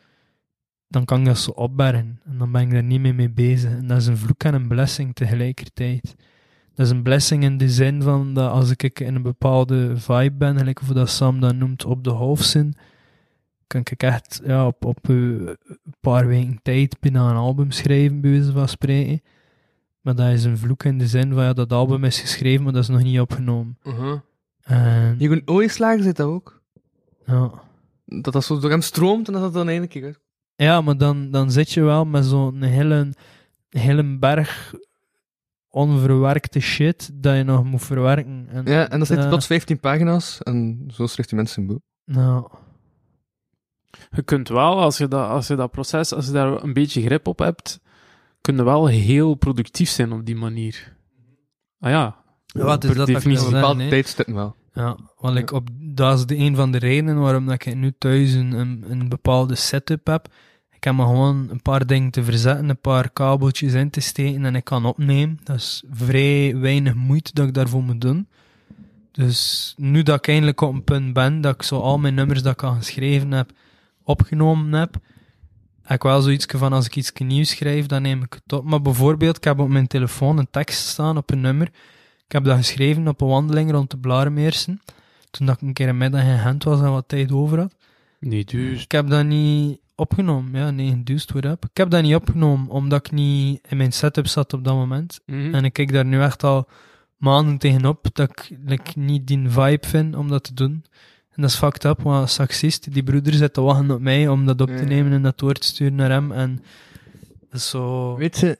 dan 0.88 1.06
kan 1.06 1.20
ik 1.20 1.26
dat 1.26 1.38
zo 1.38 1.52
opbergen. 1.52 2.20
En 2.24 2.38
dan 2.38 2.52
ben 2.52 2.62
ik 2.62 2.72
daar 2.72 2.84
niet 2.84 3.00
meer 3.00 3.16
mee 3.16 3.30
bezig. 3.30 3.72
En 3.72 3.88
dat 3.88 3.98
is 3.98 4.08
een 4.08 4.18
vloek 4.18 4.44
en 4.44 4.54
een 4.54 4.68
blessing 4.68 5.16
tegelijkertijd. 5.16 6.16
Dat 6.74 6.86
is 6.86 6.92
een 6.92 7.04
blessing 7.04 7.44
in 7.44 7.58
de 7.58 7.70
zin 7.70 8.02
van 8.02 8.34
dat 8.34 8.52
als 8.52 8.70
ik 8.76 9.00
in 9.00 9.16
een 9.16 9.22
bepaalde 9.22 9.98
vibe 9.98 10.32
ben, 10.32 10.58
gelijk 10.58 10.82
of 10.82 10.88
dat 10.88 11.10
Sam 11.10 11.40
dat 11.40 11.56
noemt, 11.56 11.86
op 11.86 12.04
de 12.04 12.10
hoofdzin, 12.10 12.76
kan 13.72 13.82
ik 13.92 14.04
echt 14.04 14.42
ja, 14.44 14.68
op, 14.68 14.86
op 14.86 15.10
een 15.10 15.58
paar 16.00 16.28
weken 16.28 16.60
tijd 16.62 17.00
binnen 17.00 17.22
een 17.22 17.36
album 17.36 17.72
schrijven, 17.72 18.22
bij 18.22 18.32
wijze 18.32 18.52
van 18.52 18.68
spreken. 18.68 19.22
Maar 20.02 20.16
dat 20.16 20.32
is 20.32 20.44
een 20.44 20.58
vloek 20.58 20.84
in 20.84 20.98
de 20.98 21.08
zin 21.08 21.34
van 21.34 21.44
ja, 21.44 21.54
dat 21.54 21.74
album 21.74 22.04
is 22.04 22.20
geschreven, 22.20 22.64
maar 22.64 22.74
dat 22.74 22.82
is 22.82 22.90
nog 22.90 23.04
niet 23.04 23.20
opgenomen. 23.20 23.78
En, 24.62 25.16
Je 25.18 25.28
kunt 25.28 25.48
ooieslagen 25.48 26.04
zit 26.04 26.16
dat 26.16 26.28
ook. 26.28 26.62
ja. 27.26 27.52
Dat 28.06 28.34
dat 28.34 28.44
zo 28.44 28.60
door 28.60 28.70
hem 28.70 28.82
stroomt 28.82 29.28
en 29.28 29.34
dat 29.34 29.42
dat 29.42 29.54
dan 29.54 29.68
eindelijk 29.68 29.92
keer. 29.92 30.20
Ja, 30.56 30.82
maar 30.82 30.98
dan, 30.98 31.32
dan 31.32 31.52
zit 31.52 31.72
je 31.72 31.82
wel 31.82 32.06
met 32.06 32.26
zo'n 32.26 32.62
hele, 32.62 33.14
hele 33.70 34.18
berg 34.18 34.74
onverwerkte 35.70 36.60
shit 36.60 37.10
dat 37.14 37.36
je 37.36 37.44
nog 37.44 37.64
moet 37.64 37.84
verwerken. 37.84 38.48
En, 38.50 38.66
Ja, 38.66 38.90
en 38.90 38.98
dan 38.98 39.08
zit 39.08 39.18
eh, 39.18 39.30
tot 39.30 39.46
15 39.46 39.80
pagina's 39.80 40.42
en 40.42 40.84
zo 40.94 41.08
schrijft 41.08 41.30
die 41.30 41.40
mensen 41.40 41.62
een 41.62 41.68
boek. 41.68 41.82
Nou, 42.06 42.48
Je 44.12 44.22
kunt 44.22 44.50
wel, 44.50 44.80
als 44.80 44.98
je, 44.98 45.08
dat, 45.08 45.30
als 45.30 45.48
je 45.48 45.56
dat 45.56 45.72
proces, 45.72 46.14
als 46.14 46.26
je 46.26 46.32
daar 46.32 46.64
een 46.64 46.74
beetje 46.74 47.02
grip 47.02 47.28
op 47.28 47.40
hebt, 47.40 47.80
kun 48.42 48.56
je 48.56 48.64
wel 48.64 48.88
heel 48.88 49.34
productief 49.36 49.90
zijn 49.90 50.12
op 50.12 50.26
die 50.26 50.36
manier. 50.36 50.96
Ah 51.80 51.90
ja. 51.90 52.16
Ja, 52.46 52.72
het 52.72 52.84
is 52.84 52.96
dat 52.96 53.08
definitie. 53.08 53.50
bepaalde 53.50 53.88
tijdstippen 53.88 54.36
wel. 54.36 54.56
Ja, 54.74 54.98
want 55.18 55.38
ik 55.38 55.52
op, 55.52 55.70
dat 55.74 56.18
is 56.18 56.26
de, 56.26 56.38
een 56.38 56.56
van 56.56 56.72
de 56.72 56.78
redenen 56.78 57.20
waarom 57.20 57.46
dat 57.46 57.66
ik 57.66 57.76
nu 57.76 57.94
thuis 57.98 58.34
een, 58.34 58.52
een, 58.52 58.86
een 58.88 59.10
bepaalde 59.10 59.56
setup 59.56 60.08
heb. 60.08 60.28
Ik 60.72 60.84
heb 60.84 60.96
maar 60.96 61.06
gewoon 61.06 61.48
een 61.50 61.62
paar 61.62 61.86
dingen 61.88 62.12
te 62.12 62.24
verzetten, 62.24 62.70
een 62.70 62.80
paar 62.80 63.10
kabeltjes 63.10 63.74
in 63.74 63.90
te 63.90 64.00
steken 64.00 64.46
en 64.46 64.56
ik 64.56 64.64
kan 64.64 64.86
opnemen. 64.86 65.40
Dat 65.44 65.56
is 65.56 65.84
vrij 65.92 66.58
weinig 66.58 66.96
moeite 66.96 67.32
dat 67.34 67.48
ik 67.48 67.54
daarvoor 67.54 67.84
moet 67.84 68.02
doen. 68.02 68.28
Dus 69.12 69.74
nu 69.78 70.04
dat 70.04 70.18
ik 70.18 70.28
eindelijk 70.28 70.62
op 70.62 70.74
een 70.74 70.84
punt 70.84 71.14
ben, 71.14 71.42
dat 71.42 71.54
ik 71.54 71.64
zo 71.64 71.80
al 71.80 71.98
mijn 71.98 72.14
nummers 72.14 72.42
dat 72.42 72.54
ik 72.54 72.64
al 72.64 72.74
geschreven 72.74 73.32
heb, 73.32 73.52
opgenomen 74.04 74.74
heb, 74.74 74.96
heb 75.82 75.96
ik 75.96 76.04
wel 76.04 76.22
zoiets 76.22 76.46
van 76.50 76.74
als 76.74 76.86
ik 76.86 76.96
iets 76.96 77.12
nieuws 77.14 77.50
schrijf, 77.50 77.86
dan 77.86 78.02
neem 78.02 78.24
ik 78.24 78.34
het 78.44 78.54
op. 78.54 78.64
Maar 78.64 78.82
bijvoorbeeld, 78.82 79.38
ik 79.38 79.44
heb 79.44 79.60
op 79.60 79.70
mijn 79.70 79.88
telefoon 79.88 80.38
een 80.38 80.50
tekst 80.52 80.88
staan 80.88 81.18
op 81.18 81.32
een 81.32 81.42
nummer. 81.42 81.68
Ik 82.26 82.32
heb 82.32 82.44
dat 82.44 82.58
geschreven 82.58 83.08
op 83.08 83.22
een 83.22 83.28
wandeling 83.28 83.72
rond 83.72 83.92
de 83.92 83.98
Blaremeersen. 83.98 84.82
Toen 85.32 85.46
dat 85.46 85.56
ik 85.56 85.62
een 85.62 85.74
keer 85.74 85.90
een 85.90 85.98
middag 85.98 86.24
in 86.24 86.38
Gent 86.38 86.64
was 86.64 86.82
en 86.82 86.92
wat 86.92 87.08
tijd 87.08 87.32
over 87.32 87.60
had. 87.60 87.76
Nee, 88.20 88.46
dus. 88.46 88.84
Ik 88.84 88.92
heb 88.92 89.10
dat 89.10 89.26
niet 89.26 89.80
opgenomen. 89.96 90.60
Ja, 90.60 90.72
nee, 90.72 90.90
geduwd, 90.90 91.32
what 91.32 91.46
up. 91.46 91.66
Ik 91.66 91.78
heb 91.78 91.90
dat 91.90 92.02
niet 92.02 92.16
opgenomen, 92.16 92.70
omdat 92.70 93.06
ik 93.06 93.12
niet 93.12 93.60
in 93.70 93.78
mijn 93.78 93.94
setup 93.94 94.28
zat 94.28 94.54
op 94.54 94.64
dat 94.64 94.74
moment. 94.74 95.20
Mhm. 95.26 95.56
En 95.56 95.66
ik 95.66 95.74
kijk 95.74 95.92
daar 95.92 96.06
nu 96.06 96.22
echt 96.22 96.44
al 96.44 96.70
maanden 97.18 97.58
tegenop 97.58 98.08
dat 98.14 98.30
ik 98.30 98.58
like, 98.66 99.00
niet 99.00 99.28
die 99.28 99.50
vibe 99.50 99.88
vind 99.88 100.16
om 100.16 100.28
dat 100.28 100.44
te 100.44 100.54
doen. 100.54 100.84
En 101.32 101.42
dat 101.42 101.50
is 101.52 101.56
fucked 101.58 101.84
up, 101.86 102.02
want 102.02 102.30
Saxist, 102.30 102.94
die 102.94 103.04
broeder 103.04 103.34
zit 103.34 103.54
te 103.54 103.62
wachten 103.62 103.92
op 103.92 104.02
mij 104.02 104.28
om 104.28 104.46
dat 104.46 104.62
op 104.62 104.68
te 104.68 104.84
nemen 104.84 105.12
en 105.12 105.22
dat 105.22 105.40
door 105.40 105.54
te 105.54 105.68
sturen 105.68 105.96
naar 105.96 106.10
hem. 106.10 106.32
En 106.32 106.64
dat 107.50 107.60
is 107.60 107.70
zo... 107.70 108.16
Weet 108.16 108.40
je 108.40 108.60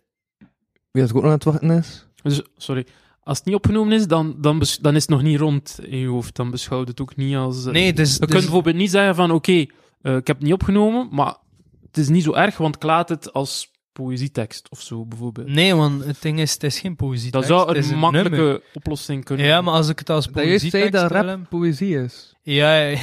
wie 0.92 1.02
dat 1.02 1.14
ook 1.14 1.16
nog 1.16 1.26
aan 1.26 1.32
het 1.32 1.44
wachten 1.44 1.72
is? 1.72 2.08
Dus, 2.24 2.42
sorry. 2.58 2.86
Als 3.24 3.38
het 3.38 3.46
niet 3.46 3.56
opgenomen 3.56 3.94
is, 3.94 4.08
dan, 4.08 4.36
dan, 4.38 4.64
dan 4.82 4.96
is 4.96 5.02
het 5.02 5.10
nog 5.10 5.22
niet 5.22 5.40
rond 5.40 5.80
in 5.84 5.98
je 5.98 6.08
hoofd. 6.08 6.36
Dan 6.36 6.52
beschouw 6.52 6.80
je 6.80 6.86
het 6.86 7.02
ook 7.02 7.16
niet 7.16 7.36
als... 7.36 7.66
eh, 7.66 7.72
Nee, 7.72 7.94
is... 7.94 8.14
Je 8.14 8.20
kunt 8.20 8.32
bijvoorbeeld 8.32 8.76
niet 8.76 8.92
zeggen 8.92 9.16
van, 9.16 9.32
oké, 9.32 9.52
eh, 9.52 10.16
ik 10.16 10.28
heb 10.28 10.36
het 10.36 10.42
niet 10.42 10.54
opgenomen, 10.54 11.08
maar 11.12 11.36
het 11.86 11.98
is 11.98 12.10
niet 12.10 12.24
zo 12.24 12.34
erg, 12.34 12.58
want 12.58 12.76
ik 12.76 12.84
laat 12.84 13.10
het 13.10 13.34
als 13.34 13.72
poëzietekst 14.02 14.70
of 14.70 14.82
zo, 14.82 15.06
bijvoorbeeld. 15.06 15.48
Nee, 15.48 15.76
want 15.76 16.06
het 16.06 16.22
ding 16.22 16.40
is, 16.40 16.54
het 16.54 16.64
is 16.64 16.80
geen 16.80 16.96
poëzie. 16.96 17.32
Dat 17.32 17.46
zou 17.46 17.78
een 17.78 17.98
makkelijke 17.98 18.62
oplossing 18.74 19.24
kunnen 19.26 19.46
Ja, 19.46 19.62
maar 19.62 19.74
als 19.74 19.90
ik 19.90 20.00
het 20.00 20.10
als 20.10 20.28
Dat 20.28 20.44
juist 20.44 20.70
zei 20.70 20.90
dat 20.90 21.12
rap 21.12 21.40
poëzie 21.50 21.98
is. 22.04 22.36
Ja, 22.44 22.78
ja. 22.78 22.98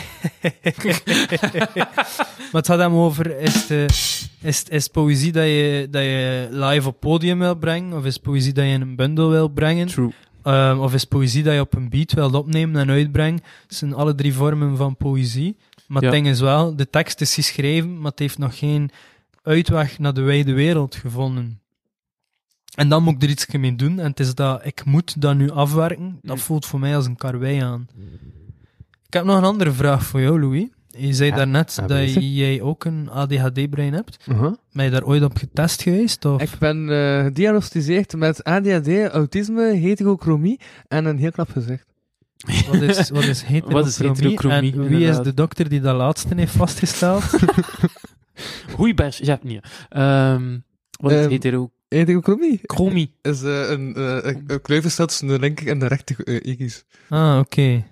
maar 2.51 2.61
het 2.63 2.67
gaat 2.67 2.79
hem 2.79 2.95
over, 2.95 3.39
is, 3.39 3.55
het, 3.55 3.71
eh, 3.71 4.49
is, 4.49 4.65
is 4.69 4.89
poëzie 4.89 5.33
dat 5.33 5.45
je, 5.45 5.87
dat 5.91 6.03
je 6.03 6.49
live 6.51 6.89
op 6.89 7.01
podium 7.01 7.39
wil 7.39 7.55
brengen, 7.55 7.99
of 7.99 8.05
is 8.05 8.19
poëzie 8.19 8.53
dat 8.53 8.65
je 8.65 8.71
in 8.71 8.81
een 8.81 8.97
bundel 8.97 9.31
wil 9.31 9.49
brengen, 9.49 9.87
True. 9.87 10.13
Ehm, 10.43 10.79
of 10.79 10.95
is 10.95 11.01
het 11.01 11.11
poëzie 11.11 11.43
dat 11.43 11.55
je 11.55 11.61
op 11.61 11.75
een 11.75 11.89
beat 11.89 12.13
wilt 12.13 12.35
opnemen 12.35 12.81
en 12.81 12.91
uitbrengen. 12.91 13.41
Het 13.67 13.75
zijn 13.77 13.95
alle 13.95 14.15
drie 14.15 14.35
vormen 14.35 14.77
van 14.77 14.97
poëzie. 14.97 15.57
Maar 15.87 16.03
het 16.03 16.11
ding 16.11 16.27
is 16.27 16.41
wel, 16.41 16.77
de 16.77 16.91
tekst 16.91 17.21
is 17.21 17.35
geschreven, 17.35 17.99
maar 18.01 18.11
het 18.11 18.19
heeft 18.19 18.39
nog 18.39 18.59
geen 18.59 18.91
uitweg 19.49 19.99
naar 19.99 20.15
de 20.15 20.21
wijde 20.21 20.53
wereld 20.53 20.95
gevonden. 20.95 21.61
En 22.75 22.89
dan 22.89 23.03
moet 23.03 23.15
ik 23.15 23.23
er 23.23 23.29
iets 23.29 23.47
mee 23.47 23.77
doen. 23.77 23.99
En 23.99 24.11
het 24.11 24.21
is 24.21 24.35
dat, 24.35 24.61
ik 24.65 24.85
moet 24.85 25.21
dat 25.21 25.37
nu 25.37 25.51
afwerken. 25.51 26.19
Dat 26.23 26.37
Mm. 26.37 26.43
voelt 26.43 26.67
voor 26.67 26.79
mij 26.81 26.97
als 26.97 27.07
een 27.07 27.17
karwei 27.17 27.61
aan. 27.61 27.89
Ik 29.07 29.15
heb 29.15 29.25
nog 29.25 29.37
een 29.37 29.45
andere 29.45 29.73
vraag 29.73 30.05
voor 30.05 30.21
jou, 30.21 30.41
Louis. 30.41 30.67
Je 30.87 31.15
zei 31.15 31.31
Ja, 31.31 31.37
daarnet 31.37 31.83
dat 31.87 32.13
jij 32.13 32.61
ook 32.61 32.85
een 32.85 33.09
ADHD-brein 33.11 33.93
hebt. 33.93 34.17
Uh-huh. 34.29 34.53
Ben 34.73 34.85
je 34.85 34.91
daar 34.91 35.05
ooit 35.05 35.23
op 35.23 35.37
getest 35.37 35.83
geweest? 35.83 36.25
Of? 36.25 36.43
Ik 36.43 36.51
ben 36.59 36.91
eh 36.91 37.23
gediagnosticeerd 37.25 38.17
met 38.17 38.45
ADHD, 38.45 38.89
autisme, 39.13 39.63
heterochromie 39.75 40.61
en 40.89 41.05
een 41.05 41.19
heel 41.19 41.31
knap 41.31 41.51
gezicht. 41.51 41.85
Wat 42.71 42.81
is, 42.83 43.11
wat 43.11 43.25
is 43.25 43.43
heterochromie? 43.43 43.73
Wat 43.83 43.87
is 43.87 43.99
heterochromie, 43.99 44.73
En 44.73 44.89
wie 44.89 45.07
is 45.09 45.19
de 45.19 45.35
dokter 45.35 45.69
die 45.69 45.81
dat 45.81 45.97
laatste 45.97 46.35
heeft 46.37 46.53
vastgesteld? 46.57 47.25
Goeie 48.75 48.95
bers, 48.95 49.19
je 49.19 49.25
hebt 49.25 49.45
niet. 49.45 49.67
Ehm 49.89 50.59
wat 51.01 51.13
is 51.13 51.19
Ehm, 51.19 51.31
heterochromie? 51.31 51.71
Heterochromie 51.89 53.15
is 53.23 53.43
eh, 53.43 53.71
een, 53.71 53.95
eh, 53.95 54.19
een, 54.23 54.45
een 54.47 54.61
kluiverstad 54.63 55.09
tussen 55.09 55.27
de 55.29 55.39
linker 55.39 55.69
en 55.69 55.79
de 55.79 55.87
rechter 55.87 56.17
uh, 56.25 56.69
ah, 57.09 57.39
oké. 57.39 57.85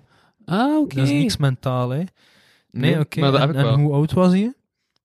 Ah, 0.45 0.77
oké. 0.77 0.95
Dat 0.95 1.05
is 1.07 1.11
niks 1.11 1.37
mentaal, 1.37 1.89
hè? 1.89 2.03
Nee, 2.71 2.99
oké. 2.99 3.19
Maar 3.19 3.31
dat 3.31 3.39
En, 3.41 3.47
heb 3.47 3.55
ik 3.55 3.61
en 3.61 3.67
wel. 3.67 3.77
hoe 3.77 3.93
oud 3.93 4.13
was 4.13 4.31
hij? 4.31 4.53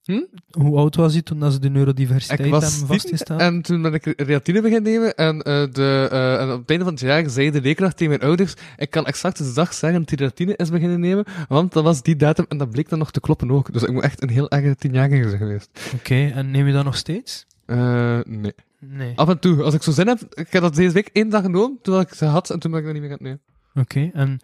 Hm? 0.05 0.23
Hoe 0.51 0.77
oud 0.77 0.97
was 0.97 1.13
hij 1.13 1.23
toen 1.23 1.41
dat 1.41 1.53
ze 1.53 1.59
de 1.59 1.71
neurodiversiteit 1.71 2.41
Ik 2.41 2.51
was 2.51 2.63
hebben 2.63 2.79
tien 2.79 2.89
vastgesteld? 2.89 3.41
en 3.41 3.63
toen 3.63 3.83
ben 3.83 3.95
ik 3.95 4.13
reatine 4.17 4.61
beginnen 4.61 4.93
nemen 4.93 5.15
en, 5.15 5.43
eh, 5.43 5.65
de, 5.73 6.09
eh, 6.11 6.41
en 6.41 6.53
op 6.53 6.61
het 6.61 6.71
einde 6.71 6.85
van 6.85 6.93
het 6.93 7.03
jaar 7.03 7.31
zei 7.31 7.51
de 7.51 7.61
leerkracht 7.61 7.97
tegen 7.97 8.13
mijn 8.13 8.29
ouders 8.29 8.55
ik 8.77 8.91
kan 8.91 9.07
exact 9.07 9.39
de 9.39 9.53
dag 9.53 9.75
zeggen 9.75 10.01
dat 10.01 10.09
hij 10.09 10.19
reatine 10.19 10.57
is 10.57 10.71
beginnen 10.71 11.01
nemen, 11.01 11.25
want 11.49 11.73
dat 11.73 11.85
was 11.85 12.03
die 12.03 12.17
datum 12.17 12.45
en 12.49 12.59
dat 12.59 12.71
bleek 12.71 12.89
dan 12.89 12.99
nog 12.99 13.11
te 13.11 13.21
kloppen 13.21 13.51
ook. 13.51 13.73
Dus 13.73 13.83
ik 13.83 13.93
moet 13.93 14.03
echt 14.03 14.23
een 14.23 14.31
heel 14.31 14.51
erge 14.51 14.77
tienjarige 14.77 15.29
zijn 15.29 15.39
geweest. 15.41 15.91
Oké, 15.95 16.31
en 16.35 16.51
neem 16.51 16.67
je 16.67 16.73
dat 16.73 16.85
nog 16.85 16.97
steeds? 16.97 17.47
Eh, 17.67 18.19
nee. 18.25 18.55
Nee. 18.79 19.13
Af 19.17 19.29
en 19.29 19.39
toe, 19.39 19.63
als 19.63 19.75
ik 19.75 19.83
zo 19.83 19.91
zin 19.91 20.07
heb, 20.07 20.21
ik 20.35 20.47
heb 20.51 20.63
dat 20.63 20.75
deze 20.75 20.95
week 20.95 21.11
één 21.13 21.29
dag 21.29 21.43
genomen, 21.43 21.79
toen 21.83 22.01
ik 22.01 22.15
ze 22.15 22.25
had 22.25 22.51
en 22.51 22.59
toen 22.59 22.71
ben 22.71 22.81
ik 22.81 22.87
dat 22.87 22.95
niet 22.95 23.03
meer 23.03 23.13
aan 23.13 23.19
het 23.19 23.27
nemen. 23.27 23.41
Oké, 23.75 24.11
en 24.15 24.41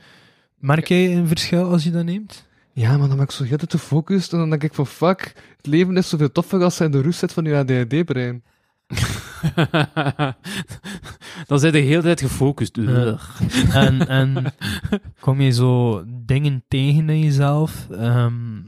merk 0.59 0.89
jij 0.89 1.17
een 1.17 1.29
verschil 1.29 1.65
als 1.71 1.85
je 1.85 1.91
dat 1.91 2.05
neemt? 2.05 2.48
Ja, 2.79 2.97
maar 2.97 3.09
dan 3.09 3.17
ben 3.17 3.25
ik 3.25 3.31
zo 3.31 3.45
heel 3.45 3.57
te 3.57 3.67
gefocust 3.71 4.33
en 4.33 4.39
dan 4.39 4.51
denk 4.51 4.63
ik 4.63 4.75
van 4.75 4.87
fuck, 4.87 5.33
het 5.57 5.67
leven 5.67 5.97
is 5.97 6.09
zoveel 6.09 6.33
toffer 6.33 6.63
als 6.63 6.79
je 6.79 6.85
in 6.85 6.91
de 6.91 7.01
rust 7.01 7.19
zit 7.19 7.33
van 7.33 7.45
je 7.45 7.57
ADHD-brein. 7.57 8.43
dan 11.47 11.59
zijn 11.59 11.73
de 11.73 11.79
hele 11.79 12.03
tijd 12.03 12.21
gefocust. 12.21 12.77
Ja. 12.77 13.19
en, 13.73 14.09
en 14.09 14.55
kom 15.21 15.41
je 15.41 15.51
zo 15.51 16.03
dingen 16.07 16.65
tegen 16.69 17.11
in 17.11 17.21
jezelf? 17.21 17.87
ehm, 17.91 18.61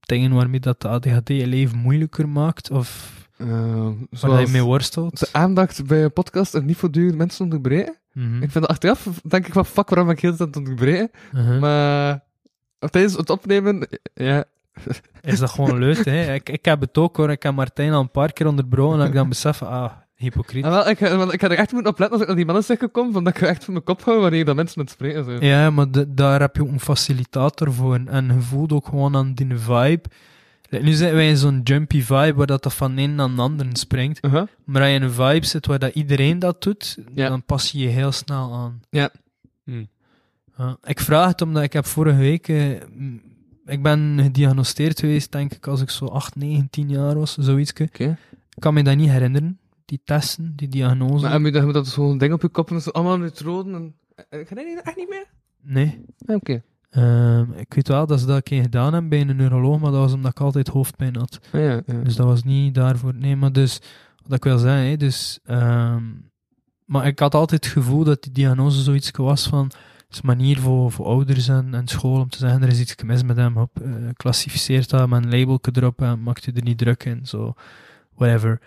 dingen 0.00 0.34
waarmee 0.34 0.60
dat 0.60 0.80
de 0.80 0.88
ADHD 0.88 1.28
je 1.28 1.46
leven 1.46 1.78
moeilijker 1.78 2.28
maakt? 2.28 2.70
Of 2.70 3.16
Eh, 3.36 3.88
waar 4.20 4.40
je 4.40 4.48
mee 4.48 4.62
worstelt? 4.62 5.18
de 5.18 5.28
aandacht 5.32 5.86
bij 5.86 6.04
een 6.04 6.12
podcast 6.12 6.54
en 6.54 6.64
niet 6.64 6.76
voortdurend 6.76 7.16
mensen 7.16 7.44
onderbreken. 7.44 7.96
Mhm. 8.12 8.34
Ik 8.34 8.50
vind 8.50 8.52
dat 8.52 8.66
achteraf, 8.66 9.20
denk 9.22 9.46
ik 9.46 9.52
van 9.52 9.66
fuck, 9.66 9.88
waarom 9.88 10.06
ben 10.06 10.16
ik 10.16 10.22
heel 10.22 10.30
de 10.30 10.36
tijd 10.36 10.56
aan 10.56 10.62
het 10.62 10.70
onderbreken? 10.70 11.10
Uh-huh. 11.32 11.60
Maar 11.60 12.26
tijdens 12.78 13.16
het 13.16 13.30
opnemen, 13.30 13.88
ja, 14.14 14.44
Is 15.22 15.38
dat 15.38 15.50
gewoon 15.50 15.78
leuk, 15.78 16.04
hè? 16.04 16.34
Ik, 16.34 16.48
ik 16.48 16.64
heb 16.64 16.80
het 16.80 16.98
ook 16.98 17.16
hoor. 17.16 17.30
Ik 17.30 17.42
heb 17.42 17.54
Martijn 17.54 17.92
al 17.92 18.00
een 18.00 18.10
paar 18.10 18.32
keer 18.32 18.46
onderbroken 18.46 18.92
en 18.92 18.98
dat 18.98 19.08
ik 19.08 19.14
dan 19.14 19.28
besef, 19.28 19.62
ah, 19.62 19.92
hypocriet. 20.14 20.64
En 20.64 20.70
wel, 20.70 20.88
ik, 20.88 20.98
want 20.98 21.32
ik 21.32 21.40
had 21.40 21.50
er 21.50 21.56
echt 21.58 21.72
moeten 21.72 21.92
op 21.92 21.98
letten 21.98 22.12
als 22.12 22.20
ik 22.20 22.26
naar 22.26 22.36
die 22.36 22.44
mannen 22.46 22.64
zeg 22.64 22.78
gekomen, 22.78 23.12
van 23.12 23.24
dat 23.24 23.36
ik 23.36 23.42
echt 23.42 23.64
van 23.64 23.72
mijn 23.72 23.84
kop 23.84 24.04
hou 24.04 24.20
wanneer 24.20 24.44
dat 24.44 24.56
mensen 24.56 24.80
het 24.80 24.90
spreken 24.90 25.24
zijn. 25.24 25.40
Ja, 25.44 25.70
maar 25.70 25.90
de- 25.90 26.14
daar 26.14 26.40
heb 26.40 26.56
je 26.56 26.62
ook 26.62 26.68
een 26.68 26.80
facilitator 26.80 27.72
voor. 27.72 28.00
En 28.06 28.26
je 28.26 28.40
voelt 28.40 28.72
ook 28.72 28.86
gewoon 28.86 29.16
aan 29.16 29.34
die 29.34 29.58
vibe. 29.58 30.02
Nu 30.70 30.92
zijn 30.92 31.14
wij 31.14 31.28
in 31.28 31.36
zo'n 31.36 31.60
jumpy 31.64 32.02
vibe 32.02 32.34
waar 32.34 32.46
dat, 32.46 32.62
dat 32.62 32.74
van 32.74 32.96
een 32.98 33.14
naar 33.14 33.26
een 33.28 33.38
ander 33.38 33.66
springt. 33.72 34.24
Uh-huh. 34.24 34.42
Maar 34.64 34.80
als 34.82 34.90
je 34.90 34.96
in 34.96 35.02
een 35.02 35.10
vibe 35.12 35.46
zit 35.46 35.66
waar 35.66 35.78
dat 35.78 35.94
iedereen 35.94 36.38
dat 36.38 36.62
doet, 36.62 36.98
Ja. 37.14 37.28
dan 37.28 37.44
pas 37.44 37.70
je 37.70 37.78
je 37.78 37.86
heel 37.88 38.12
snel 38.12 38.54
aan. 38.54 38.80
Ja. 38.90 39.10
Hm. 39.64 39.84
Ja, 40.58 40.78
ik 40.84 41.00
vraag 41.00 41.28
het 41.28 41.42
omdat 41.42 41.62
ik 41.62 41.72
heb 41.72 41.86
vorige 41.86 42.18
week... 42.18 42.48
eh, 42.48 42.70
ik 43.66 43.82
ben 43.82 44.18
gediagnosteerd 44.22 45.00
geweest, 45.00 45.32
denk 45.32 45.52
ik, 45.52 45.66
als 45.66 45.80
ik 45.80 45.90
zo 45.90 46.04
8, 46.06 46.36
9, 46.36 46.70
10 46.70 46.88
jaar 46.88 47.18
was, 47.18 47.36
zoiets. 47.36 47.72
Ik 47.72 48.16
kan 48.58 48.74
me 48.74 48.82
dat 48.82 48.96
niet 48.96 49.10
herinneren, 49.10 49.58
die 49.84 50.00
testen, 50.04 50.52
die 50.56 50.68
diagnose. 50.68 51.28
Maar 51.28 51.40
moet 51.40 51.54
je 51.54 51.62
moet 51.62 51.74
dat 51.74 51.86
zo'n 51.86 52.18
ding 52.18 52.32
op 52.32 52.42
je 52.42 52.48
kop 52.48 52.70
en 52.70 52.80
zo 52.80 52.90
allemaal 52.90 53.18
neutronen 53.18 53.74
en... 53.74 53.94
Eh, 54.28 54.46
Ga 54.46 54.60
je 54.60 54.74
dat 54.74 54.84
echt 54.84 54.96
niet 54.96 55.08
meer? 55.08 55.26
Nee. 55.62 56.04
Ah, 56.26 56.36
Oké. 56.36 56.62
Ehm, 56.90 57.52
ik 57.52 57.74
weet 57.74 57.88
wel 57.88 58.06
dat 58.06 58.20
ze 58.20 58.26
dat 58.26 58.36
een 58.36 58.42
keer 58.42 58.62
gedaan 58.62 58.92
hebben 58.92 59.08
bij 59.10 59.20
een 59.20 59.36
neuroloog, 59.36 59.80
maar 59.80 59.90
dat 59.90 60.00
was 60.00 60.12
omdat 60.12 60.30
ik 60.30 60.40
altijd 60.40 60.68
hoofdpijn 60.68 61.16
had. 61.16 61.38
Ah, 61.52 61.60
ja, 61.60 61.82
ja. 61.86 62.00
Dus 62.02 62.16
dat 62.16 62.26
was 62.26 62.42
niet 62.44 62.74
daarvoor. 62.74 63.14
Nee, 63.14 63.36
maar 63.36 63.52
dus, 63.52 63.80
wat 64.22 64.36
ik 64.36 64.44
wil 64.44 64.58
zeggen, 64.58 64.88
hè, 64.88 64.96
dus, 64.96 65.38
ehm, 65.44 66.04
maar 66.84 67.06
ik 67.06 67.18
had 67.18 67.34
altijd 67.34 67.64
het 67.64 67.72
gevoel 67.72 68.04
dat 68.04 68.22
die 68.22 68.32
diagnose 68.32 68.82
zoiets 68.82 69.10
was 69.10 69.48
van, 69.48 69.70
is 70.10 70.18
een 70.18 70.26
manier 70.26 70.58
voor, 70.58 70.92
voor 70.92 71.06
ouders 71.06 71.48
en, 71.48 71.74
en 71.74 71.86
school 71.88 72.20
om 72.20 72.28
te 72.28 72.38
zeggen, 72.38 72.62
er 72.62 72.68
is 72.68 72.80
iets 72.80 72.94
mis 73.04 73.22
met 73.22 73.36
hem, 73.36 73.56
op, 73.56 73.80
eh, 73.80 73.90
klassificeert 74.12 74.90
dat 74.90 75.08
met 75.08 75.24
een 75.24 75.38
labelje 75.38 75.70
erop 75.72 76.02
en 76.02 76.22
maakt 76.22 76.44
je 76.44 76.52
er 76.52 76.62
niet 76.62 76.78
druk 76.78 77.04
in, 77.04 77.26
zo, 77.26 77.54
whatever. 78.14 78.60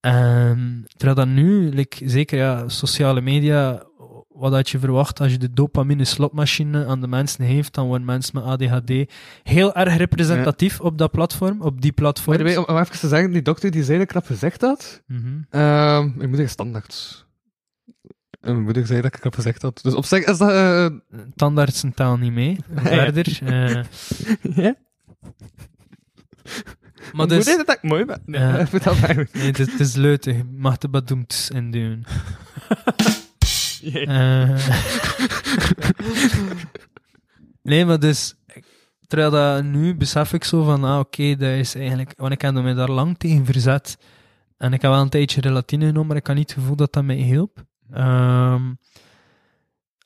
En 0.00 0.84
terwijl 0.96 1.16
dat 1.16 1.28
nu, 1.28 1.68
like, 1.68 2.08
zeker 2.08 2.38
ja, 2.38 2.68
sociale 2.68 3.20
media 3.20 3.86
wat 4.38 4.52
had 4.52 4.70
je 4.70 4.78
verwacht 4.78 5.20
als 5.20 5.32
je 5.32 5.38
de 5.38 5.52
dopamine 5.52 6.04
slotmachine 6.04 6.86
aan 6.86 7.00
de 7.00 7.06
mensen 7.06 7.44
heeft, 7.44 7.74
dan 7.74 7.86
worden 7.86 8.06
mensen 8.06 8.34
met 8.34 8.44
ADHD 8.44 9.12
heel 9.42 9.74
erg 9.74 9.96
representatief 9.96 10.80
op 10.80 10.98
dat 10.98 11.10
platform, 11.10 11.60
op 11.60 11.80
die 11.80 11.92
platform. 11.92 12.40
om, 12.40 12.64
om 12.64 12.78
even 12.78 12.98
te 12.98 13.08
zeggen, 13.08 13.30
die 13.32 13.42
dokter 13.42 13.70
die 13.70 14.00
ik 14.00 14.12
rap 14.12 14.26
gezegd 14.26 14.60
had, 14.60 15.02
Mhm. 15.06 15.42
Ehm 15.50 16.04
ik 16.06 16.26
moet 16.26 16.36
zeggen 16.36 16.48
standaard. 16.48 17.26
En 18.48 18.54
mijn 18.54 18.64
moeder 18.64 18.86
zei 18.86 19.00
dat 19.00 19.14
ik 19.14 19.22
rap 19.22 19.34
gezegd 19.34 19.62
had. 19.62 19.80
Dus 19.82 19.94
op 19.94 20.04
zich 20.04 20.24
is 20.24 20.38
dat... 20.38 20.92
Tandartsen 21.36 21.94
taal 21.94 22.16
niet 22.16 22.32
mee. 22.32 22.58
Verder. 22.74 23.38
eh, 23.44 23.84
ja? 24.64 24.74
maar 27.12 27.28
dus, 27.28 27.46
moeder 27.46 27.66
dat 27.66 27.76
ik 27.76 27.82
mooi 27.82 28.04
ben. 28.04 28.22
Nee, 28.24 28.40
Ja. 28.40 28.64
dat 28.72 28.86
eigenlijk. 28.86 29.32
nee, 29.32 29.46
het 29.46 29.58
is, 29.58 29.70
het 29.70 29.80
is 29.80 29.94
leutig. 29.94 30.36
Mag 30.50 30.78
de 30.78 30.88
badoemts 30.88 31.50
in 31.50 31.70
doen. 31.70 32.06
Eh, 33.82 34.68
nee, 37.62 37.84
maar 37.84 37.98
dus... 37.98 38.34
Terwijl 39.06 39.30
dat 39.30 39.64
nu 39.64 39.94
besef 39.94 40.32
ik 40.32 40.44
zo 40.44 40.64
van, 40.64 40.84
ah 40.84 40.98
oké, 40.98 41.36
dat 41.36 41.50
is 41.50 41.74
eigenlijk... 41.74 42.12
Want 42.16 42.32
ik 42.32 42.40
heb 42.40 42.54
me 42.54 42.74
daar 42.74 42.90
lang 42.90 43.18
tegen 43.18 43.44
verzet. 43.44 43.98
En 44.56 44.72
ik 44.72 44.82
heb 44.82 44.90
wel 44.90 45.00
een 45.00 45.08
tijdje 45.08 45.40
relatine 45.40 45.86
genomen, 45.86 46.06
maar 46.06 46.16
ik 46.16 46.26
had 46.26 46.36
niet 46.36 46.50
het 46.50 46.58
gevoel 46.58 46.76
dat 46.76 46.92
dat 46.92 47.04
mij 47.04 47.16
hielp. 47.16 47.66
Ehm, 47.92 48.72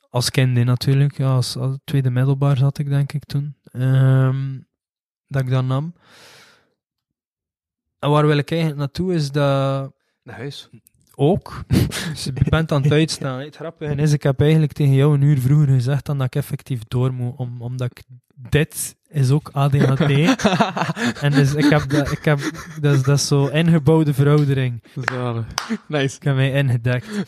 als 0.09 0.29
kind 0.29 0.63
natuurlijk, 0.63 1.17
ja, 1.17 1.35
als, 1.35 1.57
als 1.57 1.77
tweede 1.83 2.09
middelbaar 2.09 2.57
zat 2.57 2.77
ik 2.77 2.89
denk 2.89 3.13
ik 3.13 3.25
toen. 3.25 3.55
Ehm, 3.71 4.59
dat 5.27 5.41
ik 5.41 5.49
dat 5.49 5.65
nam. 5.65 5.93
En 7.99 8.09
waar 8.09 8.27
wil 8.27 8.37
ik 8.37 8.51
eigenlijk 8.51 8.79
naartoe 8.79 9.13
is 9.13 9.31
dat 9.31 9.93
Naar 10.23 10.35
huis. 10.35 10.69
ook. 11.15 11.63
Dus 12.13 12.23
je 12.23 12.45
bent 12.49 12.71
aan 12.71 12.81
het 12.81 12.91
uitstaan. 12.91 13.39
Het 13.39 13.55
grappige 13.55 13.95
is, 13.95 14.11
ik 14.11 14.23
heb 14.23 14.39
eigenlijk 14.39 14.73
tegen 14.73 14.93
jou 14.93 15.13
een 15.13 15.21
uur 15.21 15.39
vroeger 15.39 15.67
gezegd 15.67 16.05
dan 16.05 16.17
dat 16.17 16.27
ik 16.27 16.35
effectief 16.35 16.83
door 16.87 17.13
moet, 17.13 17.35
om, 17.37 17.61
omdat 17.61 17.91
ik 17.91 18.03
dit 18.49 18.95
is 19.13 19.31
ook 19.31 19.49
ADHD. 19.53 20.01
en 21.25 21.31
dus 21.31 21.53
ik 21.53 21.69
heb 21.69 21.89
dat, 21.89 22.11
ik 22.11 22.25
heb, 22.25 22.39
dat, 22.81 22.95
is, 22.95 23.03
dat 23.03 23.17
is 23.17 23.27
zo 23.27 23.47
ingebouwde 23.47 24.13
veroudering. 24.13 24.83
Zalig. 25.01 25.45
Nice. 25.87 26.15
Ik 26.15 26.23
heb 26.23 26.35
mij 26.35 26.51
ingedekt. 26.51 27.07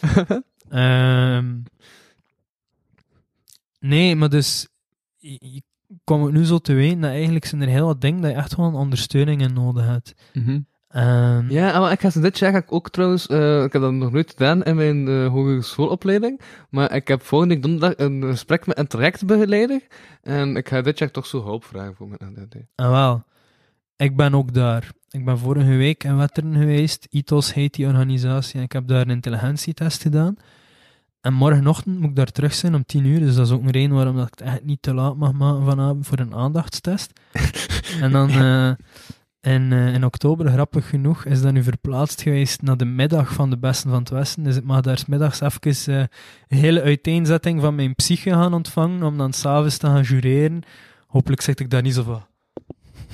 Ehm, 0.70 1.56
nee, 3.80 4.16
maar 4.16 4.30
dus 4.30 4.68
je, 5.18 5.62
komt 6.04 6.26
het 6.26 6.34
nu 6.34 6.46
zo 6.46 6.58
te 6.58 6.74
weten 6.74 7.02
dat 7.02 7.12
eigenlijk 7.12 7.46
zijn 7.46 7.62
er 7.62 7.68
heel 7.68 7.86
wat 7.86 8.02
dingen 8.02 8.22
dat 8.22 8.32
je 8.32 8.38
echt 8.38 8.54
gewoon 8.54 8.76
ondersteuning 8.76 9.42
in 9.42 9.54
nodig 9.54 9.86
hebt. 9.86 10.14
Ehm, 10.96 11.50
Ja, 11.50 11.80
maar 11.80 11.92
ik 11.92 12.00
ga 12.00 12.20
dit 12.20 12.40
jaar 12.40 12.52
ga 12.52 12.58
ik 12.58 12.72
ook 12.72 12.90
trouwens... 12.90 13.28
eh, 13.28 13.64
ik 13.64 13.74
heb 13.74 13.82
dat 13.82 13.92
nog 13.94 14.12
nooit 14.12 14.32
gedaan 14.32 14.64
in 14.64 14.76
mijn 14.76 15.08
eh 15.08 15.28
hogere 15.28 15.62
schoolopleiding. 15.62 16.42
Maar 16.70 16.96
ik 16.96 17.08
heb 17.08 17.22
volgende 17.22 17.54
week 17.54 17.64
donderdag 17.64 17.94
een 17.98 18.24
gesprek 18.24 18.66
met 18.66 18.78
een 18.78 18.88
trajectbegeleider. 18.88 19.82
En 20.22 20.56
ik 20.56 20.68
ga 20.70 20.82
dit 20.82 21.00
jaar 21.00 21.12
toch 21.12 21.26
zo 21.26 21.44
hulp 21.44 21.64
vragen 21.66 21.96
voor 21.96 22.08
mijn 22.08 22.20
ADHD. 22.38 22.56
En 22.76 22.90
wel, 22.90 23.24
ik 23.96 24.16
ben 24.16 24.34
ook 24.34 24.54
daar. 24.54 24.92
Ik 25.10 25.26
ben 25.26 25.38
vorige 25.38 25.76
week 25.76 26.04
in 26.04 26.18
Wetteren 26.18 26.54
geweest. 26.56 27.08
ITOS 27.10 27.54
heet 27.54 27.74
die 27.74 27.86
organisatie. 27.88 28.58
En 28.58 28.64
ik 28.66 28.72
heb 28.72 28.88
daar 28.88 29.02
een 29.02 29.10
intelligentietest 29.10 30.02
gedaan. 30.02 30.36
En 31.22 31.34
morgenochtend 31.34 32.00
moet 32.00 32.10
ik 32.10 32.16
daar 32.16 32.32
terug 32.32 32.54
zijn 32.54 32.76
om 32.76 32.86
10 32.86 33.06
uur. 33.06 33.20
Dus 33.20 33.36
dat 33.36 33.46
is 33.46 33.52
ook 33.54 33.64
een 33.64 33.72
reden 33.72 33.96
waarom 33.96 34.16
dat 34.16 34.28
ik 34.28 34.40
het 34.40 34.48
echt 34.48 34.64
niet 34.64 34.82
te 34.82 34.94
laat 34.94 35.16
mag 35.18 35.32
maken 35.34 35.66
vanavond 35.66 36.08
voor 36.08 36.20
een 36.20 36.36
aandachtstest. 36.36 37.20
en 38.02 38.12
dan 38.12 38.30
eh, 38.30 38.72
in, 39.46 39.74
eh, 39.74 39.94
in 39.94 40.06
oktober, 40.06 40.52
grappig 40.52 40.90
genoeg, 40.90 41.26
is 41.26 41.42
dat 41.42 41.54
nu 41.54 41.64
verplaatst 41.64 42.22
geweest 42.22 42.62
naar 42.62 42.78
de 42.78 42.86
middag 42.86 43.34
van 43.34 43.50
de 43.50 43.58
Besten 43.58 43.90
van 43.90 44.00
het 44.00 44.10
Westen. 44.10 44.44
Dus 44.44 44.56
ik 44.56 44.64
mag 44.64 44.82
daar 44.82 44.98
's 44.98 45.06
middags 45.06 45.42
even 45.42 45.94
eh, 45.94 46.00
een 46.48 46.58
hele 46.58 46.82
uiteenzetting 46.82 47.62
van 47.62 47.76
mijn 47.76 47.96
psyche 47.96 48.30
gaan 48.30 48.54
ontvangen. 48.54 49.04
Om 49.04 49.18
dan 49.18 49.34
s'avonds 49.34 49.78
te 49.78 49.88
gaan 49.88 50.02
jureren. 50.02 50.62
Hopelijk 51.08 51.42
zeg 51.42 51.56
ik 51.56 51.70
daar 51.70 51.82
niet 51.82 51.94
zo 51.94 52.04
van. 52.04 52.26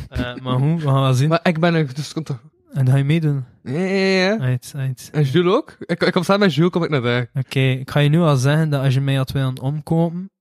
Eh, 0.09 0.35
maar 0.35 0.55
hoe? 0.55 0.75
We 0.75 0.87
gaan 0.87 1.01
wel 1.01 1.13
zien. 1.13 1.29
Maar 1.29 1.39
ik 1.43 1.59
ben 1.59 1.73
er, 1.73 1.93
dus 1.93 2.13
komt 2.13 2.25
toch... 2.25 2.39
En 2.73 2.87
ga 2.87 2.95
je 2.95 3.03
meedoen? 3.03 3.43
Ja, 3.63 3.79
ja, 3.79 4.23
ja. 4.23 4.39
Uit, 4.39 4.73
uit. 4.75 5.09
En 5.11 5.23
Jules 5.23 5.53
ook? 5.53 5.75
Ik, 5.79 6.03
ik 6.03 6.11
kom 6.11 6.23
samen 6.23 6.41
met 6.41 6.53
Jules, 6.53 6.71
kom 6.71 6.83
ik 6.83 6.89
naar 6.89 7.01
daar. 7.01 7.29
Oké, 7.33 7.59
ik 7.59 7.91
ga 7.91 7.99
je 7.99 8.09
nu 8.09 8.19
al 8.19 8.35
zeggen 8.35 8.69
dat 8.69 8.83
als 8.83 8.93
je 8.93 9.01
mij 9.01 9.15
had 9.15 9.31
willen 9.31 9.61
omkopen, 9.61 10.31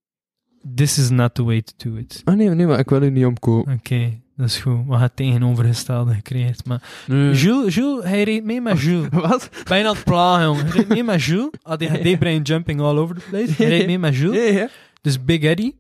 this 0.75 0.99
is 0.99 1.11
not 1.11 1.35
the 1.35 1.45
way 1.45 1.63
to 1.63 1.91
do 1.91 1.97
it. 1.97 2.23
Oh 2.25 2.35
nee, 2.35 2.49
nee, 2.49 2.67
maar 2.67 2.79
ik 2.79 2.89
wil 2.89 3.03
u 3.03 3.11
niet 3.11 3.25
omkopen. 3.25 3.73
Oké, 3.73 4.21
dat 4.41 4.49
is 4.49 4.59
goed. 4.59 4.87
We 4.87 4.97
het 4.97 5.17
tegenovergestelde 5.17 6.15
gecreëerd. 6.15 6.65
Maar 6.67 6.83
Nee. 7.07 7.35
Jules, 7.35 7.75
Jules, 7.75 8.05
hij 8.05 8.23
reed 8.23 8.45
mee 8.45 8.61
met 8.61 8.81
Jules. 8.81 9.09
Wat? 9.29 9.49
Bijna 9.69 9.89
aan 9.89 9.95
het 9.95 10.05
plagen, 10.05 10.45
jongen. 10.45 10.65
Hij 10.67 10.73
reed 10.77 10.89
mee 10.89 11.05
met 11.05 11.23
Jules. 11.25 11.51
ADHD 11.63 12.19
brain 12.19 12.43
jumping 12.43 12.81
all 12.81 12.97
over 12.99 13.15
the 13.15 13.23
place. 13.31 13.53
Hij 13.57 13.69
reed 13.69 13.87
mee 13.93 13.99
met 13.99 14.17
Jules. 14.17 14.37
Ja, 14.37 14.59
ja. 14.61 14.69
Dus 15.03 15.25
Big 15.25 15.43
Eddie 15.43 15.79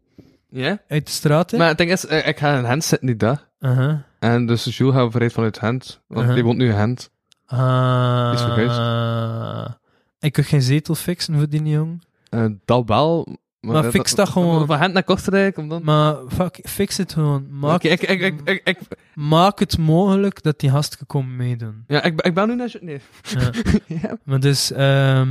Ja? 0.48 0.78
uit 0.88 1.06
de 1.06 1.12
straat. 1.12 1.50
hè. 1.50 1.58
Maar 1.58 1.68
het 1.68 1.78
ding 1.78 1.90
is, 1.90 2.06
eh, 2.06 2.26
ik 2.26 2.38
ga 2.38 2.58
in 2.58 2.64
Gent 2.64 2.84
zitten 2.84 3.06
die 3.06 3.16
dag. 3.16 3.48
Aha. 3.60 4.02
En 4.18 4.46
dus 4.46 4.76
Jules 4.76 4.94
gaat 4.94 5.10
vooruit 5.10 5.32
vanuit 5.32 5.58
Gent. 5.58 6.00
Want 6.06 6.20
Uh-huh. 6.20 6.34
die 6.34 6.44
woont 6.44 6.58
nu 6.58 6.66
in 6.68 6.74
Gent. 6.76 7.10
Ah. 7.46 8.30
Is 8.34 8.40
verhuisd. 8.40 9.78
Ik 10.20 10.32
kan 10.32 10.44
geen 10.44 10.62
zetel 10.62 10.94
fixen 10.94 11.34
voor 11.36 11.48
die 11.48 11.62
jongen. 11.62 12.00
Eh, 12.30 12.44
dat 12.64 12.82
wel. 12.86 13.36
Maar 13.60 13.90
fix 13.90 14.14
dat 14.14 14.28
gewoon. 14.28 14.66
Van 14.66 14.78
Gent 14.78 14.92
naar 14.92 15.04
Kortrijk, 15.04 15.56
om 15.56 15.68
dan... 15.68 15.84
Maar 15.84 16.16
fuck, 16.28 16.60
fix 16.62 16.96
het 16.96 17.12
gewoon. 17.12 17.46
Maak, 17.50 17.82
ik, 17.82 18.02
ik, 18.02 18.20
ik, 18.44 18.60
ik, 18.64 18.78
maak 19.14 19.58
het 19.58 19.78
mogelijk 19.78 20.42
dat 20.42 20.60
die 20.60 20.70
gasten 20.70 21.06
komen 21.06 21.36
meedoen. 21.36 21.84
ja, 21.86 22.02
ik, 22.02 22.20
ik 22.20 22.34
ben 22.34 22.48
nu 22.48 22.54
naar... 22.54 22.74
Nee. 22.80 23.00
Ja. 23.22 23.50
ja. 24.02 24.18
Maar 24.24 24.40
dus, 24.40 24.72
ehm, 24.72 25.28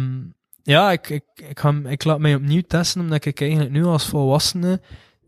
ja, 0.64 0.92
ik, 0.92 1.10
ik, 1.10 1.24
ik, 1.36 1.60
ga, 1.60 1.74
ik 1.86 2.04
laat 2.04 2.20
mij 2.20 2.36
opnieuw 2.36 2.62
testen, 2.68 3.02
omdat 3.02 3.26
ik 3.26 3.42
eigenlijk 3.42 3.72
nu 3.72 3.86
als 3.86 4.06
volwassene 4.06 4.82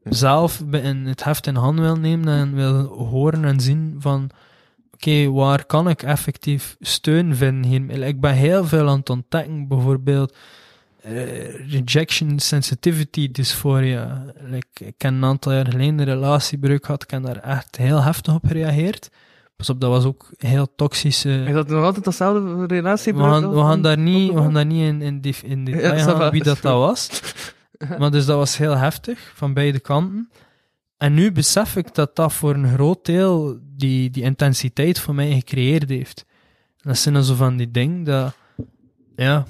zelf 0.03 0.61
in 0.71 1.05
het 1.05 1.23
heft 1.23 1.47
in 1.47 1.55
hand 1.55 1.79
wil 1.79 1.95
nemen 1.95 2.33
en 2.33 2.55
wil 2.55 2.83
horen 2.85 3.45
en 3.45 3.59
zien 3.59 3.95
van, 3.99 4.29
oké, 4.91 5.31
waar 5.31 5.65
kan 5.65 5.89
ik 5.89 6.03
effectief 6.03 6.75
steun 6.79 7.35
vinden 7.35 7.89
hier? 7.89 8.03
Ik 8.03 8.21
ben 8.21 8.33
heel 8.33 8.65
veel 8.65 8.89
aan 8.89 8.99
het 8.99 9.09
ontdekken, 9.09 9.67
bijvoorbeeld 9.67 10.35
rejection 11.67 12.39
sensitivity 12.39 13.31
dysphoria. 13.31 14.25
Like, 14.49 14.85
ik 14.85 15.01
heb 15.01 15.11
een 15.11 15.23
aantal 15.23 15.53
jaar 15.53 15.67
geleden 15.67 15.99
een 15.99 16.05
relatiebreuk 16.05 16.85
gehad, 16.85 17.03
ik 17.03 17.09
heb 17.11 17.23
daar 17.23 17.37
echt 17.37 17.77
heel 17.77 18.03
heftig 18.03 18.33
op 18.33 18.45
gereageerd. 18.47 19.09
Pas 19.55 19.69
op, 19.69 19.81
dat 19.81 19.89
was 19.89 20.05
ook 20.05 20.31
heel 20.37 20.75
toxische... 20.75 21.43
Is 21.47 21.53
dat 21.53 21.67
nog 21.67 21.83
altijd 21.83 22.05
dezelfde 22.05 22.65
relatie? 22.65 23.13
We 23.13 23.19
gaan, 23.19 23.53
we 23.53 23.59
gaan 23.59 23.81
daar 23.81 23.97
niet, 23.97 24.33
we 24.33 24.39
gaan 24.39 24.53
daar 24.53 24.65
niet 24.65 24.87
in, 24.87 25.01
in, 25.01 25.21
def- 25.21 25.43
in 25.43 25.65
detail 25.65 25.95
Ja, 25.95 26.03
gaan 26.17 26.31
wie 26.31 26.43
dat, 26.43 26.61
dat 26.61 26.77
was. 26.77 27.09
Maar 27.99 28.11
dus 28.11 28.25
dat 28.25 28.37
was 28.37 28.57
heel 28.57 28.77
heftig, 28.77 29.31
van 29.35 29.53
beide 29.53 29.79
kanten. 29.79 30.29
En 30.97 31.13
nu 31.13 31.31
besef 31.31 31.75
ik 31.75 31.95
dat 31.95 32.15
dat 32.15 32.33
voor 32.33 32.53
een 32.53 32.73
groot 32.73 33.05
deel 33.05 33.59
die, 33.61 34.09
die 34.09 34.23
intensiteit 34.23 34.99
voor 34.99 35.15
mij 35.15 35.33
gecreëerd 35.33 35.89
heeft. 35.89 36.25
En 36.77 36.89
dat 36.89 36.97
zijn 36.97 37.13
dan 37.13 37.23
zo 37.23 37.35
van 37.35 37.57
die 37.57 37.71
dingen 37.71 38.03
dat... 38.03 38.35
Ja... 39.15 39.45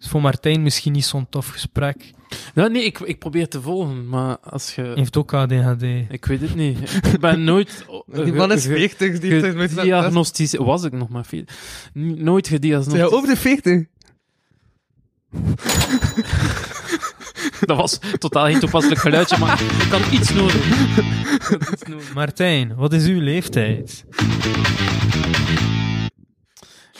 is 0.00 0.08
voor 0.08 0.20
Martijn 0.20 0.62
misschien 0.62 0.92
niet 0.92 1.04
zo'n 1.04 1.26
tof 1.30 1.46
gesprek. 1.48 2.10
Ja, 2.54 2.66
nee, 2.66 2.84
ik, 2.84 2.98
ik 3.00 3.18
probeer 3.18 3.48
te 3.48 3.60
volgen, 3.62 4.08
maar 4.08 4.38
als 4.38 4.74
je... 4.74 4.92
Heeft 4.94 5.16
ook 5.16 5.34
ADHD. 5.34 5.82
Ik 6.08 6.24
weet 6.24 6.40
het 6.40 6.54
niet. 6.54 6.78
Ik 7.12 7.20
ben 7.20 7.44
nooit... 7.44 7.84
Die 8.24 8.32
man 8.32 8.52
is 8.52 8.62
ge- 8.66 8.72
40, 8.74 9.18
die 9.18 9.32
heeft 9.32 9.54
met 9.56 9.72
Gediagnosticeerd... 9.72 10.62
Was 10.62 10.84
ik 10.84 10.92
nog 10.92 11.08
maar 11.08 11.24
veel? 11.24 11.44
Nooit 11.92 12.46
Ja, 12.46 12.52
gediagnosticeerd. 12.52 13.12
over 13.12 13.28
de 13.28 13.36
40. 13.36 13.84
Dat 17.60 17.76
was 17.76 17.98
totaal 18.18 18.44
geen 18.46 18.58
toepasselijk 18.60 19.00
geluidje, 19.00 19.38
maar 19.38 19.62
ik 19.62 19.86
kan 19.90 20.00
iets 20.12 20.32
nodig. 20.32 20.68
Kan 21.48 21.60
iets 21.72 21.82
nodig. 21.88 22.14
Martijn, 22.14 22.74
wat 22.74 22.92
is 22.92 23.06
uw 23.06 23.20
leeftijd? 23.20 24.04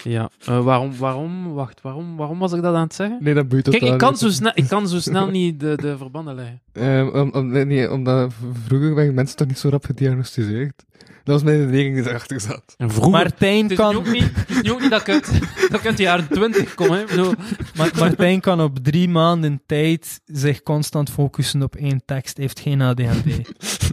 Ja, 0.08 0.30
eh, 0.44 0.64
waarom, 0.64 0.96
waarom, 0.98 1.52
wacht, 1.52 1.80
waarom, 1.82 2.16
waarom 2.16 2.38
was 2.38 2.52
ik 2.52 2.62
dat 2.62 2.74
aan 2.74 2.82
het 2.82 2.94
zeggen? 2.94 3.18
Nee, 3.20 3.34
dat 3.34 3.48
boeit 3.48 3.62
Kijk, 3.62 3.74
totaal 3.76 3.92
ik 3.92 3.98
kan, 4.00 4.10
niet. 4.10 4.18
zo 4.18 4.28
snel, 4.30 4.52
ik 4.54 4.68
kan 4.68 4.88
zo 4.88 4.98
snel 5.00 5.26
niet 5.40 5.60
de, 5.60 5.76
de 5.76 5.96
verbanden 5.96 6.34
leggen. 6.34 6.60
Ehm, 6.72 7.08
om, 7.08 7.30
om, 7.32 7.48
nee, 7.48 7.64
nee, 7.64 7.92
omdat 7.92 8.32
vroeger 8.66 8.94
werden 8.94 9.14
mensen 9.14 9.36
toch 9.36 9.46
niet 9.46 9.58
zo 9.58 9.68
rap 9.68 9.84
gediagnosticeerd. 9.84 10.84
Dat 11.24 11.34
was 11.34 11.42
mijn 11.42 11.70
rekening 11.70 11.96
die 11.96 12.08
erachter 12.08 12.40
zat. 12.40 12.74
En 12.76 12.90
vroeger... 12.90 13.10
Martijn 13.12 13.62
Het 13.62 13.70
is, 13.72 13.78
nu 13.78 13.84
kan, 13.84 14.12
niet, 14.12 14.30
het 14.34 14.50
is 14.50 14.62
nu 14.62 14.70
ook 14.72 14.80
niet 14.80 14.90
dat 14.90 15.00
ik 15.00 15.08
uit, 15.08 15.40
dat 15.70 15.80
ik 15.80 15.86
uit 15.86 15.96
de 15.96 16.02
jaren 16.02 16.28
twintig 16.28 16.74
kom, 16.74 16.90
hè. 16.90 17.00
Ik 17.00 17.06
bedoel, 17.06 17.32
Ma- 17.76 17.88
Martijn 17.98 18.40
kan 18.40 18.60
op 18.60 18.78
drie 18.78 19.08
maanden 19.08 19.60
tijd 19.66 20.20
zich 20.26 20.62
constant 20.62 21.10
focussen 21.10 21.62
op 21.62 21.76
één 21.76 22.02
tekst. 22.04 22.36
Heeft 22.36 22.60
geen 22.60 22.80
ADHD. 22.80 23.24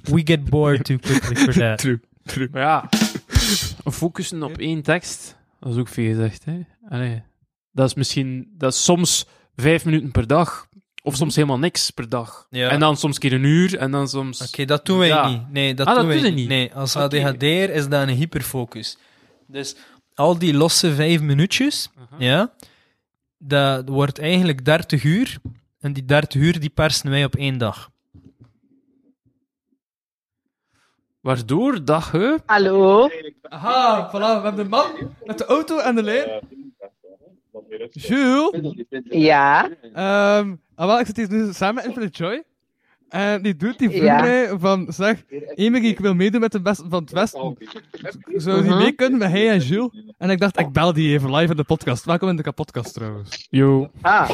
We 0.03 0.21
get 0.23 0.49
bored 0.49 0.83
too 0.83 0.97
quickly 0.97 1.35
for 1.35 1.53
that. 1.53 1.77
True. 1.83 1.99
True. 2.25 2.47
Maar 2.51 2.61
ja, 2.61 2.89
focussen 3.91 4.43
op 4.43 4.57
één 4.57 4.81
tekst, 4.81 5.35
dat 5.65 5.73
is 5.73 5.79
ook 5.79 5.87
veel 5.87 6.09
gezegd. 6.09 6.45
Hè? 6.45 6.59
Allee, 6.89 7.23
dat 7.71 7.87
is 7.87 7.93
misschien, 7.93 8.53
dat 8.57 8.73
is 8.73 8.83
soms 8.83 9.25
vijf 9.55 9.85
minuten 9.85 10.11
per 10.11 10.27
dag, 10.27 10.67
of 11.03 11.15
soms 11.15 11.35
helemaal 11.35 11.59
niks 11.59 11.91
per 11.91 12.09
dag. 12.09 12.47
Ja. 12.49 12.69
En 12.69 12.79
dan 12.79 12.97
soms 12.97 13.17
keer 13.17 13.33
een 13.33 13.43
uur, 13.43 13.77
en 13.77 13.91
dan 13.91 14.07
soms... 14.07 14.41
Oké, 14.47 14.65
dat 14.65 14.85
doen 14.85 14.97
wij 14.97 15.07
Ja. 15.07 15.29
niet. 15.29 15.51
Nee, 15.51 15.73
dat 15.73 15.87
Ah, 15.87 15.93
doen 15.95 16.03
dat 16.07 16.13
wij 16.13 16.23
doen 16.23 16.33
niet. 16.33 16.47
Nee, 16.47 16.73
als. 16.73 16.95
ADHD'er 16.95 17.69
is 17.69 17.87
dat 17.87 18.07
een 18.07 18.15
hyperfocus. 18.15 18.97
Dus 19.47 19.75
al 20.13 20.37
die 20.37 20.53
losse 20.53 20.93
vijf 20.95 21.21
minuutjes, 21.21 21.89
ja, 22.17 22.53
dat 23.37 23.89
wordt 23.89 24.19
eigenlijk 24.19 24.65
30 24.65 25.03
uur. 25.03 25.37
En 25.79 25.93
die 25.93 26.05
30 26.05 26.41
uur 26.41 26.59
die 26.59 26.69
persen 26.69 27.09
wij 27.09 27.23
op 27.25 27.35
één 27.35 27.57
dag. 27.57 27.89
Waardoor 31.25 31.83
dat 31.85 32.09
je... 32.11 32.39
Hallo? 32.45 33.09
Aha, 33.49 34.09
voilà, 34.09 34.11
we 34.41 34.47
hebben 34.47 34.55
de 34.55 34.69
man 34.69 34.85
met 35.23 35.37
de 35.37 35.45
auto 35.45 35.77
en 35.79 35.95
de 35.95 36.03
lijn. 36.03 36.39
Jules, 37.91 38.75
Ja? 39.09 39.69
ehm, 39.93 40.55
ah, 40.75 40.87
wel, 40.87 40.99
ik 40.99 41.05
zit 41.05 41.17
hier 41.17 41.29
nu 41.31 41.53
samen 41.53 41.75
met 41.75 41.85
Infinite 41.85 42.23
Joy. 42.23 42.43
En 43.09 43.41
die 43.41 43.55
doet 43.55 43.77
die 43.79 43.89
vroeg 43.89 44.01
Ja. 44.03 44.21
mij 44.21 44.49
van, 44.59 44.85
zeg, 44.89 45.23
Emily, 45.55 45.87
ik 45.87 45.99
wil 45.99 46.13
meedoen 46.13 46.41
met 46.41 46.51
de 46.51 46.61
beste 46.61 46.85
van 46.89 47.01
het 47.01 47.11
Westen. 47.11 47.57
Zou 48.35 48.61
die 48.61 48.73
mee 48.75 48.91
kunnen 48.91 49.19
met 49.19 49.31
hij 49.31 49.49
en 49.49 49.59
Jules? 49.59 50.03
En 50.17 50.29
ik 50.29 50.39
dacht, 50.39 50.59
ik 50.59 50.71
bel 50.71 50.93
die 50.93 51.13
even 51.13 51.35
live 51.35 51.51
in 51.51 51.57
de 51.57 51.63
podcast. 51.63 52.05
Welkom 52.05 52.29
in 52.29 52.35
de 52.35 52.51
podcast 52.51 52.93
trouwens. 52.93 53.47
Yo. 53.49 53.89
Ah. 54.01 54.29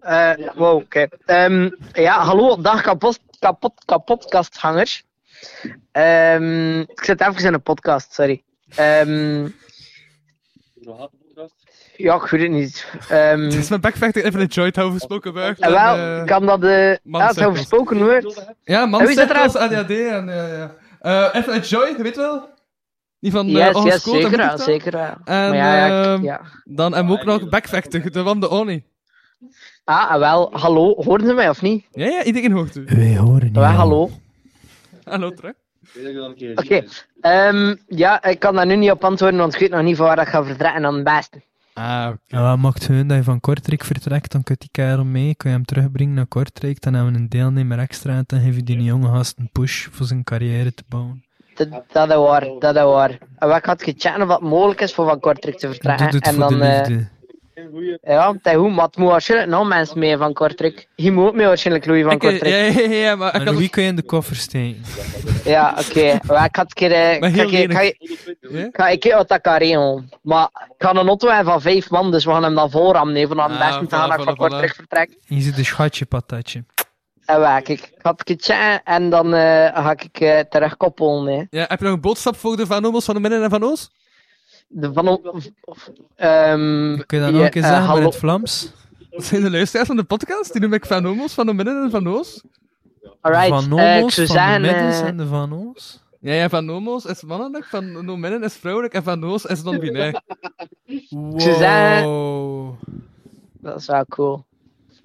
Eh, 0.00 0.32
wow, 0.54 0.76
oké. 0.76 1.08
Ehm, 1.24 1.70
ja, 1.92 2.18
hallo, 2.24 2.60
dag 2.60 2.82
kapot, 2.82 3.18
kapot, 3.38 3.84
kapotkasthangers. 3.84 5.04
Ehm, 5.92 6.80
ik 6.80 7.04
zit 7.04 7.20
even 7.20 7.44
in 7.44 7.54
een 7.54 7.62
podcast, 7.62 8.12
sorry. 8.14 8.42
Ehm, 8.76 9.48
ja, 11.96 12.14
ik 12.14 12.22
weet 12.30 12.40
het 12.42 12.50
niet. 12.50 12.86
Ehm, 13.08 13.40
Het 13.40 13.54
is 13.54 13.68
mijn 13.68 13.80
backfactor 13.80 14.24
Infinite 14.24 14.54
Joy, 14.54 14.66
het 14.66 14.78
over 14.78 14.92
gesproken 14.98 15.32
werd. 15.32 15.58
en 15.58 15.70
wel, 15.70 16.24
kan 16.24 16.46
dat... 16.46 16.62
eh 16.64 16.94
man 17.02 17.20
ja, 17.20 17.26
het 17.28 17.44
over 17.44 17.56
gesproken 17.58 17.98
woord. 17.98 18.44
Ja, 18.62 18.86
man 18.86 19.00
En 19.00 19.18
er 19.28 19.34
als 19.38 19.56
aan- 19.56 19.68
ADHD 19.74 19.90
en 19.90 20.26
ja, 20.26 20.46
ja. 20.46 20.74
Eh, 21.00 21.34
Infinite 21.34 21.68
Joy, 21.68 21.94
je 21.96 22.02
weet 22.02 22.16
wel? 22.16 22.48
Die 23.20 23.30
van 23.30 23.46
uh, 23.48 23.52
Yes, 23.52 23.82
yes, 23.82 24.02
zeker 24.02 24.36
wel, 24.36 24.58
zeker. 24.58 24.94
En 24.94 25.18
Maar 25.24 25.54
ja, 25.54 25.74
ja, 25.86 25.86
ik- 26.00 26.04
ehm, 26.06 26.22
ja. 26.24 26.40
dan 26.64 26.94
hebben 26.94 27.12
we 27.12 27.18
ook 27.20 27.26
nog 27.26 27.48
Backfactor, 27.48 28.10
de 28.12 28.22
van 28.22 28.40
de 28.40 28.48
Oni. 28.48 28.84
Ah, 29.84 30.12
en 30.12 30.18
wel, 30.18 30.48
hallo, 30.52 30.94
hoorden 31.02 31.26
ze 31.26 31.32
mij 31.34 31.48
of 31.48 31.62
niet? 31.62 31.86
Ja, 31.90 32.06
ja, 32.06 32.22
iedereen 32.24 32.52
hoort 32.52 32.76
u. 32.76 32.84
Wij 32.86 33.16
horen 33.16 33.44
niet. 33.44 33.54
Wel, 33.56 33.64
hallo. 33.64 34.10
Hallo 35.04 35.30
terug. 35.30 35.52
Oké. 36.54 36.84
Ehm, 37.20 37.74
ja, 37.86 38.22
ik 38.24 38.38
kan 38.38 38.54
daar 38.54 38.66
nu 38.66 38.76
niet 38.76 38.90
op 38.90 39.04
antwoorden, 39.04 39.38
want 39.40 39.54
ik 39.54 39.60
weet 39.60 39.70
nog 39.70 39.82
niet 39.82 39.96
van 39.96 40.06
waar 40.06 40.20
ik 40.20 40.28
ga 40.28 40.44
vertrekken 40.44 40.84
aan 40.84 40.94
het 40.94 41.04
beste. 41.04 41.42
Ah, 41.74 42.06
oké. 42.08 42.18
Ja, 42.26 42.42
wat 42.42 42.58
maakt 42.58 42.86
hun 42.86 43.06
dat 43.08 43.16
je 43.16 43.22
van 43.22 43.40
Kortrijk 43.40 43.84
vertrekt, 43.84 44.32
dan 44.32 44.42
kunt 44.42 44.60
die 44.60 44.68
kerel 44.72 45.04
mee, 45.04 45.34
kun 45.34 45.50
je 45.50 45.56
hem 45.56 45.64
terugbrengen 45.64 46.14
naar 46.14 46.26
Kortrijk, 46.26 46.80
dan 46.80 46.94
hebben 46.94 47.12
we 47.12 47.18
een 47.18 47.28
deelnemer 47.28 47.78
extra 47.78 48.12
en 48.16 48.24
dan 48.26 48.40
geef 48.40 48.54
je 48.54 48.62
die 48.62 48.82
jonge 48.82 49.08
gast 49.08 49.38
een 49.38 49.48
push 49.52 49.86
voor 49.90 50.06
zijn 50.06 50.24
carrière 50.24 50.74
te 50.74 50.82
bouwen. 50.88 51.24
Dat, 51.54 51.68
dat 51.92 52.08
is 52.10 52.14
waar, 52.16 52.46
dat 52.58 52.76
is 52.76 52.82
waar. 52.82 53.18
En 53.38 53.48
wat 53.48 53.56
ik 53.56 53.64
had 53.64 53.82
gechecken 53.82 54.22
of 54.22 54.28
het 54.28 54.40
mogelijk 54.40 54.80
is 54.80 54.94
voor 54.94 55.08
van 55.08 55.20
Kortrijk 55.20 55.58
te 55.58 55.66
En 55.66 55.72
vertrekken. 55.72 56.06
doe 56.10 56.18
het 56.18 56.26
en 56.28 56.34
voor 56.34 56.48
dan, 56.48 57.08
de 57.70 57.98
ja, 58.02 58.32
dat 58.42 58.52
is 58.52 58.58
goed, 58.58 58.74
maar 58.74 58.84
het 58.84 58.96
moet 58.96 59.10
waarschijnlijk 59.10 59.50
nog 59.50 59.68
mensen 59.68 59.98
mee 59.98 60.16
van 60.16 60.32
Kortrijk. 60.32 60.88
Je 60.94 61.12
moet 61.12 61.26
ook 61.26 61.34
mee 61.34 61.46
waarschijnlijk, 61.46 61.86
Louis 61.86 62.04
van 62.04 62.18
Kortrijk. 62.18 62.74
ja, 62.74 62.82
ja, 62.82 62.90
ja, 62.90 63.16
maar 63.16 63.34
ik 63.34 63.40
En 63.40 63.46
had 63.46 63.56
wie 63.56 63.68
kun 63.68 63.82
je 63.82 63.88
in 63.88 63.96
de 63.96 64.02
koffer 64.02 64.36
steken? 64.36 64.82
Ja, 65.44 65.74
oké. 65.88 66.18
Maar 66.26 66.44
ik 66.44 66.56
had 66.56 66.64
een 66.64 66.72
keer... 66.74 66.92
eh, 66.92 67.20
Maar 67.20 67.28
ik 67.28 67.34
heel 67.34 67.48
ga- 67.48 67.56
ik 67.58 67.72
ga- 67.72 67.80
lenig. 67.80 67.94
Ja? 68.40 68.66
ik 68.66 68.76
ga 68.76 68.88
ik 68.88 69.00
kijken 69.00 69.16
wat 69.18 69.28
dat 69.28 69.40
kan 69.40 69.56
regelen. 69.56 70.10
Maar 70.22 70.48
ik 70.68 70.74
ga 70.86 70.90
een 70.94 71.06
auto 71.08 71.28
hebben 71.28 71.52
van 71.52 71.62
vijf 71.62 71.90
man, 71.90 72.10
dus 72.10 72.24
we 72.24 72.30
gaan 72.30 72.42
hem 72.42 72.54
dan 72.54 72.70
voorrammen. 72.70 73.14
Nee, 73.14 73.26
van 73.26 73.38
het 73.40 73.50
Ah, 73.52 73.66
beste 73.66 73.86
te 73.86 73.96
gaan 73.96 74.04
voilà, 74.06 74.08
dat 74.10 74.18
ik 74.18 74.24
van 74.24 74.34
voilà, 74.34 74.36
Kortrijk 74.38 74.72
voilà. 74.72 74.76
vertrek. 74.76 75.16
Hier 75.26 75.40
zit 75.40 75.58
een 75.58 75.64
schatje 75.64 76.04
patatje. 76.06 76.64
En 77.24 77.40
waar, 77.40 77.62
kijk. 77.62 77.78
Ik 77.80 77.92
had 78.02 78.28
een 78.28 78.36
checken 78.40 78.82
en 78.84 79.10
dan 79.10 79.34
eh, 79.34 79.40
ga 79.84 79.90
ik 79.98 80.20
eh 80.20 80.38
terugkoppelen. 80.38 81.26
Hè. 81.26 81.58
Ja, 81.58 81.64
heb 81.68 81.78
je 81.78 81.84
nog 81.84 81.94
een 81.94 82.00
boodschap 82.00 82.36
voor 82.36 82.56
de 82.56 82.66
Van 82.66 82.84
Omels 82.84 83.04
van 83.04 83.14
de 83.14 83.20
Minnen 83.20 83.42
en 83.42 83.50
Van 83.50 83.62
Oos? 83.64 83.90
De 84.74 84.92
van... 84.92 85.06
ehm 86.16 86.96
Kun 87.06 87.18
je 87.18 87.24
dat 87.24 87.26
die, 87.28 87.32
nog 87.32 87.42
een 87.42 87.50
keer 87.50 87.62
eh, 87.62 87.68
zeggen 87.68 87.84
in 87.84 87.90
hallo- 87.90 88.04
het 88.06 88.16
Vlaams? 88.16 88.72
Dat 89.10 89.24
zijn 89.24 89.42
de 89.42 89.50
luisteraars 89.50 89.86
van 89.88 89.96
de 89.96 90.04
podcast, 90.04 90.52
die 90.52 90.60
noem 90.60 90.72
ik 90.72 90.86
Van 90.86 91.06
Omels 91.06 91.32
van 91.34 91.46
de 91.46 91.52
Minnen 91.54 91.82
en 91.84 91.90
Van 91.90 92.08
Oos. 92.08 92.42
Alright, 93.20 93.48
van 93.48 93.62
eh, 93.78 93.94
Nomos, 93.96 94.14
zou 94.14 94.26
van 94.26 94.52
de 94.52 94.58
Middens 94.60 95.00
eh, 95.00 95.06
en 95.06 95.16
de 95.16 95.26
Van 95.26 95.52
Oos? 95.54 96.00
Ja, 96.20 96.32
ja, 96.32 96.48
Van 96.48 96.70
Omels 96.70 97.04
is 97.04 97.22
mannelijk, 97.22 97.64
Van 97.64 98.04
no 98.04 98.16
Minnen 98.16 98.42
is 98.42 98.54
vrouwelijk 98.54 98.94
en 98.94 99.02
Van 99.02 99.24
Oos 99.24 99.44
is 99.44 99.62
non-binair. 99.62 100.20
zou 101.36 101.40
zeggen- 101.56 102.02
Wow. 102.04 102.74
Dat 103.60 103.76
is 103.80 103.86
wel 103.86 104.04
cool. 104.08 104.44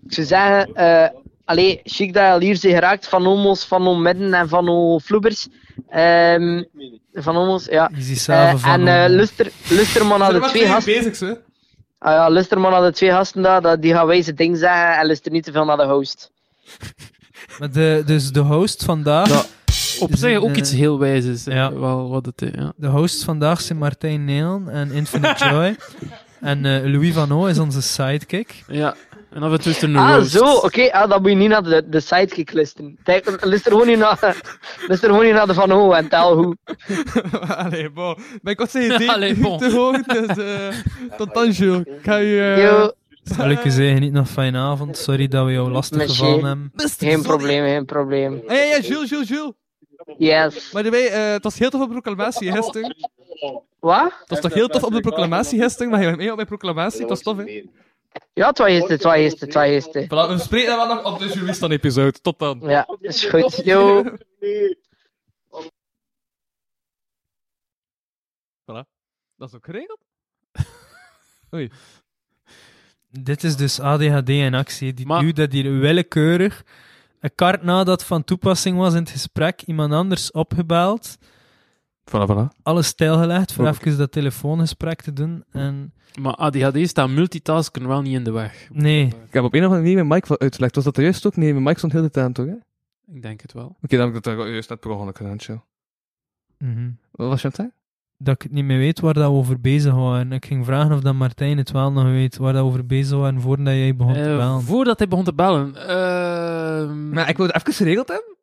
Ik 0.05 0.13
zou 0.13 0.27
zeggen, 0.27 0.73
eh 0.75 1.09
allee, 1.45 1.79
chic 1.83 2.13
dat 2.13 2.23
je 2.23 2.29
al 2.31 2.39
hier 2.39 2.57
geraakt 2.57 3.07
van 3.07 3.25
Homos, 3.25 3.65
van 3.65 3.83
no 3.83 3.95
Midden 3.95 4.33
en 4.33 4.49
van 4.49 5.01
Vloebers. 5.01 5.47
Ehm 5.89 6.63
van 7.13 7.35
Homos, 7.35 7.65
ja. 7.65 7.89
Eh, 8.27 8.49
en 8.65 8.87
eh 8.87 9.03
Homo. 9.03 9.15
luister, 9.15 9.51
luister 9.69 10.05
maar 10.05 10.17
naar 10.19 10.29
Zijn 10.29 10.41
de 10.41 10.47
er 10.47 10.53
twee 10.53 10.67
gasten. 10.67 10.93
bezig, 10.93 11.19
hè? 11.19 11.33
Ah 11.99 12.13
ja, 12.13 12.59
naar 12.69 12.81
de 12.81 12.91
twee 12.91 13.11
gasten 13.11 13.41
daar, 13.41 13.61
dat, 13.61 13.81
die 13.81 13.93
gaan 13.93 14.07
wijze 14.07 14.33
dingen 14.33 14.57
zeggen 14.57 14.97
en 14.97 15.05
luister 15.05 15.31
niet 15.31 15.43
te 15.43 15.51
veel 15.51 15.65
naar 15.65 15.77
de 15.77 15.85
host. 15.85 16.31
Maar 17.59 17.71
de, 17.71 18.03
dus 18.05 18.31
de 18.31 18.39
host 18.39 18.83
vandaag... 18.83 19.29
Ja. 19.29 19.43
Op 19.99 20.09
zich 20.15 20.37
ook 20.37 20.49
eh, 20.51 20.57
iets 20.57 20.71
heel 20.71 20.99
wijzes. 20.99 21.43
ja. 21.43 21.73
Wel 21.73 22.09
wat 22.09 22.25
het 22.25 22.51
ja. 22.55 22.73
De 22.75 22.87
hosts 22.87 23.23
vandaag 23.23 23.61
zijn 23.61 23.77
Martijn 23.77 24.25
Neelen 24.25 24.69
en 24.69 24.91
Infinite 24.91 25.45
Joy. 25.49 25.75
en 26.41 26.65
eh, 26.65 26.91
Louis 26.91 27.13
Van 27.13 27.31
O 27.31 27.45
is 27.45 27.59
onze 27.59 27.81
sidekick. 27.81 28.63
Ja. 28.67 28.95
En 29.37 29.43
af 29.43 29.51
en 29.51 29.61
toe 29.61 29.71
is 29.71 29.81
er 29.81 29.89
een 29.89 29.95
Ah, 29.95 30.15
roast. 30.15 30.31
zo, 30.31 30.53
oké, 30.55 30.91
ah, 30.91 31.09
dan 31.09 31.21
moet 31.21 31.29
je 31.31 31.35
niet 31.37 31.49
naar 31.49 31.63
de, 31.63 31.83
de 31.89 31.99
sidekick. 31.99 32.67
Kijk, 33.03 33.45
Luister 33.45 33.71
gewoon 33.71 33.87
niet 33.87 33.97
naar, 33.97 34.19
luister 34.87 35.09
gewoon 35.09 35.25
niet 35.25 35.33
naar 35.33 35.47
de 35.47 35.53
Van 35.53 35.69
Ho 35.71 35.91
en 35.91 36.07
tel 36.09 36.35
hoe. 36.37 36.57
Allee, 37.63 37.89
bon. 37.89 38.17
Ben 38.41 38.53
ik 38.53 38.59
wat 38.59 38.71
zijn 38.71 38.93
idee 38.93 39.11
Allee, 39.11 39.35
bon. 39.35 39.57
te 39.57 39.71
hoog, 39.71 40.01
dus 40.01 40.27
eh, 40.37 40.67
tot 41.17 41.33
dan, 41.33 41.49
Jules. 41.49 41.79
Ik 41.85 41.99
ga 42.03 42.15
je... 42.15 42.53
eh, 42.55 42.63
Yo, 42.63 42.91
Zal 43.23 43.49
ik 43.49 43.63
je 43.63 43.71
zeggen, 43.71 43.99
niet 44.01 44.11
nog 44.13 44.29
fijne 44.29 44.57
avond. 44.57 44.97
Sorry 44.97 45.27
dat 45.27 45.45
we 45.45 45.51
jou 45.51 45.71
lastig 45.71 46.01
gevallen 46.09 46.43
hebben. 46.45 46.71
geen 46.97 47.21
probleem, 47.21 47.63
geen 47.65 47.85
probleem. 47.85 48.41
Ah, 48.47 48.55
ja, 48.55 48.63
ja, 48.63 48.79
Jules, 48.79 49.09
Jules, 49.09 49.27
Jules. 49.27 49.51
Yes. 50.17 50.71
Maar 50.71 50.89
wij, 50.91 51.07
eh 51.11 51.31
het 51.31 51.43
was 51.43 51.57
heel 51.59 51.69
tof 51.69 51.81
op 51.81 51.87
de 51.87 51.93
proclamatie, 52.01 52.51
gisteren. 52.51 52.95
Wat? 53.79 54.03
Het 54.19 54.29
was 54.29 54.39
toch 54.39 54.53
heel 54.53 54.67
tof 54.67 54.83
op 54.83 54.93
de 54.93 54.99
proclamatie, 55.01 55.61
gisteren? 55.61 55.91
Maar 55.91 55.99
je 55.99 56.05
bent 56.05 56.17
mee 56.17 56.29
op 56.29 56.35
mijn 56.35 56.47
proclamatie, 56.47 56.99
het 56.99 57.09
was 57.09 57.21
tof, 57.21 57.37
hè? 57.37 57.63
Ja, 58.33 58.51
was 58.53 58.67
gisteren, 58.67 58.95
het 58.95 59.53
was 59.53 59.65
gisteren. 59.65 60.05
Voilà, 60.05 60.31
we 60.33 60.37
spreken 60.39 60.67
dan 60.67 60.87
wel 60.87 60.95
nog 60.95 61.13
op 61.13 61.19
de 61.19 61.27
Jules 61.27 61.59
dan 61.59 61.71
episode. 61.71 62.21
Tot 62.21 62.39
dan. 62.39 62.59
Ja, 62.63 62.97
is 62.99 63.25
goed. 63.25 63.61
Yo. 63.65 64.03
Dat 69.37 69.49
is 69.49 69.55
ook 69.55 69.65
geregeld? 69.65 69.99
Dit 73.09 73.43
is 73.43 73.55
dus 73.55 73.79
ADHD 73.79 74.29
in 74.29 74.53
actie. 74.53 74.93
Die 74.93 75.05
Maar- 75.05 75.33
dat 75.33 75.51
hier 75.51 75.79
willekeurig. 75.79 76.63
Een 77.19 77.35
kart 77.35 77.63
nadat 77.63 78.03
van 78.03 78.23
toepassing 78.23 78.77
was 78.77 78.93
in 78.93 78.99
het 78.99 79.09
gesprek, 79.09 79.61
iemand 79.61 79.93
anders 79.93 80.31
opgebeld. 80.31 81.17
Voilà, 82.09 82.25
voilà. 82.31 82.47
Alles 82.63 82.87
stilgelegd 82.87 83.53
voor 83.53 83.67
Ook. 83.67 83.73
even 83.85 83.97
dat 83.97 84.11
telefoongesprek 84.11 85.01
te 85.01 85.13
doen. 85.13 85.43
En 85.51 85.93
Maar 86.21 86.33
ADHD 86.35 86.87
staat 86.89 87.09
multitasken 87.09 87.87
wel 87.87 88.01
niet 88.01 88.13
in 88.13 88.23
de 88.23 88.31
weg. 88.31 88.67
nee, 88.71 89.05
Ik 89.05 89.33
heb 89.33 89.43
op 89.43 89.53
een 89.53 89.59
of 89.59 89.65
andere 89.65 89.81
manier 89.81 89.95
mijn 89.95 90.07
mic 90.07 90.25
wel 90.25 90.39
uitgelegd. 90.39 90.75
Was 90.75 90.83
dat 90.83 90.97
er 90.97 91.03
juist 91.03 91.25
ook? 91.25 91.35
Nee, 91.35 91.51
mijn 91.51 91.63
mic 91.63 91.77
stond 91.77 91.91
heel 91.93 92.01
de 92.01 92.09
tijd 92.09 92.25
aan, 92.25 92.33
toch, 92.33 92.45
hè? 92.45 92.51
Oké, 92.51 93.15
Ik 93.15 93.21
denk 93.21 93.41
het 93.41 93.53
wel. 93.53 93.75
dan 93.81 93.99
heb 93.99 94.15
ik 94.15 94.23
dat 94.23 94.37
juist 94.37 94.69
net 94.69 94.79
per 94.79 94.89
ongeluk 94.91 95.17
gedaan, 95.17 95.39
chill. 95.39 95.61
Mhm. 96.57 96.89
Wat 97.11 97.27
was 97.27 97.41
je 97.41 97.43
aan 97.47 97.51
het 97.51 97.55
zeggen? 97.55 97.75
dat 98.19 98.35
ik 98.35 98.41
het 98.41 98.51
niet 98.51 98.65
meer 98.65 98.77
weet 98.77 98.99
waar 98.99 99.13
dat 99.13 99.23
we 99.31 99.37
over 99.37 99.61
bezig 99.61 99.93
waren. 99.93 100.31
Ik 100.31 100.45
ging 100.45 100.65
vragen 100.65 100.91
of 100.95 101.01
dat 101.01 101.13
Martijn 101.13 101.57
het 101.57 101.71
wel 101.71 101.91
nog 101.91 102.03
weet 102.03 102.37
waar 102.37 102.53
dat 102.53 102.61
we 102.61 102.67
over 102.67 102.85
bezig 102.85 103.17
waren 103.17 103.41
voordat 103.41 103.73
jij 103.73 103.95
begon 103.95 104.13
te 104.13 104.19
Eh, 104.19 104.37
bellen. 104.37 104.61
voordat 104.61 104.97
hij 104.97 105.07
begon 105.07 105.23
te 105.23 105.33
bellen. 105.33 105.75
ehm, 105.75 107.09
Maar 107.09 107.29
ik 107.29 107.37
wilde 107.37 107.53
even 107.55 107.73
geregeld 107.73 108.07
hebben. 108.07 108.35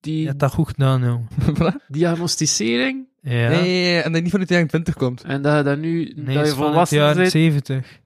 Die 0.00 0.20
Je 0.20 0.26
hebt 0.26 0.38
dat 0.40 0.52
goed 0.52 0.68
gedaan, 0.68 1.02
joh. 1.02 1.72
diagnosticering. 1.88 3.08
Ja. 3.22 3.30
Nee, 3.30 3.48
nee, 3.48 3.60
nee, 3.60 4.00
en 4.00 4.12
dat 4.12 4.22
niet 4.22 4.30
van 4.30 4.40
het 4.40 4.48
jaar 4.48 4.66
20 4.66 4.94
komt. 4.94 5.22
En 5.22 5.42
dat 5.42 5.56
je 5.56 5.62
dat 5.62 5.78
nu, 5.78 6.12
Nee, 6.16 6.34
dat 6.34 6.34
je 6.34 6.34
van 6.34 6.44
het 6.44 6.54
volwassen 6.54 6.98
jaar 6.98 7.14
bent. 7.14 7.30
70. 7.30 7.98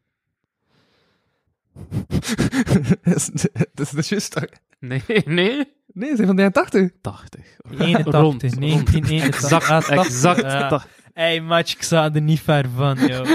dat 3.02 3.16
is 3.16 3.30
dat 3.74 3.86
is 3.86 3.90
dat 3.90 4.08
juist 4.08 4.32
toch? 4.32 4.44
Nee, 4.80 5.02
nee. 5.24 5.72
Nee, 5.92 6.08
ze 6.08 6.14
zijn 6.16 6.26
van 6.26 6.36
de 6.36 6.42
jaren 6.42 6.52
80. 6.52 6.90
80. 7.00 7.40
81, 7.78 8.12
Rond, 8.20 8.40
1981. 8.40 9.42
Exact, 9.42 9.64
Ah, 9.68 9.82
80. 9.84 10.04
exact. 10.06 10.86
Ja. 11.14 11.42
match, 11.42 11.74
ik 11.74 11.82
zat 11.82 12.14
er 12.14 12.22
niet 12.22 12.40
ver 12.40 12.64
van, 12.76 12.98
joh. 13.06 13.26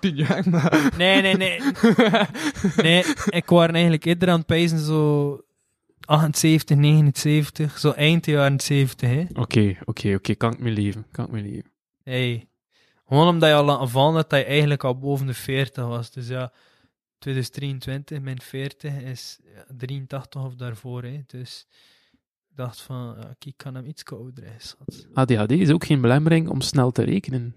10 0.00 0.16
jaar, 0.16 0.48
maar... 0.50 0.90
Nee, 0.96 1.22
nee, 1.22 1.36
nee. 1.36 1.60
Nee, 2.76 3.04
ik 3.26 3.44
was 3.46 3.66
eigenlijk 3.68 4.04
eerder 4.04 4.28
aan 4.28 4.38
het 4.38 4.46
pijzen 4.46 4.78
zo 4.78 5.40
78, 6.08 6.76
79, 6.76 7.78
zo 7.78 7.90
eind 7.90 8.26
jaren 8.26 8.60
70, 8.60 9.10
hè. 9.10 9.24
Oké, 9.34 9.76
oké, 9.84 10.14
oké. 10.14 10.34
Kan 10.34 10.52
ik 10.52 10.58
me 10.58 10.70
leven. 10.70 11.06
Kan 11.10 11.24
ik 11.24 11.30
me 11.30 11.40
leven. 11.40 11.70
Hey. 12.02 12.48
Gewoon 13.08 13.28
omdat 13.28 13.48
je 13.48 13.54
al 13.54 13.88
vallen 13.88 14.14
dat 14.14 14.30
hij 14.30 14.46
eigenlijk 14.46 14.84
al 14.84 14.98
boven 14.98 15.26
de 15.26 15.34
40 15.34 15.86
was. 15.86 16.10
Dus 16.10 16.28
ja, 16.28 16.52
2023, 17.18 18.20
mijn 18.20 18.40
40 18.42 19.02
is 19.02 19.38
ja, 19.54 19.64
83 19.76 20.44
of 20.44 20.54
daarvoor, 20.54 21.02
hè. 21.02 21.22
Dus 21.26 21.66
ik 22.50 22.56
dacht 22.56 22.80
van, 22.80 23.16
ja, 23.20 23.34
ik 23.38 23.56
kan 23.56 23.74
hem 23.74 23.86
iets 23.86 24.04
ouder, 24.04 24.44
hè, 24.44 24.54
schat. 24.58 25.06
ADHD 25.12 25.50
is 25.50 25.70
ook 25.70 25.84
geen 25.84 26.00
belemmering 26.00 26.48
om 26.48 26.60
snel 26.60 26.90
te 26.90 27.02
rekenen. 27.02 27.54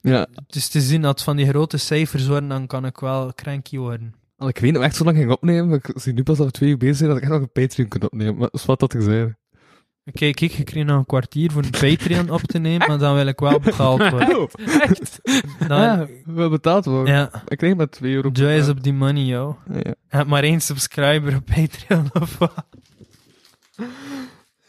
Ja, 0.00 0.26
Het 0.34 0.54
is 0.54 0.68
te 0.68 0.80
zien 0.80 1.02
dat 1.02 1.22
van 1.22 1.36
die 1.36 1.48
grote 1.48 1.76
cijfers 1.76 2.26
worden, 2.26 2.48
dan 2.48 2.66
kan 2.66 2.86
ik 2.86 2.98
wel 2.98 3.32
cranky 3.34 3.76
worden. 3.76 4.14
Al 4.38 4.48
ik 4.48 4.58
weet 4.58 4.72
nog 4.72 4.82
echt 4.82 4.96
zo 4.96 5.04
lang 5.04 5.16
ging 5.16 5.30
opnemen, 5.30 5.68
maar 5.68 5.76
ik 5.76 5.90
zie 5.94 6.12
nu 6.12 6.22
pas 6.22 6.36
dat 6.36 6.46
we 6.46 6.52
twee 6.52 6.70
uur 6.70 6.76
bezig 6.76 6.96
zijn, 6.96 7.08
dat 7.08 7.16
ik 7.18 7.22
echt 7.22 7.32
nog 7.32 7.40
een 7.42 7.52
Patreon 7.52 7.88
kan 7.88 8.02
opnemen. 8.02 8.34
Maar 8.34 8.48
dat 8.50 8.60
is 8.60 8.66
wat 8.66 8.80
dat 8.80 8.94
ik 8.94 9.02
zei. 9.02 9.34
Oké, 10.04 10.30
kijk, 10.30 10.52
ik 10.52 10.64
kreeg 10.64 10.84
nog 10.84 10.98
een 10.98 11.06
kwartier 11.06 11.50
voor 11.50 11.62
een 11.62 11.70
Patreon 11.70 12.30
op 12.30 12.40
te 12.42 12.58
nemen, 12.58 12.88
maar 12.88 12.98
dan 12.98 13.14
wil 13.14 13.26
ik 13.26 13.38
wel 13.38 13.60
betaald 13.60 14.10
worden. 14.10 14.48
Echt? 14.80 15.20
Dan, 15.68 15.80
ja, 15.80 16.06
we 16.24 16.48
betaald 16.48 16.84
worden. 16.84 17.14
ja, 17.14 17.42
Ik 17.48 17.58
kreeg 17.58 17.76
maar 17.76 17.88
2 17.88 18.14
euro. 18.14 18.28
Joy 18.32 18.50
is 18.50 18.68
op 18.68 18.82
die 18.82 18.92
money, 18.92 19.22
yo. 19.22 19.58
Ja, 19.72 19.94
hebt 20.08 20.28
maar 20.28 20.42
één 20.42 20.60
subscriber 20.60 21.36
op 21.36 21.44
Patreon, 21.54 22.10
of 22.12 22.38
wat? 22.38 22.66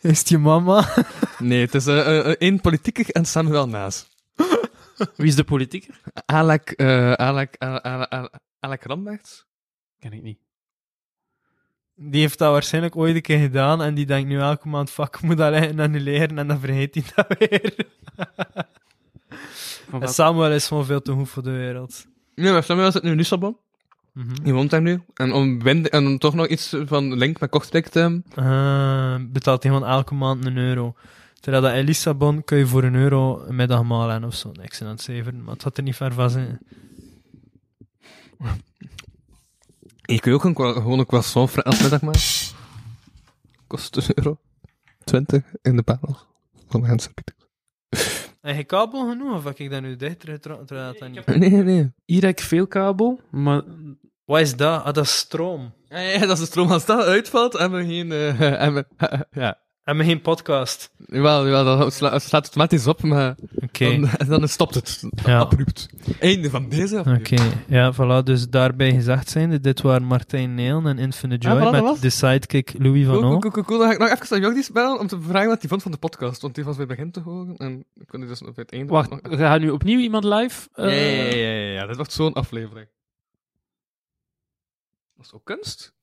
Is 0.02 0.20
het 0.20 0.30
je 0.30 0.38
mama? 0.38 0.88
Nee, 1.40 1.62
het 1.62 1.76
is 1.76 1.88
eh, 1.88 2.00
eh, 2.00 2.20
eh, 2.20 2.36
één 2.38 2.62
politieker 2.62 3.10
en 3.10 3.26
Samuel 3.26 3.68
Naas. 3.68 4.08
Wie 5.16 5.28
is 5.28 5.36
de 5.36 5.44
politieker? 5.44 6.02
Alec, 6.26 6.72
eh 6.72 7.14
Alec, 7.14 7.56
Alec, 7.58 8.88
Alec? 8.88 9.48
Ken 10.00 10.14
ik 10.14 10.22
niet. 10.22 10.40
Die 11.96 12.22
heeft 12.22 12.38
dat 12.38 12.52
waarschijnlijk 12.52 12.96
ooit 12.96 13.16
een 13.16 13.22
keer 13.22 13.40
gedaan 13.40 13.82
en 13.82 13.94
die 13.94 14.06
denkt 14.06 14.30
nu 14.30 14.40
elke 14.40 14.68
maand, 14.68 14.92
fuck, 14.92 15.16
ik 15.16 15.22
moet 15.22 15.38
dat 15.38 15.54
annuleren 15.80 16.38
en 16.38 16.48
dan 16.48 16.60
vergeet 16.60 16.96
hij 16.96 17.04
dat 17.16 17.38
weer. 17.40 17.76
En 19.92 20.08
Samuel 20.08 20.52
is 20.52 20.68
gewoon 20.68 20.86
veel 20.86 21.02
te 21.02 21.12
goed 21.12 21.30
voor 21.30 21.44
de 21.44 21.52
wereld. 21.52 22.06
Nee, 22.36 22.52
maar 22.52 22.64
Samuel 22.64 22.92
zit 22.92 23.04
nu 23.04 23.10
in 23.10 23.18
Lissabon. 23.18 23.58
Mhm. 24.14 24.44
Die 24.44 24.54
woont 24.54 24.70
daar 24.70 24.82
nu. 24.82 25.02
En 25.14 25.34
om, 25.34 25.62
en 25.68 26.08
om 26.08 26.18
toch 26.18 26.34
nog 26.34 26.48
iets 26.48 26.76
van 26.86 27.14
link 27.14 27.40
met 27.40 27.50
Kortrijk 27.50 27.88
te 27.88 28.00
hebben. 28.00 28.26
Ah, 28.36 29.16
betaalt 29.32 29.64
hij 29.64 29.72
gewoon 29.72 29.88
elke 29.88 30.14
maand 30.14 30.46
een 30.46 30.58
euro. 30.58 30.96
Terwijl 31.40 31.64
dat 31.64 31.74
in 31.74 31.84
Lissabon 31.84 32.44
kun 32.44 32.58
je 32.58 32.68
voor 32.68 32.84
een 32.84 32.96
euro 32.96 33.44
een 33.46 33.56
middagmaal 33.56 34.12
aan 34.12 34.26
of 34.26 34.36
zo. 34.36 34.52
Ben 34.52 34.70
aan 34.82 34.88
het 34.88 35.02
zeveren, 35.02 35.44
maar 35.44 35.54
het 35.54 35.64
had 35.64 35.78
er 35.78 35.84
niet 35.84 35.96
ver 35.96 36.14
van 36.14 36.30
zijn. 36.30 36.60
Je 40.10 40.20
kun 40.20 40.32
je 40.32 40.38
ook 40.38 40.44
een, 40.44 40.56
gewoon 40.74 41.00
een 41.00 41.06
croissant 41.06 41.52
voor 41.52 41.64
elke 41.64 41.82
middag 41.82 42.02
maken. 42.02 42.22
Kost 43.68 43.96
een 43.96 44.04
euro. 44.16 44.38
20 45.04 45.44
in 45.62 45.76
de 45.76 45.84
panel. 45.84 46.18
Van 46.68 46.86
Hans. 46.86 47.10
Heb 48.42 48.56
je 48.56 48.64
kabel 48.64 49.10
genoeg 49.10 49.36
of 49.36 49.44
heb 49.44 49.60
ik 49.60 49.70
dat 49.70 49.82
nu 49.82 49.96
dicht? 49.96 50.20
Terwijl 50.20 50.66
terwijl 50.66 50.94
dat 51.00 51.10
niet... 51.10 51.26
Nee, 51.26 51.50
nee, 51.50 51.64
nee. 51.64 51.94
Hier 52.06 52.22
heb 52.22 52.40
ik 52.40 52.46
veel 52.46 52.68
kabel, 52.68 53.20
maar 53.32 53.64
Wat 54.26 54.40
is 54.40 54.56
dat? 54.56 54.84
Ah, 54.84 54.94
dat 54.94 55.04
is 55.06 55.18
stroom. 55.18 55.74
Ja, 55.88 56.00
ja, 56.00 56.20
dat 56.20 56.30
is 56.30 56.40
de 56.40 56.46
stroom 56.46 56.72
als 56.72 56.86
dat 56.86 57.06
uitvalt 57.06 57.56
en 57.56 57.72
we 57.72 57.86
geen... 57.86 58.12
eh 58.12 58.62
en 58.66 58.74
we, 58.74 58.86
ja. 59.32 59.58
En 59.90 59.98
we 59.98 60.04
geen 60.04 60.22
podcast. 60.22 60.92
Jawel, 61.06 61.46
jawel, 61.48 61.78
dat 61.78 61.94
sla, 61.94 62.12
het 62.12 62.22
slaat 62.24 62.44
automatisch 62.44 62.88
op, 62.88 63.02
maar 63.02 63.36
Oké. 63.56 64.00
dan, 64.28 64.40
dan 64.40 64.48
stopt 64.48 64.76
het. 64.76 65.04
Ja. 65.26 65.40
Abrupt. 65.40 65.88
Einde 66.20 66.50
van 66.50 66.70
deze 66.70 67.00
Oké, 67.00 67.36
ja, 67.68 67.94
voilà. 67.94 68.24
Dus 68.24 68.50
daarbij 68.50 68.92
gezegd 68.94 69.30
zijnde, 69.30 69.60
dit 69.60 69.82
waren 69.82 70.04
Martijn 70.04 70.54
Nelen 70.56 70.86
en 70.88 70.98
Infinite 70.98 71.48
Ja, 71.48 71.54
Joy 71.54 71.62
voilà, 71.62 71.64
dat 71.64 71.72
met 71.72 71.82
was- 71.82 72.00
de 72.00 72.10
sidekick 72.10 72.74
Louis 72.78 73.06
van 73.06 73.14
Cool, 73.14 73.22
cool, 73.26 73.36
O. 73.36 73.40
cool, 73.40 73.52
cool, 73.54 73.66
cool. 73.66 73.80
Dan 73.80 73.88
ga 73.88 73.94
ik 73.94 74.00
nog 74.00 74.10
even 74.10 74.36
aan 74.36 74.42
Jordi 74.42 74.68
bellen 74.74 75.00
om 75.00 75.08
te 75.08 75.22
vragen 75.22 75.48
wat 75.50 75.60
hij 75.60 75.70
vond 75.70 75.82
van 75.82 75.92
de 75.92 75.98
podcast. 75.98 76.42
Want 76.42 76.56
die 76.56 76.64
was 76.64 76.76
bij 76.78 76.86
het 76.88 76.96
begin 76.96 77.12
te 77.12 77.20
horen. 77.20 77.58
En 77.58 77.86
ik 77.96 78.08
kon 78.08 78.20
dus 78.20 78.42
op 78.42 78.56
het 78.56 78.72
einde... 78.72 78.92
wacht, 78.94 79.10
nog- 79.10 79.20
ga 79.40 79.58
nu 79.58 79.70
opnieuw 79.70 80.00
iemand 80.00 80.24
live? 80.24 80.68
Ja, 80.76 80.84
eh, 80.84 81.32
ja, 81.32 81.38
ja, 81.38 81.52
ja, 81.54 81.72
ja, 81.74 81.86
dit 81.86 81.96
wordt 81.96 82.14
zo'n 82.14 82.34
aflevering. 82.34 82.88
Dat 85.16 85.26
is 85.26 85.34
ook 85.34 85.46
kunst. 85.46 85.94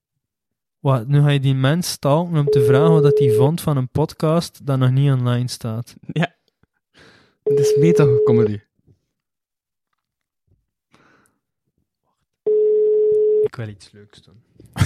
Wat, 0.87 1.07
nu 1.07 1.21
ga 1.21 1.31
je 1.31 1.41
die 1.41 1.55
mens 1.55 1.91
stalken 1.91 2.39
om 2.39 2.47
te 2.47 2.65
vragen 2.65 2.93
wat 2.93 3.03
dat 3.03 3.19
hij 3.19 3.31
vond 3.31 3.61
van 3.61 3.77
een 3.77 3.89
podcast 3.89 4.67
dat 4.67 4.79
nog 4.79 4.91
niet 4.91 5.13
online 5.13 5.49
staat. 5.49 5.95
Het 7.43 7.59
is 7.59 7.77
meta-comedy. 7.77 8.61
Ik 13.43 13.57
wil 13.57 13.69
iets 13.69 13.91
leuks 13.93 14.23
doen. 14.23 14.43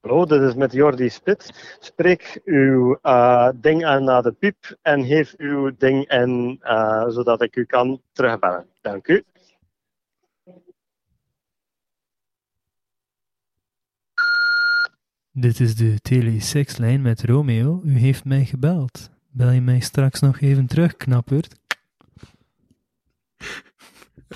Hallo, 0.00 0.26
dit 0.26 0.42
is 0.42 0.54
met 0.54 0.72
Jordi 0.72 1.08
Spit. 1.08 1.76
Spreek 1.80 2.40
uw 2.44 2.98
eh, 3.02 3.48
ding 3.54 3.84
aan 3.84 4.04
naar 4.04 4.22
de 4.22 4.32
piep 4.32 4.76
en 4.82 5.04
geef 5.04 5.34
uw 5.36 5.76
ding 5.78 6.10
in, 6.10 6.58
eh, 6.60 7.08
zodat 7.08 7.42
ik 7.42 7.56
u 7.56 7.64
kan 7.64 8.02
terugbellen. 8.12 8.66
Dank 8.80 9.08
u. 9.08 9.24
Dit 15.40 15.60
is 15.60 15.74
de 15.76 16.00
tele-6-lijn 16.02 17.02
met 17.02 17.22
Romeo. 17.24 17.82
U 17.84 17.98
heeft 17.98 18.24
mij 18.24 18.44
gebeld. 18.44 19.10
Bel 19.30 19.50
je 19.50 19.60
mij 19.60 19.80
straks 19.80 20.20
nog 20.20 20.40
even 20.40 20.66
terug, 20.66 20.96
knapperd? 20.96 21.54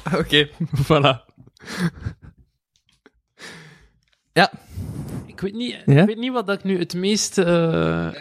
Oké, 0.18 0.48
voilà. 0.86 1.31
Ik 5.26 5.40
weet 5.40 5.55
niet, 5.55 5.82
Ja? 5.86 6.00
ik 6.00 6.06
weet 6.06 6.18
niet 6.18 6.32
wat 6.32 6.47
dat 6.47 6.58
ik 6.58 6.64
nu 6.64 6.78
het 6.78 6.94
meest... 6.94 7.39
eh, 7.39 8.12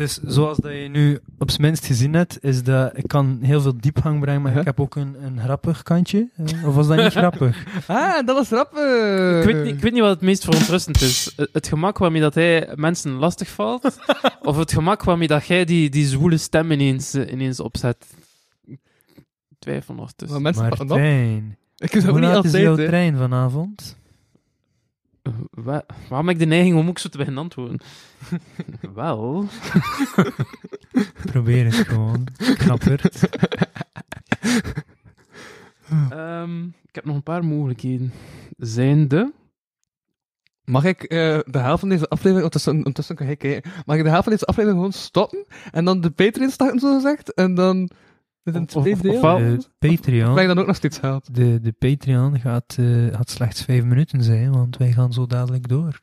Dus 0.00 0.18
zoals 0.22 0.56
dat 0.58 0.72
je 0.72 0.88
nu 0.88 1.18
op 1.38 1.50
zijn 1.50 1.62
minst 1.62 1.86
gezien 1.86 2.14
hebt, 2.14 2.44
is 2.44 2.62
dat 2.62 2.96
ik 2.96 3.08
kan 3.08 3.38
heel 3.42 3.60
veel 3.60 3.76
diepgang 3.80 4.20
brengen, 4.20 4.42
maar 4.42 4.52
Ja. 4.52 4.58
ik 4.60 4.64
heb 4.66 4.80
ook 4.80 4.96
een, 4.96 5.16
een 5.24 5.40
grappig 5.40 5.82
kantje. 5.82 6.28
eh, 6.36 6.66
Of 6.66 6.74
was 6.74 6.86
dat 6.86 6.96
niet 6.96 7.12
grappig? 7.12 7.64
Ah, 7.86 8.26
dat 8.26 8.36
was 8.36 8.46
grappig. 8.46 9.38
ik, 9.38 9.44
weet 9.52 9.64
niet, 9.64 9.74
ik 9.74 9.80
weet 9.80 9.92
niet 9.92 10.00
wat 10.00 10.10
het 10.10 10.20
meest 10.20 10.44
verontrustend 10.44 11.00
is. 11.00 11.32
Het- 11.36 11.48
Het 11.52 11.66
gemak 11.68 11.98
waarmee 11.98 12.20
dat 12.20 12.34
hij 12.34 12.72
mensen 12.74 13.12
lastig 13.12 13.48
valt, 13.48 13.98
of 14.42 14.56
het 14.56 14.72
gemak 14.72 15.04
waarmee 15.04 15.28
dat 15.28 15.46
jij 15.46 15.64
die, 15.64 15.90
die 15.90 16.06
zwoele 16.06 16.36
stem 16.36 16.70
ineens, 16.70 17.14
eh, 17.14 17.32
ineens 17.32 17.60
opzet. 17.60 18.06
Ik 18.64 18.78
twijfel 19.58 19.94
nog 19.94 20.12
tussen. 20.16 20.42
Maar 20.42 20.54
mensen. 20.54 20.86
Martijn, 20.86 21.56
Ik 21.76 21.96
ook 21.96 22.20
niet 22.20 22.44
is 22.44 22.52
jouw 22.52 22.66
altijd, 22.70 22.76
hè. 22.76 22.86
trein 22.86 23.16
vanavond? 23.16 23.96
Eh, 25.22 25.32
wa- 25.50 25.86
waarom 26.08 26.26
heb 26.26 26.36
ik 26.36 26.42
de 26.42 26.48
neiging 26.48 26.76
om 26.76 26.88
ook 26.88 26.98
zo 26.98 27.08
te 27.08 27.18
beginnen 27.18 27.42
antwoorden? 27.42 27.78
Wel... 28.94 29.46
Probeer 31.24 31.64
het 31.64 31.74
gewoon, 31.74 32.26
knapperd. 32.56 33.28
ehm, 36.10 36.64
ik 36.64 36.94
heb 36.94 37.04
nog 37.04 37.16
een 37.16 37.22
paar 37.22 37.44
mogelijkheden. 37.44 38.12
Zijn 38.56 39.08
de... 39.08 39.32
Mag 40.64 40.84
ik 40.84 41.02
eh, 41.02 41.38
de 41.44 41.58
helft 41.58 41.80
van 41.80 41.88
deze 41.88 42.08
aflevering, 42.08 42.36
ondertussen, 42.36 42.76
ondertussen 42.76 43.16
kan 43.16 43.28
ik 43.28 43.38
kijken, 43.38 43.70
mag 43.86 43.96
ik 43.96 44.02
de 44.02 44.08
helft 44.08 44.24
van 44.24 44.32
deze 44.32 44.44
aflevering 44.44 44.78
gewoon 44.80 44.92
stoppen 44.92 45.44
en 45.70 45.84
dan 45.84 46.00
de 46.00 46.10
Patreon 46.10 46.50
starten, 46.50 46.78
zo 46.80 46.94
gezegd, 46.94 47.34
en 47.34 47.54
dan 47.54 47.90
met 48.42 48.54
een 48.54 48.62
Of- 48.62 48.74
of- 48.76 48.82
twee 48.82 48.92
of- 48.94 49.00
deel? 49.00 49.12
De 49.12 49.68
Krijg 49.78 49.96
Patreon, 50.00 50.46
dan 50.46 50.58
ook 50.58 50.66
nog 50.66 50.76
steeds 50.76 50.98
geld? 50.98 51.34
de, 51.34 51.60
de 51.60 51.72
Patreon 51.72 52.40
gaat, 52.40 52.76
eh, 52.78 53.06
gaat 53.14 53.30
slechts 53.30 53.62
vijf 53.62 53.84
minuten 53.84 54.22
zijn, 54.22 54.52
want 54.52 54.76
wij 54.76 54.92
gaan 54.92 55.12
zo 55.12 55.26
dadelijk 55.26 55.68
door. 55.68 56.00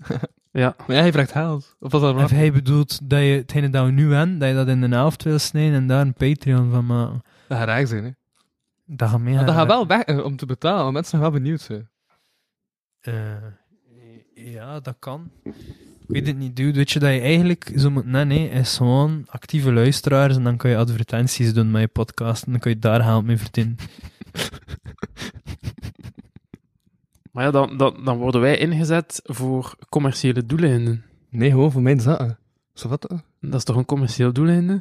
Ja. 0.52 0.74
Maar 0.86 0.96
ja, 0.96 1.02
hij 1.02 1.12
vraagt 1.12 1.32
geld. 1.32 1.76
Of 1.80 1.92
was 1.92 2.00
dat 2.00 2.14
Of 2.14 2.30
hij 2.30 2.52
bedoelt 2.52 3.10
dat 3.10 3.18
je 3.20 3.26
hetgene 3.26 3.70
dat 3.70 3.84
we 3.84 3.90
nu 3.90 4.12
hebben, 4.12 4.38
dat 4.38 4.48
je 4.48 4.54
dat 4.54 4.68
in 4.68 4.80
de 4.80 4.88
helft 4.88 5.22
wil 5.22 5.38
snijden 5.38 5.74
en 5.74 5.86
daar 5.86 6.00
een 6.00 6.12
Patreon 6.14 6.70
van 6.70 6.86
maken. 6.86 7.22
Dat 7.48 7.58
gaat 7.58 7.66
raar 7.66 7.86
zijn, 7.86 8.04
hè. 8.04 8.10
Dat 8.86 9.08
gaat 9.08 9.20
meer... 9.20 9.44
Dat 9.46 9.54
gaat 9.54 9.66
wel 9.66 9.86
weg 9.86 10.02
eh, 10.02 10.24
om 10.24 10.36
te 10.36 10.46
betalen, 10.46 10.80
want 10.82 10.92
mensen 10.94 11.12
gaan 11.20 11.30
wel 11.30 11.40
benieuwd 11.40 11.60
zijn. 11.60 11.88
Eh, 13.00 13.14
ja, 14.34 14.80
dat 14.80 14.96
kan. 14.98 15.30
Ik 16.10 16.16
weet 16.16 16.26
het 16.26 16.36
niet, 16.38 16.56
dude. 16.56 16.78
Weet 16.78 16.90
je 16.90 16.98
dat 16.98 17.12
je 17.12 17.20
eigenlijk 17.20 17.72
zo 17.76 17.90
moet 17.90 18.06
nee, 18.06 18.24
nee, 18.24 18.48
is 18.48 18.76
gewoon 18.76 19.24
actieve 19.26 19.72
luisteraars 19.72 20.36
en 20.36 20.44
dan 20.44 20.56
kan 20.56 20.70
je 20.70 20.76
advertenties 20.76 21.52
doen 21.52 21.70
met 21.70 21.80
je 21.80 21.88
podcast 21.88 22.44
en 22.44 22.50
dan 22.50 22.60
kan 22.60 22.70
je 22.72 22.78
daar 22.78 23.02
geld 23.02 23.24
mee 23.24 23.36
verdienen. 23.36 23.76
Maar 27.32 27.44
ja, 27.44 27.50
dan, 27.50 27.76
dan, 27.76 28.04
dan 28.04 28.18
worden 28.18 28.40
wij 28.40 28.58
ingezet 28.58 29.20
voor 29.24 29.74
commerciële 29.88 30.46
doeleinden. 30.46 31.04
Nee, 31.28 31.50
gewoon 31.50 31.72
voor 31.72 31.82
mijn 31.82 32.00
zaken. 32.00 32.38
Zo 32.74 32.88
wat? 32.88 33.14
Dat 33.40 33.54
is 33.54 33.64
toch 33.64 33.76
een 33.76 33.84
commercieel 33.84 34.32
doeleinde? 34.32 34.80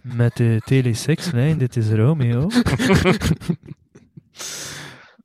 Met 0.00 0.36
de 0.36 0.60
Tele6-lijn, 0.64 1.58
dit 1.58 1.76
is 1.76 1.90
Romeo. 1.90 2.48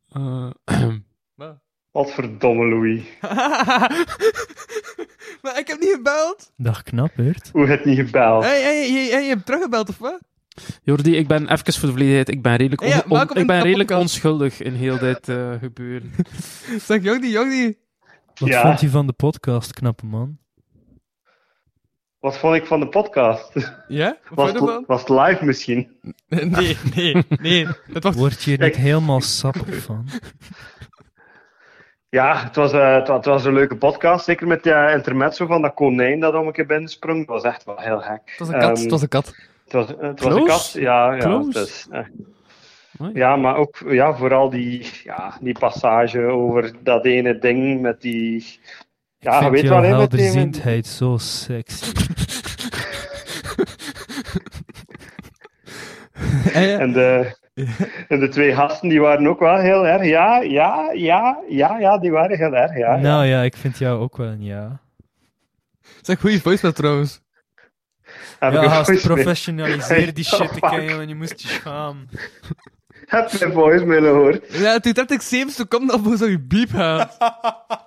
Eh, 0.08 0.50
Wat 1.98 2.12
verdomme, 2.12 2.66
Louis. 2.66 3.02
maar 5.48 5.60
ik 5.60 5.68
heb 5.68 5.80
niet 5.80 5.94
gebeld. 5.96 6.52
Dag 6.58 6.84
knapperd. 6.84 7.50
Hoe 7.54 7.68
het 7.68 7.86
niet 7.86 7.98
gebeld? 8.00 8.44
Hey, 8.44 8.62
hey, 8.62 8.92
hey, 8.92 9.08
hey, 9.10 9.22
je 9.24 9.30
hebt 9.30 9.46
teruggebeld, 9.46 9.90
of 9.90 9.98
wat? 9.98 10.20
Jordi, 10.84 11.16
ik 11.16 11.28
ben 11.28 11.52
even 11.52 11.74
voor 11.74 11.82
de 11.82 11.92
volledigheid, 11.96 12.30
ik 12.30 12.42
ben 12.42 12.56
redelijk, 12.56 12.82
on- 12.82 12.88
Ja, 12.88 13.04
on- 13.08 13.18
maak 13.18 13.30
op 13.30 13.36
ik 13.36 13.42
een 13.42 13.48
ben 13.48 13.62
redelijk 13.62 13.90
podcast. 13.90 14.02
onschuldig 14.14 14.62
in 14.62 14.74
heel 14.74 14.98
dit 14.98 15.30
eh, 15.30 15.54
gebeuren. 15.60 16.12
Zeg, 16.88 17.04
Jordi, 17.04 17.30
Jordi. 17.30 17.78
Wat 18.36 18.50
Ja. 18.50 18.62
vond 18.62 18.80
je 18.80 18.90
van 18.90 19.08
de 19.08 19.14
podcast, 19.14 19.74
knappe 19.74 20.06
man? 20.06 20.38
Wat 22.20 22.38
vond 22.38 22.56
ik 22.56 22.66
van 22.66 22.80
de 22.80 22.88
podcast? 22.88 23.54
Ja? 23.88 24.18
Wat 24.30 24.36
Was 24.36 24.50
vond 24.60 24.70
je 24.70 24.76
het, 24.78 24.88
was 24.88 25.00
het 25.00 25.10
live 25.10 25.46
misschien? 25.46 25.92
Nee, 26.28 26.78
nee, 26.96 27.26
nee. 27.30 27.68
Het 27.94 28.04
was... 28.04 28.16
Word 28.16 28.44
je 28.44 28.50
hier 28.50 28.58
Kijk. 28.60 28.74
niet 28.76 28.84
helemaal 28.86 29.22
sappig 29.22 29.76
van? 29.84 30.08
Ja, 32.10 32.44
het 32.44 32.56
was, 32.56 32.72
eh, 32.72 32.94
het, 32.96 33.08
wa- 33.08 33.16
het 33.16 33.26
was 33.26 33.46
een 33.46 33.54
leuke 33.54 33.76
podcast. 33.78 34.26
Zeker 34.26 34.48
met 34.48 34.64
die 34.64 34.92
intermezzo 34.92 35.46
van 35.46 35.62
dat 35.62 35.74
konijn 35.74 36.20
dat 36.20 36.34
om 36.34 36.48
een 36.48 36.54
keer 36.54 36.66
binnensprong. 36.66 37.18
Dat 37.28 37.28
was 37.28 37.44
echt 37.54 37.64
wel 37.64 37.80
heel 37.80 38.00
gek. 38.00 38.22
Het 38.26 38.40
was 38.40 38.48
een 38.48 38.60
kat. 38.60 38.70
Ehm, 38.76 38.82
het 38.82 38.92
was 38.92 39.02
een 39.02 39.08
kat. 39.08 39.36
Het 39.64 39.74
was, 39.74 39.88
het 40.00 40.22
was 40.24 40.36
een 40.36 40.46
kat, 40.46 40.72
ja. 40.72 41.14
ja 41.14 41.20
Close? 41.20 41.86
eh, 41.92 42.06
ja, 43.14 43.36
maar 43.36 43.56
ook 43.56 43.78
ja, 43.88 44.16
vooral 44.16 44.50
die, 44.50 44.90
ja, 45.04 45.38
die 45.42 45.60
passage 45.60 46.20
over 46.22 46.72
dat 46.84 47.06
ene 47.06 47.38
ding 47.40 47.82
met 47.82 48.02
die... 48.02 48.60
Ja, 49.20 49.40
je 49.40 49.46
ik 49.46 49.52
weet 49.52 49.60
vind 49.60 49.72
wel, 49.74 49.98
met 50.00 50.12
die... 50.64 50.84
zo 50.84 51.18
sexy. 51.18 51.92
En 56.54 56.68
ja, 56.68 56.80
En 56.80 56.94
de, 56.94 57.36
en 58.08 58.20
de 58.20 58.28
twee 58.30 58.54
gasten 58.56 58.90
die 58.90 59.02
waren 59.02 59.28
ook 59.28 59.40
wel 59.40 59.58
heel 59.58 59.88
erg. 59.88 60.04
Ja, 60.06 60.42
ja, 60.42 60.92
ja, 60.92 61.38
ja, 61.48 61.78
ja, 61.80 61.98
die 61.98 62.12
waren 62.12 62.38
heel 62.38 62.56
erg. 62.56 62.78
Ja. 62.78 62.96
Nou 62.96 63.26
ja, 63.26 63.42
ik 63.42 63.56
vind 63.58 63.78
jou 63.78 64.00
ook 64.00 64.18
wel 64.18 64.28
een 64.28 64.44
ja. 64.44 64.80
het 65.82 66.02
is 66.02 66.08
een 66.08 66.18
goede 66.20 66.42
voicemail 66.42 66.74
trouwens. 66.76 67.22
Heb 68.40 68.54
Ja, 68.54 68.84
voicemail- 68.84 69.16
professionaliseer 69.16 70.14
die 70.14 70.24
shit, 70.36 70.56
ik 70.56 70.70
jongen, 70.72 71.08
je 71.08 71.16
moest 71.16 71.42
je 71.42 71.48
schamen. 71.48 72.10
Heb 73.06 73.30
je 73.30 73.52
voicemail 73.52 74.02
gehoord? 74.02 74.58
Ja, 74.58 74.80
toen 74.80 74.94
dacht 74.94 75.12
ik 75.12 75.22
7 75.22 75.52
seconden 75.52 75.96
of 75.96 76.04
hoe 76.04 76.18
zou 76.18 76.30
je 76.30 76.40
biep 76.42 76.70
gaan. 76.70 77.10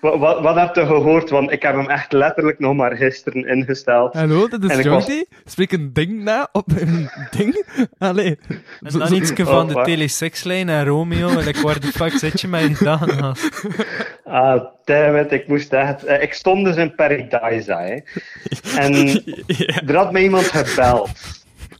Wat, 0.00 0.18
wat, 0.18 0.40
wat 0.40 0.54
heb 0.54 0.74
je 0.74 0.86
gehoord? 0.86 1.30
Want 1.30 1.50
ik 1.52 1.62
heb 1.62 1.74
hem 1.74 1.88
echt 1.90 2.12
letterlijk 2.12 2.58
nog 2.58 2.74
maar 2.74 2.96
gisteren 2.96 3.46
ingesteld. 3.48 4.14
Hallo, 4.14 4.48
dit 4.48 4.62
En 4.70 4.78
is 4.78 4.84
was- 4.86 5.06
Jordi. 5.06 5.24
Spreek 5.44 5.72
een 5.72 5.92
ding 5.92 6.22
na 6.22 6.48
op 6.52 6.70
een 6.76 7.10
ding. 7.36 7.64
Allee. 7.98 8.38
En 8.80 8.98
dan 8.98 9.12
iets 9.12 9.30
oh, 9.32 9.46
van 9.46 9.66
de 9.68 9.72
wacht. 9.74 9.86
telesexlijn 9.86 10.68
en 10.68 10.84
Romeo. 10.84 11.28
En 11.38 11.48
ik 11.48 11.56
waar 11.56 11.80
de 11.80 11.86
fuck 11.86 12.12
zit 12.12 12.40
je 12.40 12.48
mij 12.48 12.74
gedaan? 12.74 13.34
Ah, 14.24 14.64
damn 14.84 15.16
it, 15.16 15.32
ik 15.32 15.48
moest 15.48 15.72
echt... 15.72 16.04
eh, 16.04 16.22
Ik 16.22 16.32
stond 16.34 16.64
dus 16.64 16.76
in 16.76 16.94
Paradise, 16.94 17.72
hè. 17.74 17.98
En 18.82 19.22
er 19.86 19.96
had 19.96 20.12
mij 20.12 20.22
iemand 20.22 20.44
gebeld. 20.44 21.08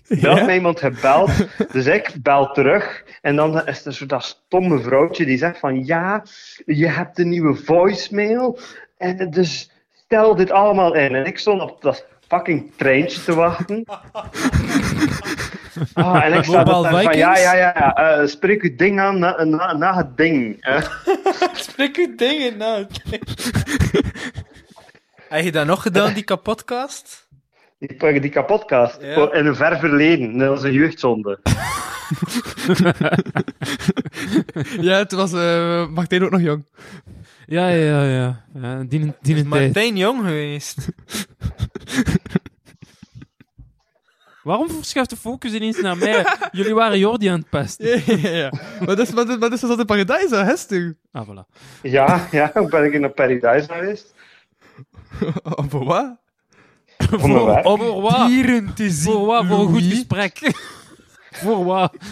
Had 0.08 0.44
mij 0.46 0.54
iemand 0.54 0.80
gebeld, 0.80 1.30
dus 1.72 1.86
ik 1.86 2.12
bel 2.22 2.52
terug. 2.52 3.04
En 3.22 3.36
dan 3.36 3.66
is 3.66 3.84
er 3.84 3.94
zo 3.94 4.06
dat 4.06 4.24
stomme 4.24 4.80
vrouwtje 4.80 5.24
die 5.24 5.38
zegt 5.38 5.58
van... 5.58 5.84
Ja, 5.84 6.24
je 6.66 6.88
hebt 6.88 7.18
een 7.18 7.28
nieuwe 7.28 7.54
voicemail. 7.54 8.58
En 8.98 9.30
dus 9.30 9.70
stel 9.92 10.34
dit 10.34 10.50
allemaal 10.50 10.94
in. 10.94 11.14
En 11.14 11.24
ik 11.24 11.38
stond 11.38 11.62
op 11.62 11.82
dat 11.82 12.06
fucking 12.28 12.72
treintje 12.76 13.22
te 13.22 13.34
wachten. 13.34 13.84
Ah, 15.92 16.24
en 16.24 16.32
ik 16.32 16.44
sta 16.44 16.64
Mobile 16.64 16.82
daar 16.82 17.02
van, 17.02 17.16
ja, 17.16 17.38
ja, 17.38 17.54
ja, 17.54 17.94
eh, 17.94 18.26
spreek 18.26 18.62
uw 18.62 18.76
ding 18.76 19.00
aan 19.00 19.18
na, 19.18 19.44
na, 19.44 19.72
na 19.76 19.96
het 19.96 20.16
ding. 20.16 20.66
Spreek 21.68 21.96
je 21.96 22.12
dingen 22.16 22.56
nou. 22.56 22.86
Heb 25.28 25.44
je 25.44 25.52
dat 25.52 25.66
nog 25.66 25.82
gedaan, 25.82 26.12
die 26.12 26.22
kapotkast? 26.22 27.25
Die, 27.78 28.20
die 28.20 28.30
kapotkast. 28.30 29.00
Ja. 29.00 29.32
In 29.32 29.46
een 29.46 29.56
ver 29.56 29.78
verleden. 29.78 30.38
Dat 30.38 30.48
was 30.48 30.62
een 30.62 30.72
jeugdzonde. 30.72 31.38
Ja, 34.80 34.98
het 34.98 35.12
was 35.12 35.32
eh 35.32 35.88
Martijn 35.88 36.24
ook 36.24 36.30
nog 36.30 36.40
jong. 36.40 36.66
Ja, 37.46 37.68
ja, 37.68 38.02
ja. 38.02 38.04
ja. 38.04 38.44
ja 38.54 38.84
die, 38.84 38.88
die 39.20 39.34
Is 39.34 39.42
tijd. 39.42 39.44
Martijn 39.46 39.96
jong 39.96 40.18
geweest? 40.20 40.76
Waarom 44.42 44.70
verschuift 44.70 45.10
de 45.10 45.16
focus 45.16 45.52
ineens 45.52 45.80
naar 45.80 45.96
mij? 45.96 46.26
Jullie 46.52 46.74
waren 46.74 46.98
Jordi 46.98 47.26
aan 47.26 47.38
het 47.38 47.50
pesten. 47.50 47.86
Ja, 48.06 48.16
ja, 48.16 48.36
ja. 48.36 48.52
Maar 48.78 48.96
dat 48.96 48.98
is, 48.98 49.12
maar 49.12 49.26
dat, 49.26 49.38
maar 49.38 49.50
dat 49.50 49.62
is 49.78 49.84
paradijs, 49.84 50.30
hè, 50.30 50.42
Hester? 50.42 50.96
Ah, 51.12 51.28
voilà. 51.28 51.44
Ja, 51.82 52.28
ja, 52.30 52.50
ook 52.54 52.70
ben 52.70 52.84
ik 52.84 52.92
in 52.92 53.02
een 53.02 53.14
Paradise 53.14 53.72
geweest. 53.72 54.14
Voor 55.68 55.84
wat? 55.84 56.16
Voor 56.96 57.30
mijn 57.30 57.44
werk. 57.44 57.66
Om 57.66 57.78
voor 57.78 58.02
wat? 58.02 58.28
Dieren 58.28 58.74
te 58.74 58.90
zien. 58.90 59.12
Voor 59.12 59.26
wat? 59.26 59.46
Voor 59.46 59.60
een 59.60 59.68
goed 59.68 59.82
gesprek. 59.82 60.52
voor 61.42 61.64
wat? 61.64 61.96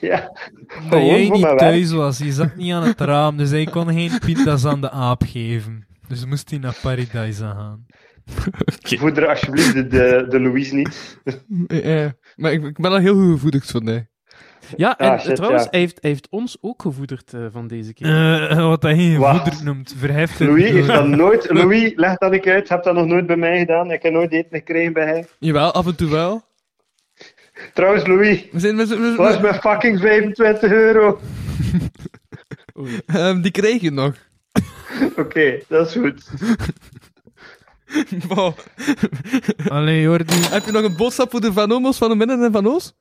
Ja. 0.00 0.32
Dat 0.90 1.00
jij 1.02 1.08
voor 1.10 1.18
niet 1.18 1.30
mijn 1.30 1.42
werk. 1.42 1.58
thuis 1.58 1.90
was, 1.90 2.18
je 2.18 2.32
zat 2.32 2.56
niet 2.56 2.72
aan 2.72 2.82
het 2.82 3.00
raam, 3.00 3.36
dus 3.36 3.50
hij 3.50 3.64
kon 3.64 3.92
geen 3.92 4.18
pindas 4.18 4.64
aan 4.64 4.80
de 4.80 4.90
aap 4.90 5.22
geven. 5.26 5.86
Dus 6.08 6.24
moest 6.26 6.50
hij 6.50 6.58
naar 6.58 6.78
Paradise 6.82 7.42
gaan. 7.42 7.86
Voeder 8.80 9.28
alsjeblieft 9.28 9.74
de, 9.74 9.86
de, 9.86 10.26
de 10.28 10.40
Louise 10.40 10.74
niet. 10.74 11.18
Ja, 11.66 11.88
ja. 11.88 12.14
maar 12.36 12.52
ik, 12.52 12.64
ik 12.64 12.76
ben 12.76 12.90
al 12.90 12.98
heel 12.98 13.14
goed 13.14 13.32
gevoedigd 13.32 13.70
vandaag. 13.70 14.02
Ja, 14.76 14.98
en 14.98 15.10
Ah, 15.10 15.20
shit, 15.20 15.34
trouwens, 15.36 15.62
ja. 15.64 15.68
hij, 15.70 15.80
heeft, 15.80 15.98
hij 16.00 16.10
heeft 16.10 16.28
ons 16.30 16.56
ook 16.60 16.82
gevoederd 16.82 17.32
eh, 17.34 17.40
van 17.50 17.66
deze 17.66 17.92
keer. 17.92 18.06
Eh, 18.50 18.68
wat 18.68 18.82
hij 18.82 18.94
geen 18.94 19.14
voeder 19.14 19.64
noemt, 19.64 19.94
verheftig. 19.98 20.46
Louis 20.46 20.70
heeft 20.70 20.86
dat 20.86 21.06
nooit... 21.24 21.50
Louis, 21.50 21.92
leg 21.96 22.16
dat 22.18 22.32
ik 22.32 22.46
uit. 22.48 22.68
Heb 22.68 22.82
dat 22.84 22.94
nog 22.94 23.06
nooit 23.06 23.26
bij 23.26 23.36
mij 23.36 23.58
gedaan. 23.58 23.90
Ik 23.90 24.02
heb 24.02 24.12
nooit 24.12 24.32
eten 24.32 24.58
gekregen 24.58 24.92
bij 24.92 25.04
hij. 25.06 25.26
Jawel, 25.38 25.72
af 25.72 25.86
en 25.86 25.96
toe 25.96 26.10
wel. 26.10 26.42
Trouwens, 27.74 28.06
Louis. 28.06 28.46
We 28.52 28.58
zijn 28.60 28.76
met 28.76 28.88
z'n- 28.88 29.00
we- 29.00 29.14
Wat 29.16 29.34
is 29.34 29.40
mijn 29.40 29.54
fucking 29.54 30.00
25 30.00 30.70
euro? 30.70 31.18
Ehm, 33.06 33.40
die 33.40 33.50
krijg 33.50 33.80
je 33.80 33.90
nog. 33.90 34.14
Oké, 35.16 35.58
dat 35.68 35.86
is 35.86 35.92
goed. 35.94 36.30
Wow. 38.28 38.52
Allee, 39.68 40.00
Jordi, 40.00 40.34
Heb 40.50 40.64
je 40.64 40.72
nog 40.72 40.82
een 40.84 40.96
boodschap 40.96 41.30
voor 41.30 41.40
de 41.40 41.52
Van 41.52 41.72
Omos, 41.72 41.98
Van 41.98 42.08
de 42.08 42.16
Minnen 42.16 42.42
en 42.44 42.52
Van 42.52 42.66
Oos? 42.66 42.92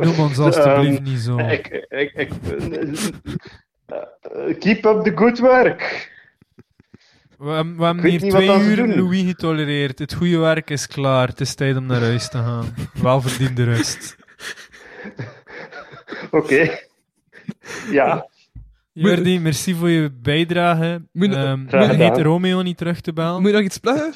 Noem 0.00 0.18
ons 0.18 0.38
alstublieft 0.38 0.98
Ehm, 0.98 1.02
niet 1.02 1.18
zo. 1.18 1.38
Ik, 1.38 1.86
ik, 1.88 2.12
ik, 2.12 2.30
keep 4.58 4.84
up 4.84 5.02
the 5.04 5.12
good 5.14 5.38
work. 5.38 6.10
We, 7.38 7.48
hebben- 7.50 7.76
we 7.76 7.84
hebben 7.84 8.02
weet 8.02 8.20
hier 8.22 8.30
twee 8.30 8.60
uur. 8.60 8.96
Louis 8.96 9.22
getolereerd. 9.26 9.98
Het 9.98 10.14
goede 10.14 10.38
werk 10.38 10.70
is 10.70 10.86
klaar. 10.86 11.28
Het 11.28 11.40
is 11.40 11.54
tijd 11.54 11.76
om 11.76 11.86
naar 11.86 12.00
huis 12.00 12.28
te 12.28 12.38
gaan. 12.38 12.74
Welverdiende 13.02 13.64
rust. 13.64 14.16
Oké. 16.30 16.78
Ja, 17.90 18.26
Jordi, 18.92 19.40
merci 19.40 19.74
voor 19.74 19.88
je 19.90 20.10
bijdrage. 20.22 21.02
Moet 21.12 21.34
vergeet 21.34 21.90
gedaan. 21.90 22.20
Romeo 22.22 22.62
niet 22.62 22.76
terug 22.76 23.00
te 23.00 23.12
bellen. 23.12 23.40
Moet 23.40 23.50
je 23.50 23.56
nog 23.56 23.64
iets 23.66 23.78
pluggen? 23.78 24.12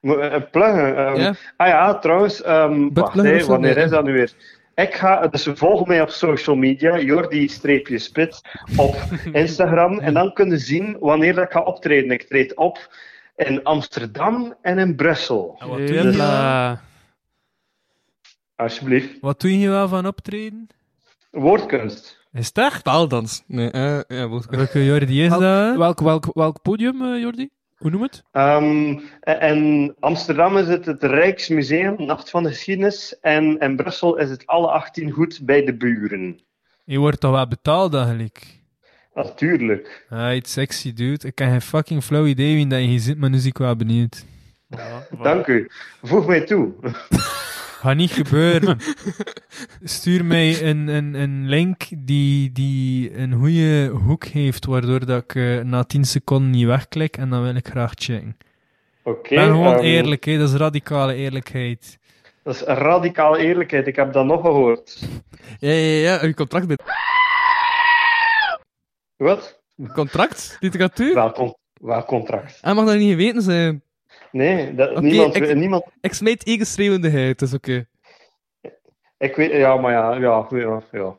Mo- 0.00 0.18
eh, 0.18 0.42
pluggen. 0.50 0.96
ehm, 0.96 1.16
Ja. 1.20 1.34
Ah 1.56 1.66
ja, 1.68 1.98
trouwens, 1.98 2.42
ehm, 2.42 2.88
wacht, 2.92 3.14
wanneer 3.46 3.74
Nee. 3.74 3.84
is 3.84 3.90
dat 3.90 4.04
nu 4.04 4.12
weer? 4.12 4.32
Ik 4.76 4.94
ga, 4.94 5.26
dus 5.26 5.48
volg 5.54 5.86
mij 5.86 6.02
op 6.02 6.08
social 6.08 6.56
media, 6.56 6.98
Jordi-spit 6.98 8.40
op 8.76 8.96
Instagram. 9.32 9.98
En 9.98 10.14
dan 10.14 10.32
kunnen 10.32 10.58
zien 10.58 10.96
wanneer 11.00 11.34
dat 11.34 11.44
ik 11.44 11.50
ga 11.50 11.60
optreden. 11.60 12.10
Ik 12.10 12.22
treed 12.22 12.56
op 12.56 12.88
in 13.36 13.62
Amsterdam 13.64 14.54
en 14.62 14.78
in 14.78 14.96
Brussel. 14.96 15.56
En 15.58 15.68
wat, 15.68 15.76
doe 15.78 15.86
je 15.86 15.94
wel, 15.94 16.04
Jepla. 16.04 16.80
Alsjeblieft. 18.56 19.20
wat 19.20 19.40
doe 19.40 19.58
je 19.58 19.68
wel 19.68 19.88
van 19.88 20.06
optreden? 20.06 20.68
Woordkunst. 21.30 22.24
Is 22.32 22.46
het 22.46 22.58
echt? 22.58 22.84
Taaldans. 22.84 23.42
Nee, 23.46 23.70
eh, 23.70 24.00
ja, 24.08 24.28
woord. 24.28 24.46
Welke 24.46 24.84
Jordi 24.84 25.22
is 25.22 25.28
Welk, 25.28 25.40
dat? 25.40 25.76
welk, 25.76 26.00
welk, 26.00 26.26
welk 26.32 26.62
podium, 26.62 27.02
eh, 27.02 27.20
Jordi? 27.20 27.48
Hoe 27.76 27.90
noem 27.90 28.02
het? 28.02 28.24
Ehm, 28.32 28.98
en 29.20 29.56
in 29.56 29.94
Amsterdam 30.00 30.56
is 30.56 30.66
het 30.66 30.86
het 30.86 31.02
Rijksmuseum, 31.02 32.06
Nacht 32.06 32.30
van 32.30 32.42
de 32.42 32.48
Geschiedenis. 32.48 33.20
En 33.20 33.58
in 33.58 33.76
Brussel 33.76 34.16
is 34.16 34.30
het 34.30 34.46
alle 34.46 34.66
18 34.66 35.10
goed 35.10 35.40
bij 35.42 35.64
de 35.64 35.76
buren. 35.76 36.40
Je 36.84 36.98
wordt 36.98 37.20
toch 37.20 37.32
wel 37.32 37.48
betaald 37.48 37.94
eigenlijk? 37.94 38.60
Natuurlijk. 39.14 40.06
Ah, 40.08 40.34
iets 40.34 40.52
sexy, 40.52 40.92
dude. 40.92 41.26
Ik 41.26 41.38
heb 41.38 41.48
geen 41.48 41.60
fucking 41.60 42.04
flauw 42.04 42.26
idee 42.26 42.54
wie 42.54 42.66
dat 42.66 42.78
je 42.78 42.86
hier 42.86 43.00
zit, 43.00 43.18
maar 43.18 43.30
nu 43.30 43.38
zie 43.38 43.50
ik 43.50 43.58
wel 43.58 43.76
benieuwd. 43.76 44.24
Dank 45.22 45.46
u. 45.46 45.70
Voeg 46.02 46.26
mij 46.26 46.40
toe. 46.40 46.72
Gaat 47.80 47.96
niet 47.96 48.10
gebeuren. 48.10 48.78
Stuur 49.82 50.24
mij 50.24 50.62
een, 50.62 50.88
een, 50.88 51.14
een 51.14 51.48
link 51.48 51.82
die, 51.98 52.52
die 52.52 53.18
een 53.18 53.32
goede 53.32 53.86
hoek 53.86 54.24
heeft, 54.24 54.64
waardoor 54.64 55.06
dat 55.06 55.22
ik 55.22 55.34
eh, 55.34 55.60
na 55.60 55.84
10 55.84 56.04
seconden 56.04 56.50
niet 56.50 56.66
wegklik 56.66 57.16
en 57.16 57.30
dan 57.30 57.42
wil 57.42 57.54
ik 57.54 57.68
graag 57.68 57.92
checken. 57.94 58.36
Oké. 59.02 59.28
Ik 59.28 59.36
ben 59.36 59.46
gewoon 59.48 59.74
ehm, 59.74 59.84
eerlijk, 59.84 60.24
hè. 60.24 60.38
dat 60.38 60.48
is 60.48 60.54
radicale 60.54 61.14
eerlijkheid. 61.14 61.98
Dat 62.42 62.54
is 62.54 62.60
radicale 62.62 63.38
eerlijkheid. 63.38 63.86
Ik 63.86 63.96
heb 63.96 64.12
dat 64.12 64.24
nog 64.24 64.40
gehoord. 64.40 65.08
Ja, 65.58 65.70
ja, 65.70 66.10
ja, 66.10 66.22
een 66.22 66.34
contract 66.34 66.66
met... 66.66 66.82
Wat? 69.16 69.60
Contract? 69.92 70.56
Literatuur? 70.60 71.14
Welk, 71.14 71.34
con- 71.34 71.56
welk 71.80 72.06
contract? 72.06 72.58
Hij 72.60 72.74
mag 72.74 72.84
dat 72.84 72.96
niet 72.96 73.10
geweten 73.10 73.42
zijn. 73.42 73.82
Nee, 74.36 74.74
dat, 74.74 75.00
niemand, 75.00 75.34
ik- 75.34 75.54
niemand... 75.54 75.84
Ik 76.00 76.12
smijt 76.12 76.42
ingeschrevendigheid, 76.44 77.38
dat 77.38 77.48
is 77.48 77.54
oké. 77.54 77.86
Ik 79.18 79.36
weet... 79.36 79.50
Ja, 79.52 79.76
maar 79.76 79.92
ja, 79.92 80.14
ja, 80.14 80.46
ja, 80.50 80.82
ja. 80.92 81.16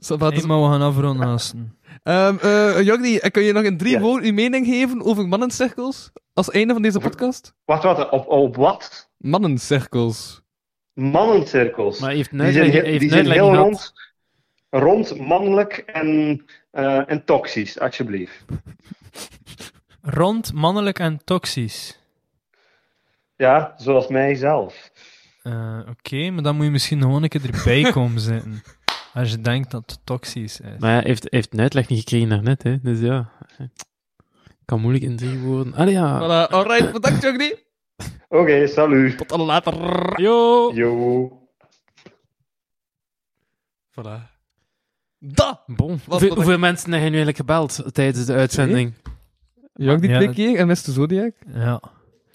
Zo, 0.00 0.16
wat 0.16 0.32
is- 0.32 0.46
maar 0.46 0.58
we 0.62 0.66
gaan 0.68 0.82
afronden. 0.82 1.38
Ehm, 2.02 2.36
eh, 2.42 2.82
Jordi, 2.82 3.16
eh, 3.18 3.30
kun 3.30 3.42
je 3.42 3.52
nog 3.52 3.62
in 3.62 3.76
drie 3.76 3.92
Ja. 3.92 4.00
woorden 4.00 4.28
uw 4.28 4.34
mening 4.34 4.66
geven 4.66 5.02
over 5.02 5.28
mannencirkels? 5.28 6.10
Als 6.32 6.50
einde 6.50 6.72
van 6.72 6.82
deze 6.82 6.98
podcast? 6.98 7.54
Wacht, 7.64 7.82
wat? 7.82 8.08
Op, 8.10 8.28
op 8.28 8.56
wat? 8.56 9.10
Mannencirkels. 9.16 10.42
Mannencirkels. 10.92 11.98
Maar 12.00 12.10
heeft 12.10 12.30
die 12.30 12.52
zijn, 12.52 12.70
heeft 12.70 13.00
die 13.00 13.08
zijn 13.08 13.18
uitleg 13.28 13.36
heel 13.36 13.54
rond. 13.54 13.92
Rond 14.70 15.18
mannelijk 15.18 15.82
en, 15.86 16.44
eh, 16.70 17.10
en 17.10 17.24
toxisch, 17.24 17.78
alsjeblieft. 17.80 18.44
Rond, 20.02 20.52
mannelijk 20.52 20.98
en 20.98 21.20
toxisch. 21.24 21.99
Ja, 23.40 23.74
zoals 23.76 24.08
mijzelf. 24.08 24.90
Eh, 25.42 25.78
Oké, 25.90 26.30
maar 26.30 26.42
dan 26.42 26.56
moet 26.56 26.64
je 26.64 26.70
misschien 26.70 27.00
gewoon 27.00 27.22
een 27.22 27.28
keer 27.28 27.54
erbij 27.54 27.90
komen 27.92 28.20
zitten. 28.20 28.62
Als 29.14 29.30
je 29.30 29.40
denkt 29.40 29.70
dat 29.70 29.90
het 29.90 30.00
toxisch 30.04 30.60
is. 30.60 30.78
Maar 30.78 30.90
ja, 30.90 30.96
hij 30.96 31.04
heeft, 31.06 31.26
heeft 31.30 31.52
een 31.52 31.60
uitleg 31.60 31.88
niet 31.88 31.98
gekregen 31.98 32.28
daarnet, 32.28 32.62
hè. 32.62 32.80
Dus 32.80 33.00
ja. 33.00 33.30
Kan 34.64 34.80
moeilijk 34.80 35.04
in 35.04 35.16
drie 35.16 35.38
woorden. 35.38 35.74
Allee, 35.74 35.92
ja. 35.92 36.18
Voilà, 36.20 36.50
alright, 36.50 36.92
bedankt 36.92 37.22
Jogni. 37.22 37.54
Oké, 38.40 38.66
salut. 38.66 39.16
Tot 39.18 39.32
alle 39.32 39.44
later. 39.44 40.20
Yo! 40.20 40.70
Yo. 40.74 41.28
Voilà. 43.90 44.28
Da! 45.18 45.62
Bon. 45.66 45.88
Wat- 45.88 46.00
Hoeveel, 46.06 46.28
wat- 46.28 46.36
hoeveel 46.36 46.58
mensen 46.58 46.92
heb 46.92 47.02
je 47.02 47.08
nu 47.10 47.16
eigenlijk 47.16 47.36
gebeld 47.36 47.94
tijdens 47.94 48.26
de 48.26 48.32
uitzending? 48.32 48.94
Ja, 49.74 49.96
twee 49.96 50.32
keer 50.32 50.56
en 50.58 50.66
Mr. 50.66 50.74
Zodiac. 50.76 51.32
Ja. 51.54 51.80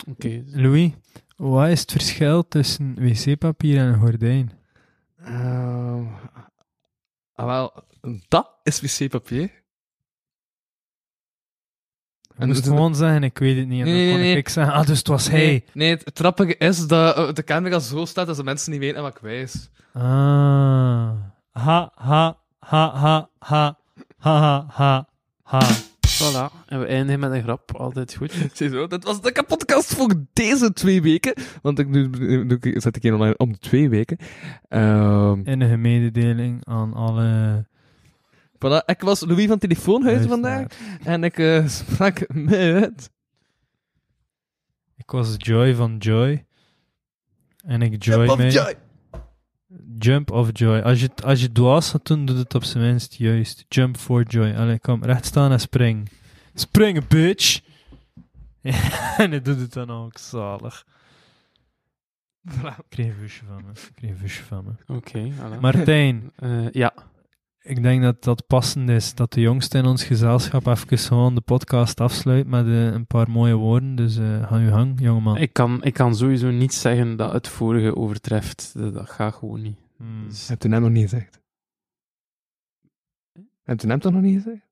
Oké. 0.08 0.44
Dus- 0.44 0.54
Louis, 0.54 0.92
wat 1.36 1.68
is 1.68 1.82
het 1.82 1.92
verschil 1.92 2.48
tussen 2.48 2.96
wc-papier 2.96 3.78
en 3.78 3.86
een 3.86 4.00
gordijn? 4.00 4.52
Ehm, 5.18 6.04
ah, 7.34 7.46
wel, 7.46 7.74
dat 8.28 8.50
is 8.64 8.82
wc-papier. 8.82 9.64
En 12.38 12.48
moest 12.48 12.64
dus- 12.64 12.72
gewoon 12.72 12.96
zeggen, 12.96 13.24
ik 13.24 13.38
weet 13.38 13.58
het 13.58 13.68
niet. 13.68 13.86
En 13.86 14.38
ik 14.38 14.50
zeggen, 14.50 14.74
ah, 14.74 14.86
dus 14.86 14.98
het 14.98 15.08
was 15.08 15.30
hij. 15.30 15.66
Nee, 15.74 15.90
het 15.90 16.16
trappige 16.16 16.58
is 16.58 16.88
dat 16.88 17.16
eh, 17.16 17.34
de 17.34 17.44
camera 17.44 17.80
zo 17.80 18.06
staat 18.06 18.28
dat 18.28 18.36
de 18.36 18.44
mensen 18.44 18.72
niet 18.72 18.80
weten 18.80 19.02
wat 19.02 19.16
ik 19.16 19.22
wijs. 19.22 19.70
Ah. 19.94 21.12
Ha, 21.52 21.92
ha, 21.96 22.38
ha, 22.60 22.94
ha, 23.40 23.78
ha, 24.18 24.66
ha. 24.68 25.08
ha. 25.44 25.68
Voilà. 26.16 26.66
En 26.66 26.80
we 26.80 26.86
eindigen 26.86 27.20
met 27.20 27.32
een 27.32 27.44
grap. 27.44 27.76
Altijd 27.76 28.16
goed. 28.16 28.34
Ziezo, 28.54 28.88
dit 28.88 29.04
was 29.04 29.22
de 29.22 29.32
kapotkast 29.32 29.94
voor 29.94 30.14
deze 30.34 30.74
twee 30.74 31.02
weken. 31.02 31.34
Want 31.62 31.80
ik, 31.80 31.88
nu, 31.88 32.10
zet 32.62 32.96
ik 32.96 33.04
hier 33.04 33.14
online 33.14 33.38
om 33.38 33.52
de 33.52 33.58
twee 33.58 33.90
weken. 33.90 34.18
Ehm 34.68 35.42
Enige 35.44 35.78
mededeling 35.78 36.66
aan 36.66 36.94
alle... 36.94 37.66
voilà, 38.54 38.86
ik 38.86 39.02
was 39.02 39.26
Louis 39.26 39.48
van 39.48 39.58
Telefoonhuizen 39.58 40.30
vandaag. 40.30 40.68
En 41.04 41.24
ik 41.24 41.38
eh, 41.38 41.68
sprak 41.68 42.34
met... 42.34 43.10
Ik 44.98 45.12
was 45.12 45.36
Joy 45.38 45.76
van 45.76 45.98
Joy. 45.98 46.46
En 47.66 47.82
ik 47.82 48.04
joy 48.04 48.36
mee. 48.38 48.76
Jump 49.98 50.32
of 50.32 50.50
Joy. 50.54 50.80
Als 50.80 51.02
je, 51.02 51.10
als 51.24 51.42
je 51.42 51.52
dwaas 51.52 51.90
gaat 51.90 52.08
doen, 52.08 52.26
doe 52.26 52.38
het 52.38 52.56
op 52.56 52.64
zijn 52.64 52.84
minst 52.84 53.16
juist. 53.16 53.66
Jump 53.70 53.98
for 53.98 54.24
Joy. 54.24 54.56
Allee, 54.56 54.80
kom, 54.80 55.04
recht 55.04 55.26
staan 55.26 55.52
en 55.52 55.60
spring. 55.60 56.10
Springen, 56.54 57.04
bitch! 57.08 57.62
en 59.18 59.30
hij 59.30 59.42
doet 59.42 59.60
het 59.60 59.74
dan 59.74 59.90
ook 59.90 60.18
zalig. 60.18 60.86
Ik 62.44 62.86
kreeg 62.90 63.08
een 63.08 63.20
wisje 63.20 63.46
van 63.46 63.64
me. 63.66 63.72
Ik 63.72 63.96
kreeg 63.96 64.22
een 64.22 64.30
van 64.30 64.64
me. 64.64 64.96
Oké. 64.96 65.32
Martijn, 65.60 66.32
Eh, 66.36 66.70
ja. 66.72 66.94
ik 67.62 67.84
denk 67.84 68.02
dat 68.02 68.24
dat 68.24 68.48
passend 68.48 68.90
is 68.90 69.16
dat 69.16 69.34
de 69.34 69.42
jongste 69.42 69.78
in 69.78 69.86
ons 69.86 70.04
gezelschap 70.04 70.68
even 70.68 70.98
gewoon 70.98 71.36
de 71.36 71.42
podcast 71.42 72.00
afsluit 72.00 72.48
met 72.48 72.66
eh, 72.66 72.86
een 72.86 73.08
paar 73.08 73.30
mooie 73.30 73.56
woorden. 73.56 73.96
Dus 73.96 74.18
eh 74.18 74.48
ga 74.48 74.58
je 74.58 74.70
gang, 74.70 75.02
jongeman. 75.02 75.38
Ik 75.38 75.54
kan, 75.54 75.84
ik 75.84 75.94
kan 75.94 76.16
sowieso 76.16 76.52
niet 76.52 76.74
zeggen 76.74 77.16
dat 77.16 77.32
het 77.32 77.48
vorige 77.48 77.96
overtreft. 77.96 78.72
Dat, 78.74 78.94
dat 78.94 79.10
gaat 79.10 79.34
gewoon 79.34 79.62
niet. 79.62 79.85
Hmm. 79.98 80.28
Dus- 80.28 80.48
Heb 80.48 80.62
je 80.62 80.70
hem 80.70 80.82
nog 80.82 80.90
niet 80.92 81.10
gezegd? 81.10 81.40
Heb 83.64 83.82
je 83.82 83.88
hem 83.88 84.00
toch 84.00 84.12
nog 84.14 84.22
niet 84.22 84.44
gezegd? 84.44 84.64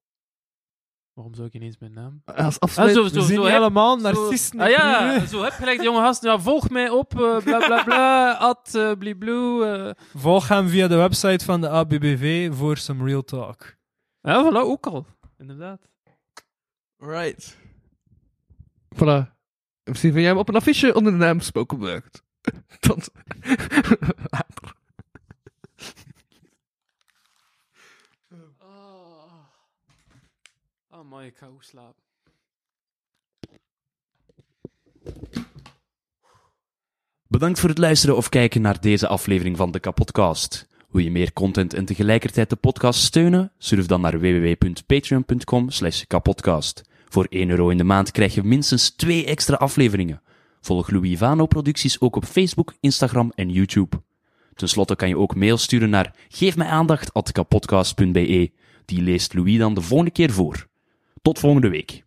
waarom 1.14 1.34
zou 1.36 1.48
ik 1.48 1.54
ineens 1.54 1.78
mijn 1.78 1.94
naam... 1.94 2.22
Als 2.26 2.38
Ah, 2.38 2.56
afsluit... 2.60 2.94
zo, 2.96 3.04
We 3.04 3.10
zo, 3.10 3.14
zijn 3.22 3.38
zo, 3.38 3.44
Zo- 3.72 3.96
narcisten. 3.96 4.60
Ah 4.60 4.70
ja, 4.70 5.26
zo 5.26 5.44
heb 5.44 5.54
gelijk 5.54 5.78
de 5.78 5.84
jonge 5.84 6.00
gasten. 6.02 6.32
Ja, 6.32 6.40
volg 6.40 6.70
mij 6.70 6.90
op, 6.90 7.14
eh, 7.22 7.38
bla 7.38 7.58
bla 7.66 7.84
bla, 7.84 8.34
at 8.50 8.72
uh, 8.76 8.92
bliblu. 8.98 9.64
eh. 9.64 9.92
Volg 10.16 10.48
hem 10.48 10.68
via 10.68 10.88
de 10.88 10.96
website 10.96 11.46
van 11.46 11.62
de 11.62 11.70
ABBV 11.70 12.50
voor 12.54 12.78
some 12.78 13.04
real 13.06 13.24
talk. 13.24 13.76
Ja, 14.22 14.44
voilà, 14.52 14.56
ook 14.58 14.86
al. 14.88 15.06
Inderdaad. 15.38 15.90
Right. 16.98 17.58
Voilà. 18.96 19.32
Misschien 19.84 20.12
vind 20.12 20.16
jij 20.16 20.26
hem 20.26 20.38
op 20.38 20.50
een 20.50 20.56
affiche 20.56 20.94
onder 20.94 21.12
de 21.12 21.18
naam 21.18 21.40
Spoken 21.40 21.78
Word. 21.78 22.24
Tot 22.80 23.10
later. 24.32 24.76
Oh. 28.60 29.46
Oh 30.94 31.10
man, 31.10 31.24
ik 31.24 31.38
ga 31.38 31.46
goed 31.46 31.66
slapen. 31.66 32.04
Bedankt 37.28 37.60
voor 37.60 37.70
het 37.70 37.78
luisteren 37.78 38.16
of 38.16 38.30
kijken 38.30 38.62
naar 38.62 38.82
deze 38.82 39.08
aflevering 39.08 39.58
van 39.58 39.72
de 39.72 39.80
Kapodcast. 39.80 40.68
Wil 40.90 41.04
je 41.04 41.12
meer 41.12 41.34
content 41.34 41.74
en 41.74 41.86
tegelijkertijd 41.86 42.50
de 42.50 42.56
podcast 42.56 43.02
steunen? 43.02 43.52
Surf 43.58 43.86
dan 43.86 44.02
naar 44.02 44.20
www.patreon.com 44.20 45.70
kapodcast. 46.08 46.82
Voor 47.08 47.26
1 47.30 47.50
euro 47.50 47.70
in 47.70 47.78
de 47.78 47.84
maand 47.84 48.12
krijg 48.12 48.34
je 48.34 48.44
minstens 48.44 48.90
2 48.90 49.26
extra 49.26 49.56
afleveringen. 49.56 50.22
Volg 50.62 50.90
Louis 50.90 51.18
Vano 51.18 51.46
producties 51.46 52.00
ook 52.00 52.16
op 52.16 52.26
Facebook, 52.26 52.74
Instagram 52.80 53.32
en 53.36 53.50
YouTube. 53.50 54.02
Ten 54.54 54.70
slotte 54.70 54.96
kan 54.96 55.08
je 55.08 55.18
ook 55.18 55.36
mail 55.36 55.58
sturen 55.58 55.90
naar 55.90 56.16
geefmijaandacht.kapodcast.be. 56.30 58.52
Die 58.86 59.02
leest 59.02 59.34
Louis 59.34 59.58
dan 59.58 59.74
de 59.74 59.82
volgende 59.82 60.12
keer 60.12 60.32
voor. 60.32 60.72
Tot 61.24 61.40
volgende 61.40 61.70
week. 61.70 62.03